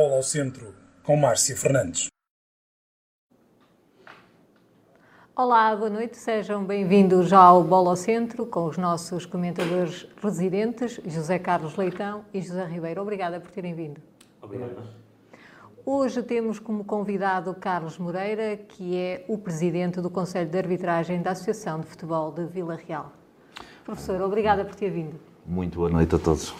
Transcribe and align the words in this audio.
Bola 0.00 0.14
ao 0.14 0.22
Centro, 0.22 0.72
com 1.02 1.16
Márcia 1.16 1.56
Fernandes. 1.56 2.06
Olá, 5.34 5.74
boa 5.74 5.90
noite, 5.90 6.16
sejam 6.16 6.64
bem-vindos 6.64 7.32
ao 7.32 7.64
Bola 7.64 7.90
ao 7.90 7.96
Centro 7.96 8.46
com 8.46 8.66
os 8.66 8.78
nossos 8.78 9.26
comentadores 9.26 10.06
residentes, 10.22 11.00
José 11.04 11.40
Carlos 11.40 11.76
Leitão 11.76 12.24
e 12.32 12.40
José 12.40 12.64
Ribeiro. 12.64 13.02
Obrigada 13.02 13.40
por 13.40 13.50
terem 13.50 13.74
vindo. 13.74 14.00
Obrigado. 14.40 14.84
Hoje 15.84 16.22
temos 16.22 16.60
como 16.60 16.84
convidado 16.84 17.52
Carlos 17.54 17.98
Moreira, 17.98 18.56
que 18.56 18.96
é 18.96 19.24
o 19.26 19.36
presidente 19.36 20.00
do 20.00 20.08
Conselho 20.08 20.48
de 20.48 20.58
Arbitragem 20.58 21.20
da 21.22 21.32
Associação 21.32 21.80
de 21.80 21.86
Futebol 21.86 22.30
de 22.30 22.44
Vila 22.44 22.76
Real. 22.76 23.12
Professor, 23.84 24.22
obrigada 24.22 24.64
por 24.64 24.76
ter 24.76 24.90
vindo. 24.90 25.18
Muito 25.44 25.74
boa 25.74 25.90
noite 25.90 26.14
a 26.14 26.20
todos. 26.20 26.54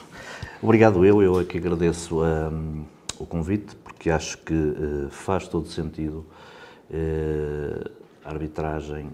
Obrigado 0.61 1.07
eu, 1.07 1.23
eu 1.23 1.41
é 1.41 1.45
que 1.45 1.59
agradeço 1.59 2.25
um, 2.25 2.85
o 3.19 3.27
convite, 3.27 3.75
porque 3.77 4.11
acho 4.11 4.39
que 4.39 4.55
uh, 4.55 5.09
faz 5.11 5.49
todo 5.49 5.67
sentido 5.67 6.25
uh, 6.91 7.91
a 8.25 8.31
arbitragem 8.31 9.11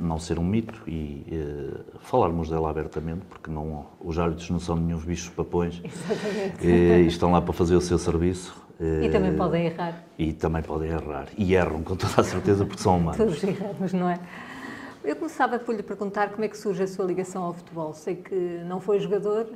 não 0.00 0.18
ser 0.18 0.38
um 0.38 0.44
mito 0.44 0.82
e 0.86 1.24
uh, 1.30 1.98
falarmos 2.00 2.50
dela 2.50 2.70
abertamente, 2.70 3.22
porque 3.28 3.50
não, 3.50 3.86
os 4.00 4.18
árbitros 4.18 4.50
não 4.50 4.58
são 4.58 4.76
nenhum 4.76 4.98
bichos 4.98 5.28
papões 5.30 5.80
Exatamente. 5.84 6.66
e 6.66 7.06
estão 7.06 7.32
lá 7.32 7.40
para 7.40 7.52
fazer 7.52 7.76
o 7.76 7.80
seu 7.80 7.98
serviço. 7.98 8.66
E 8.80 9.08
também 9.08 9.36
podem 9.36 9.66
errar. 9.66 10.04
E 10.16 10.32
também 10.32 10.62
podem 10.62 10.90
errar. 10.90 11.26
E 11.36 11.52
erram, 11.54 11.82
com 11.82 11.96
toda 11.96 12.20
a 12.20 12.22
certeza, 12.22 12.64
porque 12.64 12.80
são 12.80 12.96
humanos. 12.96 13.16
Todos 13.16 13.42
erramos, 13.42 13.92
não 13.92 14.08
é? 14.08 14.20
Eu 15.04 15.16
começava 15.16 15.58
por 15.58 15.74
lhe 15.74 15.82
perguntar 15.82 16.28
como 16.30 16.44
é 16.44 16.48
que 16.48 16.56
surge 16.56 16.82
a 16.82 16.86
sua 16.86 17.04
ligação 17.04 17.42
ao 17.42 17.54
futebol. 17.54 17.92
Sei 17.94 18.14
que 18.14 18.34
não 18.66 18.80
foi 18.80 19.00
jogador, 19.00 19.46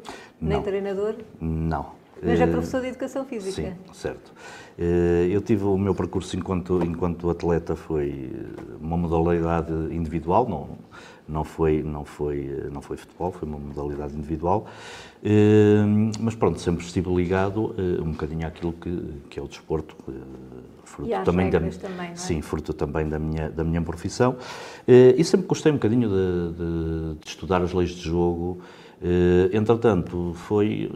nem 0.41 0.56
Não. 0.56 0.62
treinador, 0.64 1.14
Não. 1.41 2.02
Mas 2.25 2.41
é 2.41 2.45
Eh, 2.45 2.47
professor 2.47 2.81
de 2.81 2.89
Educação 2.89 3.25
Física. 3.25 3.53
Sim, 3.70 3.92
certo. 3.92 4.33
Eh, 4.78 5.28
Eu 5.31 5.41
tive 5.41 5.65
o 5.65 5.77
meu 5.77 5.95
percurso 5.95 6.37
enquanto, 6.37 6.83
enquanto 6.84 7.28
atleta 7.31 7.75
foi 7.77 8.31
uma 8.81 8.97
modalidade 8.97 9.73
individual, 9.91 10.48
não, 10.48 10.69
não, 11.28 11.45
foi, 11.45 11.83
não, 11.83 12.05
foi, 12.05 12.69
não 12.73 12.81
foi 12.81 12.97
futebol, 12.97 13.33
foi 13.33 13.48
uma 13.48 13.59
modalidade 13.59 14.15
individual. 14.17 14.67
Eh, 15.25 15.84
Mas 16.20 16.34
pronto, 16.34 16.61
sempre 16.61 16.84
estive 16.84 17.12
ligado 17.15 17.75
eh, 17.78 18.00
um 18.00 18.12
bocadinho 18.12 18.47
àquilo 18.47 18.73
que, 18.73 19.03
que 19.28 19.39
é 19.39 19.43
o 19.43 19.48
desporto. 19.48 19.97
eh, 20.09 20.12
Fruto 20.84 21.11
também 21.25 21.48
da, 21.48 21.59
também, 21.61 22.11
é? 22.11 22.15
Sim, 22.17 22.43
fruto 22.43 22.75
também 22.75 23.09
da 23.09 23.19
minha, 23.19 23.48
da 23.48 23.65
minha 23.65 23.81
profissão. 23.81 24.37
Eh, 24.87 25.15
E 25.17 25.25
sempre 25.25 25.47
gostei 25.47 25.73
um 25.73 25.77
bocadinho 25.77 26.09
de, 26.09 26.53
de- 26.59 27.15
de 27.20 27.28
estudar 27.28 27.62
as 27.62 27.73
leis 27.73 27.91
de 27.91 28.03
jogo. 28.03 28.59
Eh, 29.00 29.48
Entretanto, 29.56 30.33
foi 30.34 30.91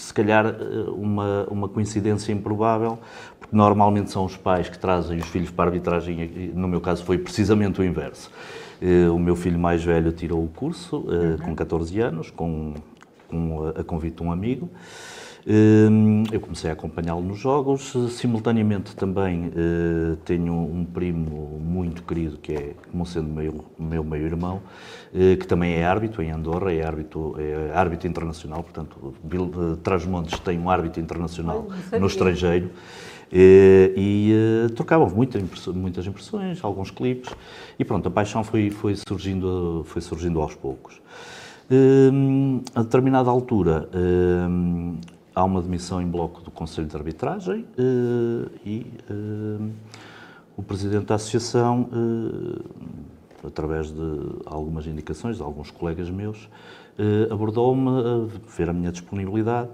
se 0.00 0.14
calhar 0.14 0.46
eh, 0.46 0.54
uma, 0.90 1.46
uma 1.50 1.68
coincidência 1.68 2.32
improvável, 2.32 2.98
porque 3.38 3.54
normalmente 3.54 4.10
são 4.10 4.24
os 4.24 4.36
pais 4.36 4.68
que 4.68 4.78
trazem 4.78 5.18
os 5.18 5.26
filhos 5.28 5.50
para 5.50 5.64
a 5.64 5.66
arbitragem, 5.68 6.20
e 6.20 6.52
no 6.54 6.68
meu 6.68 6.80
caso 6.80 7.04
foi 7.04 7.18
precisamente 7.18 7.80
o 7.80 7.84
inverso. 7.84 8.30
Eh, 8.80 9.08
O 9.08 9.18
meu 9.18 9.34
filho 9.36 9.58
mais 9.58 9.82
velho 9.84 10.12
tirou 10.12 10.42
o 10.42 10.48
curso 10.48 11.04
eh, 11.10 11.42
com 11.42 11.54
14 11.54 12.00
anos, 12.00 12.30
com, 12.30 12.74
com 13.28 13.64
a, 13.76 13.80
a 13.80 13.84
convite 13.84 14.16
de 14.16 14.22
um 14.22 14.32
amigo. 14.32 14.70
Hum, 15.46 16.24
Eu 16.32 16.40
comecei 16.40 16.68
a 16.70 16.72
acompanhá-lo 16.72 17.22
nos 17.22 17.38
jogos, 17.38 17.94
simultaneamente 18.10 18.94
também 18.94 19.50
eh, 19.56 20.16
tenho 20.24 20.52
um 20.52 20.84
primo 20.84 21.58
muito 21.58 22.02
querido, 22.02 22.36
que 22.38 22.52
é, 22.52 22.74
como 22.90 23.06
sendo 23.06 23.28
meu, 23.28 23.64
meu 23.78 24.04
meio-irmão, 24.04 24.60
eh, 25.14 25.36
que 25.36 25.46
também 25.46 25.74
é 25.74 25.86
árbitro 25.86 26.22
em 26.22 26.30
Andorra, 26.30 26.72
é 26.72 26.84
árbitro, 26.84 27.34
é 27.38 27.72
árbitro 27.74 28.06
internacional, 28.08 28.62
portanto, 28.62 29.14
eh, 29.24 29.76
Trás-os-Montes 29.82 30.38
tem 30.40 30.58
um 30.58 30.68
árbitro 30.68 31.00
internacional 31.00 31.66
no 32.00 32.06
estrangeiro, 32.06 32.70
e 33.32 34.32
eh, 34.66 34.68
trocávamos 34.74 35.12
muita 35.14 35.38
impressão- 35.38 35.72
muitas 35.72 36.06
impressões, 36.06 36.62
alguns 36.62 36.90
clipes, 36.90 37.30
e 37.78 37.84
pronto, 37.84 38.06
a 38.08 38.10
paixão 38.10 38.42
foi, 38.44 38.70
foi, 38.70 38.94
surgindo, 38.96 39.82
foi 39.86 40.02
surgindo 40.02 40.40
aos 40.40 40.54
poucos. 40.54 41.00
Hum, 41.70 42.62
a 42.74 42.82
determinada 42.82 43.28
altura 43.28 43.88
hum, 43.94 44.96
há 45.38 45.44
uma 45.44 45.62
demissão 45.62 46.02
em 46.02 46.06
bloco 46.06 46.40
do 46.42 46.50
Conselho 46.50 46.88
de 46.88 46.96
Arbitragem 46.96 47.64
eh, 47.78 48.50
e 48.66 48.86
hum, 49.08 49.70
o 50.56 50.62
Presidente 50.64 51.06
da 51.06 51.14
Associação, 51.14 51.88
eh, 51.92 53.46
através 53.46 53.92
de 53.92 54.02
algumas 54.44 54.84
indicações 54.88 55.36
de 55.36 55.42
alguns 55.42 55.70
colegas 55.70 56.10
meus, 56.10 56.48
eh, 56.98 57.32
abordou-me 57.32 57.88
a 57.88 58.50
ver 58.56 58.68
a 58.68 58.72
minha 58.72 58.90
disponibilidade. 58.90 59.68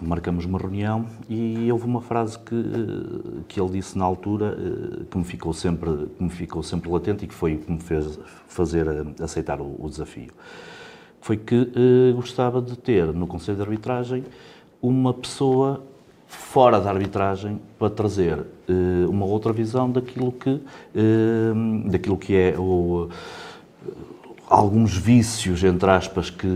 Marcamos 0.00 0.46
uma 0.46 0.58
reunião 0.58 1.06
e 1.28 1.70
houve 1.70 1.84
uma 1.84 2.00
frase 2.00 2.38
que, 2.38 2.54
eh, 2.54 3.42
que 3.46 3.60
ele 3.60 3.72
disse 3.72 3.98
na 3.98 4.06
altura 4.06 4.56
eh, 4.58 5.04
que 5.10 5.18
me 5.18 5.24
ficou 5.24 5.52
sempre, 5.52 6.08
que 6.16 6.22
me 6.22 6.30
ficou 6.30 6.62
sempre 6.62 6.90
latente 6.90 7.26
e 7.26 7.28
que 7.28 7.34
foi 7.34 7.56
o 7.56 7.58
que 7.58 7.70
me 7.70 7.80
fez 7.80 8.18
fazer 8.48 8.86
eh, 8.86 9.22
aceitar 9.22 9.60
o, 9.60 9.76
o 9.78 9.86
desafio. 9.86 10.32
Foi 11.20 11.36
que 11.36 11.54
eh, 11.74 12.12
gostava 12.14 12.60
de 12.62 12.76
ter 12.76 13.06
no 13.12 13.26
Conselho 13.26 13.56
de 13.56 13.62
Arbitragem 13.62 14.24
uma 14.80 15.12
pessoa 15.12 15.82
fora 16.26 16.80
da 16.80 16.90
arbitragem 16.90 17.60
para 17.78 17.90
trazer 17.90 18.38
eh, 18.68 19.06
uma 19.08 19.26
outra 19.26 19.52
visão 19.52 19.90
daquilo 19.90 20.32
que, 20.32 20.60
eh, 20.94 21.90
daquilo 21.90 22.16
que 22.16 22.36
é 22.36 22.54
o, 22.58 23.08
alguns 24.50 24.96
vícios, 24.96 25.62
entre 25.62 25.88
aspas, 25.90 26.28
que, 26.28 26.48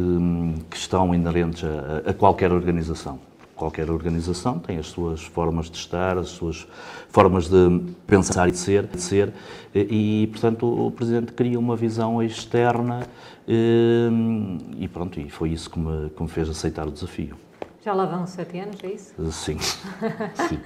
que 0.68 0.76
estão 0.76 1.14
inerentes 1.14 1.64
a, 1.64 2.10
a 2.10 2.12
qualquer 2.14 2.52
organização. 2.52 3.20
Qualquer 3.54 3.88
organização 3.88 4.58
tem 4.58 4.78
as 4.78 4.86
suas 4.86 5.22
formas 5.22 5.70
de 5.70 5.76
estar, 5.76 6.18
as 6.18 6.30
suas 6.30 6.66
formas 7.08 7.48
de 7.48 7.80
pensar 8.04 8.48
e 8.48 8.50
de 8.50 8.58
ser, 8.58 8.84
de 8.84 9.00
ser 9.00 9.32
e, 9.72 10.28
portanto, 10.32 10.66
o 10.66 10.90
Presidente 10.90 11.32
queria 11.32 11.56
uma 11.56 11.76
visão 11.76 12.20
externa 12.20 13.02
eh, 13.02 13.06
e, 13.48 14.88
pronto, 14.88 15.20
e 15.20 15.28
foi 15.30 15.50
isso 15.50 15.70
que 15.70 15.78
me, 15.78 16.10
que 16.10 16.22
me 16.22 16.28
fez 16.28 16.48
aceitar 16.48 16.86
o 16.86 16.90
desafio. 16.90 17.36
Já 17.84 17.92
lá 17.92 18.06
vão 18.06 18.26
sete 18.26 18.58
anos, 18.58 18.82
é 18.82 18.88
isso? 18.92 19.12
Sim, 19.30 19.58
sim. 20.48 20.58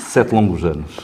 Sete 0.00 0.34
longos 0.34 0.64
anos. 0.64 0.96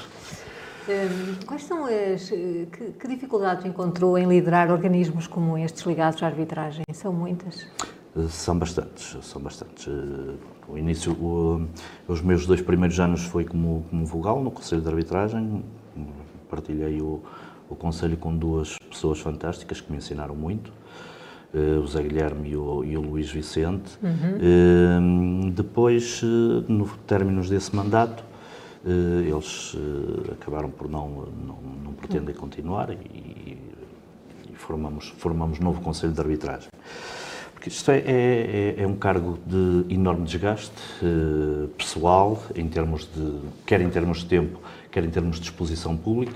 Hum, 0.88 1.34
Quais 1.46 1.62
são 1.64 1.84
as. 1.84 2.32
eh, 2.32 2.66
Que, 2.72 2.92
que 2.98 3.06
dificuldades 3.08 3.64
encontrou 3.64 4.18
em 4.18 4.26
liderar 4.26 4.70
organismos 4.72 5.28
como 5.28 5.56
estes 5.56 5.84
ligados 5.84 6.20
à 6.22 6.26
arbitragem? 6.26 6.82
São 6.92 7.12
muitas. 7.12 7.68
Eh, 8.16 8.26
São 8.28 8.58
bastantes, 8.58 9.16
são 9.24 9.40
bastantes. 9.40 9.86
Eh, 9.86 10.34
O 10.66 10.76
início, 10.78 11.12
o- 11.12 11.66
os 12.08 12.20
meus 12.22 12.46
dois 12.46 12.60
primeiros 12.62 12.98
anos 13.00 13.22
foi 13.24 13.44
como, 13.44 13.84
como 13.90 14.04
vogal 14.06 14.40
no 14.42 14.50
Conselho 14.50 14.80
de 14.82 14.88
Arbitragem. 14.88 15.64
Partilhei 16.48 17.00
o, 17.00 17.20
o 17.68 17.76
Conselho 17.76 18.16
com 18.16 18.36
duas 18.36 18.76
pessoas 18.90 19.20
fantásticas 19.20 19.80
que 19.80 19.90
me 19.92 19.98
ensinaram 19.98 20.34
muito. 20.34 20.72
Eh, 21.54 21.78
O 21.78 21.86
Zé 21.86 22.02
Guilherme 22.02 22.50
e 22.50 22.56
o, 22.56 22.84
e 22.84 22.96
o 22.96 23.00
Luís 23.00 23.30
Vicente. 23.30 23.98
Eh, 24.40 25.50
Depois, 25.52 26.20
eh, 26.22 26.64
no 26.68 26.86
términos 27.06 27.48
desse 27.48 27.74
mandato, 27.74 28.22
eh, 28.84 29.28
eles 29.28 29.76
acabaram 30.32 30.70
por 30.70 30.88
não, 30.88 31.08
não, 31.46 31.58
não 31.84 31.92
pretendem 31.92 32.34
continuar 32.34 32.90
e, 32.92 32.96
e 34.48 34.54
formamos, 34.54 35.08
formamos 35.18 35.58
novo 35.58 35.80
Conselho 35.80 36.12
de 36.12 36.20
Arbitragem. 36.20 36.68
Porque 37.52 37.68
isto 37.68 37.90
é, 37.90 37.98
é, 37.98 38.74
é 38.78 38.86
um 38.86 38.96
cargo 38.96 39.38
de 39.46 39.84
enorme 39.92 40.24
desgaste 40.24 40.72
pessoal, 41.76 42.42
em 42.54 42.66
termos 42.66 43.02
de, 43.14 43.38
quer 43.66 43.82
em 43.82 43.90
termos 43.90 44.20
de 44.20 44.26
tempo, 44.26 44.58
quer 44.90 45.04
em 45.04 45.10
termos 45.10 45.36
de 45.36 45.42
exposição 45.42 45.94
pública, 45.94 46.32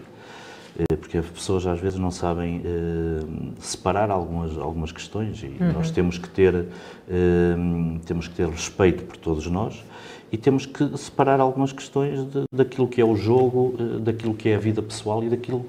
porque 1.00 1.18
as 1.18 1.26
pessoas 1.26 1.66
às 1.66 1.78
vezes 1.80 1.98
não 1.98 2.10
sabem 2.10 2.60
eh, 2.64 3.20
separar 3.60 4.10
algumas, 4.10 4.56
algumas 4.58 4.90
questões 4.90 5.42
e 5.42 5.56
nós 5.72 5.90
temos 5.90 6.18
que, 6.18 6.28
ter, 6.28 6.52
eh, 7.08 7.54
temos 8.04 8.26
que 8.28 8.34
ter 8.34 8.48
respeito 8.48 9.04
por 9.04 9.16
todos 9.16 9.46
nós 9.46 9.84
e 10.32 10.36
temos 10.36 10.66
que 10.66 10.96
separar 10.98 11.38
algumas 11.38 11.72
questões 11.72 12.24
de- 12.24 12.44
daquilo 12.52 12.88
que 12.88 13.00
é 13.00 13.04
o 13.04 13.14
jogo, 13.14 13.74
eh, 13.78 13.98
daquilo 14.00 14.34
que 14.34 14.48
é 14.48 14.56
a 14.56 14.58
vida 14.58 14.82
pessoal 14.82 15.22
e 15.22 15.28
daquilo 15.28 15.64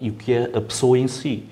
e 0.00 0.10
o 0.10 0.12
que 0.12 0.32
é 0.32 0.50
a 0.54 0.60
pessoa 0.60 0.98
em 0.98 1.08
si. 1.08 1.44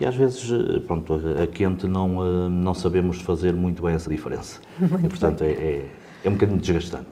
E 0.00 0.06
às 0.06 0.14
vezes, 0.14 0.48
eh, 0.52 0.78
pronto, 0.86 1.12
a 1.14 1.42
a 1.42 1.46
quente 1.48 1.88
não, 1.88 2.24
eh, 2.24 2.48
não 2.48 2.74
sabemos 2.74 3.20
fazer 3.20 3.52
muito 3.54 3.82
bem 3.82 3.94
essa 3.94 4.08
diferença. 4.08 4.60
e, 5.02 5.08
portanto, 5.08 5.42
é, 5.42 5.50
é, 5.50 5.90
é 6.24 6.28
um 6.28 6.34
bocadinho 6.34 6.58
desgastante. 6.60 7.08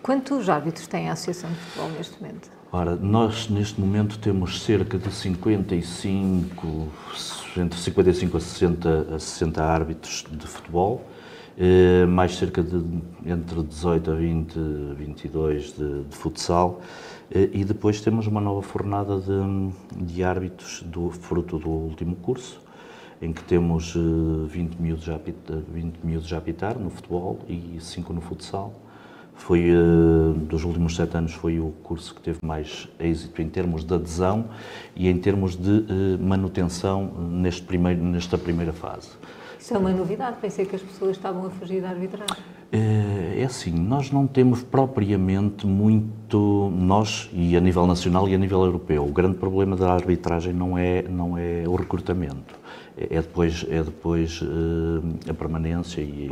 Quantos 0.00 0.48
árbitros 0.48 0.86
tem 0.86 1.08
a 1.08 1.12
Associação 1.14 1.50
de 1.50 1.56
Futebol 1.56 1.90
neste 1.96 2.20
momento? 2.22 2.48
Ora, 2.74 2.96
nós 2.96 3.50
neste 3.50 3.78
momento 3.78 4.18
temos 4.18 4.62
cerca 4.62 4.96
de 4.96 5.12
55, 5.12 6.88
entre 7.54 7.78
55 7.78 8.34
a 8.34 8.40
60, 8.40 9.14
a 9.14 9.18
60 9.18 9.62
árbitros 9.62 10.24
de 10.30 10.46
futebol, 10.46 11.02
eh, 11.58 12.06
mais 12.06 12.34
cerca 12.34 12.62
de 12.62 12.82
entre 13.26 13.62
18 13.62 14.10
a 14.10 14.14
20, 14.14 14.58
22 14.96 15.74
de, 15.76 16.04
de 16.04 16.16
futsal, 16.16 16.80
eh, 17.30 17.50
e 17.52 17.62
depois 17.62 18.00
temos 18.00 18.26
uma 18.26 18.40
nova 18.40 18.62
fornada 18.62 19.20
de, 19.20 20.06
de 20.06 20.24
árbitros 20.24 20.82
do 20.86 21.10
fruto 21.10 21.58
do 21.58 21.68
último 21.68 22.16
curso, 22.16 22.58
em 23.20 23.34
que 23.34 23.42
temos 23.42 23.94
eh, 23.94 24.48
20 24.48 24.76
miúdos, 24.80 25.10
a 25.10 25.16
apitar, 25.16 25.58
20 25.74 25.98
miúdos 26.02 26.32
a 26.32 26.38
apitar 26.38 26.78
no 26.78 26.88
futebol 26.88 27.38
e 27.46 27.76
5 27.78 28.14
no 28.14 28.22
futsal. 28.22 28.72
Foi, 29.34 29.70
uh, 29.70 30.34
dos 30.34 30.64
últimos 30.64 30.94
sete 30.94 31.16
anos, 31.16 31.32
foi 31.32 31.58
o 31.58 31.72
curso 31.82 32.14
que 32.14 32.20
teve 32.20 32.38
mais 32.42 32.88
êxito 33.00 33.42
em 33.42 33.48
termos 33.48 33.84
de 33.84 33.92
adesão 33.94 34.46
e 34.94 35.08
em 35.08 35.18
termos 35.18 35.56
de 35.56 35.70
uh, 35.70 35.84
manutenção 36.20 37.10
neste 37.30 37.62
primeiro, 37.62 38.02
nesta 38.02 38.38
primeira 38.38 38.72
fase. 38.72 39.10
Isso 39.58 39.74
é 39.74 39.78
uma 39.78 39.90
novidade, 39.92 40.38
pensei 40.40 40.64
que 40.64 40.74
as 40.74 40.82
pessoas 40.82 41.12
estavam 41.12 41.46
a 41.46 41.50
fugir 41.50 41.80
da 41.80 41.90
arbitragem. 41.90 42.36
É 42.72 43.44
assim, 43.44 43.70
nós 43.70 44.10
não 44.10 44.26
temos 44.26 44.62
propriamente 44.62 45.66
muito, 45.66 46.72
nós 46.74 47.28
e 47.32 47.56
a 47.56 47.60
nível 47.60 47.86
nacional 47.86 48.28
e 48.28 48.34
a 48.34 48.38
nível 48.38 48.64
europeu, 48.64 49.04
o 49.04 49.12
grande 49.12 49.36
problema 49.36 49.76
da 49.76 49.92
arbitragem 49.92 50.52
não 50.52 50.76
é, 50.76 51.02
não 51.02 51.36
é 51.36 51.64
o 51.66 51.76
recrutamento, 51.76 52.58
é 52.96 53.20
depois, 53.20 53.64
é 53.68 53.82
depois 53.82 54.40
a 55.28 55.34
permanência 55.34 56.00
e, 56.00 56.30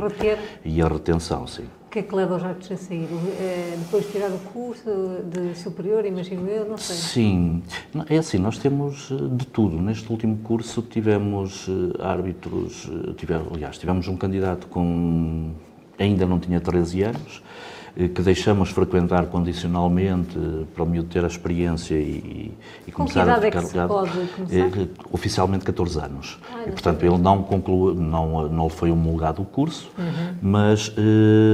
e 0.65 0.81
a 0.81 0.87
retenção, 0.87 1.45
sim. 1.45 1.65
Que 1.91 1.99
é 1.99 2.03
que 2.03 2.15
leva 2.15 2.37
os 2.37 2.43
árbitros 2.43 2.71
a 2.71 2.77
sair? 2.77 3.07
É, 3.37 3.75
depois 3.77 4.05
de 4.05 4.13
tirar 4.13 4.29
o 4.29 4.39
curso 4.53 5.19
de 5.25 5.53
superior, 5.55 6.05
imagino 6.05 6.47
eu, 6.47 6.63
não 6.63 6.77
sei. 6.77 6.95
Sim, 6.95 7.63
é 8.07 8.17
assim, 8.17 8.37
nós 8.37 8.57
temos 8.57 9.11
eh, 9.11 9.35
de 9.35 9.45
tudo. 9.45 9.81
Neste 9.81 10.09
último 10.09 10.37
curso 10.37 10.81
tivemos 10.81 11.67
árbitros, 11.99 12.89
tivemos, 13.17 13.53
aliás, 13.53 13.77
tivemos 13.77 14.07
um 14.07 14.15
candidato 14.15 14.67
com 14.67 15.51
ainda 16.01 16.25
não 16.25 16.39
tinha 16.39 16.59
13 16.59 17.03
anos, 17.03 17.43
eh, 17.45 17.50
que 17.95 18.21
deixamos 18.21 18.69
frequentar 18.69 19.25
condicionalmente 19.25 20.37
eh, 20.37 20.65
para 20.73 20.83
o 20.83 20.85
miúdo 20.87 21.09
ter 21.09 21.23
a 21.23 21.27
experiência 21.27 21.95
e, 21.95 22.53
e 22.87 22.91
começar 22.91 23.27
a 23.29 23.41
ficar 23.41 23.59
é 23.59 23.65
ligado. 23.65 24.07
Eh, 24.49 24.87
oficialmente 25.11 25.65
14 25.65 25.99
anos. 25.99 26.39
Ah, 26.53 26.63
e, 26.67 26.71
portanto, 26.71 27.03
ele 27.03 27.17
não 27.17 27.43
concluiu, 27.43 27.95
não, 27.95 28.47
não 28.47 28.69
foi 28.69 28.91
homologado 28.91 29.41
o 29.41 29.45
curso, 29.45 29.91
uhum. 29.97 30.35
mas... 30.41 30.89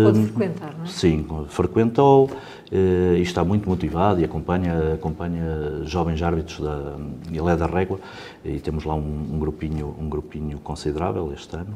Pode 0.04 0.26
frequentar, 0.28 0.76
não 0.78 0.84
é? 0.84 0.88
Sim, 0.88 1.26
frequentou 1.48 2.30
e 2.70 3.22
está 3.22 3.44
muito 3.46 3.68
motivado 3.68 4.20
e 4.20 4.26
acompanha, 4.26 4.94
acompanha 4.94 5.84
jovens 5.84 6.22
árbitros 6.22 6.60
da... 6.60 6.96
Ele 7.32 7.50
é 7.50 7.56
da 7.56 7.66
Régua 7.66 8.00
e 8.44 8.60
temos 8.60 8.84
lá 8.84 8.94
um, 8.94 9.30
um 9.34 9.40
grupinho, 9.40 9.96
um 9.98 10.10
grupinho 10.10 10.60
considerável 10.60 11.32
este 11.34 11.56
ano. 11.56 11.76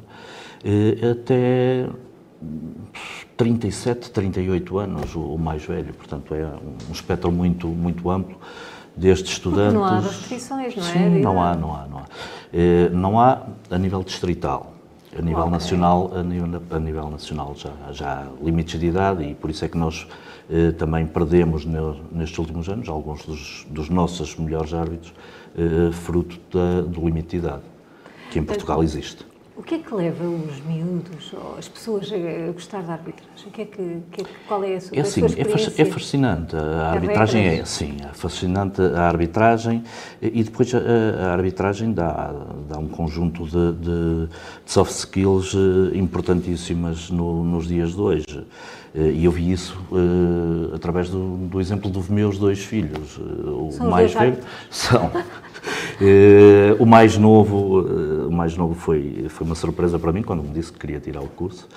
Até 1.11 1.87
37, 3.37 4.11
38 4.11 4.77
anos, 4.79 5.15
o, 5.15 5.37
mais 5.37 5.63
velho, 5.63 5.93
portanto 5.93 6.33
é 6.33 6.45
um 6.89 6.91
espectro 6.91 7.31
muito, 7.31 7.67
muito 7.67 8.09
amplo 8.09 8.37
destes 8.95 9.31
estudantes. 9.33 9.73
Não 9.73 9.83
há 9.83 9.99
restrições, 9.99 10.75
não 10.75 10.83
é? 10.83 10.91
Sim, 10.91 11.21
não 11.21 11.41
há, 11.41 11.55
não 11.55 11.75
há, 11.75 11.87
não 11.87 11.97
há. 11.99 12.05
Eh, 12.53 12.89
não 12.89 13.19
há 13.19 13.43
a 13.69 13.77
nível 13.77 14.03
distrital. 14.03 14.73
A 15.17 15.21
nível 15.21 15.41
okay. 15.41 15.51
nacional, 15.51 16.11
a 16.15 16.23
nível, 16.23 16.61
a 16.71 16.79
nível, 16.79 17.09
nacional 17.09 17.53
já, 17.55 17.71
já 17.91 18.19
há 18.19 18.27
limites 18.41 18.79
de 18.79 18.85
idade 18.85 19.23
e 19.25 19.35
por 19.35 19.49
isso 19.49 19.65
é 19.65 19.67
que 19.67 19.77
nós 19.77 20.07
eh, 20.49 20.71
também 20.71 21.05
perdemos 21.05 21.65
nestes 21.65 22.37
últimos 22.37 22.69
anos 22.69 22.87
alguns 22.87 23.25
dos, 23.25 23.67
dos 23.69 23.89
nossos 23.89 24.37
melhores 24.37 24.73
árbitros 24.73 25.13
eh, 25.57 25.91
fruto 25.91 26.39
da, 26.51 26.81
do 26.81 27.05
limite 27.05 27.29
de 27.29 27.37
idade, 27.37 27.63
que 28.31 28.39
em 28.39 28.43
Portugal 28.43 28.81
existe. 28.81 29.25
O 29.61 29.63
que 29.63 29.75
é 29.75 29.77
que 29.77 29.93
leva 29.93 30.23
os 30.23 30.59
miúdos, 30.65 31.31
ou 31.33 31.55
as 31.55 31.67
pessoas 31.67 32.11
a 32.11 32.51
gostar 32.51 32.81
da 32.81 32.93
arbitragem? 32.93 33.45
O 33.45 33.51
que 33.51 33.61
é 33.61 33.65
que, 33.65 33.97
que, 34.11 34.25
qual 34.47 34.63
é 34.63 34.77
a 34.77 34.81
sua, 34.81 34.97
é 34.97 35.01
assim, 35.01 35.23
a 35.23 35.29
sua 35.29 35.37
é, 35.37 35.81
é 35.81 35.85
fascinante. 35.85 36.55
A 36.55 36.89
arbitragem 36.89 37.47
é, 37.47 37.63
sim, 37.63 37.97
é 38.03 38.11
fascinante 38.11 38.81
a 38.81 39.03
arbitragem 39.03 39.83
e 40.19 40.43
depois 40.43 40.73
a, 40.73 40.79
a 40.79 41.33
arbitragem 41.33 41.93
dá, 41.93 42.33
dá 42.67 42.79
um 42.79 42.87
conjunto 42.87 43.45
de, 43.45 43.73
de, 43.73 44.29
soft 44.65 44.93
skills 44.93 45.53
eh, 45.53 45.95
importantíssimas 45.95 47.11
no, 47.11 47.43
nos 47.43 47.67
dias 47.67 47.93
de 47.93 48.01
hoje. 48.01 48.47
Eh, 48.93 49.11
e 49.11 49.25
eu 49.25 49.31
vi 49.31 49.51
isso 49.51 49.79
uh, 49.91 50.75
através 50.75 51.09
do, 51.09 51.37
do, 51.47 51.61
exemplo 51.61 51.89
dos 51.89 52.09
meus 52.09 52.37
dois 52.37 52.59
filhos. 52.63 53.17
O 53.17 53.71
são 53.71 53.89
mais 53.89 54.13
velho 54.13 54.37
são. 54.69 55.05
Uh, 55.05 56.75
o 56.79 56.85
mais 56.85 57.17
novo, 57.17 57.81
o 58.27 58.31
mais 58.31 58.57
novo 58.57 58.73
foi, 58.73 59.25
foi 59.29 59.45
uma 59.45 59.55
surpresa 59.55 59.97
para 59.97 60.11
mim 60.11 60.21
quando 60.21 60.43
me 60.43 60.49
disse 60.49 60.73
que 60.73 60.79
queria 60.79 60.99
tirar 60.99 61.21
o 61.21 61.27
curso, 61.27 61.67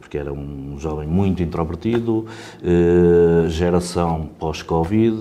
porque 0.00 0.18
era 0.18 0.32
um 0.32 0.76
jovem 0.78 1.06
muito 1.06 1.42
introvertido, 1.42 2.26
geração 3.48 4.30
pós-Covid, 4.38 5.14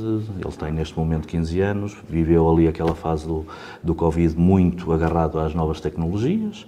ele 0.43 0.53
tem 0.57 0.71
neste 0.71 0.97
momento 0.97 1.27
15 1.27 1.59
anos, 1.59 1.97
viveu 2.09 2.49
ali 2.49 2.67
aquela 2.67 2.95
fase 2.95 3.27
do, 3.27 3.45
do 3.83 3.93
Covid 3.93 4.35
muito 4.35 4.91
agarrado 4.91 5.37
às 5.37 5.53
novas 5.53 5.79
tecnologias. 5.79 6.65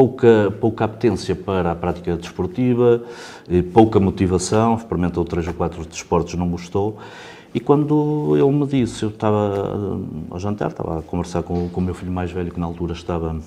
Pouca, 0.00 0.50
pouca 0.58 0.86
apetência 0.86 1.36
para 1.36 1.72
a 1.72 1.74
prática 1.74 2.16
desportiva, 2.16 3.02
pouca 3.70 4.00
motivação, 4.00 4.74
experimentou 4.74 5.26
três 5.26 5.46
ou 5.46 5.52
quatro 5.52 5.84
desportos, 5.84 6.32
não 6.36 6.48
gostou, 6.48 6.96
e 7.52 7.60
quando 7.60 8.34
ele 8.34 8.50
me 8.50 8.66
disse, 8.66 9.02
eu 9.02 9.10
estava 9.10 10.00
ao 10.30 10.38
jantar, 10.38 10.68
estava 10.70 11.00
a 11.00 11.02
conversar 11.02 11.42
com, 11.42 11.68
com 11.68 11.82
o 11.82 11.84
meu 11.84 11.92
filho 11.92 12.10
mais 12.10 12.32
velho, 12.32 12.50
que 12.50 12.58
na 12.58 12.64
altura 12.64 12.94
estava, 12.94 13.38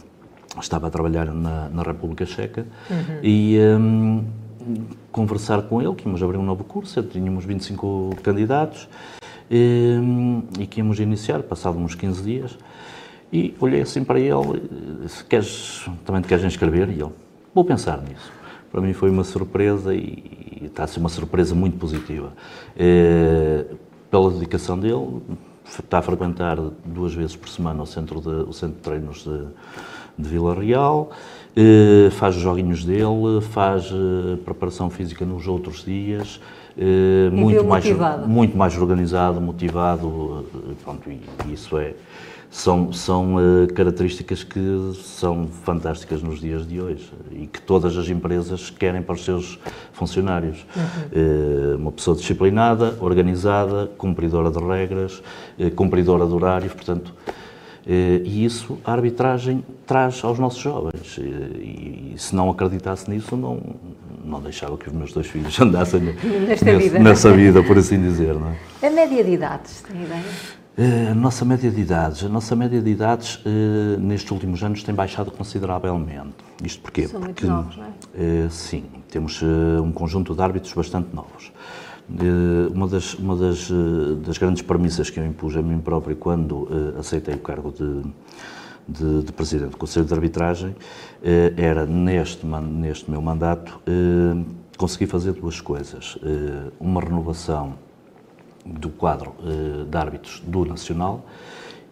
estava 0.61 0.85
a 0.85 0.89
trabalhar 0.91 1.25
na, 1.33 1.69
na 1.69 1.81
República 1.81 2.23
Checa, 2.23 2.67
uhum. 2.87 3.19
e 3.23 3.57
um, 3.59 4.23
conversar 5.11 5.63
com 5.63 5.81
ele, 5.81 5.95
que 5.95 6.05
íamos 6.05 6.21
abrir 6.21 6.37
um 6.37 6.45
novo 6.45 6.63
curso, 6.63 7.01
tínhamos 7.01 7.45
25 7.45 8.17
candidatos, 8.21 8.87
e, 9.49 9.97
hum, 9.99 10.43
e 10.59 10.67
que 10.67 10.81
íamos 10.81 10.99
iniciar, 10.99 11.41
passado 11.41 11.79
uns 11.79 11.95
15 11.95 12.21
dias, 12.21 12.59
e 13.33 13.55
olhei 13.59 13.81
assim 13.81 14.03
para 14.03 14.19
ele, 14.19 14.61
disse, 15.01 15.23
queres, 15.25 15.89
também 16.05 16.21
te 16.21 16.27
queres 16.27 16.45
inscrever? 16.45 16.89
E 16.89 17.01
ele, 17.01 17.11
vou 17.53 17.65
pensar 17.65 17.97
nisso. 17.97 18.31
Para 18.71 18.79
mim 18.79 18.93
foi 18.93 19.09
uma 19.09 19.23
surpresa 19.23 19.95
e, 19.95 20.59
e 20.61 20.65
está 20.67 20.83
a 20.83 20.87
ser 20.87 20.99
uma 20.99 21.09
surpresa 21.09 21.55
muito 21.55 21.75
positiva. 21.77 22.31
É, 22.77 23.65
pela 24.11 24.29
dedicação 24.29 24.77
dele, 24.79 25.19
está 25.65 25.97
a 25.97 26.01
frequentar 26.03 26.57
duas 26.85 27.15
vezes 27.15 27.35
por 27.35 27.49
semana 27.49 27.81
o 27.81 27.85
centro 27.87 28.21
de, 28.21 28.29
o 28.29 28.53
centro 28.53 28.75
de 28.75 28.81
treinos 28.81 29.23
de, 29.23 29.45
de 30.17 30.29
Vila 30.29 30.53
Real, 30.53 31.09
eh, 31.55 32.09
faz 32.11 32.35
os 32.35 32.41
joguinhos 32.41 32.85
dele, 32.85 33.41
faz 33.41 33.85
eh, 33.85 34.37
preparação 34.45 34.89
física 34.89 35.25
nos 35.25 35.47
outros 35.47 35.83
dias, 35.83 36.39
eh, 36.77 37.29
muito, 37.31 37.63
mais, 37.63 37.85
muito 38.27 38.57
mais 38.57 38.77
organizado, 38.77 39.41
motivado, 39.41 40.45
pronto, 40.83 41.09
e 41.09 41.53
isso 41.53 41.77
é, 41.77 41.93
são, 42.53 42.93
são 42.93 43.35
uh, 43.35 43.73
características 43.73 44.43
que 44.43 44.93
são 45.03 45.47
fantásticas 45.47 46.21
nos 46.21 46.39
dias 46.39 46.67
de 46.67 46.79
hoje 46.79 47.11
e 47.31 47.47
que 47.47 47.59
todas 47.59 47.97
as 47.97 48.07
empresas 48.07 48.69
querem 48.69 49.01
para 49.01 49.15
os 49.15 49.25
seus 49.25 49.57
funcionários. 49.91 50.63
Uhum. 50.75 51.73
Uh, 51.73 51.77
uma 51.77 51.91
pessoa 51.91 52.15
disciplinada, 52.15 52.95
organizada, 53.01 53.91
cumpridora 53.97 54.51
de 54.51 54.63
regras, 54.63 55.23
uh, 55.57 55.71
cumpridora 55.71 56.27
de 56.27 56.31
horários, 56.31 56.73
portanto, 56.73 57.11
e 57.85 58.45
isso 58.45 58.77
a 58.85 58.93
arbitragem 58.93 59.65
traz 59.85 60.23
aos 60.23 60.39
nossos 60.39 60.61
jovens. 60.61 61.17
E, 61.17 62.13
e, 62.13 62.15
se 62.17 62.33
não 62.33 62.49
acreditasse 62.49 63.09
nisso, 63.09 63.35
não, 63.35 63.59
não 64.23 64.39
deixava 64.39 64.77
que 64.77 64.87
os 64.87 64.93
meus 64.93 65.11
dois 65.11 65.27
filhos 65.27 65.53
andassem 65.59 65.99
nessa, 66.47 66.77
vida. 66.77 66.99
nessa 66.99 67.33
vida, 67.33 67.61
por 67.61 67.77
assim 67.77 67.99
dizer. 67.99 68.35
Não 68.35 68.47
é? 68.81 68.87
A 68.87 68.89
média 68.89 69.21
de 69.21 69.31
idades, 69.31 69.81
tem 69.81 70.01
ideia? 70.01 70.62
Eh, 70.75 71.09
a 71.11 71.13
nossa 71.13 71.45
média 71.45 71.69
de 71.69 71.81
idades, 71.81 72.23
a 72.23 72.29
nossa 72.29 72.55
média 72.55 72.81
de 72.81 72.89
idades 72.89 73.35
uh, 73.35 73.99
nestes 73.99 74.31
últimos 74.31 74.63
anos 74.63 74.81
tem 74.81 74.93
baixado 74.93 75.29
consideravelmente. 75.29 76.33
Isto 76.63 76.81
porquê? 76.81 77.07
São 77.07 77.21
Porque, 77.21 77.45
muito 77.45 77.47
novos, 77.47 77.77
não 77.77 77.85
é? 77.85 78.45
Uh, 78.45 78.49
sim, 78.49 78.85
temos 79.07 79.39
uh, 79.43 79.83
um 79.83 79.91
conjunto 79.91 80.33
de 80.33 80.41
árbitros 80.41 80.73
bastante 80.73 81.13
novos. 81.13 81.51
uma 82.73 82.87
das, 82.87 83.13
uma 83.13 83.35
das, 83.35 83.69
das, 84.25 84.37
grandes 84.39 84.63
premissas 84.63 85.11
que 85.11 85.19
eu 85.19 85.25
impus 85.25 85.55
a 85.55 85.61
mim 85.61 85.79
próprio 85.79 86.15
quando 86.15 86.67
aceitei 86.99 87.35
o 87.35 87.39
cargo 87.39 87.71
de, 87.71 88.01
de, 88.87 89.23
de, 89.25 89.31
Presidente 89.31 89.71
do 89.71 89.77
Conselho 89.77 90.05
de 90.05 90.13
Arbitragem 90.13 90.75
era, 91.55 91.85
neste, 91.85 92.45
neste 92.45 93.09
meu 93.09 93.21
mandato, 93.21 93.79
conseguir 94.77 95.07
fazer 95.07 95.31
duas 95.31 95.61
coisas. 95.61 96.17
uma 96.79 96.99
renovação 96.99 97.75
do 98.65 98.89
quadro 98.89 99.33
uh, 99.39 99.85
de 99.85 99.97
árbitros 99.97 100.41
do 100.45 100.65
Nacional 100.65 101.25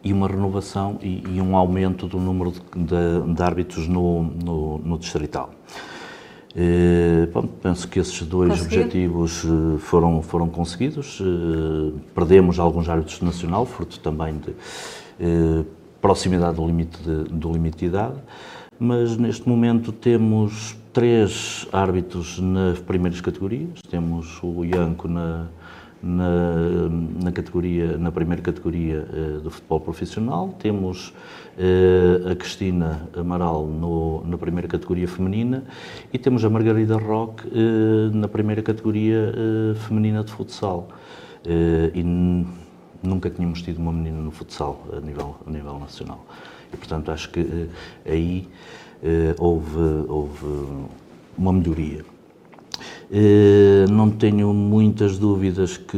e 0.03 0.11
uma 0.11 0.27
renovação 0.27 0.97
e, 1.01 1.23
e 1.27 1.41
um 1.41 1.55
aumento 1.55 2.07
do 2.07 2.17
número 2.17 2.51
de, 2.51 2.59
de, 2.59 3.33
de 3.33 3.43
árbitros 3.43 3.87
no, 3.87 4.23
no, 4.23 4.77
no 4.79 4.97
Distrital. 4.97 5.51
Uh, 6.53 7.31
bom, 7.31 7.47
penso 7.61 7.87
que 7.87 7.99
esses 7.99 8.21
dois 8.23 8.61
objetivos 8.61 9.43
uh, 9.43 9.77
foram, 9.79 10.21
foram 10.21 10.49
conseguidos. 10.49 11.21
perdemos 12.13 12.59
alguns 12.59 12.89
árbitros 12.89 13.19
do 13.19 13.25
Nacional, 13.25 13.65
fruto 13.65 13.99
também 13.99 14.35
de 14.37 14.55
proximidade 16.01 16.55
do 16.55 16.65
limite 16.65 16.97
de, 17.03 17.23
do 17.25 17.51
limite 17.51 17.77
de 17.77 17.85
idade, 17.85 18.15
mas 18.79 19.15
neste 19.17 19.47
momento 19.47 19.91
temos 19.91 20.75
três 20.91 21.67
árbitros 21.71 22.39
nas 22.39 22.79
primeiras 22.79 23.21
categorias. 23.21 23.79
Temos 23.89 24.39
o 24.41 24.65
Ianco 24.65 25.07
na 25.07 25.47
na, 26.03 26.89
na, 27.23 27.31
categoria, 27.31 27.97
na 27.97 28.11
primeira 28.11 28.41
categoria 28.41 29.07
uh, 29.07 29.39
do 29.39 29.51
futebol 29.51 29.79
profissional. 29.79 30.55
Temos 30.59 31.13
uh, 31.57 32.31
a 32.31 32.35
Cristina 32.35 33.07
Amaral 33.15 33.67
no, 33.67 34.23
na 34.25 34.37
primeira 34.37 34.67
categoria 34.67 35.07
feminina 35.07 35.63
e 36.11 36.17
temos 36.17 36.43
a 36.43 36.49
Margarida 36.49 36.97
Roque 36.97 37.47
uh, 37.47 38.15
na 38.15 38.27
primeira 38.27 38.61
categoria 38.61 39.33
feminina 39.87 40.23
de 40.23 40.31
futsal. 40.31 40.89
e 41.93 42.03
nunca 43.03 43.29
tínhamos 43.29 43.61
tido 43.61 43.79
uma 43.79 43.91
menina 43.91 44.21
no 44.21 44.31
futsal 44.31 44.85
a 44.95 44.99
nível, 44.99 45.35
a 45.45 45.49
nível 45.49 45.79
nacional. 45.79 46.25
E, 46.73 46.77
portanto, 46.77 47.11
acho 47.11 47.29
que 47.29 47.69
aí 48.05 48.47
houve, 49.39 50.05
houve 50.07 50.87
uma 51.37 51.51
melhoria. 51.51 52.10
Eh, 53.13 53.85
não 53.89 54.09
tenho 54.09 54.53
muitas 54.53 55.17
dúvidas 55.17 55.75
que 55.75 55.97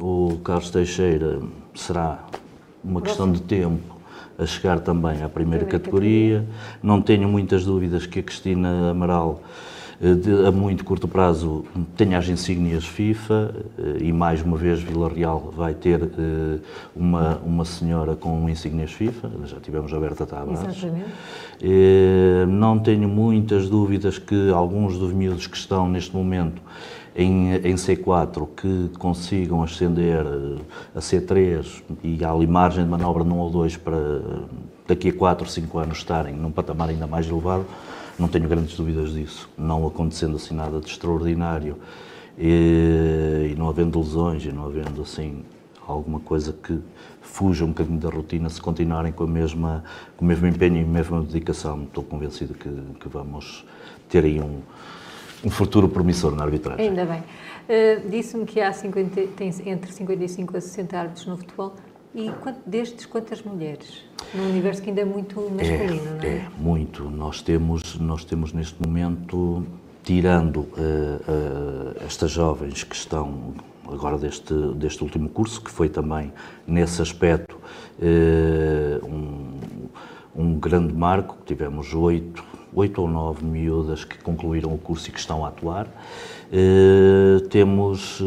o 0.00 0.38
Carlos 0.42 0.68
Teixeira 0.68 1.40
será 1.72 2.26
uma 2.82 3.00
questão 3.00 3.30
de 3.30 3.40
tempo 3.42 3.96
a 4.36 4.44
chegar 4.44 4.80
também 4.80 5.22
à 5.22 5.28
primeira 5.28 5.64
categoria. 5.64 6.44
Não 6.82 7.00
tenho 7.00 7.28
muitas 7.28 7.64
dúvidas 7.64 8.06
que 8.06 8.18
a 8.18 8.22
Cristina 8.24 8.90
Amaral 8.90 9.40
de, 10.00 10.46
a 10.46 10.50
muito 10.50 10.82
curto 10.82 11.06
prazo 11.06 11.64
tenha 11.94 12.16
as 12.16 12.26
insígnias 12.26 12.86
FIFA 12.86 13.54
eh, 13.78 13.98
e 14.00 14.12
mais 14.12 14.40
uma 14.40 14.56
vez 14.56 14.80
Vila 14.80 15.10
Real 15.10 15.52
vai 15.54 15.74
ter 15.74 16.02
eh, 16.02 16.58
uma, 16.96 17.36
uma 17.44 17.66
senhora 17.66 18.16
com 18.16 18.48
insígnias 18.48 18.92
FIFA, 18.92 19.30
já 19.44 19.60
tivemos 19.60 19.92
a 19.92 20.00
Berta 20.00 20.24
Tavares. 20.24 20.60
Não 22.48 22.78
tenho 22.78 23.06
muitas 23.06 23.68
dúvidas 23.68 24.18
que 24.18 24.50
alguns 24.50 24.98
dos 24.98 25.12
miúdos 25.12 25.46
que 25.46 25.56
estão 25.56 25.86
neste 25.86 26.16
momento 26.16 26.62
em, 27.14 27.52
em, 27.56 27.74
C4 27.74 28.48
que 28.56 28.90
consigam 28.98 29.62
ascender 29.62 30.24
a 30.94 31.00
C3 31.00 31.82
e 32.02 32.24
há 32.24 32.32
ali 32.32 32.46
margem 32.46 32.84
de 32.84 32.90
manobra 32.90 33.22
num 33.22 33.38
ou 33.38 33.50
dois 33.50 33.76
para 33.76 34.22
daqui 34.88 35.10
a 35.10 35.12
4 35.12 35.44
ou 35.44 35.50
5 35.50 35.78
anos 35.78 35.98
estarem 35.98 36.34
num 36.34 36.50
patamar 36.50 36.88
ainda 36.88 37.06
mais 37.06 37.28
elevado, 37.28 37.66
não 38.20 38.28
tenho 38.28 38.46
grandes 38.48 38.76
dúvidas 38.76 39.12
disso. 39.12 39.48
Não 39.56 39.86
acontecendo 39.86 40.36
assim 40.36 40.54
nada 40.54 40.78
de 40.78 40.86
extraordinário 40.86 41.78
e, 42.38 43.50
e 43.52 43.54
não 43.56 43.68
havendo 43.68 43.98
lesões 43.98 44.44
e 44.44 44.52
não 44.52 44.66
havendo 44.66 45.02
assim 45.02 45.42
alguma 45.86 46.20
coisa 46.20 46.52
que 46.52 46.78
fuja 47.20 47.64
um 47.64 47.68
bocadinho 47.68 47.98
da 47.98 48.08
rotina, 48.08 48.48
se 48.48 48.60
continuarem 48.60 49.12
com, 49.12 49.24
a 49.24 49.26
mesma, 49.26 49.84
com 50.16 50.24
o 50.24 50.28
mesmo 50.28 50.46
empenho 50.46 50.76
e 50.76 50.82
a 50.82 50.86
mesma 50.86 51.20
dedicação, 51.22 51.82
estou 51.84 52.04
convencido 52.04 52.54
que, 52.54 52.68
que 53.00 53.08
vamos 53.08 53.64
ter 54.08 54.24
aí 54.24 54.40
um, 54.40 54.60
um 55.44 55.50
futuro 55.50 55.88
promissor 55.88 56.34
na 56.34 56.44
arbitragem. 56.44 56.88
Ainda 56.88 57.04
bem. 57.04 57.20
Uh, 57.20 58.08
Disse-me 58.08 58.44
que 58.44 58.60
há 58.60 58.72
50, 58.72 59.28
tem 59.36 59.48
entre 59.66 59.92
55 59.92 60.56
a 60.56 60.60
60 60.60 60.98
árbitros 60.98 61.26
no 61.26 61.36
futebol. 61.36 61.74
E 62.14 62.28
destes, 62.66 63.06
quantas 63.06 63.40
mulheres? 63.42 64.04
Num 64.34 64.48
universo 64.48 64.82
que 64.82 64.88
ainda 64.88 65.02
é 65.02 65.04
muito 65.04 65.40
masculino, 65.40 66.08
é, 66.08 66.14
não 66.14 66.22
é? 66.22 66.26
É, 66.26 66.48
muito. 66.58 67.04
Nós 67.08 67.40
temos, 67.40 67.98
nós 68.00 68.24
temos 68.24 68.52
neste 68.52 68.84
momento, 68.84 69.64
tirando 70.02 70.60
uh, 70.60 70.66
uh, 70.66 72.04
estas 72.04 72.32
jovens 72.32 72.82
que 72.82 72.96
estão 72.96 73.54
agora 73.88 74.18
deste, 74.18 74.52
deste 74.74 75.04
último 75.04 75.28
curso, 75.28 75.60
que 75.62 75.70
foi 75.70 75.88
também, 75.88 76.32
nesse 76.66 77.00
aspecto, 77.00 77.56
uh, 77.56 79.06
um, 79.06 79.58
um 80.34 80.58
grande 80.58 80.92
marco, 80.92 81.36
tivemos 81.46 81.94
oito, 81.94 82.44
oito 82.74 83.02
ou 83.02 83.08
nove 83.08 83.44
miúdas 83.44 84.04
que 84.04 84.18
concluíram 84.18 84.74
o 84.74 84.78
curso 84.78 85.08
e 85.08 85.12
que 85.12 85.18
estão 85.20 85.44
a 85.44 85.48
atuar. 85.48 85.86
temos 87.50 88.20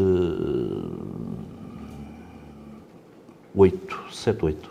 oito, 3.54 4.04
sete, 4.10 4.44
oito 4.44 4.70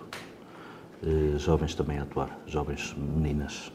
uh, 1.04 1.40
jovens 1.40 1.74
também 1.74 2.00
a 2.00 2.04
atuar, 2.04 2.40
jovens 2.46 2.96
meninas. 2.98 3.72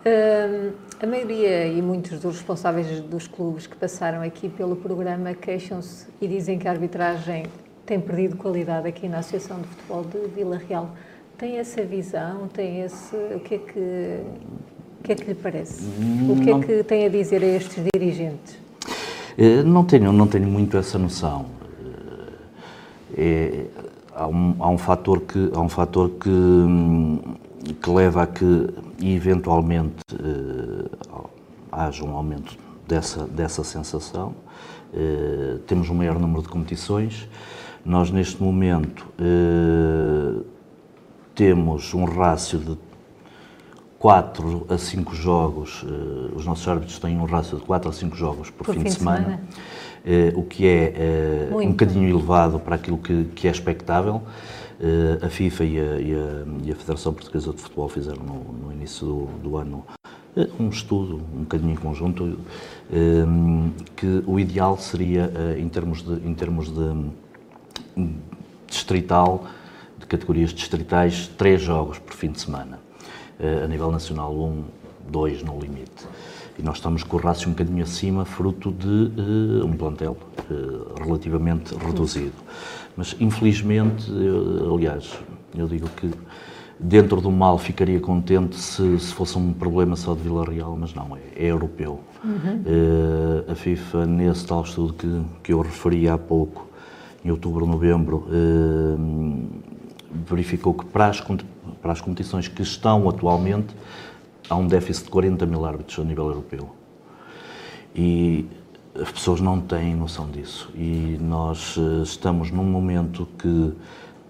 Uh, 0.00 0.72
a 1.02 1.06
maioria 1.06 1.66
e 1.66 1.82
muitos 1.82 2.20
dos 2.20 2.36
responsáveis 2.36 3.00
dos 3.00 3.26
clubes 3.26 3.66
que 3.66 3.76
passaram 3.76 4.22
aqui 4.22 4.48
pelo 4.48 4.76
programa 4.76 5.34
queixam-se 5.34 6.06
e 6.20 6.28
dizem 6.28 6.58
que 6.58 6.66
a 6.66 6.70
arbitragem 6.70 7.44
tem 7.84 8.00
perdido 8.00 8.36
qualidade 8.36 8.88
aqui 8.88 9.08
na 9.08 9.18
Associação 9.18 9.60
de 9.60 9.68
Futebol 9.68 10.04
de 10.04 10.34
Vila 10.34 10.56
Real. 10.56 10.90
Tem 11.36 11.58
essa 11.58 11.82
visão? 11.82 12.48
Tem 12.48 12.82
esse. 12.82 13.16
O 13.16 13.40
que 13.40 13.56
é 13.56 13.58
que, 13.58 14.20
o 15.00 15.02
que, 15.02 15.12
é 15.12 15.14
que 15.16 15.24
lhe 15.24 15.34
parece? 15.34 15.84
O 16.30 16.40
que 16.40 16.50
é 16.50 16.58
que 16.60 16.84
tem 16.84 17.06
a 17.06 17.08
dizer 17.08 17.42
a 17.42 17.46
estes 17.46 17.82
dirigentes? 17.92 18.58
Eh, 19.36 19.62
não 19.62 19.84
tenho, 19.84 20.12
não 20.12 20.26
tenho 20.26 20.46
muito 20.46 20.76
essa 20.76 20.98
noção. 20.98 21.46
É, 23.16 23.64
há 24.14 24.26
um, 24.26 24.56
há 24.58 24.68
um 24.68 24.78
fator 24.78 25.20
que 25.20 25.50
há 25.54 25.60
um 25.60 25.68
fator 25.68 26.10
que, 26.10 27.74
que 27.74 27.90
leva 27.90 28.22
a 28.22 28.26
que 28.26 28.68
eventualmente 29.02 29.96
uh, 30.14 31.30
haja 31.70 32.04
um 32.04 32.14
aumento 32.14 32.56
dessa 32.86 33.26
dessa 33.26 33.64
sensação. 33.64 34.34
Uh, 34.92 35.58
temos 35.60 35.88
um 35.88 35.94
maior 35.94 36.18
número 36.18 36.42
de 36.42 36.48
competições. 36.48 37.28
Nós 37.84 38.10
neste 38.10 38.42
momento 38.42 39.06
uh, 39.18 40.44
temos 41.34 41.94
um 41.94 42.04
rácio 42.04 42.58
de 42.58 42.76
4 44.00 44.66
a 44.70 44.78
5 44.78 45.14
jogos, 45.14 45.84
os 46.34 46.46
nossos 46.46 46.66
árbitros 46.66 46.98
têm 46.98 47.18
um 47.18 47.26
rácio 47.26 47.58
de 47.58 47.64
4 47.64 47.90
a 47.90 47.92
5 47.92 48.16
jogos 48.16 48.48
por, 48.48 48.64
por 48.64 48.74
fim, 48.74 48.80
fim, 48.80 48.86
de 48.86 48.94
semana. 48.94 49.18
semana 49.18 49.42
eh, 49.42 49.79
o 50.34 50.42
que 50.42 50.66
é 50.66 51.50
uh, 51.52 51.58
um 51.58 51.70
bocadinho 51.70 52.08
elevado 52.08 52.58
para 52.58 52.76
aquilo 52.76 52.98
que, 52.98 53.24
que 53.34 53.48
é 53.48 53.50
expectável. 53.50 54.22
Uh, 54.80 55.26
a 55.26 55.28
FIFA 55.28 55.64
e 55.64 55.78
a, 55.78 55.82
e, 55.82 56.14
a, 56.14 56.44
e 56.64 56.72
a, 56.72 56.74
Federação 56.74 57.12
Portuguesa 57.12 57.52
de 57.52 57.60
Futebol 57.60 57.88
fizeram 57.88 58.22
no, 58.22 58.66
no 58.66 58.72
início 58.72 59.06
do, 59.06 59.26
do 59.42 59.56
ano 59.56 59.84
um 60.58 60.68
estudo, 60.68 61.16
um 61.16 61.40
bocadinho 61.40 61.72
em 61.72 61.76
conjunto, 61.76 62.38
que 63.96 64.22
o 64.24 64.38
ideal 64.38 64.78
seria, 64.78 65.28
em 65.58 65.68
termos 65.68 66.02
de, 66.02 66.24
em 66.24 66.32
termos 66.32 66.72
de 66.72 67.10
distrital, 68.68 69.44
de 69.98 70.06
categorias 70.06 70.50
distritais, 70.50 71.28
três 71.36 71.60
jogos 71.60 71.98
por 71.98 72.14
fim 72.14 72.30
de 72.30 72.40
semana. 72.40 72.78
A 73.40 73.66
nível 73.66 73.90
nacional, 73.90 74.32
um, 74.32 74.62
dois 75.08 75.42
no 75.42 75.58
limite 75.58 76.06
e 76.60 76.62
nós 76.62 76.76
estamos 76.76 77.02
com 77.02 77.16
o 77.16 77.20
rácio 77.20 77.48
um 77.48 77.52
bocadinho 77.52 77.82
acima, 77.82 78.26
fruto 78.26 78.70
de 78.70 78.86
uh, 78.86 79.64
um 79.64 79.72
plantel 79.72 80.14
uh, 80.50 81.02
relativamente 81.02 81.74
reduzido. 81.74 82.34
Mas, 82.94 83.16
infelizmente, 83.18 84.10
eu, 84.10 84.74
aliás, 84.74 85.18
eu 85.56 85.66
digo 85.66 85.88
que 85.96 86.10
dentro 86.78 87.18
do 87.22 87.30
mal 87.30 87.56
ficaria 87.56 87.98
contente 87.98 88.56
se, 88.56 88.98
se, 88.98 89.14
fosse 89.14 89.38
um 89.38 89.54
problema 89.54 89.96
só 89.96 90.14
de 90.14 90.20
Vila 90.20 90.44
Real, 90.44 90.76
mas 90.78 90.92
não, 90.92 91.16
é, 91.16 91.20
é 91.34 91.46
europeu. 91.46 92.00
Uhum. 92.22 92.62
Uh, 92.66 93.50
a 93.52 93.54
FIFA, 93.54 94.06
nesse 94.06 94.46
tal 94.46 94.62
estudo 94.62 94.92
que, 94.92 95.22
que 95.42 95.52
eu 95.54 95.62
referi 95.62 96.08
há 96.08 96.18
pouco, 96.18 96.68
em 97.24 97.30
outubro, 97.30 97.66
novembro, 97.66 98.26
verificou 100.26 100.72
que 100.72 100.86
para 100.86 101.08
as, 101.08 101.20
para 101.20 101.92
as 101.92 102.00
competições 102.00 102.48
que 102.48 102.62
estão 102.62 103.06
atualmente, 103.10 103.74
há 104.50 104.56
um 104.56 104.66
déficit 104.66 105.04
de 105.04 105.10
40 105.10 105.46
mil 105.46 105.64
árbitros 105.64 105.98
a 105.98 106.04
nível 106.04 106.26
europeu. 106.26 106.70
E 107.94 108.46
as 109.00 109.10
pessoas 109.10 109.40
não 109.40 109.60
têm 109.60 109.94
noção 109.94 110.28
disso. 110.28 110.68
E 110.74 111.16
nós 111.20 111.76
eh, 111.78 112.02
estamos 112.02 112.50
num 112.50 112.64
momento 112.64 113.26
que 113.38 113.72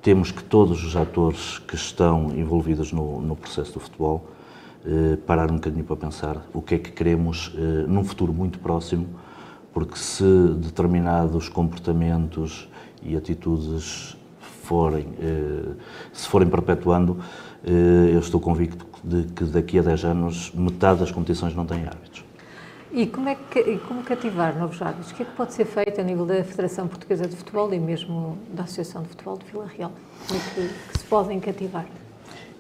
temos 0.02 0.30
que 0.30 0.44
todos 0.44 0.84
os 0.84 0.94
atores 0.94 1.58
que 1.58 1.74
estão 1.74 2.30
envolvidos 2.34 2.92
no, 2.92 3.20
no 3.20 3.34
processo 3.34 3.74
do 3.74 3.80
futebol 3.80 4.28
eh, 4.84 5.16
parar 5.26 5.50
um 5.50 5.56
bocadinho 5.56 5.84
para 5.84 5.96
pensar 5.96 6.46
o 6.54 6.62
que 6.62 6.74
é 6.74 6.78
que 6.78 6.90
queremos 6.90 7.52
eh, 7.54 7.84
num 7.86 8.04
futuro 8.04 8.32
muito 8.32 8.58
próximo, 8.58 9.06
porque 9.72 9.96
se 9.98 10.24
determinados 10.56 11.48
comportamentos 11.48 12.68
e 13.02 13.14
atitudes 13.16 14.16
forem, 14.38 15.08
eh, 15.20 15.72
se 16.12 16.28
forem 16.28 16.48
perpetuando, 16.48 17.18
eu 17.64 18.18
estou 18.18 18.40
convicto 18.40 18.86
de 19.02 19.24
que 19.32 19.44
daqui 19.44 19.78
a 19.78 19.82
10 19.82 20.04
anos 20.04 20.52
metade 20.54 21.00
das 21.00 21.10
competições 21.10 21.54
não 21.54 21.66
têm 21.66 21.84
árbitros. 21.84 22.24
E 22.92 23.06
como, 23.06 23.28
é 23.28 23.36
que, 23.36 23.78
como 23.86 24.02
cativar 24.02 24.58
novos 24.58 24.82
árbitros? 24.82 25.12
O 25.12 25.14
que 25.14 25.22
é 25.22 25.26
que 25.26 25.32
pode 25.32 25.54
ser 25.54 25.64
feito 25.64 26.00
a 26.00 26.04
nível 26.04 26.26
da 26.26 26.42
Federação 26.42 26.88
Portuguesa 26.88 27.26
de 27.26 27.36
Futebol 27.36 27.72
e 27.72 27.78
mesmo 27.78 28.36
da 28.52 28.64
Associação 28.64 29.02
de 29.02 29.08
Futebol 29.08 29.38
de 29.38 29.44
Vila 29.46 29.66
Real? 29.66 29.92
Como 30.26 30.40
é 30.40 30.42
que, 30.42 30.68
que 30.92 30.98
se 30.98 31.04
podem 31.04 31.38
cativar? 31.38 31.86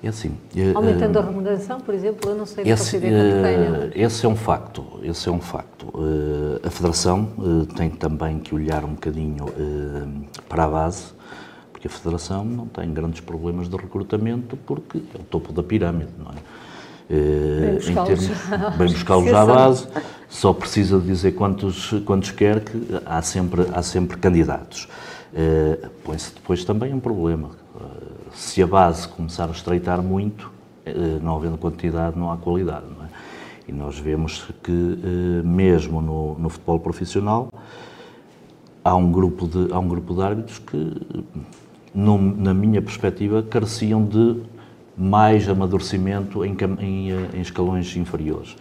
É 0.02 0.08
assim. 0.08 0.38
Aumentando 0.74 1.16
uh, 1.16 1.18
a 1.22 1.24
remuneração, 1.26 1.80
por 1.80 1.92
exemplo, 1.92 2.30
eu 2.30 2.36
não 2.36 2.46
sei 2.46 2.64
esse, 2.64 2.96
uh, 2.96 3.00
esse 3.94 4.24
é 4.24 4.28
um 4.28 4.36
facto. 4.36 5.00
Esse 5.02 5.28
é 5.28 5.32
um 5.32 5.40
facto. 5.40 5.88
Uh, 5.88 6.60
a 6.64 6.70
Federação 6.70 7.28
tem 7.76 7.90
também 7.90 8.38
que 8.38 8.54
olhar 8.54 8.84
um 8.84 8.94
bocadinho 8.94 9.46
para 10.48 10.64
a 10.64 10.68
base 10.68 11.19
porque 11.80 11.88
a 11.88 11.90
Federação 11.90 12.44
não 12.44 12.66
tem 12.66 12.92
grandes 12.92 13.20
problemas 13.20 13.66
de 13.66 13.74
recrutamento 13.74 14.54
porque 14.66 14.98
é 14.98 15.18
o 15.18 15.24
topo 15.24 15.50
da 15.50 15.62
pirâmide, 15.62 16.10
não 16.18 16.30
é? 16.30 16.34
Eh, 17.08 17.78
Bem 17.80 17.90
em 17.90 18.04
termos, 18.04 18.28
bem 18.76 18.88
buscá-los 18.88 19.32
à 19.32 19.46
base, 19.46 19.88
só 20.28 20.52
precisa 20.52 21.00
dizer 21.00 21.32
quantos, 21.32 21.94
quantos 22.04 22.30
quer, 22.32 22.60
que 22.60 22.78
há 23.06 23.22
sempre, 23.22 23.66
há 23.72 23.82
sempre 23.82 24.18
candidatos. 24.18 24.88
Uh, 25.32 25.88
Põe-se 26.04 26.34
depois 26.34 26.64
também 26.64 26.92
um 26.92 27.00
problema. 27.00 27.50
Uh, 27.74 28.30
se 28.34 28.62
a 28.62 28.66
base 28.66 29.08
começar 29.08 29.48
a 29.48 29.52
estreitar 29.52 30.02
muito, 30.02 30.52
não 31.22 31.36
havendo 31.36 31.56
quantidade, 31.56 32.18
não 32.18 32.30
há 32.30 32.36
qualidade. 32.36 32.84
Não 32.96 33.04
é? 33.04 33.08
E 33.68 33.72
nós 33.72 33.98
vemos 33.98 34.48
que, 34.62 34.72
mesmo 35.44 36.00
no, 36.00 36.38
no 36.38 36.48
futebol 36.48 36.80
profissional, 36.80 37.52
há 38.84 38.94
um 38.94 39.10
grupo 39.10 39.46
de, 39.46 39.72
há 39.72 39.78
um 39.78 39.88
grupo 39.88 40.14
de 40.14 40.22
árbitros 40.22 40.58
que, 40.58 40.96
no, 41.94 42.18
na 42.18 42.54
minha 42.54 42.80
perspectiva, 42.80 43.42
careciam 43.42 44.04
de 44.04 44.42
mais 44.96 45.48
amadurecimento 45.48 46.44
em, 46.44 46.56
em, 46.80 47.10
em 47.34 47.40
escalões 47.40 47.96
inferiores 47.96 48.56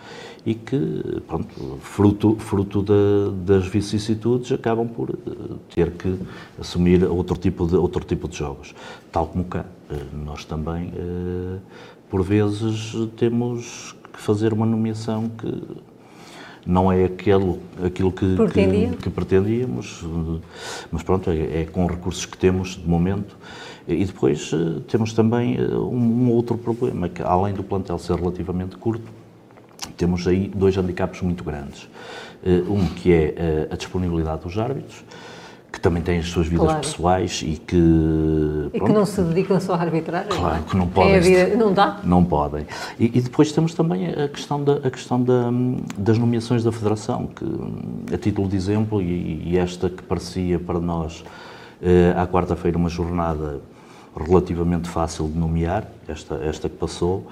e 0.46 0.54
que, 0.54 1.22
pronto, 1.28 1.78
fruto, 1.82 2.36
fruto 2.40 2.84
das 3.46 3.68
vicissitudes, 3.68 4.52
acabam 4.52 4.88
por 4.88 5.10
eh, 5.12 5.16
ter 5.76 5.92
que 5.92 6.18
assumir 6.60 7.04
outro 7.04 7.38
tipo 7.38 7.68
de, 7.68 7.76
outro 7.76 8.06
tipo 8.06 8.28
de 8.28 8.38
jogos. 8.38 8.74
Tal 9.12 9.28
como 9.28 9.44
cá. 9.44 9.66
Eh, 9.92 9.96
nós 10.14 10.46
também, 10.46 10.94
eh, 10.96 11.60
por 12.10 12.24
vezes, 12.24 12.96
temos 13.18 13.96
que 14.14 14.20
fazer 14.20 14.54
uma 14.54 14.66
nomeação 14.66 15.30
que 15.30 15.62
não 16.66 16.92
é 16.92 17.06
aquilo, 17.06 17.60
aquilo 17.84 18.12
que, 18.12 18.36
que, 18.36 18.98
que, 18.98 19.10
pretendíamos, 19.10 20.04
mas 20.92 21.04
pronto, 21.04 21.30
é, 21.30 21.62
é, 21.62 21.66
com 21.72 21.86
recursos 21.88 22.26
que 22.26 22.38
temos 22.38 22.76
de 22.76 22.88
momento. 22.88 23.38
E 23.88 24.06
depois 24.06 24.52
temos 24.88 25.14
também 25.14 25.60
um, 25.60 26.28
um 26.28 26.32
outro 26.32 26.56
problema, 26.58 27.10
que 27.10 27.24
além 27.24 27.56
do 27.56 27.64
plantel 27.64 27.98
ser 27.98 28.16
relativamente 28.16 28.78
curto, 28.78 29.10
temos 29.98 30.28
aí 30.28 30.48
dois 30.54 30.78
handicaps 30.78 31.22
muito 31.22 31.44
grandes. 31.44 31.90
Um 32.70 32.86
que 32.86 33.12
é 33.12 33.68
a 33.72 33.76
disponibilidade 33.76 34.44
dos 34.44 34.58
árbitros, 34.60 35.04
que 35.72 35.80
também 35.80 36.02
têm 36.02 36.20
as 36.20 36.28
suas 36.28 36.48
vidas 36.48 36.66
claro. 36.66 36.82
pessoais 36.82 37.42
e 37.46 37.58
que. 37.58 38.70
E 38.74 38.80
que 38.80 38.92
não 38.92 39.06
se 39.06 39.22
dedicam 39.22 39.60
só 39.60 39.76
à 39.76 39.82
arbitragem. 39.82 40.30
Claro, 40.30 40.64
que 40.64 40.76
não 40.76 40.88
podem. 40.88 41.20
Vida, 41.20 41.56
não 41.56 41.72
dá? 41.72 42.00
Não 42.04 42.24
podem. 42.24 42.66
E, 43.00 43.06
e, 43.06 43.22
depois 43.22 43.52
temos 43.52 43.74
também 43.74 44.10
a 44.10 44.28
questão, 44.28 44.64
da, 44.64 44.74
a 44.76 44.92
questão 44.92 45.22
da, 45.22 45.50
das 45.98 46.18
nomeações 46.18 46.64
da 46.64 46.72
Federação, 46.72 47.28
que, 47.28 47.46
a 48.14 48.18
título 48.18 48.48
de 48.48 48.56
exemplo, 48.56 49.02
e, 49.02 49.50
e 49.50 49.58
esta 49.58 49.90
que 49.90 50.02
parecia 50.02 50.58
para 50.60 50.80
nós 50.80 51.24
eh, 51.82 52.14
à 52.18 52.28
quarta-feira 52.28 52.78
uma 52.78 52.90
jornada 52.90 53.62
relativamente 54.16 54.90
fácil 54.90 55.28
de 55.28 55.38
nomear, 55.38 55.88
esta, 56.08 56.36
esta 56.44 56.68
que 56.68 56.76
passou. 56.76 57.28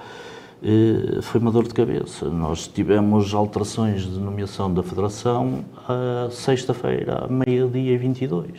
Foi 1.22 1.40
uma 1.40 1.52
dor 1.52 1.68
de 1.68 1.74
cabeça. 1.74 2.28
Nós 2.28 2.66
tivemos 2.66 3.32
alterações 3.32 4.02
de 4.02 4.18
nomeação 4.18 4.72
da 4.72 4.82
Federação 4.82 5.64
a 5.88 6.28
sexta-feira, 6.30 7.28
meio-dia 7.28 7.94
e 7.94 7.98
22. 7.98 8.50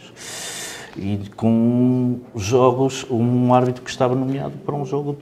E 0.98 1.20
com 1.36 2.20
jogos, 2.36 3.06
um 3.10 3.54
árbitro 3.54 3.84
que 3.84 3.90
estava 3.90 4.16
nomeado 4.16 4.54
para 4.66 4.76
um 4.76 4.86
jogo 4.86 5.18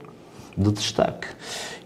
de 0.56 0.72
destaque. 0.72 1.26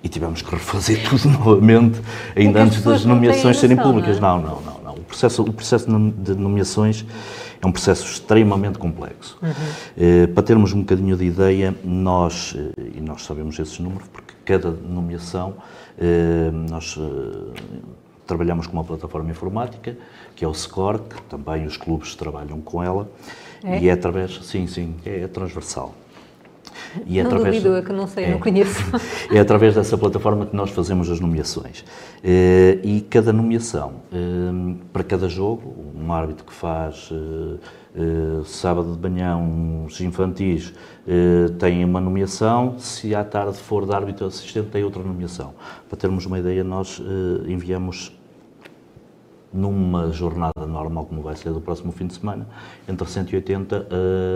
E 0.02 0.08
tivemos 0.08 0.42
que 0.42 0.50
refazer 0.50 1.02
tudo 1.08 1.28
novamente, 1.30 2.00
ainda 2.36 2.58
é 2.58 2.62
antes 2.62 2.82
das 2.82 3.04
nomeações 3.04 3.58
serem 3.58 3.76
públicas. 3.76 4.20
Não, 4.20 4.38
é? 4.38 4.42
não, 4.42 4.60
não, 4.60 4.82
não. 4.84 4.94
O 4.94 5.04
processo, 5.04 5.42
o 5.42 5.52
processo 5.52 5.86
de 5.88 6.34
nomeações 6.34 7.04
é 7.62 7.66
um 7.66 7.70
processo 7.70 8.04
extremamente 8.04 8.76
complexo. 8.76 9.38
Uhum. 9.40 9.50
Eh, 9.96 10.26
para 10.26 10.42
termos 10.42 10.72
um 10.72 10.80
bocadinho 10.80 11.16
de 11.16 11.24
ideia, 11.24 11.72
nós, 11.84 12.56
eh, 12.56 12.96
e 12.96 13.00
nós 13.00 13.22
sabemos 13.22 13.56
esses 13.56 13.78
números, 13.78 14.08
porque 14.08 14.34
cada 14.44 14.70
nomeação, 14.70 15.54
eh, 15.96 16.50
nós 16.68 16.98
trabalhamos 18.26 18.66
com 18.66 18.72
uma 18.72 18.82
plataforma 18.82 19.30
informática, 19.30 19.96
que 20.34 20.44
é 20.44 20.48
o 20.48 20.54
SCORE, 20.54 20.98
que 20.98 21.22
também 21.22 21.64
os 21.64 21.76
clubes 21.76 22.16
trabalham 22.16 22.60
com 22.60 22.82
ela, 22.82 23.08
é? 23.62 23.78
e 23.78 23.88
é 23.88 23.92
através, 23.92 24.40
sim, 24.42 24.66
sim, 24.66 24.96
é 25.04 25.28
transversal. 25.28 25.94
E 27.06 27.18
é 27.18 27.22
não 27.22 27.30
através, 27.30 27.56
duvido, 27.56 27.76
é 27.76 27.82
que 27.82 27.92
não 27.92 28.06
sei, 28.06 28.24
é, 28.24 28.30
não 28.32 28.38
conheço. 28.38 28.82
É 29.32 29.38
através 29.38 29.74
dessa 29.74 29.96
plataforma 29.96 30.46
que 30.46 30.54
nós 30.54 30.70
fazemos 30.70 31.10
as 31.10 31.18
nomeações. 31.20 31.84
Eh, 32.22 32.78
e 32.84 33.00
cada 33.00 33.32
nomeação, 33.32 33.94
eh, 34.12 34.76
para 34.92 35.02
cada 35.02 35.28
jogo, 35.28 35.74
um 35.94 36.12
árbitro 36.12 36.44
que 36.44 36.52
faz 36.52 37.10
eh, 37.12 38.42
sábado 38.44 38.94
de 38.94 39.10
manhã 39.10 39.36
uns 39.36 40.00
infantis 40.00 40.72
tem 41.58 41.84
uma 41.84 42.00
nomeação, 42.00 42.78
se 42.78 43.14
à 43.14 43.22
tarde 43.22 43.58
for 43.58 43.84
de 43.84 43.92
árbitro 43.92 44.26
assistente 44.26 44.68
tem 44.68 44.82
outra 44.82 45.02
nomeação. 45.02 45.52
Para 45.88 45.98
termos 45.98 46.24
uma 46.24 46.38
ideia, 46.38 46.64
nós 46.64 47.02
enviamos 47.46 48.12
numa 49.52 50.10
jornada 50.10 50.66
normal, 50.66 51.06
como 51.06 51.22
vai 51.22 51.36
ser 51.36 51.52
do 51.52 51.60
próximo 51.60 51.92
fim 51.92 52.06
de 52.06 52.14
semana, 52.14 52.46
entre 52.88 53.08
180 53.08 53.88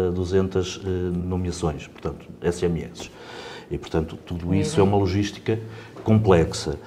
a 0.09 0.11
200 0.11 0.81
eh, 0.85 0.89
nomeações, 1.17 1.87
portanto, 1.87 2.27
SMS. 2.43 3.11
E, 3.71 3.79
portanto, 3.79 4.17
tudo 4.25 4.55
isso 4.55 4.79
é 4.81 4.83
uma 4.83 4.97
logística 4.97 5.59
complexa. 6.05 6.79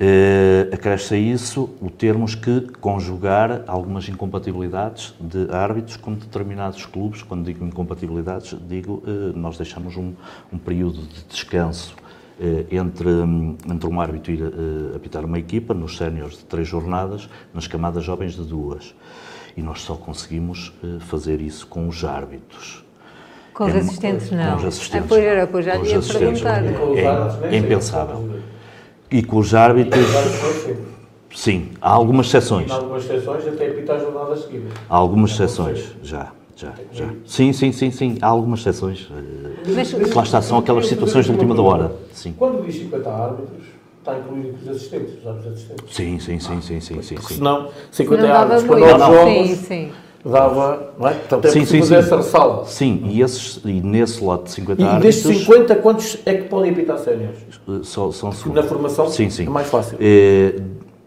Uh, 0.00 0.72
acresce 0.72 1.14
a 1.14 1.18
isso 1.18 1.70
o 1.82 1.90
termos 1.90 2.36
que 2.36 2.60
conjugar 2.80 3.64
algumas 3.66 4.08
incompatibilidades 4.08 5.12
de 5.18 5.50
árbitros 5.50 5.96
com 5.96 6.14
determinados 6.14 6.86
clubes. 6.86 7.24
Quando 7.24 7.44
digo 7.44 7.64
incompatibilidades, 7.64 8.56
digo 8.68 9.02
uh, 9.04 9.36
nós 9.36 9.58
deixamos 9.58 9.96
um, 9.96 10.12
um 10.52 10.58
período 10.58 11.02
de 11.02 11.24
descanso 11.24 11.96
entre, 12.70 13.08
hum, 13.08 13.56
entre 13.68 13.88
um 13.88 14.00
árbitro 14.00 14.32
ir 14.32 14.42
uh, 14.42 14.96
apitar 14.96 15.24
uma 15.24 15.38
equipa, 15.38 15.74
nos 15.74 15.96
séniores 15.96 16.38
de 16.38 16.44
três 16.44 16.68
jornadas, 16.68 17.28
nas 17.52 17.66
camadas 17.66 18.04
jovens 18.04 18.34
de 18.34 18.42
duas. 18.42 18.94
E 19.56 19.62
nós 19.62 19.80
só 19.80 19.94
conseguimos 19.94 20.72
uh, 20.82 21.00
fazer 21.00 21.40
isso 21.40 21.66
com 21.66 21.88
os 21.88 22.04
árbitros. 22.04 22.84
Com 23.52 23.64
os 23.64 23.74
é, 23.74 23.78
assistentes, 23.78 24.30
não. 24.30 24.52
Com 24.52 24.56
os 24.58 24.64
assistentes. 24.66 25.04
Ah, 25.04 25.08
pois 25.08 25.24
era, 25.24 25.46
pois 25.46 25.64
já 25.64 25.76
ia 25.76 26.00
perguntar. 26.00 26.64
É, 26.64 27.54
é 27.54 27.58
impensável. 27.58 28.40
E 29.10 29.22
com 29.22 29.38
os 29.38 29.52
árbitros. 29.54 30.06
Sim, 31.34 31.70
há 31.80 31.90
algumas 31.90 32.26
exceções. 32.26 32.70
Há 32.70 32.74
algumas 32.74 33.04
exceções 33.04 33.46
até 33.46 33.68
apitar 33.68 34.00
jornadas 34.00 34.42
seguidas. 34.42 34.72
Há 34.88 34.96
algumas 34.96 35.32
exceções, 35.32 35.96
já. 36.02 36.32
Já, 36.58 36.72
já. 36.92 37.08
Sim, 37.24 37.52
sim, 37.52 37.70
sim, 37.70 37.92
sim. 37.92 38.18
Há 38.20 38.26
algumas 38.26 38.58
exceções. 38.60 39.08
Mas, 39.64 40.12
lá 40.12 40.22
está, 40.24 40.42
são 40.42 40.58
aquelas 40.58 40.88
situações 40.88 41.26
de 41.26 41.30
última 41.30 41.60
hora. 41.62 41.92
Sim. 42.12 42.34
Quando 42.36 42.66
diz 42.66 42.74
50 42.80 43.08
árbitros, 43.08 43.64
está 44.00 44.18
incluído 44.18 44.58
os 44.60 44.68
assistentes, 44.68 45.20
os 45.20 45.26
árbitros 45.26 45.52
assistentes. 45.52 45.94
Sim, 45.94 46.18
sim, 46.18 46.40
sim, 46.40 46.60
sim, 46.60 46.80
sim, 46.80 47.00
sim, 47.00 47.16
sim. 47.16 47.34
Senão, 47.36 47.68
50 47.92 48.26
não 48.26 48.34
árbitros 48.34 48.64
para 48.64 48.80
9 48.80 48.98
jogos, 48.98 49.48
sim, 49.48 49.54
sim. 49.54 49.92
dava, 50.24 50.94
não 50.98 51.06
é? 51.06 51.12
É 51.12 51.48
sim, 51.48 51.64
sim, 51.64 51.82
sim. 51.82 51.94
essa 51.94 52.16
ressala. 52.16 52.64
Sim, 52.66 53.02
e, 53.04 53.22
esses, 53.22 53.60
e 53.64 53.80
nesse 53.80 54.24
lote 54.24 54.46
de 54.46 54.50
50 54.50 54.82
e 54.82 54.84
árbitros... 54.84 55.16
E 55.16 55.22
destes 55.22 55.46
50, 55.46 55.76
quantos 55.76 56.18
é 56.26 56.34
que 56.34 56.48
podem 56.48 56.72
apitar 56.72 56.98
séniores? 56.98 57.38
São, 57.84 58.10
são 58.10 58.32
Na 58.52 58.64
formação 58.64 59.08
sim, 59.08 59.30
sim. 59.30 59.46
é 59.46 59.48
mais 59.48 59.68
fácil. 59.68 59.96
É, 60.00 60.60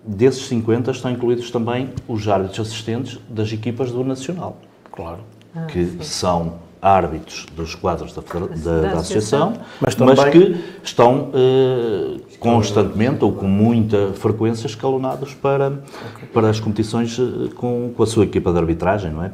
desses 0.05 0.47
50 0.47 0.91
estão 0.91 1.11
incluídos 1.11 1.51
também 1.51 1.89
os 2.07 2.25
árbitros 2.25 2.69
assistentes 2.69 3.19
das 3.27 3.51
equipas 3.51 3.91
do 3.91 4.01
Nacional. 4.05 4.55
Claro 4.93 5.19
ah, 5.55 5.65
que 5.65 5.85
sim. 5.85 6.01
são 6.01 6.59
árbitros 6.81 7.45
dos 7.55 7.75
quadros 7.75 8.11
da, 8.13 8.21
da, 8.21 8.81
da, 8.81 8.91
Associação, 8.93 9.53
mas, 9.79 9.95
mas, 9.95 10.23
que 10.31 10.55
estão 10.83 11.29
eh, 11.33 12.19
constantemente 12.39 13.23
ou 13.23 13.31
com 13.31 13.45
muita 13.45 14.13
frequência 14.13 14.65
escalonados 14.65 15.35
para, 15.35 15.67
okay. 15.67 16.27
para 16.33 16.49
as 16.49 16.59
competições 16.59 17.19
eh, 17.19 17.53
com, 17.55 17.93
com 17.95 18.01
a 18.01 18.07
sua 18.07 18.23
equipa 18.23 18.51
de 18.51 18.57
arbitragem, 18.57 19.11
não 19.11 19.23
é? 19.23 19.31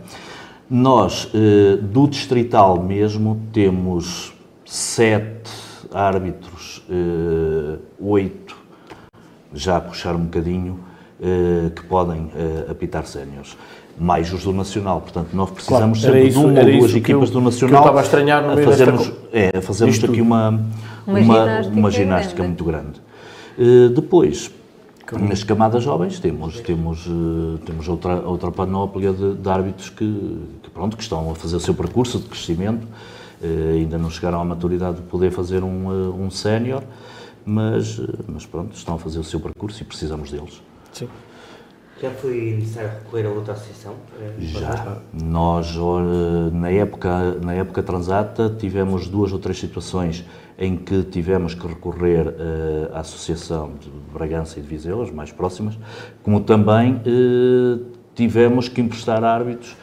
Nós, 0.70 1.30
eh, 1.34 1.78
do 1.78 2.06
distrital 2.08 2.84
mesmo, 2.84 3.42
temos 3.54 4.34
sete 4.66 5.50
árbitros, 5.94 6.84
oito, 7.98 8.58
já 9.54 9.78
a 9.78 9.80
puxar 9.80 10.14
um 10.16 10.26
bocadinho, 10.26 10.78
que 11.76 11.84
podem 11.86 12.32
apitar 12.70 13.06
séniores 13.06 13.58
mais 14.00 14.32
os 14.32 14.44
do 14.44 14.54
Nacional. 14.54 15.02
Portanto, 15.02 15.30
nós 15.34 15.50
precisamos 15.50 16.00
claro, 16.00 16.14
sempre 16.14 16.28
isso, 16.28 16.40
de 16.40 16.46
uma 16.46 16.60
ou 16.60 16.72
duas 16.80 16.96
equipas 16.96 17.30
eu, 17.30 17.34
do 17.34 17.42
Nacional 17.42 17.82
estava 17.82 18.00
a, 18.00 18.04
estranhar 18.04 18.44
no 18.44 18.52
a 18.52 18.64
fazermos, 18.64 19.12
é, 19.34 19.58
a 19.58 19.62
fazermos 19.62 20.04
aqui 20.04 20.22
uma, 20.22 20.50
uma, 21.06 21.18
uma 21.18 21.22
ginástica, 21.22 21.76
uma 21.76 21.92
ginástica 21.92 22.44
muito 22.44 22.64
grande. 22.64 23.02
Uh, 23.58 23.90
depois, 23.90 24.52
nas 25.20 25.44
camadas 25.44 25.84
jovens 25.84 26.20
temos, 26.20 26.60
temos, 26.62 27.08
uh, 27.08 27.58
temos 27.66 27.88
outra, 27.88 28.16
outra 28.18 28.52
panóplia 28.52 29.12
de, 29.12 29.34
de 29.36 29.50
árbitros 29.50 29.90
que, 29.90 30.40
que, 30.62 30.70
pronto, 30.70 30.96
que 30.96 31.02
estão 31.02 31.32
a 31.32 31.36
fazer 31.36 31.56
o 31.56 31.60
seu 31.60 31.74
percurso 31.74 32.20
de 32.20 32.26
crescimento, 32.26 32.84
uh, 32.84 33.74
ainda 33.74 33.98
não 33.98 34.12
chegaram 34.12 34.40
à 34.40 34.46
maturidade 34.46 34.98
de 34.98 35.04
poder 35.04 35.32
fazer 35.32 35.64
um, 35.64 36.24
um 36.24 36.30
sénior, 36.30 36.84
mas, 37.44 38.00
mas 38.28 38.46
pronto, 38.46 38.76
estão 38.76 38.96
a 38.96 39.00
fazer 39.00 39.20
o 39.20 39.24
seu 39.24 39.40
percurso 39.40 39.82
e 39.82 39.86
precisamos 39.86 40.30
deles. 40.30 40.62
Sim. 40.98 41.10
Já 42.02 42.12
foi 42.12 42.56
necessário 42.60 42.92
recorrer 42.92 43.26
a 43.26 43.30
outra 43.30 43.54
associação? 43.54 43.96
Já. 44.38 45.02
Nós, 45.14 45.76
na 46.54 46.70
época, 46.70 47.36
na 47.44 47.54
época 47.54 47.82
transata, 47.82 48.56
tivemos 48.58 49.08
duas 49.08 49.34
ou 49.34 49.40
três 49.40 49.58
situações 49.58 50.24
em 50.60 50.76
que 50.76 51.04
tivemos 51.04 51.54
que 51.56 51.68
recorrer 51.68 52.28
uh, 52.28 52.94
à 52.94 53.00
Associação 53.00 53.74
de 53.80 53.90
Bragança 54.12 54.60
e 54.60 54.62
de 54.62 54.68
Viseu, 54.68 55.02
as 55.02 55.12
mais 55.12 55.32
próximas, 55.32 55.78
como 56.24 56.40
também 56.42 56.96
uh, 56.96 57.86
tivemos 58.16 58.68
que 58.68 58.82
emprestar 58.82 59.24
árbitros, 59.24 59.72
uh, 59.72 59.76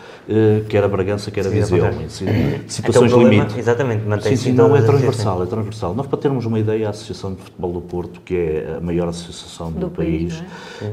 quer 0.68 0.82
a 0.82 0.88
Bragança, 0.88 1.30
quer 1.30 1.46
a 1.46 1.50
Viseu, 1.50 1.84
em 1.86 2.68
situações 2.68 3.12
limite. 3.12 3.58
Exatamente, 3.58 4.04
mantém-se 4.04 4.44
Sim, 4.44 4.50
sim, 4.50 4.56
não, 4.56 4.74
é 4.74 4.82
transversal, 4.82 5.42
é 5.42 5.46
transversal. 5.46 5.94
Nós, 5.94 6.06
para 6.06 6.18
termos 6.18 6.46
uma 6.46 6.58
ideia, 6.58 6.86
a 6.86 6.90
Associação 6.90 7.34
de 7.34 7.42
Futebol 7.42 7.72
do 7.72 7.80
Porto, 7.80 8.20
que 8.20 8.34
é 8.34 8.76
a 8.78 8.80
maior 8.80 9.08
associação 9.08 9.70
do, 9.70 9.80
do 9.80 9.90
país, 9.90 10.34
país 10.34 10.44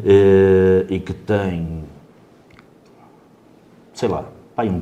é? 0.06 0.86
e 0.90 1.00
que 1.00 1.14
tem, 1.14 1.84
sei 3.94 4.10
lá, 4.10 4.26
um, 4.60 4.82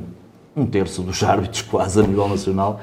um 0.56 0.66
terço 0.66 1.02
dos 1.02 1.22
árbitros 1.24 1.62
quase 1.62 2.00
a 2.00 2.02
nível 2.02 2.28
nacional, 2.28 2.80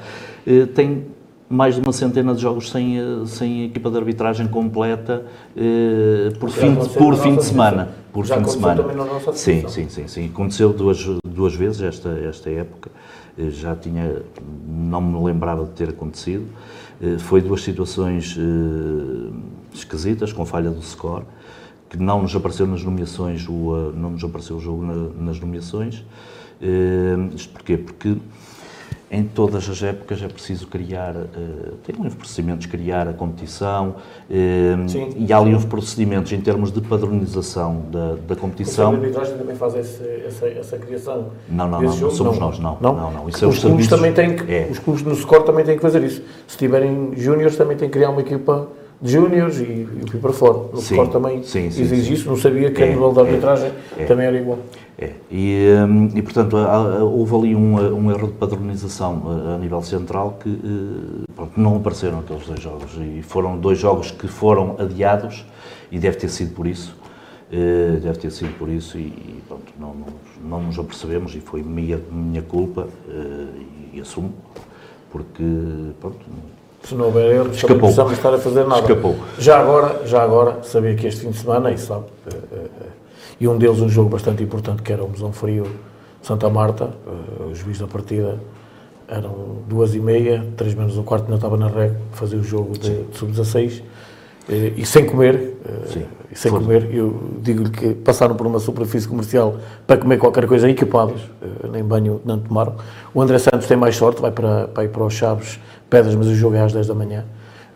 tem 0.74 1.06
mais 1.48 1.76
de 1.76 1.80
uma 1.80 1.92
centena 1.92 2.34
de 2.34 2.42
jogos 2.42 2.70
sem, 2.70 2.98
eh, 2.98 3.02
sem 3.26 3.64
equipa 3.64 3.90
de 3.90 3.96
arbitragem 3.96 4.46
completa 4.46 5.24
eh, 5.56 6.30
por, 6.38 6.50
fim 6.50 6.74
de, 6.74 6.88
por 6.90 7.16
fim 7.16 7.36
de 7.36 7.44
semana. 7.44 7.88
Por 8.18 8.26
Já 8.26 8.34
fim 8.34 8.42
de 8.42 8.50
semana. 8.50 8.84
Sim, 9.32 9.68
sim, 9.68 9.88
sim, 9.88 10.08
sim. 10.08 10.26
Aconteceu 10.26 10.72
duas, 10.72 11.06
duas 11.24 11.54
vezes 11.54 11.80
esta, 11.80 12.08
esta 12.08 12.50
época. 12.50 12.90
Eh, 13.38 13.50
já 13.50 13.76
tinha, 13.76 14.22
não 14.66 15.00
me 15.00 15.24
lembrava 15.24 15.64
de 15.64 15.70
ter 15.70 15.90
acontecido. 15.90 16.44
Eh, 17.00 17.16
foi 17.18 17.40
duas 17.40 17.62
situações 17.62 18.36
eh, 18.36 19.32
esquisitas, 19.72 20.32
com 20.32 20.44
falha 20.44 20.68
do 20.68 20.82
score, 20.82 21.26
que 21.88 21.96
não 21.96 22.22
nos 22.22 22.34
apareceu 22.34 22.66
nas 22.66 22.82
nomeações, 22.82 23.48
o, 23.48 23.92
não 23.94 24.10
nos 24.10 24.24
apareceu 24.24 24.56
o 24.56 24.60
jogo 24.60 24.84
na, 24.84 25.10
nas 25.26 25.38
nomeações. 25.38 26.04
Isto 27.36 27.52
porquê? 27.52 27.76
Porque 27.76 28.16
em 29.10 29.24
todas 29.24 29.68
as 29.68 29.82
épocas 29.82 30.22
é 30.22 30.28
preciso 30.28 30.66
criar, 30.66 31.14
uh, 31.14 31.76
tem 31.84 31.94
uns 31.98 32.14
procedimentos, 32.14 32.66
criar 32.66 33.08
a 33.08 33.12
competição 33.12 33.96
uh, 34.28 35.16
e 35.16 35.32
há 35.32 35.38
ali 35.38 35.54
uns 35.54 35.64
procedimentos 35.64 36.30
em 36.32 36.40
termos 36.40 36.70
de 36.70 36.80
padronização 36.80 37.82
da, 37.90 38.16
da 38.26 38.36
competição. 38.36 38.92
O 38.92 38.94
arbitragem 38.96 39.38
também 39.38 39.56
faz 39.56 39.74
esse, 39.76 40.02
essa, 40.26 40.46
essa 40.46 40.78
criação? 40.78 41.28
Não, 41.48 41.68
não, 41.68 41.80
não, 41.80 41.96
não, 41.96 42.10
somos 42.10 42.38
não. 42.38 42.48
nós, 42.48 42.58
não. 42.58 42.78
Não, 42.80 42.94
não, 42.94 43.10
não. 43.10 43.28
Isso 43.28 43.44
é 43.44 43.48
os, 43.48 43.58
clubes 43.58 43.88
também 43.88 44.12
têm 44.12 44.36
que, 44.36 44.52
é. 44.52 44.68
os 44.70 44.78
clubes 44.78 45.02
no 45.02 45.14
score 45.14 45.44
também 45.44 45.64
têm 45.64 45.76
que 45.76 45.82
fazer 45.82 46.02
isso. 46.02 46.22
Se 46.46 46.58
tiverem 46.58 47.12
júniores 47.16 47.56
também 47.56 47.76
têm 47.76 47.88
que 47.88 47.94
criar 47.94 48.10
uma 48.10 48.20
equipa 48.20 48.68
de 49.00 49.12
júniores 49.12 49.58
e, 49.58 49.88
e 50.14 50.18
para 50.20 50.32
fora. 50.32 50.68
No 50.72 50.80
sim, 50.80 51.06
também 51.06 51.42
sim, 51.44 51.66
exige 51.66 52.02
sim, 52.02 52.12
isso, 52.12 52.28
não 52.28 52.36
sabia 52.36 52.70
que 52.70 52.82
é, 52.82 52.86
a 52.86 52.88
nível 52.90 53.12
da 53.12 53.22
arbitragem 53.22 53.70
é, 53.96 54.04
também 54.04 54.26
era 54.26 54.36
igual. 54.36 54.58
É, 55.00 55.12
e, 55.30 55.64
hum, 55.88 56.10
e 56.12 56.20
portanto 56.20 56.56
houve 56.56 57.32
ali 57.36 57.54
um, 57.54 57.76
um 57.76 58.10
erro 58.10 58.26
de 58.26 58.32
padronização 58.32 59.22
a, 59.46 59.54
a 59.54 59.58
nível 59.58 59.80
central 59.80 60.36
que 60.42 60.48
eh, 60.48 61.24
pronto, 61.36 61.52
não 61.56 61.76
apareceram 61.76 62.18
aqueles 62.18 62.44
dois 62.44 62.60
jogos 62.60 62.90
e 63.00 63.22
foram 63.22 63.56
dois 63.56 63.78
jogos 63.78 64.10
que 64.10 64.26
foram 64.26 64.74
adiados 64.76 65.46
e 65.92 66.00
deve 66.00 66.16
ter 66.16 66.28
sido 66.28 66.52
por 66.52 66.66
isso, 66.66 66.96
eh, 67.52 67.96
deve 68.02 68.18
ter 68.18 68.32
sido 68.32 68.58
por 68.58 68.68
isso 68.68 68.98
e, 68.98 69.40
pronto, 69.46 69.72
não, 69.78 69.94
não, 69.94 70.06
não 70.42 70.62
nos 70.64 70.76
apercebemos 70.76 71.32
e 71.36 71.38
foi 71.38 71.62
minha, 71.62 72.00
minha 72.10 72.42
culpa 72.42 72.88
eh, 73.08 73.46
e 73.92 74.00
assumo, 74.00 74.34
porque 75.12 75.44
pronto, 76.00 76.18
se 76.82 76.96
não 76.96 77.04
houver 77.04 77.46
Escapou. 77.46 77.76
não 77.76 77.78
precisamos 77.82 78.12
estar 78.14 78.34
a 78.34 78.38
fazer 78.38 78.66
nada. 78.66 78.80
Escapou. 78.80 79.14
Já 79.38 79.60
agora, 79.60 80.04
já 80.08 80.24
agora, 80.24 80.64
sabia 80.64 80.96
que 80.96 81.06
este 81.06 81.20
fim 81.20 81.30
de 81.30 81.38
semana, 81.38 81.70
e 81.70 81.78
sabe, 81.78 82.06
e 83.40 83.46
um 83.46 83.56
deles 83.56 83.80
um 83.80 83.88
jogo 83.88 84.08
bastante 84.08 84.42
importante, 84.42 84.82
que 84.82 84.92
era 84.92 85.04
o 85.04 85.08
Mesão 85.08 85.32
Frio 85.32 85.66
Santa 86.22 86.48
Marta, 86.48 86.90
uh, 87.06 87.50
o 87.50 87.54
juiz 87.54 87.78
da 87.78 87.86
partida. 87.86 88.38
Eram 89.06 89.62
duas 89.66 89.94
e 89.94 90.00
meia, 90.00 90.46
três 90.54 90.74
menos 90.74 90.98
um 90.98 91.02
quarto 91.02 91.24
ainda 91.24 91.36
estava 91.36 91.56
na 91.56 91.68
reg, 91.68 91.94
fazia 92.12 92.38
o 92.38 92.42
jogo 92.42 92.76
de, 92.78 93.04
de 93.04 93.16
sub-16 93.16 93.82
eh, 94.50 94.72
e 94.76 94.84
sem 94.84 95.06
comer, 95.06 95.56
uh, 95.64 96.06
e 96.30 96.36
sem 96.36 96.52
comer, 96.52 96.94
eu 96.94 97.18
digo-lhe 97.40 97.70
que 97.70 97.94
passaram 97.94 98.34
por 98.34 98.46
uma 98.46 98.58
superfície 98.58 99.08
comercial 99.08 99.56
para 99.86 99.96
comer 99.96 100.18
qualquer 100.18 100.46
coisa 100.46 100.68
equipados, 100.68 101.22
uh, 101.22 101.68
nem 101.72 101.82
banho 101.82 102.20
não 102.22 102.38
tomaram. 102.38 102.74
O 103.14 103.22
André 103.22 103.38
Santos 103.38 103.66
tem 103.66 103.78
mais 103.78 103.96
sorte, 103.96 104.20
vai 104.20 104.30
para, 104.30 104.68
para 104.68 104.84
ir 104.84 104.88
para 104.88 105.02
os 105.02 105.14
Chaves 105.14 105.58
Pedras, 105.88 106.14
mas 106.14 106.26
o 106.26 106.34
jogo 106.34 106.56
é 106.56 106.60
às 106.60 106.74
10 106.74 106.88
da 106.88 106.94
manhã. 106.94 107.24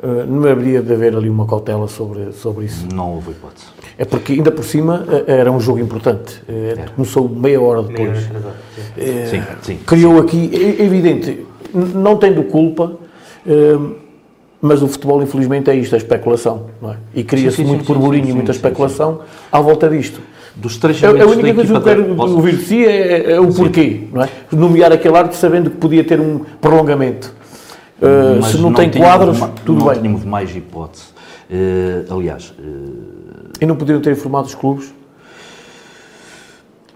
Uh, 0.02 0.26
não 0.26 0.50
haveria 0.50 0.82
de 0.82 0.92
haver 0.92 1.14
ali 1.14 1.30
uma 1.30 1.46
cautela 1.46 1.86
sobre, 1.86 2.32
sobre 2.32 2.64
isso? 2.64 2.88
Não 2.92 3.14
houve 3.14 3.30
hipótese. 3.30 3.66
É 3.96 4.04
porque, 4.04 4.32
ainda 4.32 4.50
por 4.50 4.64
cima, 4.64 5.06
eh, 5.08 5.24
era 5.38 5.52
um 5.52 5.60
jogo 5.60 5.78
importante. 5.78 6.42
É. 6.48 6.86
Começou 6.96 7.28
meia 7.28 7.60
hora 7.60 7.84
depois. 7.84 8.26
Meia 8.28 8.42
hora, 8.44 8.56
é, 8.96 9.26
sim, 9.26 9.42
sim, 9.62 9.78
criou 9.86 10.14
sim. 10.14 10.20
aqui, 10.20 10.50
é 10.52 10.82
evidente, 10.82 11.46
não 11.72 12.16
tendo 12.16 12.42
culpa, 12.44 12.96
mas 14.60 14.82
o 14.82 14.88
futebol, 14.88 15.22
infelizmente, 15.22 15.70
é 15.70 15.74
isto, 15.74 15.94
a 15.94 15.98
especulação. 15.98 16.66
É? 16.84 16.96
E 17.16 17.24
cria-se 17.24 17.62
muito 17.62 17.84
burburinho 17.84 18.28
e 18.28 18.32
muita 18.32 18.52
especulação 18.52 19.20
à 19.50 19.60
volta 19.60 19.88
disto. 19.88 20.20
Dos 20.54 20.76
três 20.76 21.02
a, 21.02 21.08
a 21.08 21.26
única 21.26 21.54
coisa 21.54 21.72
que 21.72 21.78
eu 21.78 21.82
quero 21.82 22.14
posso... 22.14 22.34
ouvir 22.34 22.56
de 22.56 22.64
si 22.64 22.84
é, 22.84 23.32
é 23.32 23.40
o 23.40 23.52
porquê, 23.52 24.04
não 24.12 24.22
é? 24.22 24.28
Nomear 24.52 24.92
aquele 24.92 25.16
arte 25.16 25.34
sabendo 25.34 25.70
que 25.70 25.76
podia 25.76 26.04
ter 26.04 26.20
um 26.20 26.40
prolongamento. 26.60 27.34
Uh, 28.02 28.42
se 28.42 28.56
não, 28.56 28.64
não 28.64 28.72
tem 28.72 28.90
quadros, 28.90 29.38
tudo 29.64 29.78
não 29.78 29.86
bem. 29.86 29.94
Não 29.94 30.02
tínhamos 30.02 30.24
mais 30.24 30.54
hipótese. 30.54 31.04
Uh, 31.50 32.12
aliás, 32.12 32.52
e 33.60 33.66
não 33.66 33.76
podiam 33.76 34.00
ter 34.00 34.12
informado 34.12 34.48
os 34.48 34.54
clubes? 34.54 34.92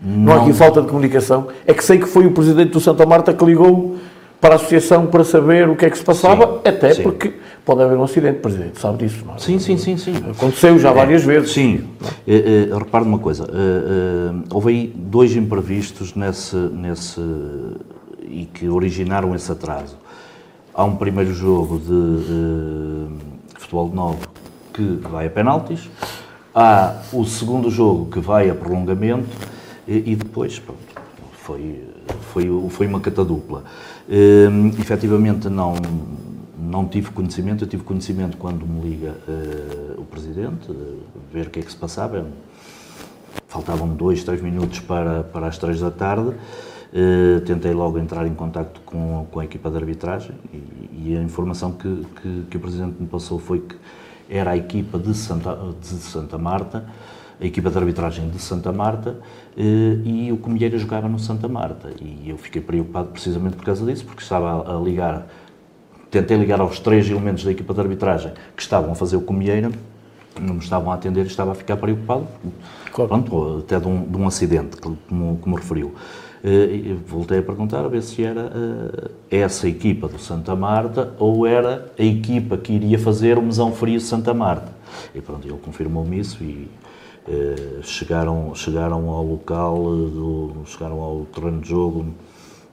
Não. 0.03 0.17
não 0.19 0.33
há 0.33 0.43
aqui 0.43 0.53
falta 0.53 0.83
de 0.83 0.89
comunicação. 0.89 1.49
É 1.67 1.73
que 1.73 1.85
sei 1.85 1.99
que 1.99 2.07
foi 2.07 2.27
o 2.27 2.33
presidente 2.33 2.71
do 2.73 2.81
Santa 2.81 3.07
Marta 3.07 3.33
que 3.33 3.45
ligou 3.45 3.97
para 4.41 4.55
a 4.55 4.57
associação 4.57 5.07
para 5.07 5.25
saber 5.25 5.69
o 5.69 5.77
que 5.77 5.87
é 5.87 5.91
que 5.91 5.97
se 5.97 6.05
passava, 6.05 6.47
sim, 6.47 6.69
até 6.69 6.95
sim. 6.95 7.03
porque 7.03 7.35
pode 7.65 7.83
haver 7.83 7.97
um 7.97 8.03
acidente, 8.03 8.39
presidente, 8.39 8.79
sabe 8.79 8.99
disso, 9.05 9.25
não 9.25 9.35
é? 9.35 9.39
Sim, 9.39 9.59
sim, 9.59 9.77
sim, 9.77 9.97
sim. 9.97 10.15
Aconteceu 10.31 10.79
já 10.79 10.91
é, 10.91 10.95
várias 10.95 11.25
vezes. 11.25 11.53
Sim. 11.53 11.85
É, 12.27 12.69
é, 12.71 12.79
repare 12.79 13.05
uma 13.05 13.19
coisa, 13.19 13.45
é, 13.45 14.55
houve 14.55 14.71
aí 14.71 14.93
dois 14.95 15.35
imprevistos 15.35 16.15
nesse, 16.15 16.57
nesse, 16.57 17.21
e 18.29 18.49
que 18.53 18.69
originaram 18.69 19.35
esse 19.35 19.51
atraso. 19.51 19.97
Há 20.77 20.85
um 20.85 20.95
primeiro 20.95 21.33
jogo 21.33 21.79
de 21.79 23.09
futebol 23.59 23.89
de 23.89 23.95
novo 23.97 24.29
que 24.75 24.83
vai 25.09 25.27
a 25.27 25.31
penaltis, 25.31 25.89
Há 26.59 27.03
o 27.13 27.23
segundo 27.27 27.71
jogo 27.71 28.11
que 28.11 28.19
vai 28.19 28.49
a 28.49 28.55
prolongamento 28.55 29.29
e, 29.87 30.13
e 30.13 30.17
depois, 30.17 30.59
pronto, 30.59 30.81
foi, 31.33 31.85
foi, 32.33 32.69
foi 32.71 32.87
uma 32.87 32.99
catadupla. 32.99 33.63
Uh, 34.09 34.69
efetivamente 34.81 35.51
não, 35.51 35.75
não 36.59 36.89
tive 36.89 37.11
conhecimento, 37.11 37.65
eu 37.65 37.69
tive 37.69 37.83
conhecimento 37.83 38.39
quando 38.39 38.67
me 38.67 38.81
liga 38.89 39.15
uh, 39.29 40.01
o 40.01 40.05
Presidente, 40.05 40.71
uh, 40.71 41.03
ver 41.31 41.49
o 41.49 41.51
que 41.51 41.61
é 41.61 41.63
que 41.63 41.71
se 41.71 41.77
passava. 41.77 42.27
Faltavam 43.47 43.89
dois, 43.89 44.25
três 44.25 44.41
minutos 44.41 44.81
para, 44.81 45.25
para 45.25 45.49
as 45.49 45.59
três 45.59 45.79
da 45.81 45.91
tarde. 45.91 46.35
Uh, 46.93 47.41
tentei 47.41 47.73
logo 47.73 47.99
entrar 47.99 48.27
em 48.27 48.35
contato 48.35 48.81
com, 48.87 49.27
com 49.31 49.41
a 49.41 49.45
equipa 49.45 49.69
de 49.71 49.77
arbitragem 49.77 50.35
e, 50.53 51.11
e 51.11 51.17
a 51.17 51.23
informação 51.23 51.73
que, 51.73 52.07
que, 52.23 52.43
que, 52.49 52.57
o 52.57 52.61
Presidente 52.61 52.95
me 53.01 53.09
passou 53.09 53.39
foi 53.39 53.61
que 53.61 53.77
era 54.29 54.53
a 54.53 54.57
equipa 54.57 54.99
de 54.99 55.13
Santa, 55.15 55.57
de 55.81 55.87
Santa 55.87 56.39
Marta, 56.39 56.85
a 57.41 57.45
equipa 57.45 57.71
de 57.71 57.79
arbitragem 57.79 58.29
de 58.29 58.39
Santa 58.39 58.73
Marta, 58.73 59.19
eh, 59.57 59.99
e 60.05 60.33
o 60.33 60.39
Comieira 60.39 60.79
jogava 60.79 61.09
no 61.09 61.19
Santa 61.19 61.49
Marta. 61.49 61.91
E 62.01 62.29
eu 62.29 62.39
fiquei 62.39 62.63
preocupado 62.63 63.09
precisamente 63.09 63.57
por 63.57 63.65
causa 63.65 63.85
disso, 63.85 64.05
porque 64.05 64.23
estava 64.23 64.77
a 64.77 64.81
ligar, 64.81 65.27
tentei 66.11 66.37
ligar 66.37 66.61
aos 66.61 66.81
três 66.81 67.09
elementos 67.09 67.45
da 67.45 67.53
equipa 67.53 67.75
de 67.75 67.81
arbitragem 67.81 68.33
que 68.55 68.63
estavam 68.63 68.93
a 68.93 68.95
fazer 68.95 69.17
o 69.17 69.21
Comieira, 69.21 69.71
não 70.41 70.55
me 70.55 70.61
estavam 70.61 70.91
a 70.91 70.95
atender 70.95 71.25
e 71.25 71.27
estava 71.29 71.53
a 71.53 71.55
ficar 71.55 71.77
preocupado, 71.77 72.27
claro. 72.93 73.09
pronto, 73.09 73.59
até 73.61 73.79
de 73.79 73.87
um, 73.87 74.03
de 74.03 74.17
um 74.17 74.27
acidente, 74.27 74.77
como, 74.77 75.39
como 75.39 75.57
referiu. 75.57 75.95
Uh, 76.45 76.97
voltei 77.07 77.39
a 77.39 77.43
perguntar 77.43 77.85
a 77.85 77.89
ver 77.89 78.03
se 78.03 78.23
era 78.23 78.47
uh, 78.47 79.11
essa 79.31 79.69
equipa 79.69 80.07
do 80.07 80.19
Santa 80.19 80.55
Marta 80.55 81.15
ou 81.19 81.47
era 81.47 81.93
a 81.99 82.03
equipa 82.03 82.57
que 82.59 82.73
iria 82.75 82.99
fazer 82.99 83.39
o 83.39 83.43
Mesão 83.43 83.73
Frio 83.73 84.01
Santa 84.01 84.35
Marta. 84.35 84.71
E 85.15 85.21
pronto, 85.21 85.47
ele 85.47 85.59
confirmou-me 85.59 86.19
isso 86.19 86.45
e 86.45 86.69
uh, 87.27 87.83
chegaram, 87.83 88.55
chegaram 88.55 89.09
ao 89.09 89.25
local, 89.25 89.77
do, 89.77 90.63
chegaram 90.67 91.01
ao 91.01 91.25
terreno 91.27 91.61
de 91.61 91.69
jogo 91.69 92.07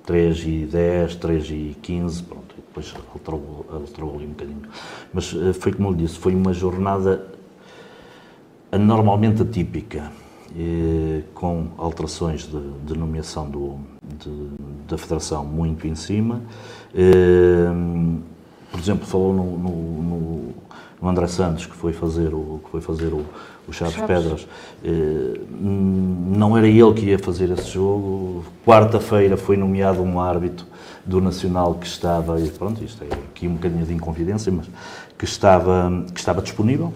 3 0.06 0.44
e 0.46 0.66
10, 0.66 1.16
3 1.16 1.50
e 1.50 1.78
15, 1.82 2.24
pronto, 2.24 2.56
e 2.58 2.62
depois 2.62 2.94
alterou, 3.14 3.66
alterou 3.72 4.16
ali 4.16 4.26
um 4.26 4.30
bocadinho. 4.30 4.62
Mas 5.14 5.34
foi 5.60 5.72
como 5.72 5.90
eu 5.90 5.94
disse, 5.94 6.20
foi 6.20 6.36
uma 6.36 6.54
jornada 6.54 7.26
anormalmente 8.72 9.42
atípica 9.42 10.12
com 11.34 11.68
alterações 11.78 12.48
de, 12.48 12.62
de 12.86 12.98
nomeação 12.98 13.50
do, 13.50 13.80
de, 14.20 14.50
da 14.88 14.98
Federação 14.98 15.44
muito 15.44 15.88
em 15.88 15.96
cima. 15.96 16.42
por 18.72 18.80
exemplo, 18.80 19.06
falou 19.06 19.34
no, 19.34 19.58
no, 19.58 20.04
no, 20.04 20.54
o 21.02 21.08
André 21.10 21.28
Santos, 21.28 21.66
que 21.66 21.76
foi 21.76 21.92
fazer 21.92 22.34
o, 22.34 22.62
que 22.64 22.70
foi 22.70 22.80
fazer 22.80 23.08
o, 23.14 23.26
o 23.68 23.74
Chaves, 23.74 23.96
Chaves. 23.96 24.08
Pedras, 24.08 24.48
eh, 24.84 25.40
não 25.60 26.58
era 26.58 26.68
ele 26.68 26.94
que 26.94 27.08
ia 27.08 27.20
fazer 27.20 27.50
esse 27.52 27.72
jogo. 27.72 28.46
Quarta-feira 28.66 29.36
foi 29.36 29.58
nomeado 29.58 30.02
um 30.02 30.20
árbitro 30.20 30.66
do 31.06 31.20
Nacional 31.20 31.76
que 31.76 31.86
estava, 31.86 32.40
e 32.40 32.50
pronto, 32.50 32.82
isto 32.84 33.04
é 33.04 33.14
aqui 33.14 33.48
um 33.48 33.56
bocadinho 33.56 33.86
de 33.86 33.94
inconfidência, 33.94 34.52
mas 34.52 34.66
que 35.18 35.26
estava, 35.26 36.06
que 36.14 36.20
estava 36.20 36.42
disponível. 36.42 36.94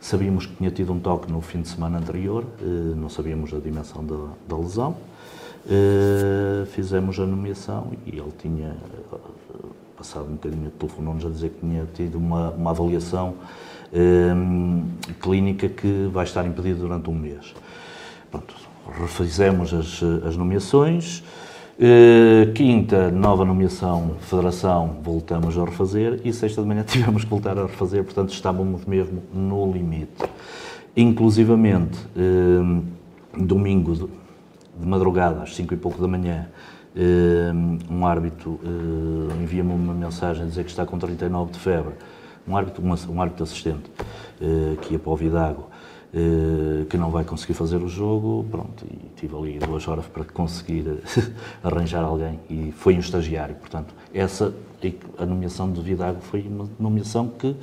Sabíamos 0.00 0.46
que 0.46 0.56
tinha 0.56 0.70
tido 0.70 0.94
um 0.94 0.98
toque 0.98 1.30
no 1.30 1.42
fim 1.42 1.60
de 1.60 1.68
semana 1.68 1.98
anterior, 1.98 2.46
eh, 2.62 2.64
não 2.96 3.10
sabíamos 3.10 3.52
a 3.52 3.58
dimensão 3.58 4.02
da, 4.02 4.16
da 4.48 4.56
lesão. 4.56 4.96
Eh, 5.68 6.64
fizemos 6.68 7.20
a 7.20 7.26
nomeação 7.26 7.92
e 8.06 8.16
ele 8.18 8.32
tinha, 8.38 8.68
eh, 8.68 9.16
passado 9.98 10.24
um 10.24 10.36
bocadinho, 10.36 10.70
telefonou-nos 10.70 11.26
a 11.26 11.28
dizer 11.28 11.50
que 11.50 11.60
tinha 11.60 11.86
tido 11.94 12.16
uma, 12.16 12.50
uma 12.50 12.70
avaliação 12.70 13.34
clínica 15.20 15.68
que 15.68 16.08
vai 16.12 16.24
estar 16.24 16.46
impedido 16.46 16.80
durante 16.80 17.10
um 17.10 17.14
mês. 17.14 17.52
Pronto, 18.30 18.54
refizemos 19.00 19.74
as, 19.74 20.00
as 20.24 20.36
nomeações. 20.36 21.24
Eh, 21.82 22.52
quinta, 22.54 23.10
nova 23.10 23.42
nomeação, 23.42 24.16
Federação, 24.20 24.98
voltamos 25.02 25.56
a 25.56 25.64
refazer. 25.64 26.20
E 26.22 26.30
sexta 26.30 26.60
de 26.60 26.68
manhã 26.68 26.82
tivemos 26.86 27.24
que 27.24 27.30
voltar 27.30 27.58
a 27.58 27.62
refazer, 27.62 28.04
portanto 28.04 28.34
estávamos 28.34 28.84
mesmo 28.84 29.22
no 29.32 29.72
limite. 29.72 30.12
Inclusivamente, 30.94 31.98
eh, 32.14 32.82
domingo 33.38 33.94
de, 33.94 34.06
madrugada, 34.86 35.42
às 35.42 35.56
5 35.56 35.72
e 35.72 35.76
pouco 35.78 35.98
da 36.02 36.06
manhã, 36.06 36.48
eh, 36.94 37.50
um 37.90 38.04
árbitro 38.04 38.60
envia-me 39.42 39.72
uma 39.72 39.94
mensagem 39.94 40.42
a 40.42 40.46
dizer 40.46 40.64
que 40.64 40.70
está 40.70 40.84
com 40.84 40.98
39 40.98 41.52
de 41.52 41.58
febre. 41.60 41.94
Um 42.46 42.54
árbitro, 42.58 42.82
uma- 42.82 42.98
um 43.08 43.22
árbitro 43.22 43.44
assistente 43.44 43.90
que 44.82 44.92
ia 44.94 44.98
para 44.98 45.10
o 45.12 45.16
Vidago, 45.16 45.69
que 46.88 46.96
não 46.96 47.10
vai 47.10 47.24
conseguir 47.24 47.54
fazer 47.54 47.76
o 47.82 47.88
jogo. 47.88 48.44
Pronto, 48.50 48.84
e 48.84 48.98
tive 49.16 49.36
ali 49.36 49.58
duas 49.58 49.86
horas 49.86 50.06
para 50.06 50.24
conseguir 50.24 50.84
eh, 50.88 51.22
arranjar 51.62 52.02
alguém. 52.04 52.40
E 52.48 52.72
foi 52.72 52.96
um 52.96 53.00
estagiário. 53.00 53.54
Portanto, 53.56 53.94
essa, 54.12 54.52
a 55.18 55.26
nomeação 55.26 55.70
de 55.72 55.80
Vidago 55.80 56.20
foi 56.20 56.40
uma 56.42 56.68
nomeação 56.78 57.28
que 57.28 57.54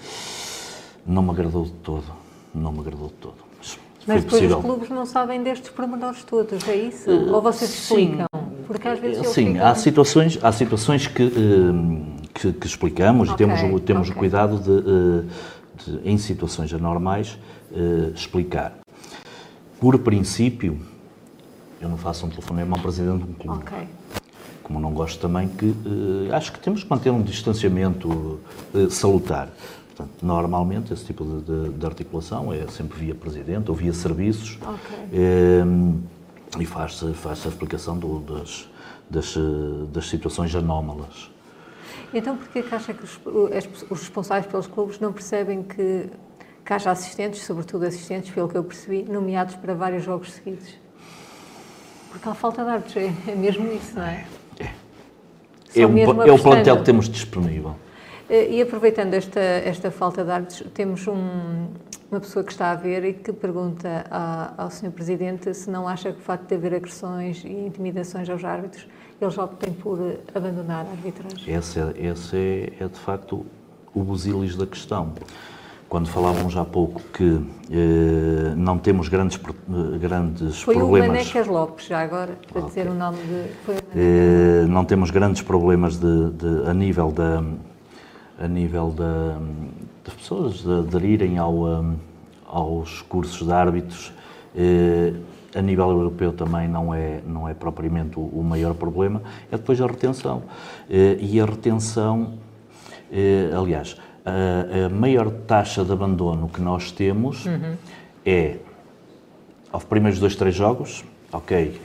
não 1.05 1.21
me 1.23 1.31
agradou 1.31 1.65
de 1.65 1.71
todo. 1.71 2.05
Não 2.53 2.71
me 2.71 2.79
agradou 2.79 3.07
de 3.07 3.13
todo. 3.15 3.36
Mas, 3.60 3.77
Mas 4.07 4.23
depois 4.23 4.41
possível. 4.41 4.57
os 4.60 4.63
clubes 4.65 4.89
não 4.89 5.05
sabem 5.05 5.43
destes 5.43 5.69
pormenores 5.69 6.23
todos, 6.23 6.67
é 6.67 6.75
isso? 6.75 7.10
Ou 7.12 7.41
vocês 7.41 7.69
sim. 7.69 8.03
explicam? 8.12 8.27
Porque 8.65 8.88
às 8.88 8.99
vezes 8.99 9.27
Sim, 9.29 9.57
há 9.60 9.73
situações, 9.75 10.38
há 10.41 10.51
situações 10.51 11.07
que, 11.07 11.23
eh, 11.23 12.27
que, 12.33 12.51
que 12.53 12.67
explicamos 12.67 13.29
Ok, 13.29 13.33
e 13.33 13.38
temos, 13.38 13.62
o- 13.75 13.79
temos 13.79 14.07
ok. 14.07 14.15
o 14.15 14.19
cuidado 14.19 14.60
de, 14.60 14.71
eh, 14.71 16.01
de, 16.01 16.10
em 16.10 16.17
situações 16.17 16.73
anormais, 16.73 17.38
eh, 17.77 18.11
explicar. 18.15 18.73
Por 19.79 19.99
princípio, 19.99 20.79
eu 21.79 21.87
não 21.87 21.97
faço 21.97 22.25
um 22.25 22.29
telefonema 22.29 22.75
ao 22.75 22.81
presidente 22.81 23.23
de 23.23 23.29
um 23.29 23.33
clube. 23.33 23.59
Ok. 23.63 23.77
Como 24.63 24.79
não 24.79 24.91
gosto 24.91 25.19
também 25.19 25.47
que. 25.47 25.73
eh, 26.29 26.35
acho 26.35 26.51
que 26.51 26.59
temos 26.59 26.83
que 26.83 26.89
manter 26.89 27.11
um 27.11 27.21
distanciamento 27.21 28.39
eh, 28.73 28.89
salutar. 28.89 29.49
Portanto, 29.95 30.23
normalmente, 30.25 30.93
esse 30.93 31.05
tipo 31.05 31.23
de, 31.23 31.41
de- 31.41 31.69
de 31.77 31.85
articulação 31.85 32.51
é 32.53 32.67
sempre 32.67 32.99
via 32.99 33.15
presidente 33.15 33.69
ou 33.69 33.75
via 33.75 33.93
serviços. 33.93 34.57
Ok. 34.61 34.97
Eh, 35.13 35.63
e 36.59 36.65
faz-se 36.65 37.13
faz 37.13 37.45
a 37.45 37.49
explicação 37.49 37.97
do- 37.97 38.19
das, 38.19 38.67
das, 39.09 39.35
das 39.93 40.07
situações 40.09 40.55
anómalas. 40.55 41.29
Então 42.13 42.35
porquê 42.37 42.63
que 42.63 42.73
acha 42.73 42.93
que 42.93 43.03
os, 43.03 43.19
os 43.89 43.99
responsáveis 44.01 44.45
pelos 44.49 44.65
clubes 44.65 44.97
não 44.99 45.11
percebem 45.11 45.61
que, 45.61 46.09
que 46.67 46.73
haja 46.73 46.91
assistentes, 46.91 47.43
sobretudo 47.43 47.86
assistentes, 47.86 48.30
pelo 48.30 48.49
que 48.49 48.56
eu 48.58 48.63
percebi, 48.63 49.03
nomeados 49.10 49.56
para 49.56 49.73
vários 49.73 50.03
jogos 50.03 50.34
seguidos? 50.34 50.67
Porque 52.12 52.27
há 52.27 52.34
falta 52.34 52.62
de 52.62 52.69
árbitros, 52.69 52.97
é, 52.97 53.13
é 53.32 53.36
mesmo 53.36 53.71
isso, 53.71 53.95
não 53.95 54.03
é? 54.03 54.25
É, 55.73 55.86
o, 55.86 55.89
mesmo 55.89 56.21
é 56.23 56.32
o 56.32 56.38
plantel 56.38 56.77
que 56.80 56.84
temos 56.84 57.08
disponível. 57.08 57.73
Eh, 58.30 58.56
E 58.56 58.62
aproveitando 58.62 59.13
esta, 59.13 59.39
esta 59.39 59.89
falta 59.91 60.25
de 60.25 60.32
árbitros, 60.32 60.63
temos 60.73 61.08
um- 61.08 61.67
uma 62.12 62.19
pessoa 62.19 62.43
que 62.43 62.51
está 62.51 62.71
a 62.71 62.75
ver 62.75 63.06
e 63.06 63.13
que 63.13 63.32
pergunta 63.32 64.06
a- 64.12 64.53
ao 64.58 64.69
Sr. 64.69 64.91
Presidente 64.91 65.53
se 65.53 65.69
não 65.69 65.88
acha 65.88 66.12
que 66.12 66.19
o 66.19 66.21
facto 66.21 66.47
de 66.49 66.56
haver 66.56 66.73
agressões 66.75 67.43
e 67.45 67.49
intimidações 67.49 68.30
aos 68.30 68.43
árbitros, 68.43 68.88
eles 69.21 69.38
optem 69.38 69.71
por 69.71 69.99
abandonar 70.36 70.86
a 70.86 70.89
arbitragem. 70.89 71.53
Esse 71.53 71.80
é, 71.80 71.93
esse 72.12 72.36
é, 72.36 72.84
é, 72.84 72.88
de 72.89 72.99
facto 72.99 73.45
o 73.93 74.03
busilis 74.03 74.56
da 74.58 74.65
questão. 74.67 75.13
Quando 75.89 76.10
falávamos 76.10 76.56
há 76.58 76.65
pouco 76.65 77.02
que 77.13 77.39
eh, 77.71 78.54
não 78.58 78.78
temos 78.78 79.08
grandes, 79.08 79.39
eh, 79.39 79.97
grandes 79.97 80.62
Foi 80.62 80.76
o 80.76 80.80
problemas. 80.80 81.08
Manecas 81.10 81.47
Lopes, 81.47 81.86
já 81.88 82.02
agora, 82.02 82.38
para 82.52 82.62
dizer 82.63 82.88
o 82.88 82.93
nome 82.93 83.17
de... 83.19 83.52
Foi 83.65 83.76
o 83.76 83.80
Eh, 83.95 84.65
não 84.67 84.84
temos 84.84 85.12
grandes 85.12 85.41
problemas 85.41 85.97
de, 85.97 86.32
de- 86.32 86.69
a 86.69 86.73
nível 86.73 87.12
da 87.12 87.41
a 88.39 88.47
nível 88.47 88.91
da, 88.91 89.38
das 90.06 90.13
pessoas 90.13 90.56
de 90.62 90.71
aderirem 90.71 91.39
ao, 91.39 91.54
um, 91.63 91.95
aos 92.45 93.02
cursos 93.04 93.47
de 93.47 93.52
árbitros. 93.52 94.12
Eh, 94.56 95.13
a 95.56 95.62
nível 95.62 95.89
europeu 95.89 96.34
também 96.34 96.67
não 96.67 96.93
é, 96.93 97.21
não 97.26 97.47
é 97.50 97.54
propriamente 97.56 98.19
o, 98.19 98.23
o 98.23 98.43
maior 98.43 98.76
problema, 98.76 99.23
é 99.52 99.56
depois 99.58 99.80
a 99.82 99.88
retenção. 99.88 100.43
Eh, 100.89 101.17
e 101.19 101.41
a 101.41 101.45
retenção, 101.45 102.34
eh, 103.12 103.50
aliás, 103.58 103.97
a, 104.27 104.85
a 104.85 104.89
maior 104.89 105.29
taxa 105.47 105.83
de 105.85 105.91
abandono 105.91 106.49
que 106.49 106.61
nós 106.61 106.91
temos 106.91 107.45
é 108.25 108.57
aos 109.71 109.83
primeiros 109.83 110.19
dois, 110.19 110.35
três 110.35 110.55
jogos, 110.55 111.03
ok, 111.31 111.79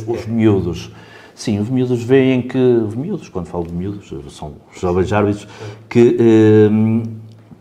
sequer. 0.00 0.12
os 0.20 0.26
miúdos, 0.26 0.90
sim, 1.34 1.58
os 1.58 1.68
miúdos 1.68 2.02
veem 2.02 2.42
que, 2.42 2.58
os 2.58 2.94
miúdos, 2.94 3.28
quando 3.28 3.46
falo 3.46 3.64
de 3.66 3.72
miúdos, 3.72 4.12
são 4.34 4.54
os 4.74 4.80
jovens 4.80 5.12
árbitros, 5.12 5.46
que, 5.88 6.16
eh, 6.20 7.08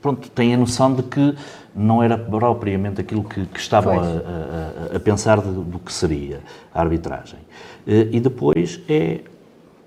pronto, 0.02 0.30
têm 0.30 0.54
a 0.54 0.58
noção 0.58 0.94
de 0.94 1.04
que 1.04 1.36
não 1.74 2.04
era 2.04 2.18
propriamente 2.18 3.00
aquilo 3.00 3.24
que, 3.24 3.46
que 3.46 3.60
estavam 3.60 3.94
a- 4.00 4.94
a- 4.94 4.98
a 4.98 5.00
pensar 5.00 5.40
de- 5.42 5.52
do 5.52 5.80
que 5.80 5.92
seria 5.94 6.42
a 6.74 6.82
arbitragem. 6.82 7.40
Eh, 7.88 8.10
e 8.12 8.20
depois 8.20 8.82
é 8.90 9.22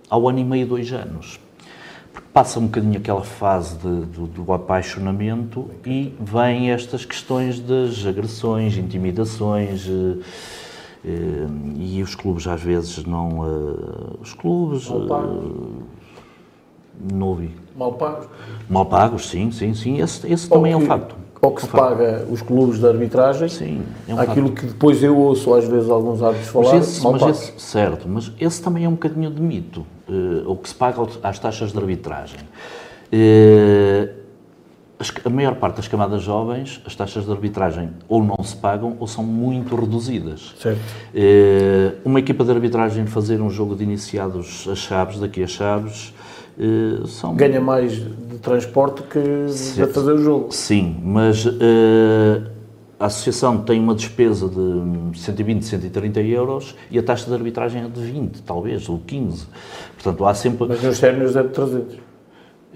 ao 0.09 0.27
ano 0.29 0.39
e 0.39 0.45
meio, 0.45 0.67
dois 0.67 0.91
anos. 0.93 1.39
Passa 2.35 2.59
um 2.59 2.65
bocadinho 2.67 2.99
aquela 2.99 3.23
fase 3.23 3.77
de- 3.79 4.07
do, 4.07 4.27
do 4.27 4.53
apaixonamento 4.53 5.71
e 5.87 6.13
vêm 6.19 6.73
estas 6.73 7.05
questões 7.05 7.61
das 7.61 8.05
agressões, 8.05 8.77
intimidações. 8.77 9.87
eh, 9.89 10.19
eh, 11.05 11.47
e 11.77 12.03
os 12.03 12.17
clubes 12.17 12.49
às 12.49 12.61
vezes 12.61 13.05
não. 13.05 13.45
eh, 13.47 14.17
os 14.21 14.33
clubes. 14.35 14.89
Mal 14.89 15.07
pagos. 15.07 15.45
não 17.13 17.27
ouvi. 17.29 17.51
Mal 17.77 17.93
pagos. 17.93 18.27
Mal 18.69 18.87
pagos, 18.87 19.29
sim, 19.29 19.53
sim, 19.53 19.73
sim. 19.73 20.01
Esse, 20.01 20.27
esse 20.33 20.49
também 20.49 20.73
é 20.73 20.75
Ou 20.75 20.81
um 20.83 20.85
que- 20.85 20.89
facto. 20.89 21.15
Ou 21.41 21.53
que 21.55 21.61
se 21.63 21.69
paga 21.69 22.27
os 22.31 22.43
clubes 22.43 22.81
de 22.81 22.87
arbitragem. 22.89 23.49
Sim, 23.49 23.83
é 24.09 24.15
um 24.15 24.19
Aquilo 24.19 24.49
facto. 24.49 24.61
que 24.61 24.67
depois 24.67 25.01
eu 25.05 25.17
ouço 25.17 25.55
às 25.55 25.67
vezes 25.69 25.89
alguns 25.89 26.21
árbitros 26.21 26.53
Mas 26.53 26.67
falar. 26.67 26.79
esse, 26.81 27.01
mal 27.03 27.13
mas 27.13 27.23
pagos. 27.23 27.39
esse- 27.43 27.61
certo, 27.61 28.09
mas 28.09 28.33
esse 28.41 28.61
também 28.61 28.85
é 28.87 28.89
um 28.89 28.93
bocadinho 28.93 29.31
de 29.31 29.41
mito. 29.41 29.87
Eh, 30.09 30.43
o 30.47 30.57
que 30.57 30.69
se 30.69 30.75
paga 30.75 30.99
às 31.23 31.39
taxas 31.39 31.73
de 31.73 31.79
arbitragem. 31.79 32.41
Eh, 33.11 34.09
a 35.25 35.29
maior 35.29 35.57
parte 35.57 35.77
das 35.77 35.89
camadas 35.89 36.23
jovens, 36.23 36.81
as 36.87 36.95
taxas 36.95 37.27
de 37.27 37.31
arbitragem 37.31 37.91
ou 38.09 38.23
não 38.23 38.43
se 38.43 38.57
pagam 38.57 38.97
ou 38.99 39.07
são 39.07 39.25
muito 39.25 39.75
reduzidas. 39.77 40.55
Certo. 40.59 40.81
Eh, 41.15 41.93
uma 42.05 42.21
equipa 42.21 42.45
de 42.45 42.51
arbitragem 42.51 43.07
fazer 43.07 43.41
um 43.41 43.51
jogo 43.51 43.75
de 43.75 43.85
iniciados 43.85 44.69
a 44.71 44.75
Chaves, 44.75 45.19
daqui 45.19 45.43
a 45.43 45.47
Chaves, 45.47 46.15
são... 47.07 47.35
Ganha 47.35 47.61
mais 47.61 47.95
de 47.95 48.39
transporte 48.41 49.03
que 49.03 49.19
de 49.19 49.87
fazer 49.93 50.13
o 50.13 50.23
jogo. 50.23 50.53
Sim, 50.53 50.97
mas 51.03 51.45
a 52.99 53.07
associação 53.07 53.59
tem 53.59 53.81
uma 53.81 53.95
despesa 53.95 54.49
de 54.49 55.19
120, 55.19 55.65
130 55.65 56.21
euros 56.23 56.75
e 56.91 56.99
a 56.99 57.03
taxa 57.03 57.27
de 57.27 57.35
arbitragem 57.35 57.83
é 57.83 57.89
de 57.89 58.01
20, 58.01 58.43
talvez, 58.43 58.89
ou 58.89 59.01
15. 59.07 59.47
Portanto, 59.95 60.25
há 60.25 60.35
sempre. 60.35 60.67
Mas 60.69 60.83
nos 60.83 60.97
séniores 60.99 61.35
é 61.37 61.43
de 61.43 61.49
300. 61.49 61.97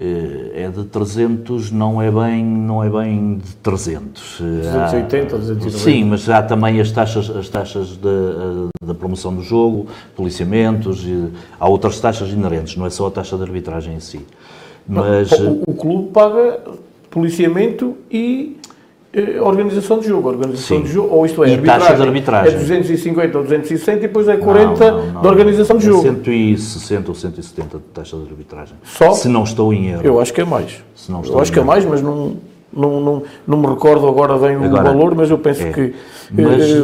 eh, 0.01 0.63
é 0.63 0.69
de 0.69 0.83
300, 0.85 1.71
não 1.71 2.01
é 2.01 2.09
bem, 2.11 2.43
não 2.45 2.83
é 2.83 2.89
bem 2.89 3.37
de 3.37 3.55
300. 3.57 4.39
Eh, 4.41 4.67
há- 4.69 4.85
280, 4.85 5.37
290. 5.37 5.77
Sim, 5.77 6.03
mas 6.05 6.29
há 6.29 6.41
também 6.41 6.79
as 6.79 6.91
taxas, 6.91 7.29
as 7.29 7.49
taxas 7.49 7.97
da, 7.97 8.09
eh, 8.09 8.85
da 8.85 8.93
promoção 8.93 9.33
do 9.35 9.41
jogo, 9.43 9.87
policiamentos, 10.15 11.03
e 11.05 11.29
há 11.59 11.67
outras 11.67 11.99
taxas 11.99 12.29
inerentes, 12.29 12.75
não 12.77 12.85
é 12.85 12.89
só 12.89 13.07
a 13.07 13.11
taxa 13.11 13.35
de 13.37 13.43
arbitragem 13.43 13.95
em 13.95 13.99
si. 13.99 14.25
Mas. 14.87 15.31
o, 15.31 15.63
o 15.67 15.73
clube 15.73 16.11
paga 16.11 16.59
policiamento 17.09 17.97
e 18.11 18.58
eh, 19.13 19.41
organização 19.41 19.99
de 19.99 20.07
jogo. 20.07 20.29
Organização 20.29 20.77
Sim. 20.77 20.83
de 20.83 20.89
jogo, 20.91 21.15
ou 21.15 21.25
isto 21.25 21.43
é, 21.43 21.53
E 21.53 21.57
taxa 21.61 21.95
de 21.95 22.01
arbitragem. 22.01 22.53
É 22.53 22.57
250 22.57 23.37
ou 23.37 23.43
260 23.43 23.97
e 23.97 24.01
depois 24.01 24.27
é 24.27 24.37
40 24.37 24.91
Não, 24.91 24.97
não, 25.05 25.13
não. 25.13 25.21
de 25.21 25.27
organização 25.27 25.77
de 25.77 25.85
É 25.85 25.89
jogo. 25.89 26.03
160 26.03 27.09
ou 27.09 27.15
170 27.15 27.77
de 27.77 27.83
taxa 27.85 28.17
de 28.17 28.23
arbitragem. 28.23 28.75
Só? 28.83 29.11
Se 29.11 29.27
não 29.27 29.43
estou 29.43 29.73
em 29.73 29.87
erro. 29.89 30.01
Eu 30.03 30.19
acho 30.19 30.33
que 30.33 30.41
é 30.41 30.45
mais. 30.45 30.83
Se 30.95 31.11
não 31.11 31.19
eu 31.19 31.23
estou 31.23 31.41
acho 31.41 31.51
que 31.51 31.59
é 31.59 31.63
mais, 31.63 31.83
mas 31.85 32.01
não, 32.01 32.37
não, 32.71 32.99
não, 33.01 33.23
não 33.47 33.57
me 33.57 33.67
recordo 33.67 34.07
agora 34.07 34.37
bem 34.37 34.55
o 34.57 34.63
Agora, 34.65 34.83
valor, 34.83 35.15
mas 35.15 35.29
eu 35.31 35.37
penso 35.39 35.63
é. 35.63 35.71
que, 35.71 35.95
Mas, 36.31 36.61
eh, 36.69 36.83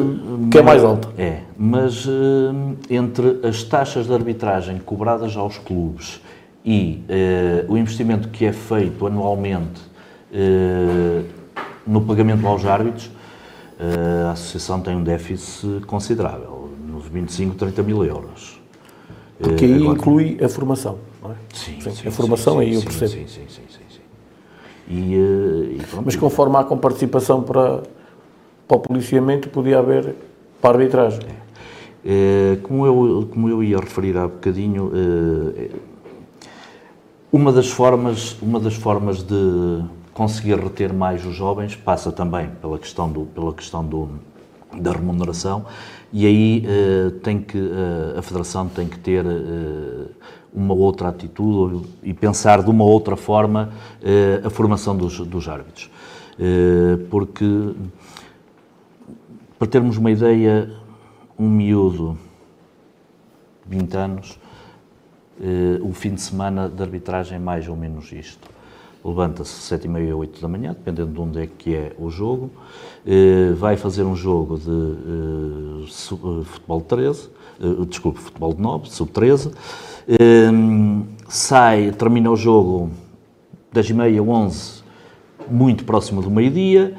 que 0.49 0.57
é 0.57 0.61
mais 0.63 0.83
alta. 0.83 1.09
É, 1.17 1.39
mas 1.57 2.07
eh, 2.07 2.95
entre 2.95 3.39
as 3.43 3.61
taxas 3.63 4.07
de 4.07 4.13
arbitragem 4.13 4.81
cobradas 4.83 5.37
aos 5.37 5.57
clubes 5.59 6.19
e 6.65 7.03
eh, 7.07 7.65
o 7.67 7.77
investimento 7.77 8.29
que 8.29 8.45
é 8.45 8.51
feito 8.51 9.05
anualmente 9.05 9.79
eh, 10.33 11.21
no 11.85 12.01
pagamento 12.01 12.45
aos 12.47 12.65
árbitros, 12.65 13.11
eh, 13.79 14.25
a 14.27 14.31
Associação 14.31 14.79
tem 14.81 14.95
um 14.95 15.03
déficit 15.03 15.81
considerável, 15.85 16.69
nos 16.87 17.05
25, 17.05 17.55
30 17.55 17.83
mil 17.83 18.03
euros. 18.03 18.59
Porque 19.39 19.65
Eh, 19.65 19.67
aí 19.67 19.75
agora- 19.81 19.97
inclui 19.97 20.37
a 20.43 20.49
formação. 20.49 20.97
Não 21.21 21.31
é? 21.31 21.35
Sim, 21.53 21.77
a 22.07 22.11
formação 22.11 22.59
aí 22.59 22.73
eu 22.73 22.79
sim, 22.79 22.85
percebo. 22.85 23.11
Sim, 23.11 23.27
sim, 23.27 23.41
sim, 23.49 23.61
sim, 23.69 23.79
sim. 23.89 24.01
E, 24.87 25.15
eh, 25.15 25.73
e 25.75 25.83
pronto. 25.89 26.05
Mas 26.05 26.15
conforme 26.15 26.55
há 26.57 26.63
com 26.63 26.77
participação 26.77 27.41
para, 27.43 27.83
para 28.67 28.77
o 28.77 28.79
policiamento, 28.79 29.49
podia 29.49 29.79
haver 29.79 30.15
para 30.61 30.69
a 30.71 30.73
arbitragem. 30.79 31.19
Eh, 32.05 32.59
como, 32.63 32.85
eu, 32.85 33.27
como 33.31 33.49
eu 33.49 33.63
ia 33.63 33.77
referir 33.79 34.15
há 34.17 34.27
bocadinho, 34.27 34.91
eh, 34.93 35.69
uma, 37.31 37.51
das 37.51 37.67
formas, 37.67 38.37
uma 38.41 38.59
das 38.59 38.75
formas 38.75 39.21
de 39.23 39.83
conseguir 40.15 40.57
reter 40.57 40.93
mais 40.93 41.25
os 41.25 41.35
jovens 41.35 41.75
passa 41.75 42.09
também 42.09 42.49
pela 42.61 42.79
questão, 42.79 43.11
do, 43.11 43.25
pela 43.25 43.53
questão 43.53 43.85
do, 43.85 44.09
da 44.73 44.93
remuneração 44.93 45.65
e 46.11 46.25
aí 46.25 46.65
eh, 46.65 47.09
tem 47.21 47.41
que, 47.41 47.57
eh, 47.57 48.17
a 48.17 48.21
Federação 48.21 48.69
tem 48.69 48.87
que 48.87 48.97
ter 48.97 49.25
eh, 49.25 50.07
uma 50.53 50.73
outra 50.73 51.09
atitude 51.09 51.85
e 52.01 52.13
pensar 52.13 52.63
de 52.63 52.69
uma 52.69 52.85
outra 52.85 53.17
forma 53.17 53.73
eh, 54.01 54.41
a 54.41 54.49
formação 54.49 54.95
dos, 54.95 55.19
dos 55.19 55.49
árbitros. 55.49 55.91
Eh, 56.39 56.97
porque, 57.09 57.73
para 59.59 59.67
termos 59.67 59.97
uma 59.97 60.11
ideia, 60.11 60.71
um 61.37 61.49
miúdo, 61.49 62.17
20 63.67 63.95
anos, 63.95 64.39
eh, 65.41 65.77
o 65.81 65.91
fim 65.91 66.13
de 66.13 66.21
semana 66.21 66.69
de 66.69 66.81
arbitragem 66.81 67.35
é 67.35 67.39
mais 67.39 67.67
ou 67.67 67.75
menos 67.75 68.13
isto. 68.13 68.54
Levanta-se 69.05 69.53
7 69.61 69.85
e 69.85 69.87
meia, 69.87 70.17
8 70.17 70.41
da 70.41 70.47
manhã, 70.47 70.71
dependendo 70.73 71.13
de 71.13 71.19
onde 71.19 71.39
é 71.39 71.45
que 71.45 71.75
é 71.75 71.93
o 71.99 72.09
jogo, 72.09 72.49
eh, 73.05 73.53
vai 73.55 73.77
fazer 73.77 74.01
um 74.01 74.15
jogo 74.15 74.57
de 74.57 74.71
eh, 74.71 75.85
eh, 75.85 76.43
futebol 76.43 76.79
de 76.79 76.85
13, 76.85 77.29
eh, 77.59 77.85
desculpe, 77.87 78.19
futebol 78.19 78.51
de 78.51 78.61
9, 78.61 78.89
sub-13, 78.89 79.51
eh, 80.07 80.17
sai, 81.27 81.91
termina 81.91 82.31
o 82.31 82.35
jogo 82.35 82.89
10 83.71 83.91
e 83.91 83.93
meia, 83.93 84.23
11, 84.23 84.83
muito 85.47 85.85
próximo 85.85 86.23
do 86.23 86.31
meio-dia, 86.31 86.95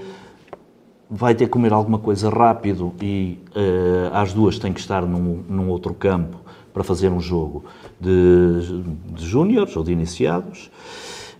vai 1.11 1.35
ter 1.35 1.47
que 1.47 1.51
comer 1.51 1.73
alguma 1.73 1.99
coisa 1.99 2.31
rápido 2.31 2.93
e 3.03 3.39
eh, 3.53 4.11
às 4.13 4.33
duas 4.33 4.61
tem 4.61 4.73
que 4.73 4.79
estar 4.79 5.03
num, 5.03 5.43
num 5.49 5.69
outro 5.69 5.93
campo 5.93 6.37
para 6.73 6.85
fazer 6.85 7.09
um 7.09 7.21
jogo 7.21 7.65
de, 8.01 8.83
de 9.13 9.27
júniores 9.27 9.77
ou 9.77 9.83
de 9.83 9.93
iniciados 9.93 10.71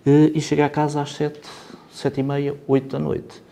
e 0.07 0.41
chega 0.41 0.65
a 0.67 0.69
casa 0.69 1.03
às 1.03 1.13
sete, 1.13 1.41
sete 1.91 2.21
e 2.21 2.23
meia, 2.23 2.55
oito 2.69 2.93
da 2.93 2.99
noite 2.99 3.43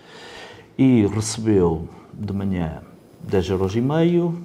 e 0.78 1.06
recebeu 1.06 1.88
de 2.12 2.32
manhã 2.32 2.82
10 3.22 3.50
euros 3.50 3.74
e 3.74 3.80
meio, 3.80 4.40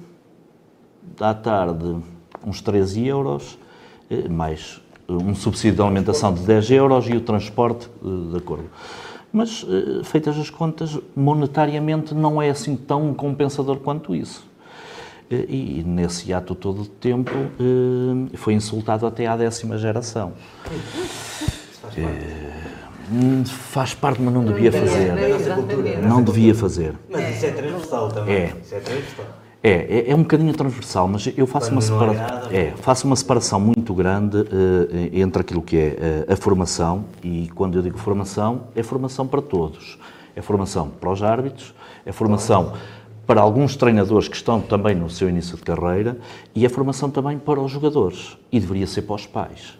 à 1.20 1.34
tarde 1.34 1.96
uns 2.44 2.60
13 2.60 3.06
euros, 3.06 3.58
eh, 4.10 4.28
mais 4.28 4.80
eh, 5.08 5.12
um 5.12 5.34
subsídio 5.34 5.76
de 5.76 5.82
alimentação 5.82 6.32
de 6.32 6.40
10 6.42 6.70
euros 6.70 7.06
e 7.08 7.12
o 7.16 7.20
transporte 7.20 7.88
eh, 8.02 8.30
de 8.32 8.36
acordo. 8.38 8.70
Mas, 9.32 9.64
eh, 9.68 10.02
feitas 10.02 10.38
as 10.38 10.50
contas, 10.50 10.98
monetariamente 11.14 12.14
não 12.14 12.40
é 12.40 12.50
assim 12.50 12.74
tão 12.74 13.12
compensador 13.14 13.76
quanto 13.78 14.14
isso. 14.14 14.44
Eh, 15.30 15.46
E 15.48 15.84
nesse 15.86 16.32
ato 16.32 16.54
todo 16.54 16.82
de 16.82 16.88
tempo 16.88 17.30
eh, 17.30 18.36
foi 18.36 18.54
insultado 18.54 19.06
até 19.06 19.26
à 19.26 19.36
décima 19.36 19.76
geração. 19.78 20.32
Eh, 22.06 22.50
Faz 23.44 23.92
parte, 23.92 24.22
mas 24.22 24.32
não 24.32 24.44
devia 24.44 24.70
fazer. 24.70 25.12
Não 26.00 26.22
devia 26.22 26.54
fazer. 26.54 26.94
Mas 27.10 27.36
isso 27.36 27.46
é 27.46 27.50
transversal 27.50 28.08
também. 28.08 28.34
É. 28.34 28.54
Isso 28.62 28.74
é 28.74 28.78
transversal. 28.78 29.26
É, 29.62 29.70
é, 29.70 30.10
é 30.10 30.14
um 30.14 30.22
bocadinho 30.22 30.54
transversal, 30.54 31.06
mas 31.06 31.30
eu 31.36 31.46
faço 31.46 31.70
uma, 31.70 31.82
Quando 31.82 32.00
separa... 32.00 32.12
nada, 32.14 32.56
é, 32.56 32.72
faço 32.76 33.06
uma 33.06 33.14
separação 33.14 33.60
muito 33.60 33.92
grande 33.92 34.38
eh, 34.38 35.20
entre 35.20 35.42
aquilo 35.42 35.60
que 35.60 35.76
é 35.76 35.96
eh, 36.28 36.32
a 36.32 36.36
formação, 36.36 37.04
e 37.22 37.50
quando 37.54 37.76
eu 37.76 37.82
digo 37.82 37.98
formação, 37.98 38.68
é 38.74 38.82
formação 38.82 39.26
para 39.26 39.42
todos. 39.42 39.98
É 40.34 40.40
formação 40.40 40.88
para 40.88 41.10
os 41.10 41.22
árbitros, 41.22 41.74
é 42.06 42.12
formação 42.12 42.72
para 43.26 43.42
alguns 43.42 43.76
treinadores 43.76 44.28
que 44.28 44.36
estão 44.36 44.62
também 44.62 44.94
no 44.94 45.10
seu 45.10 45.28
início 45.28 45.58
de 45.58 45.62
carreira, 45.62 46.16
e 46.54 46.64
é 46.64 46.68
formação 46.70 47.10
também 47.10 47.38
para 47.38 47.60
os 47.60 47.70
jogadores, 47.70 48.38
e 48.50 48.58
deveria 48.58 48.86
ser 48.86 49.02
para 49.02 49.16
os 49.16 49.26
pais. 49.26 49.79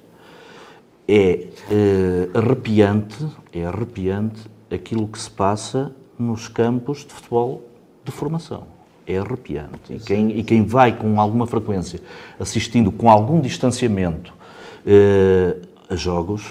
É 1.13 1.49
eh, 1.69 2.29
arrepiante, 2.35 3.27
é 3.53 3.65
arrepiante 3.65 4.43
aquilo 4.71 5.09
que 5.09 5.19
se 5.19 5.29
passa 5.29 5.93
nos 6.17 6.47
campos 6.47 6.99
de 6.99 7.13
futebol 7.13 7.65
de 8.05 8.13
formação. 8.13 8.69
É 9.05 9.19
arrepiante. 9.19 9.93
E 9.93 9.99
quem, 9.99 10.39
e 10.39 10.45
quem 10.45 10.65
vai 10.65 10.97
com 10.97 11.21
alguma 11.21 11.49
frequência, 11.49 12.01
assistindo 12.39 12.93
com 12.93 13.11
algum 13.11 13.41
distanciamento 13.41 14.33
eh, 14.87 15.57
a 15.89 15.97
jogos, 15.97 16.47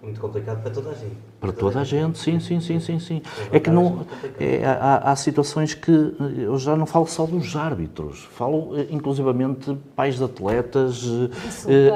Muito 0.00 0.20
complicado 0.20 0.62
para 0.62 0.70
toda 0.70 0.90
a 0.90 0.94
gente. 0.94 1.27
Para 1.40 1.52
toda 1.52 1.80
a 1.80 1.84
gente, 1.84 2.18
sim, 2.18 2.40
sim, 2.40 2.60
sim, 2.60 2.80
sim, 2.80 2.98
sim. 2.98 3.22
É 3.52 3.60
que 3.60 3.70
não, 3.70 4.04
é, 4.40 4.64
há, 4.64 5.12
há 5.12 5.16
situações 5.16 5.72
que 5.72 5.90
eh, 5.90 6.44
eu 6.44 6.58
já 6.58 6.76
não 6.76 6.84
falo 6.84 7.06
só 7.06 7.26
dos 7.26 7.54
árbitros, 7.54 8.24
falo 8.32 8.76
eh, 8.76 8.86
inclusivamente 8.90 9.76
pais 9.94 10.16
de 10.16 10.24
atletas, 10.24 11.04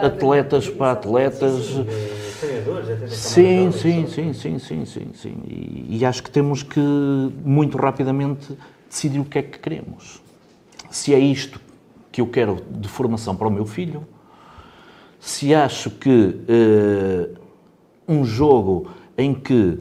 atletas 0.02 0.68
para 0.68 0.92
atletas. 0.92 1.74
Sim, 3.08 3.72
sim, 3.72 4.06
sim, 4.06 4.32
sim, 4.32 4.58
sim, 4.58 4.84
sim, 4.86 5.10
sim. 5.14 5.34
E, 5.46 5.98
e 5.98 6.04
acho 6.04 6.22
que 6.22 6.30
temos 6.30 6.62
que 6.62 6.80
muito 7.44 7.76
rapidamente 7.76 8.56
decidir 8.88 9.18
o 9.18 9.24
que 9.24 9.38
é 9.38 9.42
que 9.42 9.58
queremos. 9.58 10.22
Se 10.90 11.12
é 11.12 11.18
isto 11.18 11.60
que 12.12 12.20
eu 12.20 12.26
quero 12.26 12.62
de 12.70 12.88
formação 12.88 13.34
para 13.34 13.48
o 13.48 13.50
meu 13.50 13.66
filho, 13.66 14.06
se 15.18 15.54
acho 15.54 15.90
que 15.90 16.40
eh, 16.48 17.30
um 18.08 18.24
jogo 18.24 18.88
em 19.16 19.34
que 19.34 19.78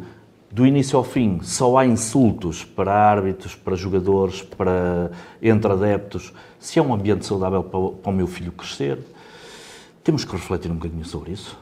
do 0.51 0.65
início 0.65 0.97
ao 0.97 1.03
fim 1.03 1.39
só 1.41 1.77
há 1.77 1.85
insultos 1.85 2.63
para 2.65 2.93
árbitros, 2.93 3.55
para 3.55 3.75
jogadores, 3.75 4.41
para 4.41 5.11
entre 5.41 5.71
adeptos, 5.71 6.33
se 6.59 6.77
é 6.77 6.81
um 6.81 6.93
ambiente 6.93 7.25
saudável 7.25 7.63
para, 7.63 7.79
o- 7.79 7.91
meu 8.11 8.27
filho 8.27 8.51
crescer, 8.51 8.99
temos 10.03 10.25
que 10.25 10.31
refletir 10.33 10.69
um 10.71 10.75
bocadinho 10.75 11.05
sobre 11.05 11.31
isso. 11.31 11.57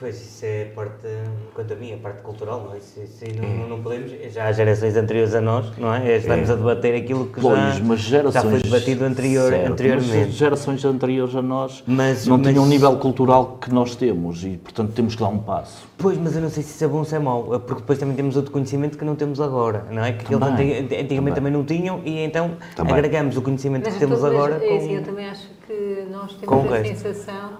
Pois, 0.00 0.14
isso 0.14 0.44
é 0.44 0.66
parte, 0.76 1.08
quanto 1.54 1.72
a 1.72 1.76
mim, 1.76 1.92
a 1.92 1.96
parte 1.96 2.22
cultural, 2.22 2.62
não 2.64 2.74
é? 2.74 2.78
Isso, 2.78 3.00
isso 3.02 3.24
aí 3.24 3.32
não, 3.36 3.68
não 3.68 3.82
podemos, 3.82 4.12
já 4.32 4.44
há 4.46 4.52
gerações 4.52 4.96
anteriores 4.96 5.34
a 5.34 5.40
nós, 5.40 5.76
não 5.76 5.92
é? 5.92 6.18
Estamos 6.18 6.48
a 6.48 6.54
debater 6.54 6.94
aquilo 6.94 7.26
que 7.26 7.40
Pois, 7.40 7.58
já, 7.58 7.80
mas 7.84 7.98
gerações, 7.98 8.34
já 8.34 8.42
foi 8.42 8.60
debatido 8.62 9.04
anterior, 9.04 9.50
Certo, 9.50 9.72
anteriormente. 9.72 10.16
Mas 10.26 10.34
gerações 10.34 10.84
anteriores 10.84 11.34
a 11.34 11.42
nós 11.42 11.82
Mas- 11.84 12.28
não 12.28 12.38
mas- 12.38 12.46
tinham 12.46 12.62
o 12.62 12.66
nível 12.68 12.96
cultural 12.98 13.58
que 13.60 13.74
nós 13.74 13.96
temos 13.96 14.44
e, 14.44 14.50
portanto, 14.58 14.92
temos 14.92 15.16
que 15.16 15.20
dar 15.20 15.30
um 15.30 15.38
passo. 15.38 15.88
Pois, 15.98 16.16
mas 16.16 16.36
eu 16.36 16.42
não 16.42 16.48
sei 16.50 16.62
se 16.62 16.70
isso 16.76 16.84
é 16.84 16.86
bom 16.86 16.98
ou 16.98 17.04
se 17.04 17.16
é 17.16 17.18
mau, 17.18 17.42
porque 17.58 17.80
depois 17.80 17.98
também 17.98 18.14
temos 18.14 18.36
outro 18.36 18.52
conhecimento 18.52 18.96
que 18.96 19.04
não 19.04 19.16
temos 19.16 19.40
agora, 19.40 19.84
não 19.90 20.04
é? 20.04 20.12
Que 20.12 20.32
eles 20.32 20.38
Também, 20.46 20.78
antig- 20.78 20.94
antigamente 21.00 21.08
também. 21.08 21.34
também 21.34 21.52
não 21.52 21.64
tinham 21.64 22.00
e 22.04 22.20
então 22.20 22.52
Também. 22.76 22.94
agregamos 22.94 23.36
o 23.36 23.42
conhecimento 23.42 23.82
Mas 23.86 23.94
que 23.94 23.98
temos 23.98 24.22
agora 24.22 24.64
é 24.64 24.68
com... 24.68 24.76
assim, 24.76 24.94
eu 24.94 25.02
também 25.02 25.26
acho 25.28 25.48
que 25.66 26.06
nós 26.08 26.34
temos 26.34 26.72
a 26.72 26.76
resto. 26.76 26.88
sensação, 27.00 27.50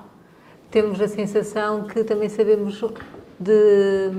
temos 0.71 1.01
a 1.01 1.09
sensação 1.09 1.85
que 1.85 2.05
também 2.05 2.29
sabemos 2.29 2.83
de 3.41 4.11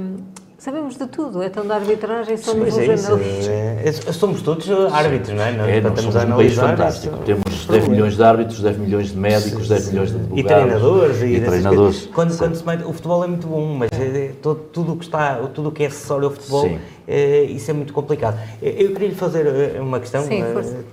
sabemos 0.57 0.97
de 0.97 1.07
tudo, 1.07 1.41
então 1.41 1.65
da 1.65 1.75
arbitragem 1.75 2.35
somos 2.35 2.73
Pois 2.73 2.77
é 2.89 2.93
isso, 2.93 3.07
analistas. 3.13 3.47
é- 3.47 3.81
é- 3.85 3.91
somos 4.11 4.41
todos 4.41 4.69
árbitros, 4.91 5.33
não 5.33 5.43
é? 5.43 5.51
Nós, 5.53 5.69
É, 5.69 5.77
estamos 5.77 5.99
somos 6.01 6.15
a 6.17 6.25
um 6.25 6.35
país 6.35 6.53
fantástico. 6.53 7.15
isso. 7.15 7.23
Temos 7.23 7.65
10 7.65 7.87
milhões 7.87 8.15
de 8.17 8.23
árbitros, 8.23 8.59
10 8.61 8.77
milhões 8.77 9.07
de 9.11 9.17
médicos, 9.17 9.69
10 9.69 9.87
milhões 9.89 10.09
de 10.09 10.15
advogados. 10.17 10.39
E 10.39 10.43
treinadores. 10.43 11.21
E, 11.21 11.25
dessas 11.39 11.47
treinadores. 11.49 12.09
Quando, 12.13 12.37
quando 12.37 12.55
se 12.55 12.65
mete, 12.65 12.83
o 12.83 12.91
futebol 12.91 13.23
é 13.23 13.27
muito 13.27 13.47
bom, 13.47 13.73
mas 13.75 13.89
é- 13.93 14.25
é 14.25 14.31
todo, 14.41 14.59
tudo 14.73 14.93
o 14.93 14.97
que 14.97 15.05
está, 15.05 15.35
tudo 15.53 15.69
o 15.69 15.71
que 15.71 15.83
é 15.83 15.87
acessório 15.87 16.25
ao 16.25 16.31
futebol 16.31 16.63
Sim. 16.67 16.77
Eh, 17.09 17.43
isso 17.45 17.71
é 17.71 17.73
muito 17.73 17.91
complicado. 17.91 18.39
Eh, 18.61 18.83
Eu 18.83 18.91
queria 18.91 19.09
lhe 19.09 19.15
fazer 19.15 19.47
eh, 19.47 19.81
uma 19.81 19.99
questão, 19.99 20.21
Sim, 20.23 20.43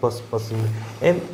posso, 0.01 0.23
posso, 0.31 0.55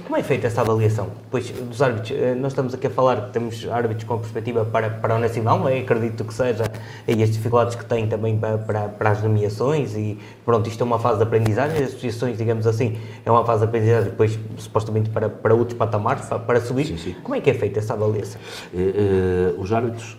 como 0.04 0.16
é 0.16 0.22
feita 0.24 0.48
essa 0.48 0.60
avaliação? 0.60 1.06
Pois, 1.30 1.48
dos 1.50 1.80
árbitros, 1.80 2.18
nós 2.38 2.50
estamos 2.50 2.74
aqui 2.74 2.88
a 2.88 2.90
falar 2.90 3.26
que 3.26 3.32
temos 3.32 3.64
árbitros 3.70 4.04
com 4.04 4.18
perspectiva 4.18 4.64
para, 4.64 4.90
para 4.90 5.14
o 5.14 5.18
Nacional, 5.20 5.68
eu 5.70 5.82
acredito 5.82 6.24
que 6.24 6.34
seja, 6.34 6.64
e 7.06 7.22
as 7.22 7.30
dificuldades 7.30 7.76
que 7.76 7.84
têm 7.84 8.08
também 8.08 8.36
para, 8.36 8.58
para, 8.58 8.88
para 8.88 9.10
as 9.10 9.22
nomeações, 9.22 9.94
e 9.94 10.18
pronto, 10.44 10.68
isto 10.68 10.80
é 10.80 10.84
uma 10.84 10.98
fase 10.98 11.18
de 11.18 11.22
aprendizagem, 11.22 11.78
as 11.78 11.90
associações, 11.90 12.36
digamos 12.36 12.66
assim, 12.66 12.98
é 13.24 13.30
uma 13.30 13.44
fase 13.44 13.60
de 13.60 13.66
aprendizagem 13.66 14.10
depois, 14.10 14.36
supostamente, 14.56 15.10
para, 15.10 15.28
para 15.28 15.54
outros 15.54 15.78
patamares, 15.78 16.24
para, 16.26 16.40
para 16.40 16.60
subir. 16.60 16.86
Sim, 16.86 16.98
sim. 16.98 17.14
Como 17.22 17.36
é 17.36 17.40
que 17.40 17.50
é 17.50 17.54
feita 17.54 17.78
essa 17.78 17.94
avaliação? 17.94 18.40
Eh, 18.74 18.78
eh, 18.78 19.54
os 19.58 19.72
árbitros 19.72 20.18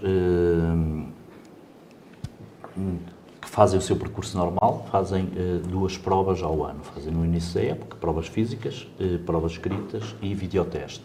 que 2.73 3.12
fazem 3.53 3.77
o 3.77 3.81
seu 3.83 3.95
percurso 3.95 4.35
normal 4.35 4.87
fazem 4.91 5.29
eh, 5.35 5.59
duas 5.69 5.95
provas 5.95 6.41
ao 6.41 6.65
ano. 6.65 6.79
Fazem 6.83 7.13
no 7.13 7.23
início 7.23 7.53
da 7.53 7.67
época 7.67 7.95
provas 7.97 8.25
físicas, 8.25 8.87
eh, 8.99 9.19
provas 9.23 9.51
escritas 9.51 10.15
e 10.23 10.33
videoteste. 10.33 11.03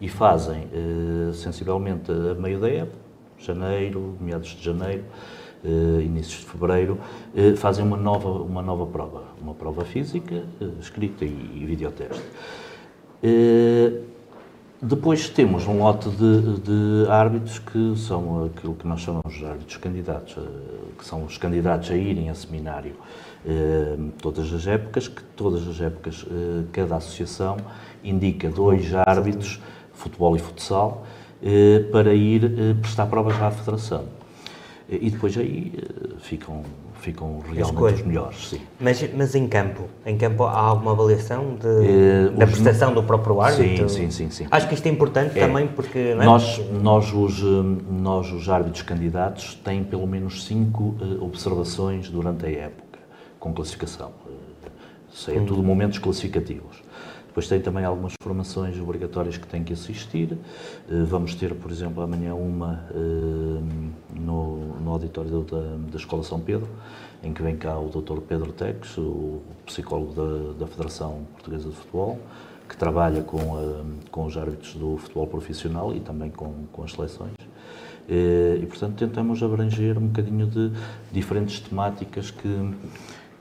E 0.00 0.08
fazem 0.08 0.68
eh, 0.72 1.32
sensivelmente 1.32 2.12
a 2.12 2.34
meio 2.34 2.60
da 2.60 2.70
época, 2.70 2.96
janeiro, 3.38 4.16
meados 4.20 4.50
de 4.50 4.62
janeiro, 4.62 5.04
inícios 6.02 6.40
de 6.40 6.46
fevereiro, 6.46 6.98
fazem 7.56 7.84
uma 7.84 7.96
nova, 7.96 8.28
uma 8.28 8.62
nova 8.62 8.86
prova. 8.86 9.24
Uma 9.40 9.54
prova 9.54 9.84
física, 9.84 10.44
escrita 10.78 11.24
e, 11.24 11.28
e 11.28 11.64
videoteste. 11.66 12.22
Depois 14.82 15.28
temos 15.28 15.66
um 15.66 15.80
lote 15.80 16.08
de, 16.08 16.58
de 16.60 17.10
árbitros 17.10 17.58
que 17.58 17.94
são 17.98 18.46
aquilo 18.46 18.74
que 18.74 18.88
nós 18.88 19.02
chamamos 19.02 19.34
de 19.34 19.44
árbitros 19.44 19.76
candidatos, 19.76 20.38
eh, 20.38 20.40
que 20.96 21.04
são 21.04 21.22
os 21.22 21.36
candidatos 21.36 21.90
a 21.90 21.94
irem 21.94 22.30
a 22.30 22.34
seminário 22.34 22.94
eh, 23.44 23.98
todas 24.22 24.50
as 24.50 24.66
épocas, 24.66 25.06
que 25.06 25.22
todas 25.36 25.68
as 25.68 25.78
épocas 25.82 26.24
eh, 26.26 26.64
cada 26.72 26.96
associação 26.96 27.58
indica 28.02 28.48
dois 28.48 28.90
árbitros, 28.94 29.60
futebol 29.92 30.34
e 30.34 30.38
futsal, 30.38 31.04
para 31.92 32.14
ir 32.14 32.76
prestar 32.80 33.06
provas 33.06 33.34
à 33.40 33.50
federação. 33.50 34.04
E 34.88 35.10
depois 35.10 35.36
aí 35.36 35.74
ficam, 36.20 36.62
ficam 37.00 37.40
realmente 37.52 37.94
os 37.94 38.02
melhores, 38.06 38.48
sim. 38.48 38.60
Mas, 38.78 39.02
mas 39.14 39.34
em 39.34 39.48
campo, 39.48 39.84
em 40.04 40.16
campo 40.16 40.44
há 40.44 40.58
alguma 40.58 40.92
avaliação 40.92 41.56
de, 41.56 41.66
Eh, 41.66 42.30
da 42.36 42.46
prestação 42.46 42.92
do 42.92 43.02
próprio 43.02 43.40
árbitro? 43.40 43.88
Sim, 43.88 44.10
sim, 44.10 44.28
sim, 44.28 44.30
sim. 44.30 44.46
Acho 44.50 44.68
que 44.68 44.74
isto 44.74 44.86
é 44.86 44.90
importante 44.90 45.38
É. 45.38 45.46
também 45.46 45.66
porque 45.66 45.98
é? 45.98 46.14
Nós, 46.14 46.60
nós, 46.82 47.12
os, 47.12 47.42
hum, 47.42 47.78
nós, 47.90 48.30
os 48.30 48.48
árbitros 48.48 48.82
candidatos, 48.82 49.54
têm 49.64 49.82
pelo 49.82 50.06
menos 50.06 50.44
cinco 50.44 50.94
eh, 51.00 51.22
observações 51.24 52.08
durante 52.08 52.46
a 52.46 52.50
época, 52.50 52.98
com 53.38 53.52
classificação. 53.52 54.10
Eh, 54.26 54.68
Isso 55.12 55.30
é 55.30 55.40
tudo 55.40 55.62
momentos 55.62 55.98
classificativos. 55.98 56.82
Depois 57.30 57.46
tem 57.46 57.60
também 57.60 57.84
algumas 57.84 58.12
formações 58.20 58.76
obrigatórias 58.80 59.36
que 59.36 59.46
têm 59.46 59.62
que 59.62 59.72
assistir. 59.72 60.36
Eh, 60.90 61.04
Vamos 61.06 61.34
ter, 61.34 61.54
por 61.54 61.70
exemplo, 61.70 62.02
amanhã 62.02 62.34
uma 62.34 62.84
eh, 62.90 63.60
no, 64.18 64.56
no 64.80 64.90
auditório 64.90 65.42
da, 65.42 65.60
da 65.90 65.96
Escola 65.96 66.24
São 66.24 66.40
Pedro, 66.40 66.68
em 67.22 67.32
que 67.32 67.40
vem 67.40 67.56
cá 67.56 67.78
o 67.78 67.88
Dr. 67.88 68.20
Pedro 68.20 68.52
Tex, 68.52 68.98
o 68.98 69.40
psicólogo 69.64 70.12
da, 70.14 70.64
da 70.64 70.66
Federação 70.66 71.20
Portuguesa 71.34 71.68
de 71.68 71.76
Futebol, 71.76 72.18
que 72.68 72.76
trabalha 72.76 73.22
com, 73.22 73.38
a- 73.56 73.84
com 74.10 74.24
os 74.26 74.36
árbitros 74.36 74.74
do 74.74 74.96
futebol 74.96 75.26
profissional 75.28 75.94
e 75.94 76.00
também 76.00 76.30
com, 76.30 76.52
com 76.72 76.82
as 76.82 76.92
seleções. 76.92 77.34
Eh, 78.08 78.58
E, 78.60 78.66
portanto, 78.66 78.96
tentamos 78.96 79.40
abranger 79.42 79.96
um 79.98 80.06
bocadinho 80.08 80.46
de 80.48 80.72
diferentes 81.12 81.60
temáticas 81.60 82.30
que, 82.32 82.70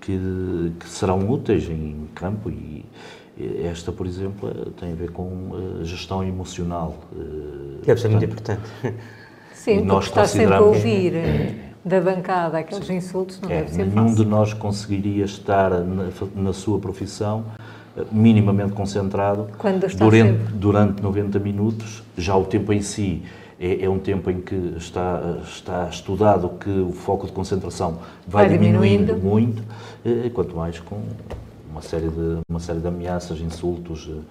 que, 0.02 0.72
que 0.80 0.88
serão 0.90 1.28
úteis 1.30 1.68
em 1.70 2.08
campo 2.16 2.50
e 2.50 2.86
eh, 2.86 3.19
esta, 3.66 3.92
por 3.92 4.06
exemplo, 4.06 4.50
eh, 4.50 4.70
tem 4.80 4.92
a 4.92 4.96
ver 4.96 5.12
com 5.12 5.52
eh, 5.82 5.84
gestão 5.86 6.24
emocional. 6.24 6.96
eh, 7.18 7.86
Deve 7.86 8.02
ser 8.02 8.10
muito 8.10 8.26
importante. 8.26 8.62
Sim, 9.54 9.72
E 9.72 9.74
porque 9.76 9.88
nós 9.88 10.06
estar 10.06 10.26
sempre 10.28 10.54
a 10.54 10.60
consideramos- 10.60 10.78
ouvir 10.78 11.16
eh, 11.16 11.56
da 11.84 12.02
bancada 12.02 12.58
aqueles 12.60 12.90
insultos 12.90 13.40
não 13.42 13.50
É, 13.50 13.58
deve 13.62 13.72
ser 13.72 13.86
nenhum 13.86 14.10
fácil. 14.10 14.24
de 14.24 14.30
nós 14.30 14.54
conseguiria 14.54 15.26
estar 15.26 15.70
na, 15.72 16.10
na 16.36 16.54
sua 16.54 16.80
profissão 16.80 17.46
eh, 17.98 18.04
minimamente 18.12 18.74
concentrado 18.74 19.48
Quando 19.58 19.86
está 19.86 20.04
durante, 20.04 20.38
sempre. 20.40 20.54
durante 20.56 21.02
90 21.04 21.40
minutos. 21.40 22.04
Já 22.18 22.36
o 22.36 22.46
tempo 22.46 22.72
em 22.74 22.82
si 22.82 23.24
é, 23.60 23.84
é 23.86 23.90
um 23.90 24.00
tempo 24.00 24.30
em 24.30 24.40
que 24.42 24.74
está, 24.78 25.38
está 25.44 25.88
estudado 25.90 26.50
que 26.60 26.70
o 26.70 26.92
foco 26.92 27.26
de 27.26 27.32
concentração 27.34 28.00
vai, 28.28 28.48
Vai 28.48 28.58
diminuindo, 28.58 29.14
diminuindo. 29.16 29.22
muito, 29.30 29.64
eh, 30.06 30.30
quanto 30.34 30.56
mais 30.56 30.80
com 30.80 30.98
uma 31.70 31.82
série 31.82 32.10
de, 32.10 32.40
uma 32.50 32.60
série 32.60 32.80
de 32.80 32.88
ameaças, 32.88 33.40
insultos, 33.40 34.10
eh, 34.10 34.22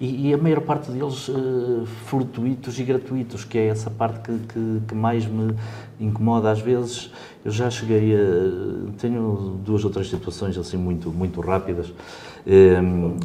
e, 0.00 0.28
e 0.28 0.34
a 0.34 0.38
maior 0.38 0.60
parte 0.60 0.90
deles 0.90 1.28
eh, 1.28 1.84
fortuitos 2.06 2.78
e 2.78 2.84
gratuitos, 2.84 3.44
que 3.44 3.58
é 3.58 3.66
essa 3.66 3.90
parte 3.90 4.20
que, 4.20 4.38
que, 4.46 4.80
que 4.88 4.94
mais 4.94 5.26
me 5.26 5.54
incomoda 6.00 6.50
às 6.50 6.60
vezes. 6.60 7.10
Eu 7.44 7.50
já 7.50 7.68
cheguei 7.68 8.14
a. 8.14 8.92
Tenho 8.98 9.60
duas 9.64 9.84
ou 9.84 9.90
três 9.90 10.08
situações 10.08 10.56
assim 10.56 10.76
muito, 10.76 11.10
muito 11.10 11.40
rápidas, 11.40 11.92
eh, 12.46 12.80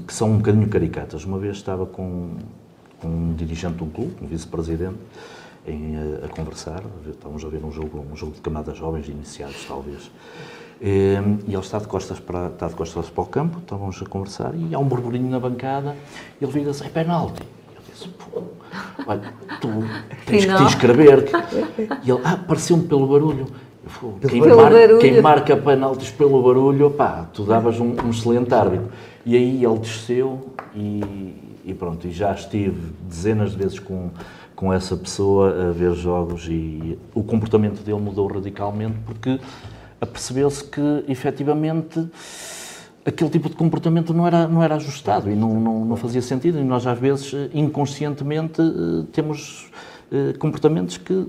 que 0.06 0.14
são 0.14 0.32
um 0.32 0.38
bocadinho 0.38 0.68
caricatas. 0.68 1.24
Uma 1.24 1.38
vez 1.38 1.58
estava 1.58 1.86
com, 1.86 2.32
com 3.00 3.08
um 3.08 3.34
dirigente 3.36 3.76
de 3.76 3.84
um 3.84 3.90
clube, 3.90 4.14
um 4.22 4.28
vice-presidente, 4.28 4.98
em, 5.66 5.96
eh, 5.96 6.26
a 6.26 6.28
conversar, 6.28 6.84
estávamos 7.10 7.44
a 7.46 7.50
ver 7.50 7.64
um 7.64 7.72
jogo, 7.72 8.06
um 8.12 8.16
jogo 8.16 8.34
de 8.34 8.42
camadas 8.42 8.78
jovens, 8.78 9.08
iniciados 9.08 9.66
talvez, 9.68 10.12
e 10.82 11.54
ele 11.54 11.58
está 11.58 11.78
de, 11.80 11.88
costas 11.88 12.20
para, 12.20 12.48
está 12.48 12.68
de 12.68 12.76
costas 12.76 13.10
para 13.10 13.24
o 13.24 13.28
campo, 13.28 13.60
estávamos 13.60 14.02
a 14.02 14.06
conversar, 14.06 14.54
e 14.56 14.74
há 14.74 14.80
um 14.80 14.86
burburinho 14.86 15.30
na 15.30 15.40
bancada, 15.40 15.96
e 16.40 16.44
ele 16.44 16.52
vira-se, 16.52 16.86
é 16.86 16.90
penalti. 16.90 17.42
Eu 17.76 17.82
disse, 17.92 18.08
pô, 18.08 18.44
olha, 19.06 19.34
tu 19.60 19.68
tens 20.26 20.46
que 20.46 20.56
te 20.56 20.64
inscrever. 20.64 21.30
E 22.04 22.10
ele, 22.12 22.22
ah, 22.24 22.38
pareceu-me 22.48 22.84
pelo 22.88 23.08
barulho. 23.08 23.48
Eu, 23.84 23.90
"Pô, 24.00 24.14
quem, 24.30 24.40
mar- 24.56 24.72
quem 25.00 25.22
marca 25.22 25.58
penaltis 25.58 26.12
pelo 26.12 26.42
barulho, 26.44 26.92
pá, 26.92 27.28
tu 27.34 27.44
davas 27.44 27.80
um, 27.80 27.96
um 28.06 28.10
excelente 28.12 28.54
árbitro. 28.54 28.90
E 29.26 29.36
aí 29.36 29.64
ele 29.66 29.80
desceu 29.80 30.54
e, 30.76 31.34
e 31.66 31.74
pronto, 31.74 32.08
e 32.08 32.12
já 32.12 32.32
estive 32.34 32.94
dezenas 33.08 33.52
de 33.52 33.58
vezes 33.58 33.80
com, 33.80 34.10
com 34.56 34.72
essa 34.72 34.96
pessoa 34.96 35.70
a 35.70 35.72
ver 35.72 35.94
jogos 35.94 36.48
e 36.50 36.98
o 37.14 37.22
comportamento 37.24 37.82
dele 37.84 38.00
mudou 38.00 38.28
radicalmente 38.28 38.96
porque 39.06 39.40
apercebeu-se 40.02 40.64
que 40.64 41.04
efetivamente 41.08 42.08
aquele 43.06 43.30
tipo 43.30 43.50
de 43.50 43.56
comportamento 43.56 44.14
não 44.14 44.26
era, 44.26 44.47
não 44.47 44.64
era 44.64 44.76
ajustado 44.76 45.30
e 45.30 45.36
não, 45.36 45.60
não, 45.60 45.86
não 45.86 45.95
fazia 45.95 46.22
sentido. 46.22 46.60
E 46.60 46.64
nós, 46.64 46.86
às 46.86 46.97
vezes, 46.97 47.34
inconscientemente, 47.54 48.62
eh, 48.62 49.06
temos 49.12 49.70
eh, 50.12 50.34
comportamentos 50.38 50.97
que 50.97 51.28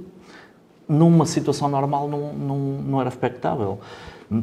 numa 0.89 1.25
situação 1.25 1.69
normal 1.69 2.09
não, 2.09 2.33
não, 2.33 2.59
não 2.59 3.01
era 3.01 3.09
expectável. 3.09 3.79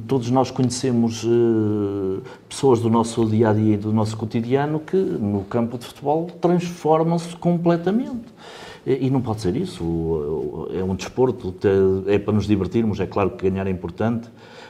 Todos 0.08 0.30
nós 0.30 0.52
conhecemos 0.52 1.24
eh, 1.24 2.22
pessoas 2.50 2.80
do 2.80 2.90
nosso 2.90 3.26
dia 3.26 3.50
a 3.50 3.54
dia 3.54 3.76
e 3.76 3.78
do 3.78 3.94
nosso 3.94 4.18
cotidiano 4.18 4.80
que 4.80 4.98
no 4.98 5.44
campo 5.44 5.78
de 5.78 5.86
futebol 5.86 6.28
transformam-se 6.42 7.36
completamente. 7.38 8.26
E 8.90 9.10
não 9.10 9.20
pode 9.22 9.42
ser 9.42 9.56
isso. 9.58 9.84
É 10.74 10.82
um 10.82 10.96
desporto, 10.96 11.54
é 12.08 12.18
para 12.18 12.32
nos 12.34 12.48
divertirmos. 12.48 13.00
É 13.02 13.06
claro 13.06 13.32
que 13.32 13.50
ganhar 13.50 13.68
é 13.68 13.70
importante 13.70 14.30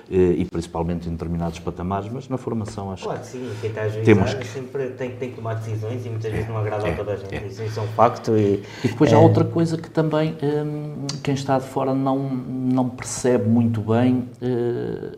eh, 0.09 0.36
e 0.39 0.45
principalmente 0.45 1.07
em 1.07 1.11
determinados 1.11 1.59
patamares, 1.59 2.09
mas 2.11 2.28
na 2.28 2.38
formação 2.38 2.91
acho 2.91 3.03
Claro 3.03 3.20
que 3.20 3.28
sim, 3.28 3.47
quem 3.61 3.70
está 3.70 3.82
a 3.84 3.88
juizar 3.89 4.03
Temos 4.05 4.34
que- 4.34 4.47
sempre 4.47 4.88
tem, 4.91 5.11
tem 5.11 5.30
que 5.30 5.36
tomar 5.36 5.53
decisões 5.55 6.03
e 6.03 6.09
muitas 6.09 6.32
vezes 6.32 6.47
não 6.47 6.57
agrada 6.57 6.88
É, 6.88 6.93
a 6.93 6.95
toda 6.95 7.11
a 7.13 7.15
gente. 7.15 7.36
é. 7.36 7.45
Isso, 7.45 7.61
é 7.61 7.84
um 7.84 7.88
facto 7.89 8.32
e... 8.36 8.63
E 8.84 8.88
depois 8.88 9.13
há 9.13 9.20
outra 9.20 9.43
coisa 9.43 9.78
que 9.78 9.89
também 9.89 10.36
hum, 10.41 11.05
quem 11.22 11.36
está 11.36 11.59
de 11.59 11.65
fora 11.65 11.93
não, 11.93 12.18
não 12.18 12.89
percebe 12.89 13.47
muito 13.47 13.82
bem 13.82 14.30
eh, 14.41 15.11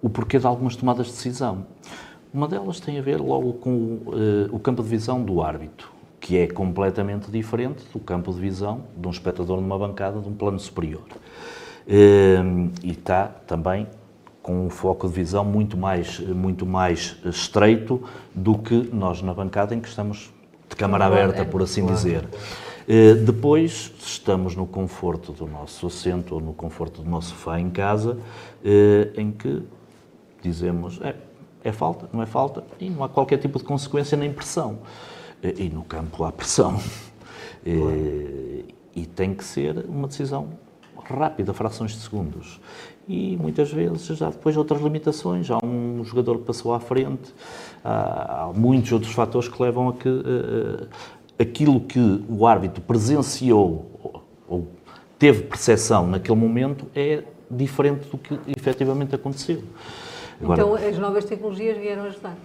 o 0.00 0.08
porquê 0.08 0.38
de 0.38 0.46
algumas 0.46 0.76
tomadas 0.76 1.06
de 1.06 1.12
decisão. 1.12 1.66
Uma 2.32 2.46
delas 2.46 2.78
tem 2.78 2.98
a 2.98 3.02
ver 3.02 3.20
logo 3.20 3.54
com 3.54 3.98
eh, 4.12 4.48
o 4.52 4.58
campo 4.60 4.82
de 4.82 4.88
visão 4.88 5.22
do 5.22 5.40
árbitro, 5.42 5.88
que 6.24 6.38
é 6.38 6.46
completamente 6.46 7.30
diferente 7.30 7.84
do 7.92 8.00
campo 8.00 8.32
de 8.32 8.40
visão 8.40 8.84
de 8.96 9.06
um 9.06 9.10
espectador 9.10 9.60
numa 9.60 9.78
bancada 9.78 10.20
de 10.20 10.26
um 10.26 10.32
plano 10.32 10.58
superior. 10.58 11.02
Hum, 11.86 12.70
e 12.82 12.92
está 12.92 13.26
também 13.46 13.86
com 14.42 14.64
um 14.64 14.70
foco 14.70 15.06
de 15.06 15.12
visão 15.12 15.44
muito 15.44 15.76
mais, 15.76 16.18
muito 16.20 16.64
mais 16.64 17.18
estreito 17.26 18.02
do 18.34 18.56
que 18.56 18.88
nós 18.90 19.20
na 19.20 19.34
bancada 19.34 19.74
em 19.74 19.80
que 19.80 19.88
estamos 19.88 20.32
de 20.66 20.74
câmara 20.76 21.04
aberta, 21.04 21.44
por 21.44 21.60
assim 21.60 21.84
dizer. 21.84 22.26
Eh, 22.88 23.16
Depois, 23.16 23.92
estamos 23.98 24.56
no 24.56 24.66
conforto 24.66 25.30
do 25.30 25.46
nosso 25.46 25.86
assento 25.86 26.36
ou 26.36 26.40
no 26.40 26.54
conforto 26.54 27.02
do 27.02 27.10
nosso 27.10 27.30
sofá 27.32 27.60
em 27.60 27.68
casa, 27.68 28.16
eh, 28.64 29.10
em 29.18 29.30
que 29.30 29.62
dizemos 30.42 30.98
é, 31.02 31.16
é 31.62 31.70
falta, 31.70 32.08
não 32.10 32.22
é 32.22 32.26
falta, 32.26 32.64
e 32.80 32.88
não 32.88 33.04
há 33.04 33.10
qualquer 33.10 33.36
tipo 33.36 33.58
de 33.58 33.64
consequência 33.66 34.16
nem 34.16 34.32
pressão. 34.32 34.78
E 35.58 35.68
no 35.68 35.84
campo 35.84 36.24
há 36.24 36.32
pressão. 36.32 36.80
Eh, 37.66 38.64
E 38.96 39.06
tem 39.06 39.34
que 39.34 39.42
ser 39.42 39.84
uma 39.88 40.06
decisão 40.06 40.50
rápido, 41.04 41.50
a 41.50 41.54
frações 41.54 41.92
de 41.92 41.98
segundos. 41.98 42.60
E 43.08 43.36
muitas 43.36 43.70
vezes 43.72 44.06
já 44.16 44.30
depois 44.30 44.56
outras 44.56 44.80
limitações, 44.80 45.50
há 45.50 45.58
um 45.64 46.02
jogador 46.04 46.38
que 46.38 46.44
passou 46.44 46.72
à 46.72 46.80
frente, 46.80 47.34
há, 47.84 48.44
há 48.44 48.52
muitos 48.54 48.92
outros 48.92 49.12
fatores 49.12 49.48
que 49.48 49.60
levam 49.60 49.88
a 49.88 49.92
que 49.92 50.08
uh, 50.08 50.88
aquilo 51.38 51.80
que 51.80 52.24
o 52.28 52.46
árbitro 52.46 52.80
presenciou 52.82 53.90
ou, 54.02 54.22
ou 54.48 54.68
teve 55.18 55.42
percepção 55.42 56.06
naquele 56.06 56.38
momento 56.38 56.86
é 56.94 57.24
diferente 57.50 58.08
do 58.08 58.16
que 58.16 58.38
efetivamente 58.56 59.14
aconteceu. 59.14 59.62
Agora, 60.40 60.62
então, 60.62 60.74
as 60.74 60.98
novas 60.98 61.24
tecnologias 61.24 61.76
vieram 61.76 62.04
ajudar? 62.04 62.36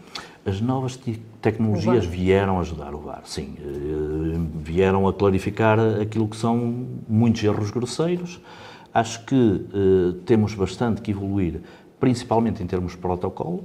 As 0.45 0.61
novas 0.61 0.95
te 0.95 1.19
tecnologias 1.41 2.05
vieram 2.05 2.59
ajudar 2.59 2.93
o 2.93 2.99
VAR, 2.99 3.21
sim. 3.25 3.55
Uh, 3.59 4.47
vieram 4.55 5.07
a 5.07 5.13
clarificar 5.13 5.79
aquilo 6.01 6.27
que 6.27 6.35
são 6.35 6.85
muitos 7.07 7.43
erros 7.43 7.71
grosseiros. 7.71 8.41
Acho 8.93 9.25
que 9.25 9.35
uh, 9.35 10.13
temos 10.25 10.53
bastante 10.53 11.01
que 11.01 11.11
evoluir, 11.11 11.61
principalmente 11.99 12.61
em 12.61 12.67
termos 12.67 12.93
de 12.93 12.97
protocolo, 12.97 13.63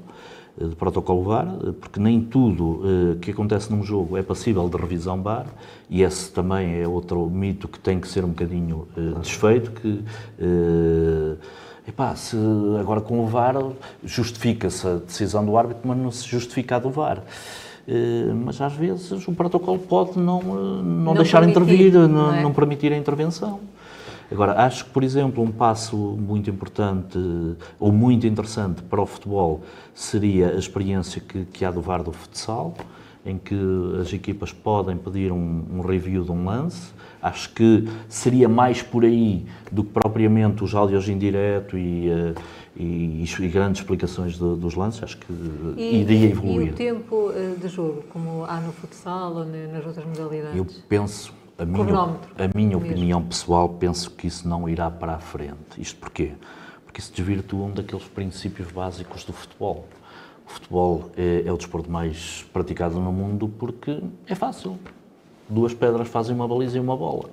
uh, 0.57 0.68
de 0.68 0.77
protocolo 0.77 1.22
VAR, 1.22 1.49
porque 1.81 1.99
nem 1.99 2.20
tudo 2.20 2.83
que 3.20 3.31
acontece 3.31 3.72
num 3.72 3.83
jogo 3.83 4.16
é 4.16 4.22
passível 4.22 4.68
de 4.68 4.77
revisão 4.77 5.22
VAR, 5.22 5.47
e 5.89 6.03
esse 6.03 6.31
também 6.31 6.81
é 6.81 6.87
outro 6.87 7.29
mito 7.29 7.66
que 7.66 7.79
tem 7.79 7.99
que 7.99 8.07
ser 8.07 8.25
um 8.25 8.29
bocadinho 8.29 8.87
desfeito, 9.20 9.72
que 9.72 10.05
Epá, 11.87 12.16
se 12.16 12.37
agora 12.80 13.01
com 13.01 13.20
o 13.20 13.26
VAR 13.26 13.57
justifica-se 14.03 14.87
a 14.87 14.95
decisão 14.95 15.45
do 15.45 15.57
árbitro, 15.57 15.82
mas 15.85 15.99
não 15.99 16.11
se 16.11 16.26
justifica 16.26 16.76
a 16.76 16.78
do 16.78 16.91
VAR. 16.91 17.22
Eh, 17.87 18.32
mas 18.35 18.61
às 18.61 18.72
vezes 18.72 19.28
o 19.28 19.32
protocolo 19.32 19.78
pode 19.78 20.18
não, 20.18 20.41
eh, 20.41 20.45
não, 20.45 20.82
não 20.82 21.14
deixar 21.14 21.41
permitir, 21.41 21.89
intervir, 21.89 21.93
não, 21.93 22.09
não, 22.09 22.35
é? 22.35 22.43
não, 22.43 22.53
permitir 22.53 22.93
a 22.93 22.97
intervenção. 22.97 23.61
Agora, 24.32 24.62
acho 24.62 24.87
que, 24.87 24.91
por 24.91 25.05
exemplo, 25.05 25.45
um 25.45 25.53
passo 25.53 25.97
muito 25.97 26.49
importante 26.49 27.18
ou 27.78 27.93
muito 27.93 28.26
interessante 28.26 28.82
para 28.82 29.03
o 29.03 29.07
futebol 29.07 29.61
seria 29.95 30.49
a 30.49 30.59
experiência 30.59 31.20
que, 31.20 31.45
que 31.45 31.64
há 31.64 31.70
do 31.70 31.82
VAR 31.82 32.03
do 32.03 32.11
futsal, 32.11 32.74
em 33.25 33.39
que 33.39 33.55
as 34.01 34.12
equipas 34.12 34.53
podem 34.53 34.97
pedir 34.97 35.33
um, 35.33 35.64
um 35.72 35.81
review 35.81 36.25
de 36.25 36.31
um 36.31 36.45
lance 36.45 36.93
Acho 37.25 37.49
que 37.55 37.89
seria 38.07 38.51
mais 38.51 38.83
por 38.83 39.03
aí 39.03 39.47
do 39.72 39.83
que 39.83 39.93
propriamente 39.93 40.62
os 40.62 40.75
áudios 40.75 41.09
em 41.09 41.16
direto 41.16 41.79
e, 41.79 42.11
eh, 42.11 42.35
e, 42.77 43.25
e 43.25 43.49
grandes 43.49 43.81
explicações 43.81 44.35
de, 44.35 44.57
dos 44.57 44.75
lances. 44.75 45.03
Acho 45.03 45.16
que 45.16 45.33
e, 45.75 46.03
iria 46.03 46.29
evoluir. 46.29 46.66
E 46.66 46.70
o 46.70 46.75
tempo 46.75 47.33
eh, 47.35 47.55
de 47.59 47.66
jogo, 47.68 48.05
como 48.12 48.45
há 48.45 48.61
no 48.61 48.75
futsal 48.75 49.37
ou 49.37 49.47
nas 49.47 49.87
outras 49.87 50.05
modalidades? 50.05 50.55
Eu 50.55 50.66
penso, 50.87 51.33
a 51.57 51.64
minha, 51.64 51.99
a 52.37 52.55
minha 52.55 52.77
opinião 52.77 53.22
pessoal, 53.22 53.70
penso 53.70 54.11
que 54.11 54.27
isso 54.27 54.47
não 54.47 54.68
irá 54.68 54.91
para 54.91 55.14
a 55.14 55.18
frente. 55.18 55.79
Isto 55.79 56.01
porquê? 56.01 56.33
Porque 56.85 57.01
isso 57.01 57.11
desvirtua 57.11 57.64
um 57.64 57.70
daqueles 57.70 58.05
princípios 58.05 58.70
básicos 58.70 59.25
do 59.25 59.33
futebol. 59.33 59.89
O 60.47 60.51
futebol 60.51 61.11
é, 61.16 61.42
é 61.47 61.53
o 61.53 61.57
desporto 61.57 61.90
mais 61.90 62.45
praticado 62.53 63.01
no 63.01 63.12
mundo 63.12 63.49
porque 63.59 64.01
é 64.26 64.34
fácil 64.34 64.78
duas 65.49 65.74
pedras 65.74 66.09
fazem 66.09 66.34
uma 66.34 66.47
baliza 66.47 66.76
e 66.76 66.80
uma 66.80 66.97
bola. 66.97 67.30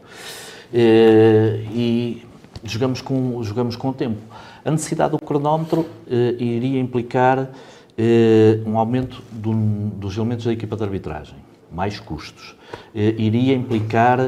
Eh, 0.74 1.66
e 1.74 2.26
jogamos 2.64 3.02
com, 3.02 3.42
jogamos 3.44 3.76
com 3.76 3.90
o 3.90 3.94
tempo. 3.94 4.22
A 4.64 4.72
necessidade 4.72 5.12
do 5.12 5.20
cronómetro 5.20 5.86
eh, 6.10 6.36
iria 6.40 6.80
implicar 6.80 7.50
eh, 7.98 8.60
um 8.66 8.78
aumento 8.78 9.22
do, 9.32 9.54
dos 9.96 10.16
elementos 10.18 10.46
da 10.46 10.54
equipa 10.54 10.76
de 10.76 10.84
arbitragem, 10.84 11.38
mais 11.72 12.00
custos. 12.00 12.56
Iria 12.94 13.54
implicar 13.54 14.20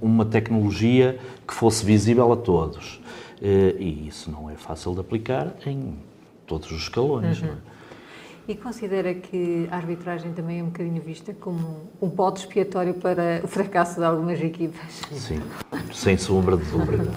uma 0.00 0.24
tecnologia 0.24 1.18
que 1.46 1.54
fosse 1.54 1.84
visível 1.84 2.32
a 2.32 2.36
todos. 2.36 3.00
E 3.40 4.08
isso 4.08 4.30
não 4.30 4.50
é 4.50 4.54
fácil 4.54 4.94
de 4.94 5.00
aplicar 5.00 5.54
em 5.66 5.94
todos 6.46 6.70
os 6.70 6.82
escalões. 6.82 7.40
Uhum. 7.42 7.56
E 8.46 8.54
considera 8.54 9.14
que 9.14 9.66
a 9.70 9.76
arbitragem 9.76 10.32
também 10.32 10.60
é 10.60 10.62
um 10.62 10.66
bocadinho 10.66 11.00
vista 11.00 11.32
como 11.32 11.88
um 12.00 12.10
pote 12.10 12.40
expiatório 12.40 12.92
para 12.92 13.40
o 13.42 13.48
fracasso 13.48 13.98
de 13.98 14.04
algumas 14.04 14.38
equipas? 14.38 15.02
Sim, 15.12 15.40
sem 15.92 16.18
sombra 16.18 16.56
de 16.58 16.64
dúvida. 16.64 17.10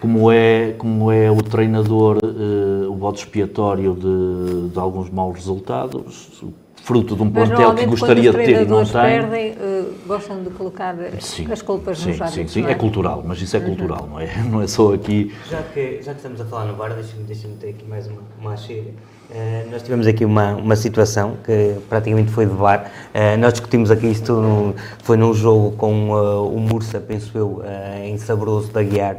Como 0.00 0.30
é, 0.30 0.74
como 0.78 1.10
é 1.10 1.28
o 1.28 1.42
treinador 1.42 2.18
uh, 2.22 2.88
o 2.88 2.94
bote 2.94 3.24
expiatório 3.24 3.94
de, 3.94 4.70
de 4.72 4.78
alguns 4.78 5.10
maus 5.10 5.34
resultados, 5.34 6.44
fruto 6.88 7.14
de 7.14 7.22
um 7.22 7.30
plantel 7.30 7.74
que 7.74 7.84
gostaria 7.84 8.32
de 8.32 8.38
ter 8.38 8.62
e 8.62 8.64
não 8.64 8.82
tem. 8.82 8.92
perdem, 8.92 9.52
uh, 9.52 9.94
gostam 10.06 10.42
de 10.42 10.48
colocar 10.48 10.96
sim, 11.20 11.46
as 11.52 11.60
culpas 11.60 11.98
sim, 11.98 12.12
nos 12.12 12.20
árbitros, 12.22 12.50
Sim, 12.50 12.62
sim, 12.62 12.66
é? 12.66 12.72
é? 12.72 12.74
cultural, 12.74 13.22
mas 13.26 13.42
isso 13.42 13.54
é 13.54 13.60
uhum. 13.60 13.66
cultural, 13.66 14.08
não 14.10 14.18
é? 14.18 14.28
Não 14.48 14.62
é 14.62 14.66
só 14.66 14.94
aqui... 14.94 15.34
Já 15.50 15.62
que, 15.62 16.00
já 16.02 16.12
que 16.12 16.18
estamos 16.18 16.40
a 16.40 16.46
falar 16.46 16.64
no 16.64 16.74
VAR, 16.76 16.94
deixa-me 16.94 17.24
deixa 17.24 17.46
ter 17.60 17.68
aqui 17.68 17.86
mais 17.86 18.06
uma, 18.06 18.22
uma 18.40 18.56
chega. 18.56 18.88
Uh, 19.30 19.70
nós 19.70 19.82
tivemos 19.82 20.06
aqui 20.06 20.24
uma, 20.24 20.54
uma 20.54 20.74
situação 20.74 21.36
que 21.44 21.76
praticamente 21.90 22.30
foi 22.30 22.46
de 22.46 22.54
VAR. 22.54 22.90
Uh, 23.14 23.36
nós 23.38 23.52
discutimos 23.52 23.90
aqui 23.90 24.06
isto, 24.06 24.32
no, 24.32 24.74
foi 25.02 25.18
num 25.18 25.34
jogo 25.34 25.72
com 25.72 26.10
uh, 26.12 26.48
o 26.48 26.58
Mursa, 26.58 26.98
penso 26.98 27.36
eu, 27.36 27.62
em 28.02 28.16
Sabroso 28.16 28.72
da 28.72 28.82
Guiar, 28.82 29.18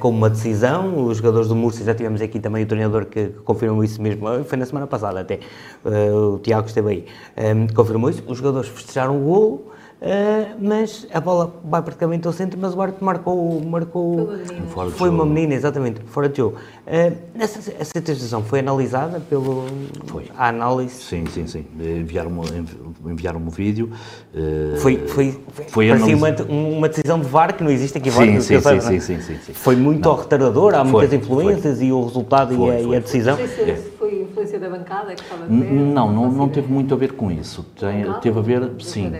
com 0.00 0.10
uma 0.10 0.30
decisão. 0.30 1.06
Os 1.06 1.18
jogadores 1.18 1.48
do 1.48 1.56
Mursa, 1.56 1.84
já 1.84 1.94
tivemos 1.94 2.20
aqui 2.20 2.40
também 2.40 2.64
o 2.64 2.66
treinador 2.66 3.06
que, 3.06 3.28
confirmou 3.44 3.84
isso 3.84 4.00
mesmo, 4.00 4.26
foi 4.44 4.58
na 4.58 4.66
semana 4.66 4.86
passada 4.86 5.20
até, 5.20 5.40
o 5.84 6.38
Tiago 6.38 6.66
esteve 6.66 6.90
aí, 6.90 7.06
confirmou 7.74 8.10
isso. 8.10 8.22
Os 8.26 8.38
jogadores 8.38 8.68
festejaram 8.68 9.16
o 9.16 9.24
golo. 9.24 9.77
Uh, 10.00 10.54
mas 10.60 11.08
a 11.12 11.20
bola 11.20 11.52
vai 11.64 11.82
praticamente 11.82 12.24
ao 12.24 12.32
centro, 12.32 12.56
mas 12.60 12.72
o 12.72 12.80
árbitro 12.80 13.04
marcou, 13.04 13.60
marcou 13.64 14.30
foi, 14.68 14.84
uma 14.84 14.92
foi 14.92 15.08
uma 15.10 15.26
menina, 15.26 15.54
exatamente, 15.54 16.00
fora 16.06 16.28
de 16.28 16.36
jogo. 16.36 16.56
Uh, 16.86 17.16
essa, 17.36 17.72
essa 17.76 18.00
decisão 18.00 18.44
foi 18.44 18.60
analisada 18.60 19.18
pelo 19.18 19.66
foi. 20.06 20.26
a 20.36 20.48
análise? 20.48 20.94
Sim, 20.94 21.24
sim, 21.26 21.48
sim. 21.48 21.66
Enviaram-me 21.80 22.40
enviaram 23.06 23.42
o 23.44 23.50
vídeo. 23.50 23.90
Uh, 24.32 24.76
foi, 24.78 24.98
foi, 25.08 25.40
foi 25.68 25.90
uma, 25.90 26.28
uma 26.48 26.88
decisão 26.88 27.18
de 27.18 27.26
VAR 27.26 27.56
que 27.56 27.64
não 27.64 27.70
existe 27.70 27.98
aqui. 27.98 28.10
Sim, 28.12 28.40
sim, 28.40 28.60
sim, 28.60 28.80
sim, 28.80 29.00
sim, 29.00 29.20
sim, 29.20 29.38
sim, 29.46 29.52
Foi 29.52 29.74
muito 29.74 30.08
não. 30.08 30.16
retardador, 30.16 30.74
há 30.74 30.84
muitas 30.84 31.12
influências 31.12 31.82
e 31.82 31.90
o 31.90 32.04
resultado 32.04 32.54
e, 32.54 32.70
a, 32.70 32.80
e 32.80 32.96
a 32.96 33.00
decisão. 33.00 33.36
Não 33.36 33.48
sei 33.48 33.76
se 33.76 33.90
foi 33.98 34.22
influência 34.22 34.58
da 34.60 34.68
bancada 34.68 35.14
que 35.14 35.22
estava 35.22 35.44
a 35.44 35.46
ver. 35.48 35.54
Não, 35.54 36.12
não, 36.12 36.30
não 36.30 36.48
teve 36.48 36.72
muito 36.72 36.94
a 36.94 36.96
ver 36.96 37.12
com 37.12 37.30
isso. 37.30 37.66
Tem, 37.78 38.04
teve 38.20 38.38
a 38.38 38.42
ver, 38.42 38.70
sim, 38.78 39.12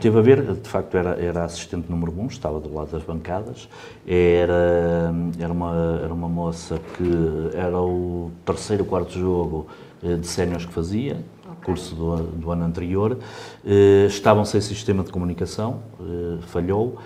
teve 0.00 0.07
a 0.16 0.20
ver, 0.20 0.54
de 0.54 0.68
facto 0.68 0.96
era, 0.96 1.10
era 1.20 1.44
assistente 1.44 1.90
número 1.90 2.12
1, 2.12 2.20
um, 2.20 2.26
estava 2.26 2.60
do 2.60 2.72
lado 2.72 2.90
das 2.90 3.02
bancadas, 3.02 3.68
era, 4.06 5.12
era, 5.38 5.52
uma, 5.52 6.00
era 6.04 6.14
uma 6.14 6.28
moça 6.28 6.80
que 6.96 7.56
era 7.56 7.80
o 7.80 8.30
terceiro, 8.44 8.84
quarto 8.84 9.18
jogo 9.18 9.66
eh, 10.02 10.14
de 10.14 10.26
séniores 10.26 10.64
que 10.64 10.72
fazia, 10.72 11.16
okay. 11.42 11.64
curso 11.64 11.94
do, 11.94 12.16
do, 12.16 12.50
ano 12.50 12.64
anterior, 12.64 13.18
eh, 13.64 14.06
estavam 14.06 14.44
sem 14.44 14.60
sistema 14.60 15.02
de 15.02 15.10
comunicação, 15.10 15.80
eh, 16.00 16.38
falhou, 16.42 16.98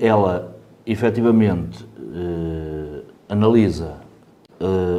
ela 0.00 0.56
efetivamente 0.86 1.84
analisa 3.28 3.98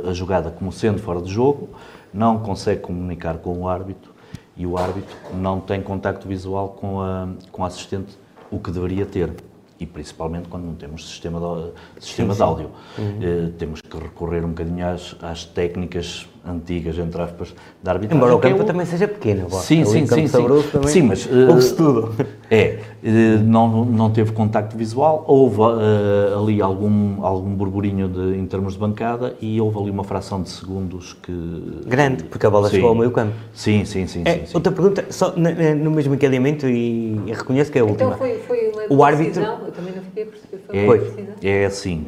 a 0.08 0.14
jogada 0.14 0.52
como 0.52 0.72
sendo 0.72 1.00
fora 1.00 1.20
de 1.20 1.32
jogo, 1.32 1.70
não 2.14 2.38
consegue 2.38 2.82
comunicar 2.82 3.40
com 3.40 3.62
o 3.62 3.68
árbitro 3.68 4.15
e 4.58 4.66
o 4.66 4.78
árbitro 4.78 5.16
não 5.34 5.60
tem 5.60 5.82
contacto 5.82 6.28
visual 6.28 6.70
com 6.70 7.02
a, 7.02 7.28
com 7.52 7.64
a 7.64 7.68
assistente, 7.68 8.18
o 8.50 8.60
que 8.60 8.72
deveria 8.72 9.06
ter. 9.06 9.32
E 9.78 9.86
principalmente 9.86 10.48
quando 10.48 10.64
não 10.64 10.74
temos 10.74 11.06
sistema 11.06 11.38
de, 11.38 12.02
sistema 12.06 12.34
sim, 12.34 12.38
de 12.38 12.44
áudio. 12.44 12.72
Uhum. 12.98 13.20
Eh, 13.22 13.52
temos 13.58 13.82
que 13.82 13.98
recorrer 13.98 14.46
um 14.46 14.50
bocadinho 14.50 14.88
às, 14.88 15.18
às 15.22 15.44
técnicas 15.44 16.30
antigas, 16.48 16.98
entre 16.98 17.22
aspas, 17.22 17.54
da 17.84 17.92
arbitragem. 17.92 18.18
Embora 18.18 18.36
o 18.38 18.40
campo 18.40 18.62
é 18.62 18.66
também 18.66 18.86
seja 18.86 19.06
pequeno. 19.06 19.50
Sim, 19.50 19.84
sim, 19.84 20.06
sim. 20.08 20.28
Sim. 20.28 20.44
Também 20.72 20.88
sim, 20.88 21.02
mas... 21.02 21.26
Uh, 21.26 21.76
tudo. 21.76 22.16
É, 22.50 22.80
uh, 23.04 23.44
não, 23.44 23.86
não 23.86 24.12
teve 24.12 24.32
contacto 24.32 24.78
visual, 24.78 25.24
houve 25.28 25.62
uh, 25.62 26.40
ali 26.40 26.62
algum, 26.62 27.26
algum 27.26 27.56
burburinho 27.56 28.08
de, 28.08 28.38
em 28.38 28.46
termos 28.46 28.74
de 28.74 28.80
bancada 28.80 29.36
e 29.42 29.60
houve 29.60 29.80
ali 29.80 29.90
uma 29.90 30.04
fração 30.04 30.42
de 30.42 30.50
segundos 30.50 31.14
que... 31.14 31.82
Grande, 31.88 32.24
porque 32.26 32.46
a 32.46 32.50
bola 32.50 32.70
sim. 32.70 32.76
chegou 32.76 32.90
ao 32.90 32.96
meio 32.96 33.12
campo. 33.12 33.34
Sim, 33.54 33.84
sim, 33.86 34.06
sim. 34.06 34.22
É, 34.26 34.34
sim, 34.34 34.46
sim. 34.46 34.52
Outra 34.54 34.72
pergunta, 34.72 35.06
só 35.10 35.34
no 35.36 35.92
mesmo 35.92 36.14
encadeamento 36.14 36.68
e, 36.68 37.20
e 37.26 37.34
reconheço 37.34 37.72
que 37.72 37.80
é 37.80 37.82
a 37.82 37.86
então 37.86 38.10
última. 38.10 38.28
Então 38.28 38.46
foi, 38.48 38.72
foi 38.72 38.88
uma 38.88 38.96
o 38.96 39.04
árbitro... 39.04 39.42
eu 39.42 39.72
também 39.72 39.96
não 39.96 40.04
fiquei 40.04 40.24
a 40.24 40.28
perceber, 40.28 40.86
foi 40.86 41.26
é, 41.42 41.64
É 41.64 41.66
assim, 41.66 42.06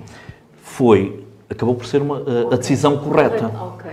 foi, 0.61 1.23
acabou 1.49 1.73
por 1.73 1.85
ser 1.85 2.01
uma, 2.01 2.23
a 2.51 2.55
decisão 2.57 2.97
correta. 2.97 3.47
Ok. 3.59 3.91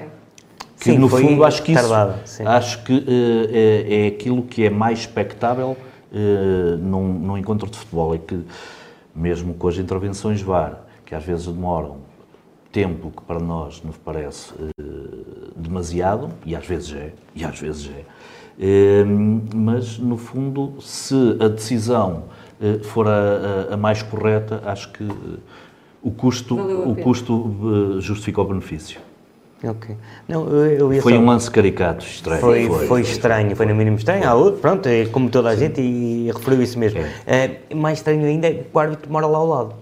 Que 0.79 0.91
sim, 0.91 0.99
no 0.99 1.09
fundo 1.09 1.45
acho 1.45 1.63
que 1.63 1.73
isso, 1.73 1.89
tardado, 1.89 2.21
acho 2.45 2.85
que 2.85 2.93
uh, 2.93 3.49
é, 3.51 4.05
é, 4.05 4.07
aquilo 4.09 4.43
que 4.43 4.67
é 4.67 4.71
mais 4.71 4.99
expectável 4.99 5.75
uh, 6.15 6.77
num, 6.79 7.13
num 7.13 7.37
encontro 7.39 7.69
de 7.71 7.77
futebol, 7.77 8.15
é 8.15 8.19
que 8.19 8.41
mesmo 9.15 9.55
com 9.55 9.69
as 9.69 9.77
intervenções 9.77 10.41
VAR, 10.41 10.81
que 11.05 11.15
às 11.15 11.23
vezes 11.25 11.47
demoram 11.47 11.97
tempo 12.73 13.13
que 13.17 13.23
para 13.23 13.39
nós 13.39 13.83
nos 13.85 13.97
parece 13.97 14.53
uh, 14.55 15.53
demasiado, 15.57 16.31
e 16.47 16.57
às 16.57 16.67
vezes 16.67 16.93
é, 16.95 17.13
e 17.35 17.45
às 17.45 17.59
vezes 17.59 17.91
é, 17.91 19.05
mas 19.55 19.99
no 19.99 20.17
fundo, 20.17 20.75
se 20.81 21.15
a 21.41 21.49
decisão 21.49 22.25
eh, 22.61 22.79
for 22.85 23.09
a, 23.09 23.11
a- 23.71 23.75
a 23.75 23.77
mais 23.77 24.01
correta, 24.03 24.63
acho 24.65 24.93
que 24.93 25.03
eh, 25.03 25.39
o 26.01 26.11
custo, 26.13 26.55
o 26.91 26.95
custo 27.03 27.97
eh, 27.99 28.01
justifica 28.01 28.41
o 28.41 28.45
benefício. 28.45 29.01
Ok. 29.67 29.97
Não, 30.29 30.47
eu, 30.49 30.93
eu 30.93 31.03
Foi 31.03 31.13
só- 31.13 31.19
um 31.19 31.27
lance 31.27 31.51
caricato, 31.51 32.05
estranho. 32.05 32.41
Foi, 32.41 32.69
foi, 32.87 33.01
estranho, 33.01 33.57
foi 33.57 33.67
no 33.67 33.75
mínimo 33.75 33.97
estranho. 33.97 34.29
Há 34.29 34.35
outro, 34.35 34.61
pronto, 34.61 34.87
é 34.89 35.07
como 35.07 35.31
toda 35.31 35.49
a 35.49 35.57
gente 35.57 35.81
e, 35.81 36.31
referiu 36.33 36.63
isso 36.63 36.79
mesmo. 36.79 37.01
Eh, 37.27 37.51
mais 37.75 37.99
estranho 37.99 38.25
ainda 38.27 38.49
é 38.49 38.55
que 38.55 38.67
o 38.73 38.79
árbitro 38.79 39.11
mora 39.11 39.27
lá 39.27 39.39
ao 39.39 39.47
lado. 39.47 39.75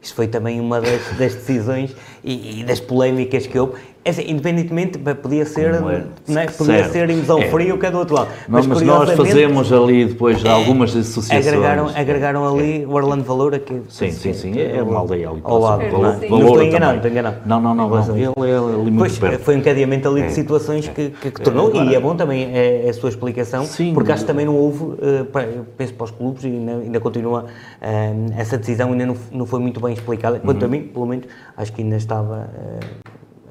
Isto 0.00 0.14
foi 0.14 0.28
também 0.28 0.60
uma 0.60 0.80
das, 0.80 1.00
das 1.18 1.34
decisões 1.34 1.94
e, 2.22 2.60
e 2.60 2.64
das 2.64 2.80
polémicas 2.80 3.46
que 3.46 3.58
houve. 3.58 3.74
É 4.08 4.10
assim, 4.10 4.24
independentemente, 4.26 4.96
podia 4.96 5.44
ser, 5.44 5.74
é? 5.74 5.80
não 5.80 5.90
é? 5.90 6.04
podia 6.46 6.78
Certo. 6.78 6.92
ser 6.92 7.08
Mesão 7.08 7.40
É. 7.40 7.50
Frio 7.50 7.76
que 7.78 7.84
é 7.84 7.90
do 7.90 7.98
outro 7.98 8.14
lado. 8.14 8.30
Mas, 8.48 8.66
mas 8.66 8.80
nós 8.80 9.10
fazemos 9.10 9.70
ali 9.70 10.06
depois 10.06 10.42
algumas 10.46 10.96
associações. 10.96 11.46
Agregaram, 11.46 11.90
agregaram 11.94 12.48
ali 12.56 12.86
o 12.86 12.92
Orlando 12.94 13.22
Valor 13.22 13.58
que 13.58 13.82
Sim, 13.90 14.10
sim, 14.10 14.32
sim. 14.32 14.58
É 14.58 14.82
uma 14.82 15.00
aldeia 15.00 15.28
ali. 15.28 15.40
Ao 15.44 15.58
lado. 15.58 15.82
não 15.92 16.06
é? 16.06 16.26
Não 16.26 16.40
estou 16.40 16.62
enganado, 16.62 16.96
estou 16.96 17.10
enganado. 17.10 17.36
Não, 17.44 17.60
não, 17.60 17.74
não. 17.74 17.90
não. 17.90 18.16
Ele 18.16 18.24
é 18.50 18.56
ali 18.56 18.90
muito 18.90 18.96
Pois, 18.98 19.18
perto. 19.18 19.42
foi 19.42 19.56
um 19.56 19.58
encadeamento 19.58 20.08
ali 20.08 20.22
de 20.22 20.32
situações 20.32 20.88
que, 20.88 21.10
que, 21.10 21.30
que 21.30 21.42
tornou, 21.42 21.70
e 21.74 21.94
é 21.94 22.00
bom 22.00 22.16
também 22.16 22.44
é, 22.56 22.86
é 22.86 22.88
a 22.88 22.94
sua 22.94 23.10
explicação, 23.10 23.66
Sim. 23.66 23.92
porque 23.92 24.10
acho 24.10 24.22
que 24.22 24.26
também 24.26 24.46
não 24.46 24.56
houve, 24.56 24.94
eh, 25.02 25.24
para- 25.24 25.48
penso 25.76 25.92
para 25.92 26.04
os 26.04 26.10
clubes, 26.10 26.44
e 26.44 26.46
ainda, 26.46 26.72
ainda 26.78 27.00
continua, 27.00 27.44
eh, 27.82 28.12
essa 28.38 28.56
decisão 28.56 28.90
ainda 28.92 29.04
não, 29.04 29.16
não 29.30 29.44
foi 29.44 29.60
muito 29.60 29.78
bem 29.80 29.92
explicada, 29.92 30.38
quanto 30.40 30.62
Uhum. 30.62 30.68
a 30.68 30.70
mim, 30.70 30.82
pelo 30.84 31.04
menos, 31.06 31.26
acho 31.58 31.72
que 31.74 31.82
ainda 31.82 31.96
estava 31.96 32.48
eh, 32.54 32.86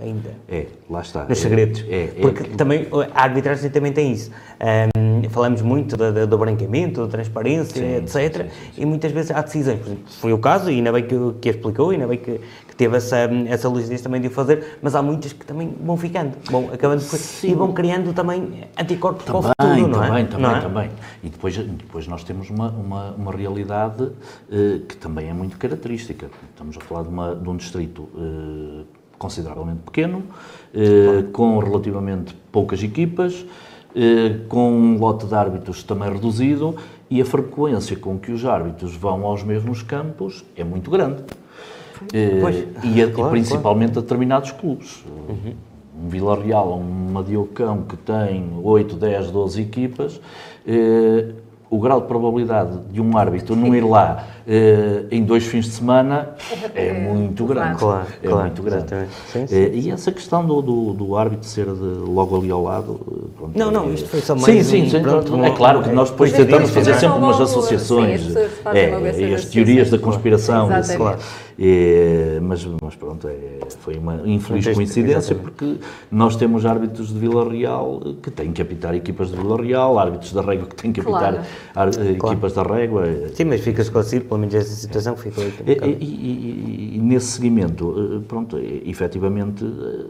ainda 0.02 0.32
É, 0.48 0.66
lá 0.90 1.02
está. 1.02 1.24
nos 1.24 1.32
É, 1.32 1.42
segredos. 1.42 1.84
É, 1.90 2.04
é, 2.04 2.22
Porque 2.22 2.44
também 2.50 2.88
a 3.14 3.24
arbitragem 3.24 3.70
também 3.70 3.92
tem 3.94 4.12
isso. 4.12 4.32
Ahm, 4.60 5.24
falamos 5.30 5.62
muito 5.62 5.96
da- 5.98 6.26
do 6.26 6.38
branqueamento, 6.38 7.02
da 7.06 7.08
transparência, 7.08 7.84
etc. 7.98 8.48
E 8.78 8.86
muitas 8.86 9.12
vezes 9.12 9.32
há 9.32 9.42
decisões. 9.42 9.80
Por 9.80 9.86
exemplo, 9.88 10.04
foi 10.08 10.34
o 10.34 10.38
caso, 10.40 10.70
e 10.72 10.76
ainda 10.76 10.92
bem 10.92 11.04
que, 11.06 11.16
que 11.42 11.50
explicou, 11.50 11.90
ainda 11.92 12.08
bem 12.08 12.18
que, 12.18 12.40
que 12.68 12.76
teve 12.76 12.98
essa, 12.98 13.18
essa 13.48 13.68
lucidez 13.70 14.02
também 14.02 14.22
de 14.22 14.28
o 14.28 14.32
fazer, 14.32 14.78
mas 14.82 14.96
há 14.96 15.02
muitas 15.02 15.34
que 15.34 15.46
também 15.46 15.74
vão 15.84 15.98
ficando, 15.98 16.34
vão 16.50 16.70
acabando 16.74 17.04
por, 17.04 17.20
e 17.44 17.54
vão 17.54 17.74
criando 17.74 18.14
também 18.14 18.64
anticorpos 18.80 19.26
para 19.26 19.38
o 19.38 19.42
Também, 19.42 19.84
futuro, 19.84 19.88
não 19.98 20.04
é? 20.04 20.08
também, 20.08 20.26
também, 20.28 20.42
Não 20.52 20.56
é? 20.56 20.62
também. 20.62 20.90
E 21.24 21.30
depois, 21.30 21.58
depois 21.58 22.08
nós 22.08 22.24
temos 22.24 22.50
uma, 22.50 22.70
uma, 22.70 23.12
uma 23.12 23.32
realidade 23.32 24.10
eh, 24.52 24.80
que 24.88 24.96
também 24.98 25.28
é 25.30 25.34
muito 25.34 25.58
característica. 25.58 26.30
Estamos 26.52 26.78
a 26.78 26.82
falar 26.82 27.04
de, 27.04 27.10
uma- 27.10 27.36
de 27.36 27.50
um 27.50 27.58
distrito 27.58 28.08
eh, 28.16 28.84
consideravelmente 29.18 29.80
pequeno, 29.86 30.24
eh, 30.74 31.24
com 31.34 31.58
relativamente 31.60 32.36
poucas 32.52 32.82
equipas, 32.84 33.46
eh, 33.96 34.38
com 34.48 34.72
um 34.72 34.98
lote 35.00 35.26
de 35.26 35.34
árbitros 35.36 35.84
também 35.84 36.12
reduzido 36.12 36.76
e 37.10 37.22
a 37.22 37.26
frequência 37.26 37.96
com 37.96 38.18
que 38.18 38.32
os 38.32 38.46
árbitros 38.46 38.96
vão 38.96 39.26
aos 39.26 39.44
mesmos 39.44 39.82
campos 39.82 40.44
é 40.56 40.64
muito 40.64 40.92
grande. 40.92 41.24
Eh, 42.14 42.38
Pois, 42.42 42.56
e, 42.84 43.02
a- 43.02 43.06
e 43.08 43.12
claro, 43.12 43.32
principalmente 43.32 43.98
a 43.98 44.02
determinados 44.02 44.52
clubes. 44.52 45.04
Um 46.00 46.10
Vila 46.10 46.40
Real, 46.40 46.78
um 46.78 47.12
Madiocão 47.12 47.82
que 47.84 47.98
tem 47.98 48.52
8, 48.62 48.96
10, 48.96 49.32
12 49.32 49.62
equipas, 49.62 50.22
eh, 50.68 51.30
o 51.72 51.80
grau 51.80 52.00
de 52.02 52.08
probabilidade 52.08 52.78
de 52.92 53.02
um 53.02 53.18
árbitro 53.18 53.56
não 53.56 53.74
ir 53.76 53.82
lá 53.84 54.26
eh, 54.48 55.04
em 55.12 55.24
dois 55.26 55.44
fins 55.46 55.66
de 55.66 55.72
semana 55.72 56.30
é, 56.74 56.88
É 56.88 56.94
muito 56.94 57.46
grande. 57.46 57.78
Claro, 57.80 58.08
é 58.24 58.28
claro, 58.28 58.42
muito 58.46 58.64
grande. 58.64 58.78
exatamente. 58.86 59.12
Sim, 59.32 59.48
sim. 59.48 59.56
Eh, 59.56 59.72
e 59.74 59.92
essa 59.92 60.12
questão 60.12 60.46
do, 60.46 60.62
do, 60.62 60.94
do 60.94 61.18
árbitro 61.18 61.46
ser 61.48 61.66
de, 61.66 61.72
logo 61.82 62.38
ali 62.38 62.50
ao 62.50 62.64
lado. 62.64 63.00
eh, 63.12 63.26
pronto, 63.38 63.60
Não, 63.60 63.70
não, 63.72 63.90
é- 63.90 63.94
isto 63.94 64.08
foi 64.08 64.22
só 64.22 64.34
mais 64.36 64.46
Sim, 64.46 64.60
um- 64.60 64.64
sim, 64.64 64.90
sim. 64.90 65.02
pronto, 65.02 65.26
pronto, 65.32 65.44
é 65.46 65.52
claro 65.52 65.84
que 65.84 65.90
nós 65.90 66.10
depois 66.10 66.34
é 66.34 66.38
tentamos 66.38 66.70
as 66.70 66.74
fazer 66.76 66.94
sempre 66.96 67.18
umas 67.18 67.42
associações. 67.42 68.22
sim, 68.22 68.38
as 68.66 68.76
é, 68.76 68.90
e 68.90 68.94
as 68.94 69.02
associações. 69.04 69.46
teorias 69.52 69.90
da 69.90 70.00
conspiração. 70.00 70.66
Exatamente. 70.68 70.90
isso, 70.90 70.98
claro. 70.98 71.20
É, 71.60 72.40
mas, 72.40 72.64
mas 72.82 72.94
pronto, 72.96 73.28
é, 73.28 73.36
foi 73.80 73.96
uma 73.98 74.14
infeliz 74.26 74.66
Exatamente. 74.68 74.76
coincidência 74.76 75.36
porque 75.36 75.78
nós 76.12 76.36
temos 76.36 76.66
árbitros 76.68 77.08
de 77.12 77.18
Vila 77.18 77.50
Real 77.50 78.00
que 78.22 78.30
têm 78.30 78.52
que 78.52 78.62
apitar 78.62 78.94
equipas 78.94 79.32
de 79.32 79.38
Vila 79.38 79.60
Real, 79.60 79.98
árbitros 79.98 80.32
da 80.34 80.42
Régua 80.42 80.68
que 80.68 80.76
têm 80.76 80.92
que 80.94 81.02
apitar 81.02 81.34
Claro. 81.34 81.38
ar- 81.76 81.88
eh, 82.00 82.12
equipas 82.12 82.54
da 82.54 82.62
Régua. 82.62 83.04
Sim, 83.34 83.46
mas 83.46 83.62
fica 83.62 83.82
esclarecido, 83.82 84.26
pelo 84.38 84.40
menos 84.40 84.54
essa 84.56 84.76
situação 84.76 85.16
que 85.16 85.22
ficou 85.24 85.44
um 85.44 85.48
E, 85.66 86.04
e- 86.04 86.06
e- 86.06 86.96
e 86.98 87.00
nesse 87.02 87.28
seguimento, 87.28 88.20
eh, 88.22 88.26
pronto, 88.28 88.58
efetivamente, 88.58 89.66
eh, 89.66 90.06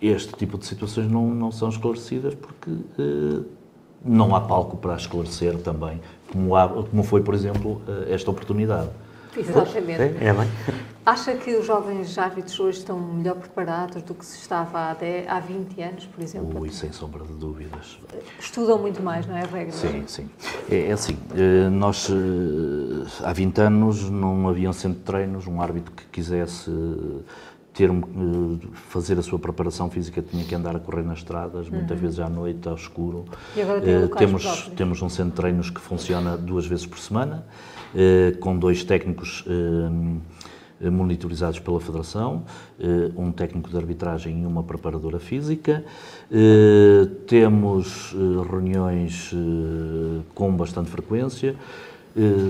este 0.00 0.32
tipo 0.34 0.56
de 0.58 0.64
situações 0.66 1.10
não, 1.10 1.28
não 1.34 1.50
são 1.52 1.68
esclarecidas 1.68 2.34
porque 2.34 2.70
eh, 2.98 3.40
não 4.04 4.34
há 4.34 4.40
palco 4.40 4.76
para 4.76 4.94
esclarecer 4.96 5.58
também, 5.58 6.00
como, 6.32 6.54
há- 6.56 6.68
como 6.68 7.02
foi, 7.02 7.20
por 7.20 7.34
exemplo, 7.34 7.82
esta 8.08 8.30
oportunidade. 8.30 8.88
Exatamente. 9.36 9.96
Sim, 9.96 10.24
é 10.24 10.32
bem. 10.32 10.48
Acha 11.08 11.34
que 11.34 11.56
os 11.56 11.64
jovens 11.64 12.18
árbitros 12.18 12.60
hoje 12.60 12.80
estão 12.80 13.00
melhor 13.00 13.36
preparados 13.36 14.02
do 14.02 14.14
que 14.14 14.26
se 14.26 14.40
estava 14.40 14.90
há, 14.90 14.92
10, 14.92 15.26
há 15.26 15.40
20 15.40 15.80
anos, 15.80 16.04
por 16.04 16.22
exemplo? 16.22 16.60
Ui, 16.60 16.68
sem 16.68 16.92
sombra 16.92 17.24
de 17.24 17.32
dúvidas. 17.32 17.98
Estudam 18.38 18.78
muito 18.78 19.02
mais, 19.02 19.26
não 19.26 19.34
é, 19.34 19.40
a 19.40 19.46
regra? 19.46 19.72
Sim, 19.72 20.04
sim. 20.06 20.28
É, 20.70 20.88
é 20.88 20.92
assim, 20.92 21.16
eh, 21.34 21.70
nós 21.70 22.10
eh, 22.10 23.24
há 23.24 23.32
20 23.32 23.58
anos 23.58 24.10
não 24.10 24.50
havia 24.50 24.68
um 24.68 24.72
centro 24.74 24.98
de 24.98 25.04
treinos, 25.06 25.46
um 25.46 25.62
árbitro 25.62 25.92
que 25.92 26.04
quisesse 26.12 26.70
eh, 26.70 27.22
ter, 27.72 27.90
fazer 28.90 29.18
a 29.18 29.22
sua 29.22 29.38
preparação 29.38 29.88
física 29.88 30.20
tinha 30.20 30.44
que 30.44 30.54
andar 30.54 30.76
a 30.76 30.78
correr 30.78 31.04
nas 31.04 31.20
estradas, 31.20 31.70
muitas 31.70 31.98
vezes 31.98 32.20
à 32.20 32.28
noite, 32.28 32.68
ao 32.68 32.74
escuro. 32.74 33.24
E 33.56 33.62
agora 33.62 33.80
tem 33.80 34.02
locais 34.02 34.26
temos, 34.26 34.42
próprios. 34.44 34.76
temos 34.76 35.00
um 35.00 35.08
centro 35.08 35.30
de 35.30 35.36
treinos 35.36 35.70
que 35.70 35.80
funciona 35.80 36.36
duas 36.36 36.66
vezes 36.66 36.84
por 36.84 36.98
semana, 36.98 37.46
com 38.40 38.58
dois 38.58 38.84
técnicos 38.84 39.42
monitorizados 40.80 41.58
pela 41.58 41.80
Federação, 41.80 42.44
eh, 42.78 43.10
um 43.16 43.32
técnico 43.32 43.68
de 43.68 43.76
arbitragem 43.76 44.42
e 44.42 44.46
uma 44.46 44.62
preparadora 44.62 45.18
física. 45.18 45.84
Eh, 46.30 47.08
Temos 47.26 48.14
eh, 48.14 48.48
reuniões 48.50 49.32
eh, 49.34 50.20
com 50.34 50.52
bastante 50.52 50.90
frequência. 50.90 51.56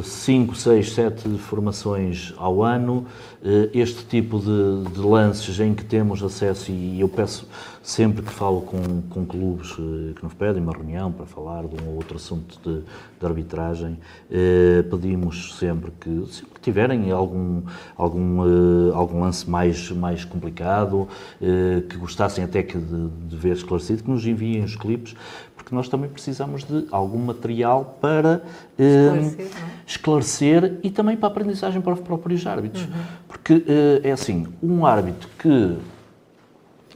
5, 0.03 0.55
6, 0.55 0.93
7 0.93 1.29
formações 1.37 2.33
ao 2.39 2.63
ano, 2.63 3.05
eh, 3.38 3.38
este 3.73 4.05
tipo 4.05 4.39
de, 4.39 4.91
de 4.93 5.01
lances 5.01 5.61
em 5.61 5.75
que 5.75 5.85
temos 5.85 6.23
acesso, 6.23 6.73
e 6.73 7.01
eu 7.01 7.09
peço 7.09 7.47
sempre 7.89 8.23
que 8.23 8.31
falo 8.31 8.61
com, 8.61 9.01
com 9.09 9.25
clubes 9.25 9.71
eh, 9.71 10.13
que 10.15 10.23
nos 10.23 10.35
pedem 10.35 10.63
uma 10.63 10.73
reunião 10.73 11.11
para 11.11 11.25
falar 11.25 11.67
de 11.67 11.83
um 11.83 11.89
ou 11.89 11.95
outro 11.95 12.17
assunto 12.17 12.59
de, 12.63 12.83
de 13.19 13.27
arbitragem, 13.27 13.99
eh, 14.31 14.85
pedimos 14.91 15.57
sempre 15.59 15.91
que, 15.99 16.11
sempre 16.31 16.51
que 16.55 16.61
tiverem 16.61 17.11
algum, 17.11 17.63
algum, 17.97 18.45
eh, 18.45 18.93
algum 18.93 19.21
lance 19.21 19.49
mais, 19.49 19.91
mais 19.91 20.23
complicado, 20.23 21.09
eh, 21.41 21.83
que 21.89 21.97
gostassem 21.97 22.45
até 22.45 22.63
que 22.63 22.77
de, 22.77 23.09
de 23.09 23.37
ver 23.37 23.57
esclarecido, 23.57 24.03
que 24.03 24.11
nos 24.11 24.27
enviem 24.27 24.63
os 24.65 24.77
clipes, 24.77 25.15
porque 25.57 25.75
nós 25.75 25.89
também 25.89 26.11
precisamos 26.11 26.65
de 26.65 26.87
algum 26.91 27.19
material 27.19 27.99
para 28.03 28.43
eh, 28.79 29.23
Esclarecer, 29.23 29.61
não 29.61 29.67
é? 29.67 29.78
Esclarecer 29.89 30.79
e 30.83 30.91
também 30.91 31.17
para 31.17 31.29
a 31.29 31.31
aprendizagem 31.33 31.81
para 31.81 31.95
os 31.95 32.01
próprios 32.01 32.47
árbitros. 32.47 32.87
Porque 33.27 33.65
eh, 33.67 34.09
é 34.11 34.13
assim, 34.13 34.47
um 34.63 34.85
árbitro 34.85 35.27
que 35.39 35.79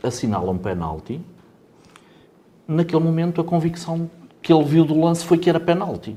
assinala 0.02 0.50
um 0.50 0.58
penalti, 0.58 1.18
naquele 2.68 3.02
momento 3.02 3.40
a 3.40 3.44
convicção 3.44 4.10
que 4.42 4.52
ele 4.52 4.64
viu 4.64 4.84
do 4.84 5.00
lance 5.00 5.24
foi 5.24 5.38
que 5.38 5.48
era 5.48 5.58
penalti. 5.58 6.14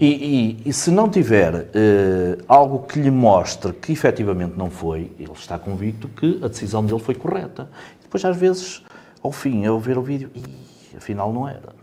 E, 0.00 0.06
e- 0.06 0.62
e 0.68 0.72
se 0.72 0.90
não 0.90 1.08
tiver 1.10 1.68
eh, 1.74 2.38
algo 2.48 2.86
que 2.86 2.98
lhe 3.00 3.10
mostre 3.10 3.72
que 3.72 3.92
efetivamente 3.92 4.54
não 4.56 4.70
foi, 4.70 5.12
ele 5.18 5.32
está 5.32 5.58
convicto 5.58 6.08
que 6.08 6.38
a 6.42 6.48
decisão 6.48 6.84
dele 6.84 7.00
foi 7.00 7.14
correta. 7.14 7.68
Depois, 8.00 8.24
às 8.24 8.36
vezes, 8.36 8.82
ao 9.22 9.32
fim, 9.32 9.66
ao 9.66 9.78
ver 9.80 9.98
o 9.98 10.02
vídeo, 10.02 10.30
"Ih, 10.34 10.96
afinal 10.96 11.32
não 11.32 11.46
era. 11.48 11.76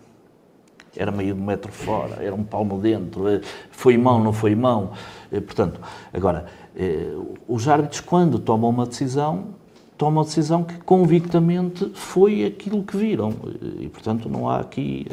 Era 0.95 1.11
meio 1.11 1.35
metro 1.35 1.71
fora, 1.71 2.23
era 2.23 2.33
um 2.33 2.43
palmo 2.43 2.79
dentro, 2.79 3.27
eh, 3.27 3.41
foi 3.69 3.97
mão, 3.97 4.23
não 4.23 4.31
foi 4.31 4.55
mão. 4.55 4.91
Eh, 5.31 5.41
Portanto, 5.41 5.79
agora, 6.13 6.45
eh, 6.75 7.13
os 7.47 7.67
árbitros, 7.67 7.99
quando 7.99 8.39
tomam 8.39 8.69
uma 8.69 8.85
decisão, 8.85 9.55
tomam 9.97 10.21
a 10.21 10.25
decisão 10.25 10.63
que 10.63 10.77
convictamente 10.79 11.91
foi 11.93 12.45
aquilo 12.45 12.83
que 12.83 12.95
viram. 12.95 13.33
E, 13.79 13.87
portanto, 13.87 14.29
não 14.29 14.49
há 14.49 14.59
aqui 14.59 15.07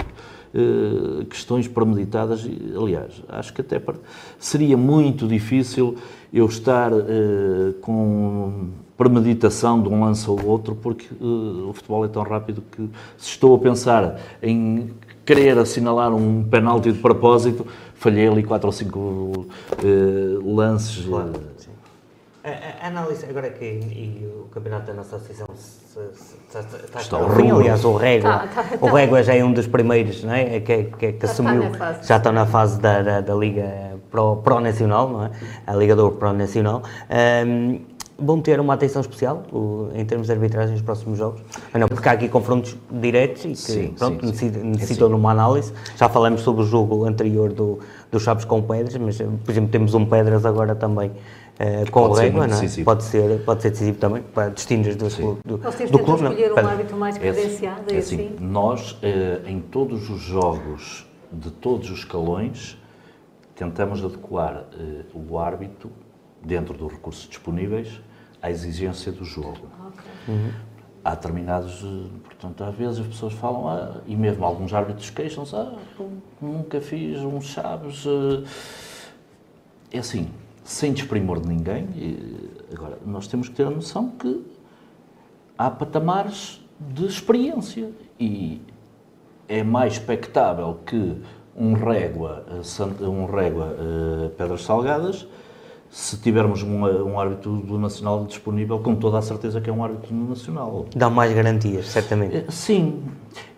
questões 1.30 1.66
premeditadas. 1.66 2.46
Aliás, 2.76 3.22
acho 3.26 3.54
que 3.54 3.62
até 3.62 3.80
seria 4.38 4.76
muito 4.76 5.26
difícil 5.26 5.96
eu 6.30 6.44
estar 6.44 6.90
com 7.80 8.68
premeditação 8.98 9.80
de 9.82 9.88
um 9.88 10.00
lance 10.04 10.28
ou 10.28 10.44
outro, 10.44 10.74
porque 10.74 11.06
o 11.22 11.72
futebol 11.72 12.04
é 12.04 12.08
tão 12.08 12.22
rápido 12.22 12.62
que 12.70 12.82
se 13.16 13.30
estou 13.30 13.54
a 13.54 13.58
pensar 13.58 14.20
em 14.42 14.90
querer 15.24 15.58
assinalar 15.58 16.12
um 16.14 16.42
penalti 16.44 16.90
de 16.92 16.98
propósito, 16.98 17.66
falhei 17.94 18.26
ali 18.28 18.42
quatro 18.42 18.66
ou 18.68 18.72
cinco 18.72 19.46
eh, 19.82 20.38
lances. 20.44 21.06
eh, 21.06 21.52
A, 22.44 22.48
a- 22.48 22.84
a 22.84 22.88
análise, 22.88 23.24
agora 23.28 23.50
que 23.50 23.64
e 23.64 24.26
o 24.36 24.48
campeonato 24.52 24.86
da 24.86 24.94
nossa 24.94 25.14
associação 25.16 25.46
se, 25.54 25.80
se, 25.94 26.36
está, 26.48 26.58
está, 26.60 26.98
Está 27.00 27.16
ao 27.18 27.30
fim, 27.36 27.50
aliás, 27.52 27.84
o 27.84 27.94
Régua, 27.94 28.30
Tá, 28.30 28.46
tá, 28.48 28.64
o 28.80 28.86
tá. 28.90 28.92
Régua 28.98 29.22
já 29.22 29.34
é 29.36 29.44
um 29.44 29.52
dos 29.52 29.68
primeiros, 29.68 30.24
não 30.24 30.32
é? 30.34 30.58
Que, 30.58 30.84
que, 30.84 30.84
que 30.84 31.06
Já 31.06 31.10
está 31.12 31.26
assumiu, 31.28 31.70
na 31.70 31.78
fase. 31.78 32.08
já 32.08 32.16
estão 32.16 32.32
na 32.32 32.46
fase 32.46 32.80
da, 32.80 33.00
da, 33.02 33.20
da 33.20 33.34
Liga 33.34 33.92
para 34.10 34.22
o, 34.22 34.36
para 34.38 34.56
o 34.56 34.60
Nacional, 34.60 35.08
não 35.08 35.24
é? 35.26 35.30
A 35.66 35.74
Liga 35.76 35.94
do 35.94 36.02
Ouro 36.04 36.16
para 36.16 36.30
o 36.30 36.32
Nacional. 36.32 36.82
Um, 37.46 37.80
vão 38.22 38.40
ter 38.40 38.60
uma 38.60 38.74
atenção 38.74 39.00
especial 39.00 39.42
o, 39.52 39.88
em 39.94 40.04
termos 40.04 40.26
de 40.28 40.32
arbitragem 40.32 40.72
nos 40.72 40.82
próximos 40.82 41.18
jogos? 41.18 41.40
Ou 41.74 41.80
não, 41.80 41.88
porque 41.88 42.08
há 42.08 42.12
aqui 42.12 42.28
confrontos 42.28 42.76
diretos 42.90 43.44
e 43.44 43.48
que 43.48 43.56
Sim, 43.56 43.94
pronto, 43.98 44.26
sim, 44.26 44.32
sim. 44.32 44.46
necessitam, 44.46 44.64
necessitam 44.70 45.08
de 45.08 45.14
uma 45.14 45.30
análise. 45.30 45.72
Já 45.96 46.08
falamos 46.08 46.40
sobre 46.42 46.62
o 46.62 46.66
jogo 46.66 47.04
anterior 47.04 47.52
do, 47.52 47.78
do 48.10 48.20
Chaves 48.20 48.44
com 48.44 48.62
Pedras, 48.62 48.96
mas 48.96 49.18
por 49.18 49.50
exemplo 49.50 49.70
temos 49.70 49.94
um 49.94 50.06
Pedras 50.06 50.46
agora 50.46 50.74
também 50.74 51.10
eh, 51.58 51.84
com 51.90 52.00
Pode 52.00 52.12
o 52.12 52.16
ser 52.16 52.22
Régua, 52.22 52.46
não 52.46 52.56
é? 52.56 52.84
Pode 52.84 53.02
ser, 53.04 53.44
pode 53.44 53.62
ser 53.62 53.70
decisivo 53.70 53.98
também, 53.98 54.22
para 54.22 54.48
distinguir 54.50 54.90
as 54.90 54.96
duas 54.96 55.14
do, 55.16 55.38
do, 55.44 55.58
Vocês 55.58 55.90
do 55.90 55.98
tentam 55.98 56.16
clube. 56.16 56.22
não? 56.22 56.32
escolher 56.32 56.52
um 56.52 56.68
hábito 56.68 56.96
mais 56.96 57.16
É 57.16 57.28
assim, 57.28 57.40
credenciado, 57.40 57.82
é 57.90 57.94
é 57.94 57.98
assim, 57.98 58.14
assim? 58.16 58.36
nós, 58.40 58.98
eh, 59.02 59.40
em 59.46 59.60
todos 59.60 60.08
os 60.08 60.20
jogos 60.20 61.06
de 61.30 61.50
todos 61.50 61.90
os 61.90 61.98
escalões, 62.00 62.78
tentamos 63.54 64.04
adequar 64.04 64.64
eh, 64.78 65.02
o 65.14 65.38
árbitro, 65.38 65.90
dentro 66.44 66.74
dos 66.74 66.90
recursos 66.90 67.28
disponíveis, 67.28 68.00
à 68.42 68.50
exigência 68.50 69.12
do 69.12 69.24
jogo. 69.24 69.68
Há 71.04 71.14
determinados, 71.14 71.84
portanto, 72.24 72.62
às 72.62 72.74
vezes 72.74 73.00
as 73.00 73.06
pessoas 73.06 73.32
falam, 73.32 73.68
ah, 73.68 74.00
e 74.06 74.14
mesmo 74.14 74.44
alguns 74.44 74.72
árbitros 74.72 75.10
queixam-se, 75.10 75.54
ah, 75.56 75.74
eu 75.98 76.12
nunca 76.40 76.80
fiz 76.80 77.20
um 77.20 77.40
chaves. 77.40 78.04
eh." 78.06 78.44
É 79.94 79.98
assim, 79.98 80.28
sem 80.64 80.92
desprimor 80.92 81.40
de 81.40 81.48
ninguém, 81.48 81.84
e, 81.96 82.50
agora, 82.72 82.98
nós 83.04 83.26
temos 83.26 83.48
que 83.48 83.54
ter 83.54 83.66
a 83.66 83.70
noção 83.70 84.10
que 84.10 84.42
há 85.58 85.70
patamares 85.70 86.60
de 86.80 87.06
experiência 87.06 87.90
e 88.18 88.60
é 89.48 89.62
mais 89.62 89.94
expectável 89.94 90.78
que 90.86 91.20
um 91.54 91.74
régua, 91.74 92.44
eh, 92.48 93.04
um 93.04 93.26
régua 93.26 93.76
eh, 93.78 94.28
Pedras 94.36 94.62
Salgadas, 94.62 95.26
se 95.92 96.16
tivermos 96.16 96.62
um, 96.62 96.86
um 96.86 97.20
árbitro 97.20 97.58
do 97.58 97.78
Nacional 97.78 98.24
disponível, 98.24 98.78
com 98.78 98.94
toda 98.94 99.18
a 99.18 99.22
certeza 99.22 99.60
que 99.60 99.68
é 99.68 99.72
um 99.72 99.84
árbitro 99.84 100.08
do 100.08 100.30
Nacional. 100.30 100.86
Dá 100.96 101.10
mais 101.10 101.34
garantias, 101.34 101.86
certamente. 101.88 102.34
Eh, 102.34 102.44
Sim, 102.48 103.02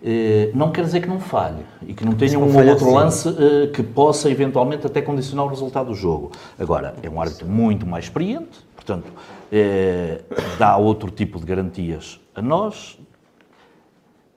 Eh, 0.03 0.51
não 0.53 0.71
quer 0.71 0.83
dizer 0.85 1.01
que 1.01 1.07
não 1.07 1.19
falhe 1.19 1.65
e 1.85 1.93
que 1.93 2.05
não 2.05 2.13
tenha 2.13 2.37
um 2.37 2.55
ou 2.55 2.65
outro 2.67 2.93
lance 2.93 3.27
eh, 3.27 3.67
que 3.67 3.81
possa 3.81 4.29
eventualmente 4.29 4.85
até 4.85 5.01
condicionar 5.01 5.45
o 5.45 5.49
resultado 5.49 5.87
do 5.87 5.95
jogo. 5.95 6.31
Agora, 6.59 6.93
é 7.01 7.09
um 7.09 7.19
árbitro 7.19 7.47
muito 7.47 7.85
mais 7.85 8.05
experiente, 8.05 8.59
portanto, 8.75 9.11
dá 10.59 10.77
outro 10.77 11.09
tipo 11.09 11.39
de 11.39 11.45
garantias 11.45 12.19
a 12.35 12.41
nós. 12.41 12.97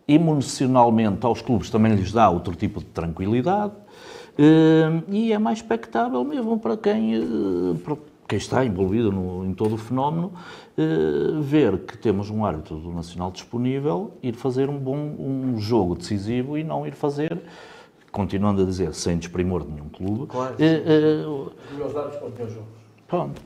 Emocionalmente, 0.07 1.27
aos 1.27 1.43
clubes 1.43 1.69
também 1.69 1.95
lhes 1.95 2.13
dá 2.13 2.31
outro 2.31 2.55
tipo 2.55 2.81
de 2.81 2.87
tranquilidade 2.87 3.73
e 5.09 5.33
é 5.33 5.39
mais 5.39 5.59
expectável 5.59 6.23
mesmo 6.25 6.59
para 6.59 6.77
quem, 6.77 7.15
eh, 7.17 7.21
para 7.85 7.97
quem 8.29 8.37
está 8.39 8.65
envolvido 8.65 9.11
no- 9.11 9.45
em 9.45 9.53
todo 9.53 9.75
o 9.75 9.79
fenómeno, 9.79 10.33
eh, 10.77 11.41
ver 11.41 11.79
que 11.79 11.97
temos 11.99 12.31
um 12.31 12.45
árbitro 12.45 12.77
do 12.77 12.93
Nacional 12.93 13.31
disponível, 13.31 14.13
ir 14.23 14.35
fazer 14.35 14.69
um 14.69 14.79
bom 14.79 14.97
um 14.97 15.59
jogo 15.59 15.95
decisivo 15.97 16.57
e 16.57 16.63
não 16.63 16.87
ir 16.87 16.93
fazer, 16.93 17.41
continuando 18.13 18.63
a 18.63 18.65
dizer, 18.65 18.95
sem 18.95 19.19
desprimor 19.19 19.65
de 19.65 19.73
nenhum 19.73 19.89
clube. 19.89 20.27
Claro, 20.27 20.55
eh, 20.59 20.83
eh, 20.87 21.27
Os 21.27 21.73
melhores 21.73 21.95
dados 21.95 22.17
para 22.17 22.27
os 22.27 22.33
melhores 22.35 22.55
jogos. 22.55 22.69
pronto. 23.09 23.43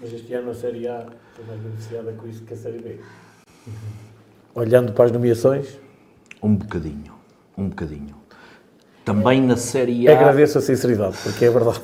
Mas 0.00 0.12
este 0.12 0.32
ano 0.34 0.50
a 0.50 0.54
Série 0.54 0.88
A 0.88 1.06
foi 1.34 1.44
mais 1.46 1.60
beneficiada 1.60 2.12
com 2.12 2.26
isso 2.28 2.42
que 2.44 2.54
a 2.54 2.56
Série 2.56 2.78
B. 2.78 2.98
Olhando 4.54 4.92
para 4.92 5.04
as 5.06 5.12
nomeações, 5.12 5.78
Um 6.42 6.54
bocadinho, 6.56 7.12
um 7.56 7.68
bocadinho. 7.68 8.23
Também 9.04 9.40
na 9.40 9.56
Série 9.56 10.08
A... 10.08 10.12
agradeço 10.12 10.58
a 10.58 10.60
sinceridade, 10.60 11.16
porque 11.22 11.44
é 11.44 11.50
verdade. 11.50 11.82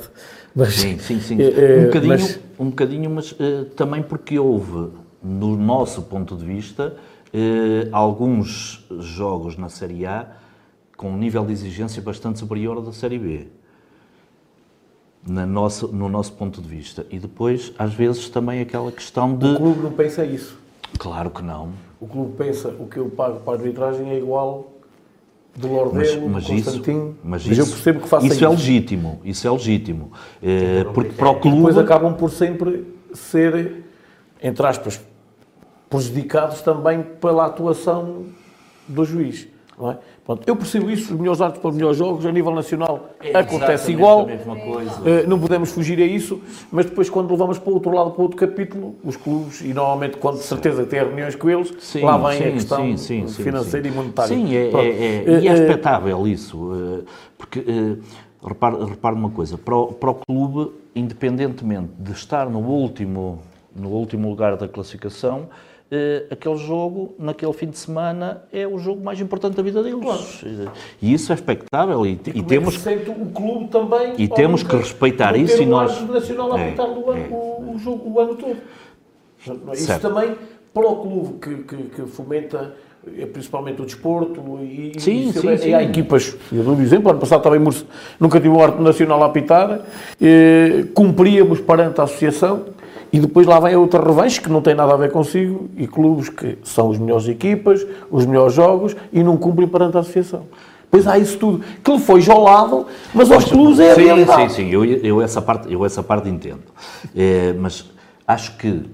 Mas, 0.54 0.74
Sim, 0.74 0.98
sim, 0.98 1.20
sim. 1.20 1.40
eh, 1.40 1.52
eh, 1.56 1.78
um 1.80 1.84
bocadinho, 1.86 2.08
mas- 2.18 2.40
um 2.58 2.70
bocadinho 2.70 3.10
mas 3.10 3.34
eh, 3.38 3.64
também 3.76 4.02
porque 4.02 4.38
houve, 4.38 4.90
no 5.22 5.56
nosso 5.56 6.02
ponto 6.02 6.36
de 6.36 6.44
vista, 6.44 6.96
eh, 7.32 7.88
alguns 7.92 8.84
jogos 8.98 9.56
na 9.56 9.68
Série 9.68 10.06
A 10.06 10.26
com 10.96 11.10
um 11.10 11.16
nível 11.16 11.44
de 11.46 11.52
exigência 11.52 12.02
bastante 12.02 12.38
superior 12.40 12.76
ao 12.76 12.82
da 12.82 12.92
Série 12.92 13.18
B. 13.18 13.46
Na 15.26 15.46
nossa, 15.46 15.86
no 15.86 16.08
nosso 16.08 16.32
ponto 16.32 16.60
de 16.62 16.68
vista. 16.68 17.06
E 17.10 17.18
depois, 17.18 17.72
às 17.78 17.92
vezes, 17.92 18.28
também 18.28 18.60
aquela 18.60 18.90
questão 18.90 19.34
o 19.34 19.36
de. 19.38 19.54
clube 19.56 19.80
não 19.82 19.92
pensa 19.92 20.24
isso. 20.24 20.58
Claro 20.98 21.30
que 21.30 21.42
não. 21.42 21.70
O 22.00 22.06
clube 22.06 22.34
pensa 22.36 22.68
o 22.70 22.86
que 22.86 22.96
eu 22.98 23.08
pago 23.10 23.40
para 23.40 23.52
a 23.52 23.56
arbitragem 23.56 24.10
é 24.10 24.18
igual 24.18 24.72
do 25.56 25.68
Lordelo, 25.68 26.28
Mas, 26.28 26.44
mas 26.48 26.58
isso, 26.58 26.70
Constantino. 26.70 27.16
mas 27.24 27.46
eu 27.46 27.52
isso, 27.52 27.72
percebo 27.72 28.00
que 28.00 28.08
faça 28.08 28.26
isso 28.26 28.36
isso. 28.36 28.44
é 28.44 28.48
legítimo. 28.48 29.20
Isso 29.24 29.46
é 29.46 29.50
legítimo. 29.50 30.12
Eh, 30.42 30.84
porque 30.94 31.12
para 31.12 31.30
o 31.30 31.40
clube. 31.40 31.56
Depois 31.58 31.78
acabam 31.78 32.14
por 32.14 32.30
sempre 32.30 32.86
ser, 33.12 33.84
entre 34.42 34.66
aspas, 34.66 35.00
prejudicados 35.88 36.62
também 36.62 37.02
pela 37.02 37.46
atuação 37.46 38.26
do 38.86 39.04
juiz. 39.04 39.48
Não 39.78 39.90
é? 39.90 39.98
Pronto, 40.30 40.42
eu 40.46 40.54
percebo 40.54 40.88
isso, 40.88 41.12
os 41.12 41.18
melhores 41.18 41.40
árbitros 41.40 41.60
para 41.60 41.70
os 41.70 41.76
melhores 41.76 41.96
jogos, 41.98 42.24
a 42.24 42.30
nível 42.30 42.54
nacional 42.54 43.10
acontece 43.34 43.90
Exatamente 43.90 43.90
igual. 43.90 44.28
a. 44.28 45.08
Eh, 45.08 45.26
não 45.26 45.40
podemos 45.40 45.72
fugir 45.72 46.00
a 46.00 46.06
isso, 46.06 46.40
mas 46.70 46.86
depois 46.86 47.10
quando 47.10 47.28
levamos 47.32 47.58
para 47.58 47.68
o 47.70 47.74
outro 47.74 47.90
lado, 47.90 48.12
para 48.12 48.22
outro 48.22 48.36
capítulo, 48.36 48.94
os 49.02 49.16
clubes, 49.16 49.60
e 49.60 49.74
normalmente 49.74 50.18
quando 50.18 50.36
de 50.36 50.44
certeza 50.44 50.86
tem 50.86 51.00
reuniões 51.00 51.34
com 51.34 51.50
eles, 51.50 51.74
Sim, 51.80 52.02
lá 52.04 52.16
vem 52.16 52.26
a 52.28 52.32
sim, 52.32 52.52
questão 52.52 52.96
sim, 52.96 53.26
financeira 53.26 53.88
e 53.88 53.90
monetária. 53.90 54.36
Sim, 54.36 54.54
é, 54.54 54.58
é- 54.58 54.70
é- 54.70 55.24
Eh, 55.26 55.40
e 55.42 55.48
é 55.48 55.52
expectável 55.52 56.28
isso, 56.28 56.70
eh, 56.74 57.04
porque, 57.36 57.64
eh, 57.66 57.96
repare, 58.46 58.84
repare 58.84 59.16
uma 59.16 59.30
coisa, 59.30 59.58
para 59.58 59.74
o, 59.74 59.88
para 59.88 60.10
o 60.10 60.14
clube, 60.14 60.70
independentemente 60.94 61.90
de 61.98 62.12
estar 62.12 62.48
no 62.48 62.60
último, 62.60 63.40
no 63.74 63.88
último 63.88 64.28
lugar 64.30 64.56
da 64.56 64.68
classificação, 64.68 65.48
aquele 66.30 66.56
jogo, 66.56 67.14
naquele 67.18 67.52
fim 67.52 67.66
de 67.68 67.76
semana, 67.78 68.42
é 68.52 68.66
o 68.66 68.78
jogo 68.78 69.02
mais 69.04 69.20
importante 69.20 69.56
da 69.56 69.62
vida 69.62 69.82
deles. 69.82 70.40
Eh, 70.44 70.68
E 71.02 71.12
isso 71.12 71.32
é 71.32 71.34
expectável 71.34 72.06
e, 72.06 72.10
e 72.10 72.12
é 72.12 72.32
que 72.32 72.42
temos 72.44 72.74
se 72.74 72.80
sente 72.80 73.10
o 73.10 73.26
clube 73.26 73.68
também 73.68 74.14
e 74.18 74.28
temos 74.28 74.62
que 74.62 74.76
respeitar 74.76 75.36
isso 75.36 75.60
e 75.62 75.66
nós- 75.66 75.90
árbitro 75.92 76.14
nacional 76.14 76.52
a 76.54 76.60
É, 76.60 76.74
o, 76.80 77.10
ano, 77.10 77.20
é. 77.20 77.28
o, 77.30 77.72
o 77.74 77.78
jogo 77.78 78.10
o 78.10 78.20
ano 78.20 78.34
todo. 78.36 78.56
Isso 79.72 79.86
Certo. 79.86 80.02
também 80.02 80.36
para 80.72 80.86
o 80.88 80.96
clube 80.96 81.32
que, 81.40 81.54
que, 81.64 81.76
que 81.84 82.02
fomenta 82.06 82.74
eh, 83.18 83.26
principalmente 83.26 83.82
o 83.82 83.84
desporto 83.84 84.40
e, 84.60 84.92
e- 84.96 85.00
Sim, 85.00 85.30
e, 85.30 85.32
sim, 85.32 85.50
e 85.52 85.58
sim. 85.58 85.74
há 85.74 85.82
equipas, 85.82 86.36
eu 86.52 86.62
dou 86.62 86.74
um 86.76 86.80
exemplo, 86.82 87.10
ano 87.10 87.18
passado 87.18 87.42
também 87.42 87.58
nunca 88.20 88.38
tive 88.38 88.50
um 88.54 88.60
árbitro 88.62 88.84
nacional 88.84 89.22
a 89.22 89.26
apitar, 89.26 89.80
eh, 90.20 90.84
cumpríamos 90.94 91.60
perante 91.60 92.00
a 92.00 92.04
associação 92.04 92.66
e 93.12 93.18
depois 93.18 93.46
lá 93.46 93.58
vem 93.60 93.74
a 93.74 93.78
outra 93.78 94.04
revanche 94.04 94.40
que 94.40 94.48
não 94.48 94.62
tem 94.62 94.74
nada 94.74 94.94
a 94.94 94.96
ver 94.96 95.10
consigo 95.10 95.68
e 95.76 95.86
clubes 95.86 96.28
que 96.28 96.58
são 96.62 96.90
as 96.90 96.98
melhores 96.98 97.26
equipas, 97.28 97.84
os 98.10 98.24
melhores 98.26 98.54
jogos 98.54 98.94
e 99.12 99.22
não 99.22 99.36
cumprem 99.36 99.66
perante 99.68 99.96
a 99.96 100.00
associação. 100.00 100.46
Pois 100.90 101.06
há 101.06 101.16
isso 101.18 101.38
tudo, 101.38 101.64
que 101.84 101.92
lhe 101.92 101.98
foi 102.00 102.20
jolado, 102.20 102.86
mas 103.14 103.30
aos 103.30 103.44
clubes 103.44 103.78
é 103.78 103.92
a 103.92 103.94
sim, 103.94 104.02
realidade. 104.02 104.52
sim, 104.52 104.64
sim, 104.64 104.70
eu, 104.70 104.84
eu, 104.84 105.22
essa 105.22 105.40
parte, 105.40 105.72
eu 105.72 105.84
essa 105.84 106.02
parte 106.02 106.28
entendo. 106.28 106.62
Eh, 107.14 107.54
mas 107.60 107.88
acho 108.26 108.56
que 108.56 108.90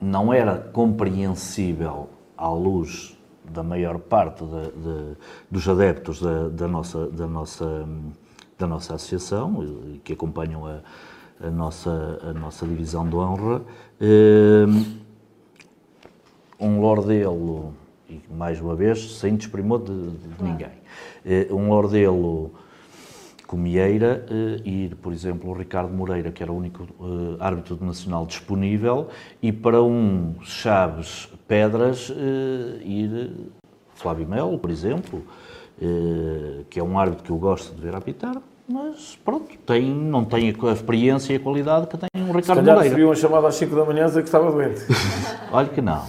não 0.00 0.32
era 0.32 0.56
compreensível 0.72 2.08
à 2.36 2.48
luz 2.48 3.16
da 3.52 3.62
maior 3.62 3.98
parte 3.98 4.42
de- 4.44 4.82
de- 4.82 5.16
dos 5.50 5.68
adeptos 5.68 6.20
da, 6.20 6.48
da 6.48 6.66
nossa, 6.66 7.06
da, 7.08 7.26
nossa, 7.26 7.84
da 8.58 8.66
nossa 8.66 8.94
associação, 8.94 9.64
que 10.02 10.12
acompanham 10.14 10.66
a, 10.66 10.78
a 11.42 11.50
nossa, 11.50 12.20
a 12.22 12.32
nossa 12.32 12.66
divisão 12.66 13.08
de 13.08 13.16
honra, 13.16 13.62
eh, 14.00 14.66
um 16.58 16.80
lordelo, 16.80 17.74
e 18.08 18.20
mais 18.30 18.60
uma 18.60 18.76
vez, 18.76 19.18
sem 19.18 19.34
desprimor 19.34 19.82
de, 19.82 20.10
de 20.10 20.42
ninguém, 20.42 20.70
eh, 21.26 21.48
um 21.50 21.68
lordelo 21.68 22.52
Comieira, 23.46 24.24
eh, 24.30 24.62
ir, 24.64 24.94
por 24.96 25.12
exemplo, 25.12 25.50
o 25.50 25.52
Ricardo 25.52 25.92
Moreira, 25.92 26.30
que 26.30 26.42
era 26.42 26.52
o 26.52 26.56
único 26.56 26.86
árbitro 27.40 27.76
nacional 27.84 28.24
disponível, 28.24 29.08
e 29.42 29.52
para 29.52 29.82
um 29.82 30.36
Chaves 30.42 31.28
Pedras, 31.48 32.10
ir 32.82 33.30
Flávio 33.94 34.26
Melo, 34.26 34.58
por 34.58 34.70
exemplo, 34.70 35.22
que 36.70 36.80
é 36.80 36.82
um 36.82 36.98
árbitro 36.98 37.24
que 37.24 37.30
eu 37.30 37.36
gosto 37.36 37.74
de 37.74 37.80
ver 37.82 37.94
apitar, 37.94 38.40
mas 38.72 39.18
pronto, 39.22 39.54
tem, 39.66 39.82
não 39.82 40.24
tem 40.24 40.48
a 40.48 40.72
experiência 40.72 41.32
e 41.34 41.36
a 41.36 41.40
qualidade 41.40 41.86
que 41.86 41.98
tem 41.98 42.08
um 42.16 42.26
Se 42.28 42.32
Ricardo 42.32 42.58
calhar 42.60 42.74
Moreira. 42.76 42.82
recebi 42.82 43.04
uma 43.04 43.14
chamada 43.14 43.48
às 43.48 43.54
5 43.56 43.76
da 43.76 43.84
manhã 43.84 44.06
dizer 44.06 44.22
que 44.22 44.28
estava 44.28 44.50
doente. 44.50 44.80
Olha 45.52 45.68
que 45.68 45.82
não, 45.82 46.02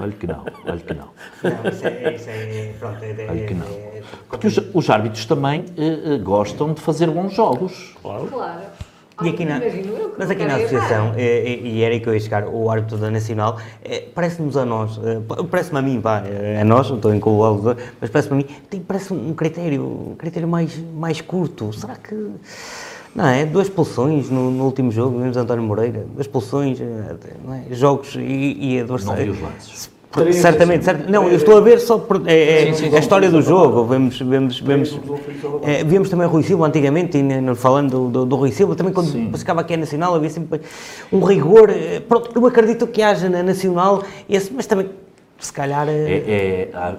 olha 0.00 0.10
que 0.12 0.26
não, 0.26 0.44
olha 0.66 0.78
que 0.80 0.92
não. 0.94 1.08
Não, 1.44 1.70
isso 1.70 1.86
é, 1.86 2.14
isso 2.16 2.28
é, 2.28 2.74
pronto, 2.80 3.00
é, 3.04 3.26
Olha 3.30 3.46
que 3.46 3.54
não. 3.54 3.66
é- 3.66 4.02
Porque 4.28 4.46
os, 4.48 4.58
os 4.74 4.90
árbitros 4.90 5.24
também 5.24 5.64
eh, 5.76 6.14
eh, 6.14 6.18
gostam 6.18 6.72
de 6.72 6.80
fazer 6.80 7.08
bons 7.08 7.32
jogos. 7.32 7.94
Claro. 8.02 8.28
E 9.20 9.28
aqui 9.30 9.44
na, 9.44 9.58
mas 10.16 10.28
não 10.28 10.34
aqui 10.36 10.44
na 10.44 10.56
associação, 10.56 11.14
e, 11.16 11.20
e- 11.22 11.68
e 11.78 11.82
era 11.82 11.92
aí 11.92 12.00
que 12.00 12.08
eu 12.08 12.14
ia 12.14 12.20
chegar, 12.20 12.46
o 12.46 12.70
árbitro 12.70 12.96
da 12.98 13.10
Nacional, 13.10 13.58
eh, 13.84 14.04
parece-nos 14.14 14.56
a 14.56 14.64
nós, 14.64 15.00
eh, 15.04 15.18
parece-me 15.50 15.78
a 15.78 15.82
mim, 15.82 15.98
vá, 15.98 16.22
eh, 16.24 16.60
a 16.60 16.64
nós, 16.64 16.88
não 16.88 16.96
estou 16.96 17.12
em 17.12 17.18
colô 17.18 17.74
mas 18.00 18.10
parece-me 18.10 18.34
a 18.34 18.36
mim, 18.36 18.54
tem, 18.70 18.80
parece 18.80 19.12
um 19.12 19.34
critério, 19.34 19.82
um 20.12 20.14
critério 20.16 20.46
mais, 20.48 20.78
mais 20.94 21.20
curto. 21.20 21.72
Será 21.72 21.96
que 21.96 22.14
Não 23.14 23.26
é? 23.26 23.44
Duas 23.44 23.66
expulsões 23.66 24.30
no, 24.30 24.50
no 24.52 24.64
último 24.64 24.92
jogo, 24.92 25.18
vimos 25.18 25.36
António 25.36 25.64
Moreira, 25.64 26.04
duas 26.14 26.26
expulsões, 26.26 26.80
eh, 26.80 26.84
não 27.44 27.54
é? 27.54 27.64
jogos 27.72 28.14
e, 28.14 28.20
e 28.20 28.76
Não 28.76 28.82
adversários. 28.84 29.36
vi 29.36 29.42
os 29.42 29.50
lances. 29.50 29.90
Por- 30.10 30.32
Certamente, 30.32 30.84
certamente. 30.86 31.12
Não, 31.12 31.28
eu 31.28 31.36
estou 31.36 31.58
a 31.58 31.60
ver 31.60 31.78
só 31.80 31.98
por, 31.98 32.26
é, 32.26 32.62
é- 32.68 32.96
a 32.96 32.98
história 32.98 33.30
do 33.30 33.42
jogo. 33.42 33.84
Vemos, 33.84 34.18
vemos, 34.18 34.58
vemos, 34.58 34.98
é, 35.62 35.84
vemos 35.84 36.08
também 36.08 36.26
o 36.26 36.30
Rui 36.30 36.42
Silva 36.42 36.66
antigamente, 36.66 37.18
e 37.18 37.54
falando 37.54 37.90
do, 37.90 38.08
do, 38.10 38.24
do 38.26 38.36
Rui 38.36 38.50
Silva, 38.50 38.74
também 38.74 38.92
quando 38.92 39.10
ficava 39.38 39.60
aqui 39.60 39.74
a 39.74 39.76
Nacional 39.76 40.14
havia 40.14 40.30
sempre 40.30 40.62
um 41.12 41.20
rigor. 41.22 41.68
eh, 41.70 42.00
Pronto, 42.00 42.30
eu 42.34 42.46
acredito 42.46 42.86
que 42.86 43.02
haja 43.02 43.28
na 43.28 43.42
Nacional 43.42 44.02
esse, 44.28 44.50
mas 44.52 44.66
também, 44.66 44.88
se 45.38 45.52
calhar. 45.52 45.86
eh, 45.88 45.92
É, 45.92 46.70
é- 46.72 46.76
há- 46.76 46.94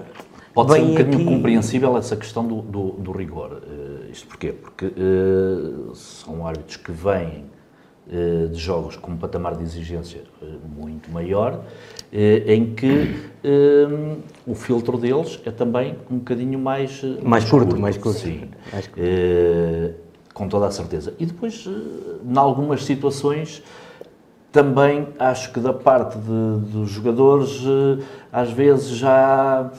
pode 0.54 0.72
ser 0.72 0.80
um 0.80 0.88
bocadinho 0.90 1.14
aqui- 1.16 1.24
compreensível 1.24 1.96
essa 1.98 2.14
questão 2.14 2.46
do, 2.46 2.62
do- 2.62 2.92
do 2.92 3.10
rigor. 3.10 3.60
Eh, 3.68 4.10
isto 4.12 4.28
porquê? 4.28 4.52
Porque 4.52 4.86
eh, 4.86 5.90
são 5.94 6.46
árbitros 6.46 6.76
que 6.76 6.92
vêm 6.92 7.44
de 8.10 8.58
jogos 8.58 8.96
com 8.96 9.12
um 9.12 9.16
patamar 9.16 9.54
de 9.56 9.62
exigência 9.62 10.22
eh, 10.42 10.46
muito 10.76 11.10
maior, 11.12 11.60
eh, 12.12 12.42
em 12.54 12.74
que 12.74 13.14
eh, 13.44 14.16
o 14.46 14.54
filtro 14.54 14.98
deles 14.98 15.38
é 15.46 15.50
também 15.52 15.94
um 16.10 16.16
bocadinho 16.18 16.58
mais... 16.58 17.00
eh, 17.04 17.18
Mais 17.22 17.44
curto, 17.44 17.78
mais 17.78 17.96
curto. 17.96 18.18
Sim. 18.18 18.48
Mais 18.72 18.86
curto. 18.88 19.00
Eh, 19.00 19.92
com 20.34 20.48
toda 20.48 20.66
a 20.66 20.70
certeza. 20.72 21.14
E 21.20 21.26
depois, 21.26 21.64
eh, 21.68 21.70
em 22.32 22.36
algumas 22.36 22.84
situações, 22.84 23.62
também 24.50 25.06
acho 25.18 25.52
que 25.52 25.60
da 25.60 25.72
parte 25.72 26.18
de- 26.18 26.70
dos 26.72 26.90
jogadores, 26.90 27.62
eh, 27.64 28.02
às 28.32 28.50
vezes 28.50 28.88
já, 28.96 29.70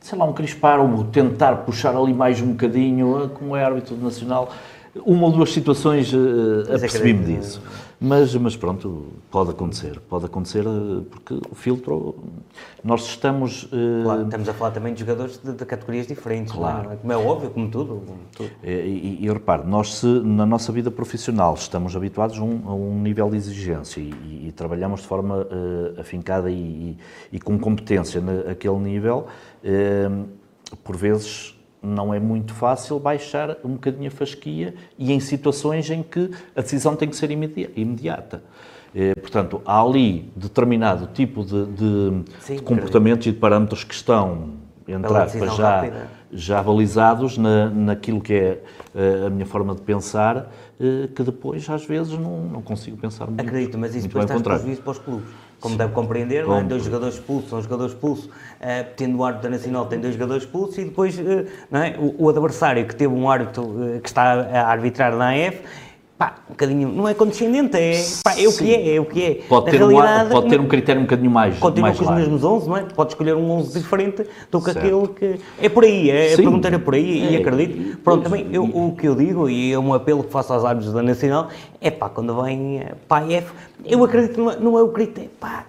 sei 0.00 0.16
lá, 0.18 0.24
um 0.24 0.32
crispar 0.32 0.80
ou 0.80 1.04
tentar 1.04 1.56
puxar 1.66 1.94
ali 1.94 2.14
mais 2.14 2.40
um 2.40 2.52
bocadinho, 2.52 3.24
eh, 3.24 3.28
como 3.38 3.54
é 3.54 3.62
árbitro 3.62 3.94
nacional. 3.96 4.50
Uma 5.06 5.26
ou 5.26 5.32
duas 5.32 5.52
situações 5.52 6.12
eh, 6.12 6.74
apercebi-me 6.74 7.20
acredito. 7.20 7.40
disso. 7.42 7.62
Mas, 8.02 8.34
mas 8.34 8.56
pronto, 8.56 9.08
pode 9.30 9.50
acontecer. 9.50 10.00
Pode 10.08 10.24
acontecer 10.24 10.64
eh, 10.66 11.02
porque 11.10 11.34
o 11.34 11.54
filtro, 11.54 12.16
nós 12.82 13.04
estamos. 13.06 13.68
eh, 13.72 14.02
Claro, 14.02 14.22
estamos 14.22 14.48
a 14.48 14.54
falar 14.54 14.70
também 14.72 14.92
de 14.94 15.00
jogadores 15.00 15.38
de, 15.38 15.52
de 15.52 15.64
categorias 15.64 16.06
diferentes, 16.08 16.52
Claro. 16.52 16.84
não 16.84 16.92
é? 16.92 16.96
como 16.96 17.12
é 17.12 17.16
óbvio, 17.16 17.50
como 17.50 17.70
tudo. 17.70 18.02
como 18.04 18.18
tudo. 18.34 18.50
E, 18.64 18.70
e, 18.70 19.18
e 19.26 19.28
repare, 19.32 19.64
nós 19.66 19.94
se 19.94 20.06
na 20.06 20.44
nossa 20.46 20.72
vida 20.72 20.90
profissional 20.90 21.54
estamos 21.54 21.94
habituados 21.94 22.38
a 22.38 22.42
um, 22.42 22.62
a 22.66 22.74
um 22.74 23.00
nível 23.00 23.30
de 23.30 23.36
exigência 23.36 24.00
e, 24.00 24.46
e- 24.48 24.52
trabalhamos 24.56 25.02
de 25.02 25.06
forma 25.06 25.46
eh, 25.96 26.00
afincada 26.00 26.50
e, 26.50 26.96
com 27.44 27.56
competência 27.58 28.20
naquele 28.20 28.78
nível, 28.78 29.26
eh, 29.62 30.08
por 30.82 30.96
vezes 30.96 31.54
não 31.82 32.12
é 32.12 32.20
muito 32.20 32.52
fácil 32.52 32.98
baixar 32.98 33.56
um 33.64 33.70
bocadinho 33.70 34.08
a 34.08 34.10
fasquia 34.10 34.74
e 34.98 35.12
em 35.12 35.20
situações 35.20 35.88
em 35.90 36.02
que 36.02 36.30
a 36.54 36.60
decisão 36.60 36.94
tem 36.94 37.08
que 37.08 37.16
ser 37.16 37.30
imedi- 37.30 37.70
imediata. 37.74 38.42
Eh, 38.94 39.14
portanto, 39.14 39.62
há 39.64 39.80
ali 39.80 40.30
determinado 40.36 41.08
tipo 41.14 41.44
de, 41.44 41.64
de- 41.66 42.22
Sim, 42.40 42.56
de 42.56 42.62
comportamentos 42.62 43.26
e 43.26 43.32
de 43.32 43.38
parâmetros 43.38 43.84
que 43.84 43.94
estão, 43.94 44.50
entre 44.86 45.16
aspas, 45.16 45.56
já, 45.56 45.76
rápida. 45.76 46.08
já 46.32 46.62
balizados 46.62 47.38
na, 47.38 47.70
naquilo 47.70 48.20
que 48.20 48.34
é 48.34 48.62
eh, 48.94 49.26
a 49.26 49.30
minha 49.30 49.46
forma 49.46 49.74
de 49.74 49.80
pensar, 49.80 50.50
eh, 50.80 51.08
que 51.14 51.22
depois 51.22 51.68
às 51.70 51.86
vezes 51.86 52.18
não, 52.18 52.42
não 52.42 52.60
consigo 52.62 52.96
pensar 52.96 53.26
muito. 53.28 53.40
Acredito, 53.40 53.78
mas 53.78 53.94
isso 53.94 54.00
muito 54.08 54.12
depois 54.26 54.42
traz 54.42 54.42
prejuízo 54.60 54.82
para 54.82 54.90
os 54.90 54.98
clubes. 54.98 55.28
Como 55.60 55.76
deve 55.76 55.92
compreender, 55.92 56.44
é? 56.44 56.62
Dois 56.62 56.84
jogadores 56.84 57.16
expulsos, 57.16 57.52
um 57.52 57.60
jogador 57.62 57.86
expulso, 57.86 58.30
eh, 58.60 58.82
tendo 58.96 59.18
o 59.18 59.24
árbitro 59.24 59.50
da 59.50 59.56
Nacional 59.56 59.86
tem 59.86 60.00
dois 60.00 60.14
jogadores 60.14 60.44
expulsos 60.44 60.78
e 60.78 60.84
depois 60.84 61.18
não 61.70 61.82
é? 61.82 61.96
o, 61.98 62.24
o 62.24 62.28
adversário 62.30 62.86
que 62.86 62.96
teve 62.96 63.12
um 63.12 63.28
árbitro 63.30 63.96
eh, 63.96 64.00
que 64.00 64.08
está 64.08 64.22
a 64.22 64.70
arbitrar 64.70 65.14
na 65.14 65.32
AF, 65.32 65.60
pá, 66.20 66.34
um 66.46 66.52
bocadinho, 66.52 66.86
não 66.90 67.08
é 67.08 67.14
condescendente, 67.14 67.74
é, 67.78 68.04
pá, 68.22 68.38
é 68.38 68.46
o 68.46 68.54
que 68.54 68.74
é, 68.74 68.94
é 68.96 69.00
o 69.00 69.06
que 69.06 69.22
é. 69.24 69.34
Pode 69.48 69.64
Na 69.64 69.70
ter, 69.72 69.82
um, 69.82 70.30
pode 70.30 70.48
ter 70.50 70.60
um 70.60 70.68
critério 70.68 71.00
um 71.00 71.04
bocadinho 71.04 71.30
mais, 71.30 71.58
Continua 71.58 71.88
mais 71.88 71.98
com 71.98 72.04
os 72.04 72.10
mesmos 72.10 72.44
11, 72.44 72.68
não 72.68 72.76
é? 72.76 72.82
Pode 72.82 73.12
escolher 73.12 73.34
um 73.34 73.50
11 73.52 73.78
diferente 73.78 74.26
do 74.50 74.58
que 74.60 74.70
Certo. 74.70 74.84
aquele 74.86 75.08
que. 75.38 75.40
É 75.58 75.70
por 75.70 75.82
aí, 75.82 76.10
é, 76.10 76.34
a 76.34 76.36
pergunta 76.36 76.68
era 76.68 76.78
por 76.78 76.92
aí 76.94 77.22
e 77.32 77.36
É, 77.36 77.38
acredito. 77.38 77.74
e- 77.74 77.96
Pronto, 77.96 78.20
e- 78.20 78.24
também 78.24 78.46
eu, 78.52 78.64
o 78.64 78.94
que 78.94 79.08
eu 79.08 79.14
digo 79.14 79.48
e 79.48 79.72
é 79.72 79.78
um 79.78 79.94
apelo 79.94 80.22
que 80.22 80.30
faço 80.30 80.52
aos 80.52 80.62
árbitros 80.62 80.92
da 80.92 81.02
Nacional 81.02 81.48
é 81.80 81.90
pá, 81.90 82.10
quando 82.10 82.38
vem 82.42 82.80
eh, 82.80 82.92
a 83.08 83.32
F, 83.32 83.52
eu 83.86 84.04
acredito 84.04 84.34
que 84.34 84.40
não 84.40 84.50
é, 84.50 84.56
não 84.60 84.78
é 84.78 84.82
o 84.82 84.88
critério. 84.88 85.30
Pá, 85.40 85.64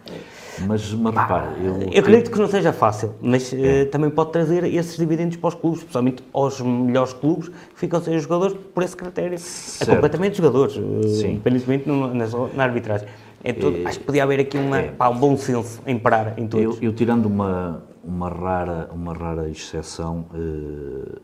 Mas, 0.68 0.94
mas 0.94 1.16
repare, 1.16 1.48
eu, 1.66 1.82
eu 1.92 2.00
acredito 2.00 2.32
que 2.32 2.38
não 2.38 2.48
seja 2.48 2.72
fácil, 2.74 3.14
mas 3.22 3.52
eh, 3.54 3.86
também 3.86 4.10
pode 4.10 4.32
trazer 4.32 4.64
esses 4.64 4.96
dividendos 4.98 5.38
para 5.38 5.48
os 5.50 5.56
clubes, 5.56 5.80
especialmente 5.80 6.24
aos 6.34 6.60
melhores 6.62 7.14
clubes 7.14 7.50
que 7.50 7.56
ficam 7.80 8.02
sem 8.02 8.16
os 8.16 8.24
jogadores 8.24 8.56
por 8.74 8.84
esse 8.84 8.96
critério. 8.96 9.36
É 9.36 9.38
Certo. 9.38 9.90
completamente 9.96 10.38
jogadores, 10.38 10.74
Sim. 10.74 11.32
independentemente 11.34 11.88
no- 11.88 12.14
na, 12.14 12.26
na 12.54 12.64
arbitragem. 12.64 13.08
É 13.44 13.54
tudo, 13.54 13.88
acho 13.88 14.00
que 14.00 14.06
podia 14.06 14.24
haver 14.24 14.40
aqui 14.40 14.58
uma, 14.58 14.84
pá, 14.84 15.10
um 15.10 15.18
bom 15.18 15.36
senso 15.36 15.82
em 15.88 15.98
parar 15.98 16.38
em 16.38 16.48
todos. 16.48 16.78
Eu, 16.78 16.90
eu 16.90 16.94
tirando 16.94 17.26
uma, 17.26 17.84
uma, 18.04 18.30
rara, 18.30 18.90
uma 18.94 19.14
rara 19.14 19.50
exceção, 19.50 20.26
eh, 20.36 21.18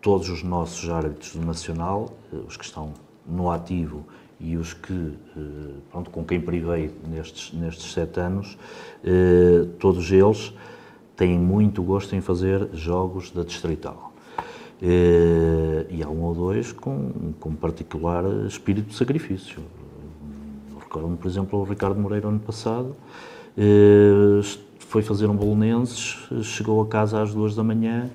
todos 0.00 0.30
os 0.30 0.42
nossos 0.42 0.88
árbitros 0.88 1.36
do 1.36 1.44
Nacional, 1.46 2.08
eh, 2.32 2.36
os 2.48 2.56
que 2.56 2.64
estão 2.64 2.94
no 3.26 3.50
ativo 3.50 4.06
e 4.40 4.56
os 4.56 4.72
que, 4.72 4.92
eh, 5.36 5.40
pronto, 5.90 6.10
com 6.10 6.24
quem 6.24 6.40
privei 6.40 6.90
nestes, 7.06 7.52
nestes 7.52 7.92
sete 7.92 8.18
anos, 8.20 8.56
eh, 9.04 9.66
todos 9.78 10.10
eles 10.10 10.52
têm 11.14 11.38
muito 11.38 11.82
gosto 11.82 12.16
em 12.16 12.20
fazer 12.20 12.68
jogos 12.72 13.30
da 13.30 13.42
Distrital. 13.42 14.12
Eh, 14.82 15.86
e 15.90 16.02
há 16.02 16.08
um 16.08 16.22
ou 16.22 16.34
dois 16.34 16.72
com, 16.72 17.34
com 17.38 17.54
particular 17.54 18.24
espírito 18.46 18.88
de 18.88 18.94
sacrifício. 18.94 19.60
Recordo-me, 20.80 21.18
por 21.18 21.28
exemplo, 21.28 21.60
o 21.60 21.64
Ricardo 21.64 22.00
Moreira, 22.00 22.28
ano 22.28 22.40
passado, 22.40 22.96
foi 24.78 25.02
fazer 25.02 25.28
um 25.28 25.36
bolonenses, 25.36 26.18
chegou 26.42 26.82
a 26.82 26.86
casa 26.86 27.22
às 27.22 27.32
duas 27.32 27.54
da 27.54 27.62
manhã, 27.62 28.10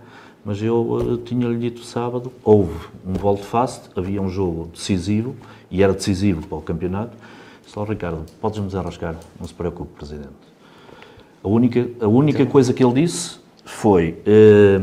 mas 0.45 0.61
eu 0.61 0.99
eh, 0.99 1.21
tinha-lhe 1.25 1.57
dito 1.57 1.83
sábado, 1.83 2.31
houve 2.43 2.87
um 3.03 3.13
volte-face, 3.13 3.89
havia 3.95 4.21
um 4.21 4.29
jogo 4.29 4.69
decisivo, 4.71 5.35
e 5.71 5.81
era 5.83 5.93
decisivo 5.93 6.45
para 6.47 6.57
o 6.57 6.61
campeonato, 6.61 7.15
só 7.65 7.83
Ricardo, 7.83 8.23
podes-me 8.39 8.65
desenrascar, 8.67 9.15
não 9.39 9.47
se 9.47 9.53
preocupe, 9.53 9.93
Presidente. 9.95 10.29
A 11.43 11.47
única, 11.47 11.87
a 11.99 12.07
única 12.07 12.45
coisa 12.45 12.73
que 12.73 12.83
ele 12.83 12.93
disse 13.01 13.37
foi, 13.65 14.19
eh, 14.25 14.81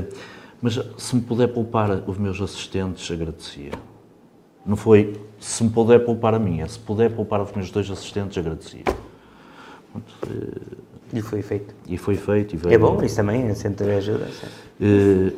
mas 0.61 0.79
se 0.97 1.15
me 1.17 1.23
puder 1.23 1.49
poupar 1.49 1.91
os 2.09 2.19
meus 2.19 2.41
assistentes, 2.41 3.11
agradecia. 3.11 3.73
Não 4.65 4.77
foi 4.77 5.21
se 5.41 5.65
me 5.65 5.71
puder 5.71 6.05
poupar 6.05 6.35
a 6.35 6.39
mim, 6.39 6.61
é 6.61 6.69
se 6.69 6.79
puder 6.79 7.11
poupar 7.11 7.41
os 7.43 7.51
meus 7.53 7.71
dois 7.71 7.91
assistentes, 7.91 8.39
agradecia. 8.39 8.85
Pronto, 9.91 10.15
eh, 10.29 11.17
E 11.19 11.21
foi 11.21 11.43
feito. 11.43 11.75
E 11.89 11.99
foi 11.99 12.15
feito. 12.17 12.55
E 12.55 12.57
É 12.57 12.61
veio- 12.61 12.81
bom, 12.81 13.03
isso 13.03 13.17
também 13.17 13.43
é 13.49 13.55
sempre 13.55 13.91
ajuda. 13.93 14.27
sim. 14.29 14.47
Eh, 14.81 15.33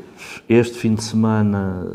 Este 0.49 0.79
fim 0.79 0.95
de 0.95 1.03
semana 1.03 1.87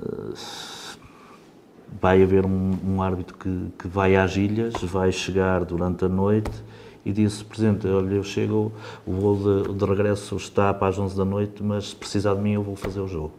vai 2.02 2.22
haver 2.24 2.46
um, 2.46 2.72
um 2.88 3.02
árbitro 3.02 3.36
que, 3.38 3.68
que 3.78 3.88
vai 3.88 4.16
às 4.16 4.36
ilhas, 4.36 4.74
vai 4.84 5.12
chegar 5.12 5.64
durante 5.66 6.06
a 6.06 6.10
noite 6.10 6.52
e 7.06 7.12
disse, 7.12 7.44
Presidente, 7.44 7.88
olha, 7.88 8.16
eu 8.16 8.24
chego, 8.24 8.72
o 9.06 9.12
voo 9.14 9.64
de, 9.64 9.74
de 9.74 9.86
regresso 9.86 10.36
está 10.36 10.74
para 10.74 10.88
as 10.90 11.00
11 11.00 11.16
da 11.18 11.26
noite, 11.26 11.64
mas 11.64 11.90
se 11.90 11.96
precisar 11.96 12.36
de 12.36 12.42
mim 12.42 12.54
eu 12.54 12.64
vou 12.64 12.76
fazer 12.76 13.00
o 13.00 13.08
jogo. 13.08 13.32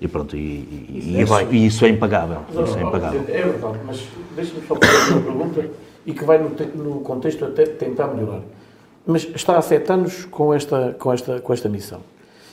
E 0.00 0.06
pronto, 0.06 0.36
e, 0.36 0.38
e- 0.38 0.86
e 0.90 1.16
E 1.16 1.22
isso, 1.22 1.32
vai. 1.32 1.48
e 1.50 1.66
isso 1.66 1.84
é 1.84 1.88
impagável. 1.88 2.40
Isso 2.50 2.78
é 2.78 2.82
impagável. 2.82 3.24
É 3.28 3.42
verdade, 3.42 3.78
mas 3.86 4.06
deixa-me 4.34 4.66
só 4.66 4.74
fazer 4.76 5.12
uma 5.14 5.22
pergunta 5.22 5.70
e 6.04 6.12
que 6.12 6.24
vai 6.24 6.38
no, 6.38 6.50
no 6.84 7.00
contexto 7.00 7.44
até 7.44 7.64
tentar 7.64 8.08
melhorar. 8.08 8.42
Mas 9.06 9.22
está 9.34 9.56
há 9.56 9.62
sete 9.62 9.90
anos 9.92 10.24
com 10.26 10.52
esta, 10.52 10.94
com, 10.98 11.12
esta, 11.12 11.40
com 11.40 11.52
esta 11.52 11.68
missão. 11.68 12.00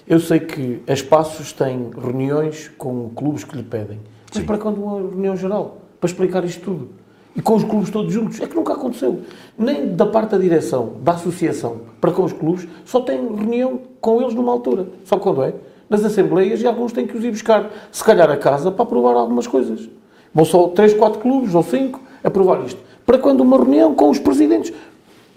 Eu 0.08 0.20
sei 0.20 0.40
que 0.40 0.82
a 0.88 0.94
Espaços 0.94 1.52
tem 1.54 1.90
reuniões 1.92 2.70
com 2.78 3.10
clubes 3.10 3.44
que 3.44 3.56
lhe 3.56 3.64
pedem. 3.64 4.00
Mas 4.36 4.46
para 4.46 4.58
quando 4.58 4.84
uma 4.84 4.98
reunião 4.98 5.36
geral? 5.36 5.78
Para 6.00 6.10
explicar 6.10 6.44
isto 6.44 6.62
tudo. 6.62 6.90
E 7.36 7.42
com 7.42 7.56
os 7.56 7.64
clubes 7.64 7.90
todos 7.90 8.14
juntos? 8.14 8.40
É 8.40 8.48
que 8.48 8.56
nunca 8.56 8.74
aconteceu. 8.74 9.22
Nem 9.58 9.96
da 9.96 10.06
parte 10.06 10.32
da 10.32 10.38
direção, 10.38 10.94
da 11.02 11.14
associação, 11.14 11.82
para 12.00 12.12
com 12.12 12.24
os 12.24 12.34
clubes, 12.34 12.68
só 12.86 13.02
tem 13.02 13.18
reunião 13.18 13.80
com 14.00 14.22
eles 14.22 14.34
numa 14.36 14.52
altura. 14.52 14.88
Só 15.04 15.18
quando 15.18 15.44
é? 15.44 15.54
Nas 15.90 16.06
assembleias 16.06 16.62
e 16.62 16.68
alguns 16.68 16.92
têm 16.92 17.08
que 17.08 17.18
os 17.18 17.24
ir 17.24 17.32
buscar, 17.32 17.72
se 17.92 18.04
calhar 18.04 18.30
a 18.30 18.38
casa, 18.38 18.72
para 18.72 18.84
aprovar 18.84 19.16
algumas 19.16 19.48
coisas. 19.48 19.90
Vão 20.34 20.46
só 20.46 20.68
3, 20.68 20.94
4 20.94 21.20
clubes 21.20 21.56
ou 21.56 21.64
5 21.64 22.00
aprovar 22.24 22.64
isto. 22.66 22.80
Para 23.06 23.18
quando 23.18 23.42
uma 23.42 23.58
reunião 23.58 23.94
com 23.96 24.10
os 24.10 24.20
presidentes, 24.20 24.74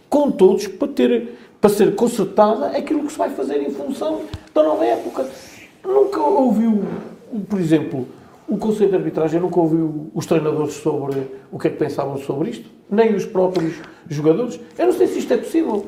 com 0.08 0.30
todos, 0.30 0.66
para, 0.66 0.88
ter, 0.88 1.38
para 1.60 1.70
ser 1.70 1.94
concertada 1.94 2.66
aquilo 2.68 3.04
que 3.04 3.12
se 3.12 3.18
vai 3.18 3.30
fazer 3.30 3.60
em 3.60 3.70
função 3.70 4.20
da 4.54 4.62
nova 4.62 4.84
época. 4.84 5.26
Nunca 5.84 6.20
ouviu, 6.20 6.84
por 7.48 7.58
exemplo, 7.58 8.06
o 8.48 8.56
Conselho 8.56 8.90
de 8.90 8.96
Arbitragem, 8.96 9.40
nunca 9.40 9.58
ouviu 9.58 10.10
os 10.14 10.24
treinadores 10.26 10.74
sobre 10.74 11.20
o 11.50 11.58
que 11.58 11.68
é 11.68 11.70
que 11.70 11.76
pensavam 11.76 12.16
sobre 12.18 12.50
isto, 12.50 12.68
nem 12.90 13.14
os 13.14 13.24
próprios 13.24 13.74
jogadores. 14.08 14.60
Eu 14.78 14.86
não 14.86 14.92
sei 14.92 15.06
se 15.08 15.18
isto 15.18 15.32
é 15.34 15.36
possível. 15.36 15.86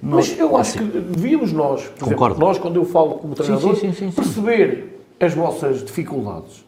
Mas 0.00 0.38
eu 0.38 0.56
acho 0.56 0.78
que 0.78 0.84
devíamos 0.84 1.52
nós, 1.52 1.82
por 1.82 1.88
exemplo, 2.06 2.08
Concordo. 2.14 2.40
nós, 2.40 2.58
quando 2.58 2.76
eu 2.76 2.84
falo 2.84 3.14
como 3.16 3.34
treinador, 3.34 3.76
sim, 3.76 3.92
sim, 3.92 4.10
sim. 4.10 4.12
perceber 4.12 5.00
as 5.20 5.34
vossas 5.34 5.84
dificuldades. 5.84 6.64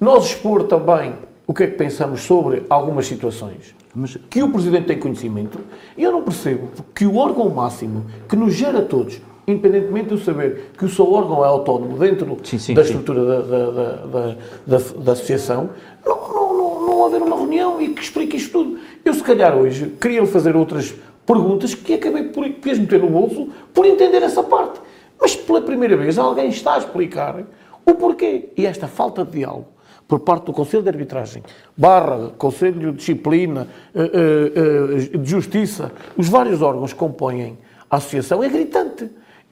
Nós 0.00 0.26
expor 0.26 0.64
também 0.64 1.14
o 1.46 1.54
que 1.54 1.64
é 1.64 1.66
que 1.66 1.76
pensamos 1.76 2.22
sobre 2.22 2.62
algumas 2.70 3.06
situações 3.06 3.74
Mas- 3.94 4.16
que 4.28 4.42
o 4.42 4.50
Presidente 4.50 4.86
tem 4.86 4.98
conhecimento, 4.98 5.58
e 5.96 6.02
eu 6.02 6.12
não 6.12 6.22
percebo 6.22 6.68
que 6.94 7.06
o 7.06 7.16
órgão 7.16 7.48
máximo 7.50 8.06
que 8.28 8.36
nos 8.36 8.54
gera 8.54 8.78
a 8.80 8.84
todos, 8.84 9.20
independentemente 9.50 10.08
de 10.08 10.14
eu 10.14 10.18
saber 10.18 10.70
que 10.76 10.84
o 10.84 10.88
seu 10.88 11.10
órgão 11.12 11.44
é 11.44 11.48
autónomo 11.48 11.98
dentro 11.98 12.36
Sim, 12.44 12.58
sim, 12.58 12.74
da 12.74 12.82
estrutura 12.82 13.24
da, 13.24 13.40
da, 13.42 14.36
da, 14.66 14.78
da, 14.96 15.12
associação, 15.12 15.70
não, 16.04 16.28
não, 16.28 16.54
não, 16.54 16.86
não 16.86 17.06
haver 17.06 17.22
uma 17.22 17.36
reunião 17.36 17.80
e 17.80 17.88
que 17.88 18.02
explique 18.02 18.36
isto 18.36 18.52
tudo. 18.52 18.78
Eu, 19.04 19.14
se 19.14 19.22
calhar, 19.22 19.56
hoje 19.56 19.92
queria 20.00 20.26
fazer 20.26 20.56
outras 20.56 20.94
perguntas 21.26 21.74
que 21.74 21.94
acabei 21.94 22.24
por 22.24 22.44
depois 22.44 22.78
meter 22.78 23.00
no 23.00 23.08
bolso 23.08 23.48
por 23.72 23.86
entender 23.86 24.22
essa 24.22 24.42
parte. 24.42 24.80
Mas 25.20 25.36
pela 25.36 25.60
primeira 25.60 25.96
vez 25.96 26.18
alguém 26.18 26.48
está 26.48 26.74
a 26.74 26.78
explicar 26.78 27.44
o 27.84 27.94
porquê. 27.94 28.50
E 28.56 28.66
esta 28.66 28.88
falta 28.88 29.24
de 29.24 29.32
diálogo 29.32 29.66
por 30.10 30.18
parte 30.18 30.46
do 30.46 30.52
Conselho 30.52 30.82
de 30.82 30.88
Arbitragem, 30.88 31.40
barra 31.76 32.30
Conselho 32.36 32.90
de 32.90 32.98
Disciplina, 32.98 33.68
eh, 33.94 34.00
eh, 34.02 35.10
eh, 35.14 35.18
de 35.18 35.30
Justiça, 35.30 35.92
os 36.16 36.28
vários 36.28 36.60
órgãos 36.62 36.92
que 36.92 36.98
compõem 36.98 37.56
a 37.88 37.98
associação, 37.98 38.42
é 38.42 38.48
gritante. 38.48 39.08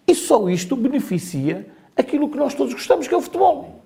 E 0.09 0.15
só 0.15 0.49
isto 0.49 0.75
beneficia 0.75 1.69
aquilo 1.95 2.31
que 2.31 2.39
nós 2.39 2.55
todos 2.55 2.73
gostamos, 2.73 3.07
que 3.07 3.15
é 3.15 3.17
o 3.17 3.21
futebol. 3.21 3.83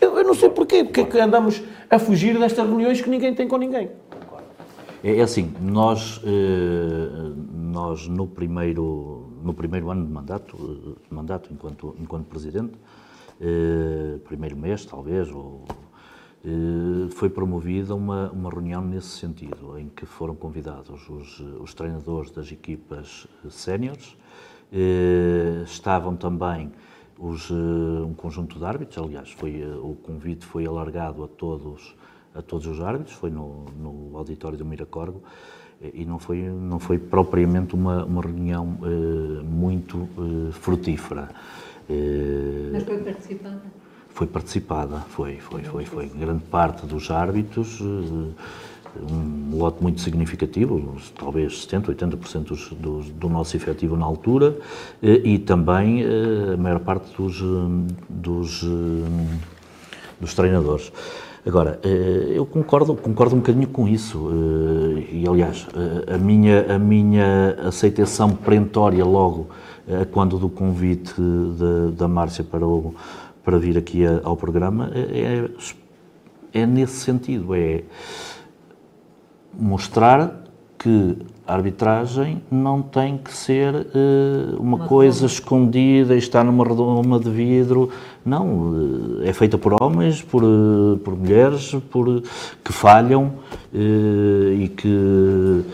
Eu, 0.00 0.16
eu 0.16 0.24
não 0.24 0.34
sei 0.34 0.48
porquê, 0.48 0.82
porque 0.82 1.02
é 1.02 1.04
que 1.04 1.20
andamos 1.20 1.62
a 1.90 1.98
fugir 1.98 2.38
destas 2.38 2.66
reuniões 2.66 3.02
que 3.02 3.10
ninguém 3.10 3.34
tem 3.34 3.46
com 3.46 3.58
ninguém. 3.58 3.90
É, 5.04 5.18
é 5.18 5.20
assim, 5.20 5.52
nós, 5.60 6.20
eh, 6.24 7.32
nós 7.52 8.08
no, 8.08 8.26
primeiro, 8.26 9.30
no 9.42 9.52
primeiro 9.52 9.90
ano 9.90 10.06
de 10.06 10.12
mandato, 10.12 10.56
eh, 10.56 11.08
de 11.08 11.14
mandato 11.14 11.52
enquanto, 11.52 11.94
enquanto 12.00 12.26
Presidente, 12.26 12.72
eh, 13.38 14.18
primeiro 14.24 14.56
mês 14.56 14.86
talvez, 14.86 15.30
ou, 15.30 15.64
eh, 16.46 17.10
foi 17.10 17.28
promovida 17.28 17.94
uma, 17.94 18.30
uma 18.30 18.48
reunião 18.48 18.80
nesse 18.80 19.08
sentido, 19.08 19.76
em 19.78 19.88
que 19.88 20.06
foram 20.06 20.34
convidados 20.34 21.08
os, 21.10 21.40
os 21.60 21.74
treinadores 21.74 22.30
das 22.30 22.52
equipas 22.52 23.26
eh, 23.44 23.50
séniores, 23.50 24.16
eh, 24.20 24.25
estavam 25.66 26.16
também 26.16 26.72
os, 27.18 27.50
eh, 27.50 27.54
um 27.54 28.14
conjunto 28.14 28.58
de 28.58 28.64
árbitros, 28.64 28.98
aliás, 28.98 29.30
foi, 29.30 29.60
eh, 29.60 29.66
o 29.66 29.94
convite 30.02 30.44
foi 30.44 30.66
alargado 30.66 31.24
a 31.24 31.28
todos, 31.28 31.94
a 32.34 32.42
todos 32.42 32.66
os 32.66 32.80
árbitros, 32.80 33.16
foi 33.16 33.30
no, 33.30 33.64
no 33.78 34.16
auditório 34.18 34.58
do 34.58 34.64
Miracorgo, 34.64 35.22
eh, 35.80 35.90
e 35.94 36.04
não 36.04 36.18
foi, 36.18 36.42
não 36.42 36.78
foi 36.78 36.98
propriamente 36.98 37.74
uma, 37.74 38.04
uma 38.04 38.22
reunião 38.22 38.76
eh, 38.82 39.42
muito 39.42 40.08
eh, 40.18 40.52
frutífera. 40.52 41.30
Eh, 41.88 42.70
Mas 42.72 42.82
foi 42.82 42.98
participada? 42.98 43.62
foi 44.08 44.26
participada, 44.26 45.00
foi, 45.10 45.36
foi, 45.40 45.62
foi, 45.62 45.84
foi. 45.84 46.08
Grande 46.08 46.42
parte 46.44 46.86
dos 46.86 47.10
árbitros, 47.10 47.78
eh, 47.80 48.42
um 49.10 49.56
lote 49.56 49.82
muito 49.82 50.00
significativo, 50.00 50.96
talvez 51.18 51.62
70, 51.62 51.94
80% 51.94 52.44
dos, 52.44 52.70
dos, 52.72 53.10
do 53.10 53.28
nosso 53.28 53.56
efetivo 53.56 53.96
na 53.96 54.04
altura, 54.04 54.56
eh, 55.02 55.20
e 55.24 55.38
também 55.38 56.02
eh, 56.02 56.54
a 56.54 56.56
maior 56.56 56.80
parte 56.80 57.14
dos, 57.16 57.40
eh, 57.40 57.94
dos, 58.08 58.64
dos 60.20 60.34
treinadores. 60.34 60.92
Agora, 61.46 61.78
eu 61.84 62.44
concordo, 62.44 62.96
concordo 62.96 63.36
um 63.36 63.38
bocadinho 63.38 63.68
com 63.68 63.86
isso, 63.86 64.32
e 65.12 65.24
aliás, 65.28 65.64
a 66.12 66.18
minha, 66.18 66.74
a 66.74 66.76
minha 66.76 67.56
aceitação 67.68 68.30
perentória 68.30 69.04
logo 69.04 69.46
quando 70.10 70.40
do 70.40 70.48
convite 70.48 71.14
da, 71.96 72.08
Márcia 72.08 72.42
para, 72.42 72.66
o, 72.66 72.96
para 73.44 73.60
vir 73.60 73.78
aqui 73.78 74.02
ao 74.24 74.36
programa 74.36 74.90
é, 74.92 75.48
é 76.52 76.66
nesse 76.66 76.96
sentido, 76.96 77.54
é 77.54 77.84
mostrar 79.58 80.44
que 80.78 81.16
a 81.46 81.54
arbitragem 81.54 82.42
não 82.50 82.82
tem 82.82 83.16
que 83.16 83.32
ser 83.32 83.74
eh, 83.74 84.56
uma, 84.58 84.86
coisa 84.86 85.26
escondida 85.26 86.14
e 86.14 86.18
estar 86.18 86.44
numa 86.44 86.64
redoma 86.64 87.20
de 87.20 87.30
vidro. 87.30 87.90
Não, 88.24 89.20
eh, 89.22 89.28
é 89.28 89.32
feita 89.32 89.56
por 89.56 89.80
homens, 89.80 90.22
por, 90.22 90.42
eh, 90.42 90.98
por 91.04 91.16
mulheres, 91.16 91.72
por, 91.90 92.22
que 92.64 92.72
falham 92.72 93.32
e 93.72 94.68
que 94.68 95.64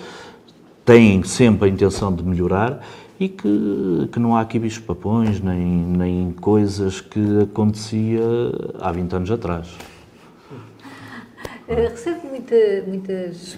têm 0.85 1.23
sempre 1.23 1.69
a 1.69 1.73
intenção 1.73 2.13
de 2.13 2.23
melhorar 2.23 2.85
e 3.19 3.29
que, 3.29 4.09
que 4.11 4.19
não 4.19 4.37
há 4.37 4.41
aqui 4.41 4.59
bichos 4.59 4.85
papões 4.85 5.41
nem, 5.41 5.61
nem 5.61 6.33
coisas 6.33 7.01
que 7.01 7.43
acontecia 7.43 8.21
há 8.81 8.91
20 8.91 9.13
anos 9.15 9.31
atrás. 9.31 9.69
Recebe 11.69 12.27
muita, 12.27 12.57
muitas 12.87 13.57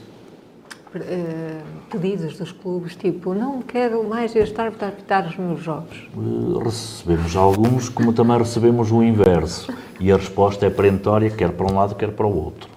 pedidos 1.91 2.37
dos 2.39 2.53
clubes, 2.53 2.95
tipo, 2.97 3.35
não 3.35 3.61
quero 3.63 4.03
mais 4.05 4.35
este 4.35 4.59
árbitro 4.61 4.87
a 4.87 4.89
apitar 4.89 5.27
os 5.29 5.37
meus 5.37 5.61
jogos. 5.63 5.97
Eh, 6.17 6.65
Recebemos 6.65 7.37
alguns, 7.37 7.89
como 7.89 8.13
também 8.13 8.39
recebemos 8.39 8.91
o 8.91 9.03
inverso. 9.03 9.73
E 10.01 10.11
a 10.13 10.17
resposta 10.17 10.67
é 10.67 10.71
perentória, 10.71 11.31
quer 11.31 11.51
para 11.53 11.67
um 11.71 11.77
lado, 11.77 11.95
quer 11.95 12.11
para 12.13 12.27
o 12.27 12.37
outro. 12.45 12.69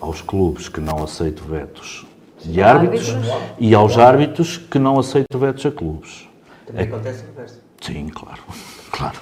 Aos 0.00 0.20
clubes 0.22 0.68
que 0.68 0.80
não 0.80 1.02
aceitam 1.04 1.44
vetos 1.46 2.06
de 2.42 2.62
árbitros 2.62 3.10
Árbitros. 3.10 3.42
e 3.58 3.74
aos 3.74 3.98
árbitros 3.98 4.56
que 4.56 4.78
não 4.78 4.98
aceitam 4.98 5.38
vetos 5.38 5.66
a 5.66 5.70
clubes. 5.70 6.26
Também 6.66 6.84
acontece 6.86 7.24
o 7.24 7.30
inverso. 7.32 7.60
Sim, 7.80 8.08
claro. 8.08 8.40
Claro. 8.90 9.18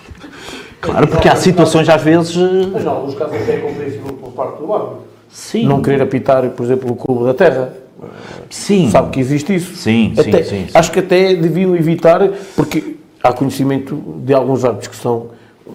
Claro, 0.80 1.06
porque 1.06 1.28
há 1.28 1.36
situações 1.36 1.88
às 1.88 2.02
vezes. 2.02 2.34
eh, 2.36 2.66
Mas, 2.72 2.82
em 2.84 2.88
alguns 2.88 3.14
casos, 3.14 3.36
até 3.36 3.56
é 3.56 3.60
compreensível 3.60 4.12
por 4.14 4.32
parte 4.32 4.58
do 4.60 4.72
árbitro. 4.74 5.02
Sim. 5.28 5.66
Não 5.66 5.82
querer 5.82 6.02
apitar, 6.02 6.48
por 6.50 6.64
exemplo, 6.64 6.90
o 6.90 6.96
Clube 6.96 7.24
da 7.24 7.34
Terra. 7.34 7.72
Sim. 8.48 8.90
Sabe 8.90 9.10
que 9.10 9.20
existe 9.20 9.54
isso. 9.54 9.74
Sim, 9.76 10.12
sim, 10.14 10.20
Até- 10.20 10.42
sim, 10.42 10.66
sim. 10.66 10.70
Acho 10.72 10.90
que 10.92 11.00
até 11.00 11.34
deviam 11.34 11.74
evitar, 11.76 12.20
porque 12.56 12.96
há 13.22 13.32
conhecimento 13.32 13.96
de 14.24 14.32
alguns 14.32 14.64
árbitros 14.64 14.88
que 14.88 14.96
são 14.96 15.30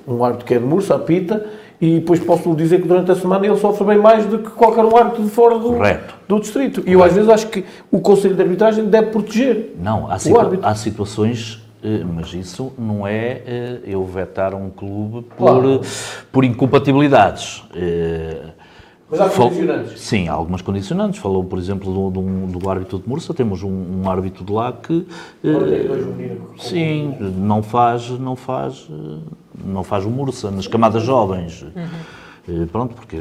um 0.08 0.24
árbitro 0.24 0.45
que 0.45 0.54
é 0.54 0.60
de 0.60 0.66
Mursa, 0.66 0.95
apita, 0.95 1.45
e 1.82 1.99
depois 1.99 2.20
posso 2.22 2.56
dizer 2.56 2.82
que 2.82 2.88
durante 2.88 3.12
a 3.12 3.16
semana 3.16 3.45
ele 3.45 3.58
sofre 3.58 3.86
bem 3.86 3.97
mais 3.97 4.26
do 4.26 4.39
que 4.39 4.49
qualquer 4.51 4.86
um 4.86 4.95
árbitro 4.95 5.24
de 5.24 5.30
fora 5.30 5.60
do, 5.60 5.74
Correto. 5.74 6.16
do 6.28 6.39
distrito. 6.39 6.82
E 6.88 6.93
eu 6.93 7.04
às 7.04 7.14
vezes 7.14 7.30
acho 7.30 7.47
que 7.47 7.66
o 7.91 7.99
Conselho 7.99 8.36
de 8.36 8.41
Arbitragem 8.41 8.86
deve 8.86 9.08
proteger. 9.08 9.76
Não, 9.80 10.10
há, 10.10 10.16
O 10.16 10.20
situa- 10.20 10.43
árbitro. 10.43 10.66
há 10.66 10.74
situações, 10.76 11.62
eh, 11.84 12.01
mas 12.16 12.34
isso 12.34 12.72
não 12.80 13.06
é 13.06 13.41
eh, 13.45 13.78
eu 13.86 14.04
vetar 14.06 14.54
um 14.56 14.70
clube 14.70 15.24
por, 15.36 15.38
Claro. 15.38 15.82
eh, 15.84 15.88
por 16.32 16.45
incompatibilidades. 16.45 17.64
Mas 19.10 19.22
há 19.22 19.30
condicionantes. 19.30 19.99
Sim, 20.01 20.28
há 20.28 20.34
algumas 20.34 20.62
condicionantes. 20.62 21.20
Falou, 21.20 21.43
por 21.43 21.60
exemplo, 21.60 21.93
do, 21.93 22.22
do, 22.22 22.60
do 22.60 22.70
árbitro 22.70 22.99
de 22.99 23.08
Mursa. 23.08 23.34
Temos 23.34 23.64
um, 23.64 23.70
um 23.70 24.10
árbitro 24.10 24.43
de 24.43 24.51
lá 24.51 24.72
que 24.72 25.06
eh, 25.43 25.49
sim, 26.58 27.16
não 27.20 27.62
faz, 27.62 28.10
não 28.10 28.36
faz, 28.36 28.88
eh, 28.89 29.20
não 29.64 29.84
faz 29.84 30.06
o 30.06 30.10
Mursa 30.10 30.49
nas 30.49 30.68
camadas 30.68 31.04
jovens. 31.04 31.66
Eh, 31.76 31.88
Pronto, 32.73 32.93
porque 32.93 33.15
eh, 33.15 33.19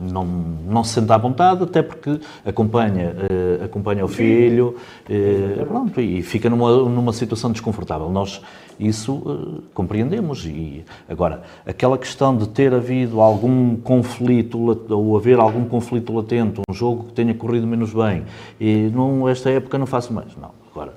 não, 0.00 0.24
não, 0.24 0.82
se 0.82 0.94
sente 0.94 1.12
à 1.12 1.18
vontade, 1.18 1.64
até 1.64 1.82
porque 1.82 2.18
acompanha, 2.42 3.14
eh, 3.28 3.64
acompanha 3.66 4.06
o 4.06 4.08
filho, 4.08 4.74
eh, 5.06 5.66
pronto, 5.68 6.00
e 6.00 6.22
fica 6.22 6.48
numa, 6.48 6.74
numa 6.88 7.12
situação 7.12 7.52
desconfortável. 7.52 8.08
Nós 8.08 8.40
isso 8.80 9.62
compreendemos. 9.74 10.46
E 10.46 10.82
agora, 11.06 11.42
aquela 11.66 11.98
questão 11.98 12.34
de 12.34 12.48
ter 12.48 12.72
havido 12.72 13.20
algum 13.20 13.76
conflito 13.76 14.58
ou 14.88 15.14
haver 15.14 15.38
algum 15.38 15.66
conflito 15.66 16.14
latente, 16.14 16.62
um 16.70 16.72
jogo 16.72 17.04
que 17.04 17.12
tenha 17.12 17.34
corrido 17.34 17.66
menos 17.66 17.92
bem, 17.92 18.24
e 18.58 18.90
não, 18.94 19.28
esta 19.28 19.50
época 19.50 19.76
não 19.76 19.86
faço 19.86 20.10
mais. 20.10 20.34
Não. 20.40 20.52
Agora, 20.72 20.94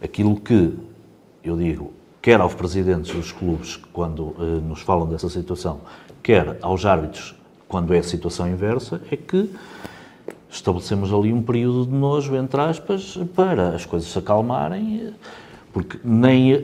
aquilo 0.00 0.36
que 0.36 0.72
eu 1.42 1.56
digo, 1.56 1.92
quer 2.20 2.40
aos 2.40 2.54
presidentes 2.54 3.12
dos 3.12 3.32
clubes, 3.32 3.76
quando 3.92 4.36
nos 4.68 4.82
falam 4.82 5.08
dessa 5.08 5.28
situação, 5.28 5.80
quer 6.22 6.58
aos 6.62 6.84
árbitros, 6.84 7.34
quando 7.68 7.92
é 7.94 7.98
a 7.98 8.02
situação 8.02 8.48
inversa, 8.48 9.00
é 9.10 9.16
que 9.16 9.50
estabelecemos 10.50 11.12
ali 11.12 11.32
um 11.32 11.42
período 11.42 11.86
de 11.86 11.92
nojo, 11.92 12.36
entre 12.36 12.60
aspas, 12.60 13.18
para 13.34 13.70
as 13.70 13.86
coisas 13.86 14.10
se 14.10 14.18
acalmarem, 14.18 15.14
porque 15.72 15.98
nem, 16.04 16.52
eh, 16.52 16.60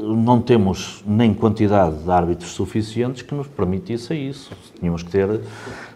não 0.00 0.40
temos 0.40 1.04
nem 1.06 1.34
quantidade 1.34 1.98
de 1.98 2.10
árbitros 2.10 2.52
suficientes 2.52 3.20
que 3.20 3.34
nos 3.34 3.46
permitisse 3.46 4.14
isso. 4.14 4.50
Tínhamos 4.80 5.02
que 5.02 5.10
ter 5.10 5.40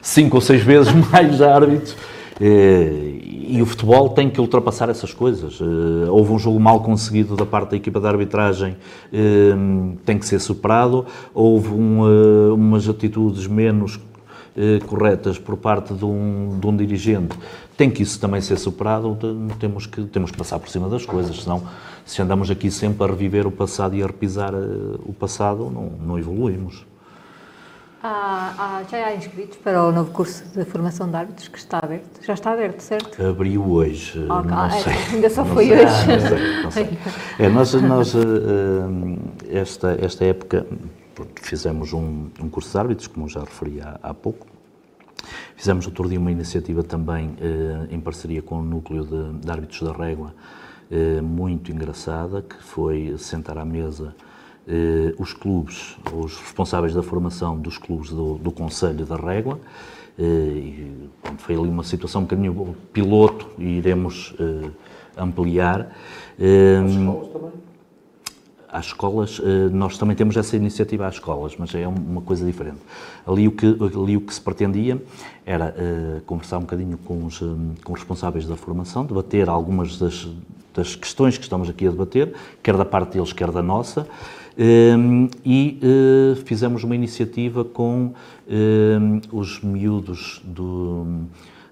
cinco 0.03 0.37
ou 0.37 0.41
seis 0.43 0.63
vezes 0.63 0.93
mais 1.11 1.41
árbitros. 1.41 1.97
Eh, 2.39 3.28
E 3.49 3.63
o 3.63 3.67
futebol 3.67 4.11
tem 4.11 4.29
que 4.29 4.39
ultrapassar 4.43 4.91
essas 4.91 5.15
coisas. 5.15 5.59
Eh, 5.59 6.11
Houve 6.11 6.33
um 6.33 6.39
jogo 6.39 6.61
mal 6.61 6.81
conseguido 6.81 7.35
da 7.35 7.47
parte 7.47 7.71
da 7.71 7.77
equipa 7.79 7.99
de 7.99 8.07
arbitragem, 8.07 8.77
eh, 9.11 9.55
tem 10.05 10.19
que 10.19 10.27
ser 10.27 10.39
superado. 10.39 11.07
Houve 11.33 11.71
um, 11.71 12.07
eh, 12.07 12.53
umas 12.53 12.87
atitudes 12.89 13.47
menos 13.47 13.99
corretas 14.89 15.39
por 15.39 15.57
parte 15.57 15.95
de 15.95 16.05
um, 16.05 16.59
de 16.61 16.67
um 16.67 16.77
dirigente, 16.77 17.39
tem 17.77 17.89
que 17.89 18.03
isso 18.03 18.19
também 18.19 18.41
ser 18.41 18.59
superado, 18.59 19.17
temos 19.61 19.87
que, 19.87 20.03
temos 20.03 20.33
que 20.33 20.37
passar 20.37 20.59
por 20.59 20.69
cima 20.69 20.89
das 20.89 21.07
coisas, 21.07 21.45
senão 21.45 21.63
se 22.05 22.21
andamos 22.21 22.51
aqui 22.51 22.69
sempre 22.69 23.05
a 23.05 23.07
reviver 23.07 23.47
o 23.47 23.53
passado 23.53 23.95
e 23.95 24.03
a 24.03 24.07
repisar 24.09 24.53
o 25.07 25.13
passado, 25.13 25.71
não, 25.71 25.93
não 26.05 26.19
evoluímos. 26.19 26.88
Há, 28.11 28.85
já 28.91 29.07
há 29.07 29.15
inscritos 29.15 29.59
para 29.59 29.85
o 29.85 29.93
novo 29.93 30.11
curso 30.13 30.43
de 30.55 30.65
formação 30.65 31.11
de 31.11 31.15
árbitros 31.15 31.47
que 31.49 31.59
está 31.59 31.79
aberto. 31.83 32.25
Já 32.25 32.33
está 32.33 32.53
aberto, 32.53 32.81
certo? 32.81 33.23
Abriu 33.23 33.71
hoje, 33.71 34.25
Ok, 34.31 34.51
não 34.51 34.65
é, 34.65 34.71
sei. 34.71 34.93
ainda 35.13 35.29
só 35.29 35.45
Não 35.45 35.55
foi 35.55 35.67
sei, 35.67 35.77
hoje. 35.77 36.07
Não 36.07 36.21
sei, 36.21 36.63
não 36.63 36.71
sei. 36.71 36.99
É, 37.39 37.49
nós, 37.51 37.75
nós 37.75 38.15
eh, 38.15 38.19
eh, 39.51 39.59
esta, 39.59 39.99
esta 40.01 40.25
época, 40.25 40.67
fizemos 41.43 41.93
um, 41.93 42.29
um 42.41 42.49
curso 42.49 42.71
de 42.71 42.79
árbitros, 42.79 43.09
como 43.09 43.29
já 43.29 43.41
referi 43.41 43.83
há, 43.83 44.01
há 44.03 44.15
pouco. 44.15 44.47
Fizemos 45.55 45.85
outro 45.85 46.09
dia 46.09 46.19
uma 46.19 46.33
iniciativa 46.33 46.83
também 46.83 47.37
eh, 47.43 47.89
em 47.95 48.01
parceria 48.01 48.41
com 48.41 48.61
o 48.61 48.63
Núcleo 48.63 49.05
de, 49.05 49.41
de 49.41 49.51
Árbitros 49.51 49.83
da 49.83 49.93
Régua, 49.93 50.33
muito 51.23 51.71
engraçada, 51.71 52.41
que 52.41 52.57
foi 52.63 53.15
sentar 53.19 53.59
à 53.59 53.65
mesa 53.67 54.15
eh, 54.69 55.15
os 55.19 55.33
clubes, 55.33 55.97
os 56.13 56.37
responsáveis 56.37 56.95
da 56.95 57.03
formação 57.03 57.59
dos 57.59 57.79
clubes 57.79 58.11
do, 58.11 58.35
do 58.35 58.53
Conselho 58.53 59.07
da 59.07 59.17
Régua. 59.17 59.59
eh, 60.19 60.91
foi 61.39 61.55
ali 61.57 61.69
uma 61.69 61.85
situação 61.85 62.21
um 62.21 62.25
bocadinho 62.25 62.77
piloto 62.93 63.49
e 63.59 63.79
iremos 63.79 64.35
eh, 64.39 64.71
ampliar. 65.17 65.91
Eh, 66.39 66.83
às 68.71 68.87
escolas, 68.87 69.41
eh, 69.43 69.71
nós 69.73 69.97
também 69.97 70.15
temos 70.15 70.37
essa 70.37 70.55
iniciativa 70.55 71.07
às 71.07 71.15
escolas, 71.15 71.57
mas 71.59 71.75
é 71.75 71.89
uma 71.89 72.21
coisa 72.21 72.45
diferente. 72.45 72.79
Ali 73.27 73.49
o 73.49 73.53
que, 73.53 73.67
ali 73.67 74.17
o 74.17 74.21
que 74.21 74.35
se 74.35 74.41
pretendia 74.41 75.03
era 75.47 75.75
eh, 75.77 76.21
conversar 76.27 76.59
um 76.59 76.63
bocadinho 76.63 76.99
com 76.99 77.25
os, 77.25 77.41
eh, 77.41 77.47
com 77.83 77.95
os 77.95 78.01
responsáveis 78.01 78.47
da 78.47 78.57
formação, 78.57 79.07
debater 79.07 79.49
algumas 79.49 79.99
das, 79.99 80.29
das 80.75 80.95
questões 80.95 81.39
que 81.39 81.45
estamos 81.45 81.71
aqui 81.71 81.87
a 81.87 81.91
debater, 81.91 82.35
quer 82.63 82.77
da 82.77 82.85
parte 82.85 83.15
deles, 83.15 83.33
quer 83.33 83.51
da 83.51 83.63
nossa, 83.63 84.07
e 84.59 85.79
eh, 85.81 86.35
fizemos 86.45 86.83
uma 86.83 86.95
iniciativa 86.95 87.65
com 87.65 88.13
eh, 88.49 88.99
os 89.31 89.61
miúdos 89.63 90.43
do, 90.45 91.27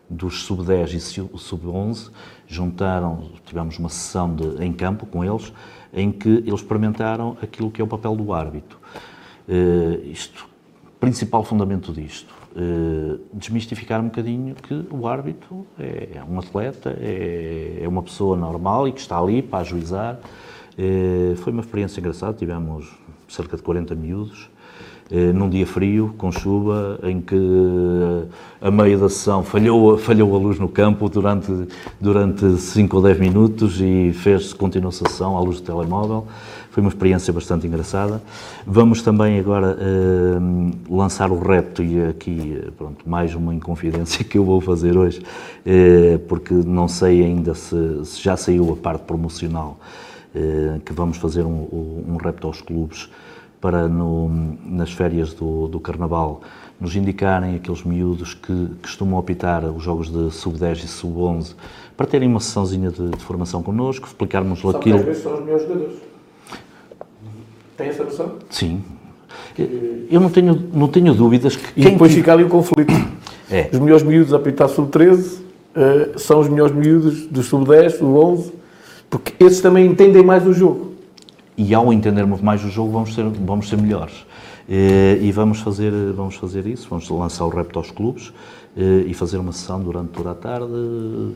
dos 0.09 0.45
sub-10 0.45 0.95
e 0.95 1.01
su- 1.01 1.31
sub-11, 1.37 2.11
juntaram, 2.47 3.31
tivemos 3.45 3.77
uma 3.79 3.89
sessão 3.89 4.33
de, 4.33 4.65
em 4.65 4.73
campo 4.73 5.05
com 5.05 5.25
eles, 5.25 5.53
em 5.93 6.13
que 6.13 6.29
eles 6.29 6.61
experimentaram 6.61 7.37
aquilo 7.43 7.73
que 7.73 7.81
é 7.81 7.85
o 7.85 7.89
papel 7.89 8.15
do 8.15 8.33
árbitro. 8.33 8.79
Eh, 9.49 10.03
isto, 10.13 10.49
principal 11.01 11.43
fundamento 11.43 11.93
disto, 11.93 12.33
eh, 12.55 13.19
desmistificar 13.33 14.01
um 14.01 14.05
bocadinho 14.05 14.55
que 14.55 14.87
o 14.93 15.09
árbitro 15.09 15.67
é 15.77 16.23
um 16.29 16.39
atleta, 16.39 16.97
é, 17.01 17.81
é 17.83 17.89
uma 17.89 18.03
pessoa 18.05 18.37
normal 18.37 18.87
e 18.87 18.93
que 18.93 19.01
está 19.01 19.19
ali 19.19 19.43
para 19.43 19.59
ajuizar. 19.59 20.21
Eh, 20.79 21.35
foi 21.37 21.53
uma 21.53 21.63
experiência 21.63 22.01
engraçada, 22.01 22.35
tivemos 22.35 22.87
cerca 23.29 23.57
de 23.57 23.63
40 23.63 23.95
miúdos, 23.95 24.51
eh, 25.11 25.33
num 25.33 25.49
dia 25.49 25.67
frio, 25.67 26.15
com 26.19 26.33
chuva, 26.33 26.99
em 27.05 27.21
que 27.21 27.37
eh, 27.37 28.25
a 28.61 28.71
meio 28.71 28.99
da 28.99 29.09
sessão 29.09 29.43
falhou, 29.43 29.97
falhou 29.97 30.35
a 30.35 30.39
luz 30.39 30.59
no 30.59 30.69
campo 30.69 31.09
durante, 31.09 31.53
durante 32.01 32.59
5 32.59 32.97
ou 32.97 33.03
10 33.03 33.19
minutos 33.21 33.81
e 33.81 34.13
fez 34.13 34.53
continuação 34.53 35.07
a 35.07 35.11
sessão 35.11 35.37
à 35.37 35.41
luz 35.41 35.61
do 35.61 35.67
telemóvel. 35.67 36.27
Foi 36.71 36.83
uma 36.83 36.91
experiência 36.91 37.33
bastante 37.33 37.67
engraçada. 37.67 38.21
Vamos 38.67 39.01
também 39.01 39.39
agora 39.39 39.79
eh, 39.81 40.39
lançar 40.91 41.31
o 41.31 41.39
repto, 41.39 41.83
e 41.83 42.03
aqui, 42.05 42.61
pronto, 42.77 43.09
mais 43.09 43.35
uma 43.35 43.55
inconfidência 43.55 44.23
que 44.27 44.37
eu 44.37 44.45
vou 44.45 44.61
fazer 44.61 44.97
hoje, 44.97 45.23
eh, 45.65 46.19
porque 46.29 46.53
não 46.53 46.89
sei 46.89 47.23
ainda 47.23 47.55
se, 47.55 48.05
se 48.05 48.23
já 48.23 48.37
saiu 48.37 48.73
a 48.73 48.77
parte 48.77 49.05
promocional, 49.05 49.79
que 50.85 50.93
vamos 50.93 51.17
fazer 51.17 51.45
um, 51.45 52.05
um 52.09 52.17
repto 52.17 52.47
aos 52.47 52.61
clubes 52.61 53.09
para 53.61 53.89
no, 53.89 54.29
nas 54.65 54.93
férias 54.93 55.33
do, 55.33 55.67
do 55.69 55.81
Carnaval 55.81 56.43
nos 56.81 56.95
indicarem 56.95 57.57
aqueles 57.57 57.83
miúdos 57.83 58.35
que 58.35 58.69
costumam 58.83 59.19
apitar 59.19 59.65
os 59.65 59.83
jogos 59.83 60.11
de 60.11 60.31
sub-10 60.31 60.85
e 60.85 60.89
sub-11 60.89 61.55
para 61.97 62.07
terem 62.07 62.29
uma 62.29 62.41
sessãozinha 62.41 62.91
de, 62.91 63.09
de 63.09 63.25
formação 63.25 63.63
connosco, 63.63 64.07
explicarmos 64.07 64.61
Só 64.61 64.73
que 64.73 64.79
aquilo. 64.79 64.99
vezes 64.99 65.23
são 65.23 65.35
os 65.35 65.41
melhores 65.41 65.63
jogadores. 65.67 65.97
Tem 67.77 67.89
essa 67.89 68.05
noção? 68.05 68.35
Sim. 68.51 68.85
Eu 70.11 70.21
não 70.21 70.29
tenho, 70.29 70.69
não 70.73 70.89
tenho 70.89 71.15
dúvidas 71.15 71.57
que 71.57 71.81
E 71.81 71.83
quem 71.83 71.93
depois 71.93 72.13
fica 72.13 72.33
ali 72.33 72.45
o 72.45 72.49
conflito. 72.49 72.93
É. 73.49 73.71
Os 73.73 73.79
melhores 73.79 74.03
miúdos 74.03 74.35
a 74.35 74.39
apitar 74.39 74.69
sub-13 74.69 75.39
eh, 75.77 76.15
são 76.17 76.41
os 76.41 76.49
melhores 76.49 76.75
miúdos 76.75 77.29
dos 77.29 77.47
sub-10, 77.47 77.91
sub-11, 77.99 78.51
porque 79.11 79.33
esses 79.45 79.61
também 79.61 79.87
entendem 79.87 80.23
mais 80.25 80.47
o 80.47 80.53
jogo. 80.53 80.95
e 81.59 81.75
ao 81.75 81.91
entendermos 81.93 82.41
mais 82.43 82.63
o 82.65 82.69
jogo 82.69 82.93
vamos 82.93 83.15
ser, 83.15 83.25
vamos 83.25 83.69
ser 83.69 83.77
melhores. 83.79 84.27
Eh, 84.69 85.19
E 85.23 85.33
vamos 85.33 85.61
fazer, 85.61 85.93
vamos 86.15 86.35
fazer 86.37 86.67
isso, 86.67 86.87
vamos 86.91 87.09
lançar 87.09 87.45
o 87.45 87.49
repto 87.49 87.79
aos 87.79 87.91
clubes 87.91 88.33
eh, 88.77 89.05
e 89.07 89.15
fazer 89.15 89.39
uma 89.39 89.53
sessão 89.53 89.81
durante 89.81 90.09
toda 90.11 90.33
a 90.33 90.35
tarde, 90.35 90.67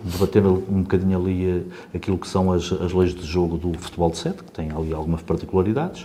debater 0.04 0.44
um 0.44 0.82
bocadinho 0.82 1.16
ali 1.18 1.46
eh, 1.46 1.96
aquilo 1.96 2.18
que 2.18 2.28
são 2.28 2.52
as, 2.52 2.70
as 2.72 2.92
leis 2.92 3.14
de 3.14 3.24
jogo 3.24 3.56
do 3.56 3.72
futebol 3.78 4.10
de 4.10 4.18
sete, 4.18 4.42
que 4.42 4.50
tem 4.52 4.70
ali 4.72 4.92
algumas 4.92 5.22
particularidades. 5.22 6.04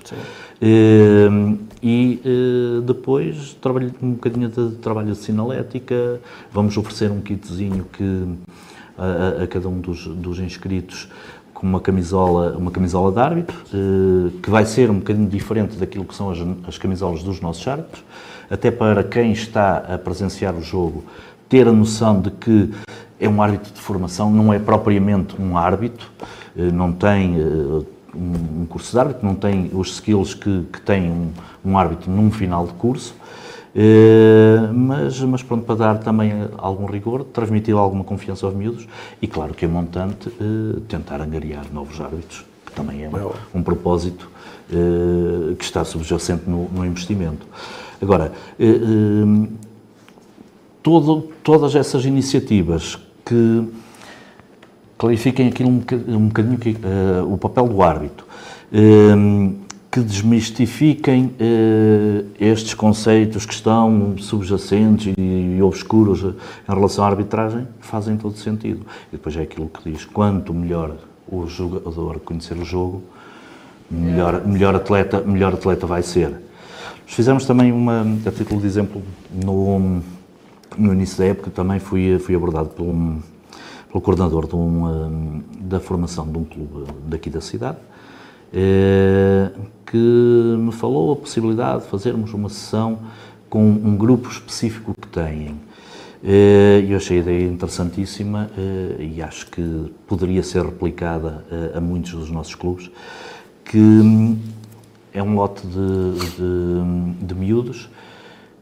Eh, 0.61 1.27
E 1.83 2.19
depois 2.85 3.53
trabalho, 3.61 3.91
um 4.01 4.11
bocadinho 4.13 4.49
de 4.49 4.75
trabalho 4.77 5.11
de 5.11 5.17
sinalética, 5.17 6.19
vamos 6.53 6.75
oferecer 6.77 7.11
um 7.11 7.21
kitzinho 7.21 7.85
que 7.91 8.23
a, 8.97 9.43
a- 9.43 9.47
cada 9.47 9.67
um 9.67 9.79
dos, 9.79 10.07
dos 10.07 10.39
inscritos 10.39 11.07
uma 11.65 11.79
camisola, 11.79 12.55
uma 12.55 12.69
camisola 12.69 13.11
de 13.11 13.19
árbitro, 13.19 13.57
eh, 13.73 14.31
que 14.41 14.49
vai 14.49 14.65
ser 14.65 14.91
um 14.91 14.99
bocadinho 14.99 15.27
diferente 15.27 15.75
daquilo 15.77 16.05
que 16.05 16.13
são 16.13 16.29
as, 16.29 16.37
as 16.67 16.77
camisolas 16.77 17.23
dos 17.23 17.41
nossos 17.41 17.67
árbitros, 17.67 18.03
até 18.49 18.69
para 18.69 19.03
quem 19.03 19.31
está 19.31 19.77
a 19.77 19.97
presenciar 19.97 20.53
o 20.53 20.61
jogo 20.61 21.03
ter 21.49 21.67
a 21.67 21.71
noção 21.71 22.21
de 22.21 22.29
que 22.29 22.71
é 23.19 23.27
um 23.27 23.41
árbitro 23.41 23.73
de 23.73 23.79
formação, 23.79 24.31
não 24.31 24.53
é 24.53 24.59
propriamente 24.59 25.39
um 25.41 25.57
árbitro, 25.57 26.07
eh, 26.55 26.71
não 26.71 26.91
tem 26.91 27.35
eh, 27.39 27.85
um 28.15 28.65
curso 28.67 28.91
de 28.91 28.99
árbitro, 28.99 29.25
não 29.25 29.35
tem 29.35 29.69
os 29.73 29.95
skills 29.95 30.35
que, 30.35 30.65
que 30.71 30.79
tem 30.81 31.11
um, 31.11 31.31
um 31.65 31.77
árbitro 31.77 32.11
num 32.11 32.29
final 32.29 32.67
de 32.67 32.73
curso, 32.73 33.15
eh, 33.75 34.69
mas, 34.73 35.19
mas 35.21 35.43
pronto, 35.43 35.65
para 35.65 35.75
dar 35.75 35.97
também 35.99 36.31
algum 36.57 36.85
rigor, 36.85 37.23
transmitir 37.25 37.75
alguma 37.75 38.03
confiança 38.03 38.45
aos 38.45 38.55
miúdos 38.55 38.87
e 39.21 39.27
claro 39.27 39.53
que 39.53 39.65
é 39.65 39.67
montante 39.67 40.29
eh, 40.29 40.79
tentar 40.87 41.19
angariar 41.21 41.65
novos 41.73 41.99
árbitros, 41.99 42.45
que 42.65 42.71
também 42.71 43.03
é 43.03 43.09
um, 43.09 43.59
um 43.59 43.63
propósito 43.63 44.29
eh, 44.71 45.55
que 45.57 45.63
está 45.65 45.83
subjacente 45.83 46.49
no, 46.49 46.69
no 46.69 46.85
investimento. 46.85 47.45
Agora, 48.01 48.31
todo- 50.83 51.29
todas 51.43 51.75
essas 51.75 52.05
iniciativas 52.05 52.97
que 53.25 53.63
clarifiquem 54.97 55.47
aquilo 55.47 55.69
um 55.69 55.79
bocadinho, 55.79 56.17
um 56.17 56.27
bocadinho 56.27 56.57
que, 56.57 56.77
o 57.27 57.37
papel 57.37 57.67
do 57.67 57.81
árbitro, 57.81 58.25
que 59.95 60.01
desmistifiquem 60.01 61.33
eh, 61.39 62.25
estes 62.37 62.73
conceitos 62.73 63.45
que 63.45 63.53
estão 63.53 64.17
subjacentes 64.17 65.13
e, 65.17 65.61
obscuros 65.61 66.21
eh, 66.21 66.33
em 66.69 66.75
relação 66.75 67.05
à 67.05 67.07
arbitragem, 67.07 67.65
fazem 67.79 68.17
todo 68.17 68.35
sentido. 68.35 68.85
E 69.07 69.11
depois 69.13 69.37
é 69.37 69.43
aquilo 69.43 69.69
que 69.69 69.89
diz, 69.89 70.03
quanto 70.03 70.53
melhor 70.53 70.97
o 71.25 71.47
jogador 71.47 72.19
conhecer 72.19 72.57
o 72.57 72.65
jogo, 72.65 73.03
melhor, 73.89 74.45
melhor, 74.45 74.75
atleta, 74.75 75.21
melhor 75.21 75.53
atleta 75.53 75.87
vai 75.87 76.03
ser. 76.03 76.27
Nós 76.27 77.13
fizemos 77.13 77.45
também 77.45 77.71
uma, 77.71 78.01
a 78.25 78.31
título 78.33 78.59
de 78.59 78.67
exemplo, 78.67 79.01
no, 79.31 80.01
no 80.77 80.91
início 80.93 81.19
da 81.19 81.25
época 81.27 81.49
também 81.51 81.79
fui, 81.79 82.19
fui 82.19 82.35
abordado 82.35 82.67
por 82.67 82.83
um, 82.83 83.21
pelo 83.87 84.01
coordenador 84.01 84.45
de 84.45 84.57
um, 84.57 84.89
eh, 84.89 85.41
da 85.61 85.79
formação 85.79 86.29
de 86.29 86.37
um 86.37 86.43
clube 86.43 86.83
daqui 87.07 87.29
da 87.29 87.39
cidade, 87.39 87.77
que 89.85 89.97
me 89.97 90.71
falou 90.71 91.11
a 91.11 91.15
possibilidade 91.15 91.83
de 91.83 91.89
fazermos 91.89 92.33
uma 92.33 92.49
sessão 92.49 92.99
com 93.49 93.63
um 93.63 93.95
grupo 93.95 94.29
específico 94.29 94.93
que 94.99 95.07
têm. 95.07 95.55
Eh, 96.23 96.85
Eu 96.87 96.97
achei 96.97 97.17
a 97.17 97.21
ideia 97.21 97.47
interessantíssima 97.47 98.49
eh, 98.57 99.11
e 99.15 99.21
acho 99.21 99.47
que 99.51 99.91
poderia 100.07 100.41
ser 100.41 100.63
replicada 100.65 101.45
eh, 101.51 101.77
a 101.77 101.81
muitos 101.81 102.13
dos 102.13 102.31
nossos 102.31 102.55
clubes, 102.55 102.89
que 103.63 103.77
hum, 103.77 104.37
é 105.13 105.21
um 105.21 105.35
lote 105.35 105.65
de, 105.67 106.13
de, 106.37 107.25
de 107.25 107.35
miúdos 107.35 107.89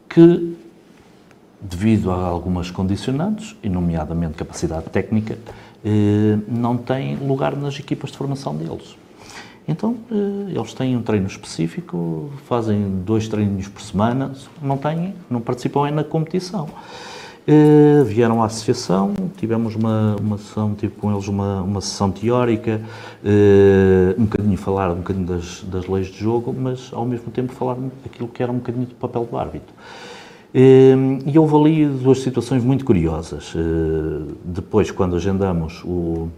que 0.08 0.54
devido 1.60 2.10
a 2.10 2.26
algumas 2.26 2.70
condicionantes, 2.70 3.56
e 3.62 3.68
nomeadamente 3.68 4.34
capacidade 4.34 4.84
técnica, 4.90 5.38
eh, 5.84 6.38
não 6.46 6.76
têm 6.76 7.16
lugar 7.16 7.56
nas 7.56 7.78
equipas 7.78 8.10
de 8.10 8.18
formação 8.18 8.54
deles. 8.54 8.96
Então, 9.66 9.96
eh, 10.10 10.52
eles 10.54 10.74
têm 10.74 10.96
um 10.96 11.02
treino 11.02 11.26
específico, 11.26 12.30
fazem 12.46 13.02
dois 13.04 13.28
treinos 13.28 13.66
por 13.66 13.80
semana, 13.80 14.32
não 14.60 14.76
têm, 14.76 15.14
não 15.30 15.40
participam 15.40 15.86
é 15.86 15.90
na 15.90 16.04
competição. 16.04 16.68
Eh, 17.46 18.02
vieram 18.04 18.42
à 18.42 18.46
associação, 18.46 19.14
tivemos 19.38 19.74
uma, 19.74 20.16
uma 20.20 20.36
sessão, 20.38 20.76
com 21.00 21.12
eles 21.12 21.28
uma, 21.28 21.62
uma 21.62 21.80
sessão 21.80 22.10
teórica, 22.10 22.80
eh, 23.24 24.14
um 24.18 24.24
bocadinho 24.24 24.56
falar 24.58 24.90
um 24.90 24.96
bocadinho 24.96 25.26
das, 25.26 25.62
das 25.62 25.86
leis 25.86 26.08
de 26.08 26.18
jogo, 26.18 26.54
mas 26.56 26.90
ao 26.92 27.06
mesmo 27.06 27.30
tempo 27.30 27.52
falar 27.52 27.76
aquilo 28.04 28.28
que 28.28 28.42
era 28.42 28.52
um 28.52 28.56
bocadinho 28.56 28.86
do 28.86 28.94
papel 28.94 29.26
do 29.30 29.36
árbitro. 29.36 29.74
E 30.56 31.36
houve 31.36 31.56
ali 31.56 31.86
duas 31.86 32.20
situações 32.20 32.62
muito 32.62 32.84
curiosas. 32.84 33.52
Depois, 34.44 34.88
quando 34.88 35.16
agendamos, 35.16 35.82
o, 35.84 36.28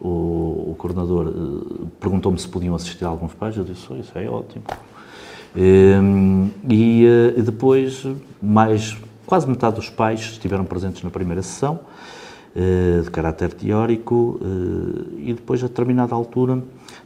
o, 0.00 0.70
o 0.70 0.74
coordenador 0.78 1.28
eh, 1.28 1.84
perguntou-me 2.00 2.38
se 2.38 2.48
podiam 2.48 2.74
assistir 2.74 3.04
alguns 3.04 3.32
pais. 3.34 3.56
Eu 3.56 3.64
disse: 3.64 3.86
"Oh, 3.90 3.96
Isso 3.96 4.12
é 4.16 4.28
ótimo. 4.28 4.64
Eh, 5.56 6.00
E 6.68 7.06
eh, 7.36 7.40
depois, 7.42 8.06
mais 8.42 8.96
quase 9.26 9.48
metade 9.48 9.76
dos 9.76 9.90
pais 9.90 10.20
estiveram 10.20 10.64
presentes 10.64 11.02
na 11.02 11.10
primeira 11.10 11.42
sessão, 11.42 11.80
eh, 12.54 13.00
de 13.02 13.10
caráter 13.10 13.52
teórico, 13.52 14.38
e 15.18 15.32
depois, 15.32 15.62
a 15.64 15.66
determinada 15.66 16.14
altura, 16.14 16.62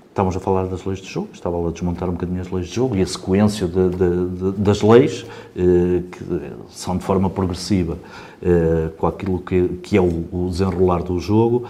estávamos 0.09 0.37
a 0.37 0.41
falar 0.41 0.67
das 0.67 0.85
leis 0.85 0.99
de 1.01 1.09
jogo, 1.09 1.29
estava 1.33 1.57
a 1.67 1.71
desmontar 1.71 2.09
um 2.09 2.13
bocadinho 2.13 2.41
as 2.41 2.51
leis 2.51 2.67
de 2.69 2.75
jogo 2.75 2.97
e 2.97 3.01
a 3.03 3.07
sequência 3.07 3.67
de- 3.67 3.89
de- 3.91 4.27
de- 4.53 4.59
das 4.59 4.83
leis, 4.83 5.25
que 5.55 6.25
são 6.71 6.97
de 6.99 7.05
forma 7.05 7.31
progressiva 7.31 7.97
com 8.99 9.07
aquilo 9.07 9.39
que, 9.39 9.69
que 9.83 9.97
é 9.97 10.01
o, 10.01 10.25
o 10.33 10.49
desenrolar 10.51 11.03
do 11.03 11.19
jogo. 11.21 11.65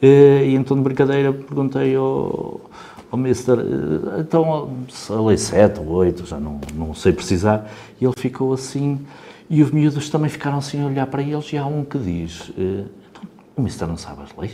Eh, 0.00 0.48
e 0.48 0.54
então, 0.54 0.76
de 0.76 0.82
brincadeira, 0.82 1.32
perguntei 1.32 1.96
ao, 1.96 2.60
ao 3.10 3.18
eh, 3.26 4.20
então, 4.20 4.70
a 5.10 5.20
lei 5.20 5.36
7 5.36 5.80
ou 5.80 5.88
8, 5.88 6.26
já 6.26 6.38
não, 6.38 6.60
não 6.74 6.94
sei 6.94 7.12
precisar, 7.12 7.68
e 8.00 8.04
ele 8.04 8.14
ficou 8.16 8.52
assim, 8.52 9.00
e 9.50 9.62
os 9.62 9.70
miúdos 9.70 10.08
também 10.08 10.30
ficaram 10.30 10.58
assim 10.58 10.82
a 10.82 10.86
olhar 10.86 11.06
para 11.06 11.22
eles, 11.22 11.52
e 11.52 11.56
há 11.56 11.66
um 11.66 11.84
que 11.84 11.98
diz, 11.98 12.52
eh, 12.56 12.84
o 13.58 13.62
Mister 13.62 13.86
não 13.88 13.96
sabe 13.96 14.22
as 14.22 14.30
leis? 14.38 14.52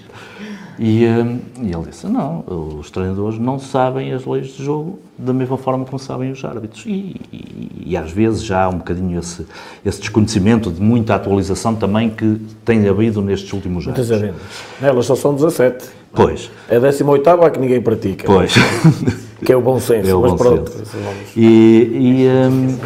E, 0.78 1.04
eh, 1.04 1.36
e 1.62 1.72
ele 1.72 1.84
disse, 1.88 2.06
não, 2.06 2.44
os 2.80 2.90
treinadores 2.90 3.38
não 3.38 3.58
sabem 3.58 4.12
as 4.12 4.24
leis 4.26 4.48
de 4.48 4.64
jogo 4.64 4.98
da 5.16 5.32
mesma 5.32 5.56
forma 5.56 5.84
como 5.84 5.98
sabem 5.98 6.32
os 6.32 6.44
árbitros. 6.44 6.84
E, 6.86 7.14
e- 7.32 7.82
e 7.86 7.96
às 7.96 8.10
vezes 8.10 8.42
já 8.42 8.64
há 8.64 8.68
um 8.68 8.78
bocadinho 8.78 9.18
esse, 9.18 9.46
esse 9.84 10.00
desconhecimento 10.00 10.70
de 10.70 10.80
muita 10.80 11.14
atualização 11.14 11.74
também 11.74 12.10
que 12.10 12.40
tem 12.64 12.88
havido 12.88 13.20
nestes 13.22 13.52
últimos 13.52 13.86
anos. 13.86 13.98
Muitas 13.98 14.10
agendas. 14.10 14.40
Elas 14.82 15.06
só 15.06 15.14
são 15.14 15.34
17. 15.34 15.84
Pois, 16.12 16.50
É 16.68 16.76
a 16.76 16.80
18 16.80 17.28
a 17.28 17.50
que 17.50 17.58
ninguém 17.58 17.80
pratica. 17.80 18.24
pois. 18.26 18.54
Que 19.44 19.52
é 19.52 19.56
o 19.56 19.60
bom 19.60 19.78
senso. 19.78 20.08
É 20.10 20.14
o 20.14 20.20
mas 20.22 20.30
bom 20.32 20.36
pronto. 20.38 20.70
senso. 20.70 20.96
E, 21.36 21.42
e, 21.44 22.28
hum, 22.28 22.78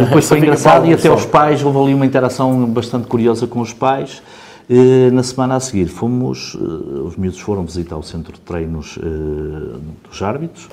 e 0.00 0.04
depois 0.04 0.26
foi 0.28 0.38
engraçado 0.38 0.86
e 0.86 0.92
até 0.94 1.10
os 1.10 1.24
pais, 1.26 1.62
houve 1.62 1.78
ali 1.78 1.94
uma 1.94 2.06
interação 2.06 2.66
bastante 2.66 3.06
curiosa 3.06 3.46
com 3.46 3.60
os 3.60 3.72
pais. 3.72 4.22
Eh, 4.68 5.10
Na 5.10 5.22
semana 5.22 5.56
a 5.56 5.60
seguir 5.60 5.86
fomos, 5.88 6.56
eh, 6.58 7.00
os 7.00 7.16
miúdos 7.16 7.40
foram 7.40 7.64
visitar 7.64 7.96
o 7.96 8.02
centro 8.02 8.32
de 8.32 8.40
treinos 8.40 8.98
eh, 8.98 9.78
dos 10.08 10.22
árbitros 10.22 10.68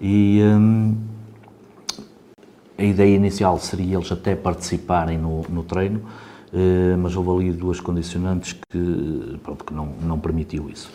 e 0.00 0.40
a 2.76 2.82
ideia 2.82 3.14
inicial 3.14 3.58
seria 3.60 3.94
eles 3.96 4.10
até 4.10 4.34
participarem 4.34 5.16
no, 5.16 5.42
no 5.48 5.62
treino, 5.62 6.02
mas 6.98 7.14
houve 7.14 7.30
ali 7.30 7.52
duas 7.56 7.78
condicionantes 7.78 8.54
que, 8.68 9.38
pronto, 9.44 9.64
que 9.64 9.72
não, 9.72 9.90
não 10.02 10.18
permitiu 10.18 10.68
isso. 10.68 10.90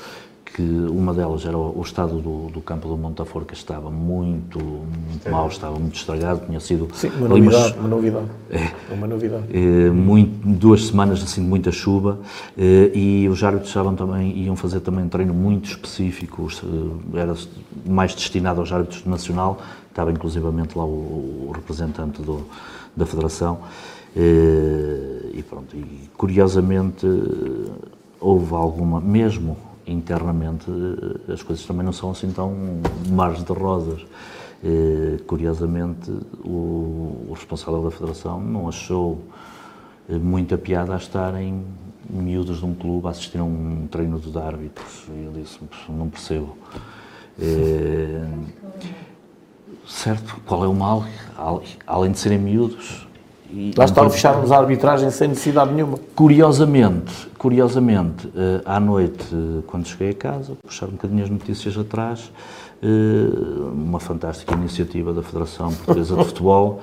Que 0.57 0.63
uma 0.63 1.13
delas 1.13 1.45
era 1.45 1.55
o, 1.55 1.77
o 1.77 1.81
estado 1.83 2.19
do, 2.19 2.49
do 2.49 2.61
campo 2.61 2.87
do 2.87 2.97
Montaforca 2.97 3.53
estava 3.53 3.91
muito, 3.91 4.57
muito 4.57 5.29
mau, 5.29 5.47
estava 5.47 5.77
muito 5.77 5.93
estragado, 5.95 6.47
tinha 6.47 6.59
sido 6.59 6.87
Sim, 6.95 7.09
uma 7.09 7.27
ali 7.27 7.41
umas- 7.41 7.53
novidade. 7.53 7.79
Uma 7.79 7.87
novidade. 7.87 8.25
É 8.49 8.71
uma 8.91 9.05
novidade. 9.05 9.43
eh, 9.53 9.91
muito- 9.91 10.47
duas 10.49 10.87
semanas 10.87 11.21
assim 11.21 11.43
de 11.43 11.47
muita 11.47 11.71
chuva 11.71 12.17
eh, 12.57 12.91
e 12.91 13.29
os 13.29 13.43
árbitros 13.43 13.69
estavam 13.69 13.95
também 13.95 14.35
iam 14.35 14.55
fazer 14.55 14.79
também 14.79 15.05
um 15.05 15.09
treino 15.09 15.31
muito 15.31 15.65
específico 15.69 16.47
eh, 17.13 17.19
era 17.19 17.35
mais 17.85 18.15
destinado 18.15 18.59
aos 18.59 18.71
árbitros 18.71 19.03
do 19.03 19.11
nacional 19.11 19.61
estava 19.91 20.11
inclusivamente 20.11 20.75
lá 20.75 20.83
o, 20.85 21.49
o 21.49 21.51
representante 21.53 22.19
do, 22.19 22.41
da 22.95 23.05
federação 23.05 23.59
eh, 24.15 25.29
e 25.35 25.43
pronto 25.43 25.75
e 25.75 26.09
curiosamente 26.17 27.05
houve 28.19 28.55
alguma 28.55 28.99
mesmo 28.99 29.55
internamente 29.87 30.65
eh, 31.27 31.33
as 31.33 31.41
coisas 31.41 31.65
também 31.65 31.83
não 31.85 31.93
são 31.93 32.11
assim 32.11 32.31
tão 32.31 32.53
mares 33.09 33.43
de 33.43 33.51
rosas 33.53 34.05
eh, 34.63 35.17
curiosamente 35.25 36.11
o, 36.43 37.25
o 37.29 37.31
responsável 37.33 37.81
da 37.83 37.91
federação 37.91 38.39
não 38.41 38.67
achou 38.67 39.19
eh, 40.09 40.15
muita 40.17 40.57
piada 40.57 40.93
a 40.93 40.97
estarem 40.97 41.63
miúdos 42.09 42.59
de 42.59 42.65
um 42.65 42.73
clube 42.73 43.07
a 43.07 43.09
assistir 43.11 43.37
a 43.39 43.43
um 43.43 43.87
treino 43.91 44.19
de 44.19 44.37
árbitros. 44.37 45.05
E 45.09 45.23
eu 45.25 45.31
disse, 45.33 45.59
não 45.89 46.09
percebo. 46.09 46.57
Eh, 47.39 48.25
certo, 49.85 50.39
qual 50.45 50.63
é 50.63 50.67
o 50.67 50.73
mal? 50.73 51.05
Al- 51.37 51.63
Além 51.85 52.11
de 52.11 52.19
serem 52.19 52.37
miúdos. 52.39 53.06
Lá 53.77 53.85
está 53.85 54.09
fecharmos 54.09 54.51
a 54.51 54.57
arbitragem 54.57 55.09
sem 55.09 55.29
necessidade 55.29 55.73
nenhuma. 55.73 55.97
Curiosamente, 56.15 57.29
curiosamente, 57.37 58.27
eh, 58.35 58.61
à 58.65 58.79
noite, 58.79 59.25
eh, 59.31 59.63
quando 59.65 59.87
cheguei 59.87 60.09
a 60.09 60.13
casa, 60.13 60.53
puxar 60.65 60.87
um 60.87 60.91
bocadinho 60.91 61.23
as 61.23 61.29
notícias 61.29 61.77
atrás, 61.77 62.29
eh, 62.81 62.85
uma 63.71 64.01
fantástica 64.01 64.53
iniciativa 64.53 65.13
da 65.13 65.23
Federação 65.23 65.73
Portuguesa 65.73 66.15
de 66.17 66.25
Futebol, 66.25 66.81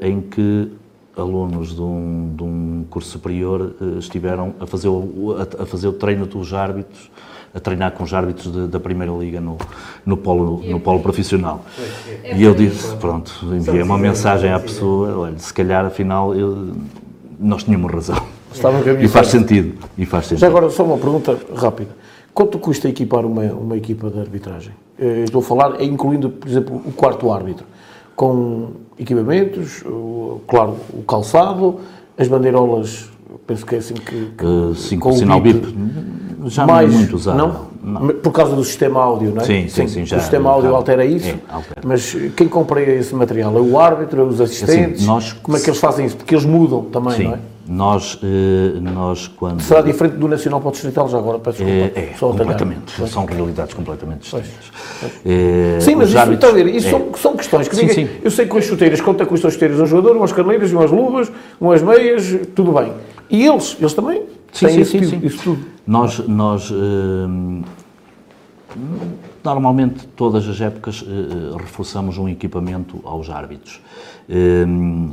em 0.00 0.20
que 0.20 0.70
alunos 1.16 1.74
de 1.74 1.82
um, 1.82 2.32
de 2.36 2.42
um 2.44 2.84
curso 2.88 3.10
superior 3.10 3.74
estiveram 3.98 4.54
a 4.60 4.66
fazer, 4.66 4.88
o, 4.88 5.36
a 5.36 5.66
fazer 5.66 5.88
o 5.88 5.92
treino 5.92 6.26
dos 6.26 6.54
árbitros, 6.54 7.10
a 7.54 7.58
treinar 7.60 7.92
com 7.92 8.04
os 8.04 8.12
árbitros 8.14 8.52
de- 8.52 8.66
da 8.68 8.78
Primeira 8.78 9.12
Liga 9.12 9.40
no, 9.40 9.56
no, 10.06 10.16
polo, 10.16 10.62
no 10.68 10.78
polo 10.80 11.00
profissional. 11.00 11.64
E 12.36 12.42
eu 12.42 12.54
disse, 12.54 12.94
pronto, 12.96 13.32
enviei 13.52 13.82
uma 13.82 13.98
mensagem 13.98 14.52
à 14.52 14.58
pessoa, 14.58 15.16
olha, 15.18 15.38
se 15.38 15.52
calhar 15.52 15.84
afinal 15.84 16.34
eu- 16.34 16.68
nós 17.38 17.64
tínhamos 17.64 17.90
razão. 17.92 18.16
E 19.04 19.08
faz 19.08 19.28
sentido. 19.28 19.74
E 19.98 20.04
faz 20.06 20.26
sentido. 20.26 20.40
Já 20.40 20.46
agora, 20.48 20.70
só 20.70 20.84
uma 20.84 20.98
pergunta 20.98 21.38
rápida. 21.56 21.90
Quanto 22.34 22.58
custa 22.58 22.88
equipar 22.88 23.24
uma, 23.26 23.42
uma 23.52 23.76
equipa 23.76 24.08
de 24.10 24.20
arbitragem? 24.20 24.72
Eh, 24.98 25.24
Estou 25.24 25.40
a 25.40 25.44
falar, 25.44 25.80
é 25.80 25.84
incluindo, 25.84 26.30
por 26.30 26.48
exemplo, 26.48 26.76
o 26.86 26.92
quarto 26.92 27.32
árbitro, 27.32 27.64
com 28.14 28.70
equipamentos, 28.98 29.82
o- 29.84 30.40
claro, 30.46 30.76
o 30.92 31.02
calçado, 31.02 31.80
as 32.16 32.28
bandeirolas, 32.28 33.08
penso 33.46 33.66
que 33.66 33.74
é 33.74 33.78
assim 33.78 33.94
que... 33.94 34.30
que 34.36 34.44
Uh, 34.44 34.74
sim, 34.74 34.98
com 34.98 35.08
com 35.10 35.14
o 35.16 35.18
sinal 35.18 35.40
bip, 35.40 35.58
BIP 35.58 35.74
já 36.46 36.66
mais, 36.66 36.88
não 36.88 36.94
é 36.96 36.98
muito 37.00 37.16
usado. 37.16 37.36
Não? 37.38 37.70
Não. 37.82 38.08
Por 38.08 38.30
causa 38.32 38.54
do 38.54 38.62
sistema 38.64 39.00
áudio, 39.02 39.32
não 39.34 39.42
é? 39.42 39.44
Sim, 39.44 39.68
sim, 39.68 39.88
sim, 39.88 40.04
já- 40.06 40.18
O 40.18 40.20
sistema 40.20 40.50
áudio 40.50 40.74
altera 40.74 41.04
isso, 41.04 41.28
é, 41.28 41.34
altera. 41.50 41.80
mas 41.84 42.14
quem 42.36 42.46
compra 42.46 42.80
esse 42.82 43.14
material? 43.14 43.56
É 43.56 43.60
o 43.60 43.78
árbitro, 43.78 44.20
é 44.20 44.24
os 44.24 44.40
assistentes? 44.40 45.06
nós- 45.06 45.32
Como 45.32 45.56
é 45.56 45.60
que 45.60 45.68
eles 45.70 45.80
fazem 45.80 46.06
isso? 46.06 46.16
Porque 46.16 46.34
eles 46.34 46.44
mudam 46.44 46.82
também, 46.84 47.12
Sim, 47.14 47.24
não 47.24 47.34
é? 47.34 47.38
nós, 47.66 48.18
eh, 48.22 48.80
nós 48.80 49.28
quando... 49.28 49.60
Será 49.62 49.80
diferente 49.80 50.16
do 50.16 50.28
Nacional 50.28 50.60
para 50.60 50.68
o 50.68 50.72
Distrital 50.72 51.08
já 51.08 51.16
agora? 51.18 51.38
Peço 51.38 51.64
desculpa. 51.64 51.98
É, 51.98 52.02
é, 52.02 52.06
talhar. 52.18 52.18
completamente. 52.36 53.08
São 53.08 53.24
realidades 53.24 53.74
completamente 53.74 54.20
distintas. 54.20 54.50
Eh, 55.24 55.78
Sim, 55.80 55.94
mas 55.94 56.08
isso, 56.10 56.18
árbitros- 56.18 56.34
está 56.34 56.48
a 56.48 56.64
ver, 56.64 56.74
isso 56.74 56.86
é. 56.88 56.90
são, 56.90 57.06
são 57.16 57.36
questões 57.36 57.68
que 57.68 57.76
Sim, 57.76 57.86
ninguém- 57.86 58.06
sim. 58.06 58.12
Eu 58.22 58.30
sei 58.30 58.44
que 58.44 58.50
com 58.50 58.58
as 58.58 58.64
chuteiras, 58.64 59.00
quanto 59.00 59.22
é 59.22 59.24
que 59.24 59.30
custam 59.30 59.48
as 59.48 59.54
chuteiras 59.54 59.80
a 59.80 59.84
um 59.84 59.86
jogador, 59.86 60.16
umas 60.16 60.32
caneiras, 60.32 60.70
umas 60.72 60.90
luvas, 60.90 61.30
umas 61.60 61.80
meias, 61.82 62.36
tudo 62.54 62.72
bem. 62.72 62.92
E 63.30 63.46
eles, 63.46 63.76
eles 63.80 63.94
também 63.94 64.22
Sim, 64.52 64.66
têm 64.66 64.74
sim, 64.74 64.80
isso, 64.80 64.90
sim, 64.90 64.98
tudo, 64.98 65.10
sim. 65.10 65.20
isso 65.26 65.42
tudo. 65.44 65.64
Nós, 65.90 66.20
nós 66.28 66.70
eh, 66.70 67.64
normalmente, 69.42 70.06
todas 70.14 70.48
as 70.48 70.60
épocas, 70.60 71.04
eh, 71.04 71.56
reforçamos 71.60 72.16
um 72.16 72.28
equipamento 72.28 73.00
aos 73.02 73.28
árbitros. 73.28 73.80
Eh, 74.28 74.64
um, 74.64 75.10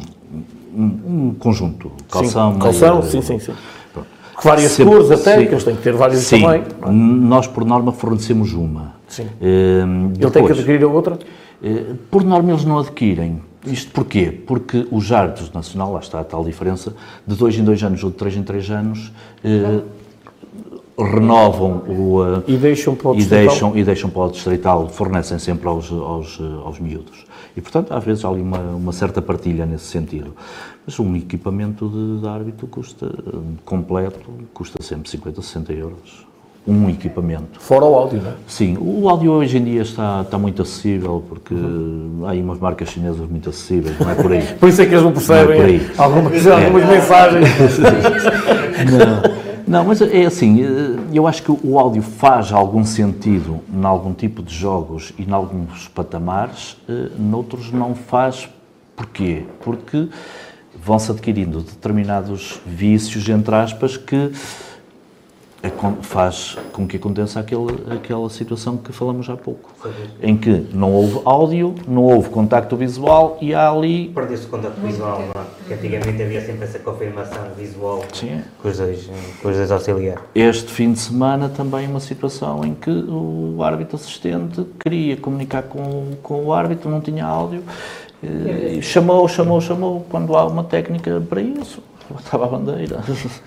um 0.76 1.36
conjunto, 1.40 1.92
calção, 2.12 2.54
sim, 2.54 2.60
calção, 2.60 3.02
sim, 3.02 3.22
sim, 3.24 3.40
sim. 3.40 3.54
pronto. 3.92 4.08
Várias 4.44 4.74
Sempre- 4.74 4.94
cores 4.94 5.10
até, 5.10 5.40
sim. 5.40 5.46
que 5.48 5.52
eles 5.52 5.64
têm 5.64 5.76
que 5.76 5.82
ter 5.82 5.94
várias 5.94 6.20
Sim, 6.20 6.42
também. 6.42 6.64
nós 6.94 7.48
por 7.48 7.66
norma 7.66 7.92
fornecemos 7.92 8.54
uma. 8.54 8.94
Sim. 9.08 9.26
Eh, 9.42 9.82
Ele 9.82 10.14
tem 10.14 10.20
que 10.20 10.30
depois, 10.30 10.52
adquirir 10.60 10.84
a 10.84 10.88
outra? 10.88 11.18
eh, 11.64 11.86
Por 12.12 12.24
norma 12.24 12.52
eles 12.52 12.64
não 12.64 12.78
adquirem. 12.78 13.42
Isto 13.66 13.92
porquê? 13.92 14.32
Porque 14.46 14.88
os 14.92 15.12
árbitros 15.12 15.50
do 15.50 15.56
nacional, 15.56 15.92
lá 15.92 16.00
está 16.02 16.20
a 16.20 16.24
tal 16.24 16.46
diferença, 16.46 16.94
de 17.26 17.36
dois 17.36 17.58
em 17.58 17.64
dois 17.64 17.82
anos 17.82 18.04
ou 18.04 18.12
de 18.12 18.16
três 18.16 18.38
em 18.38 18.44
três 18.44 18.70
anos, 18.70 19.12
eh, 19.44 19.80
renovam 20.98 21.84
o, 21.88 22.24
eh, 22.26 22.44
E 22.48 22.58
deixam 22.58 22.96
para 22.96 23.10
o 23.10 23.14
e 23.14 23.18
distrital? 23.18 23.48
deixam, 23.48 23.78
e 23.78 23.84
deixam 23.84 24.10
para 24.10 24.22
o 24.24 24.32
distrital, 24.32 24.90
fornecem 24.90 25.38
sempre 25.40 25.68
aos, 25.68 25.92
aos, 25.92 26.40
eh, 26.40 26.44
aos 26.66 26.80
miúdos. 26.80 27.26
E, 27.56 27.62
portanto, 27.62 27.92
às 27.94 28.04
vezes 28.04 28.24
há 28.26 28.30
ali 28.30 28.42
uma, 28.42 28.60
uma 28.60 28.92
certa 28.92 29.22
partilha 29.22 29.66
nesse 29.66 29.86
sentido. 29.86 30.34
Mas 30.86 31.00
um 31.00 31.16
equipamento 31.16 31.88
de, 31.90 32.22
de 32.22 32.28
árbitro 32.28 32.68
custa, 32.68 33.06
eh, 33.08 33.38
completo, 33.66 34.30
custa 34.54 34.82
sempre 34.82 35.10
50, 35.10 35.42
60 35.42 35.74
euros. 35.74 36.26
Um 36.70 36.90
equipamento. 36.90 37.62
Fora 37.62 37.86
o 37.86 37.96
áudio, 37.96 38.22
não 38.22 38.32
é? 38.32 38.34
Sim, 38.46 38.78
o 38.78 39.08
áudio 39.08 39.32
hoje 39.32 39.58
em 39.58 39.64
dia 39.64 39.82
está, 39.84 40.22
está 40.22 40.38
muito 40.38 40.62
acessível, 40.62 41.24
porque 41.30 41.56
há 42.26 42.32
aí 42.32 42.42
umas 42.42 42.60
marcas 42.60 42.90
chinesas 42.90 43.26
muito 43.30 43.50
acessíveis, 43.50 43.98
não 43.98 44.10
é 44.10 44.16
por 44.16 44.32
aí. 44.34 44.42
Por 44.60 44.68
isso 44.68 44.82
é 44.82 44.86
que 44.86 44.94
eles 44.94 45.02
não 45.04 45.12
Não 45.12 45.18
é 45.18 45.46
percebem 45.46 45.82
algumas, 45.98 46.46
algumas 46.48 46.86
mensagens. 46.90 47.50
Não, 48.92 49.47
mas 49.84 50.02
é 50.02 50.26
assim, 50.26 50.64
eh, 50.64 50.98
eu 51.14 51.28
acho 51.28 51.44
que 51.44 51.52
o 51.52 51.78
áudio 51.78 52.02
faz 52.02 52.54
algum 52.54 52.86
sentido 52.86 53.60
em 53.70 53.84
algum 53.84 54.14
tipo 54.14 54.42
de 54.42 54.56
jogos 54.56 55.12
e 55.18 55.24
em 55.24 55.32
alguns 55.32 55.90
patamares, 55.90 56.78
eh, 56.88 57.10
noutros 57.20 57.70
não 57.72 57.94
faz. 57.94 58.48
Porquê? 58.96 59.44
Porque 59.60 60.08
vão-se 60.82 61.12
adquirindo 61.12 61.60
determinados 61.60 62.62
vícios, 62.66 63.28
entre 63.28 63.54
aspas, 63.54 63.98
que 63.98 64.32
faz 66.02 66.58
com 66.72 66.88
que 66.88 66.98
aconteça 66.98 67.40
aquele, 67.40 67.84
aquela 67.92 68.30
situação 68.30 68.78
que 68.78 68.92
falamos 68.92 69.30
há 69.30 69.36
pouco, 69.36 69.72
em 70.22 70.38
que 70.38 70.68
não 70.74 70.94
houve 70.94 71.22
áudio, 71.26 71.76
não 71.88 72.04
houve 72.04 72.30
contacto 72.30 72.76
visual 72.76 73.38
e 73.42 73.54
há 73.54 73.70
ali... 73.70 74.10
Perdeu-se 74.14 74.46
o 74.46 74.50
contacto 74.50 74.80
visual, 74.82 75.20
não 75.20 75.42
é? 75.42 75.46
Porque 75.58 75.74
antigamente 75.74 76.22
havia 76.22 76.46
sempre 76.46 76.64
essa 76.64 76.80
confirmação 76.80 77.44
visual 77.58 78.04
Sim. 78.14 78.42
com 78.62 78.70
os 78.70 78.78
dois, 78.78 79.10
com 79.42 79.50
os 79.50 79.56
dois 79.56 79.72
auxiliares. 79.72 80.22
Este 80.36 80.72
fim 80.72 80.94
de 80.94 81.00
semana 81.00 81.50
também 81.50 81.88
uma 81.88 82.00
situação 82.00 82.64
em 82.64 82.74
que 82.74 82.92
o 82.92 83.62
árbitro 83.64 83.96
assistente 83.96 84.64
queria 84.80 85.18
comunicar 85.18 85.64
com, 85.64 86.12
com 86.22 86.46
o 86.46 86.54
árbitro, 86.54 86.90
não 86.90 87.02
tinha 87.02 87.26
áudio, 87.26 87.64
e 88.24 88.82
chamou, 88.82 89.28
chamou, 89.28 89.62
chamou, 89.62 90.06
quando 90.10 90.36
há 90.36 90.46
uma 90.46 90.64
técnica 90.64 91.22
para 91.28 91.42
isso 91.42 91.82
estava 92.16 92.46
a 92.46 92.48
bandeira. 92.48 93.02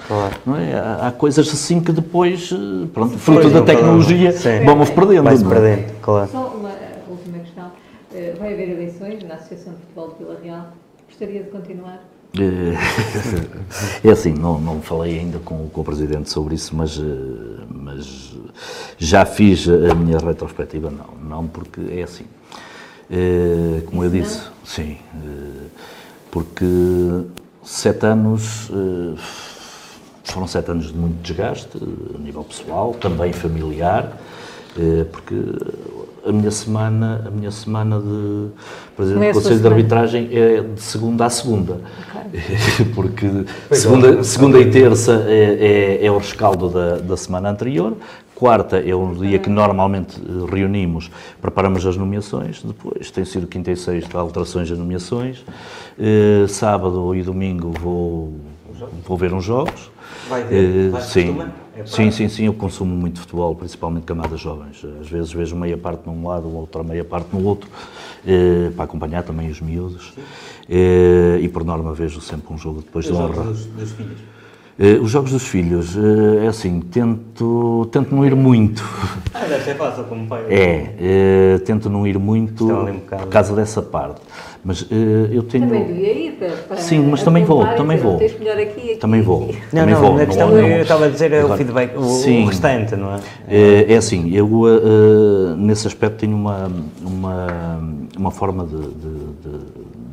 Claro. 0.07 0.37
Não 0.45 0.57
é? 0.57 0.75
Há, 0.75 1.13
coisas 1.13 1.49
assim 1.49 1.81
que 1.81 1.93
depois, 1.93 2.51
eh, 2.53 2.87
pronto, 2.93 3.19
fruto 3.19 3.51
da 3.51 3.63
tecnologia, 3.63 4.33
Sim. 4.33 4.65
vamos 4.65 4.91
perdendo. 4.91 5.25
Vai-se 5.25 5.45
é? 5.45 5.49
perdendo, 5.49 6.01
claro. 6.01 6.31
Só 6.31 6.47
uma 6.49 6.73
última 7.09 7.39
questão. 7.39 7.71
Eh, 8.15 8.35
vai 8.39 8.53
haver 8.53 8.71
eleições 8.71 9.23
na 9.25 9.35
Associação 9.37 9.73
de 9.75 9.81
Futebol 9.81 10.09
de 10.09 10.25
Vila 10.25 10.39
Real. 10.43 10.67
Gostaria 11.09 11.43
de 11.43 11.51
continuar? 11.51 12.05
Eh, 12.39 12.75
é 14.05 14.11
assim, 14.11 14.33
não, 14.33 14.61
não 14.61 14.81
falei 14.81 15.19
ainda 15.19 15.39
com, 15.39 15.69
com 15.69 15.81
o 15.81 15.85
Presidente 15.85 16.31
sobre 16.31 16.55
isso, 16.55 16.75
mas, 16.77 17.01
mas 17.69 18.37
já 18.99 19.25
fiz 19.25 19.69
a 19.69 19.95
minha 19.95 20.19
retrospectiva, 20.19 20.91
não, 20.91 21.41
não 21.41 21.47
porque 21.47 21.81
é 21.91 22.03
assim. 22.03 22.25
Como 23.87 24.05
eu 24.05 24.11
disse, 24.11 24.41
sim, 24.65 24.97
porque 26.31 26.65
sete 27.71 28.05
anos, 28.05 28.69
eh, 28.73 29.15
foram 30.25 30.49
sete 30.49 30.73
anos 30.73 30.89
de 30.89 30.95
muito 30.95 31.23
desgaste, 31.23 31.79
a 31.79 32.19
nível 32.19 32.43
pessoal, 32.43 32.93
também 32.95 33.33
familiar, 33.33 34.13
eh, 34.77 35.05
porque 35.05 35.37
a 36.27 36.33
minha 36.33 36.51
semana, 36.51 37.23
a 37.29 37.31
minha 37.31 37.51
semana 37.53 38.01
de 38.01 38.49
presidente 38.97 39.29
do 39.29 39.35
Conselho 39.35 39.61
de 39.61 39.67
Arbitragem 39.69 40.29
é 40.33 40.61
de 40.63 40.83
segunda 40.83 41.27
a 41.27 41.31
segunda. 41.31 41.81
Okay. 42.35 42.87
Porque 42.95 43.27
segunda, 43.73 44.23
segunda 44.23 44.61
e 44.61 44.71
terça 44.71 45.25
é, 45.27 45.99
é, 46.03 46.07
é 46.07 46.11
o 46.11 46.19
rescaldo 46.19 46.69
da, 46.69 46.99
da 46.99 47.17
semana 47.17 47.51
anterior, 47.51 47.95
quarta 48.41 48.79
é 48.79 48.95
o 48.95 49.15
dia 49.15 49.39
que 49.39 49.51
normalmente 49.51 50.19
eh, 50.19 50.51
reunimos, 50.51 51.11
preparamos 51.43 51.85
as 51.85 51.95
nomeações, 51.95 52.63
depois 52.63 53.11
tem 53.11 53.23
sido 53.23 53.47
quinta 53.47 53.71
e 53.71 53.77
sexta 53.77 54.19
alterações 54.19 54.71
das 54.71 54.79
nomeações, 54.79 55.41
uh, 55.99 56.49
sábado 56.49 57.15
e 57.15 57.23
domingo 57.23 57.71
vou, 57.79 58.33
vou 59.07 59.19
ver 59.19 59.35
uns 59.35 59.45
jogos. 59.45 59.91
Vai 60.27 60.43
ver? 60.45 60.95
Uh, 60.95 61.03
sim. 61.03 61.39
É 61.77 61.85
sim, 61.85 62.11
sim, 62.11 62.29
sim, 62.31 62.47
eu 62.47 62.55
consumo 62.55 62.95
muito 62.95 63.21
futebol, 63.21 63.55
principalmente 63.55 64.05
camadas 64.05 64.41
jovens. 64.41 64.83
Às 65.01 65.09
vezes 65.09 65.31
vejo 65.31 65.55
meia 65.55 65.77
parte 65.77 66.07
num 66.07 66.27
lado, 66.27 66.49
outra 66.55 66.83
meia 66.83 67.05
parte 67.05 67.29
no 67.35 67.45
outro, 67.45 67.69
uh, 67.69 68.73
para 68.73 68.85
acompanhar 68.85 69.23
também 69.23 69.51
os 69.51 69.61
miúdos. 69.61 70.15
e 70.67 71.49
por 71.49 71.63
norma 71.63 71.93
vejo 71.93 72.23
sempre 72.23 72.55
um 72.55 72.57
jogo 72.57 72.81
depois 72.81 73.05
de 73.05 73.13
honra. 73.13 73.45
Dos, 73.45 73.67
dos 73.67 73.93
filhos? 73.93 74.30
Uh, 74.81 75.03
os 75.03 75.11
jogos 75.11 75.31
dos 75.31 75.47
filhos, 75.47 75.95
uh, 75.95 76.39
é 76.43 76.47
assim, 76.47 76.81
tento, 76.81 77.87
tento 77.93 78.15
não 78.15 78.25
ir 78.25 78.35
muito. 78.35 78.83
Ah, 79.35 79.45
deve 79.45 79.63
ser 79.63 79.77
fácil 79.77 80.05
como 80.05 80.27
pai. 80.27 80.47
É, 80.49 81.57
uh, 81.57 81.59
tento 81.61 81.91
não 81.91 82.07
ir 82.07 82.19
muito 82.19 82.73
um 82.73 82.99
por 82.99 83.27
causa 83.29 83.55
dessa 83.55 83.83
parte. 83.83 84.23
Mas 84.65 84.87
eu 84.91 85.43
tenho. 85.43 85.67
Também 85.67 85.85
devia 85.85 86.13
ir 86.13 86.33
para, 86.33 86.49
para 86.49 86.77
Sim, 86.79 87.07
mas 87.11 87.23
também 87.23 87.45
vou, 87.45 87.67
também 87.77 87.99
vou. 87.99 88.17
Tens 88.17 88.39
melhor 88.39 88.57
aqui, 88.59 88.93
aqui 88.93 88.97
Também 88.97 89.21
vou. 89.21 89.41
Não, 89.41 89.81
também 89.81 89.95
não, 89.95 90.01
vou. 90.01 90.19
a 90.19 90.27
questão, 90.27 90.49
não, 90.49 90.59
eu 90.59 90.83
estava 90.83 91.07
a 91.07 91.09
dizer 91.09 91.33
é 91.33 91.45
o 91.45 91.57
feedback, 91.57 91.97
o, 91.97 92.05
sim, 92.05 92.45
o 92.45 92.47
restante, 92.47 92.97
não 92.97 93.15
é? 93.15 93.21
É, 93.49 93.93
é 93.93 93.97
assim, 93.97 94.35
eu 94.35 94.49
nesse 95.59 95.87
aspecto 95.87 96.21
tenho 96.21 96.37
uma, 96.37 96.71
uma, 97.03 97.81
uma 98.19 98.31
forma 98.31 98.65
de, 98.67 98.77
de, 98.77 98.89
de, 98.89 99.59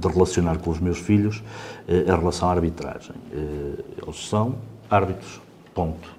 de 0.01 0.07
relacionar 0.07 0.57
com 0.57 0.71
os 0.71 0.79
meus 0.79 0.97
filhos 0.97 1.41
em 1.87 2.05
relação 2.05 2.49
à 2.49 2.51
arbitragem. 2.51 3.15
Eles 3.31 4.27
são 4.27 4.55
árbitros, 4.89 5.39
ponto. 5.73 6.09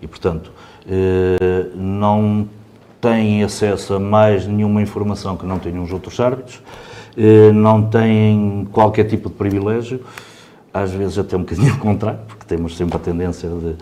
E, 0.00 0.06
portanto, 0.06 0.50
eh, 0.88 1.66
não 1.74 2.48
têm 3.00 3.42
acesso 3.42 3.94
a 3.94 4.00
mais 4.00 4.46
nenhuma 4.46 4.82
informação 4.82 5.36
que 5.36 5.46
não 5.46 5.58
tenham 5.58 5.82
os 5.82 5.92
outros 5.92 6.18
árbitros, 6.18 6.60
eh, 7.16 7.52
não 7.52 7.82
têm 7.82 8.66
qualquer 8.72 9.04
tipo 9.04 9.28
de 9.28 9.34
privilégio, 9.34 10.00
às 10.74 10.90
vezes 10.90 11.18
até 11.18 11.36
um 11.36 11.40
bocadinho 11.40 11.72
ao 11.72 11.78
contrário, 11.78 12.20
porque 12.26 12.44
temos 12.46 12.76
sempre 12.76 12.96
a 12.96 12.98
tendência 12.98 13.48
de, 13.48 13.76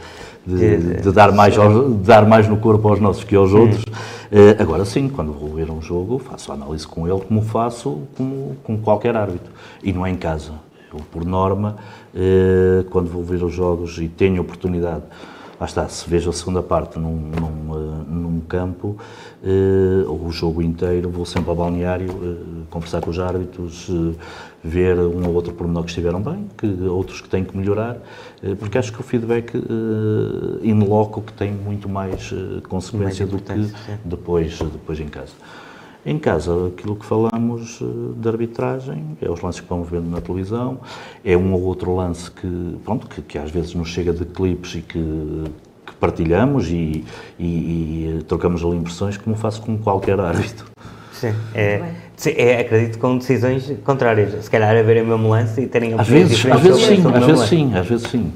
de, 0.46 1.00
de 1.02 1.12
dar, 1.12 1.32
mais 1.32 1.56
aos, 1.56 1.96
dar 1.98 2.26
mais 2.26 2.48
no 2.48 2.58
corpo 2.58 2.88
aos 2.88 3.00
nossos 3.00 3.24
que 3.24 3.34
aos 3.34 3.52
outros. 3.52 3.84
Eh, 4.30 4.56
agora 4.58 4.84
sim, 4.84 5.08
quando 5.08 5.32
vou 5.32 5.54
ver 5.54 5.70
um 5.70 5.80
jogo, 5.80 6.18
faço 6.18 6.52
a 6.52 6.54
análise 6.54 6.86
com 6.86 7.08
ele 7.08 7.20
como 7.20 7.42
faço 7.42 8.02
com, 8.16 8.54
com 8.62 8.78
qualquer 8.78 9.16
árbitro. 9.16 9.50
E 9.82 9.92
não 9.92 10.04
é 10.04 10.10
em 10.10 10.16
casa. 10.16 10.52
Eu, 10.92 11.00
por 11.12 11.24
norma, 11.24 11.76
eh, 12.14 12.84
quando 12.90 13.08
vou 13.08 13.22
ver 13.22 13.42
os 13.44 13.52
jogos 13.52 13.98
e 13.98 14.08
tenho 14.08 14.42
oportunidade, 14.42 15.04
lá 15.60 15.66
está, 15.66 15.88
se 15.88 16.08
vejo 16.08 16.30
a 16.30 16.32
segunda 16.32 16.62
parte 16.62 16.98
num, 16.98 17.14
num, 17.14 17.74
eh, 17.76 18.04
num 18.08 18.40
campo, 18.40 18.96
eh, 19.44 20.04
ou 20.08 20.26
o 20.26 20.32
jogo 20.32 20.60
inteiro, 20.60 21.08
vou 21.08 21.24
sempre 21.24 21.48
ao 21.48 21.54
balneário 21.54 22.08
conversar 22.70 23.00
com 23.00 23.10
os 23.10 23.20
árbitros, 23.20 23.88
ver 24.64 24.98
um 24.98 25.28
ou 25.28 25.34
outro 25.34 25.52
pormenor 25.52 25.84
que 25.84 25.90
estiveram 25.90 26.20
bem, 26.20 26.48
que, 26.58 26.66
outros 26.88 27.20
que 27.20 27.28
têm 27.28 27.44
que 27.44 27.56
melhorar, 27.56 27.98
porque 28.58 28.76
acho 28.76 28.92
que 28.92 29.00
o 29.00 29.04
feedback 29.04 29.54
in 30.62 30.80
loco 30.80 31.22
que 31.22 31.32
tem 31.32 31.52
muito 31.52 31.88
mais 31.88 32.34
consequência 32.68 33.26
do 33.26 33.38
que 33.38 33.72
depois, 34.04 34.58
depois 34.58 34.98
em 34.98 35.08
casa. 35.08 35.32
Em 36.04 36.18
casa, 36.18 36.68
aquilo 36.68 36.96
que 36.96 37.04
falamos 37.04 37.78
eh, 37.82 37.84
de 38.16 38.28
arbitragem 38.28 39.18
é 39.20 39.30
os 39.30 39.40
lances 39.42 39.60
que 39.60 39.68
vamos 39.68 39.88
vendo 39.88 40.08
na 40.08 40.20
televisão, 40.20 40.78
é 41.22 41.36
um 41.36 41.52
ou 41.52 41.62
outro 41.62 41.94
lance 41.94 42.30
que, 42.30 42.78
pronto, 42.84 43.06
que, 43.06 43.20
que 43.20 43.36
às 43.36 43.50
vezes 43.50 43.74
nos 43.74 43.88
chega 43.88 44.10
de 44.12 44.24
clipes 44.24 44.76
e 44.76 44.80
que, 44.80 45.44
que 45.86 45.92
partilhamos 46.00 46.68
e, 46.68 47.04
e, 47.38 47.44
e, 48.18 48.24
trocamos 48.26 48.64
ali 48.64 48.76
impressões, 48.76 49.18
como 49.18 49.36
faço 49.36 49.60
com 49.60 49.76
qualquer 49.76 50.18
árbitro. 50.18 50.66
Sim, 51.12 51.34
é, 51.54 51.82
é, 52.34 52.60
acredito 52.60 52.98
com 52.98 53.18
decisões 53.18 53.70
contrárias. 53.84 54.42
Se 54.42 54.50
calhar 54.50 54.74
a 54.74 54.82
verem 54.82 55.02
o 55.02 55.06
mesmo 55.06 55.28
lance 55.28 55.60
e 55.60 55.66
terem 55.66 55.92
às 55.92 56.08
vezes, 56.08 56.46
às 56.46 56.60
vezes 56.62 56.82
sim, 56.82 57.02
às 57.06 57.26
vezes 57.26 57.48
sim, 57.48 57.74
às 57.74 57.86
vezes 57.86 58.08
sim. 58.08 58.32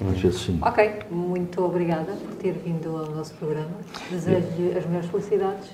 Às 0.00 0.20
vezes 0.20 0.40
sim. 0.40 0.58
Ok, 0.60 0.90
muito 1.34 1.64
obrigada 1.64 2.12
por 2.12 2.36
ter 2.36 2.52
vindo 2.52 2.96
ao 2.96 3.10
nosso 3.10 3.34
programa. 3.34 3.72
Desejo-lhe 4.08 4.78
as 4.78 4.86
melhores 4.86 5.10
felicidades 5.10 5.70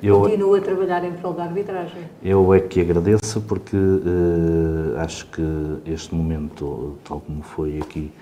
eu, 0.00 0.20
continua 0.20 0.58
a 0.58 0.60
trabalhar 0.60 1.04
em 1.04 1.12
prol 1.14 1.32
da 1.32 1.44
arbitragem. 1.44 2.02
Eu 2.22 2.54
é 2.54 2.60
que 2.60 2.80
agradeço 2.80 3.40
porque 3.40 3.76
uh, 3.76 4.96
acho 4.98 5.26
que 5.26 5.42
este 5.84 6.14
momento, 6.14 6.96
tal 7.02 7.20
como 7.20 7.42
foi 7.42 7.80
aqui, 7.80 8.12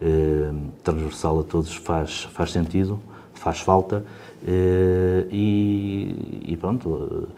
uh, 0.00 0.56
transversal 0.82 1.38
a 1.40 1.42
todos, 1.44 1.76
faz, 1.76 2.24
faz 2.24 2.50
sentido, 2.50 2.98
faz 3.34 3.60
falta 3.60 4.04
uh, 4.42 5.28
e, 5.30 6.42
e, 6.48 6.56
pronto, 6.56 7.28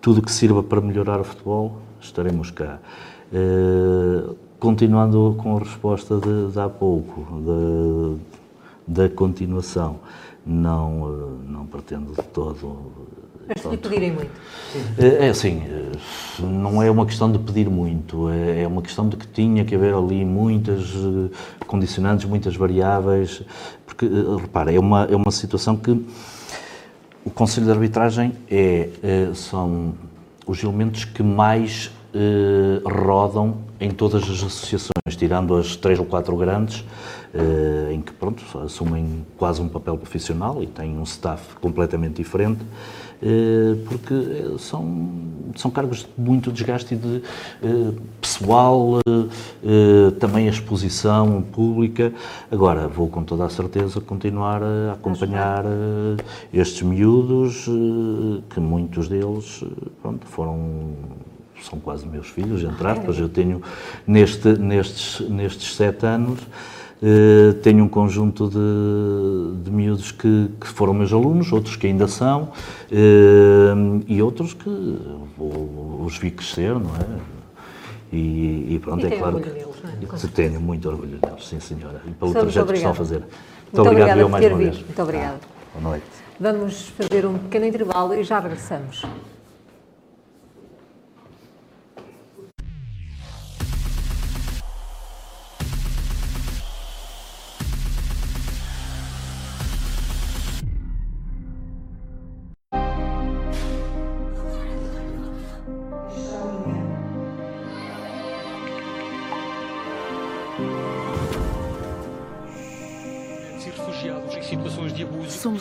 tudo 0.00 0.22
que 0.22 0.32
sirva 0.32 0.62
para 0.62 0.80
melhorar 0.80 1.20
o 1.20 1.24
futebol, 1.24 1.76
estaremos 2.00 2.50
cá. 2.50 2.78
Continuando 4.60 5.34
com 5.38 5.56
a 5.56 5.58
resposta 5.58 6.20
de, 6.20 6.52
de 6.52 6.60
há 6.60 6.68
pouco, 6.68 7.26
da 8.86 9.08
continuação 9.08 9.96
não, 10.44 11.38
não 11.48 11.66
pretendo 11.66 12.12
de 12.12 12.22
todo. 12.28 12.76
Mas 13.48 13.62
se 13.62 13.68
lhe 13.68 13.76
pedirem 13.76 14.12
muito? 14.12 14.30
É, 14.96 15.26
é 15.26 15.28
assim, 15.30 15.62
não 16.38 16.82
é 16.82 16.90
uma 16.90 17.04
questão 17.04 17.32
de 17.32 17.38
pedir 17.38 17.68
muito, 17.68 18.28
é, 18.28 18.62
é 18.62 18.66
uma 18.66 18.82
questão 18.82 19.08
de 19.08 19.16
que 19.16 19.26
tinha 19.26 19.64
que 19.64 19.74
haver 19.74 19.92
ali 19.92 20.24
muitas 20.24 20.92
eh, 20.94 21.34
condicionantes, 21.66 22.26
muitas 22.26 22.54
variáveis, 22.54 23.42
porque, 23.84 24.06
eh, 24.06 24.40
repara, 24.40 24.72
é 24.72 24.78
uma, 24.78 25.04
é 25.04 25.16
uma 25.16 25.32
situação 25.32 25.76
que 25.76 25.90
o 27.24 27.30
Conselho 27.30 27.66
de 27.66 27.72
Arbitragem 27.72 28.34
é, 28.48 28.88
são 29.34 29.94
os 30.46 30.62
elementos 30.62 31.04
que 31.04 31.22
mais 31.22 31.90
eh, 32.14 32.80
rodam 32.84 33.69
em 33.80 33.90
todas 33.90 34.22
as 34.24 34.42
associações, 34.42 35.16
tirando 35.16 35.56
as 35.56 35.74
três 35.74 35.98
ou 35.98 36.04
quatro 36.04 36.36
grandes, 36.36 36.84
eh, 37.32 37.92
em 37.92 38.02
que 38.02 38.12
pronto, 38.12 38.44
assumem 38.58 39.24
quase 39.38 39.62
um 39.62 39.68
papel 39.68 39.96
profissional 39.96 40.62
e 40.62 40.66
têm 40.66 40.98
um 40.98 41.04
staff 41.04 41.54
completamente 41.60 42.16
diferente, 42.16 42.60
eh, 43.22 43.76
porque 43.88 44.14
são, 44.58 45.08
são 45.56 45.70
cargos 45.70 46.00
de 46.00 46.08
muito 46.18 46.52
desgaste 46.52 46.94
de 46.94 47.22
eh, 47.62 47.92
pessoal, 48.20 49.00
também 50.18 50.46
a 50.46 50.50
exposição 50.50 51.42
pública. 51.42 52.12
Agora, 52.50 52.88
vou 52.88 53.08
com 53.08 53.22
toda 53.22 53.44
a 53.44 53.50
certeza 53.50 54.00
continuar 54.00 54.62
a 54.62 54.92
acompanhar 54.92 55.64
estes 56.52 56.82
miúdos, 56.82 57.66
que 58.50 58.60
muitos 58.60 59.08
deles 59.08 59.62
pronto, 60.02 60.26
foram 60.26 60.90
são 61.64 61.78
quase 61.78 62.06
meus 62.06 62.28
filhos, 62.28 62.62
entre 62.62 62.86
aspas. 62.86 63.18
Eu 63.18 63.28
tenho, 63.28 63.62
neste, 64.06 64.48
nestes, 64.58 65.28
nestes 65.28 65.74
sete 65.74 66.06
anos, 66.06 66.40
eh, 67.02 67.54
tenho 67.62 67.84
um 67.84 67.88
conjunto 67.88 68.48
de, 68.48 69.62
de 69.64 69.70
miúdos 69.70 70.12
que, 70.12 70.50
que, 70.60 70.68
foram 70.68 70.92
meus 70.92 71.10
alunos, 71.12 71.50
outros 71.50 71.74
que 71.74 71.86
ainda 71.86 72.06
são, 72.06 72.50
eh, 72.92 73.72
e 74.06 74.20
outros 74.20 74.52
que 74.52 74.68
os 75.38 76.18
vi 76.18 76.30
crescer, 76.30 76.74
não 76.74 76.90
é? 76.96 77.40
E, 78.12 78.74
e 78.74 78.78
pronto, 78.82 79.06
e 79.06 79.12
é 79.14 79.16
claro 79.16 79.40
que 79.40 79.48
deles, 79.48 79.66
não 79.82 80.14
é? 80.14 80.32
tenho 80.34 80.60
muito 80.60 80.88
orgulho 80.88 81.16
deles, 81.18 81.46
sim 81.46 81.60
senhora, 81.60 82.02
e 82.06 82.10
pelo 82.10 82.32
trajeto 82.32 82.66
que 82.66 82.72
estão 82.74 82.90
a 82.90 82.94
fazer. 82.94 83.20
Muito, 83.20 83.30
muito 83.72 83.88
obrigado, 83.88 84.20
obrigado 84.20 84.30
por 84.30 84.40
ter 84.40 84.56
vindo. 84.56 84.84
Muito 84.84 85.02
obrigada. 85.02 85.40
Ah, 85.42 85.78
boa 85.78 85.90
noite. 85.90 86.06
Vamos 86.38 86.88
fazer 86.88 87.24
um 87.24 87.38
pequeno 87.38 87.66
intervalo 87.66 88.14
e 88.14 88.24
já 88.24 88.40
regressamos. 88.40 89.02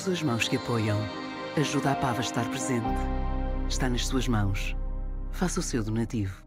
Somos 0.09 0.21
as 0.21 0.23
mãos 0.23 0.47
que 0.47 0.55
apoiam. 0.55 0.97
Ajuda 1.55 1.91
a 1.91 1.95
Pava 1.95 2.17
a 2.17 2.21
estar 2.21 2.49
presente. 2.49 2.87
Está 3.67 3.87
nas 3.87 4.07
suas 4.07 4.27
mãos. 4.27 4.75
Faça 5.31 5.59
o 5.59 5.63
seu 5.63 5.83
donativo. 5.83 6.43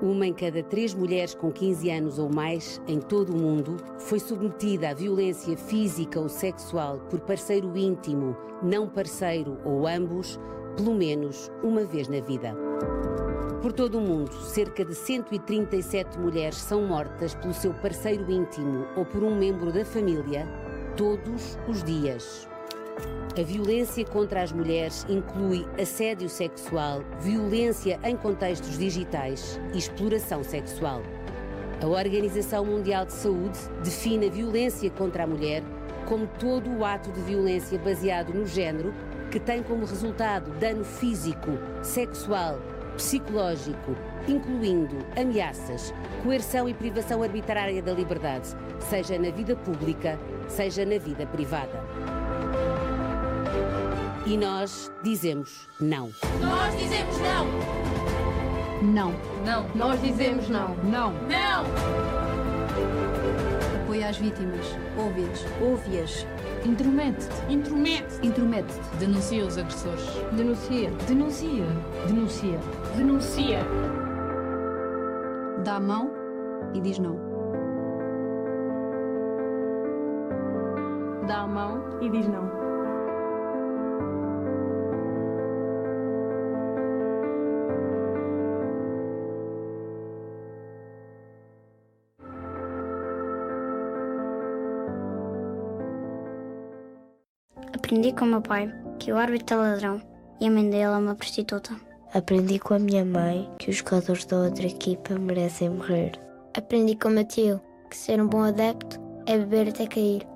Uma 0.00 0.26
em 0.26 0.32
cada 0.32 0.62
três 0.62 0.94
mulheres 0.94 1.34
com 1.34 1.50
15 1.50 1.90
anos 1.90 2.18
ou 2.20 2.32
mais, 2.32 2.80
em 2.86 3.00
todo 3.00 3.34
o 3.34 3.36
mundo, 3.36 3.76
foi 3.98 4.20
submetida 4.20 4.90
à 4.90 4.94
violência 4.94 5.56
física 5.56 6.20
ou 6.20 6.28
sexual 6.28 7.00
por 7.10 7.20
parceiro 7.20 7.76
íntimo, 7.76 8.36
não 8.62 8.88
parceiro 8.88 9.58
ou 9.64 9.88
ambos, 9.88 10.38
pelo 10.76 10.94
menos 10.94 11.50
uma 11.64 11.84
vez 11.84 12.06
na 12.06 12.20
vida. 12.20 12.54
Por 13.60 13.72
todo 13.72 13.98
o 13.98 14.00
mundo, 14.00 14.32
cerca 14.32 14.84
de 14.84 14.94
137 14.94 16.20
mulheres 16.20 16.58
são 16.58 16.86
mortas 16.86 17.34
pelo 17.34 17.52
seu 17.52 17.74
parceiro 17.74 18.30
íntimo 18.30 18.86
ou 18.96 19.04
por 19.04 19.24
um 19.24 19.36
membro 19.36 19.72
da 19.72 19.84
família 19.84 20.46
todos 20.98 21.56
os 21.68 21.84
dias. 21.84 22.48
A 23.38 23.42
violência 23.42 24.04
contra 24.04 24.42
as 24.42 24.50
mulheres 24.50 25.06
inclui 25.08 25.64
assédio 25.80 26.28
sexual, 26.28 27.04
violência 27.20 28.00
em 28.02 28.16
contextos 28.16 28.76
digitais 28.76 29.60
e 29.72 29.78
exploração 29.78 30.42
sexual. 30.42 31.00
A 31.80 31.86
Organização 31.86 32.64
Mundial 32.64 33.06
de 33.06 33.12
Saúde 33.12 33.56
define 33.84 34.26
a 34.26 34.30
violência 34.30 34.90
contra 34.90 35.22
a 35.22 35.26
mulher 35.26 35.62
como 36.04 36.26
todo 36.26 36.68
o 36.68 36.84
ato 36.84 37.12
de 37.12 37.20
violência 37.20 37.78
baseado 37.78 38.34
no 38.34 38.44
género 38.44 38.92
que 39.30 39.38
tem 39.38 39.62
como 39.62 39.86
resultado 39.86 40.50
dano 40.58 40.84
físico, 40.84 41.52
sexual, 41.80 42.58
psicológico, 42.96 43.94
incluindo 44.28 44.96
ameaças, 45.16 45.92
coerção 46.22 46.68
e 46.68 46.74
privação 46.74 47.22
arbitrária 47.22 47.82
da 47.82 47.92
liberdade, 47.92 48.48
seja 48.78 49.18
na 49.18 49.30
vida 49.30 49.56
pública, 49.56 50.18
seja 50.48 50.84
na 50.84 50.98
vida 50.98 51.26
privada. 51.26 51.82
E 54.26 54.36
nós 54.36 54.92
dizemos 55.02 55.68
não. 55.80 56.10
Nós 56.40 56.76
dizemos 56.78 57.16
não. 57.18 57.46
Não. 58.82 59.14
Não. 59.44 59.68
Nós 59.74 60.00
dizemos 60.02 60.48
não. 60.48 60.74
Não. 60.84 61.12
Não. 61.12 61.64
Apoia 63.82 64.10
as 64.10 64.18
vítimas. 64.18 64.66
Ouve-as. 64.98 65.44
Ouve-as. 65.62 66.26
Intromete-te. 66.66 67.52
Intromete. 67.52 68.14
Intromete-te. 68.22 68.96
Denuncia 68.98 69.46
os 69.46 69.56
agressores. 69.56 70.04
Denuncia. 70.32 70.90
Denuncia. 71.06 71.64
Denuncia. 72.06 72.58
Denuncia. 72.96 73.97
Dá 75.64 75.76
a 75.76 75.80
mão 75.80 76.10
e 76.72 76.80
diz 76.80 76.98
não. 76.98 77.18
Dá 81.26 81.40
a 81.40 81.46
mão 81.46 82.00
e 82.00 82.08
diz 82.08 82.28
não. 82.28 82.48
Aprendi 97.74 98.12
com 98.12 98.26
meu 98.26 98.42
pai 98.42 98.72
que 98.98 99.12
o 99.12 99.16
árbitro 99.16 99.56
é 99.56 99.60
ladrão 99.60 100.02
e 100.40 100.46
a 100.46 100.50
mãe 100.50 100.68
dele 100.70 100.82
é 100.82 100.90
uma 100.90 101.14
prostituta. 101.14 101.87
Aprendi 102.14 102.58
com 102.58 102.72
a 102.72 102.78
minha 102.78 103.04
mãe 103.04 103.46
que 103.58 103.68
os 103.68 103.76
jogadores 103.76 104.24
da 104.24 104.38
outra 104.38 104.66
equipa 104.66 105.18
merecem 105.18 105.68
morrer. 105.68 106.12
Aprendi 106.56 106.96
com 106.96 107.10
meu 107.10 107.24
tio 107.24 107.60
que 107.90 107.96
ser 107.96 108.20
um 108.20 108.26
bom 108.26 108.42
adepto 108.42 108.98
é 109.26 109.36
beber 109.36 109.68
até 109.68 109.86
cair. 109.86 110.26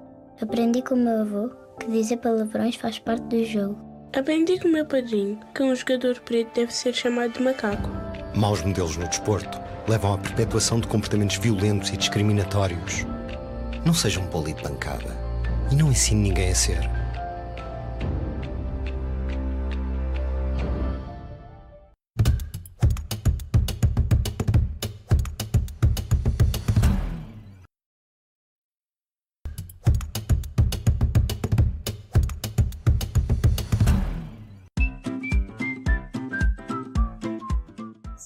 Aprendi 0.40 0.82
com 0.82 0.94
meu 0.94 1.22
avô 1.22 1.50
que 1.80 1.90
dizer 1.90 2.18
palavrões 2.18 2.76
faz 2.76 2.98
parte 2.98 3.24
do 3.24 3.44
jogo. 3.44 3.78
Aprendi 4.14 4.60
com 4.60 4.68
meu 4.68 4.84
padrinho 4.84 5.40
que 5.54 5.62
um 5.62 5.74
jogador 5.74 6.20
preto 6.20 6.54
deve 6.54 6.74
ser 6.74 6.92
chamado 6.92 7.32
de 7.32 7.42
macaco. 7.42 7.88
Maus 8.34 8.62
modelos 8.62 8.98
no 8.98 9.08
desporto 9.08 9.58
levam 9.88 10.12
à 10.12 10.18
perpetuação 10.18 10.78
de 10.78 10.86
comportamentos 10.86 11.38
violentos 11.38 11.88
e 11.88 11.96
discriminatórios. 11.96 13.06
Não 13.86 13.94
seja 13.94 14.20
um 14.20 14.26
poli 14.26 14.52
de 14.52 14.62
bancada 14.62 15.16
e 15.70 15.74
não 15.74 15.90
ensine 15.90 16.28
ninguém 16.28 16.50
a 16.50 16.54
ser. 16.54 17.01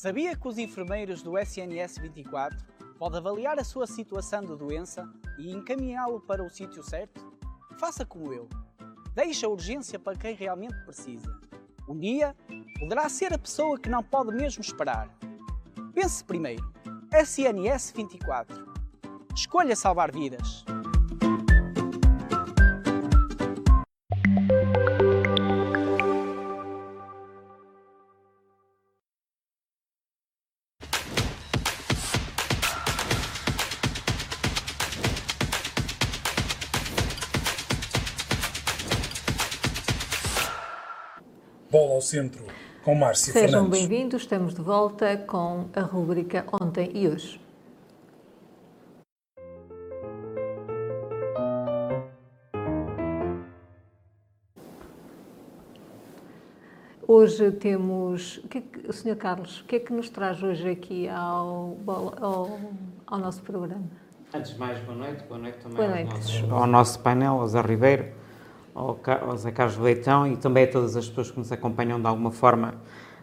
Sabia 0.06 0.36
que 0.36 0.46
os 0.46 0.56
enfermeiros 0.56 1.20
do 1.20 1.36
SNS 1.36 1.98
24 1.98 2.56
podem 2.96 3.18
avaliar 3.18 3.58
a 3.58 3.64
sua 3.64 3.88
situação 3.88 4.40
de 4.40 4.54
doença 4.54 5.12
e 5.36 5.50
encaminhá-lo 5.50 6.20
para 6.20 6.44
o 6.44 6.48
sítio 6.48 6.80
certo? 6.80 7.36
Faça 7.76 8.06
como 8.06 8.32
eu. 8.32 8.48
Deixe 9.16 9.44
a 9.44 9.48
urgência 9.48 9.98
para 9.98 10.16
quem 10.16 10.32
realmente 10.32 10.76
precisa. 10.84 11.28
Um 11.88 11.98
dia, 11.98 12.36
poderá 12.78 13.08
ser 13.08 13.32
a 13.34 13.38
pessoa 13.38 13.80
que 13.80 13.88
não 13.88 14.00
pode 14.00 14.30
mesmo 14.30 14.60
esperar. 14.60 15.10
Pense 15.92 16.22
primeiro. 16.22 16.72
SNS 17.12 17.90
24. 17.96 18.64
Escolha 19.34 19.74
salvar 19.74 20.12
vidas. 20.12 20.64
Centro 42.06 42.44
com 42.84 42.94
Márcia 42.94 43.32
Sejam 43.32 43.62
Fernandes. 43.64 43.80
bem-vindos, 43.80 44.22
estamos 44.22 44.54
de 44.54 44.60
volta 44.62 45.16
com 45.16 45.66
a 45.74 45.80
rúbrica 45.80 46.44
Ontem 46.52 46.90
e 46.94 47.08
Hoje. 47.08 47.40
Hoje 57.06 57.52
temos. 57.52 58.38
O, 58.38 58.48
que 58.48 58.58
é 58.58 58.60
que, 58.60 58.88
o 58.88 58.92
Sr. 58.92 59.16
Carlos, 59.16 59.60
o 59.60 59.64
que 59.64 59.76
é 59.76 59.80
que 59.80 59.92
nos 59.92 60.10
traz 60.10 60.42
hoje 60.42 60.68
aqui 60.70 61.08
ao, 61.08 61.76
ao, 61.86 62.58
ao 63.06 63.18
nosso 63.18 63.42
programa? 63.42 63.84
Antes 64.34 64.52
de 64.52 64.58
mais, 64.58 64.78
boa 64.80 64.98
noite. 64.98 65.22
Boa 65.28 65.38
noite 65.40 65.58
também 65.58 65.76
Boa 65.76 65.88
noite. 65.88 66.10
nossos- 66.10 66.50
ao 66.50 66.66
nosso 66.66 66.98
painel, 67.00 67.34
ao 67.40 67.46
Zé 67.46 67.60
Ribeiro, 67.60 68.06
ao, 68.76 69.00
ao 69.26 69.36
Zé 69.38 69.50
Carlos 69.50 69.78
Leitão 69.78 70.26
e 70.26 70.36
também 70.36 70.64
a 70.64 70.66
todas 70.66 70.96
as 70.96 71.08
pessoas 71.08 71.30
que 71.30 71.38
nos 71.38 71.50
acompanham 71.50 71.98
de 71.98 72.06
alguma 72.06 72.30
forma 72.30 72.74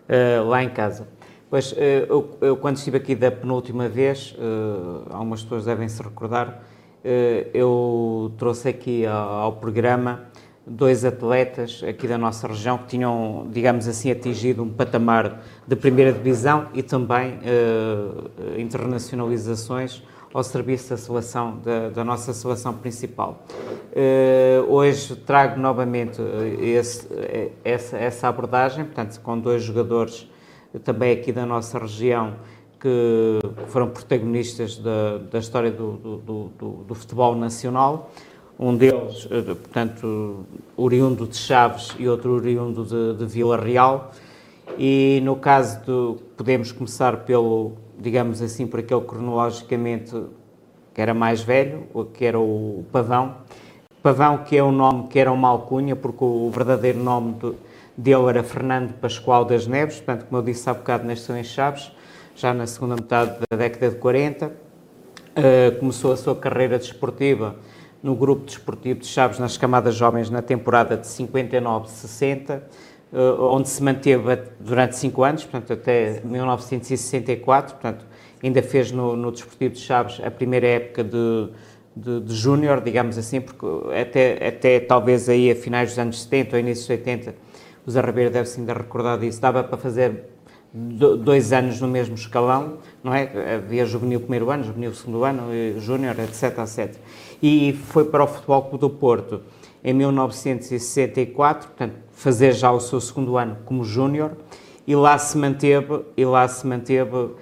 eh, 0.10 0.40
lá 0.40 0.64
em 0.64 0.70
casa. 0.70 1.08
Pois, 1.50 1.74
eh, 1.78 2.08
eu, 2.10 2.38
eu 2.42 2.58
quando 2.58 2.78
estive 2.78 2.98
aqui 2.98 3.14
da 3.14 3.30
penúltima 3.30 3.88
vez, 3.88 4.36
eh, 4.38 5.12
algumas 5.12 5.44
pessoas 5.44 5.66
devem 5.66 5.88
se 5.88 6.02
recordar, 6.02 6.64
eu 7.54 8.32
trouxe 8.38 8.70
aqui 8.70 9.06
ao, 9.06 9.30
ao 9.34 9.54
programa 9.58 10.22
dois 10.66 11.04
atletas 11.04 11.84
aqui 11.86 12.08
da 12.08 12.18
nossa 12.18 12.48
região 12.48 12.78
que 12.78 12.88
tinham, 12.88 13.46
digamos 13.52 13.90
assim, 13.90 14.10
atingido 14.10 14.64
um 14.64 14.70
patamar 14.70 15.44
de 15.68 15.76
primeira 15.76 16.14
divisão 16.14 16.68
e 16.74 16.82
também 16.82 17.40
uh, 17.40 18.58
internacionalizações 18.58 20.02
ao 20.34 20.43
serviço 20.43 20.89
da 20.89 20.97
seleção, 20.97 21.60
da, 21.64 21.89
da 21.89 22.03
nossa 22.03 22.34
seleção 22.34 22.73
principal. 22.73 23.43
Uh, 23.91 24.72
hoje 24.72 25.15
trago 25.15 25.60
novamente 25.60 26.19
esse, 26.60 27.07
essa, 27.64 27.97
essa 27.97 28.27
abordagem, 28.27 28.85
portanto, 28.85 29.19
com 29.22 29.38
dois 29.38 29.64
jogadores 29.64 30.27
também 30.84 31.11
aqui 31.11 31.31
da 31.31 31.45
nossa 31.45 31.77
região 31.77 32.34
que 32.84 33.39
foram 33.68 33.88
protagonistas 33.88 34.77
da, 34.77 35.19
da 35.31 35.39
história 35.39 35.72
do, 35.72 35.93
do, 35.93 36.18
do, 36.18 36.68
do, 36.85 36.95
futebol 36.95 37.34
nacional. 37.34 38.11
Um 38.60 38.76
deles, 38.76 39.26
eh, 39.31 39.41
portanto, 39.41 40.45
oriundo 40.76 41.26
de 41.26 41.38
Chaves 41.38 41.95
e 41.97 42.10
outro 42.10 42.31
oriundo 42.31 42.84
de, 42.84 43.18
de 43.18 43.26
Vila 43.26 43.55
Real. 43.55 44.11
E 44.77 45.22
no 45.23 45.38
caso 45.38 45.80
do. 45.85 46.19
Podemos 46.35 46.73
começar 46.73 47.18
pelo, 47.23 47.72
digamos 48.04 48.42
assim, 48.42 48.68
por 48.68 48.82
aquele 48.82 49.02
cronologicamente 49.02 50.14
que 50.94 51.02
era 51.02 51.14
mais 51.14 51.42
velho, 51.42 51.88
que 52.14 52.26
era 52.26 52.40
o 52.40 52.86
Pavão. 52.92 53.38
Pavão, 54.04 54.40
que 54.40 54.58
é 54.58 54.64
um 54.64 54.72
nome 54.72 55.08
que 55.08 55.18
era 55.18 55.32
uma 55.32 55.48
alcunha, 55.48 55.96
porque 55.96 56.24
o 56.24 56.50
verdadeiro 56.52 57.00
nome 57.00 57.36
dele 57.98 58.26
era 58.28 58.44
Fernando 58.44 58.94
Pascoal 58.94 59.46
das 59.46 59.66
Neves, 59.66 59.96
portanto, 59.96 60.26
como 60.28 60.42
eu 60.42 60.46
disse 60.46 60.70
há 60.70 60.74
bocado, 60.74 61.06
nasceu 61.08 61.36
em 61.38 61.44
Chaves 61.44 61.92
já 62.36 62.54
na 62.54 62.68
segunda 62.68 62.96
metade 62.96 63.38
da 63.50 63.58
década 63.58 63.90
de 63.90 63.96
40. 63.98 64.48
Uh, 64.48 64.52
eh, 65.36 65.72
começou 65.80 66.12
a 66.12 66.18
sua 66.18 66.36
carreira 66.36 66.78
desportiva 66.78 67.56
no 68.02 68.16
grupo 68.16 68.46
desportivo 68.46 69.00
de 69.00 69.08
Chaves 69.08 69.40
nas 69.40 69.58
camadas 69.58 69.96
jovens 69.96 70.30
na 70.30 70.42
temporada 70.42 70.98
de 70.98 71.08
59-60, 71.08 72.50
uh, 72.50 72.52
eh, 72.52 72.62
onde 73.40 73.69
se 73.69 73.84
manteve 73.84 74.40
durante 74.60 74.95
cinco 74.95 75.23
anos, 75.23 75.44
portanto 75.44 75.73
até 75.73 76.22
1964, 76.23 77.76
portanto 77.76 78.06
ainda 78.41 78.61
fez 78.61 78.91
no, 78.91 79.15
no 79.15 79.31
desportivo 79.31 79.76
de 79.76 79.80
Chaves 79.80 80.19
a 80.23 80.31
primeira 80.31 80.68
época 80.68 81.03
de, 81.03 81.49
de, 81.95 82.22
de 82.22 82.35
júnior, 82.35 82.81
digamos 82.81 83.18
assim, 83.18 83.40
porque 83.40 83.65
até, 83.95 84.48
até 84.48 84.80
talvez 84.80 85.30
aí 85.30 85.52
a 85.52 85.56
finais 85.56 85.90
dos 85.90 85.99
anos 85.99 86.23
70 86.23 86.56
ou 86.56 86.60
início 86.60 86.84
dos 86.84 86.90
80, 86.90 87.35
o 87.85 87.91
Zé 87.91 88.02
Ribeiro 88.02 88.31
deve-se 88.31 88.60
ainda 88.60 88.73
recordar 88.73 89.19
disso, 89.19 89.40
dava 89.40 89.64
para 89.64 89.77
fazer 89.77 90.30
dois 90.73 91.53
anos 91.53 91.80
no 91.80 91.88
mesmo 91.88 92.15
escalão, 92.15 92.80
não 93.03 93.14
é? 93.14 93.56
Havia 93.56 93.85
juvenil 93.85 94.19
primeiro 94.19 94.49
ano, 94.49 94.64
juvenil 94.64 94.94
segundo 94.95 95.23
ano, 95.23 95.44
júnior, 95.80 96.15
etc, 96.19 96.57
etc. 96.60 96.95
E 97.41 97.73
foi 97.73 98.06
para 98.06 98.23
o 98.23 98.27
Futebol 98.27 98.64
Clube 98.64 98.80
do 98.80 98.90
Porto 98.90 99.41
em 99.84 99.94
1964, 99.94 101.68
portanto, 101.68 101.95
fazer 102.14 102.53
já 102.53 102.72
o 102.72 102.80
seu 102.80 103.02
segundo 103.02 103.38
ano 103.38 103.57
como 103.65 103.84
júnior, 103.84 104.31
e 104.85 104.95
lá 104.95 105.18
se 105.18 105.38
manteve, 105.38 106.02
e 106.15 106.23
lá 106.26 106.48
se 106.48 106.65
manteve 106.65 107.15
uh, 107.15 107.34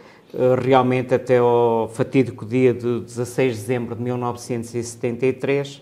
realmente 0.61 1.13
até 1.13 1.37
ao 1.37 1.89
fatídico 1.93 2.45
dia 2.45 2.73
de 2.73 3.01
16 3.01 3.55
de 3.55 3.61
dezembro 3.61 3.95
de 3.95 4.01
1973. 4.01 5.81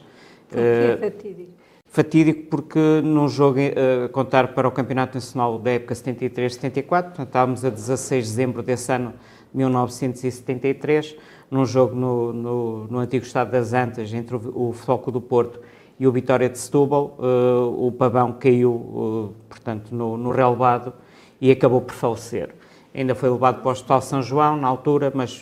Por 0.50 0.60
é 0.60 0.98
fatídico? 0.98 1.60
fatídico 1.90 2.44
porque 2.50 2.80
num 3.04 3.28
jogo 3.28 3.60
uh, 3.60 4.10
contar 4.10 4.54
para 4.54 4.68
o 4.68 4.72
Campeonato 4.72 5.16
Nacional 5.16 5.58
da 5.60 5.72
época 5.72 5.96
73-74, 5.96 6.84
portanto 6.84 7.28
estávamos 7.28 7.66
a 7.66 7.70
16 7.70 8.26
de 8.26 8.30
dezembro 8.30 8.64
desse 8.64 8.92
ano 8.92 9.14
1973, 9.54 11.16
num 11.50 11.66
jogo 11.66 11.96
no, 11.96 12.32
no, 12.32 12.88
no 12.88 13.00
antigo 13.00 13.26
estado 13.26 13.52
das 13.52 13.74
Antas 13.74 14.14
entre 14.14 14.36
o, 14.36 14.70
o 14.70 14.74
Floco 14.74 15.12
do 15.12 15.20
Porto 15.20 15.60
e 16.00 16.08
o 16.08 16.12
Vitória 16.12 16.50
de 16.50 16.58
Setúbal, 16.58 17.18
uh, 17.20 17.88
o 17.88 17.92
pavão 17.92 18.32
caiu, 18.34 18.72
uh, 18.72 19.36
portanto, 19.50 19.94
no, 19.94 20.18
no 20.18 20.32
relevado 20.32 20.94
e 21.42 21.52
acabou 21.52 21.82
por 21.82 21.94
falecer. 21.94 22.56
Ainda 22.94 23.14
foi 23.14 23.30
levado 23.30 23.62
para 23.62 23.70
o 23.70 23.72
Hospital 23.72 24.02
São 24.02 24.22
João, 24.22 24.56
na 24.56 24.68
altura, 24.68 25.12
mas 25.14 25.42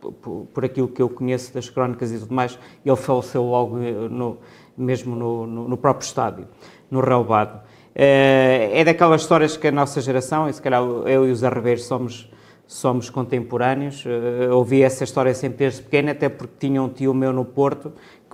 por, 0.00 0.46
por, 0.52 0.64
aquilo 0.64 0.88
que 0.88 1.02
eu 1.02 1.08
conheço 1.08 1.52
das 1.52 1.68
crónicas 1.68 2.12
e 2.12 2.18
tudo 2.18 2.34
mais, 2.34 2.58
ele 2.84 2.96
faleceu 2.96 3.42
logo 3.42 3.76
no, 3.76 4.38
mesmo 4.76 5.16
no, 5.16 5.46
no, 5.46 5.68
no 5.68 5.76
próprio 5.76 6.06
estádio, 6.06 6.46
no 6.90 7.00
relevado. 7.00 7.60
É, 7.94 8.82
daquelas 8.84 9.20
histórias 9.20 9.56
que 9.56 9.68
a 9.68 9.72
nossa 9.72 10.00
geração, 10.00 10.48
e 10.48 10.52
se 10.52 10.62
calhar 10.62 10.82
eu 10.82 11.28
e 11.28 11.30
os 11.30 11.44
Arrebeiros 11.44 11.84
somos, 11.84 12.30
somos 12.66 13.10
contemporâneos, 13.10 14.04
uh, 14.06 14.54
ouvi 14.54 14.82
essa 14.82 15.04
história 15.04 15.34
sempre 15.34 15.58
desde 15.58 15.82
pequeno, 15.82 16.10
até 16.10 16.28
porque 16.28 16.54
tinha 16.58 16.82
um 16.82 16.88
tio 16.88 17.12
meu 17.12 17.32
no 17.32 17.44
Porto, 17.44 17.92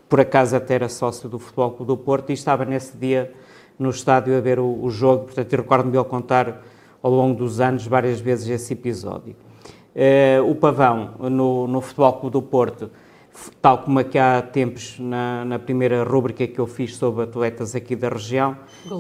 por 0.09 0.21
acaso 0.21 0.57
até 0.57 0.75
era 0.75 0.89
sócio 0.89 1.29
do 1.29 1.39
Futebol 1.39 1.71
Clube 1.73 1.87
do 1.87 1.97
Porto, 1.97 2.31
e 2.31 2.33
estava 2.33 2.65
nesse 2.65 2.97
dia 2.97 3.33
no 3.79 3.91
estádio 3.91 4.37
a 4.37 4.41
ver 4.41 4.59
o, 4.59 4.83
o 4.83 4.91
jogo, 4.91 5.25
portanto 5.25 5.53
recordo-me 5.53 5.93
de 5.93 5.99
ele 5.99 6.05
contar 6.05 6.63
ao 7.03 7.11
longo 7.11 7.39
dos 7.39 7.61
anos 7.61 7.87
várias 7.87 8.21
vezes 8.21 8.49
esse 8.49 8.73
episódio. 8.73 9.37
Uh, 9.95 10.51
o 10.51 10.55
Pavão, 10.55 11.15
no, 11.19 11.67
no 11.67 11.81
Futebol 11.81 12.13
Clube 12.15 12.33
do 12.33 12.43
Porto, 12.43 12.91
tal 13.61 13.79
como 13.79 13.99
aqui 13.99 14.19
há 14.19 14.43
tempos 14.43 14.97
na, 14.99 15.45
na, 15.45 15.59
primeira 15.59 16.03
rúbrica 16.03 16.47
que 16.47 16.59
eu 16.59 16.67
fiz 16.67 16.97
sobre 16.97 17.25
atletas 17.25 17.75
aqui 17.75 17.95
da 17.95 18.09
região, 18.09 18.57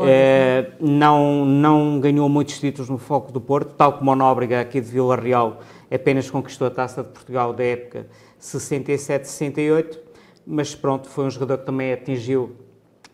eh, 0.07 0.71
não, 0.81 1.45
não 1.45 1.99
ganhou 1.99 2.29
muitos 2.29 2.59
títulos 2.61 2.89
no 2.89 2.99
Foco 2.99 3.33
do 3.33 3.41
Porto, 3.41 3.75
tal 3.75 3.95
como 3.95 4.13
o 4.13 4.15
Nóbrega 4.15 4.61
aqui 4.61 4.81
de 4.81 4.89
Vila 4.89 5.17
Real 5.17 5.61
apenas 5.91 6.31
conquistou 6.31 6.67
a 6.67 6.71
Taça 6.71 7.03
de 7.03 7.09
Portugal 7.09 7.53
da 7.53 7.65
época 7.65 8.07
67-68, 8.41 9.99
mas 10.49 10.75
pronto, 10.75 11.09
foi 11.09 11.27
um 11.27 11.31
jogador 11.31 11.59
que 11.59 11.67
também 11.67 11.93
atingiu, 11.93 12.57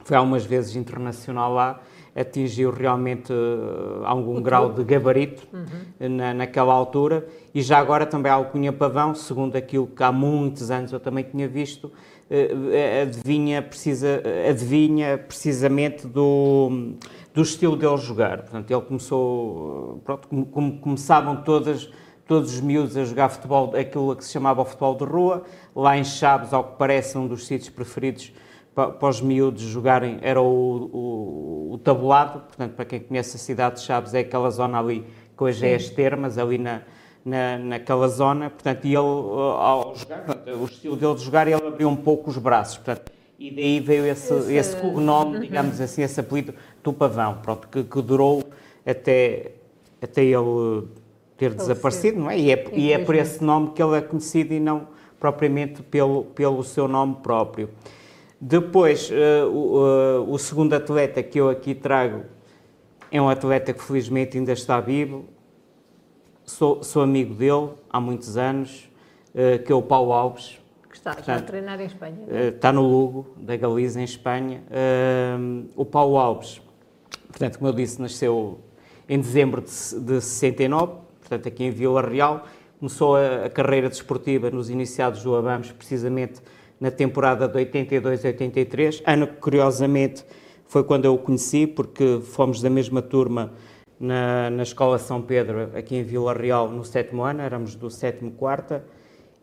foi 0.05 0.17
algumas 0.17 0.47
vezes 0.47 0.77
internacional 0.77 1.53
lá, 1.53 1.81
atingiu 2.15 2.71
realmente 2.71 3.33
uh, 3.33 4.05
algum 4.05 4.41
grau 4.41 4.73
de 4.73 4.85
gabarito 4.85 5.43
uhum. 5.53 6.09
na, 6.11 6.33
naquela 6.33 6.73
altura 6.73 7.27
e 7.53 7.61
já 7.61 7.79
agora 7.79 8.07
também 8.07 8.31
a 8.31 8.37
alcunha 8.37 8.73
Pavão, 8.73 9.17
segundo 9.17 9.57
aquilo 9.57 9.89
que 9.89 10.01
há 10.01 10.13
muitos 10.13 10.71
anos 10.71 10.93
eu 10.93 11.01
também 11.01 11.25
tinha 11.25 11.49
visto, 11.49 11.87
uh, 11.87 13.03
adivinha, 13.03 13.61
precisa, 13.61 14.23
adivinha 14.49 15.19
precisamente 15.19 16.07
do, 16.07 16.95
do 17.35 17.43
estilo 17.43 17.75
dele 17.75 17.97
jogar. 17.97 18.43
Portanto, 18.43 18.71
ele 18.71 18.83
começou, 18.83 20.01
pronto, 20.05 20.29
como, 20.29 20.47
como 20.47 20.79
começavam 20.79 21.43
todas 21.43 21.91
todos 22.27 22.55
os 22.55 22.61
miúdos 22.61 22.97
a 22.97 23.05
jogar 23.05 23.29
futebol, 23.29 23.75
aquilo 23.77 24.17
que 24.17 24.25
se 24.25 24.33
chamava 24.33 24.63
o 24.63 24.65
futebol 24.65 24.95
de 24.97 25.05
rua, 25.05 25.45
lá 25.75 25.97
em 25.97 26.05
Chaves, 26.05 26.53
ao 26.53 26.65
que 26.65 26.79
parece 26.79 27.19
um 27.19 27.27
dos 27.27 27.47
sítios 27.47 27.69
preferidos 27.69 28.33
para 28.75 29.09
os 29.09 29.21
miúdos 29.21 29.63
jogarem 29.63 30.19
era 30.21 30.43
o, 30.43 30.47
o, 30.47 31.75
o, 31.75 31.79
tabulado, 31.79 32.41
portanto, 32.41 32.75
para 32.75 32.85
quem 32.85 32.99
conhece 32.99 33.37
a 33.37 33.39
cidade 33.39 33.77
de 33.77 33.83
Chaves, 33.83 34.15
é 34.15 34.21
aquela 34.21 34.51
zona 34.51 34.81
ali 34.81 35.07
que 35.37 35.45
hoje 35.45 35.61
Sim. 35.61 35.67
é 35.67 35.75
as 35.77 35.89
termas, 35.89 36.39
ali 36.39 36.59
na, 36.59 36.83
na, 37.25 37.57
naquela 37.59 38.09
zona, 38.09 38.51
portanto, 38.51 38.85
e 38.85 38.89
ele, 38.89 38.99
ao 38.99 39.95
jogar, 39.95 40.25
portanto, 40.25 40.57
o 40.57 40.65
estilo 40.65 40.97
dele 40.97 41.15
de 41.15 41.23
jogar, 41.23 41.47
ele 41.47 41.65
abriu 41.65 41.89
um 41.89 41.97
pouco 41.97 42.31
os 42.31 42.39
braços, 42.39 42.79
portanto, 42.79 43.13
e 43.39 43.51
daí 43.51 43.79
veio 43.79 44.07
esse, 44.07 44.33
esse, 44.35 44.55
esse 44.55 44.87
nome, 44.87 45.37
uhum. 45.37 45.43
digamos 45.43 45.81
assim, 45.81 46.03
esse 46.03 46.19
apelido 46.19 46.55
do 46.83 46.93
pavão, 46.93 47.39
pronto, 47.43 47.69
que, 47.69 47.85
que 47.85 48.03
durou 48.03 48.43
até, 48.85 49.53
até 50.03 50.25
ele 50.25 50.89
ter 51.37 51.53
desaparecido, 51.55 52.21
não 52.21 52.31
é? 52.31 52.39
E, 52.39 52.53
é? 52.53 52.65
e 52.73 52.93
é 52.93 52.99
por 52.99 53.15
esse 53.15 53.43
nome 53.43 53.73
que 53.73 53.83
ele 53.83 53.97
é 53.97 54.01
conhecido 54.01 54.55
e 54.55 54.61
não 54.61 54.89
propriamente 55.19 55.83
pelo, 55.83 56.25
pelo 56.25 56.63
seu 56.63 56.87
nome 56.87 57.17
próprio. 57.23 57.71
Depois, 58.41 59.11
uh, 59.11 59.49
o, 59.49 59.79
uh, 59.79 60.33
o, 60.33 60.39
segundo 60.39 60.75
atleta 60.75 61.23
que 61.23 61.41
eu 61.41 61.49
aqui 61.49 61.75
trago 61.75 62.25
é 63.11 63.21
um 63.23 63.29
atleta 63.29 63.73
que 63.73 63.83
felizmente 63.83 64.37
ainda 64.37 64.53
está 64.53 64.81
vivo. 64.81 65.25
Sou, 66.45 66.83
sou 66.83 67.01
amigo 67.01 67.33
dele 67.35 67.71
há 67.89 67.99
muitos 67.99 68.37
anos, 68.37 68.91
uh, 69.35 69.63
que 69.65 69.73
é 69.73 69.75
o 69.75 69.81
Paulo 69.81 70.13
Alves. 70.13 70.61
Que 70.91 70.97
está 70.97 71.15
Portanto, 71.15 71.39
a 71.39 71.43
treinar 71.43 71.81
em 71.81 71.87
Espanha. 71.87 72.19
está 72.55 72.71
no 72.71 72.83
Lugo, 72.83 73.35
da 73.39 73.57
Galiza, 73.57 74.01
em 74.01 74.05
Espanha. 74.05 74.63
o 75.75 75.85
Paulo 75.85 76.19
Alves, 76.19 76.61
portanto, 77.27 77.59
como 77.59 77.71
eu 77.71 77.75
disse, 77.75 78.01
nasceu 78.01 78.61
em 79.09 79.19
dezembro 79.19 79.61
de, 79.61 79.71
de 79.71 80.21
69, 80.21 81.04
portanto, 81.29 81.49
aqui 81.49 81.65
em 81.65 81.71
Vila 81.71 82.03
Real. 82.03 82.45
Começou 82.79 83.17
a, 83.17 83.47
a 83.47 83.51
carreira 83.51 83.89
desportiva 83.89 84.51
nos 84.51 84.69
iniciados 84.69 85.23
do 85.23 85.35
Abamos, 85.35 85.73
precisamente 85.73 86.41
na 86.79 86.91
temporada 86.91 87.49
de 87.49 87.59
82-83, 87.65 89.03
ano 89.07 89.27
que 89.27 89.37
curiosamente 89.37 90.25
foi 90.67 90.85
quando 90.85 91.07
eu 91.07 91.15
o 91.15 91.19
conheci, 91.19 91.67
porque 91.67 92.21
fomos 92.21 92.61
da 92.61 92.69
mesma 92.69 93.01
turma 93.01 93.53
na, 93.99 94.51
na 94.51 94.63
Escola 94.63 94.99
São 94.99 95.23
Pedro, 95.23 95.71
aqui 95.75 95.97
em 95.97 96.03
Vila 96.03 96.35
Real, 96.35 96.69
no 96.69 96.85
sétimo 96.85 97.23
ano, 97.23 97.41
éramos 97.41 97.75
do 97.75 97.91
sétimo 97.91 98.33
quarta, 98.33 98.85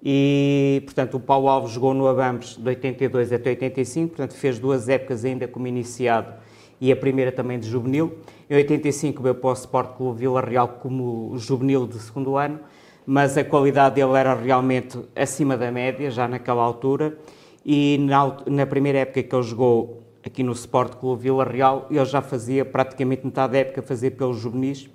e, 0.03 0.81
portanto, 0.85 1.15
o 1.15 1.19
Paulo 1.19 1.47
Alves 1.47 1.71
jogou 1.71 1.93
no 1.93 2.07
Abambres 2.07 2.57
de 2.57 2.67
82 2.67 3.31
até 3.31 3.51
85, 3.51 4.09
portanto, 4.09 4.33
fez 4.35 4.59
duas 4.59 4.89
épocas 4.89 5.23
ainda 5.23 5.47
como 5.47 5.67
iniciado 5.67 6.33
e 6.81 6.91
a 6.91 6.95
primeira 6.95 7.31
também 7.31 7.59
de 7.59 7.69
juvenil. 7.69 8.11
Em 8.49 8.55
85 8.55 9.21
veio 9.21 9.35
para 9.35 9.51
o 9.51 9.53
Sport 9.53 9.95
Clube 9.95 10.19
Vila 10.19 10.41
Real 10.41 10.67
como 10.67 11.37
juvenil 11.37 11.85
de 11.85 11.99
segundo 11.99 12.35
ano, 12.35 12.59
mas 13.05 13.37
a 13.37 13.43
qualidade 13.43 13.95
dele 13.95 14.13
era 14.17 14.33
realmente 14.33 14.99
acima 15.15 15.55
da 15.55 15.71
média, 15.71 16.09
já 16.09 16.27
naquela 16.27 16.63
altura, 16.63 17.15
e 17.63 17.99
na, 17.99 18.35
na 18.47 18.65
primeira 18.65 18.97
época 18.99 19.21
que 19.21 19.35
ele 19.35 19.43
jogou 19.43 20.01
aqui 20.25 20.41
no 20.43 20.51
Sport 20.53 20.95
Clube 20.95 21.21
Vila 21.23 21.43
Real, 21.43 21.85
ele 21.91 22.03
já 22.05 22.21
fazia 22.21 22.65
praticamente 22.65 23.23
metade 23.25 23.53
da 23.53 23.59
época 23.59 23.81
fazer 23.83 24.11
pelos 24.11 24.37
juvenis 24.37 24.89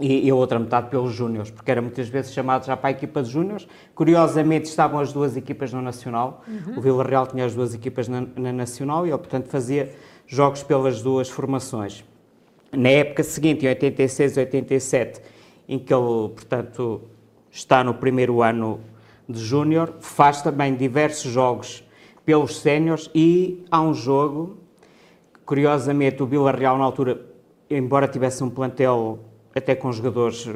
e, 0.00 0.26
e 0.26 0.30
a 0.30 0.34
outra 0.34 0.58
metade 0.58 0.88
pelos 0.88 1.12
júniores, 1.12 1.50
porque 1.50 1.70
era 1.70 1.80
muitas 1.82 2.08
vezes 2.08 2.32
chamado 2.32 2.64
já 2.66 2.76
para 2.76 2.88
a 2.88 2.90
equipa 2.90 3.22
de 3.22 3.30
júniores. 3.30 3.68
Curiosamente 3.94 4.68
estavam 4.68 4.98
as 4.98 5.12
duas 5.12 5.36
equipas 5.36 5.72
no 5.72 5.80
Nacional, 5.82 6.42
Uhum. 6.48 6.78
o 6.78 6.80
Vila 6.80 7.04
Real 7.04 7.26
tinha 7.26 7.44
as 7.44 7.54
duas 7.54 7.74
equipas 7.74 8.08
na, 8.08 8.24
na 8.36 8.52
Nacional 8.52 9.06
e 9.06 9.10
ele, 9.10 9.18
portanto, 9.18 9.46
fazia 9.48 9.92
jogos 10.26 10.62
pelas 10.62 11.02
duas 11.02 11.28
formações. 11.28 12.04
Na 12.72 12.88
época 12.88 13.22
seguinte, 13.22 13.66
em 13.66 13.68
86 13.68 14.36
e 14.36 14.40
87, 14.40 15.20
em 15.68 15.78
que 15.78 15.92
ele, 15.92 16.28
portanto, 16.30 17.02
está 17.50 17.84
no 17.84 17.94
primeiro 17.94 18.42
ano 18.42 18.80
de 19.28 19.38
júnior, 19.38 19.94
faz 20.00 20.42
também 20.42 20.74
diversos 20.74 21.30
jogos 21.30 21.84
pelos 22.24 22.60
séniores 22.60 23.10
e 23.14 23.64
há 23.70 23.80
um 23.80 23.92
jogo, 23.92 24.58
curiosamente, 25.44 26.22
o 26.22 26.26
Vila 26.26 26.50
Real 26.50 26.78
na 26.78 26.84
altura, 26.84 27.20
embora 27.68 28.08
tivesse 28.08 28.42
um 28.42 28.50
plantel 28.50 29.18
até 29.54 29.74
com 29.74 29.92
jogadores, 29.92 30.46
eh, 30.46 30.52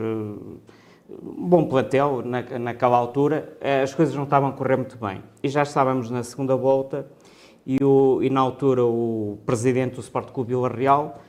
bom 1.21 1.67
plantel 1.67 2.23
na, 2.25 2.43
naquela 2.59 2.97
altura, 2.97 3.57
eh, 3.61 3.83
as 3.83 3.95
coisas 3.95 4.15
não 4.15 4.25
estavam 4.25 4.49
a 4.49 4.53
correr 4.53 4.77
muito 4.77 4.97
bem. 4.97 5.23
E 5.43 5.49
já 5.49 5.63
estávamos 5.63 6.09
na 6.09 6.23
segunda 6.23 6.57
volta 6.57 7.07
e, 7.67 7.83
o, 7.83 8.21
e 8.23 8.31
na 8.31 8.41
altura 8.41 8.85
o 8.85 9.39
presidente 9.45 9.97
do 9.97 10.01
Sport 10.01 10.31
Clube 10.31 10.51
Vila 10.51 10.69
Real 10.69 11.21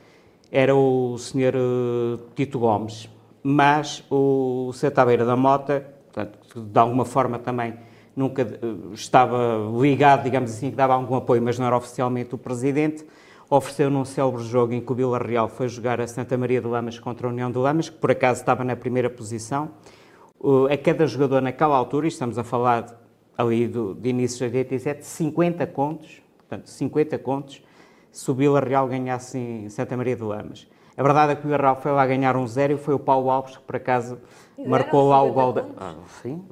era 0.52 0.74
o 0.74 1.18
Sr. 1.18 1.54
eh, 1.54 2.18
Tito 2.34 2.58
Gomes, 2.60 3.08
mas 3.42 4.04
o 4.08 4.70
Sr. 4.72 4.92
Tabeira 4.92 5.24
da 5.24 5.36
Mota, 5.36 5.84
portanto, 6.04 6.62
de 6.62 6.78
alguma 6.78 7.04
forma 7.04 7.38
também 7.38 7.74
nunca 8.16 8.42
eh, 8.42 8.58
estava 8.94 9.58
ligado, 9.80 10.22
digamos 10.22 10.50
assim, 10.50 10.70
que 10.70 10.76
dava 10.76 10.94
algum 10.94 11.16
apoio, 11.16 11.42
mas 11.42 11.58
não 11.58 11.66
era 11.66 11.76
oficialmente 11.76 12.34
o 12.34 12.38
presidente, 12.38 13.04
ofereceu 13.50 13.90
num 13.90 14.04
célebre 14.04 14.44
jogo 14.44 14.72
em 14.72 14.80
que 14.80 14.92
o 14.92 14.94
Vila 14.94 15.18
Real 15.18 15.48
foi 15.48 15.68
jogar 15.68 16.00
a 16.00 16.06
Santa 16.06 16.38
Maria 16.38 16.60
de 16.60 16.68
Lamas 16.68 16.98
contra 16.98 17.26
a 17.26 17.30
União 17.30 17.50
de 17.50 17.58
Lamas, 17.58 17.88
que 17.88 17.96
por 17.96 18.10
acaso 18.10 18.40
estava 18.40 18.62
na 18.62 18.76
primeira 18.76 19.10
posição. 19.10 19.70
A 20.70 20.76
cada 20.76 21.04
jogador 21.04 21.42
naquela 21.42 21.76
altura, 21.76 22.06
e 22.06 22.08
estamos 22.08 22.38
a 22.38 22.44
falar 22.44 22.86
ali 23.36 23.66
do, 23.66 23.94
de 23.94 24.08
início 24.08 24.38
de 24.38 24.56
87, 24.56 25.04
50 25.04 25.66
contos, 25.66 26.22
portanto, 26.48 26.68
50 26.68 27.18
contos, 27.18 27.62
se 28.10 28.30
o 28.30 28.34
Vila 28.34 28.60
Real 28.60 28.88
ganhasse 28.88 29.38
em 29.38 29.68
Santa 29.68 29.96
Maria 29.96 30.16
de 30.16 30.22
Lamas. 30.22 30.66
A 30.96 31.02
verdade 31.02 31.32
é 31.32 31.36
que 31.36 31.42
o 31.42 31.44
Vila 31.44 31.58
Real 31.58 31.76
foi 31.76 31.92
lá 31.92 32.06
ganhar 32.06 32.36
um 32.36 32.46
zero 32.46 32.72
e 32.72 32.76
foi 32.78 32.94
o 32.94 32.98
Paulo 32.98 33.30
Alves 33.30 33.56
que, 33.56 33.62
por 33.62 33.76
acaso, 33.76 34.18
E 34.56 34.66
marcou 34.66 35.08
lá 35.08 35.22
o 35.22 35.28
50 35.28 35.40
gol. 35.40 35.52
Da... 35.52 35.64
Ah, 35.76 35.94
sim, 36.22 36.42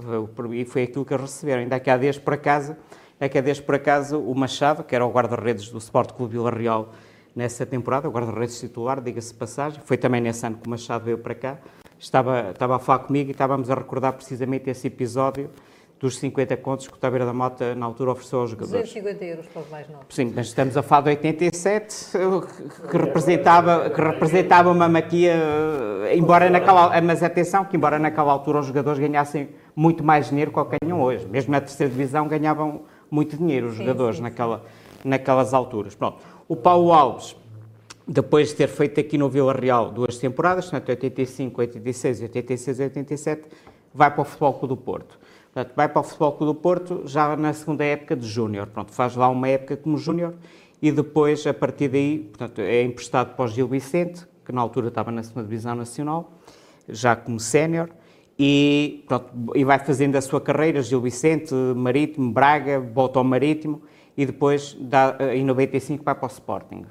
e 0.53 0.65
foi 0.65 0.83
aquilo 0.85 1.05
que 1.05 1.13
eles 1.13 1.23
receberam. 1.23 1.63
Ainda 1.63 1.81
que 1.81 1.91
há 1.91 1.97
dias, 1.97 2.19
por 2.19 2.35
acaso, 2.35 2.77
é 3.19 3.29
que 3.29 3.39
há 3.39 3.41
dias, 3.41 3.59
por 3.59 3.75
acaso, 3.75 4.21
o 4.21 4.35
Machado, 4.35 4.85
que 4.85 4.95
era 4.95 5.05
o 5.05 5.11
guarda-redes 5.11 5.71
do 5.71 5.79
Sport 5.79 6.13
Clube 6.13 6.35
Vila 6.35 6.51
Real 6.51 6.93
nessa 7.35 7.67
temporada, 7.67 8.09
o 8.09 8.13
guarda-redes 8.13 8.61
titular, 8.61 9.01
diga-se 9.01 9.35
passagem, 9.35 9.81
foi 9.85 9.97
também 9.97 10.21
nesse 10.21 10.47
ano 10.47 10.57
que 10.57 10.67
o 10.67 10.71
Machado 10.71 11.05
veio 11.05 11.19
para 11.19 11.35
cá, 11.35 11.59
estava, 11.99 12.51
estava 12.51 12.77
a 12.77 12.79
falar 12.79 13.01
comigo 13.01 13.29
e 13.31 13.33
estávamos 13.33 13.71
a 13.71 13.75
recordar 13.75 14.13
precisamente 14.13 14.71
esse 14.71 14.87
episódio 14.87 15.51
dos 15.99 16.19
50 16.19 16.57
contos 16.59 16.87
que 16.87 16.95
o 16.95 16.97
Tabeira 16.99 17.25
da 17.25 17.33
Mota, 17.33 17.75
na 17.75 17.87
altura, 17.87 18.11
ofereceu 18.13 18.41
aos 18.41 18.51
jogadores. 18.51 18.83
250 18.93 19.25
euros 19.25 19.47
para 19.47 19.63
os 19.63 19.71
mais 19.71 19.89
novos. 19.89 20.07
Sim, 20.11 20.33
mas 20.37 20.47
estamos 20.49 20.77
a 20.77 20.83
falar 20.83 21.03
de 21.03 21.09
87, 21.11 22.11
que- 22.91 22.97
representava, 22.99 23.89
que 23.91 24.01
representava 24.01 24.71
uma 24.71 24.89
maquia, 24.89 25.35
embora 26.15 26.51
naquela, 26.51 27.01
mas 27.01 27.23
atenção, 27.23 27.65
que 27.65 27.77
embora 27.77 27.99
naquela 27.99 28.31
altura 28.31 28.61
os 28.61 28.67
jogadores 28.67 28.99
ganhassem 28.99 29.49
muito 29.75 30.05
mais 30.05 30.29
dinheiro 30.29 30.53
que 30.53 30.59
o 30.59 30.65
que 30.67 30.77
ganham 30.83 31.01
hoje. 31.01 31.27
Mesmo 31.27 31.53
na 31.53 31.61
terceira 31.61 31.91
divisão 31.91 32.29
ganhavam 32.29 32.83
muito 33.11 33.37
dinheiro 33.37 33.69
os 33.69 33.73
Sim, 33.77 33.79
jogadores 33.85 34.17
sim, 34.17 34.23
naquela, 34.23 34.65
naquelas 35.03 35.55
alturas. 35.55 35.95
Pronto. 35.95 36.19
O 36.47 36.55
Paulo 36.57 36.93
Alves, 36.93 37.35
depois 38.07 38.49
de 38.51 38.55
ter 38.55 38.69
feito 38.69 39.01
aqui 39.01 39.17
no 39.17 39.29
Vila 39.31 39.53
Real 39.55 39.91
duas 39.91 40.19
temporadas, 40.19 40.67
portanto 40.67 40.91
85, 40.91 41.59
86, 41.61 42.21
86 42.23 42.79
e 42.81 42.83
87, 42.83 43.43
vai 43.95 44.11
para 44.11 44.21
o 44.21 44.25
Futebol 44.25 44.53
Clube 44.55 44.75
do 44.75 44.77
Porto. 44.77 45.19
Portanto, 45.57 45.75
vai 45.75 45.89
para 45.89 46.01
o 46.01 46.03
Futebol 46.03 46.33
Clube 46.33 46.53
do 46.53 46.61
Porto 46.61 47.03
já 47.07 47.35
na 47.35 47.51
segunda 47.55 47.83
época 47.83 48.15
de 48.15 48.29
Júnior. 48.29 48.67
Pronto, 48.67 48.93
faz 48.93 49.17
lá 49.17 49.27
uma 49.31 49.49
época 49.49 49.75
como 49.75 49.97
Júnior 49.97 50.35
e 50.83 50.93
depois, 50.93 51.47
a 51.47 51.55
partir 51.55 51.89
daí, 51.89 52.19
portanto, 52.19 52.61
é 52.61 52.83
emprestado 52.83 53.35
para 53.35 53.47
o 53.47 53.49
Gil 53.49 53.67
Vicente, 53.67 54.27
que 54.45 54.53
na 54.53 54.61
altura 54.61 54.89
estava 54.89 55.11
na 55.11 55.23
segunda 55.23 55.49
Divisão 55.49 55.75
Nacional, 55.75 56.31
já 56.87 57.17
como 57.17 57.41
sénior, 57.41 57.89
e, 58.39 59.03
pronto, 59.09 59.33
e 59.55 59.65
vai 59.65 59.79
fazendo 59.79 60.17
a 60.17 60.21
sua 60.21 60.43
carreira, 60.43 60.83
Gil 60.83 61.01
Vicente, 61.01 61.55
Marítimo, 61.55 62.31
Braga, 62.31 62.79
volta 62.79 63.19
ao 63.19 63.25
Marítimo, 63.25 63.81
e 64.15 64.27
depois, 64.27 64.77
dá, 64.79 65.17
em 65.33 65.43
95, 65.43 66.05
vai 66.05 66.15
para 66.15 66.27
o 66.27 66.31
Sporting. 66.31 66.85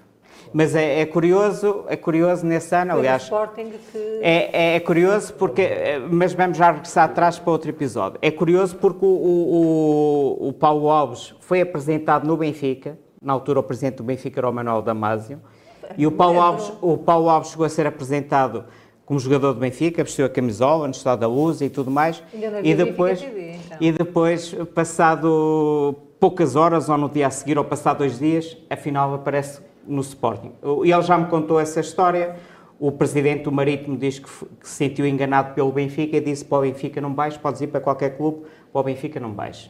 Mas 0.57 0.73
é, 0.73 1.01
é 1.01 1.05
curioso, 1.05 1.83
é 1.89 1.97
curioso 1.97 2.45
nesse 2.45 2.73
ano, 2.73 2.91
Foi 2.91 2.99
aliás, 3.01 3.23
Sporting 3.23 3.71
que... 3.91 4.19
é, 4.21 4.49
é- 4.53 4.75
é 4.77 4.79
curioso 4.79 5.33
porque, 5.33 5.67
mas 6.09 6.31
vamos 6.33 6.57
já 6.57 6.71
regressar 6.71 7.03
atrás 7.09 7.37
para 7.37 7.51
outro 7.51 7.69
episódio. 7.69 8.17
É 8.21 8.31
curioso 8.31 8.73
porque 8.77 9.03
o, 9.03 9.09
o, 9.09 10.47
o- 10.47 10.53
Paulo 10.53 10.89
Alves 10.89 11.35
foi 11.41 11.59
apresentado 11.59 12.25
no 12.25 12.37
Benfica, 12.37 12.97
na 13.21 13.33
altura 13.33 13.59
o 13.59 13.63
presidente 13.63 13.95
do 13.97 14.03
Benfica 14.05 14.39
era 14.39 14.49
o 14.49 14.53
Manuel 14.53 14.81
Damasio, 14.81 15.41
e 15.97 16.07
o 16.07 16.11
Paulo 16.13 16.39
Alves, 16.39 16.71
o 16.81 16.97
Paulo 16.97 17.29
Alves 17.29 17.51
chegou 17.51 17.65
a 17.65 17.69
ser 17.69 17.85
apresentado 17.85 18.63
como 19.05 19.19
jogador 19.19 19.51
do 19.53 19.59
Benfica, 19.59 20.05
vestiu 20.05 20.25
a 20.25 20.29
camisola 20.29 20.87
no 20.87 20.91
estado 20.93 21.19
da 21.19 21.27
luz 21.27 21.59
e 21.59 21.69
tudo 21.69 21.91
mais, 21.91 22.23
e 22.33 22.45
havia 22.45 22.75
depois, 22.77 23.19
TV, 23.19 23.51
então. 23.65 23.77
e 23.81 23.91
depois, 23.91 24.55
passado 24.73 25.95
poucas 26.17 26.55
horas 26.55 26.87
ou 26.87 26.97
no 26.97 27.09
dia 27.09 27.27
a 27.27 27.29
seguir 27.29 27.57
ou 27.57 27.63
passado 27.65 27.97
dois 27.99 28.17
dias, 28.17 28.57
afinal 28.69 29.13
aparece 29.13 29.59
no 29.87 30.01
Sporting. 30.01 30.51
E 30.83 30.91
ele 30.91 31.01
já 31.01 31.17
me 31.17 31.25
contou 31.25 31.59
essa 31.59 31.79
história. 31.79 32.35
O 32.79 32.91
presidente 32.91 33.43
do 33.43 33.51
Marítimo 33.51 33.97
diz 33.97 34.19
que, 34.19 34.29
que 34.29 34.67
se 34.67 34.75
sentiu 34.75 35.07
enganado 35.07 35.53
pelo 35.53 35.71
Benfica 35.71 36.17
e 36.17 36.21
disse 36.21 36.43
para 36.43 36.57
o 36.57 36.61
Benfica 36.61 36.99
não 36.99 37.13
vais, 37.13 37.37
podes 37.37 37.61
ir 37.61 37.67
para 37.67 37.79
qualquer 37.79 38.17
clube, 38.17 38.43
para 38.71 38.81
o 38.81 38.83
Benfica 38.83 39.19
não 39.19 39.33
vais. 39.33 39.69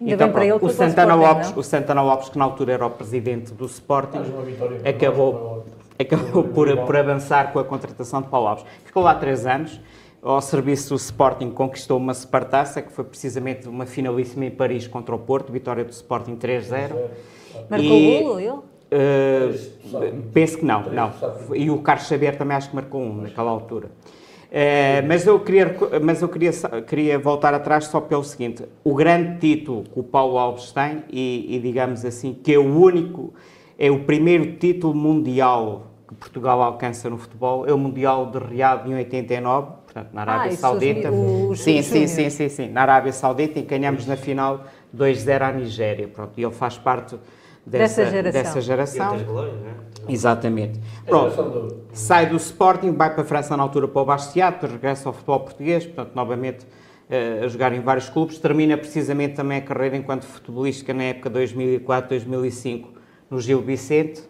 Ainda 0.00 0.16
bem 0.16 0.32
para 0.32 0.46
ele 0.46 0.58
que 0.58 0.64
o 0.64 0.70
Santana, 0.70 1.14
Sporting, 1.14 1.34
Lopes, 1.34 1.50
não? 1.50 1.58
o 1.58 1.62
Santana 1.62 2.02
Lopes, 2.02 2.28
que 2.28 2.38
na 2.38 2.44
altura 2.44 2.72
era 2.72 2.86
o 2.86 2.90
presidente 2.90 3.52
do 3.52 3.66
Sporting, 3.66 4.22
acabou, 4.88 5.64
acabou 5.98 6.44
por, 6.44 6.76
por 6.84 6.96
avançar 6.96 7.52
com 7.52 7.58
a 7.58 7.64
contratação 7.64 8.22
de 8.22 8.28
Paulo 8.28 8.48
Alves. 8.48 8.64
Ficou 8.84 9.02
lá 9.02 9.14
três 9.14 9.46
anos, 9.46 9.80
ao 10.24 10.40
serviço 10.40 10.90
do 10.90 10.96
Sporting 10.96 11.50
conquistou 11.50 11.98
uma 11.98 12.14
supertaça, 12.14 12.80
que 12.80 12.90
foi 12.90 13.04
precisamente 13.04 13.68
uma 13.68 13.84
finalíssima 13.84 14.46
em 14.46 14.50
Paris 14.50 14.86
contra 14.88 15.14
o 15.14 15.18
Porto, 15.18 15.52
vitória 15.52 15.84
do 15.84 15.90
Sporting 15.90 16.36
3-0. 16.36 16.96
Marcou 17.68 17.90
o 17.90 18.22
golo, 18.22 18.40
ele? 18.40 18.58
Uh, 18.94 20.22
penso 20.32 20.58
que 20.58 20.64
não, 20.64 20.84
não. 20.90 21.12
E 21.54 21.70
o 21.70 21.78
Carlos 21.78 22.06
Xavier 22.06 22.36
também 22.36 22.56
acho 22.56 22.70
que 22.70 22.76
marcou 22.76 23.00
um 23.02 23.22
naquela 23.22 23.50
altura. 23.50 23.88
Uh, 23.88 25.06
mas 25.08 25.26
eu, 25.26 25.40
queria, 25.40 25.74
mas 26.00 26.22
eu 26.22 26.28
queria, 26.28 26.52
queria 26.86 27.18
voltar 27.18 27.52
atrás 27.54 27.86
só 27.86 28.00
pelo 28.00 28.22
seguinte: 28.22 28.64
o 28.84 28.94
grande 28.94 29.38
título 29.38 29.82
que 29.82 29.98
o 29.98 30.02
Paulo 30.04 30.38
Alves 30.38 30.70
tem, 30.70 31.02
e, 31.10 31.56
e 31.56 31.58
digamos 31.58 32.04
assim, 32.04 32.32
que 32.34 32.54
é 32.54 32.58
o 32.58 32.62
único, 32.80 33.34
é 33.78 33.90
o 33.90 34.00
primeiro 34.04 34.52
título 34.52 34.94
mundial 34.94 35.90
que 36.06 36.14
Portugal 36.14 36.62
alcança 36.62 37.08
no 37.10 37.16
futebol, 37.18 37.66
é 37.66 37.72
o 37.72 37.78
Mundial 37.78 38.26
de 38.26 38.38
Riad 38.38 38.86
em 38.88 38.94
89, 38.94 39.68
portanto, 39.86 40.08
na 40.12 40.20
Arábia 40.20 40.52
Ah, 40.52 40.56
Saudita. 40.56 41.10
os- 41.10 41.50
os 41.52 41.60
sim, 41.60 41.80
sim, 41.82 42.06
sim, 42.06 42.28
sim, 42.30 42.48
sim, 42.50 42.68
na 42.68 42.82
Arábia 42.82 43.10
Saudita, 43.10 43.54
que 43.54 43.62
ganhamos 43.62 44.06
na 44.06 44.14
final 44.14 44.64
2-0 44.92 45.42
à 45.42 45.50
Nigéria. 45.50 46.06
Pronto, 46.06 46.32
e 46.36 46.44
ele 46.44 46.52
faz 46.52 46.76
parte 46.76 47.16
dessa, 47.66 48.02
Dessa 48.04 48.10
geração. 48.10 48.42
dessa 48.42 48.60
geração. 48.60 49.18
Glórias, 49.24 49.54
é? 49.54 50.12
Exatamente. 50.12 50.80
Pronto, 51.06 51.42
do- 51.42 51.76
sai 51.92 52.26
do 52.26 52.36
Sporting, 52.36 52.92
vai 52.92 53.10
para 53.12 53.22
a 53.22 53.24
França 53.24 53.56
na 53.56 53.62
altura 53.62 53.88
para 53.88 54.02
o 54.02 54.04
Bastia, 54.04 54.50
depois 54.50 54.70
regressa 54.72 55.08
ao 55.08 55.12
futebol 55.14 55.40
português, 55.40 55.86
portanto, 55.86 56.12
novamente 56.14 56.66
eh, 57.08 57.40
a 57.44 57.48
jogar 57.48 57.72
em 57.72 57.80
vários 57.80 58.08
clubes. 58.10 58.38
Termina 58.38 58.76
precisamente 58.76 59.34
também 59.34 59.58
a 59.58 59.62
carreira 59.62 59.96
enquanto 59.96 60.24
futebolística 60.24 60.92
na 60.92 61.04
época 61.04 61.30
2004-2005 61.30 62.84
no 63.30 63.40
Gil 63.40 63.60
Vicente 63.62 64.22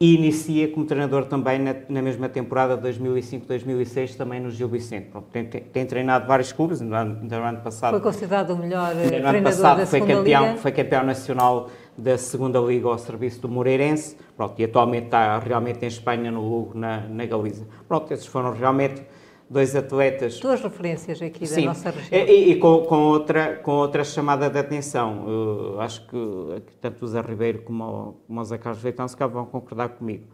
e 0.00 0.16
inicia 0.16 0.66
como 0.68 0.84
treinador 0.84 1.26
também 1.26 1.58
na, 1.60 1.74
na 1.88 2.02
mesma 2.02 2.28
temporada 2.28 2.76
2005-2006 2.76 4.16
também 4.16 4.40
no 4.40 4.50
Gil 4.50 4.68
Vicente. 4.68 5.06
Pronto, 5.10 5.26
tem, 5.32 5.44
tem- 5.44 5.60
tem 5.62 5.86
treinado 5.86 6.26
vários 6.26 6.50
clubes, 6.52 6.80
ainda 6.82 7.04
no 7.04 7.10
ano, 7.14 7.28
no 7.28 7.44
ano 7.44 7.60
passado 7.60 7.90
Foi 7.92 8.00
considerado 8.00 8.50
o 8.50 8.56
melhor 8.56 8.90
eh, 8.92 8.94
no 8.94 9.02
ano 9.02 9.08
treinador 9.10 9.42
passado 9.42 9.78
da 9.78 9.86
foi 9.86 10.00
campeão, 10.00 10.44
Liga. 10.46 10.56
foi 10.58 10.72
campeão 10.72 11.04
nacional 11.04 11.70
da 11.96 12.16
segunda 12.16 12.58
Liga 12.58 12.88
ao 12.88 12.98
serviço 12.98 13.40
do 13.40 13.48
Moreirense. 13.48 14.16
Pronto, 14.36 14.58
e 14.58 14.64
atualmente 14.64 15.06
está 15.06 15.38
realmente 15.38 15.84
em 15.84 15.88
Espanha, 15.88 16.30
no 16.30 16.40
Lugo, 16.40 16.78
na, 16.78 17.00
na 17.08 17.26
Galiza. 17.26 17.66
Pronto, 17.86 18.12
esses 18.12 18.26
foram 18.26 18.52
realmente 18.52 19.02
dois 19.48 19.76
atletas. 19.76 20.40
Duas 20.40 20.62
referências 20.62 21.20
aqui 21.20 21.40
da 21.40 21.46
Sim, 21.46 21.66
nossa 21.66 21.90
região. 21.90 22.20
e, 22.20 22.52
e 22.52 22.56
com, 22.56 22.82
com 22.84 22.96
outra, 22.96 23.56
com 23.56 23.72
outra 23.72 24.02
chamada 24.02 24.48
de 24.48 24.58
atenção. 24.58 25.26
Uh, 25.26 25.80
acho 25.80 26.06
que 26.06 26.62
tanto 26.80 27.04
o 27.04 27.08
Zé 27.08 27.20
Ribeiro 27.20 27.62
como 27.62 27.84
o, 27.84 28.12
como 28.26 28.40
o 28.40 28.44
Zé 28.44 28.56
Carlos 28.58 28.82
Leitão 28.82 29.06
se 29.06 29.16
calhar 29.16 29.32
vão 29.32 29.44
concordar 29.44 29.90
comigo. 29.90 30.24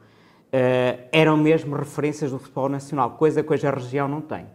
Uh, 0.48 1.08
eram 1.12 1.36
mesmo 1.36 1.76
referências 1.76 2.30
do 2.30 2.38
futebol 2.38 2.68
nacional, 2.68 3.10
coisa 3.12 3.42
que 3.42 3.52
hoje 3.52 3.66
a 3.66 3.70
região 3.70 4.08
não 4.08 4.20
tem. 4.20 4.46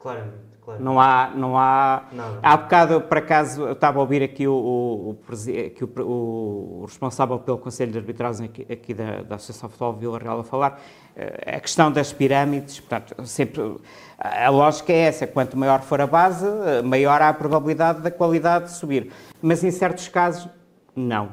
Claramente. 0.00 0.51
Claro. 0.64 0.80
Não 0.82 1.00
há, 1.00 1.32
não 1.34 1.58
há. 1.58 2.04
Nada. 2.12 2.38
Há 2.40 2.56
bocado, 2.56 3.00
por 3.00 3.18
acaso, 3.18 3.62
eu 3.62 3.72
estava 3.72 3.98
a 3.98 4.00
ouvir 4.00 4.22
aqui 4.22 4.46
o, 4.46 4.52
o, 4.54 5.10
o 5.10 6.02
o, 6.02 6.84
responsável 6.86 7.36
pelo 7.40 7.58
Conselho 7.58 7.90
de 7.90 7.98
Arbitragem 7.98 8.46
aqui, 8.46 8.66
aqui 8.72 8.94
da, 8.94 9.22
da 9.22 9.34
Associação 9.34 9.68
de 9.68 9.72
Futebol 9.74 9.94
de 9.94 10.00
Vila 10.00 10.18
Real 10.20 10.38
a 10.40 10.44
falar. 10.44 10.80
eh, 11.16 11.56
A 11.56 11.60
questão 11.60 11.90
das 11.90 12.12
pirâmides, 12.12 12.78
portanto, 12.78 13.26
sempre. 13.26 13.76
A 14.18 14.48
lógica 14.50 14.92
é 14.92 14.98
essa: 14.98 15.26
quanto 15.26 15.56
maior 15.56 15.80
for 15.82 16.00
a 16.00 16.06
base, 16.06 16.46
eh, 16.46 16.80
maior 16.82 17.20
há 17.20 17.30
a 17.30 17.34
probabilidade 17.34 18.00
da 18.00 18.10
qualidade 18.12 18.66
de 18.66 18.70
subir. 18.72 19.10
Mas 19.42 19.64
em 19.64 19.70
certos 19.72 20.06
casos, 20.06 20.48
não. 20.94 21.30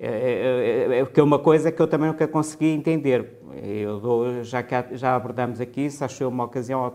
É, 0.00 1.06
que 1.12 1.20
é 1.20 1.22
uma 1.22 1.38
coisa 1.38 1.70
que 1.70 1.80
eu 1.80 1.86
também 1.86 2.08
nunca 2.08 2.26
consegui 2.26 2.68
entender. 2.70 3.40
Eu 3.62 4.00
dou- 4.00 4.42
já, 4.42 4.62
que 4.62 4.96
já 4.96 5.14
abordamos 5.14 5.60
aqui 5.60 5.82
isso, 5.86 6.02
acho 6.04 6.22
eu 6.22 6.28
uma 6.28 6.44
ocasião 6.44 6.94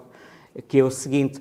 que 0.67 0.79
é 0.79 0.83
o 0.83 0.91
seguinte, 0.91 1.39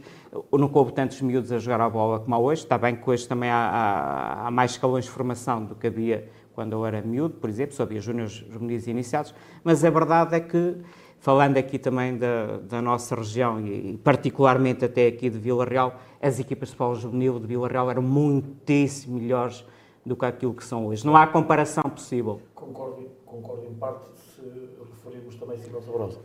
não 0.52 0.68
coube 0.68 0.92
tantos 0.92 1.20
miúdos 1.22 1.50
a 1.52 1.58
jogar 1.58 1.80
a 1.80 1.88
bola 1.88 2.20
como 2.20 2.34
há 2.34 2.38
hoje, 2.38 2.62
está 2.62 2.76
bem 2.76 2.96
que 2.96 3.08
hoje 3.08 3.26
também 3.26 3.50
há, 3.50 3.56
há- 3.56 4.46
há 4.46 4.50
mais 4.50 4.72
escalões 4.72 5.04
de 5.04 5.10
formação 5.10 5.64
do 5.64 5.74
que 5.74 5.86
havia 5.86 6.28
quando 6.54 6.72
eu 6.72 6.84
era 6.84 7.00
miúdo, 7.02 7.34
por 7.34 7.48
exemplo, 7.48 7.74
só 7.74 7.84
havia 7.84 8.00
júniores, 8.00 8.32
juvenis 8.32 8.86
e 8.86 8.90
iniciados, 8.90 9.32
mas 9.62 9.84
a 9.84 9.90
verdade 9.90 10.34
é 10.34 10.40
que, 10.40 10.76
falando 11.20 11.56
aqui 11.56 11.78
também 11.78 12.18
da, 12.18 12.56
da 12.58 12.82
nossa 12.82 13.14
região 13.14 13.60
e, 13.60 13.92
e 13.92 13.96
particularmente 13.98 14.84
até 14.84 15.06
aqui 15.06 15.30
de 15.30 15.38
Vila 15.38 15.64
Real, 15.64 15.94
as 16.20 16.40
equipas 16.40 16.68
de 16.70 16.74
futebol 16.74 16.94
juvenil 16.96 17.38
de 17.38 17.46
Vila 17.46 17.68
Real 17.68 17.88
eram 17.90 18.02
muitíssimo 18.02 19.18
melhores 19.20 19.64
do 20.04 20.16
que 20.16 20.24
aquilo 20.24 20.52
que 20.54 20.64
são 20.64 20.86
hoje. 20.86 21.06
Não 21.06 21.16
há 21.16 21.26
comparação 21.28 21.84
possível. 21.84 22.40
Concordo, 22.54 23.06
concordo 23.24 23.64
em 23.64 23.74
parte 23.74 24.08
se 24.34 24.42
referirmos 24.90 25.36
também 25.36 25.58
a 25.58 25.80
Sabrosa. 25.80 26.18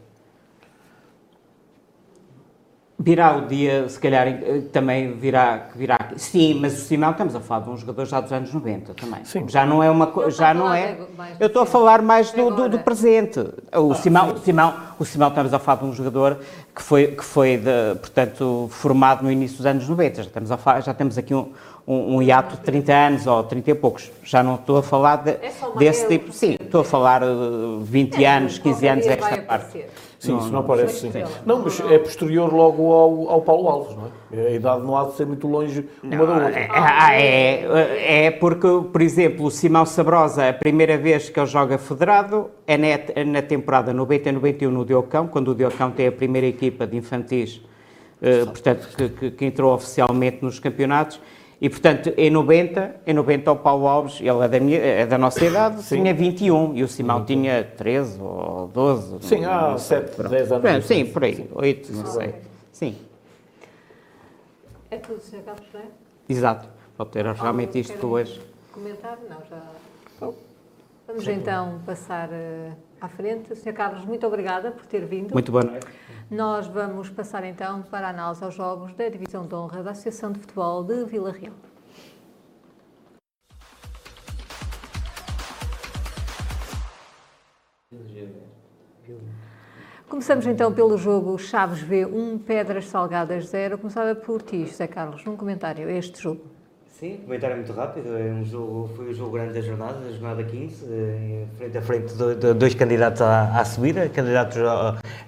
Virá 2.99 3.35
o 3.35 3.47
dia, 3.47 3.89
se 3.89 3.99
calhar, 3.99 4.27
eh, 4.27 4.61
também 4.71 5.13
virá, 5.13 5.67
que 5.71 5.77
virá 5.77 5.95
aqui. 5.95 6.19
Sim, 6.21 6.59
mas 6.61 6.73
o 6.73 6.85
Simão, 6.85 7.09
estamos 7.11 7.35
a 7.35 7.39
falar 7.39 7.61
de 7.61 7.69
um 7.71 7.75
jogador 7.75 8.05
já 8.05 8.21
dos 8.21 8.31
anos 8.31 8.53
90 8.53 8.93
também. 8.93 9.25
Sim. 9.25 9.45
Já 9.49 9.65
não 9.65 9.81
é 9.81 9.89
uma 9.89 10.07
coisa, 10.07 10.29
já 10.29 10.53
não 10.53 10.71
é... 10.71 10.97
Eu 11.39 11.47
estou 11.47 11.63
a 11.63 11.65
falar 11.65 12.03
mais 12.03 12.31
do, 12.31 12.51
do, 12.51 12.69
do 12.69 12.79
presente. 12.79 13.39
O 13.75 13.95
Simão, 13.95 14.33
o 14.33 14.37
Simão, 14.37 14.75
o 14.99 15.05
Simão, 15.05 15.29
estamos 15.29 15.53
a 15.53 15.59
falar 15.59 15.79
de 15.79 15.85
um 15.85 15.93
jogador 15.93 16.37
que 16.73 16.83
foi, 16.83 17.07
que 17.07 17.23
foi 17.25 17.57
de, 17.57 17.95
portanto, 17.99 18.67
formado 18.71 19.23
no 19.23 19.31
início 19.31 19.57
dos 19.57 19.65
anos 19.65 19.89
90. 19.89 20.15
Já, 20.17 20.27
estamos 20.27 20.51
a 20.51 20.57
falar, 20.57 20.81
já 20.81 20.93
temos 20.93 21.17
aqui 21.17 21.33
um, 21.33 21.51
um, 21.87 22.17
um 22.17 22.21
hiato 22.21 22.57
de 22.57 22.61
30 22.61 22.93
anos 22.93 23.27
ou 23.27 23.43
30 23.43 23.71
e 23.71 23.75
poucos. 23.75 24.11
Já 24.23 24.43
não 24.43 24.55
estou 24.55 24.77
a 24.77 24.83
falar 24.83 25.17
de- 25.17 25.31
É 25.31 25.51
desse 25.77 26.05
é 26.05 26.07
tipo. 26.09 26.31
Sim, 26.31 26.57
estou 26.61 26.81
a 26.81 26.85
falar 26.85 27.21
de 27.21 27.83
20 27.83 28.23
anos, 28.23 28.59
15 28.59 28.87
anos, 28.87 29.03
dia 29.03 29.13
esta 29.13 29.27
parte. 29.27 29.39
aparecer. 29.39 29.89
Sim, 30.23 30.37
isso 30.37 30.45
não 30.47 30.61
não- 30.61 30.63
parece, 30.63 31.11
sim. 31.11 31.23
Não, 31.45 31.61
mas 31.63 31.79
é 31.81 31.97
posterior 31.99 32.53
logo 32.53 32.93
ao, 32.93 33.29
ao 33.29 33.41
Paulo 33.41 33.67
Alves, 33.67 33.95
não 33.97 34.05
é? 34.41 34.47
A 34.47 34.51
idade 34.51 34.81
não 34.81 34.97
há 34.97 35.03
de 35.05 35.15
ser 35.15 35.25
muito 35.25 35.47
longe 35.47 35.85
uma 36.01 36.25
da 36.25 36.33
outra. 36.33 36.67
Ah, 36.71 37.13
é, 37.13 38.25
é 38.27 38.31
porque, 38.31 38.67
por 38.91 39.01
exemplo, 39.01 39.45
o 39.45 39.51
Simão 39.51 39.85
Sabrosa, 39.85 40.47
a 40.49 40.53
primeira 40.53 40.97
vez 40.97 41.29
que 41.29 41.37
ele 41.39 41.45
joga 41.47 41.77
federado 41.77 42.49
é 42.65 42.77
na, 42.77 43.23
na 43.25 43.41
temporada 43.41 43.93
90-91 43.93 44.69
no 44.69 44.85
Diocão, 44.85 45.27
quando 45.27 45.49
o 45.51 45.55
Diocão 45.55 45.91
tem 45.91 46.07
a 46.07 46.11
primeira 46.11 46.47
equipa 46.47 46.87
de 46.87 46.95
infantis, 46.97 47.61
eh, 48.21 48.45
portanto, 48.45 48.87
que, 48.95 49.09
que- 49.09 49.31
que 49.31 49.45
entrou 49.45 49.73
oficialmente 49.73 50.37
nos 50.41 50.57
campeonatos. 50.57 51.19
E, 51.61 51.69
portanto, 51.69 52.13
em 52.17 52.29
90, 52.29 52.95
em 53.07 53.13
90 53.13 53.51
o 53.51 53.55
Paulo 53.55 53.87
Alves, 53.87 54.19
ele 54.19 54.43
é 54.43 54.47
da, 54.49 54.59
minha, 54.59 54.79
é 54.79 55.05
da 55.05 55.17
nossa 55.17 55.43
idade, 55.45 55.81
tinha 55.87 56.13
21 56.13 56.75
e 56.75 56.83
o 56.83 56.87
Simão 56.87 57.23
tinha 57.23 57.63
13 57.63 58.19
ou 58.21 58.67
12. 58.67 59.17
Sim, 59.21 59.41
não- 59.41 59.51
há 59.53 59.71
não 59.71 59.77
sei. 59.77 59.99
7, 60.01 60.15
Pronto. 60.15 60.29
10 60.31 60.51
anos. 60.51 60.61
Pronto, 60.63 60.81
de 60.81 60.87
Sim, 60.87 61.05
por 61.05 61.23
aí, 61.23 61.35
Sim. 61.35 61.47
8, 61.53 61.93
não 61.93 62.05
sei. 62.05 62.35
Sim, 62.71 62.95
É 64.91 64.97
tudo, 64.97 65.21
Sr. 65.21 65.41
Carlos 65.43 65.65
Pereira? 65.71 65.91
exato. 66.27 66.67
Pode 66.97 67.09
ter 67.11 67.25
realmente 67.25 67.79
isto 67.79 68.05
hoje. 68.07 68.39
Comentar? 68.71 69.17
Não, 69.29 69.37
já. 69.49 70.31
Vamos 71.07 71.27
então 71.27 71.79
passar 71.85 72.29
eh, 72.31 72.71
à 73.03 73.09
frente. 73.09 73.53
Sr. 73.55 73.73
Carlos, 73.73 74.05
muito 74.05 74.25
obrigada 74.25 74.71
por 74.71 74.85
ter 74.85 75.05
vindo. 75.05 75.33
Muito 75.33 75.51
boa 75.51 75.63
noite. 75.63 75.85
Nós 76.31 76.67
vamos 76.67 77.09
passar 77.09 77.43
então 77.43 77.81
para 77.83 78.07
a 78.07 78.09
análise 78.09 78.43
aos 78.43 78.55
jogos 78.55 78.93
da 78.93 79.09
Divisão 79.09 79.45
de 79.45 79.53
Honra 79.53 79.83
da 79.83 79.91
Associação 79.91 80.31
de 80.31 80.39
Futebol 80.39 80.83
de 80.83 81.03
Vila 81.03 81.31
Real. 81.31 81.53
Começamos 90.07 90.45
então 90.45 90.73
pelo 90.73 90.97
jogo 90.97 91.37
Chaves 91.37 91.83
V1, 91.83 92.39
Pedras 92.43 92.87
Salgadas 92.87 93.47
0. 93.47 93.77
Começava 93.77 94.15
por 94.15 94.41
ti, 94.41 94.65
José 94.65 94.87
Carlos, 94.87 95.25
num 95.25 95.35
comentário 95.35 95.87
a 95.87 95.91
este 95.91 96.21
jogo. 96.21 96.62
Sim, 97.03 97.17
comentário 97.25 97.57
muito 97.57 97.73
rápido. 97.73 98.17
É 98.17 98.31
um 98.31 98.45
jogo, 98.45 98.89
foi 98.95 99.09
o 99.09 99.13
jogo 99.13 99.31
grande 99.31 99.55
da 99.55 99.59
jornada, 99.59 99.99
da 99.99 100.09
jornada 100.09 100.41
15, 100.41 100.85
eh, 100.89 101.43
frente 101.57 101.77
a 101.77 101.81
frente 101.81 102.13
de 102.13 102.53
dois 102.53 102.73
candidatos 102.73 103.21
à, 103.21 103.59
à 103.59 103.65
subida. 103.65 104.07
Candidatos 104.07 104.61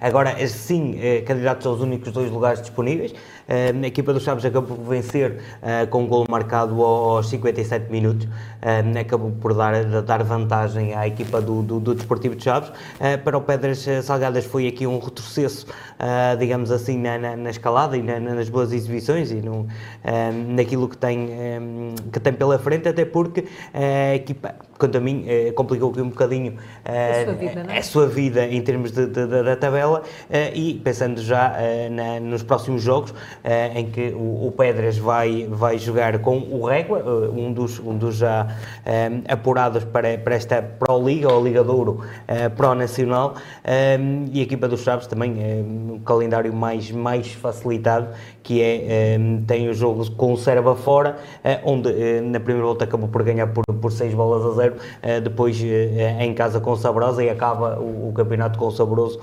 agora, 0.00 0.34
sim, 0.48 0.98
eh, 0.98 1.20
candidatos 1.20 1.66
aos 1.66 1.82
únicos 1.82 2.10
dois 2.12 2.30
lugares 2.30 2.62
disponíveis. 2.62 3.12
Eh, 3.48 3.72
A 3.82 3.86
equipa 3.86 4.12
dos 4.12 4.22
Chaves 4.22 4.44
acabou 4.44 4.76
por 4.76 4.84
vencer 4.88 5.40
eh, 5.62 5.86
com 5.86 6.02
um 6.02 6.06
gol 6.06 6.26
marcado 6.28 6.82
aos 6.82 7.28
57 7.28 7.90
minutos. 7.90 8.26
Eh, 8.62 9.00
Acabou 9.00 9.30
por 9.30 9.54
dar, 9.54 9.84
dar 10.02 10.22
vantagem 10.24 10.94
à 10.94 11.06
equipa 11.06 11.40
do, 11.40 11.62
do, 11.62 11.78
do 11.80 11.94
Desportivo 11.94 12.34
de 12.34 12.42
Chaves. 12.44 12.72
Para 13.24 13.36
o 13.38 13.40
Pedras 13.40 13.86
Salgadas 14.02 14.44
foi 14.44 14.66
aqui 14.66 14.86
um 14.86 14.98
retrocesso, 14.98 15.66
digamos 16.38 16.70
assim, 16.70 16.98
na, 16.98 17.18
na- 17.18 17.36
na 17.36 17.50
escalada 17.50 17.96
e 17.96 18.02
na- 18.02 18.18
nas 18.20 18.48
boas 18.48 18.72
exibições 18.72 19.30
e 19.30 19.36
no, 19.36 19.66
naquilo 20.54 20.88
que 20.88 20.96
tem, 20.96 21.28
que 22.12 22.18
tem 22.20 22.32
pela 22.32 22.58
frente, 22.58 22.88
até 22.88 23.04
porque 23.04 23.44
a 23.72 24.14
equipa, 24.14 24.54
quanto 24.78 24.98
a 24.98 25.00
mim, 25.00 25.24
eh, 25.26 25.52
complicou 25.52 25.90
aqui 25.90 26.00
um 26.00 26.08
bocadinho 26.10 26.54
eh, 26.84 27.22
A 27.22 27.24
sua 27.24 27.34
vida, 27.34 27.64
não 27.64 27.74
é? 27.74 27.78
a 27.78 27.82
sua 27.82 28.06
vida 28.06 28.46
em 28.46 28.60
termos 28.62 28.90
de, 28.92 29.06
de- 29.06 29.26
de- 29.26 29.42
da 29.42 29.56
tabela 29.56 30.02
eh, 30.30 30.52
e 30.54 30.74
pensando 30.74 31.20
já 31.20 31.54
eh, 31.58 31.88
na- 31.90 32.20
nos 32.20 32.42
próximos 32.42 32.82
jogos 32.82 33.14
eh, 33.44 33.70
em 33.74 33.86
que 33.90 34.08
o, 34.14 34.46
o 34.46 34.52
Pedras 34.56 34.98
vai, 34.98 35.46
vai 35.50 35.78
jogar 35.78 36.18
com 36.18 36.38
o 36.38 36.66
Régua, 36.66 36.98
eh, 37.00 37.28
um 37.38 37.52
dos, 37.52 37.78
um 37.80 37.96
dos 37.96 38.16
já 38.16 38.46
eh, 38.84 39.10
apurados 39.28 39.84
para, 39.84 40.16
para 40.18 40.34
esta 40.34 40.60
Pro 40.62 41.02
Liga 41.04 41.32
ou 41.32 41.42
Liga 41.44 41.62
de 41.64 41.70
Ouro 41.70 42.00
eh, 42.28 42.48
Pro 42.48 42.74
Nacional 42.74 43.34
eh, 43.64 43.98
e 44.32 44.40
a 44.40 44.42
equipa 44.42 44.68
dos 44.68 44.80
Chaves 44.82 45.06
também 45.06 45.36
eh, 45.40 45.62
um 45.62 45.98
calendário 46.00 46.52
mais, 46.52 46.90
mais 46.90 47.32
facilitado 47.32 48.08
que 48.46 48.62
é, 48.62 49.16
eh, 49.16 49.18
tem 49.44 49.68
o 49.68 49.74
jogo 49.74 50.08
com 50.12 50.32
o 50.32 50.36
Serva 50.36 50.76
fora, 50.76 51.16
eh, 51.42 51.60
onde 51.64 51.90
eh, 51.90 52.20
na 52.20 52.38
primeira 52.38 52.64
volta 52.64 52.84
acabou 52.84 53.08
por 53.08 53.24
ganhar 53.24 53.48
por, 53.48 53.64
por 53.64 53.90
6 53.90 54.14
bolas 54.14 54.46
a 54.46 54.62
0, 54.62 54.76
eh, 55.02 55.20
depois 55.20 55.60
em 55.60 56.32
casa 56.32 56.60
com 56.60 56.70
o 56.70 56.76
Sabrosa 56.76 57.24
e 57.24 57.28
acaba 57.28 57.76
o, 57.80 58.10
o 58.10 58.12
campeonato 58.12 58.56
com 58.56 58.68
o 58.68 58.70
Sabroso 58.70 59.18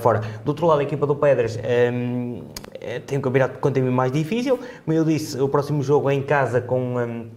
fora. 0.00 0.22
Do 0.42 0.48
outro 0.48 0.66
lado, 0.66 0.80
a 0.80 0.84
equipa 0.84 1.06
do 1.06 1.14
Pedras 1.14 1.58
eh, 1.62 1.92
eh, 2.80 2.98
tem 3.00 3.18
um 3.18 3.20
campeonato 3.20 3.58
quanto 3.58 3.78
a 3.78 3.82
mim 3.82 3.90
mais 3.90 4.10
difícil, 4.10 4.58
como 4.86 4.96
eu 4.96 5.04
disse, 5.04 5.38
o 5.38 5.48
próximo 5.50 5.82
jogo 5.82 6.08
é 6.08 6.14
em 6.14 6.22
casa 6.22 6.58
com. 6.58 7.30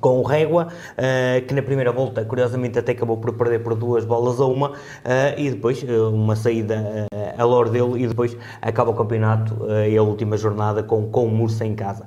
Com 0.00 0.18
o 0.18 0.22
Régua, 0.22 0.68
eh, 0.96 1.42
que 1.46 1.54
na 1.54 1.62
primeira 1.62 1.92
volta, 1.92 2.24
curiosamente, 2.24 2.78
até 2.78 2.92
acabou 2.92 3.16
por 3.16 3.32
perder 3.34 3.60
por 3.62 3.74
duas 3.74 4.04
bolas 4.04 4.40
a 4.40 4.44
uma, 4.46 4.72
eh, 5.04 5.34
e 5.38 5.50
depois 5.50 5.84
eh, 5.86 5.92
uma 5.92 6.36
saída 6.36 7.06
a 7.36 7.44
lor 7.44 7.68
dele, 7.68 8.02
e 8.02 8.06
depois 8.06 8.36
acaba 8.62 8.90
o 8.90 8.94
campeonato 8.94 9.56
e 9.88 9.96
a 9.96 10.02
última 10.02 10.36
jornada 10.36 10.82
com, 10.82 11.08
com 11.08 11.24
o 11.26 11.30
Mursa 11.30 11.64
em 11.64 11.74
casa. 11.74 12.04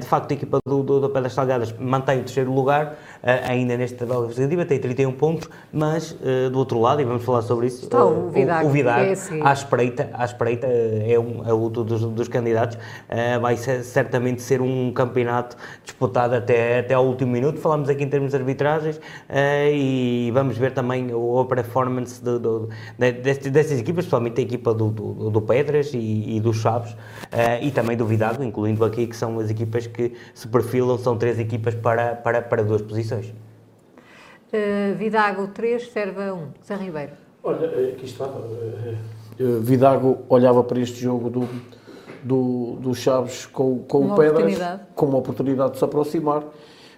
De 0.00 0.06
facto, 0.06 0.30
a 0.30 0.34
equipa 0.34 0.58
do, 0.66 0.82
do, 0.82 1.00
do 1.00 1.10
Pedras 1.10 1.34
Salgadas 1.34 1.74
mantém 1.78 2.20
o 2.20 2.24
terceiro 2.24 2.52
lugar, 2.52 2.96
ainda 3.46 3.76
nesta 3.76 3.98
tabela 3.98 4.24
classificativa, 4.24 4.64
tem 4.64 4.78
31 4.78 5.12
pontos, 5.12 5.50
mas 5.72 6.16
do 6.50 6.58
outro 6.58 6.80
lado, 6.80 7.02
e 7.02 7.04
vamos 7.04 7.24
falar 7.24 7.42
sobre 7.42 7.66
isso, 7.66 7.84
Está 7.84 8.04
o 8.04 8.30
Vidago, 8.30 8.68
o, 8.68 8.70
Vidago 8.70 9.04
é 9.04 9.12
a 9.12 9.16
seguir. 9.16 9.46
à 9.46 9.52
espreita, 9.52 10.10
à 10.14 10.24
espreita 10.24 10.66
é, 10.66 11.18
um, 11.18 11.46
é 11.46 11.52
o 11.52 11.56
luto 11.56 11.84
dos, 11.84 12.00
dos 12.02 12.28
candidatos, 12.28 12.78
vai 13.42 13.56
ser- 13.56 13.82
certamente 13.84 14.40
ser 14.40 14.60
um 14.62 14.92
campeonato 14.92 15.56
disputado 15.84 16.34
até, 16.34 16.78
até 16.78 16.94
ao 16.94 17.04
último 17.14 17.32
minuto. 17.32 17.58
Falamos 17.60 17.88
aqui 17.88 18.04
em 18.04 18.08
termos 18.08 18.30
de 18.32 18.36
arbitragens 18.36 19.00
eh, 19.28 19.72
e 19.74 20.30
vamos 20.32 20.58
ver 20.58 20.72
também 20.72 21.12
o, 21.14 21.38
a 21.40 21.46
performance 21.46 22.22
de, 22.22 22.38
de- 22.38 23.12
deste- 23.22 23.50
destas 23.50 23.78
equipas, 23.78 24.04
principalmente 24.04 24.40
a 24.40 24.44
equipa 24.44 24.74
do, 24.74 24.90
do, 24.90 25.30
do 25.30 25.40
Pedras 25.40 25.92
e, 25.94 26.36
e 26.36 26.40
do 26.40 26.52
Chaves 26.52 26.94
eh, 27.32 27.64
e 27.64 27.70
também 27.70 27.96
do 27.96 28.04
Vidago, 28.04 28.42
incluindo 28.42 28.84
aqui 28.84 29.06
que 29.06 29.16
são 29.16 29.38
as 29.38 29.48
equipas 29.50 29.86
que 29.86 30.12
se 30.34 30.46
perfilam, 30.48 30.98
são 30.98 31.16
três 31.16 31.38
equipas 31.38 31.74
para, 31.74 32.14
para, 32.16 32.42
para 32.42 32.62
duas 32.62 32.82
posições. 32.82 33.32
Uh, 34.52 34.94
Vidago 34.96 35.48
3, 35.48 35.90
Serva 35.90 36.32
1. 36.32 36.48
Zé 36.64 36.76
Ribeiro. 36.76 37.12
Olha, 37.42 37.66
aqui 37.66 38.04
está. 38.04 38.28
Vidago 39.62 40.18
olhava 40.28 40.62
para 40.62 40.78
este 40.78 41.00
jogo 41.00 41.28
do, 41.28 41.48
do, 42.22 42.76
do 42.80 42.94
Chaves 42.94 43.46
com, 43.46 43.80
com 43.80 43.98
Uma 43.98 44.14
o 44.14 44.16
Pedras 44.16 44.38
oportunidade. 44.38 44.82
com 44.94 45.06
uma 45.06 45.18
oportunidade 45.18 45.72
de 45.72 45.78
se 45.78 45.84
aproximar. 45.84 46.44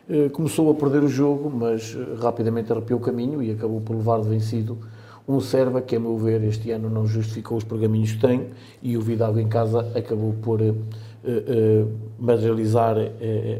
Eh, 0.09 0.29
Começou 0.29 0.71
a 0.71 0.75
perder 0.75 1.03
o 1.03 1.09
jogo, 1.09 1.51
mas 1.51 1.97
eh, 1.97 2.23
rapidamente 2.23 2.71
arrepiou 2.71 3.01
o 3.01 3.03
caminho 3.03 3.43
e 3.43 3.51
acabou 3.51 3.81
por 3.81 3.97
levar 3.97 4.21
de 4.21 4.29
vencido 4.29 4.79
um 5.27 5.41
Serva 5.41 5.83
que, 5.83 5.97
a 5.97 6.01
meu 6.01 6.17
ver, 6.17 6.45
este 6.45 6.71
ano 6.71 6.89
não 6.89 7.07
justificou 7.09 7.59
os 7.59 7.65
pergaminhos 7.65 8.13
que 8.13 8.21
tem 8.21 8.51
e 8.81 8.97
o 8.97 9.01
Vidal 9.01 9.37
em 9.41 9.49
casa 9.49 9.81
acabou 9.97 10.33
por 10.35 10.61
uh, 10.63 10.71
uh, 10.71 11.93
materializar 12.17 12.97
uh, 12.97 13.11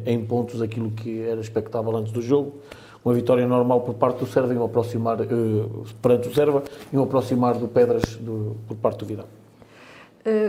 em 0.07 0.25
pontos 0.25 0.63
aquilo 0.63 0.93
que 0.93 1.23
era 1.23 1.41
expectável 1.41 1.97
antes 1.97 2.13
do 2.13 2.23
jogo. 2.23 2.55
Uma 3.05 3.13
vitória 3.13 3.45
normal 3.49 3.81
por 3.81 3.95
parte 3.95 4.21
do 4.21 4.27
Serva 4.27 4.55
e 4.55 4.57
um 4.57 4.65
aproximar, 4.65 5.19
perante 6.01 6.29
o 6.29 6.35
Serva 6.35 6.63
e 6.93 6.97
um 6.97 7.03
aproximar 7.03 7.59
do 7.59 7.67
Pedras 7.67 8.15
do, 8.17 8.57
por 8.69 8.77
parte 8.77 9.01
do 9.01 9.07
Vidal. 9.07 9.29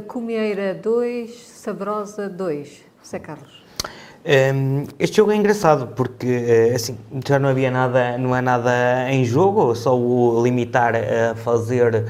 Comieira 0.07 0.73
2, 0.73 1.31
Sabrosa 1.39 2.27
2. 2.27 2.83
José 2.99 3.19
Carlos. 3.19 3.56
Um, 4.27 4.83
este 4.99 5.15
jogo 5.15 5.31
é 5.31 5.37
engraçado 5.37 5.87
porque 5.95 6.27
eh, 6.27 6.75
assim 6.75 6.97
já 7.25 7.39
não 7.39 7.47
havia 7.47 7.71
nada, 7.71 8.17
não 8.17 8.33
há 8.33 8.41
nada 8.41 9.09
em 9.09 9.23
jogo, 9.23 9.73
só 9.73 9.97
o 9.97 10.43
limitar 10.43 10.95
a 10.97 11.33
fazer 11.33 12.03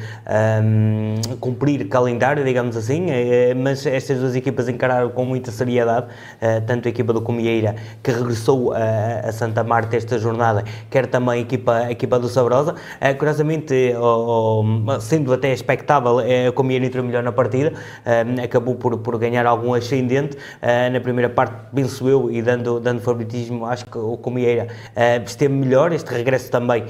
um, 0.63 1.37
cumprir 1.39 1.87
calendário, 1.87 2.43
digamos 2.43 2.75
assim. 2.75 3.05
Eh, 3.11 3.53
mas 3.53 3.85
estas 3.85 4.17
duas 4.17 4.35
equipas 4.35 4.67
encararam 4.67 5.11
com 5.11 5.25
muita 5.25 5.51
seriedade, 5.51 6.07
uh, 6.07 6.65
tanto 6.65 6.87
a 6.87 6.89
equipa 6.89 7.13
do 7.13 7.21
Comieira 7.21 7.75
que 8.01 8.09
regressou 8.09 8.73
a, 8.73 9.31
Santa 9.31 9.63
Marta 9.63 9.95
esta 9.95 10.17
jornada, 10.17 10.63
quer 10.89 11.05
também 11.05 11.35
a 11.35 11.41
equipa, 11.41 11.73
a 11.73 11.91
equipa 11.91 12.17
do 12.17 12.27
Sabrosa. 12.27 12.73
Curiosamente, 13.19 13.93
sendo 15.01 15.31
até 15.33 15.53
expectável, 15.53 16.17
a 16.19 16.51
Comieira 16.51 16.85
entrou 16.85 17.05
melhor 17.05 17.21
na 17.21 17.31
partida, 17.31 17.73
uh, 17.73 18.43
acabou 18.43 18.73
por, 18.73 18.97
por 18.97 19.19
ganhar 19.19 19.45
algum 19.45 19.75
ascendente. 19.75 20.35
na 20.91 20.99
primeira 20.99 21.29
parte, 21.29 21.53
eu, 22.07 22.31
e 22.31 22.41
dando, 22.41 22.79
dando 22.79 23.01
favoritismo, 23.01 23.65
acho 23.65 23.85
que 23.85 23.97
o 23.97 24.17
Comieira 24.17 24.67
uh, 24.95 25.23
esteve 25.25 25.53
melhor. 25.53 25.91
Este 25.91 26.13
regresso 26.13 26.49
também 26.49 26.85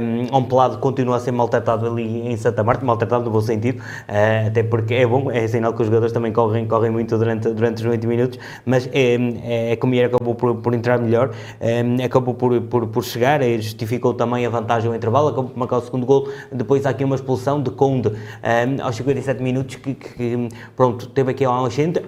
um, 0.00 0.36
um 0.36 0.44
pelado 0.44 0.78
continua 0.78 1.16
a 1.16 1.20
ser 1.20 1.32
maltratado 1.32 1.86
ali 1.86 2.28
em 2.28 2.36
Santa 2.36 2.62
Marta, 2.62 2.84
maltratado 2.84 3.24
no 3.24 3.30
bom 3.30 3.40
sentido, 3.40 3.80
uh, 3.80 4.48
até 4.48 4.62
porque 4.62 4.94
é 4.94 5.06
bom, 5.06 5.30
é 5.30 5.46
sinal 5.48 5.72
que 5.72 5.82
os 5.82 5.86
jogadores 5.88 6.12
também 6.12 6.32
correm, 6.32 6.66
correm 6.66 6.90
muito 6.90 7.16
durante, 7.16 7.48
durante 7.50 7.78
os 7.78 7.84
90 7.84 8.06
minutos, 8.06 8.38
mas 8.64 8.88
é, 8.92 9.16
é, 9.44 9.72
a 9.72 9.76
Comieira 9.76 10.08
acabou 10.08 10.34
por, 10.34 10.56
por 10.56 10.74
entrar 10.74 10.98
melhor, 10.98 11.30
um, 11.60 12.04
acabou 12.04 12.34
por, 12.34 12.60
por, 12.62 12.86
por 12.86 13.04
chegar, 13.04 13.42
justificou 13.58 14.14
também 14.14 14.46
a 14.46 14.50
vantagem 14.50 14.88
ao 14.88 14.94
intervalo, 14.94 15.28
acabou 15.28 15.50
por 15.50 15.58
marcar 15.58 15.78
o 15.78 15.80
segundo 15.82 16.06
gol. 16.06 16.28
Depois 16.52 16.86
há 16.86 16.90
aqui 16.90 17.04
uma 17.04 17.16
expulsão 17.16 17.62
de 17.62 17.70
Conde 17.70 18.08
um, 18.08 18.82
aos 18.82 18.96
57 18.96 19.42
minutos, 19.42 19.76
que, 19.76 19.94
que, 19.94 20.48
pronto, 20.76 21.06
teve 21.08 21.30
aqui 21.30 21.46
um 21.46 21.64
ascendente, 21.64 22.00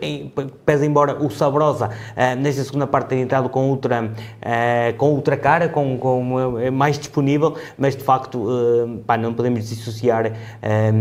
pese 0.64 0.86
embora 0.86 1.22
o 1.22 1.30
Sabrosa, 1.30 1.90
nesta 2.52 2.64
segunda 2.64 2.86
parte 2.86 3.08
ter 3.08 3.16
entrado 3.16 3.48
com 3.48 3.70
outra, 3.70 4.04
uh, 4.04 4.96
com 4.96 5.14
outra 5.14 5.36
cara, 5.36 5.68
com, 5.68 5.96
com 5.96 6.34
uh, 6.34 6.72
mais 6.72 6.98
disponível, 6.98 7.56
mas 7.78 7.96
de 7.96 8.04
facto 8.04 8.38
uh, 8.38 8.98
pá, 9.06 9.16
não 9.16 9.32
podemos 9.32 9.68
dissociar 9.68 10.32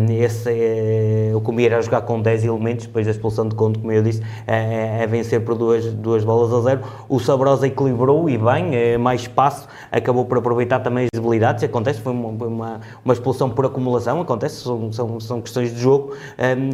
esse, 0.09 1.31
o 1.35 1.41
Comier 1.41 1.73
a 1.73 1.81
jogar 1.81 2.01
com 2.01 2.21
10 2.21 2.45
elementos, 2.45 2.85
depois 2.85 3.05
da 3.05 3.11
expulsão 3.11 3.47
de 3.47 3.55
Conde, 3.55 3.79
como 3.79 3.91
eu 3.91 4.01
disse, 4.01 4.21
a 4.47 5.05
vencer 5.05 5.41
por 5.41 5.55
duas, 5.55 5.85
duas 5.85 6.23
bolas 6.23 6.53
a 6.53 6.61
zero. 6.61 6.81
O 7.09 7.19
Sabrosa 7.19 7.67
equilibrou 7.67 8.29
e 8.29 8.37
bem, 8.37 8.97
mais 8.97 9.21
espaço, 9.21 9.67
acabou 9.91 10.25
por 10.25 10.37
aproveitar 10.37 10.79
também 10.79 11.05
as 11.05 11.09
debilidades, 11.19 11.63
acontece, 11.63 12.01
foi 12.01 12.13
uma, 12.13 12.29
uma, 12.29 12.79
uma 13.03 13.13
expulsão 13.13 13.49
por 13.49 13.65
acumulação, 13.65 14.21
acontece, 14.21 14.63
são, 14.63 14.91
são, 14.91 15.19
são 15.19 15.41
questões 15.41 15.73
de 15.73 15.79
jogo. 15.79 16.13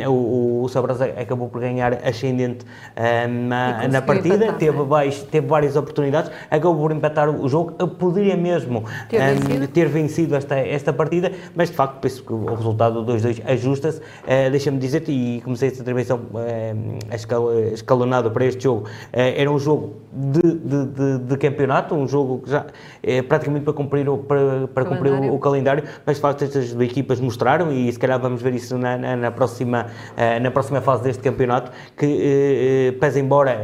o, 0.08 0.64
o 0.64 0.70
Sabrosa 0.70 1.06
acabou 1.06 1.50
por 1.50 1.62
ganhar 1.62 1.94
ascendente 2.06 2.66
na 3.90 4.02
partida, 4.02 4.54
teve 4.58 4.84
baixo, 4.84 5.26
teve 5.26 5.48
várias 5.48 5.76
oportunidades, 5.76 6.32
acabou 6.50 6.76
por 6.76 6.92
empatar 6.92 7.30
o 7.30 7.48
jogo, 7.48 7.72
poderia 7.88 8.36
mesmo 8.36 8.84
ter 9.10 9.20
vencido, 9.20 9.64
um, 9.64 9.68
ter 9.68 9.88
vencido 9.88 10.36
esta, 10.36 10.56
esta 10.56 10.94
partida, 10.94 11.32
mas 11.56 11.70
de 11.70 11.76
facto 11.76 12.00
penso 12.00 12.24
que 12.24 12.34
o 12.34 12.54
resultado 12.56 13.06
2-2 13.06 13.42
ajusta-se. 13.46 14.00
Uh, 14.00 14.50
Deixa-me 14.52 14.78
dizer-te, 14.78 15.12
e 15.12 15.42
comecei 15.42 15.70
esta 15.70 15.82
intervenção 15.82 16.20
uh, 16.34 17.74
escalonado 17.74 18.32
para 18.32 18.46
este 18.46 18.64
jogo, 18.64 18.86
uh, 18.86 18.88
era 19.14 19.50
um 19.52 19.60
jogo 19.60 19.96
de, 20.12 20.42
de, 20.42 20.86
de, 20.86 21.20
de, 21.20 21.38
campeonato, 21.38 21.96
um 21.96 22.08
jogo 22.08 22.40
que 22.40 22.50
já 22.50 22.66
é 23.04 23.22
praticamente 23.22 23.64
para 23.64 23.74
cumprir 23.74 24.10
o, 24.10 24.18
para, 24.18 24.68
para 24.68 24.86
cumprir 24.86 25.14
o, 25.14 25.36
o, 25.36 25.40
calendário, 25.40 25.84
mas 26.06 26.16
de 26.18 26.22
facto 26.22 26.44
estas 26.44 26.74
duas 26.74 26.90
equipas 26.90 27.20
mostraram, 27.20 27.72
e 27.72 27.92
se 27.92 28.00
calhar 28.00 28.20
vamos 28.20 28.42
ver 28.42 28.56
isso 28.56 28.78
na, 28.78 28.98
na, 28.98 29.16
na 29.16 29.32
próxima, 29.32 29.88
na 30.42 30.52
próxima 30.52 30.82
fase 30.82 31.04
deste 31.04 31.22
campeonato, 31.22 31.72
que 31.96 32.96
pese 33.00 33.20
embora 33.20 33.62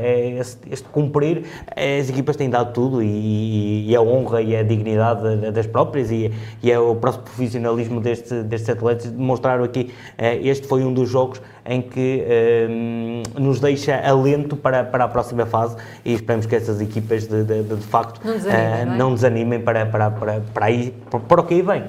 este 0.70 0.83
cumprir, 0.92 1.46
as 1.76 2.10
equipas 2.10 2.36
têm 2.36 2.50
dado 2.50 2.74
tudo 2.74 3.02
e, 3.02 3.90
e 3.90 3.96
a 3.96 4.02
honra 4.02 4.42
e 4.42 4.56
a 4.56 4.64
dignidade 4.64 5.52
das 5.52 5.68
próprias 5.68 6.12
e, 6.12 6.32
e 6.62 6.72
é 6.72 6.80
o 6.80 6.96
próximo 6.96 7.24
profissionalismo 7.24 8.00
deste, 8.00 8.44
destes 8.44 8.70
atletas 8.70 9.12
demonstraram 9.12 9.64
aqui. 9.64 9.94
Eh, 10.18 10.40
este 10.48 10.68
foi 10.68 10.84
um 10.84 10.94
dos 10.94 11.10
jogos 11.10 11.42
em 11.66 11.82
que 11.82 12.24
um, 12.70 13.24
eh, 13.36 13.40
nos 13.40 13.60
deixa 13.60 14.00
alento 14.00 14.56
para, 14.56 14.84
para 14.84 15.06
a 15.06 15.08
próxima 15.08 15.46
fase 15.46 15.78
e 16.04 16.14
esperamos 16.14 16.46
que 16.46 16.56
essas 16.56 16.82
equipas 16.82 17.28
de, 17.28 17.44
de, 17.44 17.64
de, 17.64 17.76
de 17.76 17.84
facto 17.84 18.20
não 18.26 18.34
desanimem, 18.34 18.84
uh, 18.84 18.86
não, 18.86 18.94
é? 18.94 18.98
não 18.98 19.14
desanimem 19.14 19.62
para, 19.62 19.86
para, 19.86 20.12
para, 20.12 20.42
para, 20.54 20.66
aí, 20.66 20.94
para, 21.10 21.20
para 21.20 21.42
o 21.42 21.44
que 21.46 21.54
aí 21.56 21.62
vem. 21.62 21.84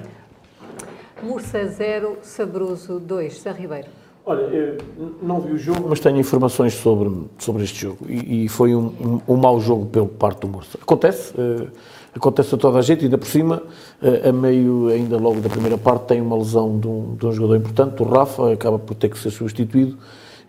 Mursa 1.23 1.65
0, 1.67 2.19
Sabroso 2.23 3.01
2, 3.01 3.41
Sá 3.41 3.53
Ribeiro. 3.53 4.04
Olha, 4.27 4.41
eu 4.41 4.79
não 5.21 5.39
vi 5.39 5.53
o 5.53 5.59
jogo, 5.59 5.87
mas 5.87 6.01
tenho 6.01 6.17
informações 6.17 6.73
sobre, 6.73 7.13
sobre 7.39 7.63
este 7.63 7.79
jogo 7.79 8.07
e, 8.09 8.47
e 8.47 8.49
foi 8.49 8.75
um, 8.75 8.87
um, 9.29 9.35
um, 9.35 9.37
mau 9.37 9.61
jogo 9.61 9.85
pelo 9.85 10.07
parte 10.09 10.41
do 10.41 10.49
Mursa. 10.49 10.79
Acontece, 10.81 11.35
uh, 11.39 11.69
acontece 12.17 12.55
a 12.55 12.59
toda 12.59 12.79
a 12.79 12.83
gente 12.83 13.05
ainda 13.05 13.19
por 13.19 13.27
cima, 13.27 13.63
uh, 14.03 14.29
a 14.31 14.33
meio, 14.33 14.89
ainda 14.89 15.19
logo 15.19 15.43
da 15.43 15.51
primeira 15.51 15.77
parte, 15.77 16.07
tem 16.07 16.23
uma 16.23 16.39
lesão 16.39 16.79
de 16.79 16.89
um, 16.89 17.15
de 17.17 17.27
um 17.27 17.33
jogador 17.33 17.57
importante, 17.57 18.03
o 18.03 18.07
Rafa, 18.07 18.51
acaba 18.51 18.79
por 18.79 18.95
ter 18.95 19.11
que 19.11 19.19
ser 19.19 19.31
substituído 19.31 19.99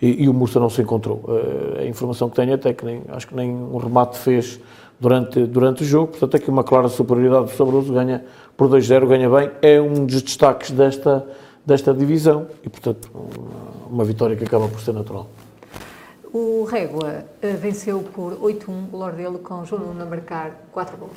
e, 0.01 0.23
e 0.23 0.29
o 0.29 0.33
Mursa 0.33 0.57
não 0.57 0.69
se 0.69 0.81
encontrou. 0.81 1.25
Uh, 1.27 1.81
a 1.81 1.85
informação 1.85 2.29
que 2.29 2.37
tenho 2.37 2.53
até 2.53 2.71
que 2.71 2.85
nem, 2.85 3.01
acho 3.09 3.27
que 3.27 3.35
nem 3.35 3.51
um 3.51 3.75
remate 3.75 4.17
fez 4.19 4.57
durante, 5.01 5.45
durante 5.45 5.83
o 5.83 5.85
jogo, 5.85 6.07
portanto, 6.11 6.37
aqui 6.37 6.49
uma 6.49 6.63
clara 6.63 6.87
superioridade 6.87 7.47
do 7.47 7.51
Sabroso, 7.51 7.91
ganha 7.91 8.23
por 8.55 8.69
2-0, 8.69 9.05
ganha 9.05 9.29
bem, 9.29 9.51
é 9.61 9.81
um 9.81 10.05
dos 10.05 10.21
destaques 10.21 10.71
desta 10.71 11.27
desta 11.65 11.93
divisão 11.93 12.47
e, 12.63 12.69
portanto, 12.69 13.09
uma 13.89 14.03
vitória 14.03 14.35
que 14.35 14.43
acaba 14.43 14.67
por 14.67 14.79
ser 14.79 14.93
natural. 14.93 15.27
O 16.31 16.65
Régua 16.65 17.25
eh, 17.41 17.53
venceu 17.53 18.01
por 18.13 18.33
8-1 18.33 18.87
o 18.91 18.97
Lordelo 18.97 19.39
com 19.39 19.63
João 19.63 19.85
Nuno 19.85 20.03
a 20.03 20.05
marcar 20.05 20.51
4 20.71 20.97
gols. 20.97 21.13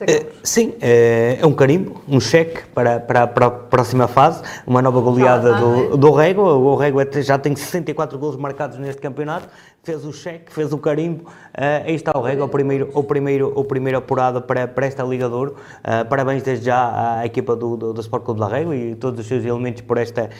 Uh, 0.00 0.32
sim, 0.42 0.72
é, 0.80 1.38
é 1.40 1.46
um 1.46 1.52
carimbo, 1.52 2.00
um 2.08 2.18
cheque 2.18 2.62
para, 2.68 2.98
para, 3.00 3.26
para 3.26 3.46
a 3.46 3.50
próxima 3.50 4.08
fase, 4.08 4.42
uma 4.66 4.80
nova 4.80 4.98
goleada 4.98 5.56
ah, 5.56 5.60
do, 5.60 5.96
do 5.96 6.10
Régua. 6.10 6.54
O 6.54 6.74
Régua 6.74 7.06
já 7.20 7.36
tem 7.36 7.54
64 7.54 8.18
gols 8.18 8.36
marcados 8.36 8.78
neste 8.78 9.02
campeonato, 9.02 9.48
fez 9.82 10.04
o 10.04 10.12
cheque, 10.12 10.52
fez 10.52 10.72
o 10.72 10.78
carimbo. 10.78 11.24
Uh, 11.24 11.86
aí 11.86 11.94
está 11.94 12.16
o 12.16 12.22
Régua, 12.22 12.46
o 12.46 12.48
primeiro, 12.48 12.90
o 12.94 13.02
primeiro, 13.02 13.52
o 13.54 13.64
primeiro 13.64 13.98
apurado 13.98 14.42
para, 14.42 14.68
para 14.68 14.86
esta 14.86 15.02
Liga 15.02 15.28
de 15.28 15.34
Ouro. 15.34 15.56
Uh, 15.78 16.06
parabéns 16.08 16.42
desde 16.42 16.66
já 16.66 17.20
à 17.20 17.26
equipa 17.26 17.56
do, 17.56 17.76
do, 17.76 17.92
do 17.92 18.00
Sport 18.00 18.24
Clube 18.24 18.40
da 18.40 18.48
Régua 18.48 18.76
e 18.76 18.94
todos 18.94 19.20
os 19.20 19.26
seus 19.26 19.44
elementos 19.44 19.82
por 19.82 19.96
esta, 19.98 20.30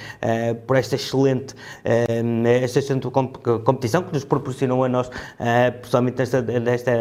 por 0.67 0.77
esta 0.77 0.95
excelente, 0.95 1.55
esta 2.63 2.79
excelente 2.79 3.09
competição 3.65 4.03
que 4.03 4.13
nos 4.13 4.25
proporcionou 4.25 4.85
a 4.85 4.89
nós, 4.89 5.11
pessoalmente 5.81 6.19
nesta, 6.19 6.43
nesta, 6.43 6.93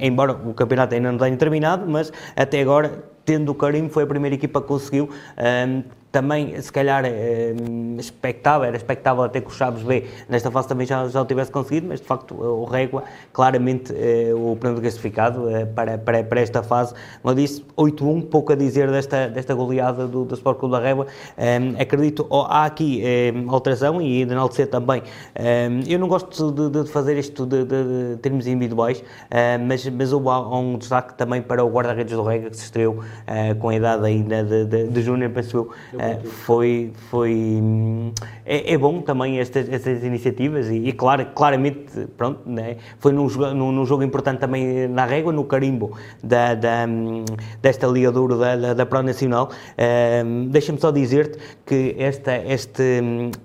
embora 0.00 0.32
o 0.32 0.54
campeonato 0.54 0.94
ainda 0.94 1.10
não 1.10 1.18
tenha 1.18 1.36
terminado, 1.36 1.86
mas 1.88 2.12
até 2.36 2.60
agora, 2.60 3.04
tendo 3.24 3.50
o 3.52 3.54
carimbo, 3.54 3.90
foi 3.90 4.04
a 4.04 4.06
primeira 4.06 4.34
equipa 4.34 4.60
que 4.60 4.68
conseguiu. 4.68 5.10
Um, 5.38 5.99
também, 6.12 6.60
se 6.60 6.72
calhar, 6.72 7.04
é, 7.04 7.54
expectável, 7.98 8.66
era 8.66 8.76
expectável 8.76 9.22
até 9.22 9.40
que 9.40 9.46
o 9.46 9.50
Chaves 9.50 9.82
B 9.82 10.04
nesta 10.28 10.50
fase 10.50 10.66
também 10.66 10.86
já, 10.86 11.06
já 11.08 11.22
o 11.22 11.24
tivesse 11.24 11.52
conseguido, 11.52 11.86
mas 11.88 12.00
de 12.00 12.06
facto 12.06 12.34
o 12.34 12.64
Régua, 12.64 13.04
claramente 13.32 13.94
é, 13.96 14.32
o 14.34 14.56
primeiro 14.56 14.82
classificado 14.82 15.48
é, 15.48 15.64
para, 15.64 15.98
para, 15.98 16.24
para 16.24 16.40
esta 16.40 16.62
fase. 16.62 16.94
Como 17.22 17.32
eu 17.32 17.34
disse, 17.36 17.64
8-1, 17.76 18.26
pouco 18.26 18.52
a 18.52 18.56
dizer 18.56 18.90
desta, 18.90 19.28
desta 19.28 19.54
goleada 19.54 20.06
do, 20.06 20.24
do 20.24 20.34
Sport 20.34 20.58
Clube 20.58 20.72
da 20.72 20.80
Régua. 20.80 21.06
acredito, 21.78 22.26
oh, 22.28 22.42
há 22.42 22.64
aqui 22.64 23.02
alteração 23.48 24.02
e 24.02 24.24
de 24.24 24.32
enaltecer 24.32 24.66
também. 24.66 25.02
eu 25.88 25.98
não 25.98 26.08
gosto 26.08 26.50
de, 26.50 26.82
de 26.82 26.90
fazer 26.90 27.18
isto 27.18 27.46
de, 27.46 27.64
de, 27.64 27.84
de, 28.14 28.16
termos 28.20 28.46
individuais, 28.46 29.02
mas, 29.66 29.86
mas 29.88 30.12
houve 30.12 30.28
um 30.28 30.78
destaque 30.78 31.14
também 31.14 31.40
para 31.40 31.64
o 31.64 31.70
guarda-redes 31.70 32.14
do 32.14 32.22
Régua 32.22 32.50
que 32.50 32.56
se 32.56 32.64
estreou 32.64 33.02
com 33.58 33.68
a 33.68 33.74
idade 33.74 34.06
ainda 34.06 34.42
de, 34.42 34.64
de, 34.64 34.88
de 34.88 35.02
Júnior, 35.02 35.30
penso 35.30 35.56
eu 35.56 35.70
é, 36.00 36.18
foi, 36.24 36.92
foi 37.10 37.62
é, 38.46 38.72
é, 38.72 38.78
bom 38.78 39.02
também 39.02 39.38
estas, 39.38 39.68
estas 39.68 40.02
iniciativas 40.02 40.70
e, 40.70 40.76
e 40.76 40.92
claro, 40.94 41.26
claramente 41.34 42.06
pronto, 42.16 42.40
né, 42.46 42.78
foi 42.98 43.12
num, 43.12 43.28
num, 43.28 43.70
num, 43.70 43.84
jogo 43.84 44.02
importante 44.02 44.38
também 44.38 44.88
na 44.88 45.04
régua, 45.04 45.30
no 45.30 45.44
carimbo 45.44 45.92
da, 46.24 46.54
da, 46.54 46.86
desta 47.60 47.86
Liga 47.86 48.10
Duro 48.10 48.38
da, 48.38 48.56
da, 48.56 48.72
da 48.72 48.86
Pro 48.86 49.02
Nacional. 49.02 49.50
Uh, 49.76 50.48
Deixa-me 50.48 50.80
só 50.80 50.90
dizer-te 50.90 51.38
que 51.66 51.94
esta, 51.98 52.34
este, 52.34 52.82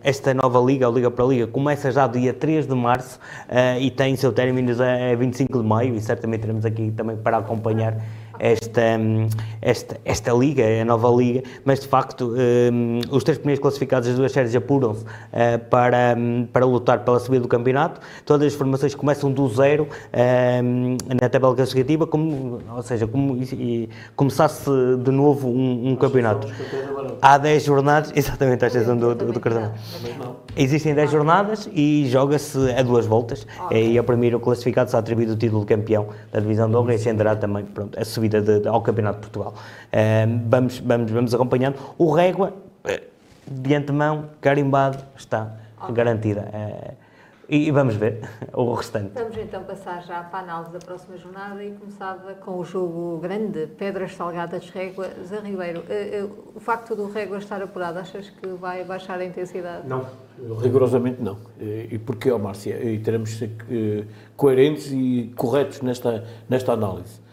esta 0.01 0.33
nova 0.33 0.59
Liga, 0.59 0.87
a 0.87 0.91
Liga 0.91 1.11
para 1.11 1.25
a 1.25 1.27
Liga, 1.27 1.47
começa 1.47 1.91
já 1.91 2.07
dia 2.07 2.33
3 2.33 2.67
de 2.67 2.75
março 2.75 3.19
uh, 3.49 3.81
e 3.81 3.91
tem 3.91 4.15
seu 4.15 4.31
término 4.31 4.71
a 4.81 5.13
25 5.13 5.61
de 5.61 5.67
maio 5.67 5.93
e 5.93 5.99
certamente 5.99 6.41
teremos 6.41 6.65
aqui 6.65 6.89
também 6.91 7.17
para 7.17 7.37
acompanhar 7.37 7.97
esta, 8.39 8.81
esta, 9.61 9.97
esta 10.03 10.31
liga, 10.33 10.63
a 10.81 10.85
nova 10.85 11.09
liga, 11.09 11.43
mas 11.63 11.79
de 11.79 11.87
facto 11.87 12.33
hum, 12.71 13.01
os 13.09 13.23
três 13.23 13.37
primeiros 13.37 13.61
classificados 13.61 14.07
das 14.07 14.17
duas 14.17 14.31
séries 14.31 14.55
apuram-se 14.55 15.03
uh, 15.03 15.59
para, 15.69 16.15
hum, 16.17 16.47
para 16.51 16.65
lutar 16.65 16.99
pela 17.03 17.19
subida 17.19 17.41
do 17.41 17.47
campeonato. 17.47 18.01
Todas 18.25 18.47
as 18.47 18.53
formações 18.53 18.95
começam 18.95 19.31
do 19.31 19.47
zero 19.49 19.87
hum, 20.63 20.97
na 21.21 21.29
tabela 21.29 21.55
classificativa, 21.55 22.07
como, 22.07 22.61
ou 22.75 22.83
seja, 22.83 23.07
como 23.07 23.37
e, 23.37 23.89
começasse 24.15 24.69
de 25.03 25.11
novo 25.11 25.47
um, 25.49 25.91
um 25.91 25.95
campeonato. 25.95 26.47
Há 27.21 27.37
10 27.37 27.63
jornadas, 27.63 28.11
exatamente 28.15 28.63
à 28.63 28.67
exceção 28.67 28.97
do, 28.97 29.15
do, 29.15 29.31
do 29.31 29.39
cartão. 29.39 29.71
Existem 30.55 30.93
10 30.93 31.11
jornadas 31.11 31.69
e 31.73 32.07
joga-se 32.09 32.71
a 32.71 32.81
duas 32.81 33.05
voltas. 33.05 33.45
E 33.71 33.97
a 33.97 34.03
primeiro 34.03 34.39
classificado 34.39 34.89
se 34.89 34.95
atribuído 34.95 35.33
o 35.33 35.35
título 35.35 35.61
de 35.61 35.67
campeão 35.67 36.07
da 36.31 36.39
divisão 36.39 36.69
de 36.69 36.75
honra 36.75 36.93
e 36.93 36.95
acenderá 36.95 37.35
também 37.35 37.65
pronto, 37.65 37.99
a 37.99 38.05
subida 38.25 38.41
de, 38.41 38.59
de, 38.61 38.67
ao 38.67 38.81
Campeonato 38.81 39.19
de 39.19 39.29
Portugal. 39.29 39.53
Uh, 39.53 40.41
vamos, 40.47 40.79
vamos, 40.79 41.11
vamos 41.11 41.33
acompanhando. 41.33 41.77
O 41.97 42.11
Régua, 42.11 42.53
uh, 42.83 43.01
de 43.47 43.75
antemão, 43.75 44.29
carimbado, 44.41 44.97
está 45.17 45.51
garantida. 45.91 46.49
Uh, 46.53 47.05
e 47.47 47.69
vamos 47.69 47.95
ver 47.95 48.27
o 48.53 48.73
restante. 48.73 49.11
Vamos 49.13 49.37
então 49.37 49.63
passar 49.63 50.01
já 50.01 50.23
para 50.23 50.39
a 50.39 50.41
análise 50.41 50.71
da 50.71 50.79
próxima 50.79 51.15
jornada 51.15 51.63
e 51.63 51.73
começava 51.73 52.33
com 52.33 52.57
o 52.57 52.65
jogo 52.65 53.19
grande, 53.19 53.67
Pedras 53.67 54.15
Salgadas 54.15 54.67
Régua, 54.71 55.09
Zé 55.23 55.41
Ribeiro. 55.41 55.83
O 56.55 56.59
facto 56.59 56.95
do 56.95 57.07
Régua 57.11 57.37
estar 57.37 57.61
apurado, 57.61 57.99
achas 57.99 58.31
que 58.31 58.47
vai 58.47 58.83
baixar 58.83 59.19
a 59.19 59.25
intensidade? 59.25 59.87
Não, 59.87 60.07
rigorosamente 60.59 61.21
não. 61.21 61.37
E 61.59 61.99
porquê, 61.99 62.31
ó 62.31 62.39
Márcia? 62.39 62.83
E 62.83 62.97
teremos 62.97 63.29
de 63.29 63.35
ser 63.35 64.07
coerentes 64.35 64.91
e 64.91 65.31
corretos 65.35 65.81
nesta, 65.81 66.25
nesta 66.49 66.73
análise. 66.73 67.24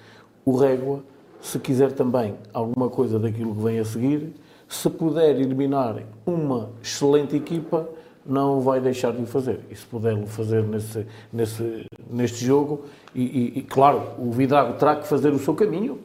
O 0.44 0.56
Régua, 0.56 1.00
se 1.40 1.58
quiser 1.58 1.92
também 1.92 2.34
alguma 2.52 2.88
coisa 2.88 3.18
daquilo 3.18 3.54
que 3.54 3.62
vem 3.62 3.78
a 3.78 3.84
seguir, 3.84 4.32
se 4.68 4.88
puder 4.88 5.38
eliminar 5.38 6.02
uma 6.24 6.70
excelente 6.82 7.36
equipa, 7.36 7.88
não 8.24 8.60
vai 8.60 8.80
deixar 8.80 9.12
de 9.12 9.22
o 9.22 9.26
fazer. 9.26 9.60
E 9.70 9.76
se 9.76 9.84
puder 9.84 10.14
o 10.14 10.26
fazer 10.26 10.62
nesse, 10.62 11.06
nesse, 11.32 11.86
neste 12.10 12.44
jogo, 12.44 12.82
e, 13.14 13.22
e, 13.22 13.58
e, 13.58 13.62
claro, 13.62 14.02
o 14.18 14.30
Vidrago 14.30 14.74
terá 14.74 14.96
que 14.96 15.06
fazer 15.06 15.30
o 15.30 15.38
seu 15.38 15.54
caminho, 15.54 15.98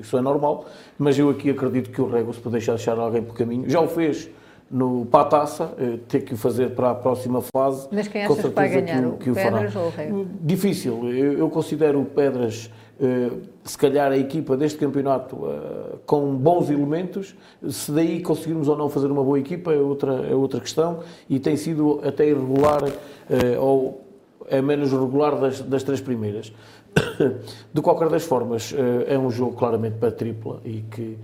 isso 0.00 0.16
é 0.16 0.20
normal, 0.20 0.66
mas 0.98 1.18
eu 1.18 1.28
aqui 1.28 1.50
acredito 1.50 1.90
que 1.90 2.00
o 2.00 2.08
Rego, 2.08 2.32
se 2.32 2.40
puder 2.40 2.60
deixar 2.60 2.98
alguém 2.98 3.22
por 3.22 3.34
caminho, 3.36 3.68
já 3.68 3.80
o 3.80 3.88
fez 3.88 4.30
no 4.70 5.04
Pataça, 5.06 5.74
eh, 5.78 5.98
ter 6.08 6.20
que 6.22 6.34
o 6.34 6.36
fazer 6.36 6.70
para 6.70 6.90
a 6.90 6.94
próxima 6.94 7.42
fase. 7.54 7.86
Mas 7.92 8.08
quem 8.08 8.24
achas 8.24 8.40
que 8.40 8.48
vai 8.48 8.68
ganhar, 8.68 9.02
que 9.02 9.06
o, 9.06 9.12
que 9.18 9.30
o 9.30 9.34
Pedras 9.34 9.72
fará. 9.72 9.84
ou 9.84 9.90
o 9.90 9.94
Rego? 9.94 10.26
Difícil, 10.40 11.08
eu, 11.10 11.32
eu 11.34 11.50
considero 11.50 12.00
o 12.00 12.04
Pedras 12.04 12.70
eh, 13.00 13.30
se 13.64 13.78
calhar 13.78 14.12
a 14.12 14.16
equipa 14.16 14.56
deste 14.56 14.78
campeonato 14.78 15.36
uh, 15.36 15.98
com 16.04 16.36
bons 16.36 16.68
elementos, 16.68 17.34
se 17.68 17.90
daí 17.90 18.20
conseguirmos 18.20 18.68
ou 18.68 18.76
não 18.76 18.90
fazer 18.90 19.10
uma 19.10 19.24
boa 19.24 19.38
equipa 19.38 19.72
é 19.72 19.78
outra, 19.78 20.26
é 20.26 20.34
outra 20.34 20.60
questão 20.60 21.00
e 21.30 21.40
tem 21.40 21.56
sido 21.56 22.00
até 22.04 22.28
irregular 22.28 22.84
uh, 22.84 23.60
ou 23.60 24.04
é 24.48 24.60
menos 24.60 24.92
regular 24.92 25.40
das, 25.40 25.62
das 25.62 25.82
três 25.82 26.00
primeiras. 26.02 26.52
De 27.72 27.80
qualquer 27.80 28.10
das 28.10 28.24
formas, 28.24 28.70
uh, 28.72 28.76
é 29.06 29.18
um 29.18 29.30
jogo 29.30 29.56
claramente 29.56 29.96
para 29.96 30.12
tripla 30.12 30.60
e 30.64 30.82
que 30.82 31.18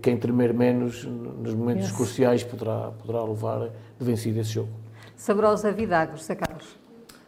quem 0.00 0.16
tremer 0.16 0.54
menos 0.54 1.04
nos 1.04 1.54
momentos 1.54 1.86
yes. 1.86 1.96
cruciais 1.96 2.44
poderá, 2.44 2.92
poderá 2.92 3.24
levar 3.24 3.68
de 3.98 4.04
vencido 4.06 4.38
esse 4.38 4.50
jogo. 4.50 4.68
Sabrosa 5.16 5.72
Vidagos, 5.72 6.22
Sr. 6.22 6.36
Carlos. 6.36 6.81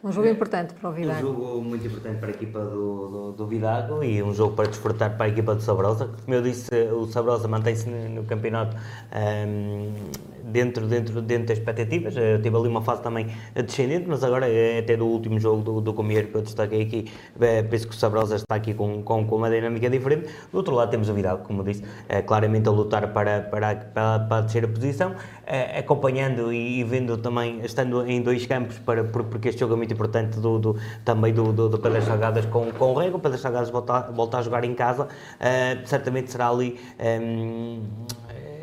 Um 0.05 0.11
jogo 0.11 0.27
importante 0.27 0.75
para 0.75 0.87
o 0.87 0.93
Vidago. 0.93 1.17
Um 1.17 1.33
jogo 1.33 1.61
muito 1.63 1.87
importante 1.87 2.19
para 2.19 2.27
a 2.27 2.31
equipa 2.31 2.59
do, 2.59 3.07
do, 3.07 3.31
do 3.31 3.47
Vidago 3.47 4.03
e 4.03 4.21
um 4.21 4.35
jogo 4.35 4.55
para 4.55 4.69
desfrutar 4.69 5.17
para 5.17 5.25
a 5.25 5.29
equipa 5.29 5.55
do 5.55 5.63
Sabrosa. 5.63 6.11
Como 6.23 6.35
eu 6.35 6.43
disse, 6.43 6.69
o 6.91 7.07
Sabrosa 7.07 7.47
mantém-se 7.47 7.89
no, 7.89 8.09
no, 8.09 8.23
campeonato 8.23 8.77
um, 8.77 9.93
dentro, 10.45 10.85
dentro, 10.87 11.21
dentro 11.21 11.47
das 11.47 11.57
expectativas. 11.57 12.15
Eu 12.15 12.41
tive 12.41 12.55
ali 12.55 12.67
uma 12.67 12.81
fase 12.81 13.01
também 13.01 13.27
descendente, 13.53 14.05
mas 14.07 14.23
agora, 14.23 14.47
é 14.47 14.79
até 14.79 14.95
do 14.95 15.05
último 15.05 15.39
jogo 15.39 15.61
do, 15.61 15.81
do 15.81 15.93
Comier 15.93 16.27
que 16.27 16.35
eu 16.35 16.41
destaquei 16.41 16.81
aqui, 16.83 17.11
é, 17.39 17.63
penso 17.63 17.87
que 17.87 17.95
o 17.95 17.97
Sabrosa 17.97 18.35
está 18.35 18.55
aqui 18.55 18.73
com, 18.73 19.01
com, 19.03 19.25
com 19.25 19.35
uma 19.35 19.49
dinâmica 19.49 19.89
diferente. 19.89 20.29
Do 20.51 20.57
outro 20.57 20.73
lado 20.75 20.89
temos 20.89 21.09
o 21.09 21.13
Vidal, 21.13 21.39
como 21.39 21.63
disse, 21.63 21.83
é, 22.07 22.21
claramente 22.21 22.67
a 22.67 22.71
lutar 22.71 23.11
para, 23.13 23.41
para, 23.41 23.75
para, 23.75 24.19
para 24.19 24.39
a 24.39 24.67
posição, 24.67 25.15
é, 25.45 25.79
acompanhando 25.79 26.53
e, 26.53 26.83
vendo 26.83 27.17
também, 27.17 27.61
estando 27.63 28.05
em 28.07 28.21
dois 28.21 28.45
campos, 28.45 28.77
para, 28.79 29.03
porque 29.03 29.49
este 29.49 29.59
jogo 29.59 29.73
é 29.73 29.77
muito 29.77 29.93
importante 29.93 30.39
do, 30.39 30.59
do 30.59 30.77
também 31.03 31.33
do, 31.33 31.51
do, 31.51 31.69
do 31.69 31.79
Pedras 31.79 32.05
Salgadas 32.05 32.45
com, 32.45 32.71
com 32.71 32.91
o 32.91 32.97
Rego. 32.97 33.19
Pedras 33.19 33.41
Salgadas 33.41 33.69
volta, 33.69 34.11
volta 34.11 34.37
a 34.37 34.41
jogar 34.41 34.63
em 34.63 34.73
casa, 34.73 35.07
certamente 35.85 36.31
será 36.31 36.49
ali 36.49 36.79
hum, 36.99 37.81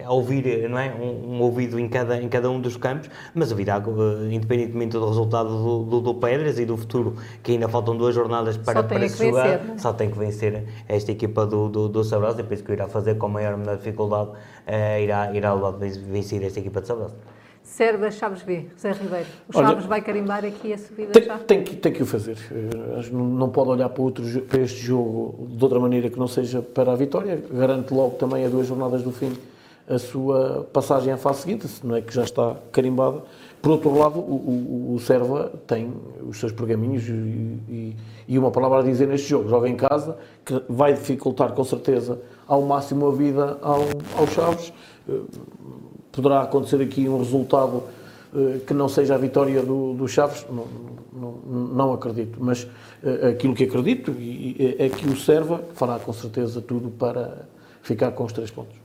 a 0.05 0.13
ouvir 0.13 0.69
não 0.69 0.79
é? 0.79 0.95
Um, 0.95 1.35
um, 1.35 1.41
ouvido 1.41 1.79
em 1.79 1.89
cada, 1.89 2.21
em 2.21 2.29
cada 2.29 2.51
um 2.51 2.61
dos 2.61 2.77
campos, 2.77 3.09
mas 3.35 3.53
a 3.53 3.55
Virago, 3.55 3.91
uh, 3.91 4.31
independentemente 4.31 4.93
do 4.93 5.07
resultado 5.07 5.49
do, 5.49 5.85
do, 5.85 6.01
do, 6.01 6.15
Pedras 6.15 6.59
e 6.59 6.65
do 6.65 6.77
futuro, 6.77 7.17
que 7.43 7.53
ainda 7.53 7.69
faltam 7.69 7.97
duas 7.97 8.15
jornadas 8.15 8.57
para, 8.57 8.83
para 8.83 9.09
se 9.09 9.27
jogar, 9.27 9.59
vencer, 9.59 9.81
só 9.81 9.93
tem 9.93 10.11
que 10.11 10.19
vencer 10.19 10.65
esta 10.89 11.13
equipa 11.13 11.47
do, 11.47 11.69
do, 11.69 11.89
do 11.89 12.05
Sabrosa 12.05 12.41
e 12.41 12.45
penso 12.45 12.65
que 12.65 12.73
irá 12.73 12.89
fazer 12.89 13.17
com 13.17 13.29
maior 13.29 13.57
menor 13.57 13.77
dificuldade, 13.77 14.31
uh, 14.31 15.01
irá, 15.01 15.33
irá 15.35 15.55
vencer 16.09 16.43
esta 16.43 16.61
equipa 16.61 16.81
de 16.81 16.87
Sabrosa. 16.89 17.17
Serve 17.63 18.11
Chaves 18.11 18.43
B, 18.43 18.67
José 18.75 18.93
Ribeiro. 18.93 19.27
O 19.49 19.53
Chaves 19.53 19.77
Olha, 19.79 19.89
vai 19.89 20.03
carimbar 20.03 20.45
aqui 20.45 20.73
a 20.73 20.79
subida 20.79 21.13
tem, 21.13 21.23
já? 21.23 21.39
Tem 21.39 21.63
que, 21.63 21.77
tem 21.77 21.93
que 21.93 22.03
o 22.03 22.07
fazer. 22.07 22.37
Eh, 22.51 23.11
não 23.13 23.49
pode 23.49 23.71
olhar 23.71 23.89
para, 23.89 24.03
outro, 24.03 24.25
para 24.43 24.61
este 24.61 24.81
jogo 24.81 25.47
de 25.49 25.63
outra 25.65 25.79
maneira 25.79 26.11
que 26.11 26.19
não 26.19 26.27
seja 26.27 26.61
para 26.61 26.93
a 26.93 26.97
vitória. 26.97 27.43
Garante 27.51 27.95
logo 27.95 28.17
também 28.17 28.45
a 28.45 28.49
duas 28.49 28.67
jornadas 28.67 29.03
do 29.03 29.13
fim 29.13 29.33
a 29.89 29.99
sua 29.99 30.67
passagem 30.73 31.13
à 31.13 31.17
fase 31.17 31.43
seguinte, 31.43 31.67
se 31.69 31.87
não 31.87 31.97
é 31.97 32.01
que 32.01 32.15
já 32.15 32.23
está 32.23 32.57
carimbada. 32.71 33.23
Por 33.61 33.73
outro 33.73 33.97
lado, 33.97 34.19
o, 34.19 34.91
o, 34.91 34.95
o 34.95 35.01
Serva 35.01 35.53
tem 35.67 35.93
os 36.29 36.39
seus 36.39 36.51
pergaminhos 36.51 37.05
e, 37.09 37.13
e, 37.13 37.97
e, 38.27 38.39
uma 38.39 38.51
palavra 38.51 38.81
a 38.81 38.83
dizer 38.83 39.07
neste 39.07 39.29
jogo. 39.29 39.49
Joga 39.49 39.69
em 39.69 39.77
casa, 39.77 40.17
que 40.45 40.61
vai 40.69 40.95
dificultar 40.95 41.53
com 41.53 41.63
certeza 41.63 42.21
ao 42.47 42.63
máximo 42.63 43.07
a 43.07 43.13
vida 43.13 43.59
ao, 43.63 43.83
ao 44.17 44.27
Chaves. 44.27 44.73
Eh, 45.09 45.21
poderá 46.11 46.43
acontecer 46.43 46.83
aqui 46.83 47.09
um 47.09 47.19
resultado 47.19 47.85
eh, 48.35 48.59
que 48.67 48.75
não 48.75 48.89
seja 48.89 49.15
a 49.15 49.19
vitória 49.19 49.63
do, 49.63 49.95
do 49.95 50.09
Chaves, 50.09 50.45
não, 50.51 50.67
não, 51.13 51.33
não 51.69 51.93
acredito, 51.93 52.39
mas 52.41 52.67
eh, 53.05 53.29
aquilo 53.29 53.55
que 53.55 53.65
acredito 53.65 54.13
é 54.79 54.89
que 54.89 55.09
o 55.09 55.17
Serva 55.17 55.63
fará 55.75 56.01
com 56.01 56.13
certeza 56.13 56.61
tudo 56.61 56.91
para 56.91 57.47
ficar 57.81 58.11
com 58.11 58.25
os 58.25 58.33
três 58.33 58.51
pontos. 58.51 58.82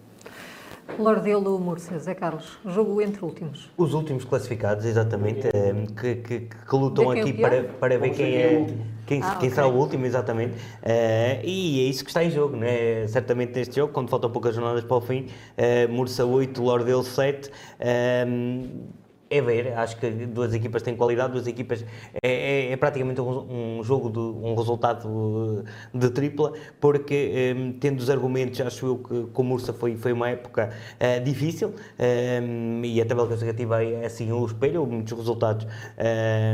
Lordelo 1.00 1.60
Murcia, 1.60 2.00
Zé 2.00 2.16
Carlos, 2.16 2.58
jogo 2.66 3.02
entre 3.02 3.24
últimos. 3.24 3.70
Os 3.78 3.94
últimos 3.94 4.26
classificados, 4.26 4.86
exatamente, 4.86 5.48
eh, 5.48 5.74
que, 6.00 6.16
que, 6.16 6.40
que 6.42 6.76
lutam 6.76 7.12
aqui 7.12 7.34
para, 7.34 7.64
para 7.64 7.98
ver 7.98 8.12
quem 8.12 8.36
é. 8.36 8.68
Quem, 9.06 9.22
ah, 9.22 9.30
quem 9.32 9.38
okay. 9.38 9.50
será 9.52 9.68
o 9.68 9.74
último, 9.74 10.06
exatamente. 10.06 10.56
Uh, 10.56 11.40
e 11.42 11.86
é 11.86 11.90
isso 11.90 12.04
que 12.04 12.10
está 12.10 12.26
em 12.26 12.30
jogo, 12.30 12.58
né? 12.58 13.08
certamente 13.08 13.56
neste 13.56 13.78
jogo, 13.78 13.94
quando 13.94 14.10
faltam 14.10 14.30
poucas 14.30 14.54
jornadas 14.54 14.84
para 14.84 14.98
o 14.98 15.02
fim, 15.02 15.28
uh, 15.58 15.90
Mursa 15.90 16.26
8, 16.26 16.62
Lordelo 16.62 17.04
7. 17.04 17.50
Uh, 17.50 19.07
é 19.30 19.42
ver, 19.42 19.74
acho 19.78 19.98
que 19.98 20.10
duas 20.10 20.54
equipas 20.54 20.82
têm 20.82 20.96
qualidade, 20.96 21.34
duas 21.34 21.48
equipas 21.48 21.84
é, 22.24 22.30
é, 22.30 22.72
é 22.72 22.78
praticamente 22.78 23.20
um, 23.20 23.80
um, 23.80 23.84
jogo 23.84 24.10
de 24.10 24.20
um 24.20 24.56
resultado 24.56 25.66
de 25.94 26.10
tripla, 26.10 26.54
porque 26.80 27.54
um, 27.56 27.74
tendo 27.74 28.00
os 28.00 28.10
argumentos, 28.10 28.60
acho 28.62 28.86
eu 28.86 28.98
que 28.98 29.28
com 29.34 29.42
o 29.42 29.46
Mursa 29.46 29.74
foi, 29.74 29.96
foi 29.96 30.14
uma 30.14 30.30
época 30.30 30.70
uh, 30.70 31.24
difícil 31.24 31.74
um, 32.00 32.82
e 32.84 33.02
a 33.02 33.06
tabela 33.06 33.28
classificativa 33.28 33.84
é 33.84 34.06
assim 34.06 34.32
o 34.32 34.46
espelho, 34.46 34.86
muitos 34.86 35.18
resultados 35.18 35.68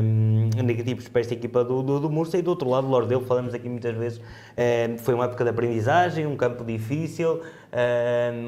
hum, 0.04 0.50
negativos 0.64 1.08
para 1.08 1.22
esta 1.22 1.34
equipa 1.34 1.64
do, 1.64 1.84
do, 1.84 2.00
do 2.00 2.10
Mursa 2.10 2.38
e 2.38 2.42
do 2.42 2.50
outro 2.50 2.70
lado, 2.70 2.88
Lordeu, 2.88 3.22
falamos 3.22 3.54
aqui 3.54 3.70
muitas 3.70 3.96
vezes, 3.96 4.22
foi 5.00 5.14
uma 5.14 5.26
época 5.26 5.44
de 5.44 5.50
aprendizagem, 5.50 6.26
um 6.26 6.36
campo 6.36 6.64
difícil 6.64 7.42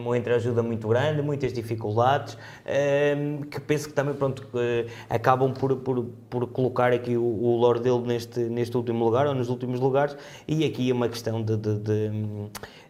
uma 0.01 0.17
entreajuda 0.17 0.61
muito 0.61 0.87
grande, 0.87 1.21
muitas 1.21 1.51
dificuldades, 1.51 2.37
um, 3.17 3.41
que 3.41 3.59
penso 3.59 3.87
que 3.87 3.93
também 3.93 4.13
pronto, 4.13 4.47
acabam 5.09 5.53
por, 5.53 5.75
por, 5.77 6.05
por 6.29 6.47
colocar 6.47 6.93
aqui 6.93 7.17
o, 7.17 7.23
o 7.23 7.55
Lord 7.57 7.81
dele 7.81 8.01
neste, 8.05 8.39
neste 8.41 8.75
último 8.77 9.03
lugar, 9.03 9.27
ou 9.27 9.33
nos 9.33 9.49
últimos 9.49 9.79
lugares, 9.79 10.15
e 10.47 10.63
aqui 10.63 10.89
é 10.89 10.93
uma 10.93 11.09
questão 11.09 11.41
de, 11.41 11.57
de, 11.57 11.79
de 11.79 12.11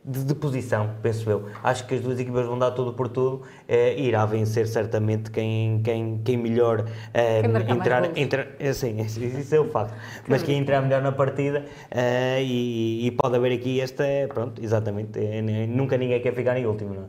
de, 0.06 0.24
de, 0.24 0.36
posição, 0.36 0.92
penso 1.02 1.28
eu. 1.30 1.50
Acho 1.64 1.88
que 1.88 1.96
as 1.96 2.02
duas 2.02 2.20
equipas 2.20 2.46
vão 2.46 2.60
dar 2.60 2.72
tudo 2.72 2.94
por 2.94 3.08
tudo 3.08 3.42
eh, 3.68 3.96
e 3.98 4.08
irá 4.08 4.26
vencer 4.26 4.68
certamente 4.68 5.32
quem, 5.32 5.82
quem, 5.84 6.22
quem 6.24 6.38
melhor 6.38 6.86
eh, 7.14 7.42
quem 7.42 7.76
entrar, 7.76 8.18
entrar 8.18 8.48
assim, 8.60 9.02
isso 9.02 9.56
é 9.56 9.60
o 9.60 9.70
facto, 9.70 9.96
mas 10.28 10.44
quem 10.44 10.60
entrar 10.60 10.82
melhor 10.82 11.02
na 11.02 11.12
partida 11.12 11.66
eh, 11.90 12.44
e, 12.44 13.08
e, 13.08 13.12
pode 13.12 13.36
haver 13.36 13.54
aqui 13.54 13.82
esta, 13.82 14.04
pronto, 14.30 14.64
exatamente, 14.64 15.20
nunca 15.68 15.98
ninguém 15.98 16.22
quer 16.22 16.34
ficar 16.36 16.56
em 16.58 16.66
último, 16.68 16.94
não 16.94 17.04
é? 17.04 17.08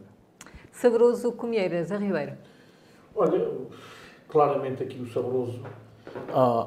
Sabroso 0.73 1.33
Comieiras, 1.33 1.91
a 1.93 1.99
Ribeira. 1.99 2.39
Olha, 3.15 3.47
claramente 4.29 4.83
aqui 4.83 5.01
o 5.01 5.07
Sabroso 5.07 5.63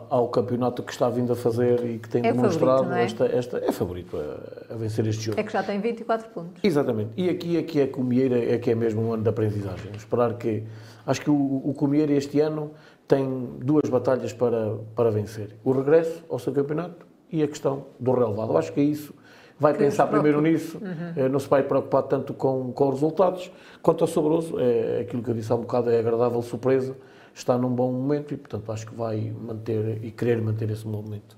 ao 0.10 0.28
campeonato 0.30 0.82
que 0.84 0.92
está 0.92 1.10
vindo 1.10 1.32
a 1.34 1.36
fazer 1.36 1.84
e 1.86 2.00
que 2.00 2.10
tem 2.10 2.26
É 2.26 2.32
demonstrado 2.32 2.84
favorito, 2.84 2.94
é? 3.00 3.04
esta, 3.06 3.26
esta. 3.26 3.58
É 3.60 3.72
favorito 3.72 4.18
a, 4.18 4.74
a 4.74 4.78
vencer 4.78 5.06
este 5.08 5.24
jogo. 5.26 5.40
É 5.40 5.44
que 5.44 5.52
já 5.54 5.64
tem 5.64 5.80
24 5.80 6.30
pontos. 6.30 6.64
Exatamente. 6.64 7.12
E 7.18 7.30
aqui 7.30 7.58
é 7.58 7.64
que 7.64 7.80
é 7.82 7.88
que 7.88 8.00
o 8.00 8.04
Mieira 8.04 8.38
é 8.38 8.58
que 8.58 8.72
é 8.72 8.76
mesmo 8.76 9.02
um 9.02 9.14
ano 9.14 9.24
de 9.24 9.30
aprendizagem. 9.30 9.92
Esperar 9.96 10.34
que. 10.36 10.64
Acho 11.06 11.22
que 11.22 11.30
o, 11.30 11.62
o 11.66 11.74
Comieira 11.74 12.12
este 12.14 12.40
ano 12.40 12.72
tem 13.08 13.50
duas 13.64 13.90
batalhas 13.90 14.32
para, 14.34 14.76
para 14.96 15.10
vencer: 15.12 15.56
o 15.64 15.72
regresso 15.72 16.24
ao 16.30 16.38
seu 16.40 16.54
campeonato 16.54 17.06
e 17.32 17.42
a 17.44 17.48
questão 17.48 17.86
do 18.00 18.12
relevado. 18.12 18.58
Acho 18.58 18.72
que 18.74 18.80
é 18.80 18.84
isso. 18.84 19.14
Vai 19.60 19.74
Que 19.74 19.80
pensar 19.80 20.08
primeiro 20.08 20.40
nisso, 20.42 20.78
Uhum. 20.78 21.14
eh, 21.18 21.28
não 21.28 21.38
se 21.38 21.50
vai 21.50 21.62
preocupar 21.64 22.04
tanto 22.04 22.34
com, 22.34 22.72
com 22.72 22.88
os 22.88 22.94
resultados. 22.94 23.52
Quanto 23.82 24.06
ao 24.06 24.08
Sobroso, 24.08 24.58
é 24.58 25.02
aquilo 25.02 25.22
que 25.22 25.30
eu 25.30 25.34
disse 25.34 25.52
há 25.52 25.56
um 25.56 25.62
bocado, 25.62 25.90
é 25.90 26.00
agradável 26.00 26.42
surpresa, 26.42 26.96
está 27.34 27.58
num 27.58 27.74
bom 27.74 27.92
momento 27.92 28.34
e, 28.34 28.38
portanto, 28.38 28.72
acho 28.72 28.88
que 28.88 28.96
vai 28.96 29.32
manter 29.32 30.04
e 30.04 30.12
querer 30.12 30.42
manter 30.42 30.70
esse 30.70 30.84
bom 30.84 31.02
momento. 31.02 31.38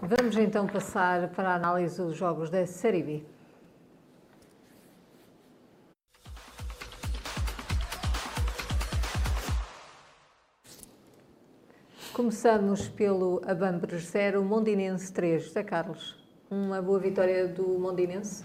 Vamos 0.00 0.36
então 0.36 0.66
passar 0.66 1.28
para 1.30 1.50
a 1.50 1.54
análise 1.56 2.00
dos 2.00 2.16
jogos 2.16 2.50
da 2.50 2.64
Série 2.66 3.02
B. 3.02 3.22
Começamos 12.12 12.88
pelo 12.88 13.40
Abambres 13.46 14.04
0, 14.06 14.44
Mondinense 14.44 15.12
3. 15.12 15.44
José 15.44 15.62
Carlos, 15.62 16.16
uma 16.50 16.82
boa 16.82 16.98
vitória 16.98 17.46
do 17.46 17.78
Mondinense? 17.78 18.44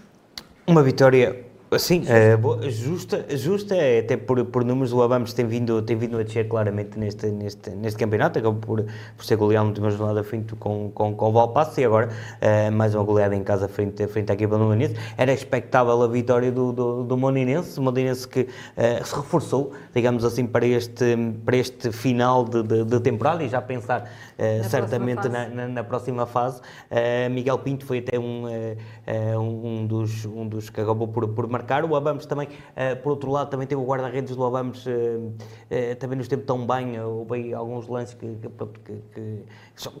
Uma 0.66 0.82
vitória, 0.82 1.44
sim, 1.78 2.04
eh, 2.06 2.36
boa, 2.36 2.70
justa, 2.70 3.24
justa, 3.36 3.74
eh, 3.74 4.00
até 4.00 4.16
por, 4.16 4.44
por 4.46 4.64
números, 4.64 4.92
o 4.92 5.02
Abamos 5.02 5.32
tem 5.32 5.46
vindo, 5.46 5.80
tem 5.82 5.96
vindo 5.96 6.18
a 6.18 6.22
descer 6.22 6.48
claramente 6.48 6.98
neste, 6.98 7.26
neste, 7.26 7.70
neste 7.70 7.98
campeonato, 7.98 8.38
acabou 8.38 8.60
por, 8.60 8.86
por 9.16 9.24
ser 9.24 9.36
goleado 9.36 9.64
na 9.64 9.70
última 9.70 9.90
jornada 9.90 10.22
frente 10.22 10.54
com, 10.56 10.90
com, 10.94 11.14
com 11.14 11.28
o 11.28 11.32
Valpasso 11.32 11.80
e 11.80 11.84
agora 11.84 12.08
eh, 12.40 12.70
mais 12.70 12.94
uma 12.94 13.04
goleada 13.04 13.34
em 13.34 13.42
casa 13.42 13.68
frente, 13.68 14.06
frente 14.06 14.30
à 14.30 14.34
equipa 14.34 14.56
do 14.56 14.64
Moninense. 14.64 14.96
Era 15.16 15.32
expectável 15.32 16.02
a 16.02 16.08
vitória 16.08 16.52
do, 16.52 16.72
do, 16.72 17.04
do 17.04 17.16
Moninense, 17.16 17.78
o 17.78 17.82
Moninense 17.82 18.28
que 18.28 18.48
eh, 18.76 19.02
se 19.04 19.14
reforçou, 19.14 19.72
digamos 19.94 20.24
assim, 20.24 20.46
para 20.46 20.66
este, 20.66 21.16
para 21.44 21.56
este 21.56 21.92
final 21.92 22.44
de, 22.44 22.62
de, 22.62 22.84
de 22.84 23.00
temporada 23.00 23.42
e 23.42 23.48
já 23.48 23.60
pensar 23.60 24.10
eh, 24.36 24.58
Na 24.58 24.64
certamente 24.64 25.22
próxima 25.22 25.48
na, 25.48 25.48
na, 25.48 25.68
na 25.68 25.84
próxima 25.84 26.26
fase. 26.26 26.60
Uh, 26.90 27.30
Miguel 27.30 27.58
Pinto 27.58 27.84
foi 27.84 27.98
até 27.98 28.18
um, 28.18 28.44
uh, 28.44 29.36
uh, 29.36 29.40
um, 29.40 29.86
dos, 29.86 30.24
um 30.24 30.46
dos 30.46 30.70
que 30.70 30.80
acabou 30.80 31.08
por, 31.08 31.28
por 31.28 31.48
marcar. 31.48 31.63
O 31.90 31.96
Abamos 31.96 32.26
também, 32.26 32.48
uh, 32.48 32.96
por 33.02 33.10
outro 33.10 33.30
lado, 33.30 33.50
também 33.50 33.66
teve 33.66 33.80
o 33.80 33.84
guarda-redes 33.84 34.36
do 34.36 34.44
Abamos, 34.44 34.86
uh, 34.86 34.90
uh, 34.90 35.96
também 35.98 36.18
nos 36.18 36.28
teve 36.28 36.42
tão 36.42 36.66
bem. 36.66 37.00
Houve 37.00 37.52
alguns 37.54 37.88
lances 37.88 38.14
que, 38.14 38.26
que, 38.26 38.94
que, 39.14 39.44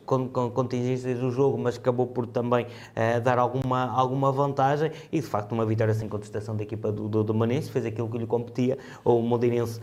com, 0.04 0.28
com 0.28 0.50
contingências 0.50 1.18
do 1.18 1.30
jogo, 1.30 1.58
mas 1.58 1.76
acabou 1.76 2.06
por 2.06 2.26
também 2.26 2.66
uh, 2.66 3.20
dar 3.20 3.38
alguma, 3.38 3.90
alguma 3.90 4.30
vantagem. 4.30 4.90
E 5.10 5.20
de 5.20 5.26
facto, 5.26 5.52
uma 5.52 5.66
vitória 5.66 5.94
sem 5.94 6.08
contestação 6.08 6.56
da 6.56 6.62
equipa 6.62 6.92
do, 6.92 7.08
do, 7.08 7.24
do 7.24 7.34
Manense, 7.34 7.70
fez 7.70 7.84
aquilo 7.84 8.08
que 8.08 8.18
lhe 8.18 8.26
competia. 8.26 8.78
O 9.04 9.20
Modinense, 9.20 9.80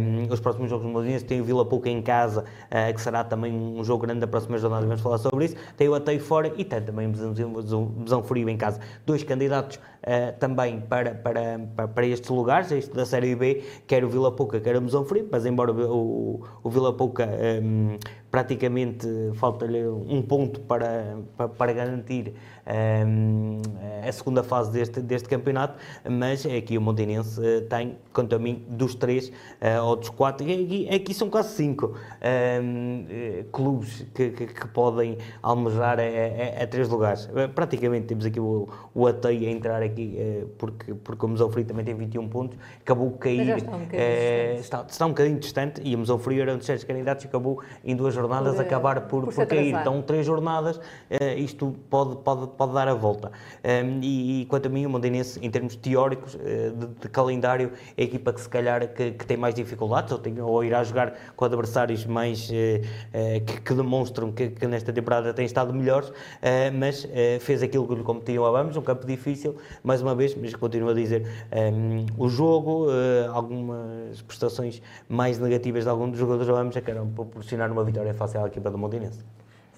um, 0.00 0.32
os 0.32 0.40
próximos 0.40 0.70
jogos 0.70 0.86
do 0.86 0.92
Modinense 0.92 1.24
tem 1.24 1.40
o 1.40 1.44
Vila 1.44 1.64
Pouca 1.64 1.88
em 1.88 2.00
casa, 2.02 2.42
uh, 2.42 2.94
que 2.94 3.00
será 3.00 3.24
também 3.24 3.52
um 3.52 3.82
jogo 3.84 4.06
grande 4.06 4.20
da 4.20 4.26
próxima 4.26 4.58
jornada, 4.58 4.86
vamos 4.86 5.00
falar 5.00 5.18
sobre 5.18 5.46
isso. 5.46 5.56
Tem 5.76 5.88
o 5.88 5.94
Ateio 5.94 6.20
fora 6.20 6.52
e 6.56 6.64
tem 6.64 6.80
também 6.80 7.06
o 7.06 7.10
Besão, 7.10 8.22
Frio 8.22 8.48
em 8.48 8.56
casa. 8.56 8.80
Dois 9.04 9.24
candidatos 9.24 9.76
uh, 9.76 10.38
também 10.38 10.80
para, 10.80 11.14
para, 11.14 11.60
para, 11.74 11.88
para 11.88 12.06
estes 12.06 12.30
lugares, 12.30 12.70
este 12.70 12.94
da 12.94 13.04
Série 13.04 13.34
B, 13.34 13.64
quer 13.86 14.04
o 14.04 14.08
Vila 14.08 14.30
Pouca, 14.30 14.60
quer 14.60 14.76
o 14.76 14.80
Besão 14.80 15.04
Frio, 15.04 15.28
mas 15.30 15.44
embora 15.46 15.72
o, 15.72 16.42
o 16.62 16.70
Vila 16.70 16.92
Pouca 16.92 17.28
um, 17.62 17.98
praticamente 18.32 19.06
falta-lhe 19.34 19.86
um 19.86 20.22
ponto 20.22 20.58
para, 20.60 21.18
para, 21.36 21.48
para 21.50 21.72
garantir 21.74 22.34
a 22.64 24.12
segunda 24.12 24.42
fase 24.42 24.70
deste, 24.70 25.00
deste 25.00 25.28
campeonato, 25.28 25.78
mas 26.08 26.46
aqui 26.46 26.78
o 26.78 26.80
Montenense 26.80 27.40
uh, 27.40 27.62
tem, 27.62 27.96
quanto 28.12 28.34
a 28.34 28.38
mim, 28.38 28.64
dos 28.68 28.94
três 28.94 29.28
uh, 29.28 29.82
ou 29.84 29.96
dos 29.96 30.08
quatro, 30.10 30.44
aqui, 30.44 30.88
aqui 30.92 31.14
são 31.14 31.28
quase 31.28 31.54
cinco 31.54 31.96
um, 32.62 33.04
uh, 33.04 33.44
clubes 33.50 34.06
que, 34.14 34.30
que, 34.30 34.46
que, 34.46 34.68
podem 34.68 35.18
almejar 35.42 35.98
a, 35.98 36.02
a, 36.02 36.62
a, 36.62 36.66
três 36.66 36.88
lugares. 36.88 37.28
praticamente 37.54 38.06
temos 38.06 38.24
aqui 38.24 38.40
o, 38.40 38.68
o 38.94 39.06
Atei 39.06 39.46
a 39.46 39.50
entrar 39.50 39.82
aqui, 39.82 40.18
porque, 40.56 40.94
porque 40.94 41.26
o 41.26 41.28
Museu 41.28 41.50
Frio 41.50 41.64
também 41.64 41.84
tem 41.84 41.94
21 41.94 42.28
pontos, 42.28 42.58
acabou 42.80 43.10
de 43.10 43.18
cair, 43.18 43.56
está 43.56 43.76
um, 43.76 43.80
bocadinho 43.80 44.60
está, 44.60 44.86
está 44.88 45.06
um 45.06 45.10
bocadinho 45.10 45.38
distante 45.38 45.82
e 45.84 45.94
o 45.94 45.98
Museu 45.98 46.18
Frio 46.18 46.42
era 46.42 46.54
um 46.54 46.58
dos 46.58 46.66
sete 46.66 46.86
candidatos 46.86 47.24
e 47.24 47.28
acabou 47.28 47.60
em 47.84 47.94
duas 47.94 48.14
jornadas 48.14 48.54
Por, 48.54 48.64
acabar 48.64 49.00
por, 49.02 49.24
por 49.24 49.34
por 49.34 49.46
cair. 49.46 49.74
Então, 49.74 50.00
três 50.02 50.24
jornadas, 50.24 50.80
isto 51.36 51.74
pode, 51.90 52.16
pode, 52.16 52.46
pode 52.56 52.72
dar 52.72 52.88
a 52.88 52.94
volta. 52.94 53.30
Um, 53.64 54.00
e, 54.02 54.42
e, 54.42 54.46
quanto 54.46 54.66
a 54.66 54.68
mim, 54.68 54.86
o 54.86 54.90
Mondinense, 54.90 55.38
em 55.42 55.50
termos 55.50 55.76
teóricos, 55.76 56.34
uh, 56.34 56.38
de, 56.76 56.86
de, 57.00 57.08
calendário, 57.08 57.72
é 57.96 58.02
a 58.02 58.04
equipa 58.04 58.32
que 58.32 58.40
se 58.40 58.48
calhar 58.48 58.88
que, 58.88 59.12
que 59.12 59.26
tem 59.26 59.36
mais 59.36 59.54
dificuldades, 59.54 60.12
ou, 60.12 60.18
tem, 60.18 60.40
ou 60.40 60.64
irá 60.64 60.82
jogar 60.84 61.14
com 61.36 61.44
adversários 61.44 62.04
mais 62.06 62.48
uh, 62.50 62.52
uh, 62.52 63.44
que, 63.44 63.60
que, 63.60 63.74
demonstram 63.74 64.32
que, 64.32 64.48
que, 64.48 64.66
nesta 64.66 64.92
temporada 64.92 65.34
têm 65.34 65.44
estado 65.44 65.72
melhores, 65.72 66.12
mas 66.78 67.06
fez 67.40 67.62
aquilo 67.62 67.86
que 67.86 67.94
lhe 67.94 68.02
competiam 68.02 68.44
a 68.44 68.50
Vamos, 68.50 68.76
um 68.76 68.82
campo 68.82 69.06
difícil, 69.06 69.56
mais 69.82 70.02
uma 70.02 70.14
vez, 70.14 70.34
mas 70.34 70.54
continuo 70.54 70.90
a 70.90 70.94
dizer, 70.94 71.26
um, 71.52 72.06
o 72.16 72.28
jogo, 72.28 72.86
algumas 73.32 74.22
prestações 74.22 74.82
mais 75.08 75.38
negativas 75.38 75.84
de 75.84 75.90
alguns 75.90 76.10
dos 76.10 76.18
jogadores 76.18 76.46
da 76.46 76.54
Vamos 76.54 76.76
acabaram 76.76 77.08
proporcionar 77.10 77.70
uma 77.70 77.84
vitória 77.84 78.14
fácil 78.14 78.44
à 78.44 78.46
equipa 78.46 78.70
do 78.70 78.78
Mondinense. 78.78 79.24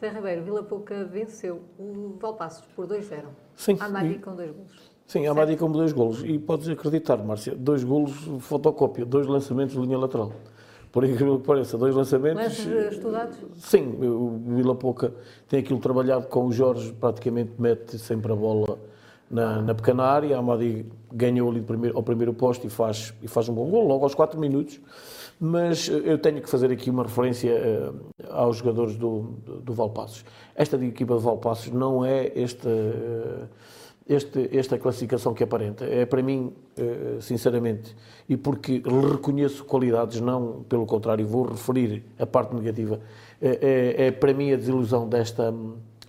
Zé 0.04 0.10
Ribeiro, 0.10 0.42
Vila 0.42 0.62
Pouca 0.62 1.02
venceu 1.04 1.62
o 1.78 2.16
Valpassos 2.20 2.66
por 2.76 2.86
2-0. 2.86 3.22
Sim. 3.56 3.78
Amadi 3.80 4.18
com 4.18 4.34
dois 4.36 4.50
golos. 4.50 4.92
Sim, 5.06 5.26
Amadi 5.26 5.56
com 5.56 5.70
dois 5.70 5.92
golos. 5.92 6.22
E 6.22 6.38
podes 6.38 6.68
acreditar, 6.68 7.16
Márcia, 7.16 7.54
dois 7.56 7.82
golos, 7.82 8.12
fotocópia, 8.40 9.06
dois 9.06 9.26
lançamentos 9.26 9.74
de 9.74 9.80
linha 9.80 9.96
lateral. 9.96 10.32
Por 10.92 11.04
incrível 11.04 11.38
que 11.38 11.46
pareça, 11.46 11.78
dois 11.78 11.94
lançamentos. 11.94 12.42
Lances 12.42 12.92
estudados? 12.92 13.36
Sim, 13.56 13.96
o 14.02 14.40
Vila 14.54 14.74
Pouca 14.74 15.14
tem 15.48 15.60
aquilo 15.60 15.78
trabalhado 15.78 16.26
com 16.26 16.46
o 16.46 16.52
Jorge, 16.52 16.92
praticamente 16.92 17.52
mete 17.58 17.98
sempre 17.98 18.30
a 18.30 18.36
bola 18.36 18.78
na, 19.30 19.62
na 19.62 19.74
pequena 19.74 20.04
área. 20.04 20.36
A 20.36 20.40
Amadi 20.40 20.84
ganhou 21.12 21.50
ali 21.50 21.62
primeiro, 21.62 21.96
ao 21.96 22.02
primeiro 22.02 22.34
posto 22.34 22.66
e 22.66 22.70
faz, 22.70 23.14
e 23.22 23.26
faz 23.26 23.48
um 23.48 23.54
bom 23.54 23.70
gol, 23.70 23.88
logo 23.88 24.04
aos 24.04 24.14
4 24.14 24.38
minutos. 24.38 24.78
Mas 25.40 25.88
eu 25.88 26.18
tenho 26.18 26.40
que 26.40 26.48
fazer 26.48 26.70
aqui 26.70 26.90
uma 26.90 27.02
referência 27.02 27.52
uh, 27.52 28.26
aos 28.30 28.58
jogadores 28.58 28.96
do, 28.96 29.34
do, 29.62 29.72
Valpassos. 29.72 30.24
Esta 30.54 30.76
equipa 30.84 31.16
de 31.16 31.22
Valpassos 31.22 31.72
não 31.72 32.04
é 32.04 32.32
esta, 32.36 32.68
uh, 32.68 33.48
este, 34.08 34.48
esta 34.56 34.78
classificação 34.78 35.34
que 35.34 35.42
aparenta. 35.42 35.84
É 35.84 36.06
para 36.06 36.22
mim, 36.22 36.52
uh, 36.78 37.20
sinceramente, 37.20 37.96
e 38.28 38.36
porque 38.36 38.82
reconheço 39.10 39.64
qualidades, 39.64 40.20
não 40.20 40.64
pelo 40.68 40.86
contrário, 40.86 41.26
vou 41.26 41.46
referir 41.46 42.04
a 42.18 42.26
parte 42.26 42.54
negativa, 42.54 43.00
é, 43.42 43.96
é, 44.00 44.06
é 44.06 44.10
para 44.12 44.32
mim 44.32 44.52
a 44.52 44.56
desilusão 44.56 45.08
desta, 45.08 45.52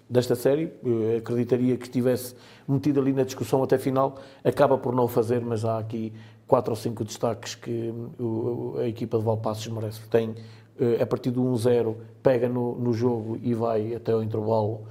desta 0.09 0.35
série. 0.35 0.71
Eu 0.83 1.17
acreditaria 1.17 1.75
que 1.77 1.85
estivesse 1.85 2.35
metido 2.67 2.99
ali 2.99 3.11
na 3.13 3.23
discussão 3.23 3.63
até 3.63 3.77
final, 3.77 4.17
acaba 4.43 4.77
por 4.77 4.93
não 4.93 5.07
fazer, 5.07 5.41
mas 5.41 5.65
há 5.65 5.77
aqui 5.77 6.13
quatro 6.47 6.71
ou 6.71 6.75
cinco 6.75 7.03
destaques 7.03 7.55
que 7.55 7.93
a 8.79 8.87
equipa 8.87 9.17
de 9.17 9.23
Valpassos 9.23 9.67
merece. 9.67 10.01
Tem, 10.09 10.35
a 11.01 11.05
partir 11.05 11.31
do 11.31 11.41
1-0, 11.43 11.95
pega 12.21 12.47
no, 12.47 12.75
no 12.75 12.93
jogo 12.93 13.39
e 13.41 13.53
vai 13.53 13.95
até 13.95 14.11
ao 14.11 14.21
intervalo 14.21 14.81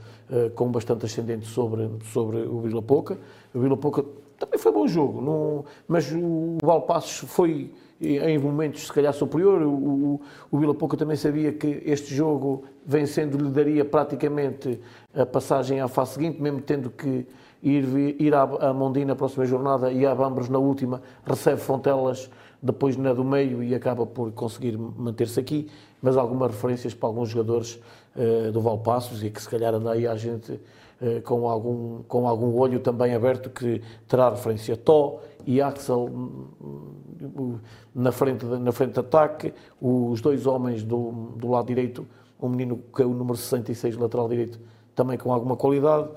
com 0.55 0.71
bastante 0.71 1.05
ascendente 1.05 1.47
sobre, 1.47 1.89
sobre 2.13 2.39
o 2.39 2.61
Vila 2.61 2.83
Pouca. 2.83 3.19
O 3.55 3.61
Vila 3.61 3.77
Pouca 3.77 4.05
também 4.39 4.59
foi 4.59 4.73
bom 4.73 4.87
jogo, 4.89 5.67
mas 5.87 6.11
o 6.13 6.59
Valpassos 6.63 7.31
foi 7.31 7.71
em 8.01 8.39
momentos 8.39 8.87
se 8.87 8.93
calhar 8.93 9.13
superior. 9.13 9.63
O, 9.63 9.73
o, 9.73 10.21
o 10.51 10.59
Vila 10.59 10.75
Pouca 10.75 10.97
também 10.97 11.17
sabia 11.17 11.53
que 11.53 11.83
este 11.85 12.15
jogo, 12.15 12.65
vencendo, 12.85 13.39
lhe 13.39 13.51
daria 13.51 13.85
praticamente 13.85 14.81
a 15.15 15.25
passagem 15.25 15.81
à 15.81 15.89
fase 15.89 16.15
seguinte, 16.15 16.41
mesmo 16.41 16.61
tendo 16.61 16.91
que 16.91 17.27
ir, 17.65 18.21
ir 18.21 18.35
à, 18.35 18.47
na 19.07 19.17
próxima 19.17 19.47
jornada 19.47 19.91
e 19.91 20.05
a 20.05 20.15
Bambros 20.15 20.51
na 20.51 20.59
última, 20.59 21.01
recebe 21.27 21.61
Fontelas 21.61 22.31
depois 22.63 22.97
na 22.97 23.13
do 23.13 23.25
meio 23.25 23.63
e 23.63 23.75
acaba 23.75 24.07
por 24.07 24.31
conseguir 24.33 24.77
manter-se 24.79 25.41
aqui, 25.41 25.69
mas 26.01 26.17
algumas 26.17 26.51
referências 26.51 26.95
para 26.95 27.09
alguns 27.09 27.31
jogadores 27.31 27.81
uh, 28.17 28.53
do 28.53 28.61
Valpassos 28.61 29.23
e 29.25 29.31
que 29.31 29.41
se 29.41 29.49
calhar 29.49 29.75
anda 29.75 29.93
aí 29.93 30.07
a 30.07 30.15
gente 30.15 30.53
uh, 30.53 31.21
com, 31.25 31.49
algum, 31.49 32.03
com 32.03 32.29
algum 32.29 32.55
olho 32.55 32.81
também 32.81 33.15
aberto 33.15 33.51
que 33.51 33.83
terá 34.07 34.31
referência 34.31 34.77
Tó 34.77 35.21
e 35.47 35.61
Axel 35.61 36.11
uh, 36.61 37.61
na 37.95 38.13
frente, 38.13 38.45
na 38.45 38.73
frente 38.73 38.93
de 38.93 39.01
ataque, 39.01 39.53
os 39.81 40.21
dois 40.21 40.47
homens 40.47 40.83
do, 40.83 41.33
do 41.37 41.51
lado 41.51 41.67
direito, 41.67 42.07
um 42.41 42.49
menino 42.49 42.79
que 42.95 43.03
é 43.03 43.07
o 43.07 43.11
número 43.11 43.37
66, 43.37 43.97
lateral 43.97 44.29
direito, 44.29 44.59
também 44.95 45.17
com 45.17 45.33
alguma 45.33 45.57
qualidade. 45.57 46.09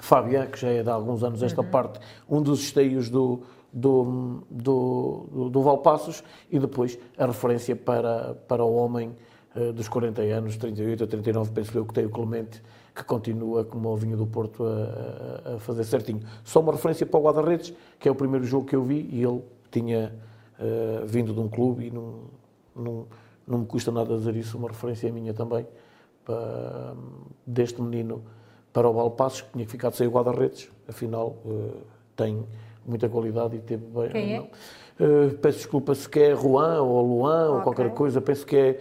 Fabian, 0.00 0.46
que 0.46 0.58
já 0.58 0.68
é 0.68 0.82
de 0.82 0.90
alguns 0.90 1.22
anos 1.22 1.42
esta 1.42 1.60
uhum. 1.60 1.70
parte, 1.70 2.00
um 2.28 2.40
dos 2.42 2.60
esteios 2.60 3.10
do, 3.10 3.42
do, 3.72 4.42
do, 4.50 5.26
do, 5.30 5.50
do 5.50 5.62
Valpassos 5.62 6.22
e 6.50 6.58
depois 6.58 6.98
a 7.18 7.26
referência 7.26 7.76
para, 7.76 8.34
para 8.48 8.64
o 8.64 8.74
homem 8.74 9.14
uh, 9.54 9.72
dos 9.72 9.88
40 9.88 10.22
anos, 10.22 10.56
38 10.56 11.04
a 11.04 11.06
39, 11.06 11.50
penso 11.52 11.76
eu, 11.76 11.84
que 11.84 11.92
tem 11.92 12.06
o 12.06 12.10
Clemente, 12.10 12.62
que 12.94 13.04
continua 13.04 13.64
como 13.64 13.88
o 13.88 13.96
vinho 13.96 14.16
do 14.16 14.26
Porto 14.26 14.64
a, 14.64 15.54
a, 15.54 15.58
fazer 15.58 15.84
certinho. 15.84 16.20
Só 16.44 16.60
uma 16.60 16.72
referência 16.72 17.06
para 17.06 17.18
o 17.18 17.22
Guarda-Redes, 17.22 17.72
que 17.98 18.08
é 18.08 18.12
o 18.12 18.14
primeiro 18.14 18.44
jogo 18.44 18.66
que 18.66 18.76
eu 18.76 18.82
vi 18.82 19.08
e 19.10 19.22
ele 19.22 19.42
tinha 19.70 20.12
uh, 20.58 21.06
vindo 21.06 21.32
de 21.32 21.40
um 21.40 21.48
clube 21.48 21.86
e 21.86 21.90
não, 21.90 22.24
não, 22.74 23.06
não 23.46 23.58
me 23.58 23.66
custa 23.66 23.90
nada 23.90 24.16
dizer 24.16 24.36
isso, 24.36 24.56
uma 24.56 24.68
referência 24.68 25.10
minha 25.12 25.34
também, 25.34 25.66
para, 26.24 26.94
deste 27.46 27.80
menino 27.80 28.22
para 28.72 28.88
o 28.88 28.92
Valpassos, 28.92 29.42
que 29.42 29.52
tinha 29.52 29.66
ficado 29.66 29.94
sem 29.94 30.06
o 30.06 30.10
guarda-redes, 30.10 30.70
afinal 30.88 31.36
uh, 31.44 31.82
tem 32.16 32.44
muita 32.86 33.08
qualidade 33.08 33.56
e 33.56 33.60
teve 33.60 33.84
bem. 33.86 34.08
Quem 34.08 34.36
é? 34.36 34.40
Uh, 34.40 35.36
peço 35.38 35.58
desculpa 35.58 35.94
se 35.94 36.08
que 36.08 36.20
é 36.20 36.36
Juan 36.36 36.82
ou 36.82 37.06
Luan 37.06 37.44
okay. 37.44 37.56
ou 37.56 37.62
qualquer 37.62 37.90
coisa, 37.94 38.20
penso 38.20 38.46
que 38.46 38.56
é, 38.56 38.80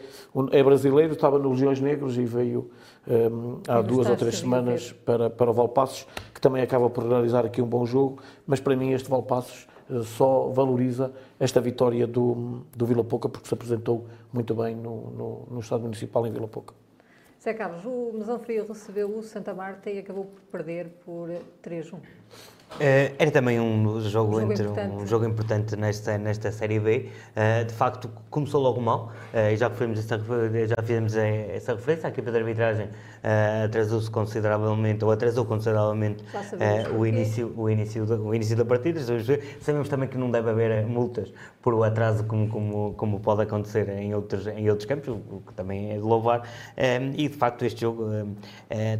é 0.51 0.63
brasileiro, 0.63 1.13
estava 1.13 1.39
no 1.39 1.49
Legiões 1.51 1.79
Negros 1.79 2.17
e 2.17 2.25
veio 2.25 2.69
um, 3.07 3.59
há 3.67 3.81
duas 3.81 4.09
ou 4.09 4.15
três 4.15 4.37
semanas 4.37 4.91
para, 4.91 5.29
para 5.29 5.49
o 5.49 5.53
Valpassos, 5.53 6.05
que 6.33 6.39
também 6.41 6.61
acaba 6.61 6.89
por 6.89 7.07
realizar 7.07 7.45
aqui 7.45 7.61
um 7.61 7.67
bom 7.67 7.85
jogo, 7.85 8.19
mas 8.45 8.59
para 8.59 8.75
mim 8.75 8.91
este 8.91 9.09
Valpassos 9.09 9.67
uh, 9.89 10.03
só 10.03 10.49
valoriza 10.49 11.11
esta 11.39 11.59
vitória 11.59 12.05
do, 12.05 12.61
do 12.75 12.85
Vila 12.85 13.03
Pouca, 13.03 13.27
porque 13.27 13.47
se 13.47 13.53
apresentou 13.53 14.05
muito 14.31 14.53
bem 14.53 14.75
no, 14.75 15.11
no, 15.11 15.47
no 15.49 15.59
Estado 15.59 15.81
Municipal 15.81 16.27
em 16.27 16.31
Vila 16.31 16.47
Pouca. 16.47 16.73
Zé 17.43 17.55
Carlos, 17.55 17.83
o 17.85 18.11
Mesão 18.13 18.37
Frio 18.37 18.67
recebeu 18.67 19.17
o 19.17 19.23
Santa 19.23 19.51
Marta 19.51 19.89
e 19.89 19.97
acabou 19.97 20.25
por 20.25 20.41
perder 20.41 20.89
por 21.03 21.27
3-1. 21.63 21.99
Uh, 22.75 23.13
era 23.19 23.29
também 23.29 23.59
um 23.59 23.99
jogo, 24.01 24.37
um 24.37 24.39
jogo 24.39 24.53
entre, 24.53 24.67
um 24.67 25.05
jogo 25.05 25.25
importante 25.25 25.75
nesta, 25.75 26.17
nesta 26.17 26.51
Série 26.51 26.79
B. 26.79 27.09
Uh, 27.35 27.65
de 27.65 27.73
facto, 27.73 28.09
começou 28.29 28.61
logo 28.61 28.79
mal, 28.79 29.11
uh, 29.33 29.51
e 29.51 29.57
já, 29.57 29.67
essa, 29.67 30.17
já 30.67 30.81
fizemos 30.81 31.15
essa 31.15 31.75
referência. 31.75 32.07
A 32.07 32.09
equipa 32.09 32.31
de 32.31 32.37
arbitragem 32.37 32.89
atrasou-se 33.65 34.09
consideravelmente, 34.09 35.03
ou 35.05 35.11
atrasou 35.11 35.45
consideravelmente 35.45 36.23
o, 36.97 37.05
início, 37.05 37.53
o, 37.55 37.69
início 37.69 38.05
da, 38.05 38.15
o 38.15 38.33
início 38.33 38.55
da 38.55 38.65
partida. 38.65 38.99
Sabemos 39.59 39.89
também 39.89 40.09
que 40.09 40.17
não 40.17 40.31
deve 40.31 40.49
haver 40.49 40.85
multas 40.87 41.31
por 41.61 41.73
o 41.73 41.83
atraso, 41.83 42.23
como, 42.23 42.47
como, 42.47 42.93
como 42.95 43.19
pode 43.19 43.43
acontecer 43.43 43.87
em 43.89 44.15
outros, 44.15 44.47
em 44.47 44.67
outros 44.69 44.87
campos, 44.87 45.09
o 45.09 45.41
que 45.45 45.53
também 45.53 45.91
é 45.91 45.93
de 45.95 45.99
louvar. 45.99 46.49
e 47.15 47.27
de 47.27 47.35
facto, 47.35 47.63
este 47.63 47.81
jogo 47.81 48.09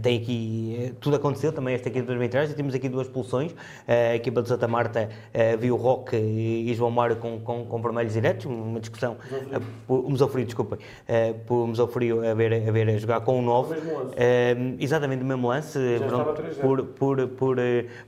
tem 0.03 0.17
aqui. 0.19 0.93
Tudo 0.99 1.15
aconteceu 1.15 1.51
também, 1.51 1.73
esta 1.73 1.89
equipa 1.89 2.05
de 2.05 2.13
arbitragem. 2.13 2.55
Temos 2.55 2.75
aqui 2.75 2.87
duas 2.87 3.07
pulsões 3.07 3.55
a 3.87 4.15
equipa 4.15 4.41
de 4.41 4.47
Santa 4.47 4.67
Marta 4.67 5.09
uh, 5.33 5.57
viu 5.57 5.75
Roque 5.75 6.15
e 6.15 6.73
João 6.73 6.91
Mário 6.91 7.15
com, 7.17 7.39
com, 7.39 7.65
com 7.65 7.81
vermelhos 7.81 8.13
diretos, 8.13 8.45
uma 8.45 8.79
discussão, 8.79 9.17
o 9.87 10.09
Musofrio, 10.09 10.45
desculpem, 10.45 10.79
uh, 10.79 11.33
por 11.45 11.63
o 11.63 11.67
Musofrio 11.67 12.29
a 12.29 12.33
ver, 12.33 12.67
a 12.67 12.71
ver 12.71 12.89
a 12.89 12.97
jogar 12.97 13.21
com 13.21 13.39
o 13.39 13.41
9, 13.41 13.75
uh, 13.75 13.81
exatamente 14.79 15.23
o 15.23 15.25
mesmo 15.25 15.47
lance, 15.47 15.79
por, 16.61 16.83
por, 16.83 17.27
por, 17.27 17.57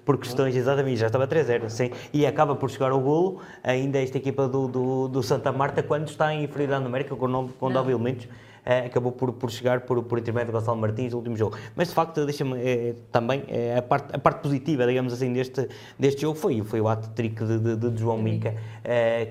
por 0.06 0.18
questões, 0.18 0.56
exatamente, 0.56 0.98
já 0.98 1.08
estava 1.08 1.28
3-0, 1.28 1.70
sim, 1.70 1.92
e 2.12 2.26
acaba 2.26 2.56
por 2.56 2.70
chegar 2.70 2.92
ao 2.92 3.00
golo, 3.00 3.40
ainda 3.64 4.00
esta 4.00 4.18
equipa 4.18 4.48
do, 4.48 4.68
do, 4.68 5.08
do 5.08 5.24
Santa 5.24 5.52
Marta, 5.52 5.84
quando 5.84 6.08
está 6.08 6.34
em 6.34 6.44
inferioridade 6.44 6.84
numérica, 6.84 7.16
com, 7.16 7.50
com 7.60 7.70
9 7.70 7.92
elementos, 7.92 8.28
acabou 8.66 9.12
por, 9.12 9.34
por 9.34 9.52
chegar 9.52 9.82
por, 9.82 10.04
por 10.04 10.20
intermédio 10.20 10.54
de 10.54 10.60
Gonçalo 10.60 10.78
Martins 10.78 11.12
no 11.12 11.18
último 11.18 11.36
jogo. 11.36 11.58
Mas 11.76 11.90
de 11.90 11.94
facto, 11.94 12.26
deixa-me 12.26 12.54
uh, 12.54 12.96
também 13.12 13.42
uh, 13.42 13.80
a, 13.80 13.82
parte, 13.82 14.16
a 14.16 14.20
parte 14.20 14.42
positiva, 14.42 14.86
digamos 14.88 15.14
assim, 15.14 15.34
deste, 15.34 15.68
deste 15.98 16.22
jogo 16.22 16.38
foi, 16.38 16.62
foi 16.62 16.82
o 16.82 16.88
ato 16.88 17.10
trick 17.10 17.44
de, 17.44 17.60
de, 17.60 17.90
de 17.90 18.00
João 18.00 18.18
Mica, 18.22 18.56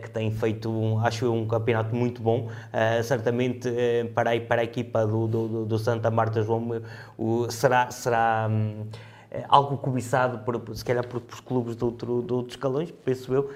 que 0.02 0.10
tem 0.10 0.30
feito, 0.30 0.70
um, 0.70 0.98
acho 0.98 1.24
eu, 1.24 1.34
um 1.34 1.46
campeonato 1.46 1.94
muito 1.94 2.22
bom. 2.22 2.48
certamente 3.04 3.70
para, 4.14 4.34
a, 4.34 4.40
para 4.40 4.62
a 4.62 4.64
equipa 4.64 5.06
do, 5.06 5.26
do, 5.26 5.64
do 5.66 5.78
Santa 5.78 6.10
Marta, 6.10 6.42
João, 6.42 6.82
o, 7.18 7.50
será. 7.50 7.90
será 7.90 8.48
um, 8.50 8.86
eh, 8.90 9.11
algo 9.48 9.76
cobiçado, 9.78 10.38
por, 10.38 10.60
se 10.76 10.84
calhar, 10.84 11.06
por, 11.06 11.20
por 11.20 11.42
clubes 11.42 11.76
de, 11.76 11.84
outro, 11.84 12.22
de 12.22 12.32
outros 12.32 12.54
escalões, 12.54 12.92
penso 13.04 13.32
eu, 13.32 13.42
uh, 13.42 13.50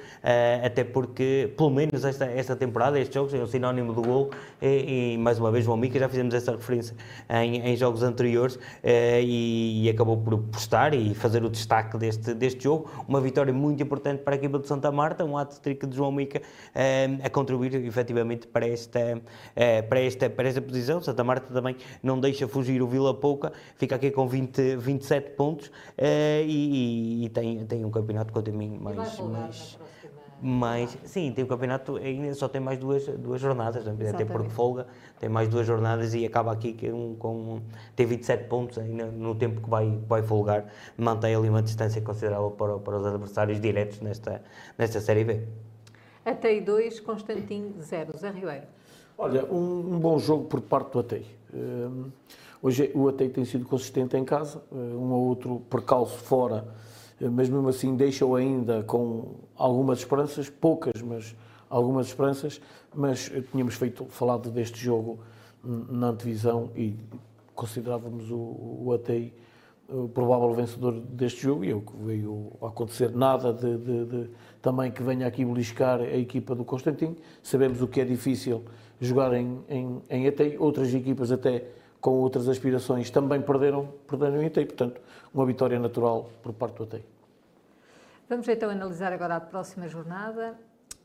até 0.64 0.84
porque, 0.84 1.52
pelo 1.56 1.70
menos 1.70 2.04
esta, 2.04 2.24
esta 2.26 2.56
temporada, 2.56 2.98
estes 2.98 3.14
jogos 3.14 3.34
é 3.34 3.38
um 3.38 3.46
sinónimo 3.46 3.92
do 3.92 4.02
gol, 4.02 4.30
e, 4.60 5.14
e 5.14 5.18
mais 5.18 5.38
uma 5.38 5.50
vez, 5.50 5.64
João 5.64 5.76
Mica, 5.76 5.98
já 5.98 6.08
fizemos 6.08 6.34
essa 6.34 6.52
referência 6.52 6.96
em, 7.28 7.60
em 7.60 7.76
jogos 7.76 8.02
anteriores, 8.02 8.58
e, 8.84 9.82
e, 9.84 9.90
acabou 9.90 10.16
por 10.16 10.38
postar 10.38 10.94
e 10.94 11.14
fazer 11.14 11.44
o 11.44 11.50
destaque 11.50 11.98
deste, 11.98 12.34
deste 12.34 12.64
jogo, 12.64 12.90
uma 13.06 13.20
vitória 13.20 13.52
muito 13.52 13.82
importante 13.82 14.22
para 14.22 14.34
a 14.34 14.36
equipa 14.36 14.58
de 14.58 14.66
Santa 14.66 14.90
Marta, 14.90 15.24
um 15.24 15.36
ato 15.36 15.60
trick 15.60 15.86
de 15.86 15.96
João 15.96 16.12
Mica 16.12 16.40
a 17.22 17.30
contribuir 17.30 17.74
efetivamente 17.74 18.46
para 18.46 18.66
esta, 18.66 19.20
para, 19.88 20.00
esta, 20.00 20.30
para 20.30 20.48
esta 20.48 20.60
posição. 20.60 21.00
Santa 21.00 21.24
Marta 21.24 21.52
também 21.52 21.76
não 22.02 22.18
deixa 22.18 22.46
fugir 22.48 22.82
o 22.82 22.86
Vila 22.86 23.14
Pouca, 23.14 23.52
fica 23.76 23.94
aqui 23.94 24.10
com 24.10 24.26
20, 24.26 24.76
27 24.76 25.30
pontos, 25.30 25.65
uh, 25.66 26.44
e, 26.46 27.24
e, 27.24 27.28
tem, 27.28 27.64
tem 27.66 27.84
um 27.84 27.90
campeonato 27.90 28.32
quanto 28.32 28.50
a 28.50 28.52
mim 28.52 28.78
mais. 28.78 29.18
mais 29.18 29.78
mais, 30.40 30.96
sim, 31.04 31.32
tem 31.32 31.44
o 31.44 31.48
campeonato, 31.48 31.96
ainda 31.96 32.32
só 32.34 32.46
tem 32.46 32.60
mais 32.60 32.78
duas, 32.78 33.06
duas 33.06 33.40
jornadas, 33.40 33.86
né? 33.86 34.10
até 34.10 34.24
porque 34.24 34.50
folga, 34.50 34.86
tem 35.18 35.28
mais 35.28 35.48
duas 35.48 35.66
jornadas 35.66 36.14
e 36.14 36.26
acaba 36.26 36.52
aqui 36.52 36.74
com, 36.74 37.16
com 37.16 37.60
tem 37.94 38.04
27 38.04 38.44
pontos 38.44 38.78
ainda 38.78 39.06
no 39.06 39.34
tempo 39.34 39.62
que 39.62 39.70
vai, 39.70 39.98
vai 40.06 40.22
folgar, 40.22 40.66
mantém 40.96 41.34
ali 41.34 41.48
uma 41.48 41.62
distância 41.62 42.02
considerável 42.02 42.50
para, 42.50 42.78
para 42.78 42.98
os 42.98 43.06
adversários 43.06 43.60
diretos 43.60 44.00
nesta, 44.00 44.42
nesta 44.76 45.00
Série 45.00 45.24
B. 45.24 45.42
Atei 46.24 46.60
2, 46.60 47.00
Constantin 47.00 47.74
0, 47.80 48.18
Zé 48.18 48.30
Ribeiro. 48.30 48.66
Olha, 49.16 49.46
um, 49.46 49.94
um, 49.94 49.98
bom 49.98 50.18
jogo 50.18 50.44
por 50.44 50.60
parte 50.60 50.92
do 50.92 50.98
Atei. 50.98 51.24
Um, 51.54 52.10
Hoje 52.66 52.90
o 52.96 53.06
Atei 53.06 53.28
tem 53.28 53.44
sido 53.44 53.64
consistente 53.64 54.16
em 54.16 54.24
casa, 54.24 54.60
eh, 54.72 54.74
um 54.74 55.12
ou 55.12 55.28
outro 55.28 55.62
percalço 55.70 56.18
fora, 56.18 56.66
eh, 57.20 57.28
mas 57.28 57.48
mesmo 57.48 57.68
assim 57.68 57.94
deixa-o 57.94 58.34
ainda 58.34 58.82
com 58.82 59.36
algumas 59.54 60.00
esperanças, 60.00 60.50
poucas, 60.50 61.00
mas 61.00 61.36
algumas 61.70 62.08
esperanças, 62.08 62.60
mas 62.92 63.30
eh, 63.32 63.40
tínhamos 63.52 63.76
feito, 63.76 64.06
falado 64.06 64.50
deste 64.50 64.80
jogo 64.80 65.20
na 65.62 66.08
antevisão 66.08 66.72
e 66.74 66.96
considerávamos 67.54 68.32
o, 68.32 68.36
o 68.36 69.00
o 69.88 70.08
provável 70.08 70.52
vencedor 70.52 70.94
deste 70.94 71.42
jogo 71.42 71.64
e 71.64 71.70
é 71.70 71.74
o 71.76 71.80
que 71.80 71.96
veio 71.98 72.50
a 72.60 72.66
acontecer. 72.66 73.14
Nada 73.14 73.52
de, 73.52 73.78
de, 73.78 74.04
de, 74.06 74.30
também 74.60 74.90
que 74.90 75.04
venha 75.04 75.28
aqui 75.28 75.44
beliscar 75.44 76.00
a 76.00 76.16
equipa 76.16 76.52
do 76.52 76.64
Constantino. 76.64 77.14
Sabemos 77.44 77.80
o 77.80 77.86
que 77.86 78.00
é 78.00 78.04
difícil 78.04 78.64
jogar 79.00 79.32
em, 79.34 79.60
em, 79.68 80.02
em. 80.10 80.58
Outras 80.58 80.92
equipas 80.92 81.30
até 81.30 81.68
com 82.06 82.12
outras 82.20 82.48
aspirações, 82.48 83.10
também 83.10 83.42
perderam, 83.42 83.88
perderam 84.06 84.40
em 84.40 84.46
Atei. 84.46 84.64
Portanto, 84.64 85.00
uma 85.34 85.44
vitória 85.44 85.76
natural 85.76 86.30
por 86.40 86.52
parte 86.52 86.76
do 86.76 86.84
Atei. 86.84 87.04
Vamos 88.28 88.46
então 88.46 88.70
analisar 88.70 89.12
agora 89.12 89.34
a 89.34 89.40
próxima 89.40 89.88
jornada. 89.88 90.54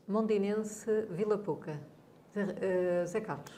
Mondinense, 0.06 0.88
Vila 1.10 1.36
Pouca. 1.36 1.72
Zé, 2.32 3.04
Zé 3.06 3.20
Carlos. 3.20 3.50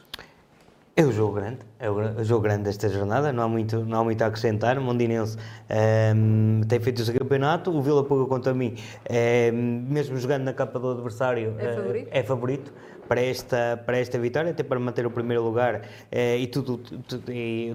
É 0.96 1.04
o 1.04 1.12
jogo 1.12 1.34
grande, 1.34 1.58
é 1.80 1.90
o, 1.90 2.22
jogo 2.22 2.42
grande 2.42 2.62
desta 2.62 2.88
jornada, 2.88 3.32
não 3.32 3.42
há 3.42 3.48
muito, 3.48 3.84
não 3.84 4.00
há 4.00 4.04
muito 4.04 4.22
a 4.22 4.26
acrescentar. 4.26 4.78
O 4.78 4.80
Mondinense 4.80 5.36
um, 5.36 5.40
ehm, 5.68 6.60
tem 6.68 6.78
feito 6.78 7.00
o 7.00 7.04
seu 7.04 7.18
campeonato, 7.18 7.76
o 7.76 7.82
Vila 7.82 8.04
Pouca, 8.04 8.26
contra 8.26 8.54
mim, 8.54 8.76
é, 9.04 9.50
mesmo 9.50 10.16
jogando 10.16 10.44
na 10.44 10.52
capa 10.52 10.78
do 10.78 10.92
adversário, 10.92 11.56
é 11.58 11.74
favorito. 11.74 12.08
É, 12.10 12.18
é 12.20 12.22
favorito 12.22 12.72
para 13.08 13.20
esta, 13.20 13.82
para 13.84 13.98
esta 13.98 14.18
vitória, 14.18 14.50
até 14.50 14.62
para 14.62 14.78
manter 14.78 15.06
o 15.06 15.10
primeiro 15.10 15.42
lugar 15.42 15.82
eh, 16.10 16.38
e 16.38 16.46
tudo 16.46 16.78
tudo, 16.78 17.22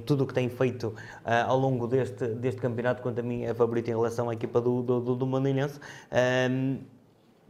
tudo 0.06 0.26
que 0.26 0.34
tem 0.34 0.50
feito 0.50 0.94
eh, 1.26 1.42
ao 1.42 1.58
longo 1.58 1.88
deste, 1.88 2.28
deste 2.28 2.62
campeonato, 2.62 3.02
quanto 3.02 3.20
a 3.20 3.24
mim 3.24 3.44
é 3.44 3.54
favorito 3.54 3.88
em 3.90 3.96
relação 3.96 4.30
à 4.30 4.34
equipa 4.34 4.60
do, 4.62 4.82
do, 4.82 5.00
do, 5.00 5.16
do 5.16 5.26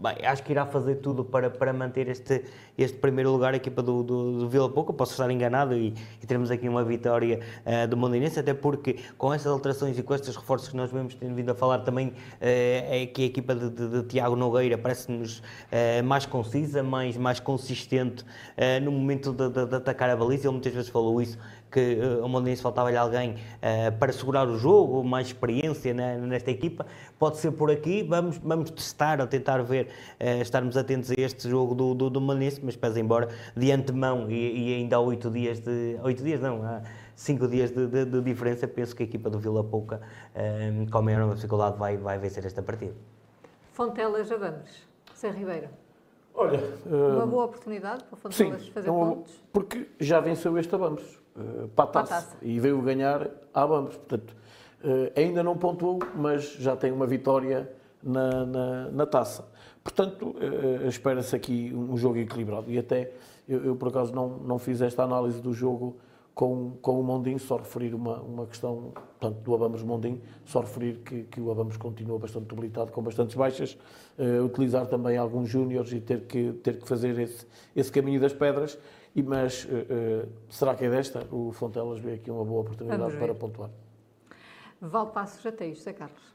Bem, 0.02 0.16
acho 0.26 0.42
que 0.44 0.54
irá 0.54 0.66
fazer 0.66 0.96
tudo 0.96 1.26
para, 1.26 1.50
para 1.50 1.74
manter 1.74 2.08
este, 2.08 2.46
este 2.78 2.98
primeiro 3.00 3.32
lugar, 3.32 3.54
a 3.54 3.58
equipa 3.58 3.84
do, 3.84 4.02
do, 4.02 4.40
do 4.40 4.48
Vila 4.48 4.70
Pouca. 4.70 4.94
Posso 4.94 5.12
estar 5.12 5.30
enganado 5.30 5.76
e, 5.76 5.90
e 5.90 6.54
aqui 6.54 6.70
uma 6.70 6.86
vitória 6.86 7.42
uh, 7.66 7.86
do 7.86 7.98
Mondinense, 7.98 8.40
até 8.40 8.54
porque 8.54 8.96
com 9.18 9.34
essas 9.34 9.48
alterações 9.48 10.00
e 10.00 10.02
com 10.02 10.16
estes 10.16 10.38
reforços 10.38 10.70
que 10.70 10.78
nós 10.78 10.90
vemos, 10.90 11.16
tendo 11.16 11.36
vindo 11.36 11.50
a 11.50 11.54
falar 11.54 11.80
também, 11.80 12.08
uh, 12.08 12.14
é 12.40 13.06
que 13.08 13.24
a 13.24 13.26
equipa 13.26 13.54
de, 13.54 13.70
de, 13.70 13.90
de 13.90 14.04
Tiago 14.04 14.38
Nogueira 14.38 14.78
parece-nos 14.78 15.40
uh, 15.40 16.02
mais 16.06 16.26
concisa, 16.26 16.82
mais, 16.82 17.18
mais 17.18 17.42
consistente 17.42 18.24
no 18.82 18.94
momento 18.94 19.34
de, 19.34 19.50
de, 19.50 19.66
de, 19.66 19.76
atacar 19.76 20.10
a 20.10 20.16
baliza. 20.16 20.48
Ele 20.48 20.54
muitas 20.54 20.74
vezes 20.74 20.90
falou 20.90 21.22
isso 21.22 21.38
que 21.72 22.00
uh, 22.00 22.24
ao 22.24 22.30
Mondinense 22.30 22.62
faltava-lhe 22.62 22.98
alguém 22.98 23.36
uh, 23.36 23.98
para 24.00 24.12
segurar 24.12 24.48
o 24.48 24.58
jogo, 24.58 25.04
mais 25.04 25.28
experiência 25.28 25.94
na, 25.94 26.16
nesta 26.18 26.52
equipa. 26.52 26.86
Pode 27.18 27.38
ser 27.38 27.52
por 27.52 27.70
aqui, 27.70 28.04
vamos, 28.04 28.38
vamos 28.38 28.72
testar, 28.72 29.22
a 29.22 29.28
tentar 29.28 29.62
ver, 29.64 29.88
uh, 30.20 30.42
estarmos 30.42 30.76
atentos 30.78 31.12
a 31.12 31.16
este 31.18 31.50
jogo 31.50 31.76
do, 31.76 31.94
do, 31.94 32.10
do 32.10 32.22
mas 32.22 32.76
pese 32.76 33.00
embora 33.00 33.30
de 33.56 33.72
antemão 33.72 34.30
e, 34.30 34.72
e, 34.72 34.76
ainda 34.76 34.96
há 34.96 35.00
oito 35.00 35.30
dias 35.30 35.60
de... 35.60 35.98
oito 36.04 36.24
dias 36.24 36.42
não, 36.42 36.64
há 36.64 36.82
cinco 37.16 37.48
dias 37.48 37.72
de, 37.72 37.88
de, 37.88 38.06
de, 38.06 38.22
diferença, 38.22 38.68
penso 38.68 38.96
que 38.96 39.04
a 39.04 39.06
equipa 39.06 39.30
do 39.30 39.40
Vila 39.40 39.64
Pouca, 39.64 40.02
com 40.90 40.98
a 40.98 41.02
maior 41.02 41.34
dificuldade, 41.36 41.78
vai, 41.78 41.98
vai 41.98 42.18
vencer 42.18 42.46
esta 42.46 42.62
partida. 42.62 42.94
Fontela, 43.74 44.24
já 44.24 44.38
vamos. 44.38 44.88
Zé 45.18 45.30
Ribeiro. 45.30 45.68
Olha, 46.34 46.60
Uma 46.86 47.26
uh, 47.26 47.28
boa 47.28 47.46
oportunidade 47.46 48.04
para 48.06 48.30
o 48.30 48.32
sim, 48.32 48.46
Fontelas 48.46 48.68
fazer 48.70 48.88
é 48.88 48.92
uma- 48.92 49.16
pontos. 49.16 49.44
porque 49.52 49.90
já 50.00 50.22
venceu 50.22 50.58
este 50.58 50.74
Abamos 50.74 51.19
uh, 51.36 51.68
para 51.70 51.86
a 51.86 51.88
taça, 51.88 52.08
Para 52.08 52.18
a 52.18 52.22
taça. 52.22 52.38
e 52.42 52.60
veio 52.60 52.82
ganhar 52.82 53.30
a 53.54 53.64
Abamos. 53.64 53.96
Portanto, 53.96 54.36
uh, 54.84 55.12
ainda 55.16 55.44
não 55.44 55.58
pontuou, 55.58 56.00
mas 56.16 56.54
já 56.54 56.76
tem 56.76 56.92
uma 56.92 57.08
vitória 57.08 57.72
na, 58.02 58.46
na, 58.46 58.92
na 58.92 59.06
taça. 59.06 59.48
Portanto, 59.84 60.36
uh, 60.36 60.88
espera-se 60.88 61.36
aqui 61.36 61.74
um 61.74 61.98
jogo 61.98 62.18
equilibrado. 62.18 62.70
E 62.72 62.78
até 62.78 63.12
eu, 63.48 63.66
eu, 63.66 63.76
por 63.76 63.88
acaso, 63.90 64.14
não, 64.14 64.30
não 64.30 64.60
fiz 64.60 64.82
esta 64.82 65.04
análise 65.04 65.42
do 65.42 65.54
jogo 65.54 65.98
com, 66.40 66.78
com 66.82 67.00
o 67.00 67.04
Mondinho, 67.04 67.38
só 67.38 67.58
referir 67.58 67.94
uma, 67.94 68.22
uma 68.22 68.46
questão 68.46 68.94
portanto, 69.20 69.42
do 69.42 69.54
Abamos 69.54 69.84
Mondinho, 69.84 70.22
só 70.46 70.62
referir 70.62 71.00
que, 71.00 71.24
que 71.24 71.42
o 71.42 71.52
Abamos 71.52 71.76
continua 71.76 72.18
bastante 72.18 72.46
debilitado, 72.48 72.92
com 72.92 73.02
bastantes 73.02 73.36
baixas, 73.36 73.78
uh, 74.18 74.46
utilizar 74.46 74.86
também 74.86 75.18
alguns 75.18 75.50
júniores 75.50 75.92
e 75.92 76.00
ter 76.00 76.22
que, 76.22 76.54
ter 76.64 76.80
que 76.80 76.88
fazer 76.88 77.20
esse, 77.20 77.46
esse 77.76 77.92
caminho 77.92 78.22
das 78.22 78.32
pedras. 78.32 78.78
E, 79.20 79.24
mas 79.24 79.66
uh, 79.66 79.68
uh, 79.68 80.30
será 80.50 80.76
que 80.76 80.86
é 80.86 80.90
desta? 80.90 81.28
O 81.32 81.52
Fontelas 81.52 82.00
vê 82.00 82.14
aqui 82.14 82.32
uma 82.32 82.46
boa 82.46 82.62
oportunidade 82.62 83.18
para 83.18 83.36
pontuar. 83.36 83.70
Valpasso 84.82 85.42
já 85.44 85.52
tem, 85.52 85.76
José 85.76 85.92
Carlos. 85.94 86.30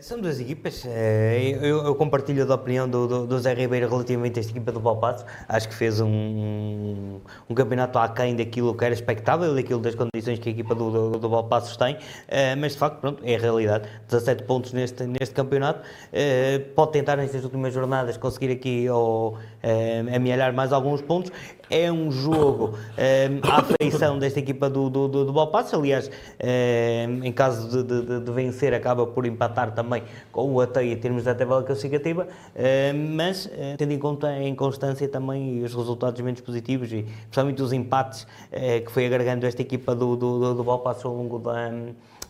São 0.00 0.20
duas 0.20 0.40
equipas. 0.40 0.84
eh, 0.84 1.50
Eu, 1.62 1.84
eu 1.84 1.94
compartilho 1.94 2.44
da 2.44 2.54
opinião 2.56 2.88
do, 2.88 3.06
do, 3.06 3.26
do 3.26 3.38
Zé 3.38 3.54
Ribeiro 3.54 3.88
relativamente 3.88 4.38
a 4.38 4.40
esta 4.40 4.50
equipa 4.50 4.72
do 4.72 4.80
Balpasso. 4.80 5.24
Acho 5.46 5.68
que 5.68 5.74
fez 5.74 6.00
um, 6.00 7.20
um 7.48 7.54
campeonato 7.54 7.96
aquém 7.98 8.34
daquilo 8.34 8.74
que 8.76 8.84
era 8.84 8.94
expectável, 8.94 9.54
daquilo 9.54 9.78
das 9.78 9.94
condições 9.94 10.40
que 10.40 10.48
a 10.48 10.52
equipa 10.52 10.74
do, 10.74 10.90
do, 11.12 11.18
do 11.20 11.28
Balpassos 11.28 11.76
tem. 11.76 11.96
eh, 12.26 12.56
Mas 12.56 12.72
de 12.72 12.78
facto, 12.78 12.98
pronto, 13.00 13.22
é 13.24 13.36
a 13.36 13.38
realidade. 13.38 13.88
17 14.08 14.42
pontos 14.44 14.72
neste, 14.72 15.04
neste 15.04 15.34
campeonato. 15.34 15.86
Eh, 16.12 16.58
Pode 16.74 16.90
tentar 16.92 17.14
nestas 17.16 17.44
últimas 17.44 17.72
jornadas 17.72 18.16
conseguir 18.16 18.50
aqui 18.50 18.88
ou, 18.90 19.38
eh, 19.62 20.00
amealhar 20.16 20.52
mais 20.52 20.72
alguns 20.72 21.00
pontos. 21.02 21.30
É 21.70 21.90
um 21.92 22.10
jogo 22.10 22.74
eh, 22.98 23.30
à 23.44 23.62
feição 23.62 24.18
desta 24.18 24.40
equipa 24.40 24.68
do, 24.68 24.90
do, 24.90 25.06
do, 25.06 25.24
do 25.26 25.32
Balpassos. 25.32 25.72
Aliás, 25.72 26.10
eh, 26.38 27.06
em 27.22 27.30
caso 27.32 27.68
de, 27.84 28.02
de- 28.02 28.20
de- 28.20 28.32
vencer, 28.32 28.74
acaba 28.74 29.06
por 29.06 29.24
empatar 29.24 29.72
também 29.72 30.02
com 30.32 30.52
o 30.52 30.60
Ateia 30.60 30.92
em 30.92 30.96
termos 30.96 31.22
da 31.22 31.32
tabela 31.32 31.62
classificativa, 31.62 32.26
eh, 32.56 32.92
mas 32.92 33.48
eh, 33.52 33.76
tendo 33.78 33.92
em 33.92 33.98
conta 34.00 34.36
em 34.36 34.52
constância 34.54 35.06
também 35.08 35.62
os 35.62 35.72
resultados 35.72 36.20
menos 36.20 36.40
positivos 36.40 36.92
e 36.92 37.02
principalmente 37.04 37.62
os 37.62 37.72
empates 37.72 38.26
eh, 38.50 38.80
que 38.80 38.90
foi 38.90 39.06
agregando 39.06 39.46
esta 39.46 39.62
equipa 39.62 39.94
do, 39.94 40.16
do, 40.16 40.40
do, 40.40 40.54
do 40.56 40.64
Balpassos 40.64 41.04
ao 41.04 41.14
longo 41.14 41.38
da 41.38 41.70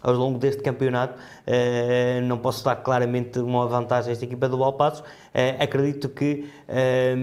ao 0.03 0.15
longo 0.15 0.39
deste 0.39 0.63
campeonato. 0.63 1.19
Eh, 1.47 2.21
não 2.23 2.39
posso 2.39 2.65
dar 2.65 2.77
claramente 2.77 3.39
uma 3.39 3.67
vantagem 3.67 4.11
a 4.11 4.13
esta 4.13 4.25
equipa 4.25 4.49
do 4.49 4.59
Balpassos. 4.59 5.03
Eh, 5.33 5.57
acredito 5.61 6.09
que 6.09 6.49
eh, 6.69 7.15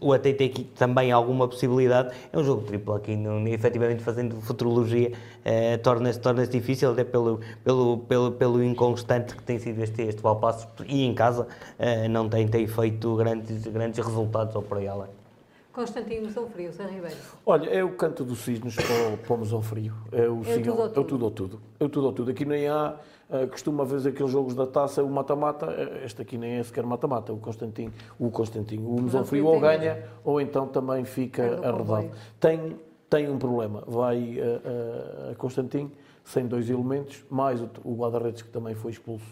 o 0.00 0.12
AT 0.12 0.22
tem 0.22 0.48
aqui 0.48 0.64
também 0.64 1.12
alguma 1.12 1.48
possibilidade. 1.48 2.14
É 2.32 2.38
um 2.38 2.44
jogo 2.44 2.62
triplo 2.62 2.94
aqui, 2.94 3.16
não, 3.16 3.46
efetivamente 3.46 4.02
fazendo 4.02 4.40
futurologia, 4.40 5.12
torna-se 5.82 6.20
torna 6.20 6.46
difícil, 6.46 6.92
até 6.92 7.04
pelo, 7.04 7.40
pelo, 7.62 7.98
pelo, 7.98 8.32
pelo 8.32 8.62
inconstante 8.62 9.34
que 9.36 9.42
tem 9.42 9.58
sido 9.58 9.82
este, 9.82 10.02
este 10.02 10.22
Balpassos 10.22 10.66
e 10.86 11.04
em 11.04 11.14
casa 11.14 11.46
não 12.10 12.28
tem, 12.28 12.48
tem 12.48 12.66
feito 12.66 13.14
grandes, 13.16 13.66
grandes 13.66 14.04
resultados 14.04 14.54
ao 14.56 14.62
por 14.62 14.78
aí 14.78 14.88
além. 14.88 15.23
Constantino 15.74 16.30
São 16.30 16.48
Frio, 16.48 16.70
Zé 16.72 16.86
Ribeiro. 16.86 17.16
Olha, 17.44 17.68
é 17.68 17.82
o 17.82 17.90
canto 17.96 18.24
dos 18.24 18.38
cisnes 18.38 18.76
para, 18.76 19.08
o- 19.14 19.18
para 19.18 19.34
o 19.34 19.38
Mesão 19.38 19.60
Frio. 19.60 19.92
É 20.12 20.20
o, 20.22 20.22
É 20.22 20.28
o 20.28 20.44
sigam- 20.44 20.76
tudo 20.76 20.80
ou 20.80 20.86
é 20.86 21.06
tudo 21.08 21.24
ou 21.24 21.30
tudo. 21.30 21.60
É 21.80 21.84
o 21.84 21.88
tudo 21.88 22.06
ou 22.06 22.12
tudo. 22.12 22.30
Aqui 22.30 22.44
nem 22.44 22.68
há, 22.68 22.94
eh, 23.28 23.46
costuma 23.46 23.84
ver 23.84 24.06
aqueles 24.08 24.30
jogos 24.30 24.54
da 24.54 24.66
taça, 24.68 25.02
o 25.02 25.10
mata-mata, 25.10 25.66
eh, 25.66 26.02
este 26.04 26.22
aqui 26.22 26.38
nem 26.38 26.52
é 26.58 26.62
sequer 26.62 26.84
mata-mata, 26.86 27.32
o 27.32 27.38
Constantino, 27.38 27.92
o 28.20 28.30
Constantino. 28.30 28.88
O 28.88 29.02
Mesão 29.02 29.24
Frio 29.24 29.46
ou 29.46 29.58
ganha, 29.58 30.04
ou 30.24 30.40
então 30.40 30.68
também 30.68 31.04
fica 31.04 31.42
o 31.60 31.66
arredado. 31.66 32.10
Tem, 32.38 32.76
tem 33.10 33.28
um 33.28 33.36
problema, 33.38 33.82
vai 33.86 34.38
eh, 34.38 34.60
eh, 34.64 35.30
a 35.32 35.34
Constantino 35.34 35.90
sem 36.22 36.46
dois 36.46 36.70
elementos, 36.70 37.24
mais 37.28 37.60
o, 37.60 37.68
o 37.84 37.94
guarda-redes 37.96 38.42
que 38.42 38.48
também 38.48 38.74
foi 38.76 38.92
expulso 38.92 39.26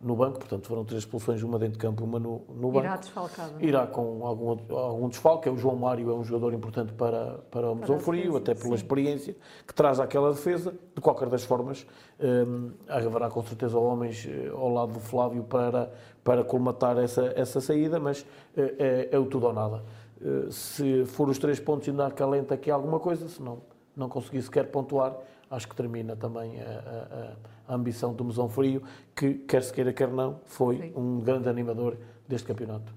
no 0.00 0.14
banco, 0.14 0.38
portanto 0.38 0.66
foram 0.66 0.84
três 0.84 1.02
expulsões, 1.02 1.42
uma 1.42 1.58
dentro 1.58 1.74
de 1.74 1.78
campo, 1.78 2.04
uma 2.04 2.18
no, 2.18 2.42
no 2.48 2.70
banco. 2.70 2.86
Irá 2.86 2.96
desfalcado. 2.96 3.52
é? 3.58 3.64
Irá 3.64 3.86
com 3.86 4.24
algum, 4.24 4.56
algum 4.76 5.08
desfalque. 5.08 5.48
É 5.48 5.52
o 5.52 5.56
João 5.56 5.76
Mário 5.76 6.10
é 6.10 6.14
um 6.14 6.22
jogador 6.22 6.54
importante 6.54 6.92
para, 6.92 7.38
para 7.50 7.70
o 7.70 7.74
Mesão 7.74 7.98
Frio, 7.98 8.36
até 8.36 8.54
pela 8.54 8.68
sim. 8.68 8.74
experiência 8.74 9.36
que 9.66 9.74
traz 9.74 9.98
àquela 9.98 10.30
defesa. 10.30 10.74
De 10.94 11.00
qualquer 11.00 11.28
das 11.28 11.44
formas, 11.44 11.86
hum, 12.20 12.70
haverá 12.88 13.28
com 13.28 13.42
certeza 13.42 13.78
homens 13.78 14.26
eh, 14.28 14.50
ao 14.52 14.72
lado 14.72 14.92
do 14.92 15.00
Flávio 15.00 15.42
para, 15.44 15.92
para 16.22 16.44
colmatar 16.44 16.98
essa, 16.98 17.32
essa 17.36 17.60
saída, 17.60 17.98
mas 17.98 18.24
eh, 18.56 18.74
é, 18.78 19.08
é 19.12 19.18
o 19.18 19.26
tudo 19.26 19.46
ou 19.46 19.52
nada. 19.52 19.82
Eh, 20.20 20.50
se 20.50 21.04
for 21.06 21.28
os 21.28 21.38
três 21.38 21.60
pontos 21.60 21.88
ainda 21.88 22.06
acalenta 22.06 22.54
aqui 22.54 22.70
alguma 22.70 22.98
coisa, 22.98 23.28
se 23.28 23.42
não, 23.42 23.58
não 23.96 24.08
conseguir 24.08 24.42
sequer 24.42 24.66
pontuar, 24.70 25.16
acho 25.50 25.68
que 25.68 25.74
termina 25.76 26.14
também 26.16 26.60
a, 26.60 26.64
a- 26.64 27.72
a- 27.72 27.74
ambição 27.74 28.14
do 28.14 28.24
Mesão 28.24 28.48
Frio, 28.48 28.82
que 29.14 29.34
quer 29.34 29.62
se 29.62 29.72
queira, 29.72 29.92
quer 29.92 30.08
não, 30.08 30.40
foi 30.46 30.78
Sim. 30.78 30.92
um 30.96 31.20
grande 31.20 31.48
animador 31.48 31.96
deste 32.26 32.46
campeonato. 32.46 32.92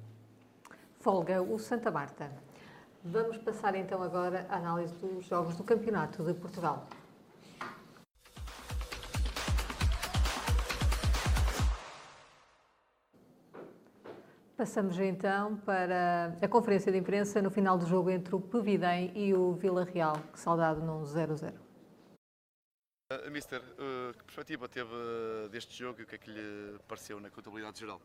Folga 1.00 1.42
o 1.42 1.58
Santa 1.60 1.90
Marta. 1.92 2.30
Vamos 3.04 3.38
passar 3.40 3.76
então 3.76 4.02
agora 4.04 4.46
à 4.50 4.58
análise 4.58 4.94
dos 4.96 5.26
jogos 5.26 5.56
do 5.58 5.64
Campeonato 5.64 6.24
de 6.24 6.34
Portugal. 6.36 6.86
Passamos 14.56 15.00
então 15.00 15.58
para 15.58 16.36
a 16.42 16.48
conferência 16.48 16.92
de 16.92 16.98
imprensa 16.98 17.42
no 17.42 17.50
final 17.50 17.78
do 17.78 17.86
jogo 17.88 18.10
entre 18.12 18.36
o 18.36 18.40
Pevidem 18.40 19.12
e 19.16 19.34
o 19.34 19.54
Vila 19.54 19.84
Real, 19.84 20.18
que 20.32 20.40
saudado 20.40 20.82
num 20.82 21.02
0-0. 21.04 21.52
Uh, 23.12 23.30
Mister, 23.30 23.60
uh, 23.60 24.14
que 24.14 24.24
perspectiva 24.24 24.70
teve 24.70 24.90
deste 25.52 25.78
jogo 25.78 26.00
e 26.00 26.04
o 26.04 26.08
que 26.08 26.16
é 26.16 26.18
que 26.18 26.32
lhe 26.32 26.80
pareceu 26.88 27.20
na 27.20 27.30
contabilidade 27.30 27.78
geral? 27.78 28.00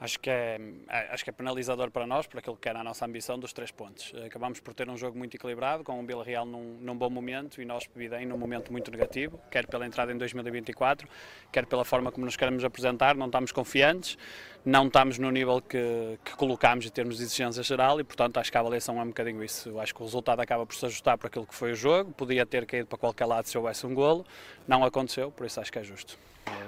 Acho 0.00 0.20
que, 0.20 0.30
é, 0.30 0.60
é- 0.88 1.08
acho 1.12 1.24
que 1.24 1.30
é 1.30 1.32
penalizador 1.32 1.90
para 1.90 2.06
nós, 2.06 2.26
por 2.26 2.38
aquilo 2.38 2.56
que 2.56 2.68
era 2.68 2.78
a 2.78 2.84
nossa 2.84 3.04
ambição 3.04 3.36
dos 3.36 3.52
três 3.52 3.72
pontos. 3.72 4.12
Acabamos 4.24 4.60
por 4.60 4.72
ter 4.72 4.88
um 4.88 4.96
jogo 4.96 5.18
muito 5.18 5.34
equilibrado, 5.34 5.82
com 5.82 6.00
o 6.00 6.06
Vila 6.06 6.22
Real 6.22 6.46
num, 6.46 6.78
num 6.80 6.96
bom 6.96 7.10
momento 7.10 7.60
e 7.60 7.64
nós 7.64 7.86
Pevidem 7.88 8.24
num 8.24 8.38
momento 8.38 8.70
muito 8.70 8.90
negativo, 8.92 9.40
quer 9.50 9.66
pela 9.66 9.84
entrada 9.84 10.12
em 10.12 10.16
2024, 10.16 11.08
quer 11.50 11.66
pela 11.66 11.84
forma 11.84 12.12
como 12.12 12.26
nos 12.26 12.36
queremos 12.36 12.62
apresentar, 12.64 13.16
não 13.16 13.26
estamos 13.26 13.50
confiantes, 13.50 14.16
não 14.64 14.86
estamos 14.86 15.18
no 15.18 15.30
nível 15.32 15.60
que, 15.60 16.18
que 16.24 16.36
colocámos 16.36 16.86
em 16.86 16.90
termos 16.90 17.16
de 17.16 17.24
exigência 17.24 17.62
geral 17.62 17.98
e, 17.98 18.04
portanto, 18.04 18.38
acho 18.38 18.52
que 18.52 18.56
a 18.56 18.60
avaliação 18.60 19.00
é 19.00 19.02
um 19.02 19.08
bocadinho 19.08 19.42
isso. 19.42 19.80
Acho 19.80 19.94
que 19.94 20.00
o 20.00 20.04
resultado 20.04 20.40
acaba 20.40 20.64
por 20.64 20.76
se 20.76 20.86
ajustar 20.86 21.18
para 21.18 21.26
aquilo 21.26 21.46
que 21.46 21.54
foi 21.54 21.72
o 21.72 21.74
jogo, 21.74 22.12
podia 22.12 22.46
ter 22.46 22.66
caído 22.66 22.86
para 22.86 22.98
qualquer 22.98 23.24
lado 23.26 23.46
se 23.46 23.58
houvesse 23.58 23.84
um 23.84 23.94
golo, 23.94 24.24
não 24.68 24.84
aconteceu, 24.84 25.32
por 25.32 25.44
isso 25.44 25.60
acho 25.60 25.72
que 25.72 25.78
é 25.78 25.82
justo. 25.82 26.16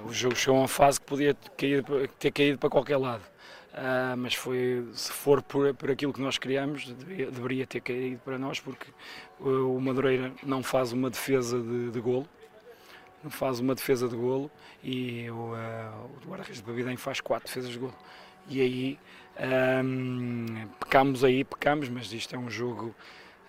O 0.05 0.13
jogo 0.13 0.35
chegou 0.35 0.57
a 0.57 0.61
uma 0.61 0.67
fase 0.67 0.99
que 0.99 1.05
podia 1.05 1.33
ter 1.33 2.31
caído, 2.31 2.57
para 2.57 2.69
qualquer 2.69 2.97
lado. 2.97 3.23
Ah, 3.73 4.15
mas 4.17 4.33
foi, 4.33 4.85
se 4.93 5.11
for 5.11 5.41
por, 5.41 5.73
por 5.73 5.89
aquilo 5.89 6.11
que 6.11 6.21
nós 6.21 6.37
criamos, 6.37 6.91
deveria, 6.91 7.31
deveria 7.31 7.67
ter 7.67 7.79
caído 7.79 8.19
para 8.19 8.37
nós, 8.37 8.59
porque 8.59 8.87
o 9.39 9.79
Madureira 9.79 10.33
não 10.43 10.61
faz 10.61 10.91
uma 10.91 11.09
defesa 11.09 11.61
de, 11.61 11.91
de 11.91 11.99
golo, 12.01 12.27
não 13.23 13.31
faz 13.31 13.59
uma 13.59 13.73
defesa 13.73 14.09
de 14.09 14.15
golo, 14.15 14.51
e 14.83 15.29
o, 15.29 15.53
ah, 15.55 16.05
o 16.25 16.29
guarda-redes 16.29 16.57
de 16.57 16.63
Babidem 16.63 16.97
faz 16.97 17.21
quatro 17.21 17.47
defesas 17.47 17.71
de 17.71 17.79
golo. 17.79 17.95
E 18.49 18.59
aí, 18.59 18.99
ahm, 19.37 20.67
pecamos 20.79 21.23
aí, 21.23 21.43
pecamos, 21.43 21.87
mas 21.87 22.11
isto 22.11 22.35
é 22.35 22.39
um 22.39 22.49
jogo 22.49 22.93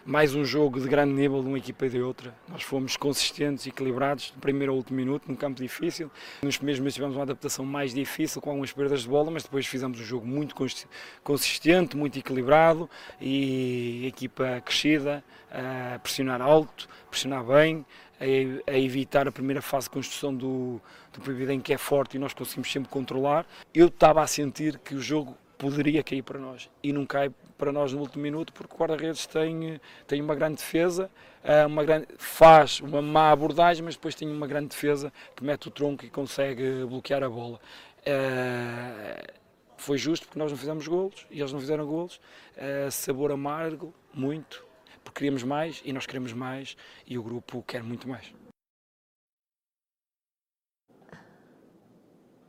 mais 0.04 0.34
um 0.34 0.44
jogo 0.44 0.80
de 0.80 0.88
grande 0.88 1.12
nível 1.12 1.40
de 1.42 1.48
uma 1.48 1.58
equipa 1.58 1.86
e 1.86 1.90
de 1.90 2.00
outra. 2.02 2.34
Nós 2.48 2.62
fomos 2.62 2.96
consistentes 2.96 3.66
equilibrados 3.66 4.30
do 4.30 4.40
primeiro 4.40 4.72
ao 4.72 4.78
último 4.78 4.96
minuto, 4.96 5.28
num 5.28 5.36
campo 5.36 5.62
difícil. 5.62 6.10
Nos 6.42 6.56
primeiros 6.56 6.80
meses 6.80 6.94
tivemos 6.94 7.16
uma 7.16 7.22
adaptação 7.22 7.64
mais 7.64 7.94
difícil, 7.94 8.40
com 8.40 8.50
algumas 8.50 8.72
perdas 8.72 9.02
de 9.02 9.08
bola, 9.08 9.30
mas 9.30 9.44
depois 9.44 9.64
fizemos 9.66 10.00
um 10.00 10.04
jogo 10.04 10.26
muito 10.26 10.54
consi- 10.54 10.86
consistente, 11.22 11.96
muito 11.96 12.18
equilibrado 12.18 12.90
e 13.20 14.06
equipa 14.06 14.60
crescida, 14.64 15.22
a 15.50 15.98
pressionar 16.00 16.42
alto, 16.42 16.88
pressionar 17.08 17.44
bem, 17.44 17.86
a, 18.18 18.76
evitar 18.78 19.28
a 19.28 19.32
primeira 19.32 19.62
fase 19.62 19.86
de 19.86 19.90
construção 19.90 20.34
do, 20.34 20.80
do 21.12 21.20
Proibidem, 21.20 21.60
que 21.60 21.72
é 21.72 21.78
forte 21.78 22.16
e 22.16 22.18
nós 22.18 22.32
conseguimos 22.34 22.72
sempre 22.72 22.88
controlar. 22.88 23.46
Eu 23.72 23.86
estava 23.86 24.20
a 24.20 24.26
sentir 24.26 24.78
que 24.78 24.94
o 24.94 25.00
jogo 25.00 25.36
poderia 25.56 26.02
cair 26.02 26.22
para 26.22 26.40
nós 26.40 26.68
e 26.82 26.92
não 26.92 27.06
cai 27.06 27.30
para 27.62 27.70
nós 27.70 27.92
no 27.92 28.00
último 28.00 28.20
minuto 28.24 28.52
porque 28.52 28.74
o 28.74 28.76
guarda-redes 28.76 29.24
tem, 29.24 29.80
tem 30.08 30.20
uma 30.20 30.34
grande 30.34 30.56
defesa, 30.56 31.08
eh, 31.44 31.64
uma 31.64 31.84
grande, 31.84 32.08
faz 32.18 32.80
uma 32.80 33.00
má 33.00 33.30
abordagem, 33.30 33.84
mas 33.84 33.94
depois 33.94 34.16
tem 34.16 34.28
uma 34.28 34.48
grande 34.48 34.70
defesa 34.70 35.12
que 35.36 35.44
mete 35.44 35.68
o 35.68 35.70
tronco 35.70 36.04
e 36.04 36.10
consegue 36.10 36.84
bloquear 36.84 37.22
a 37.22 37.28
bola. 37.28 37.60
Eh, 38.04 39.34
Foi 39.76 39.96
justo 39.96 40.26
porque 40.26 40.40
nós 40.40 40.50
não 40.50 40.58
fizemos 40.58 40.88
golos 40.88 41.24
e 41.30 41.38
eles 41.38 41.52
não 41.52 41.60
fizeram 41.60 41.86
golos. 41.86 42.20
Eh, 42.56 42.90
Sabor 42.90 43.30
amargo, 43.30 43.94
muito, 44.12 44.64
porque 45.04 45.18
queríamos 45.20 45.44
mais 45.44 45.80
e 45.84 45.92
nós 45.92 46.04
queremos 46.04 46.32
mais 46.32 46.76
e 47.06 47.16
o 47.16 47.22
grupo 47.22 47.62
quer 47.62 47.84
muito 47.84 48.08
mais. 48.08 48.34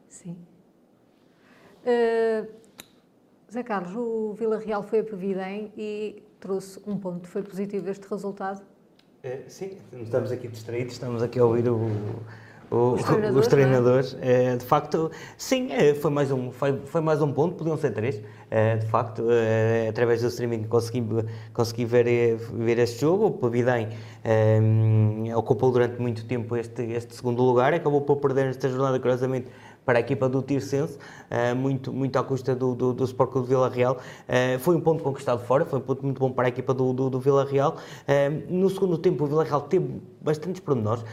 Sim. 0.10 0.35
Uh, 1.85 2.62
Zé 3.53 3.61
Carlos, 3.61 3.95
o 3.95 4.34
Vila 4.34 4.57
Real 4.57 4.81
foi 4.81 5.01
a 5.01 5.03
Pevidem 5.03 5.71
e 5.77 6.23
trouxe 6.39 6.80
um 6.88 6.97
ponto. 6.97 7.27
Foi 7.27 7.43
positivo 7.43 7.88
este 7.88 8.07
resultado? 8.09 8.63
É, 9.21 9.41
sim, 9.47 9.77
estamos 10.01 10.31
aqui 10.31 10.47
distraídos, 10.47 10.93
estamos 10.93 11.21
aqui 11.21 11.38
a 11.38 11.45
ouvir 11.45 11.69
o, 11.69 11.75
o, 12.71 12.93
Os 12.93 13.03
treinadores, 13.03 13.38
os 13.38 13.47
treinadores. 13.47 14.17
É, 14.21 14.55
de 14.55 14.65
facto, 14.65 15.11
sim, 15.38 15.71
é, 15.71 15.93
foi, 15.93 16.09
mais 16.09 16.31
um, 16.31 16.51
foi, 16.51 16.81
foi 16.85 16.99
mais 16.99 17.21
um 17.21 17.31
ponto, 17.31 17.53
podiam 17.53 17.77
ser 17.77 17.91
três. 17.91 18.19
É, 18.49 18.77
de 18.77 18.88
facto, 18.88 19.27
é, 19.30 19.88
através 19.88 20.21
do 20.21 20.30
streaming 20.30 20.63
consegui, 20.63 21.03
consegui 21.53 21.85
ver, 21.85 22.35
ver 22.38 22.80
este 22.80 23.01
jogo. 23.01 23.27
O 23.27 23.31
Pavidem 23.34 23.89
é, 24.23 24.59
ocupou 25.35 25.71
durante 25.71 26.01
muito 26.01 26.25
tempo 26.25 26.57
este, 26.57 26.81
este 26.91 27.15
segundo 27.15 27.43
lugar, 27.43 27.71
acabou 27.71 28.01
por 28.01 28.17
perder 28.17 28.47
esta 28.47 28.67
jornada, 28.67 28.99
curiosamente, 28.99 29.47
para 29.85 29.99
a 29.99 30.01
equipa 30.01 30.30
do 30.30 30.41
Tirsense, 30.41 30.97
uh, 30.97 31.55
muito, 31.55 31.91
muito 31.91 32.18
à 32.18 32.23
custa 32.23 32.55
do, 32.55 32.73
do, 32.76 32.93
do 32.93 33.03
Sport 33.03 33.31
Clube 33.31 33.47
de 33.47 33.53
Vila 33.53 33.69
Real. 33.69 33.97
Uh, 34.27 34.60
foi 34.60 34.76
um 34.76 34.81
ponto 34.81 35.03
conquistado 35.03 35.43
fora, 35.43 35.65
foi 35.65 35.80
um 35.80 35.81
ponto 35.81 36.03
muito 36.03 36.19
bom 36.19 36.31
para 36.31 36.45
a 36.45 36.49
equipa 36.49 36.73
do, 36.73 36.93
do, 36.93 37.10
do 37.10 37.19
Vila 37.19 37.45
Real. 37.45 37.76
Uh, 38.07 38.53
no 38.53 38.69
segundo 38.69 38.97
tempo, 38.97 39.23
o 39.23 39.27
Vila 39.27 39.43
Real 39.43 39.61
teve 39.61 40.01
bastantes 40.22 40.61
pormenores, 40.61 41.03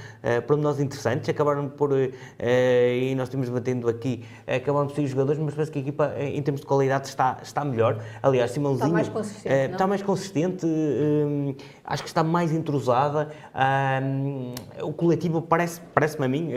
pormenores 0.46 0.78
interessantes, 0.78 1.28
acabaram 1.28 1.68
por, 1.68 1.90
e 1.92 3.12
nós 3.16 3.26
estamos 3.26 3.48
batendo 3.48 3.88
aqui, 3.88 4.24
acabaram 4.46 4.86
por 4.86 4.94
ser 4.94 5.02
os 5.02 5.10
jogadores, 5.10 5.42
mas 5.42 5.52
parece 5.52 5.72
que 5.72 5.80
a 5.80 5.82
equipa, 5.82 6.14
em 6.16 6.40
termos 6.40 6.60
de 6.60 6.66
qualidade, 6.68 7.08
está, 7.08 7.38
está 7.42 7.64
melhor. 7.64 8.00
Aliás, 8.22 8.52
Simãozinho... 8.52 8.84
Está 8.84 8.92
mais 8.94 9.08
consistente, 9.08 9.72
Está 9.72 9.86
mais 9.88 10.02
consistente, 10.02 10.66
acho 11.84 12.04
que 12.04 12.08
está 12.08 12.22
mais 12.22 12.52
entrosada. 12.52 13.32
o 14.80 14.92
coletivo 14.92 15.42
parece-me 15.42 15.88
parece 15.92 16.22
a 16.22 16.28
mim 16.28 16.52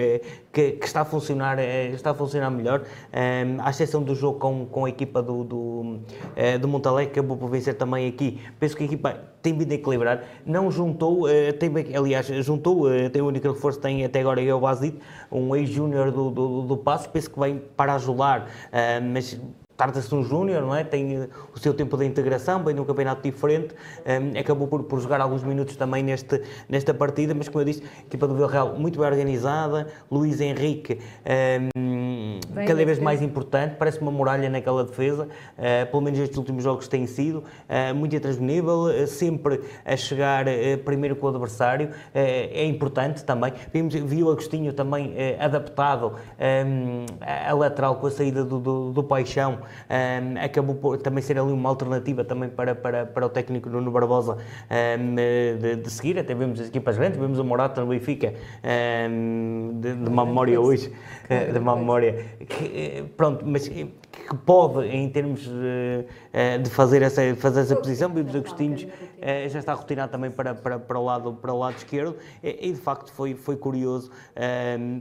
que, 0.53 0.73
que, 0.73 0.85
está 0.85 1.01
a 1.01 1.05
funcionar 1.05 1.57
está 1.59 2.11
a 2.11 2.13
funcionar 2.13 2.51
melhor, 2.51 2.84
ehm, 3.11 3.59
à 3.59 3.71
exceção 3.71 4.03
do 4.03 4.13
jogo 4.13 4.39
com, 4.39 4.65
com 4.67 4.85
a 4.85 4.89
equipa 4.89 5.21
do, 5.21 5.43
do, 5.43 5.57
uh, 5.57 6.59
do 6.61 6.67
Montalé, 6.67 7.07
que 7.07 7.19
acabou 7.19 7.35
por 7.35 7.49
vencer 7.49 7.73
também 7.73 8.07
aqui. 8.07 8.39
Penso 8.59 8.77
que 8.77 8.84
a 8.84 8.85
equipa 8.85 9.19
tem 9.41 9.57
vindo 9.57 9.71
a 9.71 9.75
equilibrar, 9.75 10.23
não 10.45 10.69
juntou, 10.69 11.23
uh, 11.23 11.53
tem, 11.59 11.71
aliás, 11.95 12.27
juntou, 12.45 12.85
tem 13.11 13.21
o 13.21 13.27
único 13.27 13.47
reforço 13.47 13.80
que 13.80 13.84
tem 13.84 14.05
até 14.05 14.19
agora 14.19 14.41
é 14.41 14.53
o 14.53 14.59
Bazit, 14.59 14.99
um 15.31 15.55
ex-júnior 15.55 16.11
do, 16.11 16.30
do, 16.30 16.61
do 16.61 16.77
Passo, 16.77 17.09
penso 17.09 17.31
que 17.31 17.39
vem 17.39 17.59
para 17.75 17.95
ajudar, 17.95 18.47
mas 19.11 19.39
De 19.76 20.16
um 20.16 20.24
júnior, 20.24 20.62
não 20.62 20.74
é? 20.74 20.84
Tem 20.84 21.28
o 21.54 21.60
seu 21.60 21.74
tempo 21.74 21.98
de 21.98 22.06
integração, 22.06 22.64
vem 22.64 22.74
de 22.74 22.80
um 22.80 22.86
campeonato 22.86 23.22
diferente, 23.22 23.76
um, 24.06 24.40
acabou 24.40 24.68
por, 24.68 24.84
por, 24.84 25.00
jogar 25.00 25.20
alguns 25.20 25.44
minutos 25.44 25.76
também 25.76 26.02
neste, 26.02 26.41
nesta 26.70 26.94
partida, 26.94 27.34
mas 27.34 27.50
como 27.50 27.62
eu 27.62 27.66
disse, 27.66 27.84
a 27.84 28.02
equipa 28.02 28.28
do 28.28 28.36
Villarreal 28.36 28.76
muito 28.78 29.00
bem 29.00 29.10
organizada, 29.10 29.88
Luís 30.10 30.40
Henrique 30.40 31.00
um, 31.76 32.40
cada 32.66 32.86
vez 32.86 33.00
mais 33.00 33.22
importante, 33.22 33.76
parece 33.78 34.00
uma 34.00 34.12
muralha 34.12 34.50
naquela 34.50 34.84
defesa, 34.84 35.28
uh, 35.58 35.91
pelo 35.91 36.02
menos 36.02 36.20
estes 36.20 36.38
últimos 36.38 36.64
jogos 36.64 36.88
têm 36.88 37.08
sido, 37.08 37.40
uh, 37.40 37.95
muito 37.95 38.16
intransponível, 38.16 38.84
uh, 38.84 39.08
sempre 39.08 39.62
a 39.84 39.98
chegar 39.98 40.45
primeiro 40.86 41.16
com 41.16 41.26
o 41.28 41.30
adversário, 41.30 41.90
é 42.14 42.66
importante 42.66 43.24
também. 43.24 43.54
Vimos, 43.72 43.94
viu 43.94 44.28
o 44.28 44.32
Agostinho 44.32 44.74
também 44.74 45.14
adaptado 45.40 46.14
um, 46.66 47.06
a 47.22 47.54
lateral 47.54 47.95
com 47.95 48.08
a 48.08 48.12
saída 48.12 48.44
do, 48.44 48.60
do, 48.60 48.91
do 48.91 49.04
Paixão, 49.04 49.60
um, 49.64 50.44
acabou 50.44 50.76
por 50.76 50.98
também 50.98 51.22
ser 51.22 51.38
ali 51.38 51.52
uma 51.52 51.69
alternativa 51.69 52.23
também 52.23 52.49
para, 52.49 52.76
para, 52.76 53.06
para 53.06 53.26
o 53.26 53.30
técnico 53.30 53.69
Nuno 53.69 53.91
Barbosa 53.91 54.38
um, 54.99 55.15
de, 55.15 55.76
de, 55.77 55.90
seguir, 55.90 56.19
até 56.19 56.34
vemos 56.34 56.60
as 56.60 56.68
equipas 56.68 56.98
grandes, 56.98 57.19
vemos 57.19 57.40
o 57.40 57.44
Morata 57.44 57.81
no 57.81 57.88
Benfica 57.88 58.34
um, 59.10 59.80
de, 59.80 59.95
de 59.95 60.10
uma 60.10 60.26
memória 60.26 60.60
hoje, 60.60 60.91
de 61.52 61.57
uma 61.57 61.76
memória, 61.76 62.26
que, 62.48 62.65
eh, 62.65 63.03
pronto, 63.15 63.45
mas 63.45 63.68
que 63.68 63.90
pode 64.45 64.88
em 64.88 65.10
termos 65.10 65.49
de, 66.34 66.39
eh, 66.39 66.57
de 66.57 66.69
fazer 66.69 67.01
essa, 67.01 67.22
fazer 67.35 67.61
essa 67.61 67.76
posição, 67.76 68.10
vimos 68.10 68.35
Agostinhos 68.35 68.88
já 69.49 69.60
está 69.60 69.73
rotinado 69.73 70.11
também 70.11 70.30
para, 70.30 70.53
para, 70.53 70.77
para, 70.77 70.99
o, 70.99 71.05
lado, 71.05 71.34
para 71.34 71.53
o 71.53 71.60
lado 71.60 71.77
esquerdo. 71.77 72.18
E, 72.41 72.73
de 72.73 72.80
facto 72.80 73.11
foi, 73.14 73.35
foi 73.35 73.55
curioso, 73.55 74.11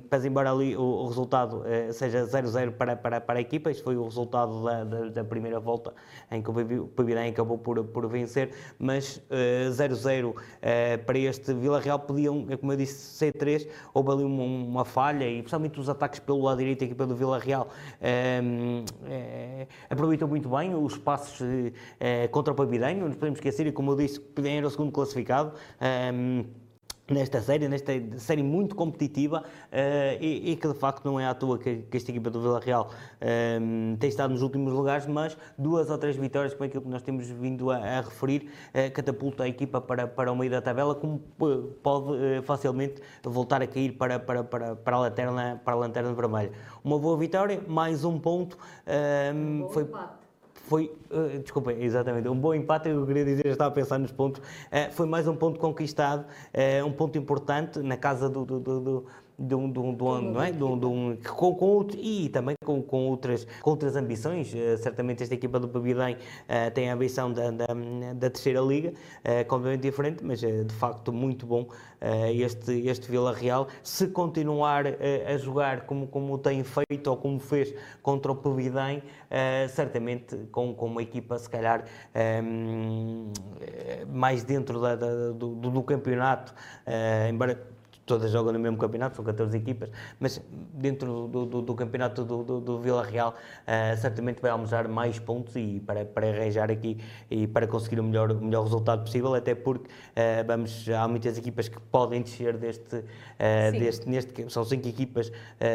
mas 0.08 0.24
embora 0.24 0.52
ali 0.52 0.76
o, 0.76 0.82
o 0.82 1.08
resultado 1.08 1.64
seja 1.92 2.24
0-0 2.24 2.72
para, 2.72 2.94
para, 2.94 3.20
para 3.20 3.38
a 3.38 3.42
equipa, 3.42 3.70
isto 3.70 3.82
foi 3.82 3.96
o 3.96 4.04
resultado 4.04 4.62
da, 4.62 4.84
da, 4.84 5.08
da, 5.08 5.24
primeira 5.24 5.58
volta, 5.58 5.92
em 6.30 6.40
que 6.40 6.50
o 6.50 6.86
Pavirém 6.86 7.30
acabou 7.30 7.58
por, 7.58 7.82
por 7.84 8.06
vencer, 8.06 8.50
mas 8.78 9.20
0-0 9.30 10.24
uh, 10.24 10.28
uh, 10.30 11.04
para 11.04 11.18
este 11.18 11.52
Vila 11.54 11.80
Real 11.80 11.98
podiam, 11.98 12.46
como 12.60 12.72
eu 12.72 12.76
disse, 12.76 12.94
ser 12.94 13.32
3 13.32 13.66
houve 13.94 14.10
ali 14.10 14.24
uma, 14.24 14.42
uma, 14.42 14.84
falha 14.84 15.28
e 15.28 15.38
principalmente 15.38 15.80
os 15.80 15.88
ataques 15.88 16.20
pelo 16.20 16.42
lado 16.42 16.58
direito 16.58 16.80
da 16.80 16.84
equipa 16.86 17.06
do 17.06 17.14
Vila 17.14 17.38
Real 17.38 17.68
uh, 18.00 19.66
aproveitou 19.88 20.28
muito 20.28 20.48
bem 20.48 20.74
os 20.74 20.98
passos 21.22 21.38
contra 22.30 22.52
o 22.52 22.56
Pavirém, 22.56 22.96
não 22.96 23.06
nos 23.06 23.16
podemos 23.16 23.38
esquecer, 23.38 23.66
e 23.66 23.72
como 23.72 23.92
eu 23.92 23.96
disse, 23.96 24.20
era 24.44 24.66
o 24.66 24.70
segundo 24.70 24.92
classificado 24.92 25.52
nesta 27.12 27.40
série, 27.40 27.68
nesta 27.68 27.92
série 28.18 28.42
muito 28.42 28.74
competitiva 28.74 29.40
uh, 29.42 30.22
e, 30.22 30.52
e, 30.52 30.56
que 30.56 30.68
de 30.68 30.74
facto 30.74 31.04
não 31.04 31.18
é 31.18 31.26
à 31.26 31.34
toa 31.34 31.58
que, 31.58 31.82
que 31.90 31.96
esta 31.96 32.10
equipa 32.10 32.30
do 32.30 32.40
Vila 32.40 32.60
Real 32.60 32.90
uh, 32.90 33.96
tem 33.96 34.08
estado 34.08 34.30
nos 34.30 34.42
últimos 34.42 34.72
lugares, 34.72 35.06
mas 35.06 35.36
duas 35.58 35.90
ou 35.90 35.98
três 35.98 36.16
vitórias, 36.16 36.54
como 36.54 36.64
aquilo 36.64 36.82
que 36.82 36.88
nós 36.88 37.02
temos 37.02 37.26
vindo 37.28 37.70
a, 37.70 37.76
a 37.76 38.00
referir, 38.00 38.48
uh, 38.68 38.92
catapulta 38.92 39.44
a 39.44 39.48
equipa 39.48 39.80
para, 39.80 40.06
para 40.06 40.32
o 40.32 40.36
meio 40.36 40.50
da 40.50 40.62
tabela, 40.62 40.94
como 40.94 41.18
pode 41.82 42.42
facilmente 42.44 43.02
voltar 43.22 43.62
a 43.62 43.66
cair 43.66 43.92
para, 43.92 44.18
para, 44.18 44.44
para, 44.44 44.76
para, 44.76 44.96
a, 44.96 45.00
lanterna, 45.00 45.60
para 45.64 45.74
a 45.74 45.76
lanterna 45.76 46.12
vermelha. 46.12 46.52
Uma 46.84 46.98
boa 46.98 47.16
vitória, 47.16 47.62
mais 47.66 48.04
um 48.04 48.18
ponto. 48.18 48.56
Um 49.34 49.68
foi 49.68 49.82
empate 49.82 50.21
foi, 50.72 50.90
uh, 51.10 51.38
desculpem, 51.38 51.82
exatamente, 51.82 52.26
um 52.30 52.34
bom 52.34 52.54
empate, 52.54 52.88
eu 52.88 53.06
queria 53.06 53.26
dizer, 53.26 53.44
eu 53.44 53.52
estava 53.52 53.68
a 53.68 53.74
pensar 53.74 53.98
nos 53.98 54.10
pontos, 54.10 54.40
uh, 54.40 54.90
foi 54.92 55.04
mais 55.04 55.28
um 55.28 55.36
ponto 55.36 55.60
conquistado, 55.60 56.24
uh, 56.24 56.86
um 56.86 56.90
ponto 56.90 57.18
importante 57.18 57.80
na 57.80 57.94
casa 57.94 58.26
do, 58.26 58.42
do, 58.42 58.58
do, 58.58 59.06
de 59.42 59.54
um, 59.56 59.70
de 59.70 59.78
um, 59.80 59.94
de 59.94 60.02
um, 60.04 60.20
não 60.20 60.42
é? 60.42 60.52
de 60.52 60.62
um, 60.62 60.78
de 60.78 60.86
um 60.86 61.16
com, 61.16 61.54
com, 61.54 61.86
e 61.96 62.28
também 62.28 62.54
com, 62.64 62.80
com, 62.80 63.08
outras, 63.08 63.46
com 63.60 63.70
outras 63.70 63.96
ambições. 63.96 64.54
Uh, 64.54 64.78
certamente 64.78 65.22
esta 65.22 65.34
equipa 65.34 65.58
do 65.58 65.68
Pavidem 65.68 66.14
uh, 66.14 66.70
tem 66.72 66.90
a 66.90 66.94
ambição 66.94 67.32
da, 67.32 67.50
da, 67.50 67.66
da 68.14 68.30
terceira 68.30 68.60
liga, 68.60 68.90
uh, 68.90 69.44
completamente 69.48 69.82
diferente, 69.82 70.24
mas 70.24 70.42
é 70.42 70.62
de 70.62 70.74
facto 70.74 71.12
muito 71.12 71.46
bom 71.46 71.66
este, 72.34 72.88
este 72.88 73.08
Vila 73.08 73.32
Real. 73.32 73.68
Se 73.80 74.08
continuar 74.08 74.84
a 74.88 75.36
jogar 75.36 75.86
como, 75.86 76.08
como 76.08 76.36
tem 76.36 76.64
feito 76.64 77.06
ou 77.06 77.16
como 77.16 77.38
fez 77.38 77.72
contra 78.02 78.32
o 78.32 78.34
Pavidem, 78.34 79.00
certamente 79.68 80.36
com, 80.50 80.74
com 80.74 80.86
uma 80.86 81.00
equipa 81.00 81.38
se 81.38 81.48
calhar 81.48 81.84
um, 82.44 83.30
mais 84.12 84.42
dentro 84.42 84.80
da, 84.80 84.96
da, 84.96 85.30
do, 85.30 85.54
do, 85.54 85.82
campeonato, 85.84 86.52
embora 87.30 87.56
todas 88.04 88.30
jogam 88.30 88.52
no 88.52 88.58
mesmo 88.58 88.76
campeonato, 88.76 89.16
são 89.16 89.24
14 89.24 89.56
equipas, 89.56 89.90
mas 90.18 90.40
dentro 90.74 91.28
do, 91.28 91.46
do, 91.46 91.62
do 91.62 91.74
campeonato 91.74 92.24
do, 92.24 92.60
do, 92.60 92.78
Vila 92.80 93.04
Real, 93.04 93.30
uh, 93.30 93.96
certamente 93.96 94.40
vai 94.40 94.50
almejar 94.50 94.88
mais 94.88 95.18
pontos 95.18 95.54
e 95.56 95.80
para, 95.86 96.04
para 96.04 96.28
arranjar 96.28 96.70
aqui 96.70 96.98
e 97.30 97.46
para 97.46 97.66
conseguir 97.66 98.00
o 98.00 98.02
melhor, 98.02 98.32
o 98.32 98.44
melhor 98.44 98.64
resultado 98.64 99.04
possível, 99.04 99.34
até 99.34 99.54
porque 99.54 99.86
uh, 99.86 100.46
vamos, 100.46 100.88
há 100.88 101.06
muitas 101.06 101.38
equipas 101.38 101.68
que 101.68 101.80
podem 101.80 102.22
descer 102.22 102.56
deste, 102.56 102.96
uh, 102.96 103.72
deste 103.72 104.08
neste, 104.08 104.50
são 104.50 104.64
cinco 104.64 104.88
equipas 104.88 105.32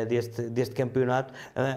deste, 0.08 0.50
deste 0.50 0.76
campeonato, 0.76 1.34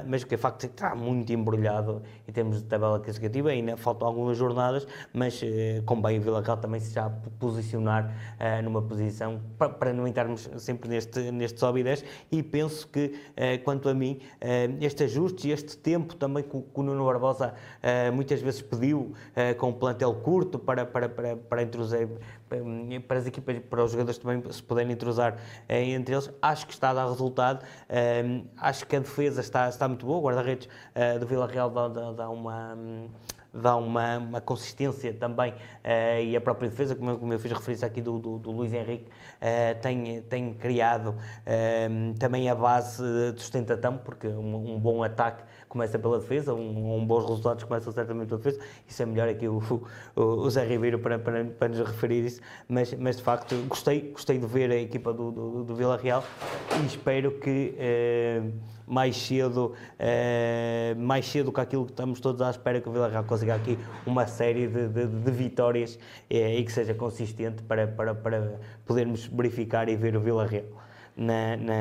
mas 0.06 0.22
o 0.22 0.27
que 0.27 0.35
é 0.35 0.39
facto 0.39 0.64
é 0.64 0.66
está 0.66 0.94
muito 0.94 1.32
embrulhado 1.32 2.02
em 2.27 2.32
termos 2.32 2.59
de 2.59 2.64
tabela 2.64 2.98
classificativa, 2.98 3.51
ainda 3.51 3.77
faltam 3.77 4.09
algumas 4.09 4.36
jornadas, 4.36 4.86
mas 5.12 5.40
com 5.86 6.01
bem 6.01 6.18
o 6.18 6.22
Vila 6.22 6.43
Real 6.43 6.56
também 6.56 6.81
se 6.81 6.93
já 6.93 7.09
posicionar 7.39 8.12
numa 8.64 8.82
posição 8.82 9.40
para, 9.59 9.68
para 9.68 9.93
não 9.93 10.06
entrarmos 10.06 10.40
sempre 10.59 10.89
neste, 10.89 11.31
neste 11.31 11.59
sobe 11.59 11.81
e 11.81 11.85
desce 11.85 12.05
e 12.31 12.43
penso 12.43 12.87
que, 12.89 13.15
eh, 13.37 13.59
quanto 13.59 13.89
a 13.89 13.95
mim, 13.95 14.21
eh, 14.41 14.71
este 14.81 15.05
ajuste 15.05 15.49
e 15.49 15.53
este 15.53 15.77
tempo 15.77 16.15
também 16.15 16.43
que 16.43 16.57
o, 16.57 16.65
o 16.73 16.83
Nuno 16.83 17.05
Barbosa 17.05 17.55
eh, 17.83 18.11
muitas 18.11 18.41
vezes 18.41 18.62
pediu 18.62 19.12
com 19.59 19.69
um 19.69 19.73
plantel 19.73 20.15
curto 20.15 20.59
para, 20.59 20.85
para, 20.85 21.09
para, 21.09 21.37
para 21.37 21.62
introduzir 21.62 22.09
para 23.07 23.19
as 23.19 23.27
equipas, 23.27 23.59
para 23.61 23.85
os 23.85 23.93
jogadores 23.93 24.19
também 24.19 24.43
se 24.53 24.62
puderem 24.62 24.93
entrosar 24.93 25.37
entre 25.69 26.15
eles, 26.15 26.31
acho 26.43 26.67
que 26.67 26.73
está 26.73 26.91
a 26.91 26.95
dar 26.95 27.09
resultado. 27.09 27.65
acho 28.57 28.87
que 28.87 28.97
a 28.97 28.99
defesa 28.99 29.41
está, 29.41 29.69
está 29.69 29.87
muito 29.87 30.05
boa. 30.05 30.19
O 30.19 30.23
guarda-redes 30.23 30.69
do 31.21 31.27
Vila 31.27 31.47
Real 31.47 31.71
dá, 31.71 31.89
dá, 31.89 32.12
dá 32.12 32.31
uma 32.31 32.77
dá 33.52 33.77
uma, 33.77 34.18
uma 34.18 34.40
consistência 34.40 35.12
também 35.12 35.52
uh, 35.52 36.22
e 36.22 36.36
a 36.36 36.40
própria 36.40 36.68
defesa, 36.68 36.94
como 36.94 37.10
eu, 37.10 37.18
como 37.18 37.32
eu 37.32 37.39
fiz 37.39 37.52
referência 37.52 37.86
aqui 37.86 38.01
do, 38.01 38.18
do, 38.18 38.39
do 38.39 38.51
Luís 38.51 38.72
Henrique, 38.72 39.06
uh, 39.06 39.81
tem, 39.81 40.22
tem 40.22 40.55
criado 40.55 41.09
uh, 41.10 42.18
também 42.18 42.48
a 42.48 42.55
base 42.55 43.02
de 43.32 43.40
sustentação, 43.40 43.98
porque 43.98 44.28
um, 44.28 44.74
um, 44.74 44.78
bom 44.78 45.02
ataque 45.02 45.43
começa 45.68 45.98
pela 45.98 46.18
defesa, 46.18 46.55
um, 46.55 46.97
um 46.97 47.06
bons 47.06 47.24
resultados 47.24 47.64
começam 47.64 47.93
certamente 47.93 48.28
pela 48.28 48.40
defesa, 48.40 48.60
isso 48.86 49.02
é 49.02 49.06
melhor 49.06 49.28
aqui 49.28 49.48
o, 49.48 49.62
o, 50.16 50.22
o 50.22 50.51
Zé 50.51 50.64
Ribeiro 50.64 50.98
para, 50.98 51.18
para, 51.18 51.44
para 51.44 51.68
nos 51.68 51.78
referir 51.78 52.24
isso, 52.24 52.40
mas, 52.68 52.93
mas 52.94 53.16
de 53.16 53.22
facto 53.22 53.55
gostei, 53.68 54.10
gostei 54.12 54.39
de 54.39 54.47
ver 54.47 54.70
a 54.70 54.77
equipa 54.77 55.12
do, 55.12 55.31
do, 55.31 55.64
do 55.64 55.74
Vila 55.74 55.97
Real 55.97 56.24
e 56.82 56.86
espero 56.86 57.32
que 57.39 57.74
mais 58.91 59.17
cedo, 59.17 59.73
eh, 59.99 60.97
mais 60.99 61.25
cedo 61.25 61.53
que 61.53 61.61
aquilo 61.61 61.87
que 61.87 61.93
estamos 61.93 62.19
todos 62.19 62.43
à 62.43 62.51
espera 62.51 62.81
que 62.81 62.89
o 62.89 62.93
Villarreal 62.93 63.23
consiga 63.23 63.55
aqui 63.55 63.79
uma 64.05 64.27
série 64.27 64.67
de, 64.67 64.89
de, 64.89 65.07
de 65.07 65.31
vitórias 65.31 65.97
eh, 66.29 66.59
e 66.59 66.65
que 66.65 66.73
seja 66.73 66.93
consistente 66.93 67.62
para, 67.62 67.87
para, 67.87 68.17
para 68.17 68.59
podermos 68.85 69.27
verificar 69.27 69.89
e 69.89 69.95
ver 69.95 70.17
o 70.17 70.21
Villarreal 70.21 70.65
na, 71.17 71.57
na, 71.57 71.75